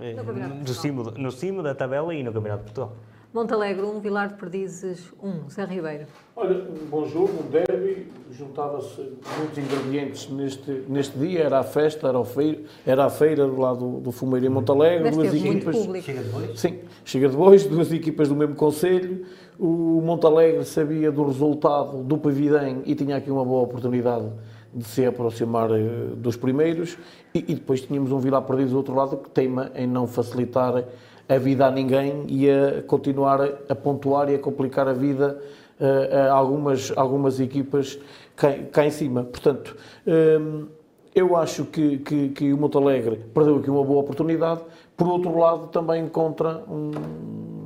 eh, 0.00 0.14
No 0.14 0.64
do 0.64 0.74
cimo, 0.74 1.02
no 1.12 1.32
cimo 1.32 1.62
da 1.62 1.74
tabela 1.74 2.14
e 2.14 2.22
no 2.22 2.32
Campeonato 2.32 2.64
de 2.64 2.72
Portugal. 2.72 2.96
Montalegre 3.32 3.86
1, 3.86 4.00
Vilar 4.00 4.28
de 4.30 4.34
Perdizes 4.34 5.12
1, 5.22 5.50
Zé 5.50 5.64
Ribeiro. 5.64 6.06
Olha, 6.34 6.64
um 6.64 6.88
bom 6.90 7.06
jogo, 7.06 7.30
um 7.44 7.48
derby, 7.48 8.08
juntava-se 8.32 9.00
muitos 9.38 9.56
ingredientes 9.56 10.28
neste, 10.28 10.84
neste 10.88 11.16
dia, 11.16 11.44
era 11.44 11.60
a 11.60 11.62
festa, 11.62 12.08
era, 12.08 12.18
o 12.18 12.24
feira, 12.24 12.62
era 12.84 13.04
a 13.04 13.10
feira 13.10 13.46
do 13.46 13.56
lado 13.60 14.00
do 14.00 14.10
Fumeiro 14.10 14.46
em 14.46 14.48
Montalegre, 14.48 15.04
Mas 15.04 15.16
duas 15.16 15.32
equipas... 15.32 15.76
Chega 16.02 16.22
de 16.24 16.28
bois? 16.28 16.60
Sim, 16.60 16.78
chega 17.04 17.28
de 17.28 17.36
bois, 17.36 17.66
duas 17.66 17.92
equipas 17.92 18.28
do 18.28 18.34
mesmo 18.34 18.56
conselho, 18.56 19.24
o 19.56 20.00
Montalegre 20.02 20.64
sabia 20.64 21.12
do 21.12 21.22
resultado 21.22 22.02
do 22.02 22.18
Pavidem 22.18 22.82
e 22.84 22.96
tinha 22.96 23.16
aqui 23.16 23.30
uma 23.30 23.44
boa 23.44 23.62
oportunidade 23.62 24.28
de 24.74 24.84
se 24.84 25.04
aproximar 25.04 25.70
eh, 25.70 26.14
dos 26.16 26.36
primeiros. 26.36 26.96
E, 27.34 27.38
e 27.38 27.54
depois 27.54 27.80
tínhamos 27.82 28.10
um 28.10 28.18
Vilar 28.18 28.42
Perdido 28.42 28.70
do 28.70 28.76
outro 28.76 28.94
lado 28.94 29.16
que 29.18 29.30
teima 29.30 29.70
em 29.74 29.86
não 29.86 30.06
facilitar 30.06 30.84
a 31.30 31.38
vida 31.38 31.66
a 31.66 31.70
ninguém 31.70 32.24
e 32.28 32.50
a 32.50 32.82
continuar 32.82 33.40
a 33.68 33.74
pontuar 33.74 34.28
e 34.28 34.34
a 34.34 34.38
complicar 34.38 34.88
a 34.88 34.92
vida 34.92 35.40
eh, 35.78 36.28
a 36.28 36.32
algumas, 36.32 36.92
algumas 36.96 37.38
equipas 37.38 37.98
cá, 38.34 38.52
cá 38.72 38.84
em 38.84 38.90
cima. 38.90 39.22
Portanto, 39.22 39.76
hum, 40.06 40.66
eu 41.14 41.36
acho 41.36 41.64
que, 41.66 41.98
que, 41.98 42.28
que 42.30 42.52
o 42.52 42.56
Monte 42.56 42.76
Alegre 42.76 43.16
perdeu 43.32 43.56
aqui 43.56 43.70
uma 43.70 43.84
boa 43.84 44.00
oportunidade. 44.00 44.60
Por 44.96 45.08
outro 45.08 45.38
lado, 45.38 45.68
também 45.68 46.04
encontra 46.04 46.64
um, 46.68 46.90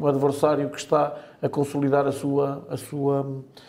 adversário 0.08 0.68
que 0.70 0.78
está 0.78 1.16
a 1.42 1.48
consolidar 1.48 2.06
a 2.06 2.12
sua, 2.12 2.66
a 2.70 2.76
sua, 2.76 3.20
a 3.20 3.24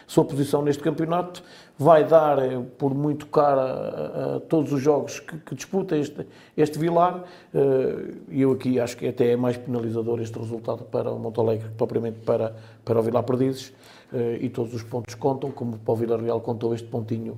sua 0.07 0.23
posição 0.25 0.61
neste 0.61 0.81
campeonato. 0.81 1.43
Vai 1.77 2.05
dar, 2.05 2.39
eh, 2.39 2.61
por 2.77 2.93
muito 2.93 3.25
caro, 3.27 3.59
a, 3.59 4.35
a- 4.35 4.39
todos 4.47 4.71
os 4.71 4.81
jogos 4.81 5.19
que, 5.19 5.37
que 5.39 5.55
disputa 5.55 5.97
este, 5.97 6.25
este 6.55 6.79
Vilar. 6.79 7.23
Eh, 7.53 8.13
E 8.29 8.41
eu 8.41 8.51
aqui 8.53 8.79
acho 8.79 8.95
que 8.97 9.07
até 9.07 9.31
é 9.31 9.35
mais 9.35 9.57
penalizador 9.57 10.21
este 10.21 10.37
resultado 10.39 10.83
para 10.85 11.11
o 11.11 11.19
Monte 11.19 11.39
Alegre 11.39 11.67
que 11.69 11.75
propriamente 11.75 12.19
para, 12.25 12.55
para 12.85 12.99
o 12.99 13.03
Vilar 13.03 13.23
Perdizes. 13.23 13.73
Eh, 14.13 14.39
E 14.41 14.49
todos 14.49 14.73
os 14.73 14.83
pontos 14.83 15.13
contam, 15.15 15.51
como 15.51 15.77
para 15.77 15.91
o 15.93 15.95
Vila 15.97 16.17
Real 16.17 16.39
contou 16.39 16.73
este 16.73 16.87
pontinho 16.87 17.37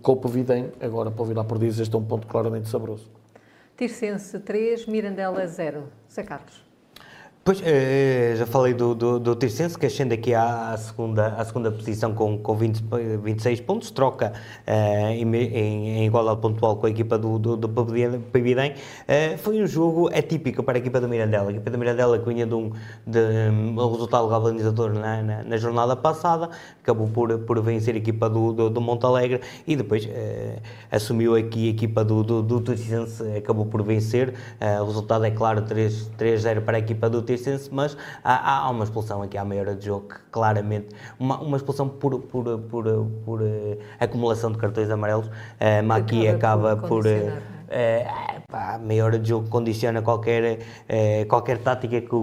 com 0.00 0.12
o 0.12 0.16
Pavidem. 0.16 0.72
Agora 0.80 1.10
para 1.10 1.22
o 1.22 1.26
Vilar 1.26 1.44
Perdizes 1.44 1.80
este 1.80 1.94
é 1.94 1.98
um 1.98 2.04
ponto 2.04 2.26
claramente 2.26 2.68
saboroso. 2.70 3.10
Tircense 3.76 4.38
3, 4.40 4.86
Mirandela 4.86 5.46
0, 5.46 5.82
Zé 6.10 6.22
Carlos. 6.22 6.63
Pois, 7.44 7.60
eh, 7.62 8.36
já 8.38 8.46
falei 8.46 8.72
do, 8.72 8.94
do, 8.94 9.20
do 9.20 9.36
Tircense, 9.36 9.78
que 9.78 9.84
ascende 9.84 10.14
aqui 10.14 10.32
à, 10.32 10.74
segunda, 10.78 11.26
à 11.26 11.44
segunda 11.44 11.70
posição 11.70 12.14
com, 12.14 12.38
com 12.38 12.56
20, 12.56 12.82
eh, 12.92 13.18
26 13.22 13.60
pontos, 13.60 13.90
troca 13.90 14.32
eh, 14.66 15.12
em, 15.16 15.36
em, 15.36 16.06
igualdade 16.06 16.40
pontual 16.40 16.76
com 16.76 16.86
a 16.86 16.90
equipa 16.90 17.18
do, 17.18 17.38
do, 17.38 17.54
do 17.54 17.68
Pabidem. 17.68 18.72
Eh, 19.06 19.36
foi 19.36 19.62
um 19.62 19.66
jogo 19.66 20.08
atípico 20.08 20.62
para 20.62 20.78
a 20.78 20.80
equipa 20.80 20.98
do 21.02 21.06
Mirandela. 21.06 21.50
A 21.50 21.52
equipa 21.52 21.70
do 21.70 21.76
Mirandela 21.76 22.18
que 22.18 22.26
vinha 22.26 22.46
de 22.46 22.54
um, 22.54 22.72
de, 23.06 23.20
um 23.20 23.90
resultado 23.90 24.26
galvanizador 24.26 24.94
na, 24.94 25.22
na, 25.22 25.42
na 25.42 25.56
jornada 25.58 25.94
passada, 25.94 26.48
acabou 26.80 27.08
por, 27.08 27.40
por 27.40 27.60
vencer 27.60 27.94
a 27.94 27.98
equipa 27.98 28.26
do, 28.26 28.54
do, 28.54 28.70
do 28.70 28.80
Montalegre 28.80 29.42
e 29.66 29.76
depois 29.76 30.08
eh, 30.10 30.60
assumiu 30.90 31.34
aqui 31.36 31.68
a 31.68 31.70
equipa 31.72 32.02
do, 32.02 32.22
do, 32.22 32.42
do 32.42 32.58
Tircense, 32.62 33.22
acabou 33.36 33.66
por 33.66 33.82
vencer. 33.82 34.32
Eh, 34.58 34.80
o 34.80 34.86
resultado 34.86 35.26
é 35.26 35.30
claro 35.30 35.60
3 35.60 36.10
3-0 36.18 36.62
para 36.62 36.78
a 36.78 36.80
equipa 36.80 37.10
do 37.10 37.20
Tircense, 37.36 37.68
mas 37.72 37.96
há, 38.22 38.58
há- 38.66 38.70
uma 38.70 38.84
expulsão 38.84 39.22
aqui 39.22 39.36
à 39.38 39.44
meia 39.44 39.62
hora 39.62 39.74
de 39.74 39.86
jogo, 39.86 40.08
que 40.08 40.16
claramente, 40.30 40.94
uma, 41.18 41.38
uma 41.40 41.56
expulsão 41.56 41.88
por, 41.88 42.18
por, 42.20 42.58
por, 42.58 42.84
por, 43.24 43.40
eh, 43.42 43.78
acumulação 44.00 44.52
de 44.52 44.58
cartões 44.58 44.90
amarelos, 44.90 45.30
eh, 45.60 45.82
mas 45.82 46.02
aqui 46.02 46.28
Acaba 46.28 46.72
acaba 46.72 46.88
por 46.88 46.88
por. 47.02 47.53
Eh, 47.74 48.04
condicionar, 48.06 48.34
eh, 48.36 48.40
pá, 48.50 48.74
a 48.74 48.78
de 49.18 49.28
jogo 49.28 49.48
condiciona 49.48 50.00
qualquer, 50.02 50.60
eh, 50.88 51.24
qualquer 51.26 51.58
tática 51.58 52.00
que, 52.00 52.06
que, 52.08 52.16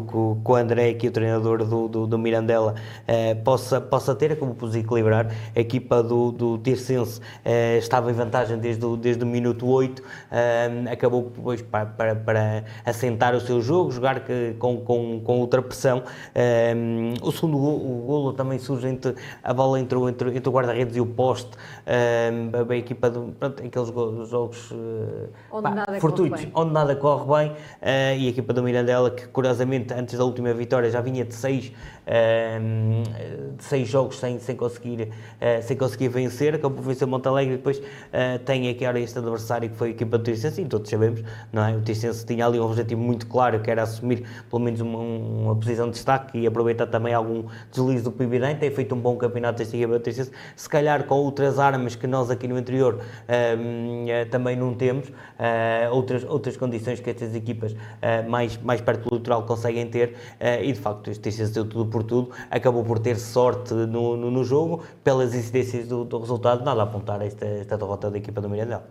que 0.43 0.51
o 0.51 0.55
André, 0.55 0.93
que 0.93 1.07
o 1.07 1.11
treinador 1.11 1.63
do, 1.65 1.87
do, 1.87 2.07
do 2.07 2.17
Mirandela, 2.17 2.75
eh, 3.07 3.35
possa, 3.35 3.79
possa 3.81 4.15
ter, 4.15 4.31
acabou 4.31 4.55
por 4.55 4.67
desequilibrar. 4.69 5.27
A 5.55 5.59
equipa 5.59 6.01
do, 6.01 6.31
do 6.31 6.57
Tircense 6.57 7.19
eh, 7.43 7.77
estava 7.77 8.09
em 8.11 8.13
vantagem 8.13 8.57
desde 8.57 8.85
o, 8.85 8.95
desde 8.97 9.23
o 9.23 9.27
minuto 9.27 9.67
8, 9.67 10.01
eh, 10.31 10.69
acabou 10.91 11.23
depois 11.35 11.61
para, 11.61 11.85
para, 11.85 12.15
para 12.15 12.63
assentar 12.85 13.35
o 13.35 13.39
seu 13.41 13.61
jogo, 13.61 13.91
jogar 13.91 14.21
que- 14.25 14.55
com, 14.59 14.77
com, 14.81 15.19
com 15.23 15.39
outra 15.39 15.61
pressão. 15.61 16.03
Eh, 16.33 16.73
o 17.21 17.31
segundo 17.31 17.57
golo, 17.57 17.77
o 18.01 18.05
golo 18.05 18.33
também 18.33 18.57
surge 18.59 18.87
entre 18.87 19.15
a 19.43 19.53
bola 19.53 19.79
entrou 19.79 20.07
entre, 20.09 20.29
entre 20.35 20.49
o 20.49 20.51
guarda-redes 20.51 20.95
e 20.95 21.01
o 21.01 21.05
poste. 21.05 21.51
Eh, 21.85 22.31
a, 22.69 22.71
a 22.71 22.75
equipa 22.77 23.09
do, 23.09 23.33
pronto, 23.39 23.63
aqueles 23.63 23.89
go- 23.89 24.25
jogos 24.25 24.71
eh, 24.71 25.29
Onde 25.51 25.63
pá, 25.63 25.69
nada 25.71 25.85
corre 25.87 25.99
fortuitos, 25.99 26.41
bem. 26.41 26.51
onde 26.53 26.71
nada 26.71 26.95
corre 26.95 27.25
bem, 27.25 27.55
eh, 27.81 28.17
e 28.17 28.27
a 28.27 28.29
equipa 28.29 28.53
do 28.53 28.63
Mirandela, 28.63 29.11
que 29.11 29.27
curiosamente 29.27 29.93
antes 29.93 30.17
da 30.17 30.23
última 30.23 30.53
vitória 30.53 30.89
já 30.89 31.01
vinha 31.01 31.25
de 31.25 31.33
seis, 31.33 31.71
eh, 32.05 32.59
de 33.57 33.63
seis 33.63 33.87
jogos 33.87 34.17
sem, 34.17 34.39
sem, 34.39 34.55
conseguir, 34.55 35.09
eh, 35.39 35.61
sem 35.61 35.75
conseguir 35.77 36.07
vencer, 36.09 36.55
acabou 36.55 36.77
por 36.77 36.83
vencer 36.83 37.07
Montalegre 37.07 37.53
e 37.53 37.57
depois 37.57 37.81
eh, 38.11 38.37
tem 38.39 38.69
aqui 38.69 38.85
agora 38.85 38.99
este 38.99 39.17
adversário 39.17 39.69
que 39.69 39.75
foi 39.75 39.89
a 39.89 39.91
equipa 39.91 40.17
do 40.17 40.23
Tircense, 40.23 40.61
e 40.61 40.65
todos 40.65 40.89
sabemos, 40.89 41.23
não 41.51 41.63
é? 41.65 41.75
O 41.75 41.81
Tircense 41.81 42.25
tinha 42.25 42.45
ali 42.45 42.59
um 42.59 42.63
objetivo 42.63 43.01
muito 43.01 43.27
claro, 43.27 43.59
que 43.61 43.69
era 43.69 43.83
assumir 43.83 44.25
pelo 44.49 44.61
menos 44.61 44.81
uma, 44.81 44.99
uma 44.99 45.55
posição 45.55 45.87
de 45.87 45.93
destaque 45.93 46.37
e 46.39 46.47
aproveitar 46.47 46.87
também 46.87 47.13
algum 47.13 47.45
deslize 47.71 48.03
do 48.03 48.11
Pibidem, 48.11 48.55
tem 48.55 48.71
feito 48.71 48.95
um 48.95 48.99
bom 48.99 49.15
campeonato 49.17 49.61
esta 49.61 49.75
equipa 49.75 49.93
do 49.93 49.99
Tircense, 49.99 50.31
se 50.55 50.69
calhar 50.69 51.03
com 51.05 51.15
outras 51.15 51.59
armas 51.59 51.95
que 51.95 52.07
nós 52.07 52.29
aqui 52.29 52.47
no 52.47 52.57
interior 52.57 52.99
eh, 53.27 53.57
eh, 54.07 54.25
também 54.25 54.55
não 54.55 54.73
temos, 54.73 55.11
eh, 55.41 55.89
outras, 55.91 56.23
outras 56.23 56.55
condições 56.55 56.99
que 56.99 57.09
estas 57.09 57.33
equipas 57.33 57.75
eh, 57.99 58.21
mais, 58.21 58.57
mais 58.57 58.79
perto 58.79 59.09
do 59.09 59.15
litoral 59.15 59.43
conseguem 59.43 59.89
ter 59.89 60.15
eh, 60.39 60.63
e 60.63 60.71
de 60.71 60.79
facto 60.79 61.09
este 61.09 61.23
Tircense 61.23 61.51
deu 61.51 61.67
tudo 61.67 61.89
por 61.89 62.03
tudo, 62.03 62.29
acabou 62.51 62.83
por 62.83 62.99
ter 62.99 63.17
sorte 63.17 63.73
no, 63.73 64.15
no, 64.15 64.29
no 64.29 64.43
jogo, 64.43 64.83
pelas 65.03 65.33
incidências 65.33 65.87
do, 65.87 66.05
do 66.05 66.19
resultado, 66.19 66.63
nada 66.63 66.81
a 66.81 66.83
apontar 66.83 67.21
esta, 67.23 67.45
esta 67.45 67.75
derrota 67.75 68.11
da 68.11 68.17
equipa 68.19 68.39
do 68.39 68.47
Mirandela. 68.47 68.87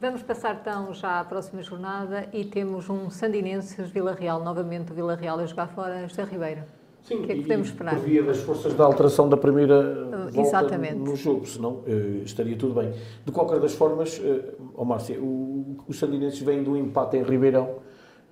Vamos 0.00 0.22
passar 0.22 0.56
então 0.60 0.92
já 0.92 1.20
à 1.20 1.24
próxima 1.24 1.62
jornada 1.62 2.26
e 2.32 2.44
temos 2.44 2.90
um 2.90 3.08
Sandinenses 3.08 3.90
Vila 3.90 4.14
Real, 4.14 4.42
novamente 4.42 4.90
o 4.90 4.94
Vila 4.94 5.14
Real 5.14 5.38
a 5.38 5.46
jogar 5.46 5.68
fora, 5.68 6.08
José 6.08 6.24
Ribeiro. 6.24 6.79
Sim, 7.02 7.22
que 7.22 7.32
é 7.32 7.34
que 7.34 7.42
podemos 7.42 7.68
esperar? 7.68 7.94
Por 7.96 8.04
via 8.04 8.22
das 8.22 8.38
forças 8.38 8.74
da 8.74 8.84
alteração 8.84 9.28
da 9.28 9.36
primeira 9.36 9.80
Uh, 10.06 10.10
volta 10.32 10.40
exatamente. 10.40 10.94
no 10.96 11.16
jogo, 11.16 11.46
senão 11.46 11.80
eh, 11.86 12.20
estaria 12.24 12.56
tudo 12.56 12.74
bem. 12.74 12.92
De 13.24 13.32
qualquer 13.32 13.58
das 13.58 13.72
formas, 13.74 14.18
uh, 14.18 14.42
oh 14.76 14.84
Márcia, 14.84 15.18
o- 15.20 15.76
os 15.88 15.98
sandinenses 15.98 16.38
vêm 16.40 16.62
do 16.62 16.76
empate 16.76 17.16
em 17.16 17.22
Ribeirão, 17.22 17.68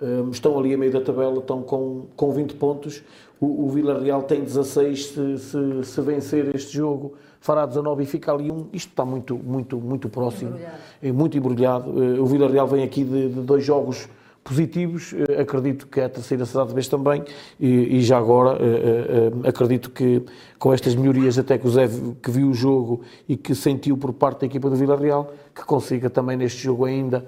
eh, 0.01 0.07
estão 0.31 0.57
ali 0.59 0.75
a 0.75 0.79
meio 0.79 0.93
da 0.93 1.01
tabela, 1.01 1.39
estão 1.39 1.63
com, 1.63 2.07
com 2.15 2.31
20 2.31 2.55
pontos. 2.55 3.03
O, 3.41 3.65
o 3.67 3.69
Vila 3.71 3.99
Real 4.01 4.23
tem 4.23 4.43
16, 4.43 5.07
se, 5.07 5.39
se, 5.39 5.85
se 5.85 6.01
vencer 6.01 6.55
este 6.55 6.77
jogo 6.77 7.15
fará 7.41 7.65
19 7.67 8.03
e 8.03 8.07
fica 8.07 8.33
ali 8.33 8.51
um. 8.51 8.67
Isto 8.73 8.91
está 8.91 9.05
muito, 9.05 9.37
muito, 9.37 9.77
muito 9.79 10.09
próximo, 10.09 10.55
é 11.03 11.13
muito 11.13 11.39
embrulhado. 11.39 11.89
O 12.21 12.27
Vila 12.27 12.49
Real 12.49 12.67
vem 12.67 12.83
aqui 12.85 13.05
de, 13.05 13.29
de 13.29 13.41
dois 13.41 13.65
jogos 13.65 14.09
positivos, 14.49 15.13
eh, 15.13 15.43
acredito 15.43 15.87
que 15.87 16.01
a 16.01 16.09
terceira 16.09 16.47
cidade 16.47 16.69
de 16.69 16.75
vez 16.75 16.89
também, 16.89 17.23
e, 17.61 17.99
e 17.99 18.01
já 18.01 18.17
agora 18.17 18.59
eh, 18.59 19.31
eh, 19.45 19.49
acredito 19.49 19.91
que 19.91 20.23
com 20.59 20.73
estas 20.73 20.95
melhorias 20.95 21.39
até 21.39 21.59
que 21.59 21.67
o 21.67 21.71
Zé 21.71 21.87
que 22.23 22.31
viu 22.31 22.49
o 22.49 22.55
jogo 22.55 23.03
e 23.29 23.37
que 23.37 23.55
sentiu 23.55 23.99
por 23.99 24.15
parte 24.15 24.41
da 24.41 24.47
equipa 24.47 24.71
do 24.71 24.77
Vila 24.77 24.97
Real, 24.97 25.31
que 25.55 25.63
consiga 25.65 26.09
também 26.09 26.37
neste 26.37 26.63
jogo 26.63 26.87
ainda 26.87 27.25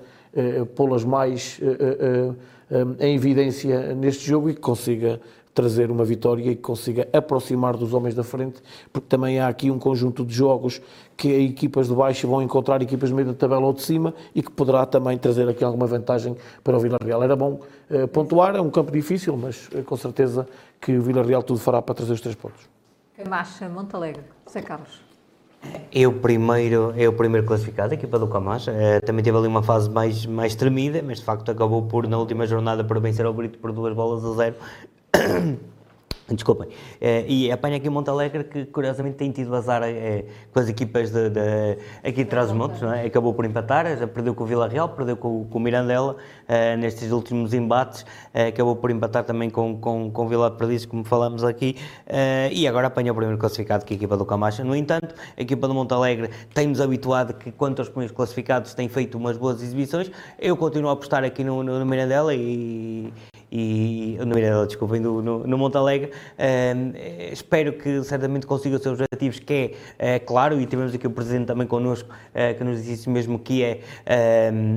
pô-las 0.77 1.05
mais 1.05 1.61
em 3.01 3.17
evidência 3.17 3.95
neste 3.95 4.29
jogo 4.29 4.49
e 4.49 4.55
que 4.55 4.61
consiga 4.61 5.21
trazer 5.53 5.91
uma 5.91 6.05
vitória 6.05 6.51
e 6.51 6.55
que 6.55 6.63
consiga 6.63 7.09
aproximar 7.13 7.77
dos 7.77 7.93
homens 7.93 8.15
da 8.15 8.23
frente, 8.23 8.63
porque 8.93 9.09
também 9.09 9.41
há 9.41 9.49
aqui 9.49 9.71
um 9.71 9.79
conjunto 9.79 10.25
de 10.25 10.35
jogos 10.35 10.81
que 11.21 11.29
equipas 11.29 11.87
de 11.87 11.95
baixo 11.95 12.27
vão 12.27 12.41
encontrar 12.41 12.81
equipas 12.81 13.11
de 13.11 13.15
meio 13.15 13.29
da 13.29 13.35
tabela 13.35 13.61
ou 13.61 13.75
de 13.75 13.83
cima 13.83 14.15
e 14.35 14.43
que 14.43 14.51
poderá 14.51 14.87
também 14.87 15.19
trazer 15.19 15.47
aqui 15.47 15.63
alguma 15.63 15.87
vantagem 15.87 16.35
para 16.65 16.75
o 16.75 16.81
Vila 16.81 16.97
Real. 17.05 17.23
Era 17.23 17.37
bom 17.37 17.61
eh, 17.91 18.07
pontuar, 18.07 18.57
é 18.57 18.61
um 18.61 18.71
campo 18.71 18.91
difícil, 18.91 19.37
mas 19.37 19.69
eh, 19.75 19.83
com 19.83 19.99
certeza 19.99 20.49
que 20.81 20.97
o 20.97 21.03
Vila 21.03 21.23
Real 21.23 21.43
tudo 21.43 21.61
fará 21.61 21.83
para 21.83 21.95
trazer 21.95 22.15
os 22.15 22.23
três 22.23 22.35
pontos. 22.35 22.67
Camacha, 23.15 23.69
Montalegre, 23.69 24.23
José 24.47 24.63
Carlos. 24.63 25.03
É 25.93 26.09
o 26.09 26.13
primeiro, 26.13 26.95
é 26.97 27.07
o 27.07 27.13
primeiro 27.13 27.47
classificado, 27.47 27.93
a 27.93 27.95
equipa 27.95 28.19
do 28.19 28.27
Camacha. 28.27 28.71
Eh, 28.71 29.01
também 29.01 29.23
teve 29.23 29.37
ali 29.37 29.47
uma 29.47 29.63
fase 29.63 29.91
mais, 29.91 30.25
mais 30.25 30.55
tremida, 30.55 31.03
mas 31.07 31.19
de 31.19 31.25
facto 31.27 31.51
acabou 31.51 31.83
por, 31.83 32.09
na 32.09 32.17
última 32.17 32.47
jornada, 32.47 32.83
por 32.83 32.99
vencer 32.99 33.27
ao 33.27 33.35
Brito 33.35 33.59
por 33.59 33.73
duas 33.73 33.95
bolas 33.95 34.25
a 34.25 34.33
zero. 34.37 34.57
Desculpem. 36.33 36.69
Eh, 37.01 37.25
e 37.29 37.51
apanha 37.53 37.77
aqui 37.77 37.89
o 37.89 37.93
Montalegre, 37.93 38.45
que 38.45 38.65
curiosamente 38.67 39.17
tem 39.17 39.33
tido 39.33 39.55
azar 39.55 39.83
eh, 39.83 40.25
com 40.53 40.61
as 40.61 40.69
equipas 40.69 41.11
de, 41.11 41.29
de- 41.31 41.79
aqui 42.05 42.23
de 42.23 42.27
Trás-os-Montes, 42.27 42.81
é? 42.83 43.05
Acabou 43.07 43.35
por 43.35 43.45
empatar, 43.45 43.87
já 43.99 44.07
perdeu 44.07 44.35
com 44.35 44.45
o 44.45 44.47
Vila 44.47 44.69
Real, 44.69 44.89
perdeu 44.91 45.17
com, 45.17 45.45
com 45.47 45.59
o 45.59 45.61
Mirandela 45.61 46.17
eh, 46.51 46.77
nestes 46.77 47.13
últimos 47.13 47.55
embates, 47.55 48.05
eh, 48.35 48.49
acabou 48.49 48.75
por 48.75 48.91
empatar 48.91 49.23
também 49.23 49.49
com, 49.49 49.77
com, 49.79 50.11
com 50.11 50.29
Vila 50.29 50.51
de 50.51 50.57
Perdizes, 50.57 50.85
como 50.85 51.05
falamos 51.05 51.45
aqui, 51.45 51.77
eh, 52.09 52.51
e 52.53 52.67
agora 52.67 52.89
apanha 52.89 53.13
o 53.13 53.15
primeiro 53.15 53.39
classificado, 53.39 53.85
que 53.85 53.95
é 53.95 53.97
a 53.97 53.99
equipa 53.99 54.17
do 54.17 54.27
Camacha. 54.27 54.65
No 54.65 54.75
entanto, 54.75 55.15
a 55.37 55.41
equipa 55.41 55.69
do 55.69 55.75
Montalegre 55.75 56.29
tem-nos 56.53 56.81
habituado 56.81 57.35
que, 57.35 57.53
quanto 57.53 57.79
aos 57.79 57.89
primeiros 57.89 58.17
classificados, 58.17 58.75
tem 58.75 58.89
feito 58.89 59.17
umas 59.17 59.39
boas 59.39 59.63
exibições. 59.63 60.11
Eu 60.41 60.57
continuo 60.57 60.91
a 60.91 60.95
apostar 60.95 61.23
aqui 61.23 61.45
no, 61.45 61.63
no, 61.63 61.79
no 61.79 61.87
Mirandela 61.87 62.35
e, 62.35 63.13
e 63.53 64.19
no 64.19 64.35
Mirandela, 64.35 64.67
desculpem, 64.67 65.01
no, 65.01 65.23
no, 65.23 65.59
Montalegre. 65.59 66.11
Ehm, 66.37 66.93
eh, 66.97 67.31
espero 67.33 67.75
que 67.75 68.03
certamente 68.03 68.45
consiga 68.45 68.75
os 68.75 68.83
seus 68.83 68.99
objetivos, 69.01 69.39
que 69.39 69.77
é, 70.01 70.19
claro, 70.19 70.61
e 70.61 70.67
tivemos 70.67 70.93
aqui 70.93 71.07
o 71.07 71.11
Presidente 71.11 71.47
também 71.47 71.69
connosco, 71.69 72.09
eh, 72.35 72.55
que 72.55 72.65
nos 72.65 72.85
disse 72.85 73.09
mesmo, 73.09 73.39
que 73.39 73.63
é, 73.63 73.81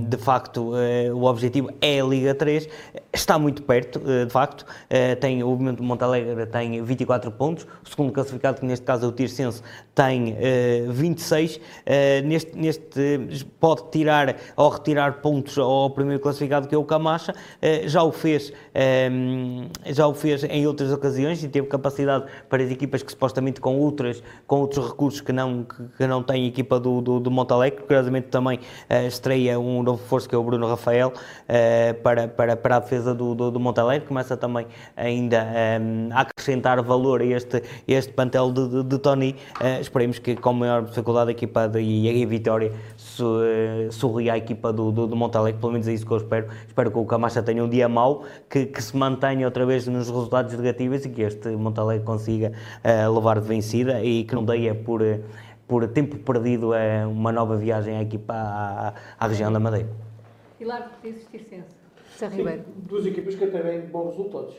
de 0.08 0.18
facto, 0.18 0.74
o 1.14 1.24
objetivo 1.24 1.63
é 1.82 2.00
a 2.00 2.06
Liga 2.06 2.36
3. 2.36 2.68
Está 3.12 3.38
muito 3.38 3.64
perto, 3.64 4.02
eh, 4.06 4.26
de 4.26 4.32
facto. 4.32 4.66
Eh, 4.90 5.16
tem, 5.16 5.44
o 5.44 5.56
Montalegre 5.80 6.46
tem 6.46 6.84
24 6.84 7.32
pontos, 7.32 7.66
o 7.86 7.90
segundo 7.90 8.12
classificado, 8.12 8.60
que 8.60 8.66
neste 8.66 8.86
caso 8.86 9.06
é 9.06 9.10
o 9.10 9.12
Tirsense, 9.12 9.62
tem 9.94 10.36
eh, 10.40 10.86
26. 10.90 11.60
Eh, 11.86 12.22
neste, 12.22 12.58
neste, 12.58 13.46
pode 13.60 13.90
tirar 13.92 14.36
ou 14.56 14.70
retirar 14.70 15.22
pontos 15.22 15.58
ao 15.58 15.90
primeiro 15.90 16.22
classificado, 16.22 16.68
que 16.68 16.76
é 16.76 16.78
o 16.78 16.84
Camacha. 16.84 17.34
Já 17.86 18.04
o 18.04 18.12
fez 18.12 18.52
ehm, 18.74 19.68
já 19.86 20.08
o 20.08 20.14
fez 20.14 20.44
em 20.44 20.68
outras 20.68 20.92
ocasiões 20.92 21.44
e 21.44 21.48
teve 21.48 21.68
capacidade 21.68 22.26
para 22.50 22.64
as 22.64 22.72
equipas 22.72 23.02
que 23.04 23.12
supostamente 23.12 23.60
com 23.62 23.78
outras 23.80 24.22
com 24.46 24.62
outros 24.62 24.88
recursos 24.88 25.22
que 25.22 25.32
não 25.32 25.66
que, 25.98 26.08
não 26.08 26.22
tem 26.22 26.44
a 26.44 26.48
equipa 26.48 26.80
do, 26.80 27.02
do, 27.02 27.20
do 27.20 27.32
Montalegre, 27.32 27.82
curiosamente 27.84 28.28
também 28.28 28.60
estreia 29.08 29.60
um 29.60 29.82
novo 29.84 30.02
reforço 30.02 30.28
que 30.28 30.36
é 30.36 30.38
o 30.38 30.44
Bruno 30.44 30.68
Rafael 30.68 31.14
eh, 31.54 31.94
para, 32.02 32.28
para, 32.28 32.56
para 32.58 32.78
a 32.78 32.80
defesa 32.80 33.14
do, 33.14 33.36
do, 33.36 33.52
do 33.52 33.60
Montalegre, 33.60 34.08
começa 34.08 34.36
também 34.36 34.66
ainda 34.98 35.38
ehm, 35.56 36.10
a 36.12 36.22
acrescentar 36.22 36.82
valor 36.82 37.22
a 37.22 37.26
este, 37.26 37.58
a 37.58 37.62
este 38.00 38.12
plantel 38.14 38.52
de, 38.52 38.68
de, 38.70 38.84
de 38.84 38.98
Tony, 39.00 39.36
Eh, 39.62 39.80
esperemos 39.82 40.20
que 40.20 40.36
com 40.36 40.54
maior 40.54 40.84
dificuldade 40.84 41.30
a 41.30 41.32
equipa 41.32 41.68
de, 41.68 41.80
e 41.82 42.24
a 42.24 42.28
vitória 42.28 42.72
su, 42.98 43.42
eh, 43.44 43.88
sorria 43.92 44.34
a 44.34 44.38
equipa 44.38 44.74
do, 44.74 44.92
do, 44.92 45.08
do 45.08 45.16
Montalegre, 45.16 45.60
pelo 45.60 45.72
menos 45.74 45.88
é 45.88 45.94
isso 45.94 46.06
que 46.06 46.12
eu 46.12 46.18
espero, 46.18 46.48
espero 46.68 46.92
que 46.92 46.98
o 46.98 47.06
Camacha 47.06 47.42
tenha 47.44 47.64
um 47.64 47.70
dia 47.70 47.88
mau, 47.88 48.24
que, 48.50 48.66
que 48.66 48.82
se 48.82 48.96
mantenha 48.98 49.46
outra 49.46 49.66
vez 49.66 49.88
nos 49.88 50.08
resultados 50.08 50.54
negativos 50.54 51.06
e 51.06 51.10
que 51.10 51.22
este 51.22 51.50
Montalegre 51.50 52.06
consiga 52.06 52.52
eh, 52.84 53.08
levar 53.08 53.40
de 53.40 53.48
vencida 53.48 54.04
e 54.04 54.24
que 54.24 54.34
não 54.36 54.44
deia 54.44 54.74
por, 54.76 55.02
eh, 55.02 55.20
por 55.68 55.88
tempo 55.88 56.18
perdido 56.18 56.74
eh, 56.74 57.06
uma 57.06 57.32
nova 57.32 57.56
viagem 57.58 57.98
à 57.98 58.02
equipa 58.02 58.34
à, 58.34 58.94
à 59.20 59.28
região 59.28 59.52
da 59.52 59.60
Madeira. 59.60 60.03
Pilar, 60.64 60.98
Tirsense. 61.02 61.76
Zé 62.18 62.28
Ribeiro. 62.28 62.64
Duas 62.88 63.06
equipas 63.06 63.36
que 63.36 63.44
até 63.44 63.62
vêm 63.62 63.82
bons 63.82 64.12
resultados. 64.12 64.56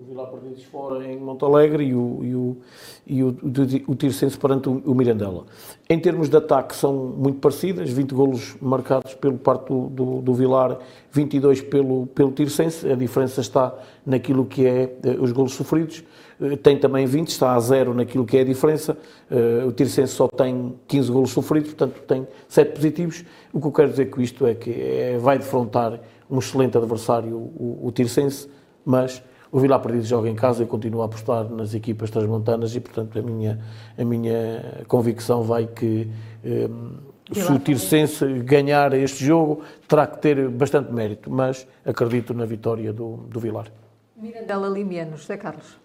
O 0.00 0.04
Vila 0.08 0.24
Perdidos 0.28 0.62
fora 0.62 1.04
em 1.04 1.18
Montalegre 1.18 1.82
e 1.82 1.94
o, 1.96 2.20
e 2.22 2.34
o, 2.36 2.56
e 3.04 3.22
o, 3.24 3.28
o, 3.30 3.92
o 3.92 3.94
Tirsense 3.96 4.38
perante 4.38 4.68
o, 4.68 4.80
o 4.86 4.94
Mirandela. 4.94 5.44
Em 5.90 5.98
termos 5.98 6.28
de 6.28 6.36
ataque 6.36 6.76
são 6.76 6.94
muito 6.94 7.40
parecidas, 7.40 7.90
20 7.90 8.14
golos 8.14 8.56
marcados 8.60 9.14
pelo 9.14 9.36
parte 9.36 9.66
do, 9.66 9.88
do, 9.88 10.22
do 10.22 10.32
Vilar, 10.32 10.78
22 11.10 11.60
pelo, 11.62 12.06
pelo 12.06 12.30
Tirsense, 12.30 12.88
a 12.88 12.94
diferença 12.94 13.40
está 13.40 13.76
naquilo 14.04 14.46
que 14.46 14.64
é 14.64 14.96
eh, 15.02 15.16
os 15.18 15.32
golos 15.32 15.54
sofridos, 15.54 16.04
Eh, 16.04 16.25
tem 16.62 16.78
também 16.78 17.06
20, 17.06 17.28
está 17.28 17.54
a 17.54 17.60
zero 17.60 17.94
naquilo 17.94 18.24
que 18.24 18.36
é 18.36 18.40
a 18.40 18.44
diferença, 18.44 18.96
Eh, 19.28 19.64
o 19.66 19.72
Tirsense 19.72 20.12
só 20.12 20.28
tem 20.28 20.74
15 20.86 21.10
golos 21.10 21.30
sofridos, 21.30 21.72
portanto 21.72 22.00
tem 22.06 22.26
7 22.48 22.74
positivos, 22.74 23.24
o 23.52 23.60
que 23.60 23.66
eu 23.66 23.72
quero 23.72 23.90
dizer 23.90 24.06
com 24.06 24.20
isto 24.20 24.46
é 24.46 24.54
que 24.54 24.70
é, 24.70 25.18
vai 25.18 25.36
defrontar 25.36 25.98
um 26.30 26.38
excelente 26.38 26.76
adversário, 26.78 27.36
o, 27.36 27.80
o 27.82 27.92
Tirsense, 27.92 28.48
mas 28.84 29.22
o 29.50 29.58
Vila 29.58 29.78
Perdido 29.80 30.04
joga 30.04 30.28
em 30.28 30.34
casa 30.34 30.62
e 30.62 30.66
continua 30.66 31.02
a 31.02 31.06
apostar 31.06 31.48
nas 31.50 31.74
equipas 31.74 32.10
transmontanas 32.10 32.76
e, 32.76 32.80
portanto, 32.80 33.18
a 33.18 33.22
minha, 33.22 33.58
a 33.98 34.04
minha 34.04 34.84
convicção 34.86 35.42
vai 35.42 35.66
que 35.66 36.08
eh, 36.44 36.68
se 37.32 37.52
o 37.52 37.58
Tirsense 37.58 38.24
ganhar 38.44 38.92
este 38.92 39.24
jogo 39.24 39.62
terá 39.88 40.06
que 40.06 40.18
ter 40.18 40.48
bastante 40.48 40.92
mérito, 40.92 41.28
mas 41.30 41.66
acredito 41.84 42.32
na 42.32 42.44
vitória 42.44 42.92
do, 42.92 43.16
do 43.28 43.40
Vilar. 43.40 43.66
Mirandela 44.16 44.68
Limianos. 44.68 45.22
José 45.22 45.36
Carlos. 45.36 45.78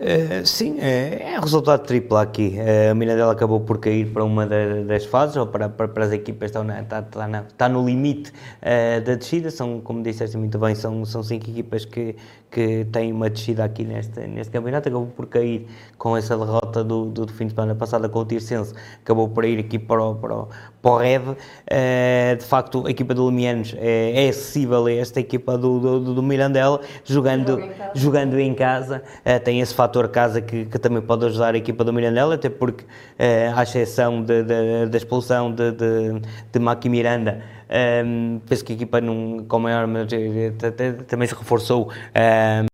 Eh, 0.00 0.42
sim, 0.46 0.78
é, 0.80 1.34
é 1.34 1.38
resultado 1.38 1.84
triplo 1.86 2.16
aqui. 2.16 2.54
Eh, 2.58 2.88
a 2.90 2.94
Mirandela 2.94 3.32
acabou 3.32 3.60
por 3.60 3.78
cair 3.78 4.06
para 4.10 4.24
uma 4.24 4.46
da- 4.46 4.82
das 4.86 5.04
fases, 5.04 5.36
ou 5.36 5.46
para, 5.46 5.68
para, 5.68 5.86
para 5.86 6.04
as 6.06 6.12
equipas 6.12 6.38
que 6.40 6.44
estão 6.46 6.64
na, 6.64 6.80
está, 6.80 7.00
está, 7.00 7.28
na- 7.28 7.42
está 7.42 7.68
no 7.68 7.84
limite 7.84 8.32
eh, 8.62 9.00
da 9.00 9.14
descida. 9.16 9.50
São, 9.50 9.80
como 9.82 10.02
disseste 10.02 10.36
muito 10.38 10.58
bem, 10.58 10.74
são, 10.74 11.04
são 11.04 11.22
cinco 11.22 11.48
equipas 11.50 11.84
que, 11.84 12.16
que 12.50 12.86
têm 12.90 13.12
uma 13.12 13.28
descida 13.28 13.64
aqui 13.64 13.84
neste, 13.84 14.18
neste 14.26 14.50
campeonato. 14.50 14.88
Acabou 14.88 15.06
por 15.08 15.26
cair 15.26 15.66
com 15.98 16.16
essa 16.16 16.38
derrota 16.38 16.82
do, 16.82 17.04
do, 17.10 17.26
do 17.26 17.32
fim 17.32 17.46
de 17.46 17.54
semana 17.54 17.74
passada 17.74 18.08
com 18.08 18.18
o 18.20 18.24
Tirsense, 18.24 18.72
acabou 19.02 19.28
por 19.28 19.44
ir 19.44 19.58
aqui 19.60 19.78
para 19.78 20.02
o, 20.02 20.14
para 20.14 20.34
o, 20.34 20.48
para 20.80 20.90
o. 20.90 21.36
Eh, 21.66 22.34
de 22.38 22.44
facto, 22.46 22.86
a 22.86 22.90
equipa 22.90 23.12
do 23.14 23.28
Limianos 23.28 23.74
é, 23.78 24.24
é 24.24 24.28
acessível 24.30 24.86
a 24.86 24.92
esta 24.92 25.20
equipa 25.20 25.56
do, 25.58 25.78
do, 25.78 26.14
do- 26.14 26.22
Mirandela, 26.22 26.80
jogando, 27.04 27.60
jogando 27.94 28.38
em 28.40 28.54
casa. 28.54 29.02
Tem 29.44 29.60
esse 29.60 29.74
fator 29.82 30.08
casa 30.08 30.40
que, 30.40 30.64
que 30.66 30.78
também 30.78 31.02
pode 31.02 31.26
ajudar 31.26 31.54
a 31.54 31.58
equipa 31.58 31.84
do 31.84 31.92
Mirandela, 31.92 32.34
até 32.34 32.48
porque, 32.48 32.84
eh, 33.18 33.52
à 33.54 33.62
exceção 33.62 34.22
de- 34.22 34.42
de- 34.44 34.86
da 34.86 34.96
expulsão 34.96 35.52
de, 35.52 35.72
de, 35.72 36.20
de 36.52 36.58
Maqui 36.58 36.88
Miranda, 36.88 37.42
ehm, 37.68 38.38
penso 38.48 38.64
que 38.64 38.72
a 38.72 38.76
equipa 38.76 39.00
não, 39.00 39.44
com 39.48 39.58
maior 39.58 39.88
eh, 40.12 40.50
t- 40.50 40.70
t- 40.72 40.92
também 41.04 41.26
se 41.28 41.34
reforçou 41.34 41.90
ehm, 42.14 42.66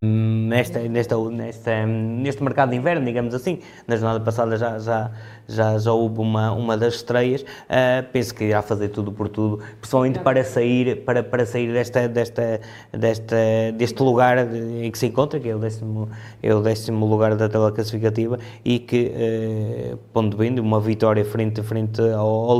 nesta, 0.48 0.80
nesta, 0.80 1.16
nesta, 1.30 1.86
neste 1.86 2.42
mercado 2.42 2.70
de 2.70 2.76
inverno, 2.76 3.04
digamos 3.04 3.34
assim. 3.34 3.60
Na 3.86 3.96
jornada 3.96 4.20
passada 4.20 4.56
já, 4.56 4.78
já, 4.78 5.10
já, 5.46 5.78
já 5.78 5.92
houve 5.92 6.20
uma, 6.20 6.52
uma 6.52 6.76
das 6.76 6.94
estreias. 6.94 7.44
Eh, 7.68 8.02
penso 8.12 8.34
que 8.34 8.44
irá 8.44 8.62
fazer 8.62 8.88
tudo 8.88 9.12
por 9.12 9.28
tudo, 9.28 9.60
principalmente 9.80 10.18
para 10.20 10.42
sair, 10.42 11.04
para, 11.04 11.22
para 11.22 11.44
sair 11.44 11.72
desta, 11.72 12.08
desta, 12.08 12.60
desta, 12.92 13.36
deste 13.76 14.02
lugar 14.02 14.38
em 14.54 14.90
que 14.90 14.98
se 14.98 15.06
encontra, 15.06 15.38
que 15.38 15.48
é 15.48 15.54
o 15.54 15.58
décimo, 15.58 16.08
é 16.42 16.54
o 16.54 16.60
décimo 16.60 17.06
lugar 17.06 17.34
da 17.36 17.48
tabela 17.48 17.72
classificativa, 17.72 18.38
e 18.64 18.78
que, 18.78 19.12
eh, 19.14 19.96
pondo 20.12 20.36
bem, 20.36 20.58
uma 20.58 20.80
vitória 20.80 21.24
frente, 21.24 21.62
frente 21.62 22.00
ao, 22.00 22.50
ao 22.50 22.58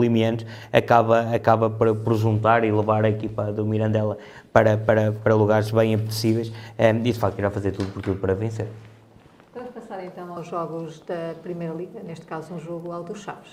acaba, 0.72 1.34
acaba 1.34 1.70
por, 1.70 1.94
por 1.96 2.14
juntar 2.14 2.64
e 2.64 2.70
levar 2.70 3.04
a 3.04 3.08
equipa 3.08 3.52
do 3.52 3.64
Mirandela 3.64 4.18
para, 4.58 4.76
para, 4.76 5.12
para 5.12 5.34
lugares 5.36 5.70
bem 5.70 5.94
apetecíveis 5.94 6.50
eh, 6.76 6.90
e 6.90 7.12
de 7.12 7.12
facto 7.14 7.38
irá 7.38 7.48
fazer 7.48 7.70
tudo 7.70 7.92
por 7.92 8.02
tudo 8.02 8.18
para 8.20 8.34
vencer. 8.34 8.66
Vamos 9.54 9.70
passar 9.70 10.04
então 10.04 10.34
aos 10.36 10.48
jogos 10.48 10.98
da 11.06 11.34
Primeira 11.40 11.72
Liga, 11.72 12.00
neste 12.02 12.26
caso 12.26 12.52
um 12.54 12.58
jogo 12.58 12.90
ao 12.90 13.04
dos 13.04 13.20
Chaves. 13.22 13.52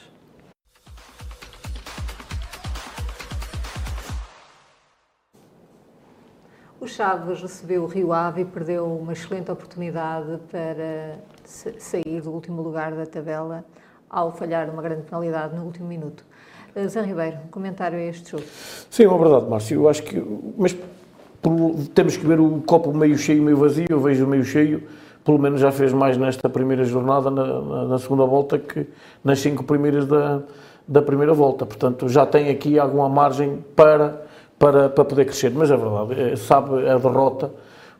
O 6.80 6.88
Chaves 6.88 7.42
recebeu 7.42 7.84
o 7.84 7.88
Rio 7.88 8.12
Ave 8.12 8.42
e 8.42 8.46
perdeu 8.46 8.86
uma 8.86 9.14
excelente 9.14 9.50
oportunidade 9.50 10.40
para 10.52 11.20
sa- 11.44 11.72
sair 11.80 12.22
do 12.22 12.32
último 12.32 12.62
lugar 12.62 12.94
da 12.94 13.06
tabela 13.06 13.64
ao 14.10 14.32
falhar 14.32 14.70
uma 14.70 14.82
grande 14.82 15.04
penalidade 15.04 15.56
no 15.56 15.64
último 15.64 15.88
minuto. 15.88 16.24
Eh, 16.76 16.88
Zé 16.88 17.02
Ribeiro, 17.02 17.38
um 17.46 17.48
comentário 17.48 17.98
a 17.98 18.02
este 18.02 18.32
jogo. 18.32 18.44
Sim, 18.90 19.04
é 19.06 19.08
uma 19.08 19.18
verdade, 19.18 19.50
Márcio. 19.50 19.82
Eu 19.82 19.90
acho 19.90 20.04
que. 20.04 20.22
Mas 20.58 20.76
temos 21.94 22.18
que 22.18 22.26
ver 22.26 22.40
o 22.40 22.62
copo 22.66 22.94
meio 22.94 23.18
cheio, 23.18 23.42
meio 23.44 23.58
vazio. 23.58 23.86
Eu 23.90 24.00
vejo 24.00 24.26
o 24.26 24.28
meio 24.28 24.44
cheio. 24.44 24.84
Pelo 25.24 25.40
menos 25.40 25.60
já 25.60 25.72
fez 25.72 25.92
mais 25.92 26.18
nesta 26.18 26.48
primeira 26.48 26.84
jornada, 26.84 27.32
na, 27.32 27.44
na- 27.62 27.86
na 27.86 28.00
segunda 28.00 28.26
volta, 28.26 28.60
que 28.60 28.86
nas 29.24 29.40
cinco 29.40 29.64
primeiras 29.64 30.06
da, 30.06 30.42
da 30.88 31.02
primeira 31.02 31.34
volta. 31.34 31.66
Portanto, 31.66 32.08
já 32.08 32.26
tem 32.28 32.50
aqui 32.50 32.78
alguma 32.78 33.10
margem 33.10 33.58
para, 33.76 34.22
para, 34.60 34.88
para 34.90 35.04
poder 35.06 35.26
crescer. 35.26 35.52
Mas 35.56 35.72
é 35.72 35.76
verdade, 35.78 36.14
eh, 36.22 36.36
sabe 36.36 36.88
a 36.88 36.98
derrota, 37.00 37.50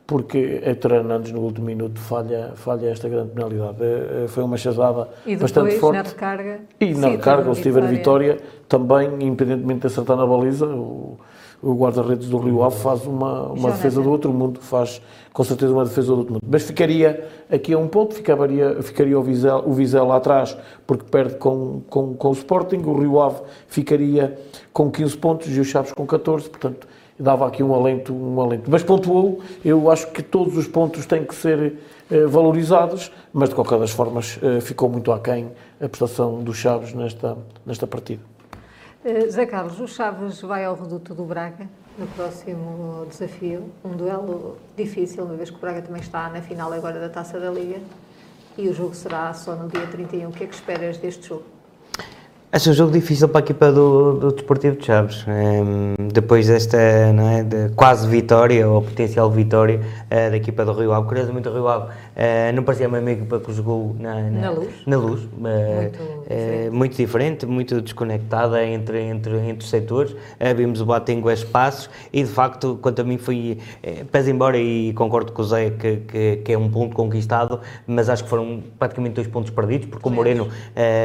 porque 0.06 0.60
Héctor 0.62 0.92
Hernandes 0.92 1.32
no 1.32 1.40
último 1.40 1.66
minuto 1.66 1.98
falha, 1.98 2.52
falha 2.54 2.86
esta 2.90 3.08
grande 3.08 3.30
penalidade. 3.30 3.78
Eh, 3.82 4.22
eh, 4.24 4.28
Foi 4.28 4.44
uma 4.44 4.56
chazada 4.56 5.08
E 5.26 5.32
depois, 5.34 5.50
bastante 5.50 5.78
forte. 5.80 5.96
na 5.96 6.02
recarga. 6.04 6.60
E 6.80 6.94
na 6.94 7.08
sim, 7.08 7.16
recarga, 7.16 7.52
tiver 7.54 7.82
vitória. 7.88 8.34
vitória, 8.34 8.38
também, 8.68 9.08
independentemente 9.26 9.80
de 9.80 9.86
acertar 9.88 10.16
na 10.16 10.24
baliza, 10.24 10.66
o, 10.66 11.18
o 11.62 11.74
guarda-redes 11.74 12.28
do 12.28 12.38
Rio 12.38 12.62
Ave 12.62 12.76
faz 12.76 13.06
uma, 13.06 13.44
uma 13.48 13.70
defesa 13.70 14.00
do 14.00 14.10
outro 14.10 14.32
mundo, 14.32 14.60
faz 14.60 15.00
com 15.32 15.44
certeza 15.44 15.72
uma 15.72 15.84
defesa 15.84 16.08
do 16.08 16.18
outro 16.18 16.32
mundo. 16.34 16.42
Mas 16.48 16.62
ficaria 16.62 17.26
aqui 17.50 17.72
a 17.74 17.78
um 17.78 17.88
ponto, 17.88 18.14
ficaria, 18.14 18.82
ficaria 18.82 19.18
o, 19.18 19.22
Vizel, 19.22 19.62
o 19.66 19.72
Vizel 19.72 20.06
lá 20.06 20.16
atrás, 20.16 20.56
porque 20.86 21.04
perde 21.10 21.36
com, 21.36 21.82
com, 21.88 22.14
com 22.14 22.28
o 22.28 22.32
Sporting, 22.32 22.78
o 22.78 22.98
Rio 22.98 23.20
Ave 23.20 23.40
ficaria 23.68 24.38
com 24.72 24.90
15 24.90 25.16
pontos 25.18 25.56
e 25.56 25.60
o 25.60 25.64
Chaves 25.64 25.92
com 25.92 26.06
14, 26.06 26.48
portanto, 26.48 26.86
dava 27.18 27.46
aqui 27.46 27.62
um 27.62 27.74
alento, 27.74 28.14
um 28.14 28.40
alento. 28.40 28.70
Mas 28.70 28.82
pontuou, 28.82 29.40
eu 29.64 29.90
acho 29.90 30.10
que 30.12 30.22
todos 30.22 30.56
os 30.56 30.66
pontos 30.66 31.06
têm 31.06 31.24
que 31.24 31.34
ser 31.34 31.74
eh, 32.10 32.26
valorizados, 32.26 33.10
mas 33.32 33.48
de 33.48 33.54
qualquer 33.54 33.78
das 33.78 33.90
formas 33.90 34.38
eh, 34.42 34.60
ficou 34.60 34.88
muito 34.88 35.10
aquém 35.12 35.50
a 35.80 35.88
prestação 35.88 36.42
dos 36.42 36.56
Chaves 36.56 36.92
nesta, 36.92 37.36
nesta 37.64 37.86
partida. 37.86 38.35
Uh, 39.06 39.30
Zé 39.30 39.46
Carlos, 39.46 39.78
o 39.78 39.86
Chaves 39.86 40.40
vai 40.40 40.64
ao 40.64 40.74
reduto 40.74 41.14
do 41.14 41.24
Braga 41.24 41.68
no 41.96 42.08
próximo 42.08 43.06
desafio, 43.08 43.70
um 43.84 43.90
duelo 43.90 44.58
difícil, 44.76 45.22
uma 45.22 45.36
vez 45.36 45.48
que 45.48 45.54
o 45.54 45.60
Braga 45.60 45.80
também 45.80 46.02
está 46.02 46.28
na 46.28 46.42
final 46.42 46.72
agora 46.72 46.98
da 46.98 47.08
Taça 47.08 47.38
da 47.38 47.48
Liga 47.48 47.78
e 48.58 48.68
o 48.68 48.74
jogo 48.74 48.96
será 48.96 49.32
só 49.32 49.54
no 49.54 49.68
dia 49.68 49.86
31. 49.86 50.28
O 50.28 50.32
que 50.32 50.42
é 50.42 50.46
que 50.48 50.56
esperas 50.56 50.98
deste 50.98 51.28
jogo? 51.28 51.44
Acho 52.50 52.70
um 52.70 52.72
jogo 52.72 52.90
difícil 52.90 53.28
para 53.28 53.40
a 53.40 53.44
equipa 53.44 53.70
do, 53.70 54.14
do 54.14 54.32
Desportivo 54.32 54.76
de 54.76 54.86
Chaves. 54.86 55.24
Um, 55.28 56.08
depois 56.08 56.48
desta 56.48 56.76
é, 56.76 57.42
de 57.44 57.68
quase 57.76 58.08
vitória, 58.08 58.68
ou 58.68 58.82
potencial 58.82 59.30
vitória, 59.30 59.80
uh, 60.06 60.30
da 60.30 60.36
equipa 60.36 60.64
do 60.64 60.72
Rio 60.72 60.92
Ave. 60.92 61.06
Curiosamente, 61.06 61.48
o 61.48 61.52
Rio 61.52 61.68
Ave 61.68 61.92
uh, 62.16 62.54
não 62.54 62.62
parecia 62.62 62.86
a 62.86 62.88
mesma 62.88 63.10
equipa 63.10 63.38
que 63.38 63.52
jogou 63.52 63.94
na, 63.98 64.14
na, 64.22 64.40
na 64.40 64.50
luz. 64.50 64.68
Na 64.86 64.96
luz. 64.96 65.22
Uh, 65.22 65.28
muito, 65.38 65.92
diferente. 65.92 66.70
muito 66.70 66.96
diferente, 66.96 67.46
muito 67.46 67.80
desconectada 67.80 68.64
entre, 68.64 69.02
entre, 69.02 69.36
entre 69.38 69.64
os 69.64 69.70
setores. 69.70 70.16
vimos 70.56 70.80
o 70.80 70.86
Batengo 70.86 71.28
a 71.28 71.34
espaços 71.34 71.90
e, 72.12 72.22
de 72.22 72.28
facto, 72.28 72.78
quanto 72.80 73.00
a 73.00 73.04
mim, 73.04 73.18
foi. 73.18 73.58
pese 74.10 74.30
embora, 74.30 74.58
e 74.58 74.92
concordo 74.94 75.32
com 75.32 75.42
o 75.42 75.44
Zé, 75.44 75.70
que, 75.70 75.96
que, 75.98 76.36
que, 76.36 76.52
é 76.52 76.58
um 76.58 76.70
ponto 76.70 76.94
conquistado, 76.94 77.60
mas 77.86 78.08
acho 78.08 78.24
que 78.24 78.30
foram 78.30 78.62
praticamente 78.78 79.14
dois 79.14 79.26
pontos 79.26 79.50
perdidos, 79.50 79.88
porque 79.88 80.08
o 80.08 80.10
Moreno, 80.10 80.48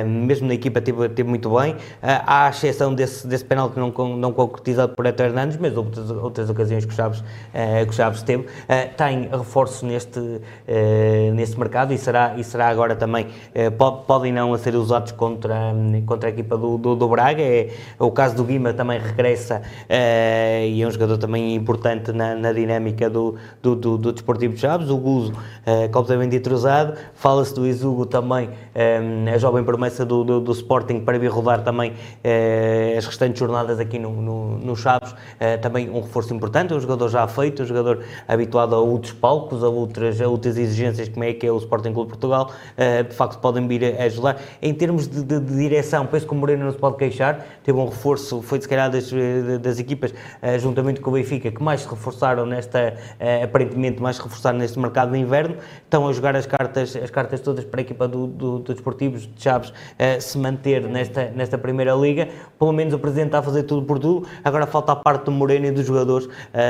mesmo 0.06 0.48
na 0.48 0.54
equipa, 0.54 0.82
teve, 0.82 1.10
teve 1.10 1.30
muito 1.30 1.50
bem, 1.56 1.76
à 2.02 2.50
exceção 2.50 2.94
desse, 2.94 3.28
desse 3.28 3.44
penalti 3.44 3.78
não, 3.78 3.92
não 4.18 4.32
concretizado 4.32 4.96
por 4.96 5.06
Eto 5.06 5.24
Hernandes, 5.24 5.58
mas 5.58 5.76
outras, 5.76 6.10
outras 6.10 6.50
ocasiões 6.50 6.86
que 6.86 6.92
o 6.92 6.96
Chaves, 6.96 7.24
que 7.52 7.90
o 7.90 7.94
Chaves 7.94 8.24
teve, 8.24 8.46
tem 8.98 9.28
reforço 9.30 9.86
neste, 9.86 10.42
neste 11.34 11.58
mercado 11.58 11.94
e 11.94 11.98
será, 11.98 12.36
e 12.38 12.44
será 12.44 12.70
agora 12.70 12.96
também, 12.96 13.28
podem 14.08 14.32
não 14.32 14.56
ser 14.58 14.76
usados 14.76 15.12
contra, 15.12 15.74
contra 16.06 16.30
a 16.30 16.32
equipa 16.32 16.58
do, 16.58 16.78
do, 16.78 16.96
do 16.96 17.08
Braga, 17.08 17.42
é, 17.42 17.70
o 18.00 18.12
caso 18.12 18.36
do 18.36 18.44
Guima 18.44 18.74
também 18.74 19.00
regressa 19.00 19.62
e 19.90 20.82
é 20.82 20.88
um 20.88 20.92
jogador 20.92 21.18
também 21.18 21.56
importante 21.56 22.12
na, 22.12 22.36
na 22.36 22.52
dinâmica 22.54 23.10
do, 23.10 23.36
do, 23.62 23.76
do, 23.76 23.98
do 23.98 24.12
Desportivo 24.12 24.54
de 24.54 24.60
Chaves, 24.60 24.90
o 24.90 24.98
Guzo 24.98 25.34
completamente 25.92 26.36
entrosado, 26.36 26.98
fala-se 27.14 27.54
do 27.54 27.66
Izugo 27.66 28.06
também, 28.06 28.50
a 29.34 29.38
jovem 29.38 29.64
promessa 29.64 30.06
do, 30.06 30.24
do, 30.24 30.40
do 30.40 30.52
Sporting 30.52 31.00
para 31.00 31.18
vir 31.18 31.30
rodar 31.30 31.64
também 31.64 31.94
eh, 32.24 32.96
as 32.98 33.06
restantes 33.06 33.40
jornadas 33.40 33.80
aqui 33.80 33.98
no, 33.98 34.12
no, 34.22 34.58
no 34.58 34.76
Chaves, 34.76 35.14
eh, 35.40 35.58
também 35.58 35.90
um 35.90 36.02
reforço 36.02 36.34
importante, 36.34 36.74
um 36.74 36.80
jogador 36.80 37.10
já 37.10 37.28
feito, 37.28 37.64
um 37.64 37.66
jogador 37.66 38.04
habituado 38.28 38.76
a 38.76 38.80
outros 38.80 39.14
palcos, 39.14 39.64
a 39.64 39.70
outras, 39.70 40.22
a 40.22 40.28
outras 40.28 40.58
exigências, 40.58 40.91
como 41.10 41.24
é 41.24 41.34
que 41.34 41.45
é 41.45 41.52
o 41.52 41.58
Sporting 41.58 41.94
Clube 41.94 42.10
Portugal, 42.10 42.52
eh, 42.78 43.03
de 43.03 43.16
facto 43.16 43.40
podem 43.40 43.68
vir 43.68 44.00
a 44.00 44.03
ajudar. 44.03 44.40
Em 44.61 44.74
termos 44.74 45.08
de, 45.08 45.24
de, 45.24 45.40
de, 45.40 45.56
direção, 45.56 46.06
penso 46.06 46.26
que 46.26 46.34
o 46.34 46.36
Moreno 46.36 46.66
não 46.66 46.72
se 46.72 46.78
pode 46.78 46.98
queixar, 46.98 47.45
teve 47.64 47.78
um 47.78 47.86
reforço, 47.86 48.42
foi 48.42 48.60
se 48.61 48.68
calhar 48.68 48.90
das, 48.90 49.11
das 49.61 49.80
equipas, 49.80 50.14
juntamente 50.60 51.00
com 51.00 51.10
o 51.10 51.14
Benfica, 51.14 51.52
que 51.52 51.61
mais 51.61 51.82
se 51.82 51.90
reforçaram 51.90 52.45
nesta, 52.45 52.95
aparentemente 53.44 54.02
mais 54.02 54.18
se 54.18 54.22
reforçaram 54.22 54.58
neste 54.58 54.80
mercado 54.80 55.11
de 55.11 55.20
inverno, 55.20 55.56
estão 55.84 56.08
a 56.08 56.14
jogar 56.14 56.36
as 56.36 56.45
cartas, 56.45 56.95
as 56.95 57.10
cartas 57.10 57.40
todas 57.40 57.64
para 57.64 57.82
a 57.82 57.84
equipa 57.84 58.08
do, 58.08 58.28
do, 58.28 58.60
do 58.60 58.74
Desportivos 58.74 59.24
de 59.24 59.42
Chaves 59.42 59.74
se 60.20 60.38
manter 60.38 60.84
nesta, 60.84 61.32
nesta 61.36 61.58
Primeira 61.58 61.94
Liga. 61.94 62.28
Pelo 62.58 62.72
menos 62.72 62.94
o 62.94 63.00
Presidente 63.00 63.28
está 63.28 63.40
a 63.40 63.44
fazer 63.44 63.64
tudo 63.64 63.86
por 63.86 64.00
tudo. 64.00 64.28
Agora 64.44 64.66
falta 64.66 64.92
a 64.92 64.95
parte 64.95 65.26
do 65.26 65.32
Moreno 65.32 65.68
e 65.68 65.72
dos 65.72 65.86
jogadores 65.86 66.28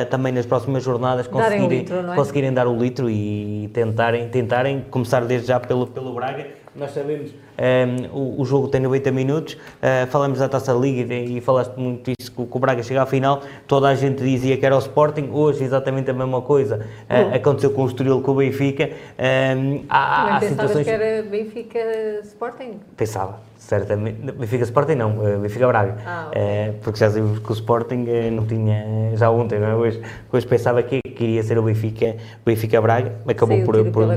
também 0.09 0.31
nas 0.31 0.45
próximas 0.45 0.83
jornadas 0.83 1.27
conseguirem, 1.27 1.67
litro, 1.67 2.11
é? 2.11 2.15
conseguirem 2.15 2.53
dar 2.53 2.67
o 2.67 2.77
litro 2.77 3.09
e 3.09 3.69
tentarem, 4.11 4.29
tentarem 4.29 4.85
começar 4.89 5.25
desde 5.25 5.47
já 5.47 5.59
pelo, 5.59 5.87
pelo 5.87 6.13
Braga. 6.13 6.47
Nós 6.73 6.91
sabemos 6.91 7.31
um, 7.31 8.17
o, 8.17 8.41
o, 8.41 8.45
jogo 8.45 8.69
tem 8.69 8.79
90 8.79 9.11
minutos, 9.11 9.53
uh, 9.55 10.07
falamos 10.09 10.39
da 10.39 10.47
Taça 10.47 10.71
Liga 10.71 11.13
e, 11.13 11.37
e 11.37 11.41
falaste 11.41 11.75
muito 11.75 12.11
isso, 12.17 12.31
que, 12.31 12.45
que 12.45 12.57
o 12.57 12.59
Braga 12.59 12.81
chega 12.81 13.01
à 13.01 13.05
final, 13.05 13.43
toda 13.67 13.89
a 13.89 13.95
gente 13.95 14.23
dizia 14.23 14.57
que 14.57 14.65
era 14.65 14.75
o 14.75 14.79
Sporting, 14.79 15.29
hoje 15.33 15.65
exatamente 15.65 16.09
a 16.09 16.13
mesma 16.13 16.41
coisa 16.41 16.87
uh, 17.09 17.35
aconteceu 17.35 17.71
com 17.71 17.83
o 17.83 17.87
Estoril, 17.87 18.21
com 18.21 18.31
o 18.31 18.35
Benfica. 18.35 18.89
Um, 19.19 19.83
há, 19.89 20.37
há 20.37 20.39
situações... 20.39 20.85
que 20.85 20.91
era 20.91 21.23
Benfica 21.23 21.79
Sporting? 22.23 22.79
Pensava 22.95 23.50
certamente. 23.61 24.19
Benfica 24.31 24.63
Sporting 24.63 24.95
não, 24.95 25.25
eh, 25.25 25.37
Benfica 25.37 25.67
Braga. 25.67 25.97
Ah, 26.05 26.25
okay. 26.27 26.41
é, 26.41 26.73
porque 26.81 26.99
já 26.99 27.09
sabemos 27.09 27.39
que 27.39 27.51
o 27.51 27.53
Sporting 27.53 28.05
eh, 28.07 28.31
não 28.31 28.45
tinha, 28.45 29.15
já 29.15 29.29
ontem, 29.29 29.59
não 29.59 29.67
é? 29.67 29.75
hoje, 29.75 30.01
hoje 30.31 30.47
pensava 30.47 30.81
que 30.81 30.99
queria 31.01 31.43
ser 31.43 31.57
o 31.59 31.63
Benfica, 31.63 32.15
Benfica 32.43 32.81
Braga, 32.81 33.13
acabou 33.27 33.57
Sim, 33.57 33.63
por. 33.63 33.91
por 33.91 34.07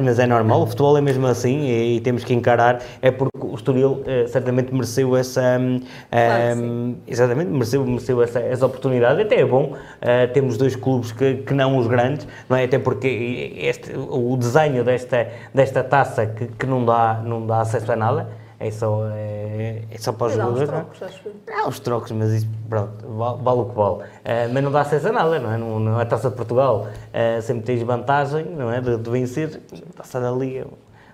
mas 0.00 0.20
é 0.20 0.28
normal, 0.28 0.62
o 0.62 0.66
futebol 0.66 0.96
é 0.96 1.00
mesmo 1.00 1.26
assim 1.26 1.62
e, 1.62 1.96
e 1.96 2.00
temos 2.02 2.22
que 2.22 2.32
encarar, 2.32 2.80
é 3.00 3.10
porque 3.10 3.44
o 3.44 3.52
Estoril 3.56 4.04
certamente 4.28 4.72
mereceu 4.72 5.16
essa. 5.16 5.58
Um, 5.58 5.80
claro 6.08 6.96
exatamente, 7.08 7.50
mereceu, 7.50 7.84
mereceu 7.84 8.22
essa, 8.22 8.38
essa 8.38 8.64
oportunidade. 8.64 9.20
Até 9.20 9.40
é 9.40 9.44
bom 9.44 9.72
uh, 9.72 10.32
temos 10.32 10.56
dois 10.56 10.76
clubes 10.76 11.10
que, 11.10 11.38
que 11.38 11.52
não 11.52 11.76
os 11.76 11.88
grandes, 11.88 12.28
não 12.48 12.56
é? 12.56 12.62
Até 12.62 12.78
porque 12.78 13.54
este, 13.56 13.90
o 13.96 14.36
desenho 14.36 14.84
desta, 14.84 15.26
desta 15.52 15.82
taça 15.82 16.26
que, 16.26 16.46
que 16.46 16.64
não, 16.64 16.84
dá, 16.84 17.20
não 17.24 17.44
dá 17.44 17.62
acesso 17.62 17.90
a 17.90 17.96
nada 17.96 18.41
é 18.62 18.70
só, 18.70 19.08
é, 19.08 19.82
é 19.90 19.98
só 19.98 20.12
para 20.12 20.28
os 20.28 20.34
jogadores. 20.34 20.70
Há 20.70 20.82
os 20.82 20.98
trocos, 20.98 21.22
não? 21.46 21.58
Há 21.58 21.68
os 21.68 21.80
trocos, 21.80 22.12
mas 22.12 22.30
isso, 22.30 22.48
pronto, 22.68 23.06
vale, 23.08 23.60
o 23.60 23.64
que 23.64 23.74
vale. 23.74 23.94
Uh, 23.96 24.52
mas 24.52 24.64
não 24.64 24.70
dá 24.70 24.82
acesso 24.82 25.08
a 25.08 25.12
nada, 25.12 25.38
não 25.40 25.52
é? 25.52 25.58
Não, 25.58 25.80
não 25.80 25.98
é 25.98 26.02
a 26.02 26.06
taça 26.06 26.30
de 26.30 26.36
Portugal. 26.36 26.86
Uh, 27.08 27.42
sempre 27.42 27.64
tens 27.64 27.82
vantagem, 27.82 28.44
não 28.44 28.72
é? 28.72 28.80
De, 28.80 28.96
de 28.96 29.10
vencer, 29.10 29.60
taça 29.96 30.20
da 30.20 30.30
Liga, 30.30 30.66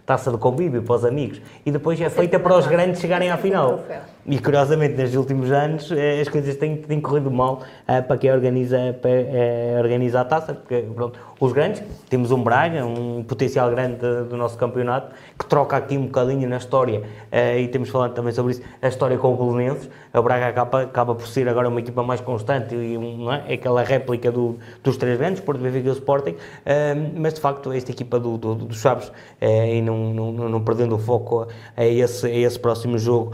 taça 0.05 0.31
de 0.31 0.37
convívio 0.37 0.83
para 0.83 0.95
os 0.95 1.05
amigos. 1.05 1.41
E 1.65 1.71
depois 1.71 1.99
é 2.01 2.11
feita 2.11 2.39
para 2.39 2.57
os 2.57 2.67
grandes 2.67 3.01
chegarem 3.01 3.31
à 3.31 3.39
final. 3.39 3.81
E 4.31 4.39
curiosamente, 4.39 4.95
nestes 4.95 5.17
últimos 5.17 5.51
anos, 5.51 5.91
eh, 5.91 6.21
as 6.21 6.29
coisas 6.29 6.55
têm, 6.57 6.77
têm 6.77 7.01
corrido 7.01 7.31
mal 7.31 7.63
uh, 7.89 8.03
para 8.07 8.19
quem 8.19 8.31
organiza, 8.31 8.95
para, 9.01 9.11
uh, 9.11 9.79
organiza 9.79 10.21
a 10.21 10.25
taça, 10.25 10.53
porque 10.53 10.85
pronto, 10.95 11.19
os 11.41 11.51
grandes, 11.51 11.83
temos 12.11 12.31
um 12.31 12.43
Braga, 12.43 12.85
um 12.85 13.25
potencial 13.25 13.71
grande 13.71 13.97
do 14.29 14.37
nosso 14.37 14.59
campeonato, 14.59 15.15
que 15.39 15.47
troca 15.47 15.79
aqui 15.79 15.97
um 15.97 16.05
bocadinho 16.05 16.47
na 16.47 16.59
história, 16.59 17.01
uh, 17.01 17.59
e 17.59 17.69
temos 17.69 17.89
falado 17.89 18.13
também 18.13 18.31
sobre 18.35 18.53
isso, 18.53 18.63
a 18.83 18.89
história 18.89 19.17
com 19.17 19.33
o 19.33 19.37
Belenenses. 19.37 19.89
A 20.13 20.21
Braga 20.21 20.49
acaba, 20.49 20.83
acaba 20.83 21.15
por 21.15 21.27
ser 21.27 21.49
agora 21.49 21.67
uma 21.67 21.81
equipa 21.81 22.03
mais 22.03 22.21
constante, 22.21 22.75
e 22.75 22.99
um, 22.99 23.33
é? 23.33 23.55
aquela 23.55 23.83
réplica 23.83 24.31
do, 24.31 24.59
dos 24.85 24.99
três 24.99 25.17
grandes, 25.17 25.41
Porto 25.41 25.63
Benfica 25.63 25.89
e 25.89 25.93
Sporting, 25.93 26.37
mas 27.17 27.33
de 27.33 27.41
facto 27.41 27.73
esta 27.73 27.93
equipa 27.93 28.21
do, 28.21 28.37
do, 28.37 28.55
do 28.55 28.75
Chaves, 28.75 29.11
e 29.41 29.81
não, 29.81 30.13
não, 30.13 30.33
não, 30.33 30.61
perdendo 30.61 30.97
o 30.97 30.99
foco 30.99 31.47
a 31.77 31.85
esse, 31.85 32.27
a 32.27 32.31
esse 32.31 32.59
próximo 32.59 32.99
jogo, 32.99 33.33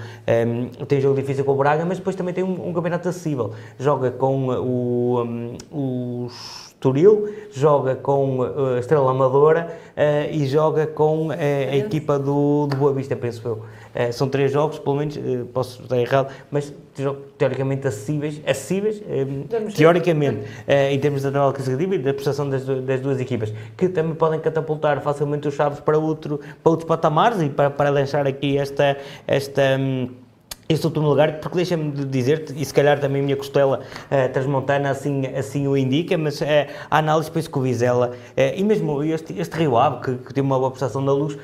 tem 0.87 1.01
jogo 1.01 1.15
difícil 1.15 1.45
com 1.45 1.53
o 1.53 1.57
Braga, 1.57 1.85
mas 1.85 1.99
depois 1.99 2.17
também 2.17 2.35
tem 2.35 2.45
um, 2.45 2.69
um 2.69 2.73
campeonato 2.73 3.09
acessível. 3.09 3.53
Joga 3.79 4.11
com 4.11 4.49
o, 4.49 5.23
um, 5.23 5.57
os 5.71 6.65
Estoril, 6.85 7.35
joga 7.51 7.95
com 7.95 8.41
uh, 8.41 8.75
a 8.77 8.79
Estrela 8.79 9.11
Amadora 9.11 9.75
uh, 9.97 10.31
e 10.31 10.47
joga 10.47 10.87
com 10.87 11.29
uh, 11.29 11.33
a 11.33 11.77
equipa 11.77 12.19
do, 12.19 12.67
do 12.67 12.77
Boa 12.77 12.93
Vista, 12.93 13.17
penso 13.17 13.41
eu. 13.43 13.55
Uh, 13.55 14.13
são 14.13 14.29
três 14.29 14.53
jogos, 14.53 14.79
pelo 14.79 14.97
menos, 14.97 15.19
posso 15.55 15.83
estar 15.83 15.97
errado, 15.97 16.31
mas 16.51 16.75
teoricamente 17.39 17.89
acessíveis, 17.89 18.39
acessíveis 18.47 19.03
teoricamente, 19.75 20.43
em 20.91 20.99
termos 21.01 21.23
da 21.23 21.33
tabela 21.33 21.53
classificativa 21.53 21.95
e 21.95 21.99
da 21.99 22.13
prestação 22.15 22.49
das, 22.49 22.65
das, 22.65 23.01
duas 23.01 23.19
equipas, 23.19 23.53
que 23.77 23.89
também 23.89 24.15
podem 24.15 24.39
catapultar 24.39 25.01
facilmente 25.01 25.49
os 25.49 25.55
Chaves 25.55 25.81
para, 25.81 25.99
outro, 25.99 26.39
para 26.63 26.71
outros 26.71 26.87
patamares 26.87 27.41
e 27.41 27.49
para, 27.49 27.71
para 27.71 27.91
lançar 27.91 28.27
aqui 28.27 28.59
esta. 28.59 28.97
esta 29.27 29.63
um, 29.81 30.24
este 30.69 30.87
último 30.87 31.09
lugar, 31.09 31.41
porque 31.41 31.57
deixa-me 31.57 31.93
dizer-te, 32.07 32.55
e 32.57 32.65
se 32.65 32.73
calhar 32.73 32.99
também 32.99 33.21
a 33.21 33.25
minha 33.25 33.37
costela 33.37 33.81
uh, 33.81 34.33
transmontana 34.33 34.91
assim, 34.91 35.27
assim 35.27 35.69
o 35.69 35.77
indica, 35.77 36.17
mas 36.17 36.41
uh, 36.41 36.45
a 36.91 36.99
análise 36.99 37.31
penso 37.31 37.51
que 37.51 37.59
o 37.59 37.63
Vizela, 37.63 38.13
uh, 38.13 38.41
e 38.57 38.65
mesmo 38.65 39.03
este, 39.03 39.39
este 39.39 39.57
Rio 39.57 39.77
Ave, 39.77 40.01
que, 40.03 40.15
que 40.27 40.35
tem 40.35 40.43
uma 40.43 40.59
boa 40.59 40.71
prestação 40.71 41.05
da 41.05 41.13
luz, 41.13 41.37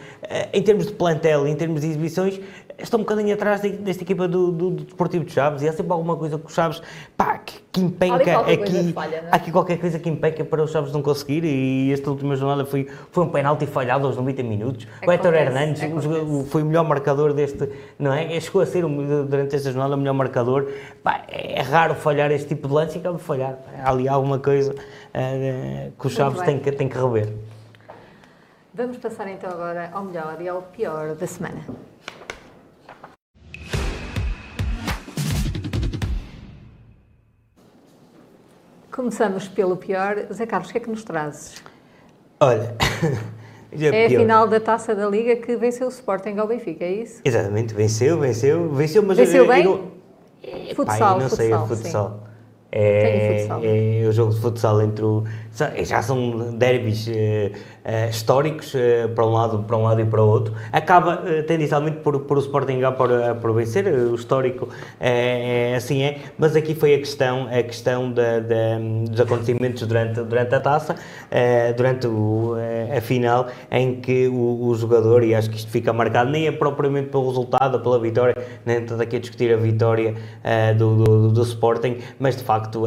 em 0.52 0.62
termos 0.62 0.86
de 0.86 0.92
plantel, 0.92 1.46
em 1.46 1.56
termos 1.56 1.80
de 1.80 1.88
exibições, 1.88 2.40
estão 2.82 3.00
um 3.00 3.02
bocadinho 3.02 3.34
atrás 3.34 3.60
desta 3.60 4.02
equipa 4.02 4.26
do, 4.26 4.50
do, 4.50 4.70
do, 4.70 4.84
Deportivo 4.84 5.24
de 5.24 5.32
Chaves 5.32 5.62
e 5.62 5.68
há 5.68 5.72
sempre 5.72 5.92
alguma 5.92 6.16
coisa 6.16 6.38
que 6.38 6.46
os 6.46 6.52
Chaves, 6.52 6.82
pá, 7.16 7.38
que, 7.38 7.60
que 7.72 7.80
empenca 7.80 8.40
aqui, 8.40 8.92
falha, 8.92 9.16
é? 9.16 9.28
há 9.30 9.36
aqui 9.36 9.52
qualquer 9.52 9.78
coisa 9.78 9.98
que 9.98 10.08
empenca 10.08 10.44
para 10.44 10.62
os 10.62 10.70
Chaves 10.70 10.92
não 10.92 11.02
conseguir 11.02 11.44
e 11.44 11.92
esta 11.92 12.10
última 12.10 12.36
jornada 12.36 12.64
foi, 12.64 12.88
foi 13.10 13.24
um 13.24 13.28
penalti 13.28 13.66
falhado 13.66 14.06
aos 14.06 14.16
90 14.16 14.42
minutos. 14.42 14.88
É 15.00 15.06
o 15.06 15.12
Héctor 15.12 15.34
Hernandes 15.34 15.82
é 15.82 15.90
foi 16.48 16.62
o 16.62 16.66
melhor 16.66 16.84
marcador 16.84 17.32
deste, 17.32 17.68
não 17.98 18.12
é? 18.12 18.38
Chegou 18.40 18.62
a 18.62 18.66
ser 18.66 18.82
durante 18.82 19.56
esta 19.56 19.70
jornada 19.70 19.94
o 19.94 19.98
melhor 19.98 20.14
marcador. 20.14 20.68
Pá, 21.02 21.22
é 21.28 21.60
raro 21.62 21.94
falhar 21.94 22.30
este 22.30 22.48
tipo 22.48 22.68
de 22.68 22.74
lance 22.74 22.96
e 22.96 23.00
acaba 23.00 23.16
de 23.16 23.22
falhar. 23.22 23.58
Há 23.82 23.90
ali 23.90 24.08
alguma 24.08 24.38
coisa 24.38 24.72
uh, 24.72 25.92
que 25.98 26.06
os 26.06 26.12
Chaves 26.12 26.42
têm 26.42 26.58
que, 26.58 26.72
têm 26.72 26.88
que 26.88 26.96
rever. 26.96 27.32
Vamos 28.72 28.96
passar 28.98 29.28
então 29.28 29.50
agora 29.50 29.90
ao 29.92 30.04
melhor 30.04 30.40
e 30.40 30.48
ao 30.48 30.62
pior 30.62 31.14
da 31.14 31.26
semana. 31.26 31.60
Começamos 38.92 39.46
pelo 39.48 39.76
pior. 39.76 40.16
Zé 40.32 40.46
Carlos, 40.46 40.68
o 40.70 40.72
que 40.72 40.78
é 40.78 40.80
que 40.80 40.90
nos 40.90 41.04
trazes? 41.04 41.62
Olha, 42.40 42.74
É 43.72 44.06
a 44.06 44.08
pior. 44.08 44.20
final 44.20 44.48
da 44.48 44.58
Taça 44.58 44.94
da 44.96 45.08
Liga 45.08 45.36
que 45.36 45.56
venceu 45.56 45.86
o 45.86 45.90
Sporting 45.90 46.36
ao 46.38 46.48
Benfica, 46.48 46.84
é 46.84 46.90
isso? 46.92 47.20
Exatamente, 47.24 47.72
venceu, 47.72 48.18
venceu, 48.18 48.68
venceu, 48.70 49.00
mas 49.02 49.16
Venceu 49.16 49.44
eu, 49.44 49.44
eu 49.44 49.48
bem? 49.48 49.64
não- 49.64 50.00
Futsal, 50.74 51.14
Pai, 51.14 51.20
não 51.20 51.28
sei, 51.28 51.50
futsal, 51.50 51.64
é 51.64 51.68
futsal. 51.68 52.26
É, 52.72 53.02
Tenho 53.02 53.38
futsal. 53.38 53.60
é 53.62 54.08
o 54.08 54.12
jogo 54.12 54.32
de 54.34 54.40
futsal 54.40 54.82
entre 54.82 55.04
o. 55.04 55.24
Já 55.84 56.02
são 56.02 56.52
derbys 56.56 57.08
eh, 57.08 57.52
eh, 57.84 58.08
históricos 58.08 58.74
eh, 58.74 59.08
para, 59.08 59.26
um 59.26 59.32
lado, 59.32 59.62
para 59.64 59.76
um 59.76 59.82
lado 59.82 60.00
e 60.00 60.04
para 60.04 60.22
o 60.22 60.28
outro. 60.28 60.54
Acaba 60.72 61.16
tendencialmente 61.46 61.98
por, 61.98 62.20
por 62.20 62.36
o 62.36 62.40
Sporting 62.40 62.74
ganhar 62.74 62.92
por, 62.92 63.10
por 63.40 63.54
vencer, 63.54 63.86
o 63.86 64.14
histórico 64.14 64.68
é, 65.00 65.72
é, 65.72 65.76
assim 65.76 66.02
é, 66.02 66.18
mas 66.38 66.54
aqui 66.56 66.74
foi 66.74 66.94
a 66.94 66.98
questão, 66.98 67.48
a 67.48 67.62
questão 67.62 68.12
dos 68.12 69.20
acontecimentos 69.20 69.86
durante, 69.86 70.22
durante 70.22 70.54
a 70.54 70.60
taça, 70.60 70.94
durante 71.76 72.06
o, 72.06 72.54
a 72.96 73.00
final, 73.00 73.48
em 73.70 74.00
que 74.00 74.28
o, 74.28 74.68
o 74.68 74.74
jogador, 74.74 75.22
e 75.24 75.34
acho 75.34 75.50
que 75.50 75.56
isto 75.56 75.70
fica 75.70 75.92
marcado, 75.92 76.30
nem 76.30 76.46
é 76.46 76.52
propriamente 76.52 77.08
pelo 77.08 77.28
resultado, 77.28 77.80
pela 77.80 77.98
vitória, 77.98 78.34
nem 78.64 78.78
estou 78.78 79.00
aqui 79.00 79.16
a 79.16 79.18
discutir 79.18 79.52
a 79.52 79.56
vitória 79.56 80.14
do, 80.76 81.04
do, 81.04 81.28
do 81.30 81.42
Sporting, 81.42 81.98
mas 82.18 82.36
de 82.36 82.44
facto, 82.44 82.84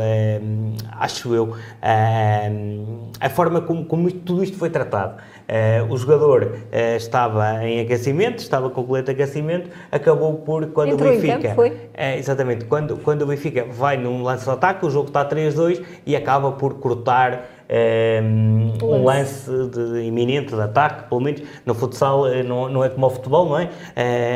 acho 0.99 1.33
eu, 1.33 1.55
a 3.19 3.29
forma 3.29 3.61
como, 3.61 3.85
como 3.85 4.07
isto- 4.07 4.19
tudo 4.21 4.43
isto 4.43 4.57
foi 4.57 4.69
tratado. 4.69 5.15
Eh, 5.47 5.83
o 5.89 5.97
jogador 5.97 6.55
eh, 6.71 6.95
estava 6.95 7.63
em 7.65 7.81
aquecimento, 7.81 8.39
estava 8.39 8.69
com 8.69 8.81
o 8.81 8.83
colete 8.85 9.05
de 9.07 9.11
aquecimento, 9.11 9.69
acabou 9.91 10.33
por, 10.35 10.65
quando 10.67 10.93
Entrou 10.93 11.11
o 11.11 11.13
em 11.13 11.19
Benfica... 11.19 11.39
campo, 11.41 11.55
foi? 11.55 11.77
É, 11.93 12.17
exatamente. 12.17 12.65
Quando, 12.65 12.97
quando 12.97 13.23
o 13.23 13.25
Benfica 13.25 13.65
vai 13.69 13.97
num 13.97 14.23
lance 14.23 14.45
de 14.45 14.51
ataque, 14.51 14.85
o 14.85 14.89
jogo 14.89 15.07
está 15.07 15.25
3-2 15.27 15.81
e 16.05 16.15
acaba 16.15 16.51
por 16.53 16.75
cortar 16.75 17.49
eh, 17.67 18.21
um 18.81 19.03
lance 19.03 19.49
de, 19.69 20.01
iminente 20.03 20.53
de 20.55 20.61
ataque, 20.61 21.09
pelo 21.09 21.21
menos 21.21 21.41
no 21.65 21.73
futsal 21.73 22.27
eh, 22.27 22.43
não, 22.43 22.69
não 22.69 22.83
é 22.83 22.89
como 22.89 23.05
ao 23.05 23.11
futebol, 23.11 23.47
não 23.49 23.59
é? 23.59 23.69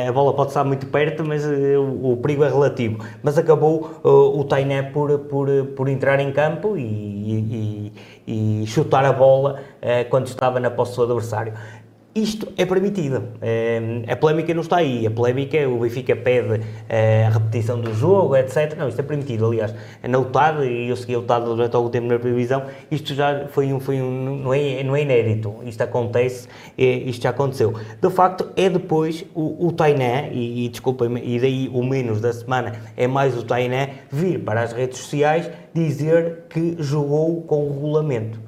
A 0.07 0.11
bola 0.11 0.33
pode 0.33 0.49
estar 0.49 0.63
muito 0.63 0.87
perto, 0.87 1.23
mas 1.25 1.45
o, 1.45 2.11
o 2.13 2.17
perigo 2.17 2.43
é 2.43 2.49
relativo. 2.49 2.97
Mas 3.23 3.37
acabou 3.37 3.91
o 4.03 4.43
Tainé 4.43 4.81
por, 4.83 5.17
por, 5.19 5.47
por 5.75 5.87
entrar 5.87 6.19
em 6.19 6.31
campo 6.31 6.75
e, 6.77 6.81
e- 6.81 7.37
e 7.37 7.93
chutar 8.65 9.05
a 9.05 9.13
bola 9.13 9.59
eh, 9.81 10.03
quando 10.03 10.27
estava 10.27 10.59
na 10.59 10.69
posse 10.69 10.95
do 10.95 11.03
adversário. 11.03 11.53
Isto 12.17 12.51
é 12.57 12.65
permitido. 12.65 13.29
Eh, 13.43 14.01
a 14.07 14.15
polémica 14.15 14.51
não 14.51 14.61
está 14.61 14.77
aí. 14.77 15.05
A 15.05 15.11
polémica 15.11 15.55
é 15.55 15.67
o 15.67 15.77
Benfica 15.77 16.15
pede 16.15 16.65
eh, 16.89 17.27
a 17.27 17.29
repetição 17.29 17.79
do 17.79 17.93
jogo, 17.93 18.35
etc. 18.35 18.75
Não, 18.75 18.89
isto 18.89 18.99
é 18.99 19.03
permitido. 19.03 19.45
Aliás, 19.45 19.71
na 20.01 20.17
UTAD, 20.17 20.65
e 20.65 20.89
eu 20.89 20.95
segui 20.95 21.13
a 21.13 21.19
UTAD 21.19 21.45
durante 21.45 21.75
algum 21.75 21.91
tempo 21.91 22.07
na 22.07 22.17
previsão, 22.17 22.63
isto 22.89 23.13
já 23.13 23.47
foi 23.49 23.71
um. 23.71 23.79
Foi 23.79 24.01
um 24.01 24.39
não, 24.41 24.51
é, 24.51 24.83
não 24.83 24.95
é 24.95 25.03
inédito. 25.03 25.57
Isto 25.63 25.83
acontece, 25.83 26.47
eh, 26.75 27.03
isto 27.05 27.21
já 27.21 27.29
aconteceu. 27.29 27.75
De 28.01 28.09
facto, 28.09 28.47
é 28.55 28.67
depois 28.67 29.23
o, 29.35 29.67
o 29.67 29.75
e, 30.31 30.65
e 30.65 30.69
desculpem-me, 30.69 31.21
e 31.23 31.39
daí 31.39 31.69
o 31.71 31.83
menos 31.83 32.19
da 32.19 32.33
semana 32.33 32.71
é 32.97 33.05
mais 33.05 33.37
o 33.37 33.43
Tainé, 33.43 33.93
vir 34.11 34.39
para 34.39 34.63
as 34.63 34.73
redes 34.73 34.97
sociais 34.97 35.51
dizer 35.71 36.45
que 36.49 36.77
jogou 36.79 37.43
com 37.43 37.67
o 37.67 37.73
regulamento. 37.73 38.39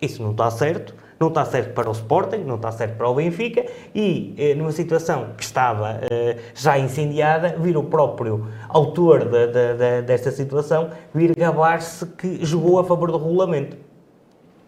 Isso 0.00 0.22
não 0.22 0.32
está 0.32 0.50
certo, 0.50 0.94
não 1.20 1.28
está 1.28 1.44
certo 1.44 1.72
para 1.74 1.88
o 1.88 1.92
Sporting, 1.92 2.38
não 2.38 2.54
está 2.56 2.70
certo 2.70 2.96
para 2.96 3.08
o 3.08 3.14
Benfica 3.14 3.64
e 3.94 4.34
eh, 4.38 4.54
numa 4.54 4.70
situação 4.72 5.30
que 5.36 5.42
estava 5.42 5.98
eh, 6.10 6.36
já 6.54 6.78
incendiada, 6.78 7.56
vir 7.58 7.76
o 7.76 7.82
próprio 7.82 8.46
autor 8.68 9.24
da- 9.24 9.46
da- 9.46 9.74
da- 9.74 10.00
desta 10.00 10.30
situação 10.30 10.90
vir 11.12 11.34
gabar-se 11.36 12.06
que 12.06 12.44
jogou 12.44 12.78
a 12.78 12.84
favor 12.84 13.10
do 13.10 13.18
regulamento. 13.18 13.76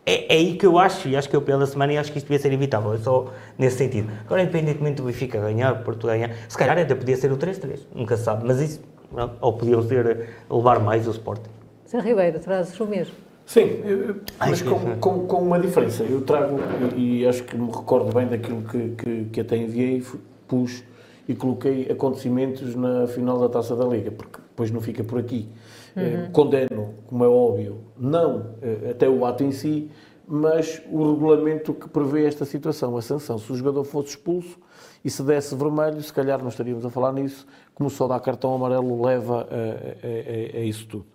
É, 0.04 0.34
é 0.34 0.38
aí 0.38 0.56
que 0.56 0.66
eu 0.66 0.76
acho, 0.78 1.08
e 1.08 1.16
acho 1.16 1.28
que 1.28 1.38
pior 1.40 1.58
da 1.58 1.66
semana, 1.66 1.92
e 1.92 1.98
acho 1.98 2.10
que 2.10 2.18
isto 2.18 2.26
devia 2.26 2.40
ser 2.40 2.52
evitável, 2.52 2.94
é 2.94 2.98
só 2.98 3.26
nesse 3.56 3.76
sentido. 3.76 4.10
Agora, 4.24 4.42
independentemente 4.42 4.96
do 4.96 5.04
Benfica 5.04 5.38
ganhar, 5.38 5.84
Porto 5.84 6.06
ganhar, 6.06 6.30
se 6.48 6.56
calhar 6.58 6.76
até 6.76 6.94
podia 6.94 7.16
ser 7.16 7.30
o 7.30 7.36
3-3, 7.36 7.80
nunca 7.94 8.16
se 8.16 8.24
sabe, 8.24 8.44
mas 8.44 8.58
isso, 8.60 8.80
não, 9.12 9.30
ou 9.40 9.52
podiam 9.52 9.80
ser, 9.82 10.06
eh, 10.06 10.26
levar 10.50 10.80
mais 10.80 11.06
o 11.06 11.10
Sporting. 11.12 11.50
Zé 11.88 12.00
Ribeiro, 12.00 12.40
trazes 12.40 12.78
o 12.80 12.86
mesmo. 12.86 13.14
Sim, 13.50 13.80
eu- 13.84 14.14
mas 14.38 14.62
com, 14.62 14.78
com, 15.00 15.26
com 15.26 15.36
uma 15.42 15.58
diferença. 15.58 16.04
Eu 16.04 16.20
trago, 16.20 16.56
e, 16.96 17.22
e 17.22 17.26
acho 17.26 17.42
que 17.42 17.56
me 17.56 17.66
recordo 17.68 18.14
bem 18.14 18.28
daquilo 18.28 18.62
que, 18.62 18.90
que, 18.90 19.24
que 19.24 19.40
até 19.40 19.56
enviei, 19.56 20.04
pus 20.46 20.84
e 21.28 21.34
coloquei 21.34 21.90
acontecimentos 21.90 22.76
na 22.76 23.08
final 23.08 23.40
da 23.40 23.48
Taça 23.48 23.74
da 23.74 23.84
Liga, 23.84 24.12
porque 24.12 24.38
depois 24.40 24.70
não 24.70 24.80
fica 24.80 25.02
por 25.02 25.18
aqui. 25.18 25.48
Eh, 25.96 26.00
Uhum. 26.26 26.30
condeno, 26.30 26.94
como 27.08 27.24
é 27.24 27.28
óbvio, 27.28 27.78
não 27.98 28.54
eh, 28.62 28.90
até 28.92 29.08
o 29.08 29.26
ato 29.26 29.42
em 29.42 29.50
si, 29.50 29.90
mas 30.28 30.80
o 30.88 31.10
regulamento 31.10 31.74
que 31.74 31.88
prevê 31.88 32.26
esta 32.26 32.44
situação, 32.44 32.96
a 32.96 33.02
sanção. 33.02 33.36
Se 33.36 33.50
o 33.50 33.56
jogador 33.56 33.82
fosse 33.82 34.10
expulso 34.10 34.56
e 35.04 35.10
se 35.10 35.24
desse 35.24 35.56
vermelho, 35.56 36.00
se 36.00 36.12
calhar 36.12 36.38
não 36.40 36.48
estaríamos 36.50 36.86
a 36.86 36.90
falar 36.90 37.12
nisso, 37.12 37.44
como 37.74 37.90
só 37.90 38.06
dá 38.06 38.20
cartão 38.20 38.54
amarelo 38.54 39.04
leva 39.04 39.40
a, 39.40 39.42
a- 39.42 40.56
a- 40.56 40.60
a 40.60 40.64
isso 40.64 40.86
tudo. 40.86 41.06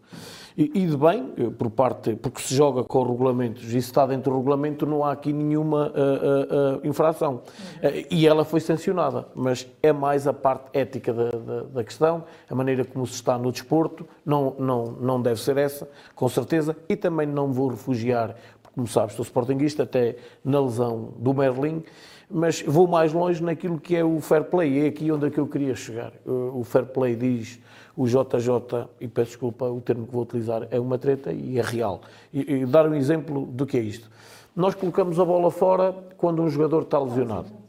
E, 0.58 0.86
de 0.88 0.96
bem, 0.96 1.34
eh, 1.38 1.50
por 1.50 1.70
parte, 1.70 2.16
porque 2.16 2.40
se 2.42 2.56
joga 2.56 2.82
com 2.82 3.04
regulamentos 3.04 3.64
e 3.66 3.72
se 3.72 3.78
está 3.80 4.06
dentro 4.06 4.32
do 4.32 4.38
regulamento, 4.38 4.86
não 4.86 5.04
há 5.04 5.12
aqui 5.12 5.34
nenhuma 5.34 5.92
ah, 5.94 6.80
ah, 6.82 6.88
infração. 6.88 7.42
Eh, 7.82 8.06
E 8.10 8.26
ela 8.26 8.46
foi 8.46 8.62
sancionada, 8.62 9.28
mas 9.36 9.68
é 9.84 9.92
mais 9.92 10.28
a 10.28 10.34
parte 10.34 10.70
ética 10.72 11.12
da, 11.14 11.30
da- 11.32 11.64
da 11.64 11.84
questão, 11.84 12.24
a 12.50 12.56
maneira 12.56 12.86
como 12.86 13.06
se 13.06 13.16
está 13.16 13.38
no 13.38 13.52
desporto, 13.52 14.08
não, 14.26 14.56
não, 14.58 14.86
não 14.94 15.22
deve 15.22 15.42
ser 15.42 15.58
essa, 15.58 15.90
com 16.16 16.30
certeza, 16.30 16.74
e 16.88 16.96
também 16.96 17.28
não 17.28 17.52
vou 17.52 17.68
refugiar, 17.68 18.36
porque, 18.64 18.76
como 18.76 18.88
sabes, 18.88 19.14
sou 19.16 19.24
sportinguista 19.26 19.84
até 19.84 20.16
na 20.44 20.62
lesão 20.62 21.10
do 21.18 21.34
Merlin, 21.34 21.84
mas 22.32 22.62
vou 22.62 22.88
mais 22.88 23.12
longe 23.12 23.44
naquilo 23.44 23.78
que 23.78 23.94
é 23.94 24.06
o 24.06 24.22
fair 24.22 24.46
play, 24.46 24.86
é 24.86 24.88
aqui 24.88 25.12
onde 25.12 25.28
é 25.28 25.30
que 25.30 25.38
eu 25.38 25.48
queria 25.48 25.76
chegar. 25.76 26.14
O 26.26 26.64
fair 26.64 26.86
play 26.86 27.14
diz 27.16 27.60
o 27.96 28.06
JJ, 28.08 28.88
e 29.00 29.08
peço 29.08 29.32
desculpa, 29.32 29.66
o 29.66 29.80
termo 29.82 30.06
que 30.06 30.14
vou 30.14 30.24
utilizar 30.24 30.68
é 30.70 30.80
uma 30.80 30.98
treta 30.98 31.32
e 31.32 31.58
é 31.58 31.62
real. 31.62 32.02
E, 32.34 32.54
e 32.54 32.66
dar 32.66 32.88
um 32.88 32.94
exemplo 32.94 33.46
do 33.46 33.66
que 33.66 33.78
é 33.78 33.82
isto. 33.82 34.10
Nós 34.56 34.76
colocamos 34.76 35.20
a 35.20 35.26
bola 35.26 35.52
fora 35.52 35.96
quando 36.18 36.42
um 36.42 36.50
jogador 36.50 36.84
está 36.84 37.00
lesionado. 37.00 37.65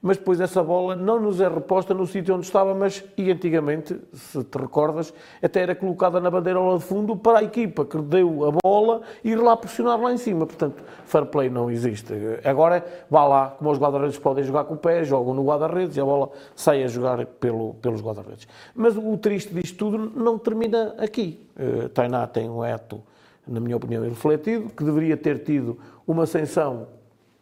Mas 0.00 0.16
depois 0.16 0.40
essa 0.40 0.62
bola 0.62 0.94
não 0.94 1.20
nos 1.20 1.40
é 1.40 1.48
reposta 1.48 1.94
no 1.94 2.06
sítio 2.06 2.34
onde 2.34 2.46
estava, 2.46 2.74
mas 2.74 3.02
e 3.16 3.30
antigamente, 3.30 3.98
se 4.12 4.44
te 4.44 4.58
recordas, 4.58 5.12
até 5.42 5.60
era 5.60 5.74
colocada 5.74 6.20
na 6.20 6.30
bandeirola 6.30 6.78
de 6.78 6.84
fundo 6.84 7.16
para 7.16 7.38
a 7.40 7.42
equipa 7.42 7.84
que 7.84 7.98
deu 7.98 8.44
a 8.44 8.52
bola 8.62 9.02
ir 9.24 9.36
lá 9.36 9.56
pressionar 9.56 10.00
lá 10.00 10.12
em 10.12 10.18
cima. 10.18 10.46
Portanto, 10.46 10.82
fair 11.04 11.26
play 11.26 11.48
não 11.48 11.70
existe. 11.70 12.12
Agora, 12.44 12.84
vá 13.10 13.24
lá, 13.24 13.48
como 13.58 13.70
os 13.70 13.78
guarda-redes 13.78 14.18
podem 14.18 14.44
jogar 14.44 14.64
com 14.64 14.74
o 14.74 14.76
pé, 14.78 15.04
jogam 15.04 15.34
no 15.34 15.44
guarda-redes 15.44 15.96
e 15.96 16.00
a 16.00 16.04
bola 16.04 16.30
sai 16.54 16.84
a 16.84 16.88
jogar 16.88 17.24
pelo, 17.26 17.74
pelos 17.74 18.00
guarda-redes. 18.00 18.46
Mas 18.74 18.96
o 18.96 19.16
triste 19.16 19.52
disto 19.54 19.76
tudo 19.76 19.98
não 19.98 20.38
termina 20.38 20.94
aqui. 20.98 21.46
Uh, 21.58 21.88
Tainá 21.88 22.26
tem 22.26 22.48
um 22.48 22.64
eto, 22.64 23.02
na 23.46 23.60
minha 23.60 23.76
opinião, 23.76 24.02
refletido, 24.02 24.68
que 24.70 24.84
deveria 24.84 25.16
ter 25.16 25.38
tido 25.40 25.78
uma 26.06 26.26
sanção 26.26 26.86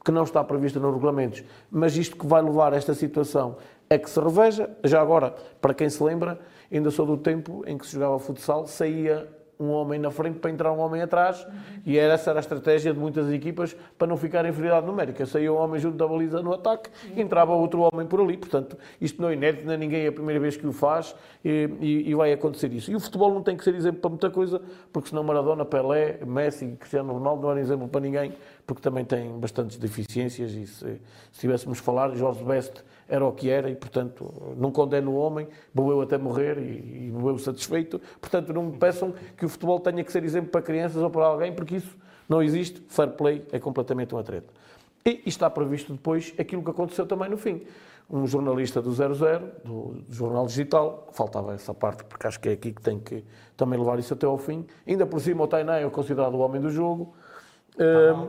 que 0.04 0.12
não 0.12 0.22
está 0.24 0.44
prevista 0.44 0.78
nos 0.78 0.92
regulamentos, 0.92 1.42
mas 1.70 1.96
isto 1.96 2.16
que 2.16 2.26
vai 2.26 2.42
levar 2.42 2.74
a 2.74 2.76
esta 2.76 2.92
situação 2.94 3.56
é 3.88 3.96
que 3.98 4.08
se 4.10 4.20
reveja. 4.20 4.68
Já 4.84 5.00
agora, 5.00 5.34
para 5.60 5.72
quem 5.72 5.88
se 5.88 6.02
lembra, 6.02 6.38
ainda 6.72 6.90
sou 6.90 7.06
do 7.06 7.16
tempo 7.16 7.62
em 7.66 7.78
que 7.78 7.86
se 7.86 7.92
jogava 7.94 8.18
futsal, 8.18 8.66
saía 8.66 9.26
um 9.58 9.70
homem 9.70 10.00
na 10.00 10.10
frente 10.10 10.40
para 10.40 10.50
entrar 10.50 10.72
um 10.72 10.80
homem 10.80 11.00
atrás 11.00 11.46
e 11.86 11.96
era 11.96 12.14
essa 12.14 12.30
era 12.30 12.40
a 12.40 12.42
estratégia 12.42 12.92
de 12.92 12.98
muitas 12.98 13.30
equipas 13.32 13.74
para 13.96 14.08
não 14.08 14.16
ficar 14.16 14.44
em 14.44 14.48
inferioridade 14.48 14.84
numérica. 14.84 15.24
Saía 15.26 15.52
um 15.52 15.56
homem 15.56 15.80
junto 15.80 15.96
da 15.96 16.08
baliza 16.08 16.42
no 16.42 16.52
ataque, 16.52 16.90
entrava 17.16 17.52
outro 17.54 17.82
homem 17.82 18.04
por 18.04 18.20
ali. 18.20 18.36
Portanto, 18.36 18.76
isto 19.00 19.22
não 19.22 19.28
é 19.28 19.34
inédito, 19.34 19.64
nem 19.64 19.78
ninguém 19.78 20.06
é 20.06 20.08
a 20.08 20.12
primeira 20.12 20.40
vez 20.40 20.56
que 20.56 20.66
o 20.66 20.72
faz 20.72 21.14
e, 21.44 21.70
e- 21.80 22.10
e 22.10 22.14
vai 22.16 22.32
acontecer 22.32 22.72
isso. 22.72 22.90
E 22.90 22.96
o 22.96 23.00
futebol 23.00 23.32
não 23.32 23.42
tem 23.44 23.56
que 23.56 23.62
ser 23.62 23.76
exemplo 23.76 24.00
para 24.00 24.10
muita 24.10 24.28
coisa, 24.28 24.60
porque 24.92 25.10
senão 25.10 25.22
Maradona, 25.22 25.64
Pelé, 25.64 26.18
Messi, 26.26 26.74
Cristiano 26.78 27.12
Ronaldo 27.12 27.42
não 27.42 27.50
eram 27.52 27.60
exemplo 27.60 27.86
para 27.86 28.00
ninguém, 28.00 28.32
porque 28.66 28.82
também 28.82 29.04
têm 29.04 29.38
bastantes 29.38 29.76
deficiências 29.76 30.52
e 30.52 30.66
se, 30.66 31.00
se 31.32 31.40
tivéssemos 31.40 31.78
falar, 31.78 32.14
Jorge 32.14 32.42
Best 32.44 32.82
era 33.08 33.24
o 33.24 33.32
que 33.32 33.50
era 33.50 33.70
e, 33.70 33.74
portanto, 33.74 34.32
não 34.56 34.70
condeno 34.70 35.12
o 35.12 35.16
homem, 35.16 35.46
bebeu 35.74 36.00
até 36.00 36.16
morrer 36.16 36.58
e, 36.58 37.06
e 37.06 37.10
bebeu 37.14 37.38
satisfeito. 37.38 38.00
Portanto, 38.20 38.52
não 38.52 38.64
me 38.64 38.78
peçam 38.78 39.14
que 39.36 39.44
o 39.44 39.48
futebol 39.48 39.78
tenha 39.80 40.02
que 40.02 40.10
ser 40.10 40.24
exemplo 40.24 40.50
para 40.50 40.62
crianças 40.62 41.02
ou 41.02 41.10
para 41.10 41.26
alguém, 41.26 41.52
porque 41.52 41.76
isso 41.76 41.96
não 42.28 42.42
existe. 42.42 42.82
Fair 42.88 43.10
play 43.10 43.44
é 43.52 43.58
completamente 43.58 44.14
uma 44.14 44.22
treta. 44.22 44.52
E 45.04 45.22
está 45.26 45.50
previsto 45.50 45.92
depois 45.92 46.32
aquilo 46.38 46.62
que 46.62 46.70
aconteceu 46.70 47.06
também 47.06 47.28
no 47.28 47.36
fim. 47.36 47.62
Um 48.08 48.26
jornalista 48.26 48.80
do 48.80 48.92
00, 48.92 49.16
do 49.64 50.02
Jornal 50.08 50.46
Digital, 50.46 51.08
faltava 51.12 51.54
essa 51.54 51.72
parte, 51.74 52.04
porque 52.04 52.26
acho 52.26 52.40
que 52.40 52.48
é 52.48 52.52
aqui 52.52 52.72
que 52.72 52.80
tem 52.80 52.98
que 52.98 53.24
também 53.56 53.78
levar 53.78 53.98
isso 53.98 54.14
até 54.14 54.26
ao 54.26 54.38
fim. 54.38 54.66
Ainda 54.86 55.06
por 55.06 55.20
cima, 55.20 55.44
o 55.44 55.46
Tainá 55.46 55.78
é 55.78 55.88
considerado 55.88 56.34
o 56.34 56.38
homem 56.38 56.60
do 56.60 56.70
jogo. 56.70 57.14
Hum, 57.78 58.28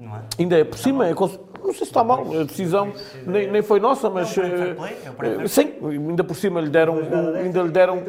Não 0.00 0.16
é? 0.16 0.20
Ainda 0.38 0.56
é 0.58 0.64
por 0.64 0.78
cima, 0.78 1.06
é 1.06 1.12
cons- 1.14 1.38
não 1.62 1.66
sei 1.74 1.74
se 1.74 1.82
está 1.84 2.02
mal, 2.02 2.20
a 2.40 2.44
decisão 2.44 2.90
nem, 3.26 3.50
nem 3.50 3.60
foi 3.60 3.78
nossa, 3.78 4.08
mas 4.08 4.36
É 4.38 4.74
play, 4.74 4.96
é 5.44 5.46
sim, 5.46 5.74
ainda 5.82 6.24
por 6.24 6.34
cima 6.34 6.58
lhe 6.58 6.70
deram, 6.70 6.94
o- 7.02 7.34
ainda 7.36 7.62
lhe 7.62 7.70
deram 7.70 8.02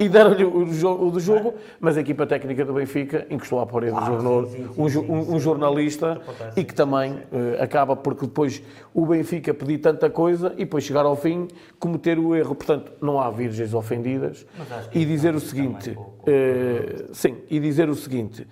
e 0.00 0.08
deram-lhe 0.08 0.44
o, 0.44 0.66
jogo, 0.72 1.06
o 1.06 1.10
do 1.12 1.20
jogo, 1.20 1.54
mas 1.78 1.96
a 1.96 2.00
equipa 2.00 2.26
técnica 2.26 2.64
do 2.64 2.72
Benfica 2.72 3.24
encostou 3.30 3.60
à 3.60 3.66
parede 3.66 3.92
um, 3.96 4.04
jornal- 4.04 4.48
um 4.76 4.88
jo- 4.88 5.02
um- 5.08 5.34
um 5.34 5.38
jornalista 5.38 6.20
e 6.56 6.64
que 6.64 6.74
também 6.74 7.22
eh, 7.32 7.62
acaba 7.62 7.94
porque 7.94 8.26
depois 8.26 8.60
o 8.92 9.06
Benfica 9.06 9.54
pedir 9.54 9.78
tanta 9.78 10.10
coisa 10.10 10.52
e 10.56 10.64
depois 10.64 10.82
chegar 10.82 11.06
ao 11.06 11.14
fim 11.14 11.46
cometer 11.78 12.18
o 12.18 12.34
erro. 12.34 12.56
Portanto, 12.56 12.90
não 13.00 13.20
há 13.20 13.30
virgens 13.30 13.72
ofendidas. 13.74 14.44
E 14.92 15.04
dizer 15.04 15.36
o 15.36 15.40
também 15.40 15.48
seguinte, 15.48 15.96
eh, 16.26 17.04
sim, 17.12 17.36
e 17.48 17.60
dizer 17.60 17.88
o 17.88 17.94
seguinte, 17.94 18.44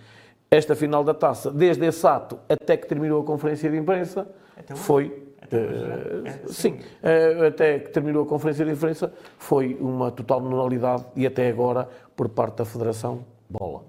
esta 0.51 0.75
final 0.75 1.05
da 1.05 1.15
taça, 1.15 1.51
desde 1.51 1.85
esse 1.87 2.05
ato 2.07 2.39
até 2.49 2.77
que 2.77 2.87
terminou 2.89 3.23
a 3.23 3.25
conferência 3.25 3.71
de 3.71 3.77
imprensa, 3.77 4.27
foi. 4.75 5.27
eh, 5.53 6.41
sim, 6.49 6.79
eh, 7.03 7.47
até 7.47 7.79
que 7.79 7.91
terminou 7.91 8.25
a 8.25 8.27
conferência 8.27 8.65
de 8.65 8.73
imprensa, 8.73 9.13
foi 9.39 9.77
uma 9.81 10.11
total 10.11 10.41
normalidade 10.41 11.05
e 11.15 11.25
até 11.27 11.49
agora, 11.49 11.89
por 12.17 12.29
parte 12.29 12.57
da 12.59 12.65
Federação, 12.65 13.25
bola. 13.49 13.85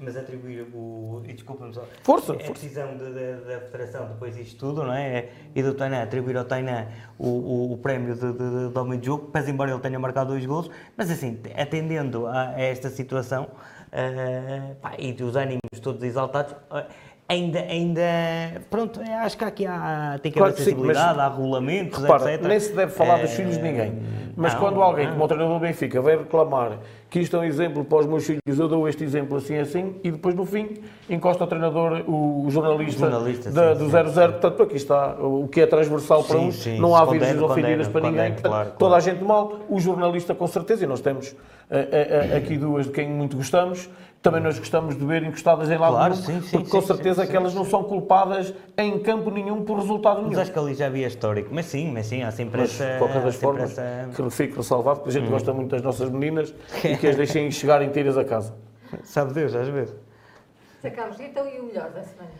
Mas 0.00 0.16
atribuir 0.16 0.66
o. 0.74 1.22
E 1.24 1.32
desculpa-me 1.32 1.72
só. 1.72 1.84
Força, 2.02 2.32
A 2.32 2.38
força. 2.40 2.52
decisão 2.54 2.96
de- 2.96 3.12
de- 3.12 3.44
da 3.44 3.60
Federação 3.60 4.08
depois 4.08 4.34
disto 4.34 4.58
tudo, 4.58 4.82
não 4.82 4.92
é? 4.92 5.28
E 5.54 5.62
do 5.62 5.72
Tainá, 5.72 6.02
atribuir 6.02 6.36
ao 6.36 6.44
Tainá 6.44 6.88
o, 7.16 7.28
o, 7.28 7.72
o 7.74 7.78
prémio 7.78 8.12
de, 8.16 8.32
de, 8.32 8.68
de 8.72 8.76
homem 8.76 8.98
de 8.98 9.06
jogo, 9.06 9.28
pese 9.28 9.52
embora 9.52 9.70
ele 9.70 9.78
tenha 9.78 9.96
marcado 10.00 10.30
dois 10.30 10.44
golos, 10.44 10.68
mas 10.96 11.08
assim, 11.12 11.38
atendendo 11.56 12.26
a, 12.26 12.48
a 12.56 12.60
esta 12.60 12.90
situação 12.90 13.46
eh, 13.92 14.74
pá, 14.80 14.94
e 14.98 15.12
dos 15.12 15.36
ânimos 15.36 15.80
todos 15.82 16.02
exaltados. 16.02 16.54
Ainda, 17.30 17.58
ainda, 17.60 18.00
pronto, 18.70 19.02
eh, 19.02 19.12
acho 19.16 19.36
que 19.36 19.44
aqui 19.44 19.66
há, 19.66 20.18
tem 20.22 20.32
que 20.32 20.38
Claro 20.38 20.54
haver 20.54 20.64
sim, 20.64 20.70
sensibilidade, 20.70 21.20
há 21.20 21.28
regulamentos, 21.28 22.00
Repara, 22.00 22.32
etc. 22.32 22.46
nem 22.48 22.58
se 22.58 22.72
deve 22.72 22.90
falar 22.90 23.18
dos 23.20 23.30
Eh, 23.32 23.34
filhos 23.36 23.56
de 23.58 23.62
ninguém. 23.62 23.98
Mas 24.34 24.54
não, 24.54 24.60
quando 24.60 24.80
alguém, 24.80 25.04
não. 25.04 25.12
como 25.12 25.24
o 25.24 25.28
treinador 25.28 25.58
do 25.58 25.60
Benfica, 25.60 26.00
vai 26.00 26.16
reclamar 26.16 26.78
que 27.10 27.20
isto 27.20 27.36
é 27.36 27.40
um 27.40 27.44
exemplo 27.44 27.84
para 27.84 27.98
os 27.98 28.06
meus 28.06 28.24
filhos, 28.24 28.40
eu 28.58 28.66
dou 28.66 28.88
este 28.88 29.04
exemplo 29.04 29.36
assim 29.36 29.56
assim, 29.58 29.96
e 30.02 30.10
depois 30.10 30.34
no 30.34 30.46
fim 30.46 30.78
encosta 31.10 31.44
o 31.44 31.46
treinador, 31.46 32.02
o, 32.08 32.46
o 32.46 32.50
jornalista, 32.50 33.06
O 33.06 33.10
jornalista, 33.10 33.50
da- 33.50 33.74
sim, 33.74 33.78
do 33.84 33.84
sim, 33.90 33.90
00. 33.90 34.32
Portanto, 34.32 34.62
aqui 34.62 34.76
está 34.76 35.16
o 35.20 35.46
que 35.48 35.60
é 35.60 35.66
transversal 35.66 36.24
para 36.24 36.38
Sim, 36.38 36.46
uns, 36.48 36.54
sim, 36.62 36.78
não 36.80 36.96
há 36.96 37.04
virgens 37.04 37.42
ofendidas 37.42 37.88
para 37.88 38.00
ninguém. 38.00 38.30
condeno, 38.30 38.42
claro, 38.48 38.68
Toda 38.70 38.78
claro. 38.78 38.94
a 38.94 39.00
gente 39.00 39.22
mal, 39.22 39.52
o 39.68 39.78
jornalista 39.78 40.34
com 40.34 40.46
certeza, 40.46 40.84
e 40.84 40.86
nós 40.86 41.02
temos 41.02 41.36
eh, 41.70 42.28
eh, 42.32 42.36
aqui 42.38 42.56
duas 42.56 42.86
de 42.86 42.92
quem 42.92 43.06
muito 43.10 43.36
gostamos. 43.36 43.90
Também 44.20 44.40
nós 44.42 44.58
gostamos 44.58 44.98
de 44.98 45.04
ver 45.06 45.22
encostadas 45.22 45.70
em 45.70 45.78
lado 45.78 45.92
Claro, 45.94 46.14
nenhum, 46.14 46.26
sim, 46.26 46.40
sim, 46.42 46.50
porque 46.58 46.70
com 46.70 46.80
sim, 46.80 46.86
certeza 46.88 47.24
sim, 47.24 47.30
que 47.30 47.36
elas 47.36 47.54
não 47.54 47.64
são 47.64 47.84
culpadas 47.84 48.52
em 48.76 48.98
campo 48.98 49.30
nenhum 49.30 49.64
por 49.64 49.78
resultado 49.78 50.16
nenhum. 50.18 50.30
Mas 50.30 50.38
acho 50.40 50.52
que 50.52 50.58
ali 50.58 50.74
já 50.74 50.86
havia 50.86 51.06
histórico. 51.06 51.50
Mas 51.52 51.66
sim, 51.66 51.92
mas 51.92 52.06
sim, 52.06 52.22
há 52.22 52.30
sempre 52.32 52.60
Mas, 52.60 52.72
essa. 52.72 52.92
de 52.92 52.98
qualquer 52.98 53.22
das 53.22 53.36
formas, 53.36 53.70
essa- 53.78 54.08
que 54.14 54.30
fique 54.30 54.56
ressalvado, 54.56 55.00
porque 55.00 55.10
a 55.10 55.12
gente 55.20 55.28
Hum. 55.28 55.32
gosta 55.32 55.52
muito 55.52 55.70
das 55.70 55.82
nossas 55.82 56.10
meninas 56.10 56.52
e 56.84 56.96
que 56.96 57.06
as 57.06 57.16
deixem 57.16 57.48
chegar 57.52 57.80
inteiras 57.82 58.18
a 58.18 58.24
casa. 58.24 58.54
Sabe 59.04 59.32
Deus, 59.34 59.54
às 59.54 59.68
vezes. 59.68 59.94
Carlos, 60.94 61.20
então 61.20 61.46
e 61.48 61.60
o 61.60 61.64
melhor 61.64 61.90
da 61.90 62.02
semana? 62.02 62.30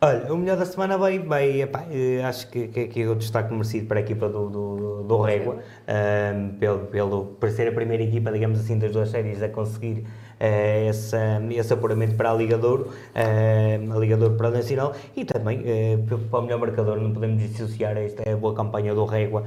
Olha, 0.00 0.32
o 0.34 0.36
melhor 0.36 0.56
da 0.58 0.66
semana 0.66 0.98
vai, 0.98 1.18
vai 1.18 1.62
epá, 1.62 1.84
eh, 1.90 2.22
acho 2.24 2.48
que, 2.50 2.68
que 2.68 2.80
aqui 2.80 3.02
é 3.02 3.08
o 3.08 3.14
destaque 3.14 3.50
merecido 3.52 3.86
para 3.86 3.98
a 4.00 4.02
equipa 4.02 4.28
do, 4.28 4.50
do, 4.50 5.02
do 5.02 5.20
Régua, 5.22 5.60
ahm, 5.88 6.50
pelo, 6.58 6.78
pelo, 6.86 7.24
por 7.40 7.50
ser 7.50 7.68
a 7.68 7.72
primeira 7.72 8.02
equipa, 8.02 8.30
digamos 8.30 8.60
assim, 8.60 8.78
das 8.78 8.92
duas 8.92 9.08
séries 9.08 9.42
a 9.42 9.48
conseguir 9.48 10.04
eh, 10.40 10.86
esse, 10.88 11.16
esse 11.52 11.72
apuramento 11.72 12.14
para 12.16 12.30
a 12.30 12.34
Liga 12.34 12.56
de 12.58 12.66
Ouro, 12.66 12.90
ahm, 13.14 13.92
a 13.92 13.98
Liga 13.98 14.16
de 14.16 14.22
Ouro 14.24 14.36
para 14.36 14.48
a 14.48 14.50
Nacional, 14.50 14.92
e 15.16 15.24
também 15.24 15.58
p- 15.62 16.16
para 16.30 16.38
o 16.40 16.42
melhor 16.42 16.58
marcador, 16.58 17.00
não 17.00 17.12
podemos 17.12 17.40
dissociar 17.42 17.96
esta 17.96 18.36
boa 18.36 18.54
campanha 18.54 18.94
do 18.94 19.04
Régua, 19.04 19.44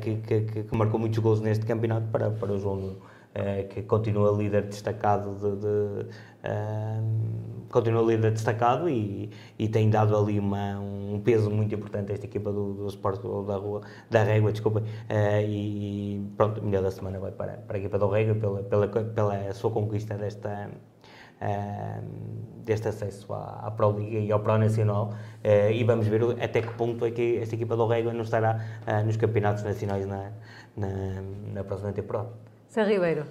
que, 0.00 0.16
que, 0.16 0.40
que- 0.42 0.76
marcou 0.76 0.98
muitos 1.00 1.18
gols 1.18 1.40
neste 1.40 1.64
campeonato 1.66 2.06
para, 2.08 2.30
para 2.30 2.52
o 2.52 2.58
João 2.58 2.76
Nuno. 2.76 2.96
que 3.70 3.82
continua 3.82 4.30
líder 4.36 4.62
destacado 4.64 5.34
de, 5.40 5.56
de, 5.56 6.06
ahm, 6.42 7.66
continua 7.70 8.02
líder 8.02 8.32
destacado 8.32 8.88
e, 8.88 9.30
e 9.58 9.68
tem 9.68 9.88
dado 9.88 10.16
ali 10.16 10.38
uma, 10.38 10.78
um 10.78 11.20
peso 11.24 11.50
muito 11.50 11.74
importante 11.74 12.12
a 12.12 12.14
esta 12.14 12.26
equipa 12.26 12.52
do, 12.52 12.74
do 12.74 12.86
Sport 12.88 13.22
da 13.46 13.56
Rua, 13.56 13.80
da 14.10 14.22
Régua, 14.22 14.52
desculpa, 14.52 14.82
eh, 15.08 15.44
e 15.44 16.32
pronto, 16.36 16.60
o 16.60 16.64
melhor 16.64 16.82
da 16.82 16.90
semana 16.90 17.18
vai 17.18 17.32
para, 17.32 17.54
para 17.54 17.76
a 17.76 17.80
equipa 17.80 17.98
do 17.98 18.08
Régua 18.08 18.34
pela, 18.34 18.62
pela, 18.62 18.86
pela 18.86 19.54
sua 19.54 19.70
conquista 19.70 20.16
desta 20.16 20.70
ahm, 21.40 22.62
deste 22.64 22.88
acesso 22.88 23.32
à, 23.32 23.66
à 23.66 23.70
Pro 23.70 23.90
Liga 23.90 24.18
e 24.18 24.30
ao 24.30 24.40
Pro 24.40 24.56
Nacional 24.58 25.14
eh, 25.42 25.72
e 25.72 25.82
vamos 25.84 26.06
ver 26.06 26.22
até 26.40 26.62
que 26.62 26.72
ponto 26.74 27.04
é 27.04 27.10
que 27.10 27.38
esta 27.38 27.54
equipa 27.54 27.76
do 27.76 27.86
Régua 27.86 28.12
não 28.12 28.22
estará 28.22 28.60
ah, 28.86 29.02
nos 29.02 29.16
campeonatos 29.16 29.64
nacionais 29.64 30.06
na, 30.06 30.30
na, 30.76 30.88
na 31.52 31.64
próxima 31.64 31.92
temporada. 31.92 32.30
Sr. 32.68 32.86
Ribeiro. 32.86 33.24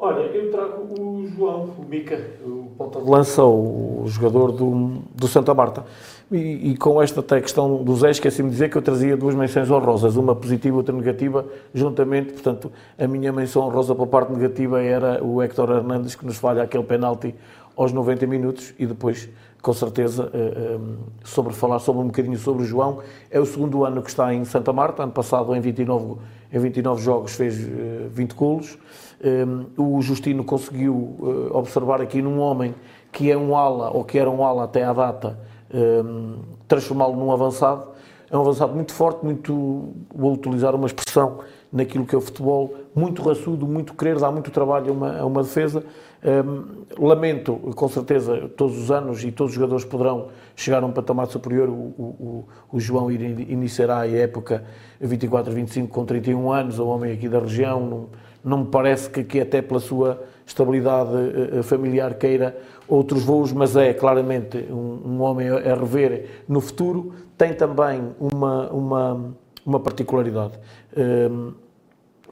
Olha, 0.00 0.20
eu 0.20 0.48
trago 0.52 1.02
o 1.02 1.26
João, 1.26 1.74
o 1.76 1.84
Mica, 1.84 2.24
o 2.46 2.70
ponta 2.78 3.00
de 3.00 3.10
lança, 3.10 3.42
o 3.42 4.04
jogador 4.06 4.52
do, 4.52 5.02
do 5.12 5.26
Santa 5.26 5.52
Marta. 5.52 5.84
E, 6.30 6.70
e 6.70 6.76
com 6.76 7.02
esta 7.02 7.18
até 7.18 7.40
questão 7.40 7.82
do 7.82 7.96
Zé, 7.96 8.10
esqueci-me 8.10 8.48
de 8.48 8.52
dizer 8.52 8.70
que 8.70 8.78
eu 8.78 8.82
trazia 8.82 9.16
duas 9.16 9.34
menções 9.34 9.68
honrosas, 9.68 10.14
uma 10.14 10.36
positiva 10.36 10.76
e 10.76 10.78
outra 10.78 10.94
negativa, 10.94 11.44
juntamente. 11.74 12.32
Portanto, 12.32 12.70
a 12.96 13.08
minha 13.08 13.32
menção 13.32 13.62
honrosa 13.62 13.92
para 13.92 14.04
a 14.04 14.06
parte 14.06 14.32
negativa 14.32 14.80
era 14.80 15.24
o 15.24 15.42
Héctor 15.42 15.68
Hernandes, 15.70 16.14
que 16.14 16.24
nos 16.24 16.36
falha 16.36 16.62
aquele 16.62 16.84
penalti 16.84 17.34
aos 17.76 17.92
90 17.92 18.24
minutos 18.24 18.74
e 18.78 18.86
depois, 18.86 19.28
com 19.60 19.72
certeza, 19.72 20.30
eh, 20.32 20.38
eh, 20.38 20.78
sobre 21.24 21.52
falar 21.54 21.80
sobre 21.80 22.02
um 22.02 22.06
bocadinho 22.06 22.38
sobre 22.38 22.62
o 22.62 22.66
João, 22.66 23.00
é 23.30 23.40
o 23.40 23.46
segundo 23.46 23.84
ano 23.84 24.00
que 24.00 24.10
está 24.10 24.32
em 24.32 24.44
Santa 24.44 24.72
Marta, 24.72 25.02
ano 25.02 25.12
passado 25.12 25.54
em 25.56 25.60
29, 25.60 26.16
em 26.52 26.58
29 26.58 27.02
jogos 27.02 27.34
fez 27.34 27.58
eh, 27.58 28.08
20 28.10 28.32
golos. 28.34 28.78
Um, 29.24 29.96
o 29.96 30.00
Justino 30.00 30.44
conseguiu 30.44 30.94
uh, 30.94 31.50
observar 31.52 32.00
aqui 32.00 32.22
num 32.22 32.38
homem 32.38 32.74
que 33.10 33.30
é 33.30 33.36
um 33.36 33.56
ala, 33.56 33.90
ou 33.90 34.04
que 34.04 34.18
era 34.18 34.30
um 34.30 34.44
ala 34.44 34.64
até 34.64 34.84
à 34.84 34.92
data, 34.92 35.38
um, 35.74 36.36
transformá-lo 36.68 37.16
num 37.16 37.32
avançado. 37.32 37.88
É 38.30 38.36
um 38.36 38.42
avançado 38.42 38.74
muito 38.74 38.92
forte, 38.92 39.24
muito, 39.24 39.94
vou 40.14 40.34
utilizar 40.34 40.74
uma 40.74 40.86
expressão 40.86 41.38
naquilo 41.72 42.06
que 42.06 42.14
é 42.14 42.18
o 42.18 42.20
futebol, 42.20 42.74
muito 42.94 43.22
raçudo, 43.22 43.66
muito 43.66 43.94
querer, 43.94 44.18
dá 44.18 44.30
muito 44.30 44.50
trabalho 44.50 44.90
a 44.90 44.92
uma, 44.92 45.18
a 45.18 45.26
uma 45.26 45.42
defesa. 45.42 45.84
Um, 46.24 47.06
lamento, 47.06 47.54
com 47.74 47.88
certeza, 47.88 48.50
todos 48.56 48.76
os 48.78 48.90
anos 48.90 49.22
e 49.22 49.30
todos 49.30 49.52
os 49.52 49.54
jogadores 49.54 49.84
poderão 49.84 50.28
chegar 50.56 50.82
a 50.82 50.86
um 50.86 50.92
patamar 50.92 51.26
superior. 51.26 51.68
O, 51.68 51.72
o, 51.72 52.48
o 52.72 52.80
João 52.80 53.10
iniciará 53.10 54.00
a 54.00 54.08
época 54.08 54.64
24-25 55.02 55.88
com 55.88 56.04
31 56.04 56.50
anos, 56.50 56.78
o 56.78 56.86
homem 56.86 57.12
aqui 57.12 57.28
da 57.28 57.38
região. 57.38 58.08
Não, 58.44 58.58
me 58.58 58.66
parece 58.66 59.10
que 59.10 59.40
até 59.40 59.60
pela 59.60 59.80
sua 59.80 60.22
estabilidade 60.46 61.10
eh, 61.14 61.58
eh, 61.58 61.62
familiar, 61.62 62.14
queira 62.14 62.56
outros 62.88 63.22
voos, 63.24 63.52
mas 63.52 63.76
é 63.76 63.92
claramente 63.92 64.56
um, 64.70 65.00
um 65.04 65.20
homem 65.22 65.48
a 65.48 65.74
rever 65.74 66.26
no 66.48 66.60
futuro. 66.60 67.12
Tem 67.36 67.52
também 67.52 68.02
uma, 68.18 68.68
uma, 68.70 69.34
uma 69.66 69.80
particularidade 69.80 70.58
um, 70.96 71.52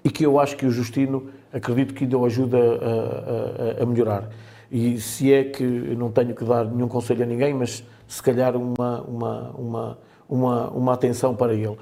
e 0.05 0.09
que 0.11 0.25
eu 0.25 0.39
acho 0.39 0.57
que 0.57 0.65
o 0.65 0.71
Justino, 0.71 1.29
acredito 1.53 1.93
que 1.93 2.07
o 2.15 2.25
ajuda 2.25 2.57
a, 2.59 3.81
a- 3.81 3.83
a 3.83 3.87
melhorar. 3.87 4.29
E 4.71 4.99
se 5.01 5.33
é 5.33 5.45
que 5.45 5.63
não 5.65 6.11
tenho 6.11 6.35
que 6.35 6.45
dar 6.45 6.65
nenhum 6.65 6.89
conselho 6.89 7.23
a 7.23 7.27
ninguém, 7.27 7.53
mas 7.55 7.85
se 8.07 8.23
calhar 8.23 8.57
uma, 8.57 9.03
uma, 9.03 9.51
uma, 9.59 9.99
uma, 10.29 10.71
uma 10.71 10.93
atenção 10.95 11.35
para 11.35 11.53
ele. 11.55 11.77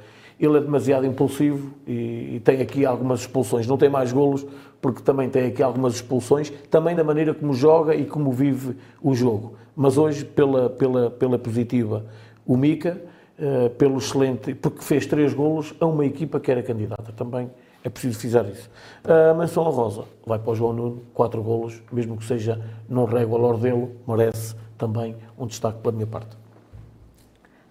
Ele 0.44 0.58
é 0.58 0.60
demasiado 0.60 1.06
impulsivo 1.06 1.72
e, 1.86 2.36
e 2.36 2.42
tem 2.44 2.60
aqui 2.60 2.84
algumas 2.84 3.20
expulsões. 3.20 3.66
Não 3.66 3.76
tem 3.76 3.88
mais 3.88 4.12
golos, 4.12 4.46
porque 4.80 5.02
também 5.02 5.28
tem 5.28 5.46
aqui 5.46 5.62
algumas 5.62 5.94
expulsões, 5.94 6.50
também 6.70 6.94
da 6.94 7.02
maneira 7.02 7.32
como 7.32 7.54
joga 7.54 7.94
e 7.94 8.04
como 8.04 8.30
vive 8.30 8.76
o 9.02 9.14
jogo. 9.14 9.54
Mas 9.74 9.96
hoje, 9.96 10.24
pela, 10.24 10.68
pela, 10.68 11.10
pela 11.10 11.38
positiva, 11.38 12.04
o 12.46 12.56
Mica, 12.56 13.00
eh, 13.38 13.68
pelo 13.70 13.98
excelente, 13.98 14.54
porque 14.54 14.82
fez 14.82 15.06
três 15.06 15.34
golos 15.34 15.74
a 15.80 15.86
uma 15.86 16.04
equipa 16.04 16.38
que 16.38 16.50
era 16.50 16.62
candidata. 16.62 17.12
Também 17.12 17.50
é 17.82 17.88
preciso 17.88 18.18
fizer 18.18 18.44
isso. 18.46 18.70
A 19.04 19.34
menção 19.34 19.64
honrosa 19.64 20.04
vai 20.24 20.38
para 20.38 20.52
o 20.52 20.54
João 20.54 20.72
Nuno, 20.72 21.02
quatro 21.12 21.42
golos, 21.42 21.82
mesmo 21.92 22.16
que 22.16 22.24
seja 22.24 22.60
não 22.88 23.04
régua 23.04 23.38
Lordelo, 23.38 23.90
merece 24.06 24.54
também 24.78 25.16
um 25.38 25.46
destaque 25.46 25.78
pela 25.80 25.92
minha 25.92 26.06
parte. 26.06 26.36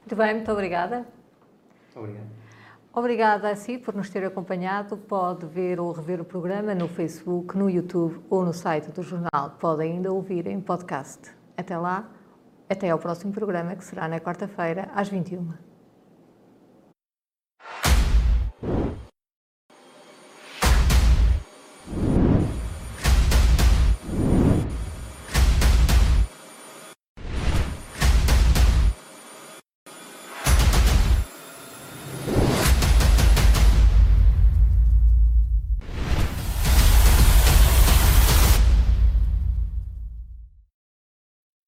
Muito 0.01 0.15
bem, 0.15 0.35
muito 0.35 0.51
obrigada. 0.51 1.05
Obrigado. 1.95 2.42
Obrigada 2.95 3.49
a 3.49 3.55
si 3.55 3.79
por 3.79 3.95
nos 3.95 4.07
ter 4.11 4.23
acompanhado. 4.23 4.95
Pode 4.95 5.47
ver 5.47 5.79
ou 5.79 5.91
rever 5.91 6.21
o 6.21 6.25
programa 6.25 6.75
no 6.75 6.87
Facebook, 6.87 7.57
no 7.57 7.67
YouTube 7.67 8.21
ou 8.29 8.45
no 8.45 8.53
site 8.53 8.91
do 8.91 9.01
jornal. 9.01 9.57
Pode 9.59 9.81
ainda 9.81 10.13
ouvir 10.13 10.45
em 10.45 10.61
podcast. 10.61 11.31
Até 11.57 11.75
lá, 11.75 12.07
até 12.69 12.91
ao 12.91 12.99
próximo 12.99 13.33
programa, 13.33 13.75
que 13.75 13.83
será 13.83 14.07
na 14.07 14.19
quarta-feira, 14.19 14.91
às 14.93 15.09
21h. 15.09 15.72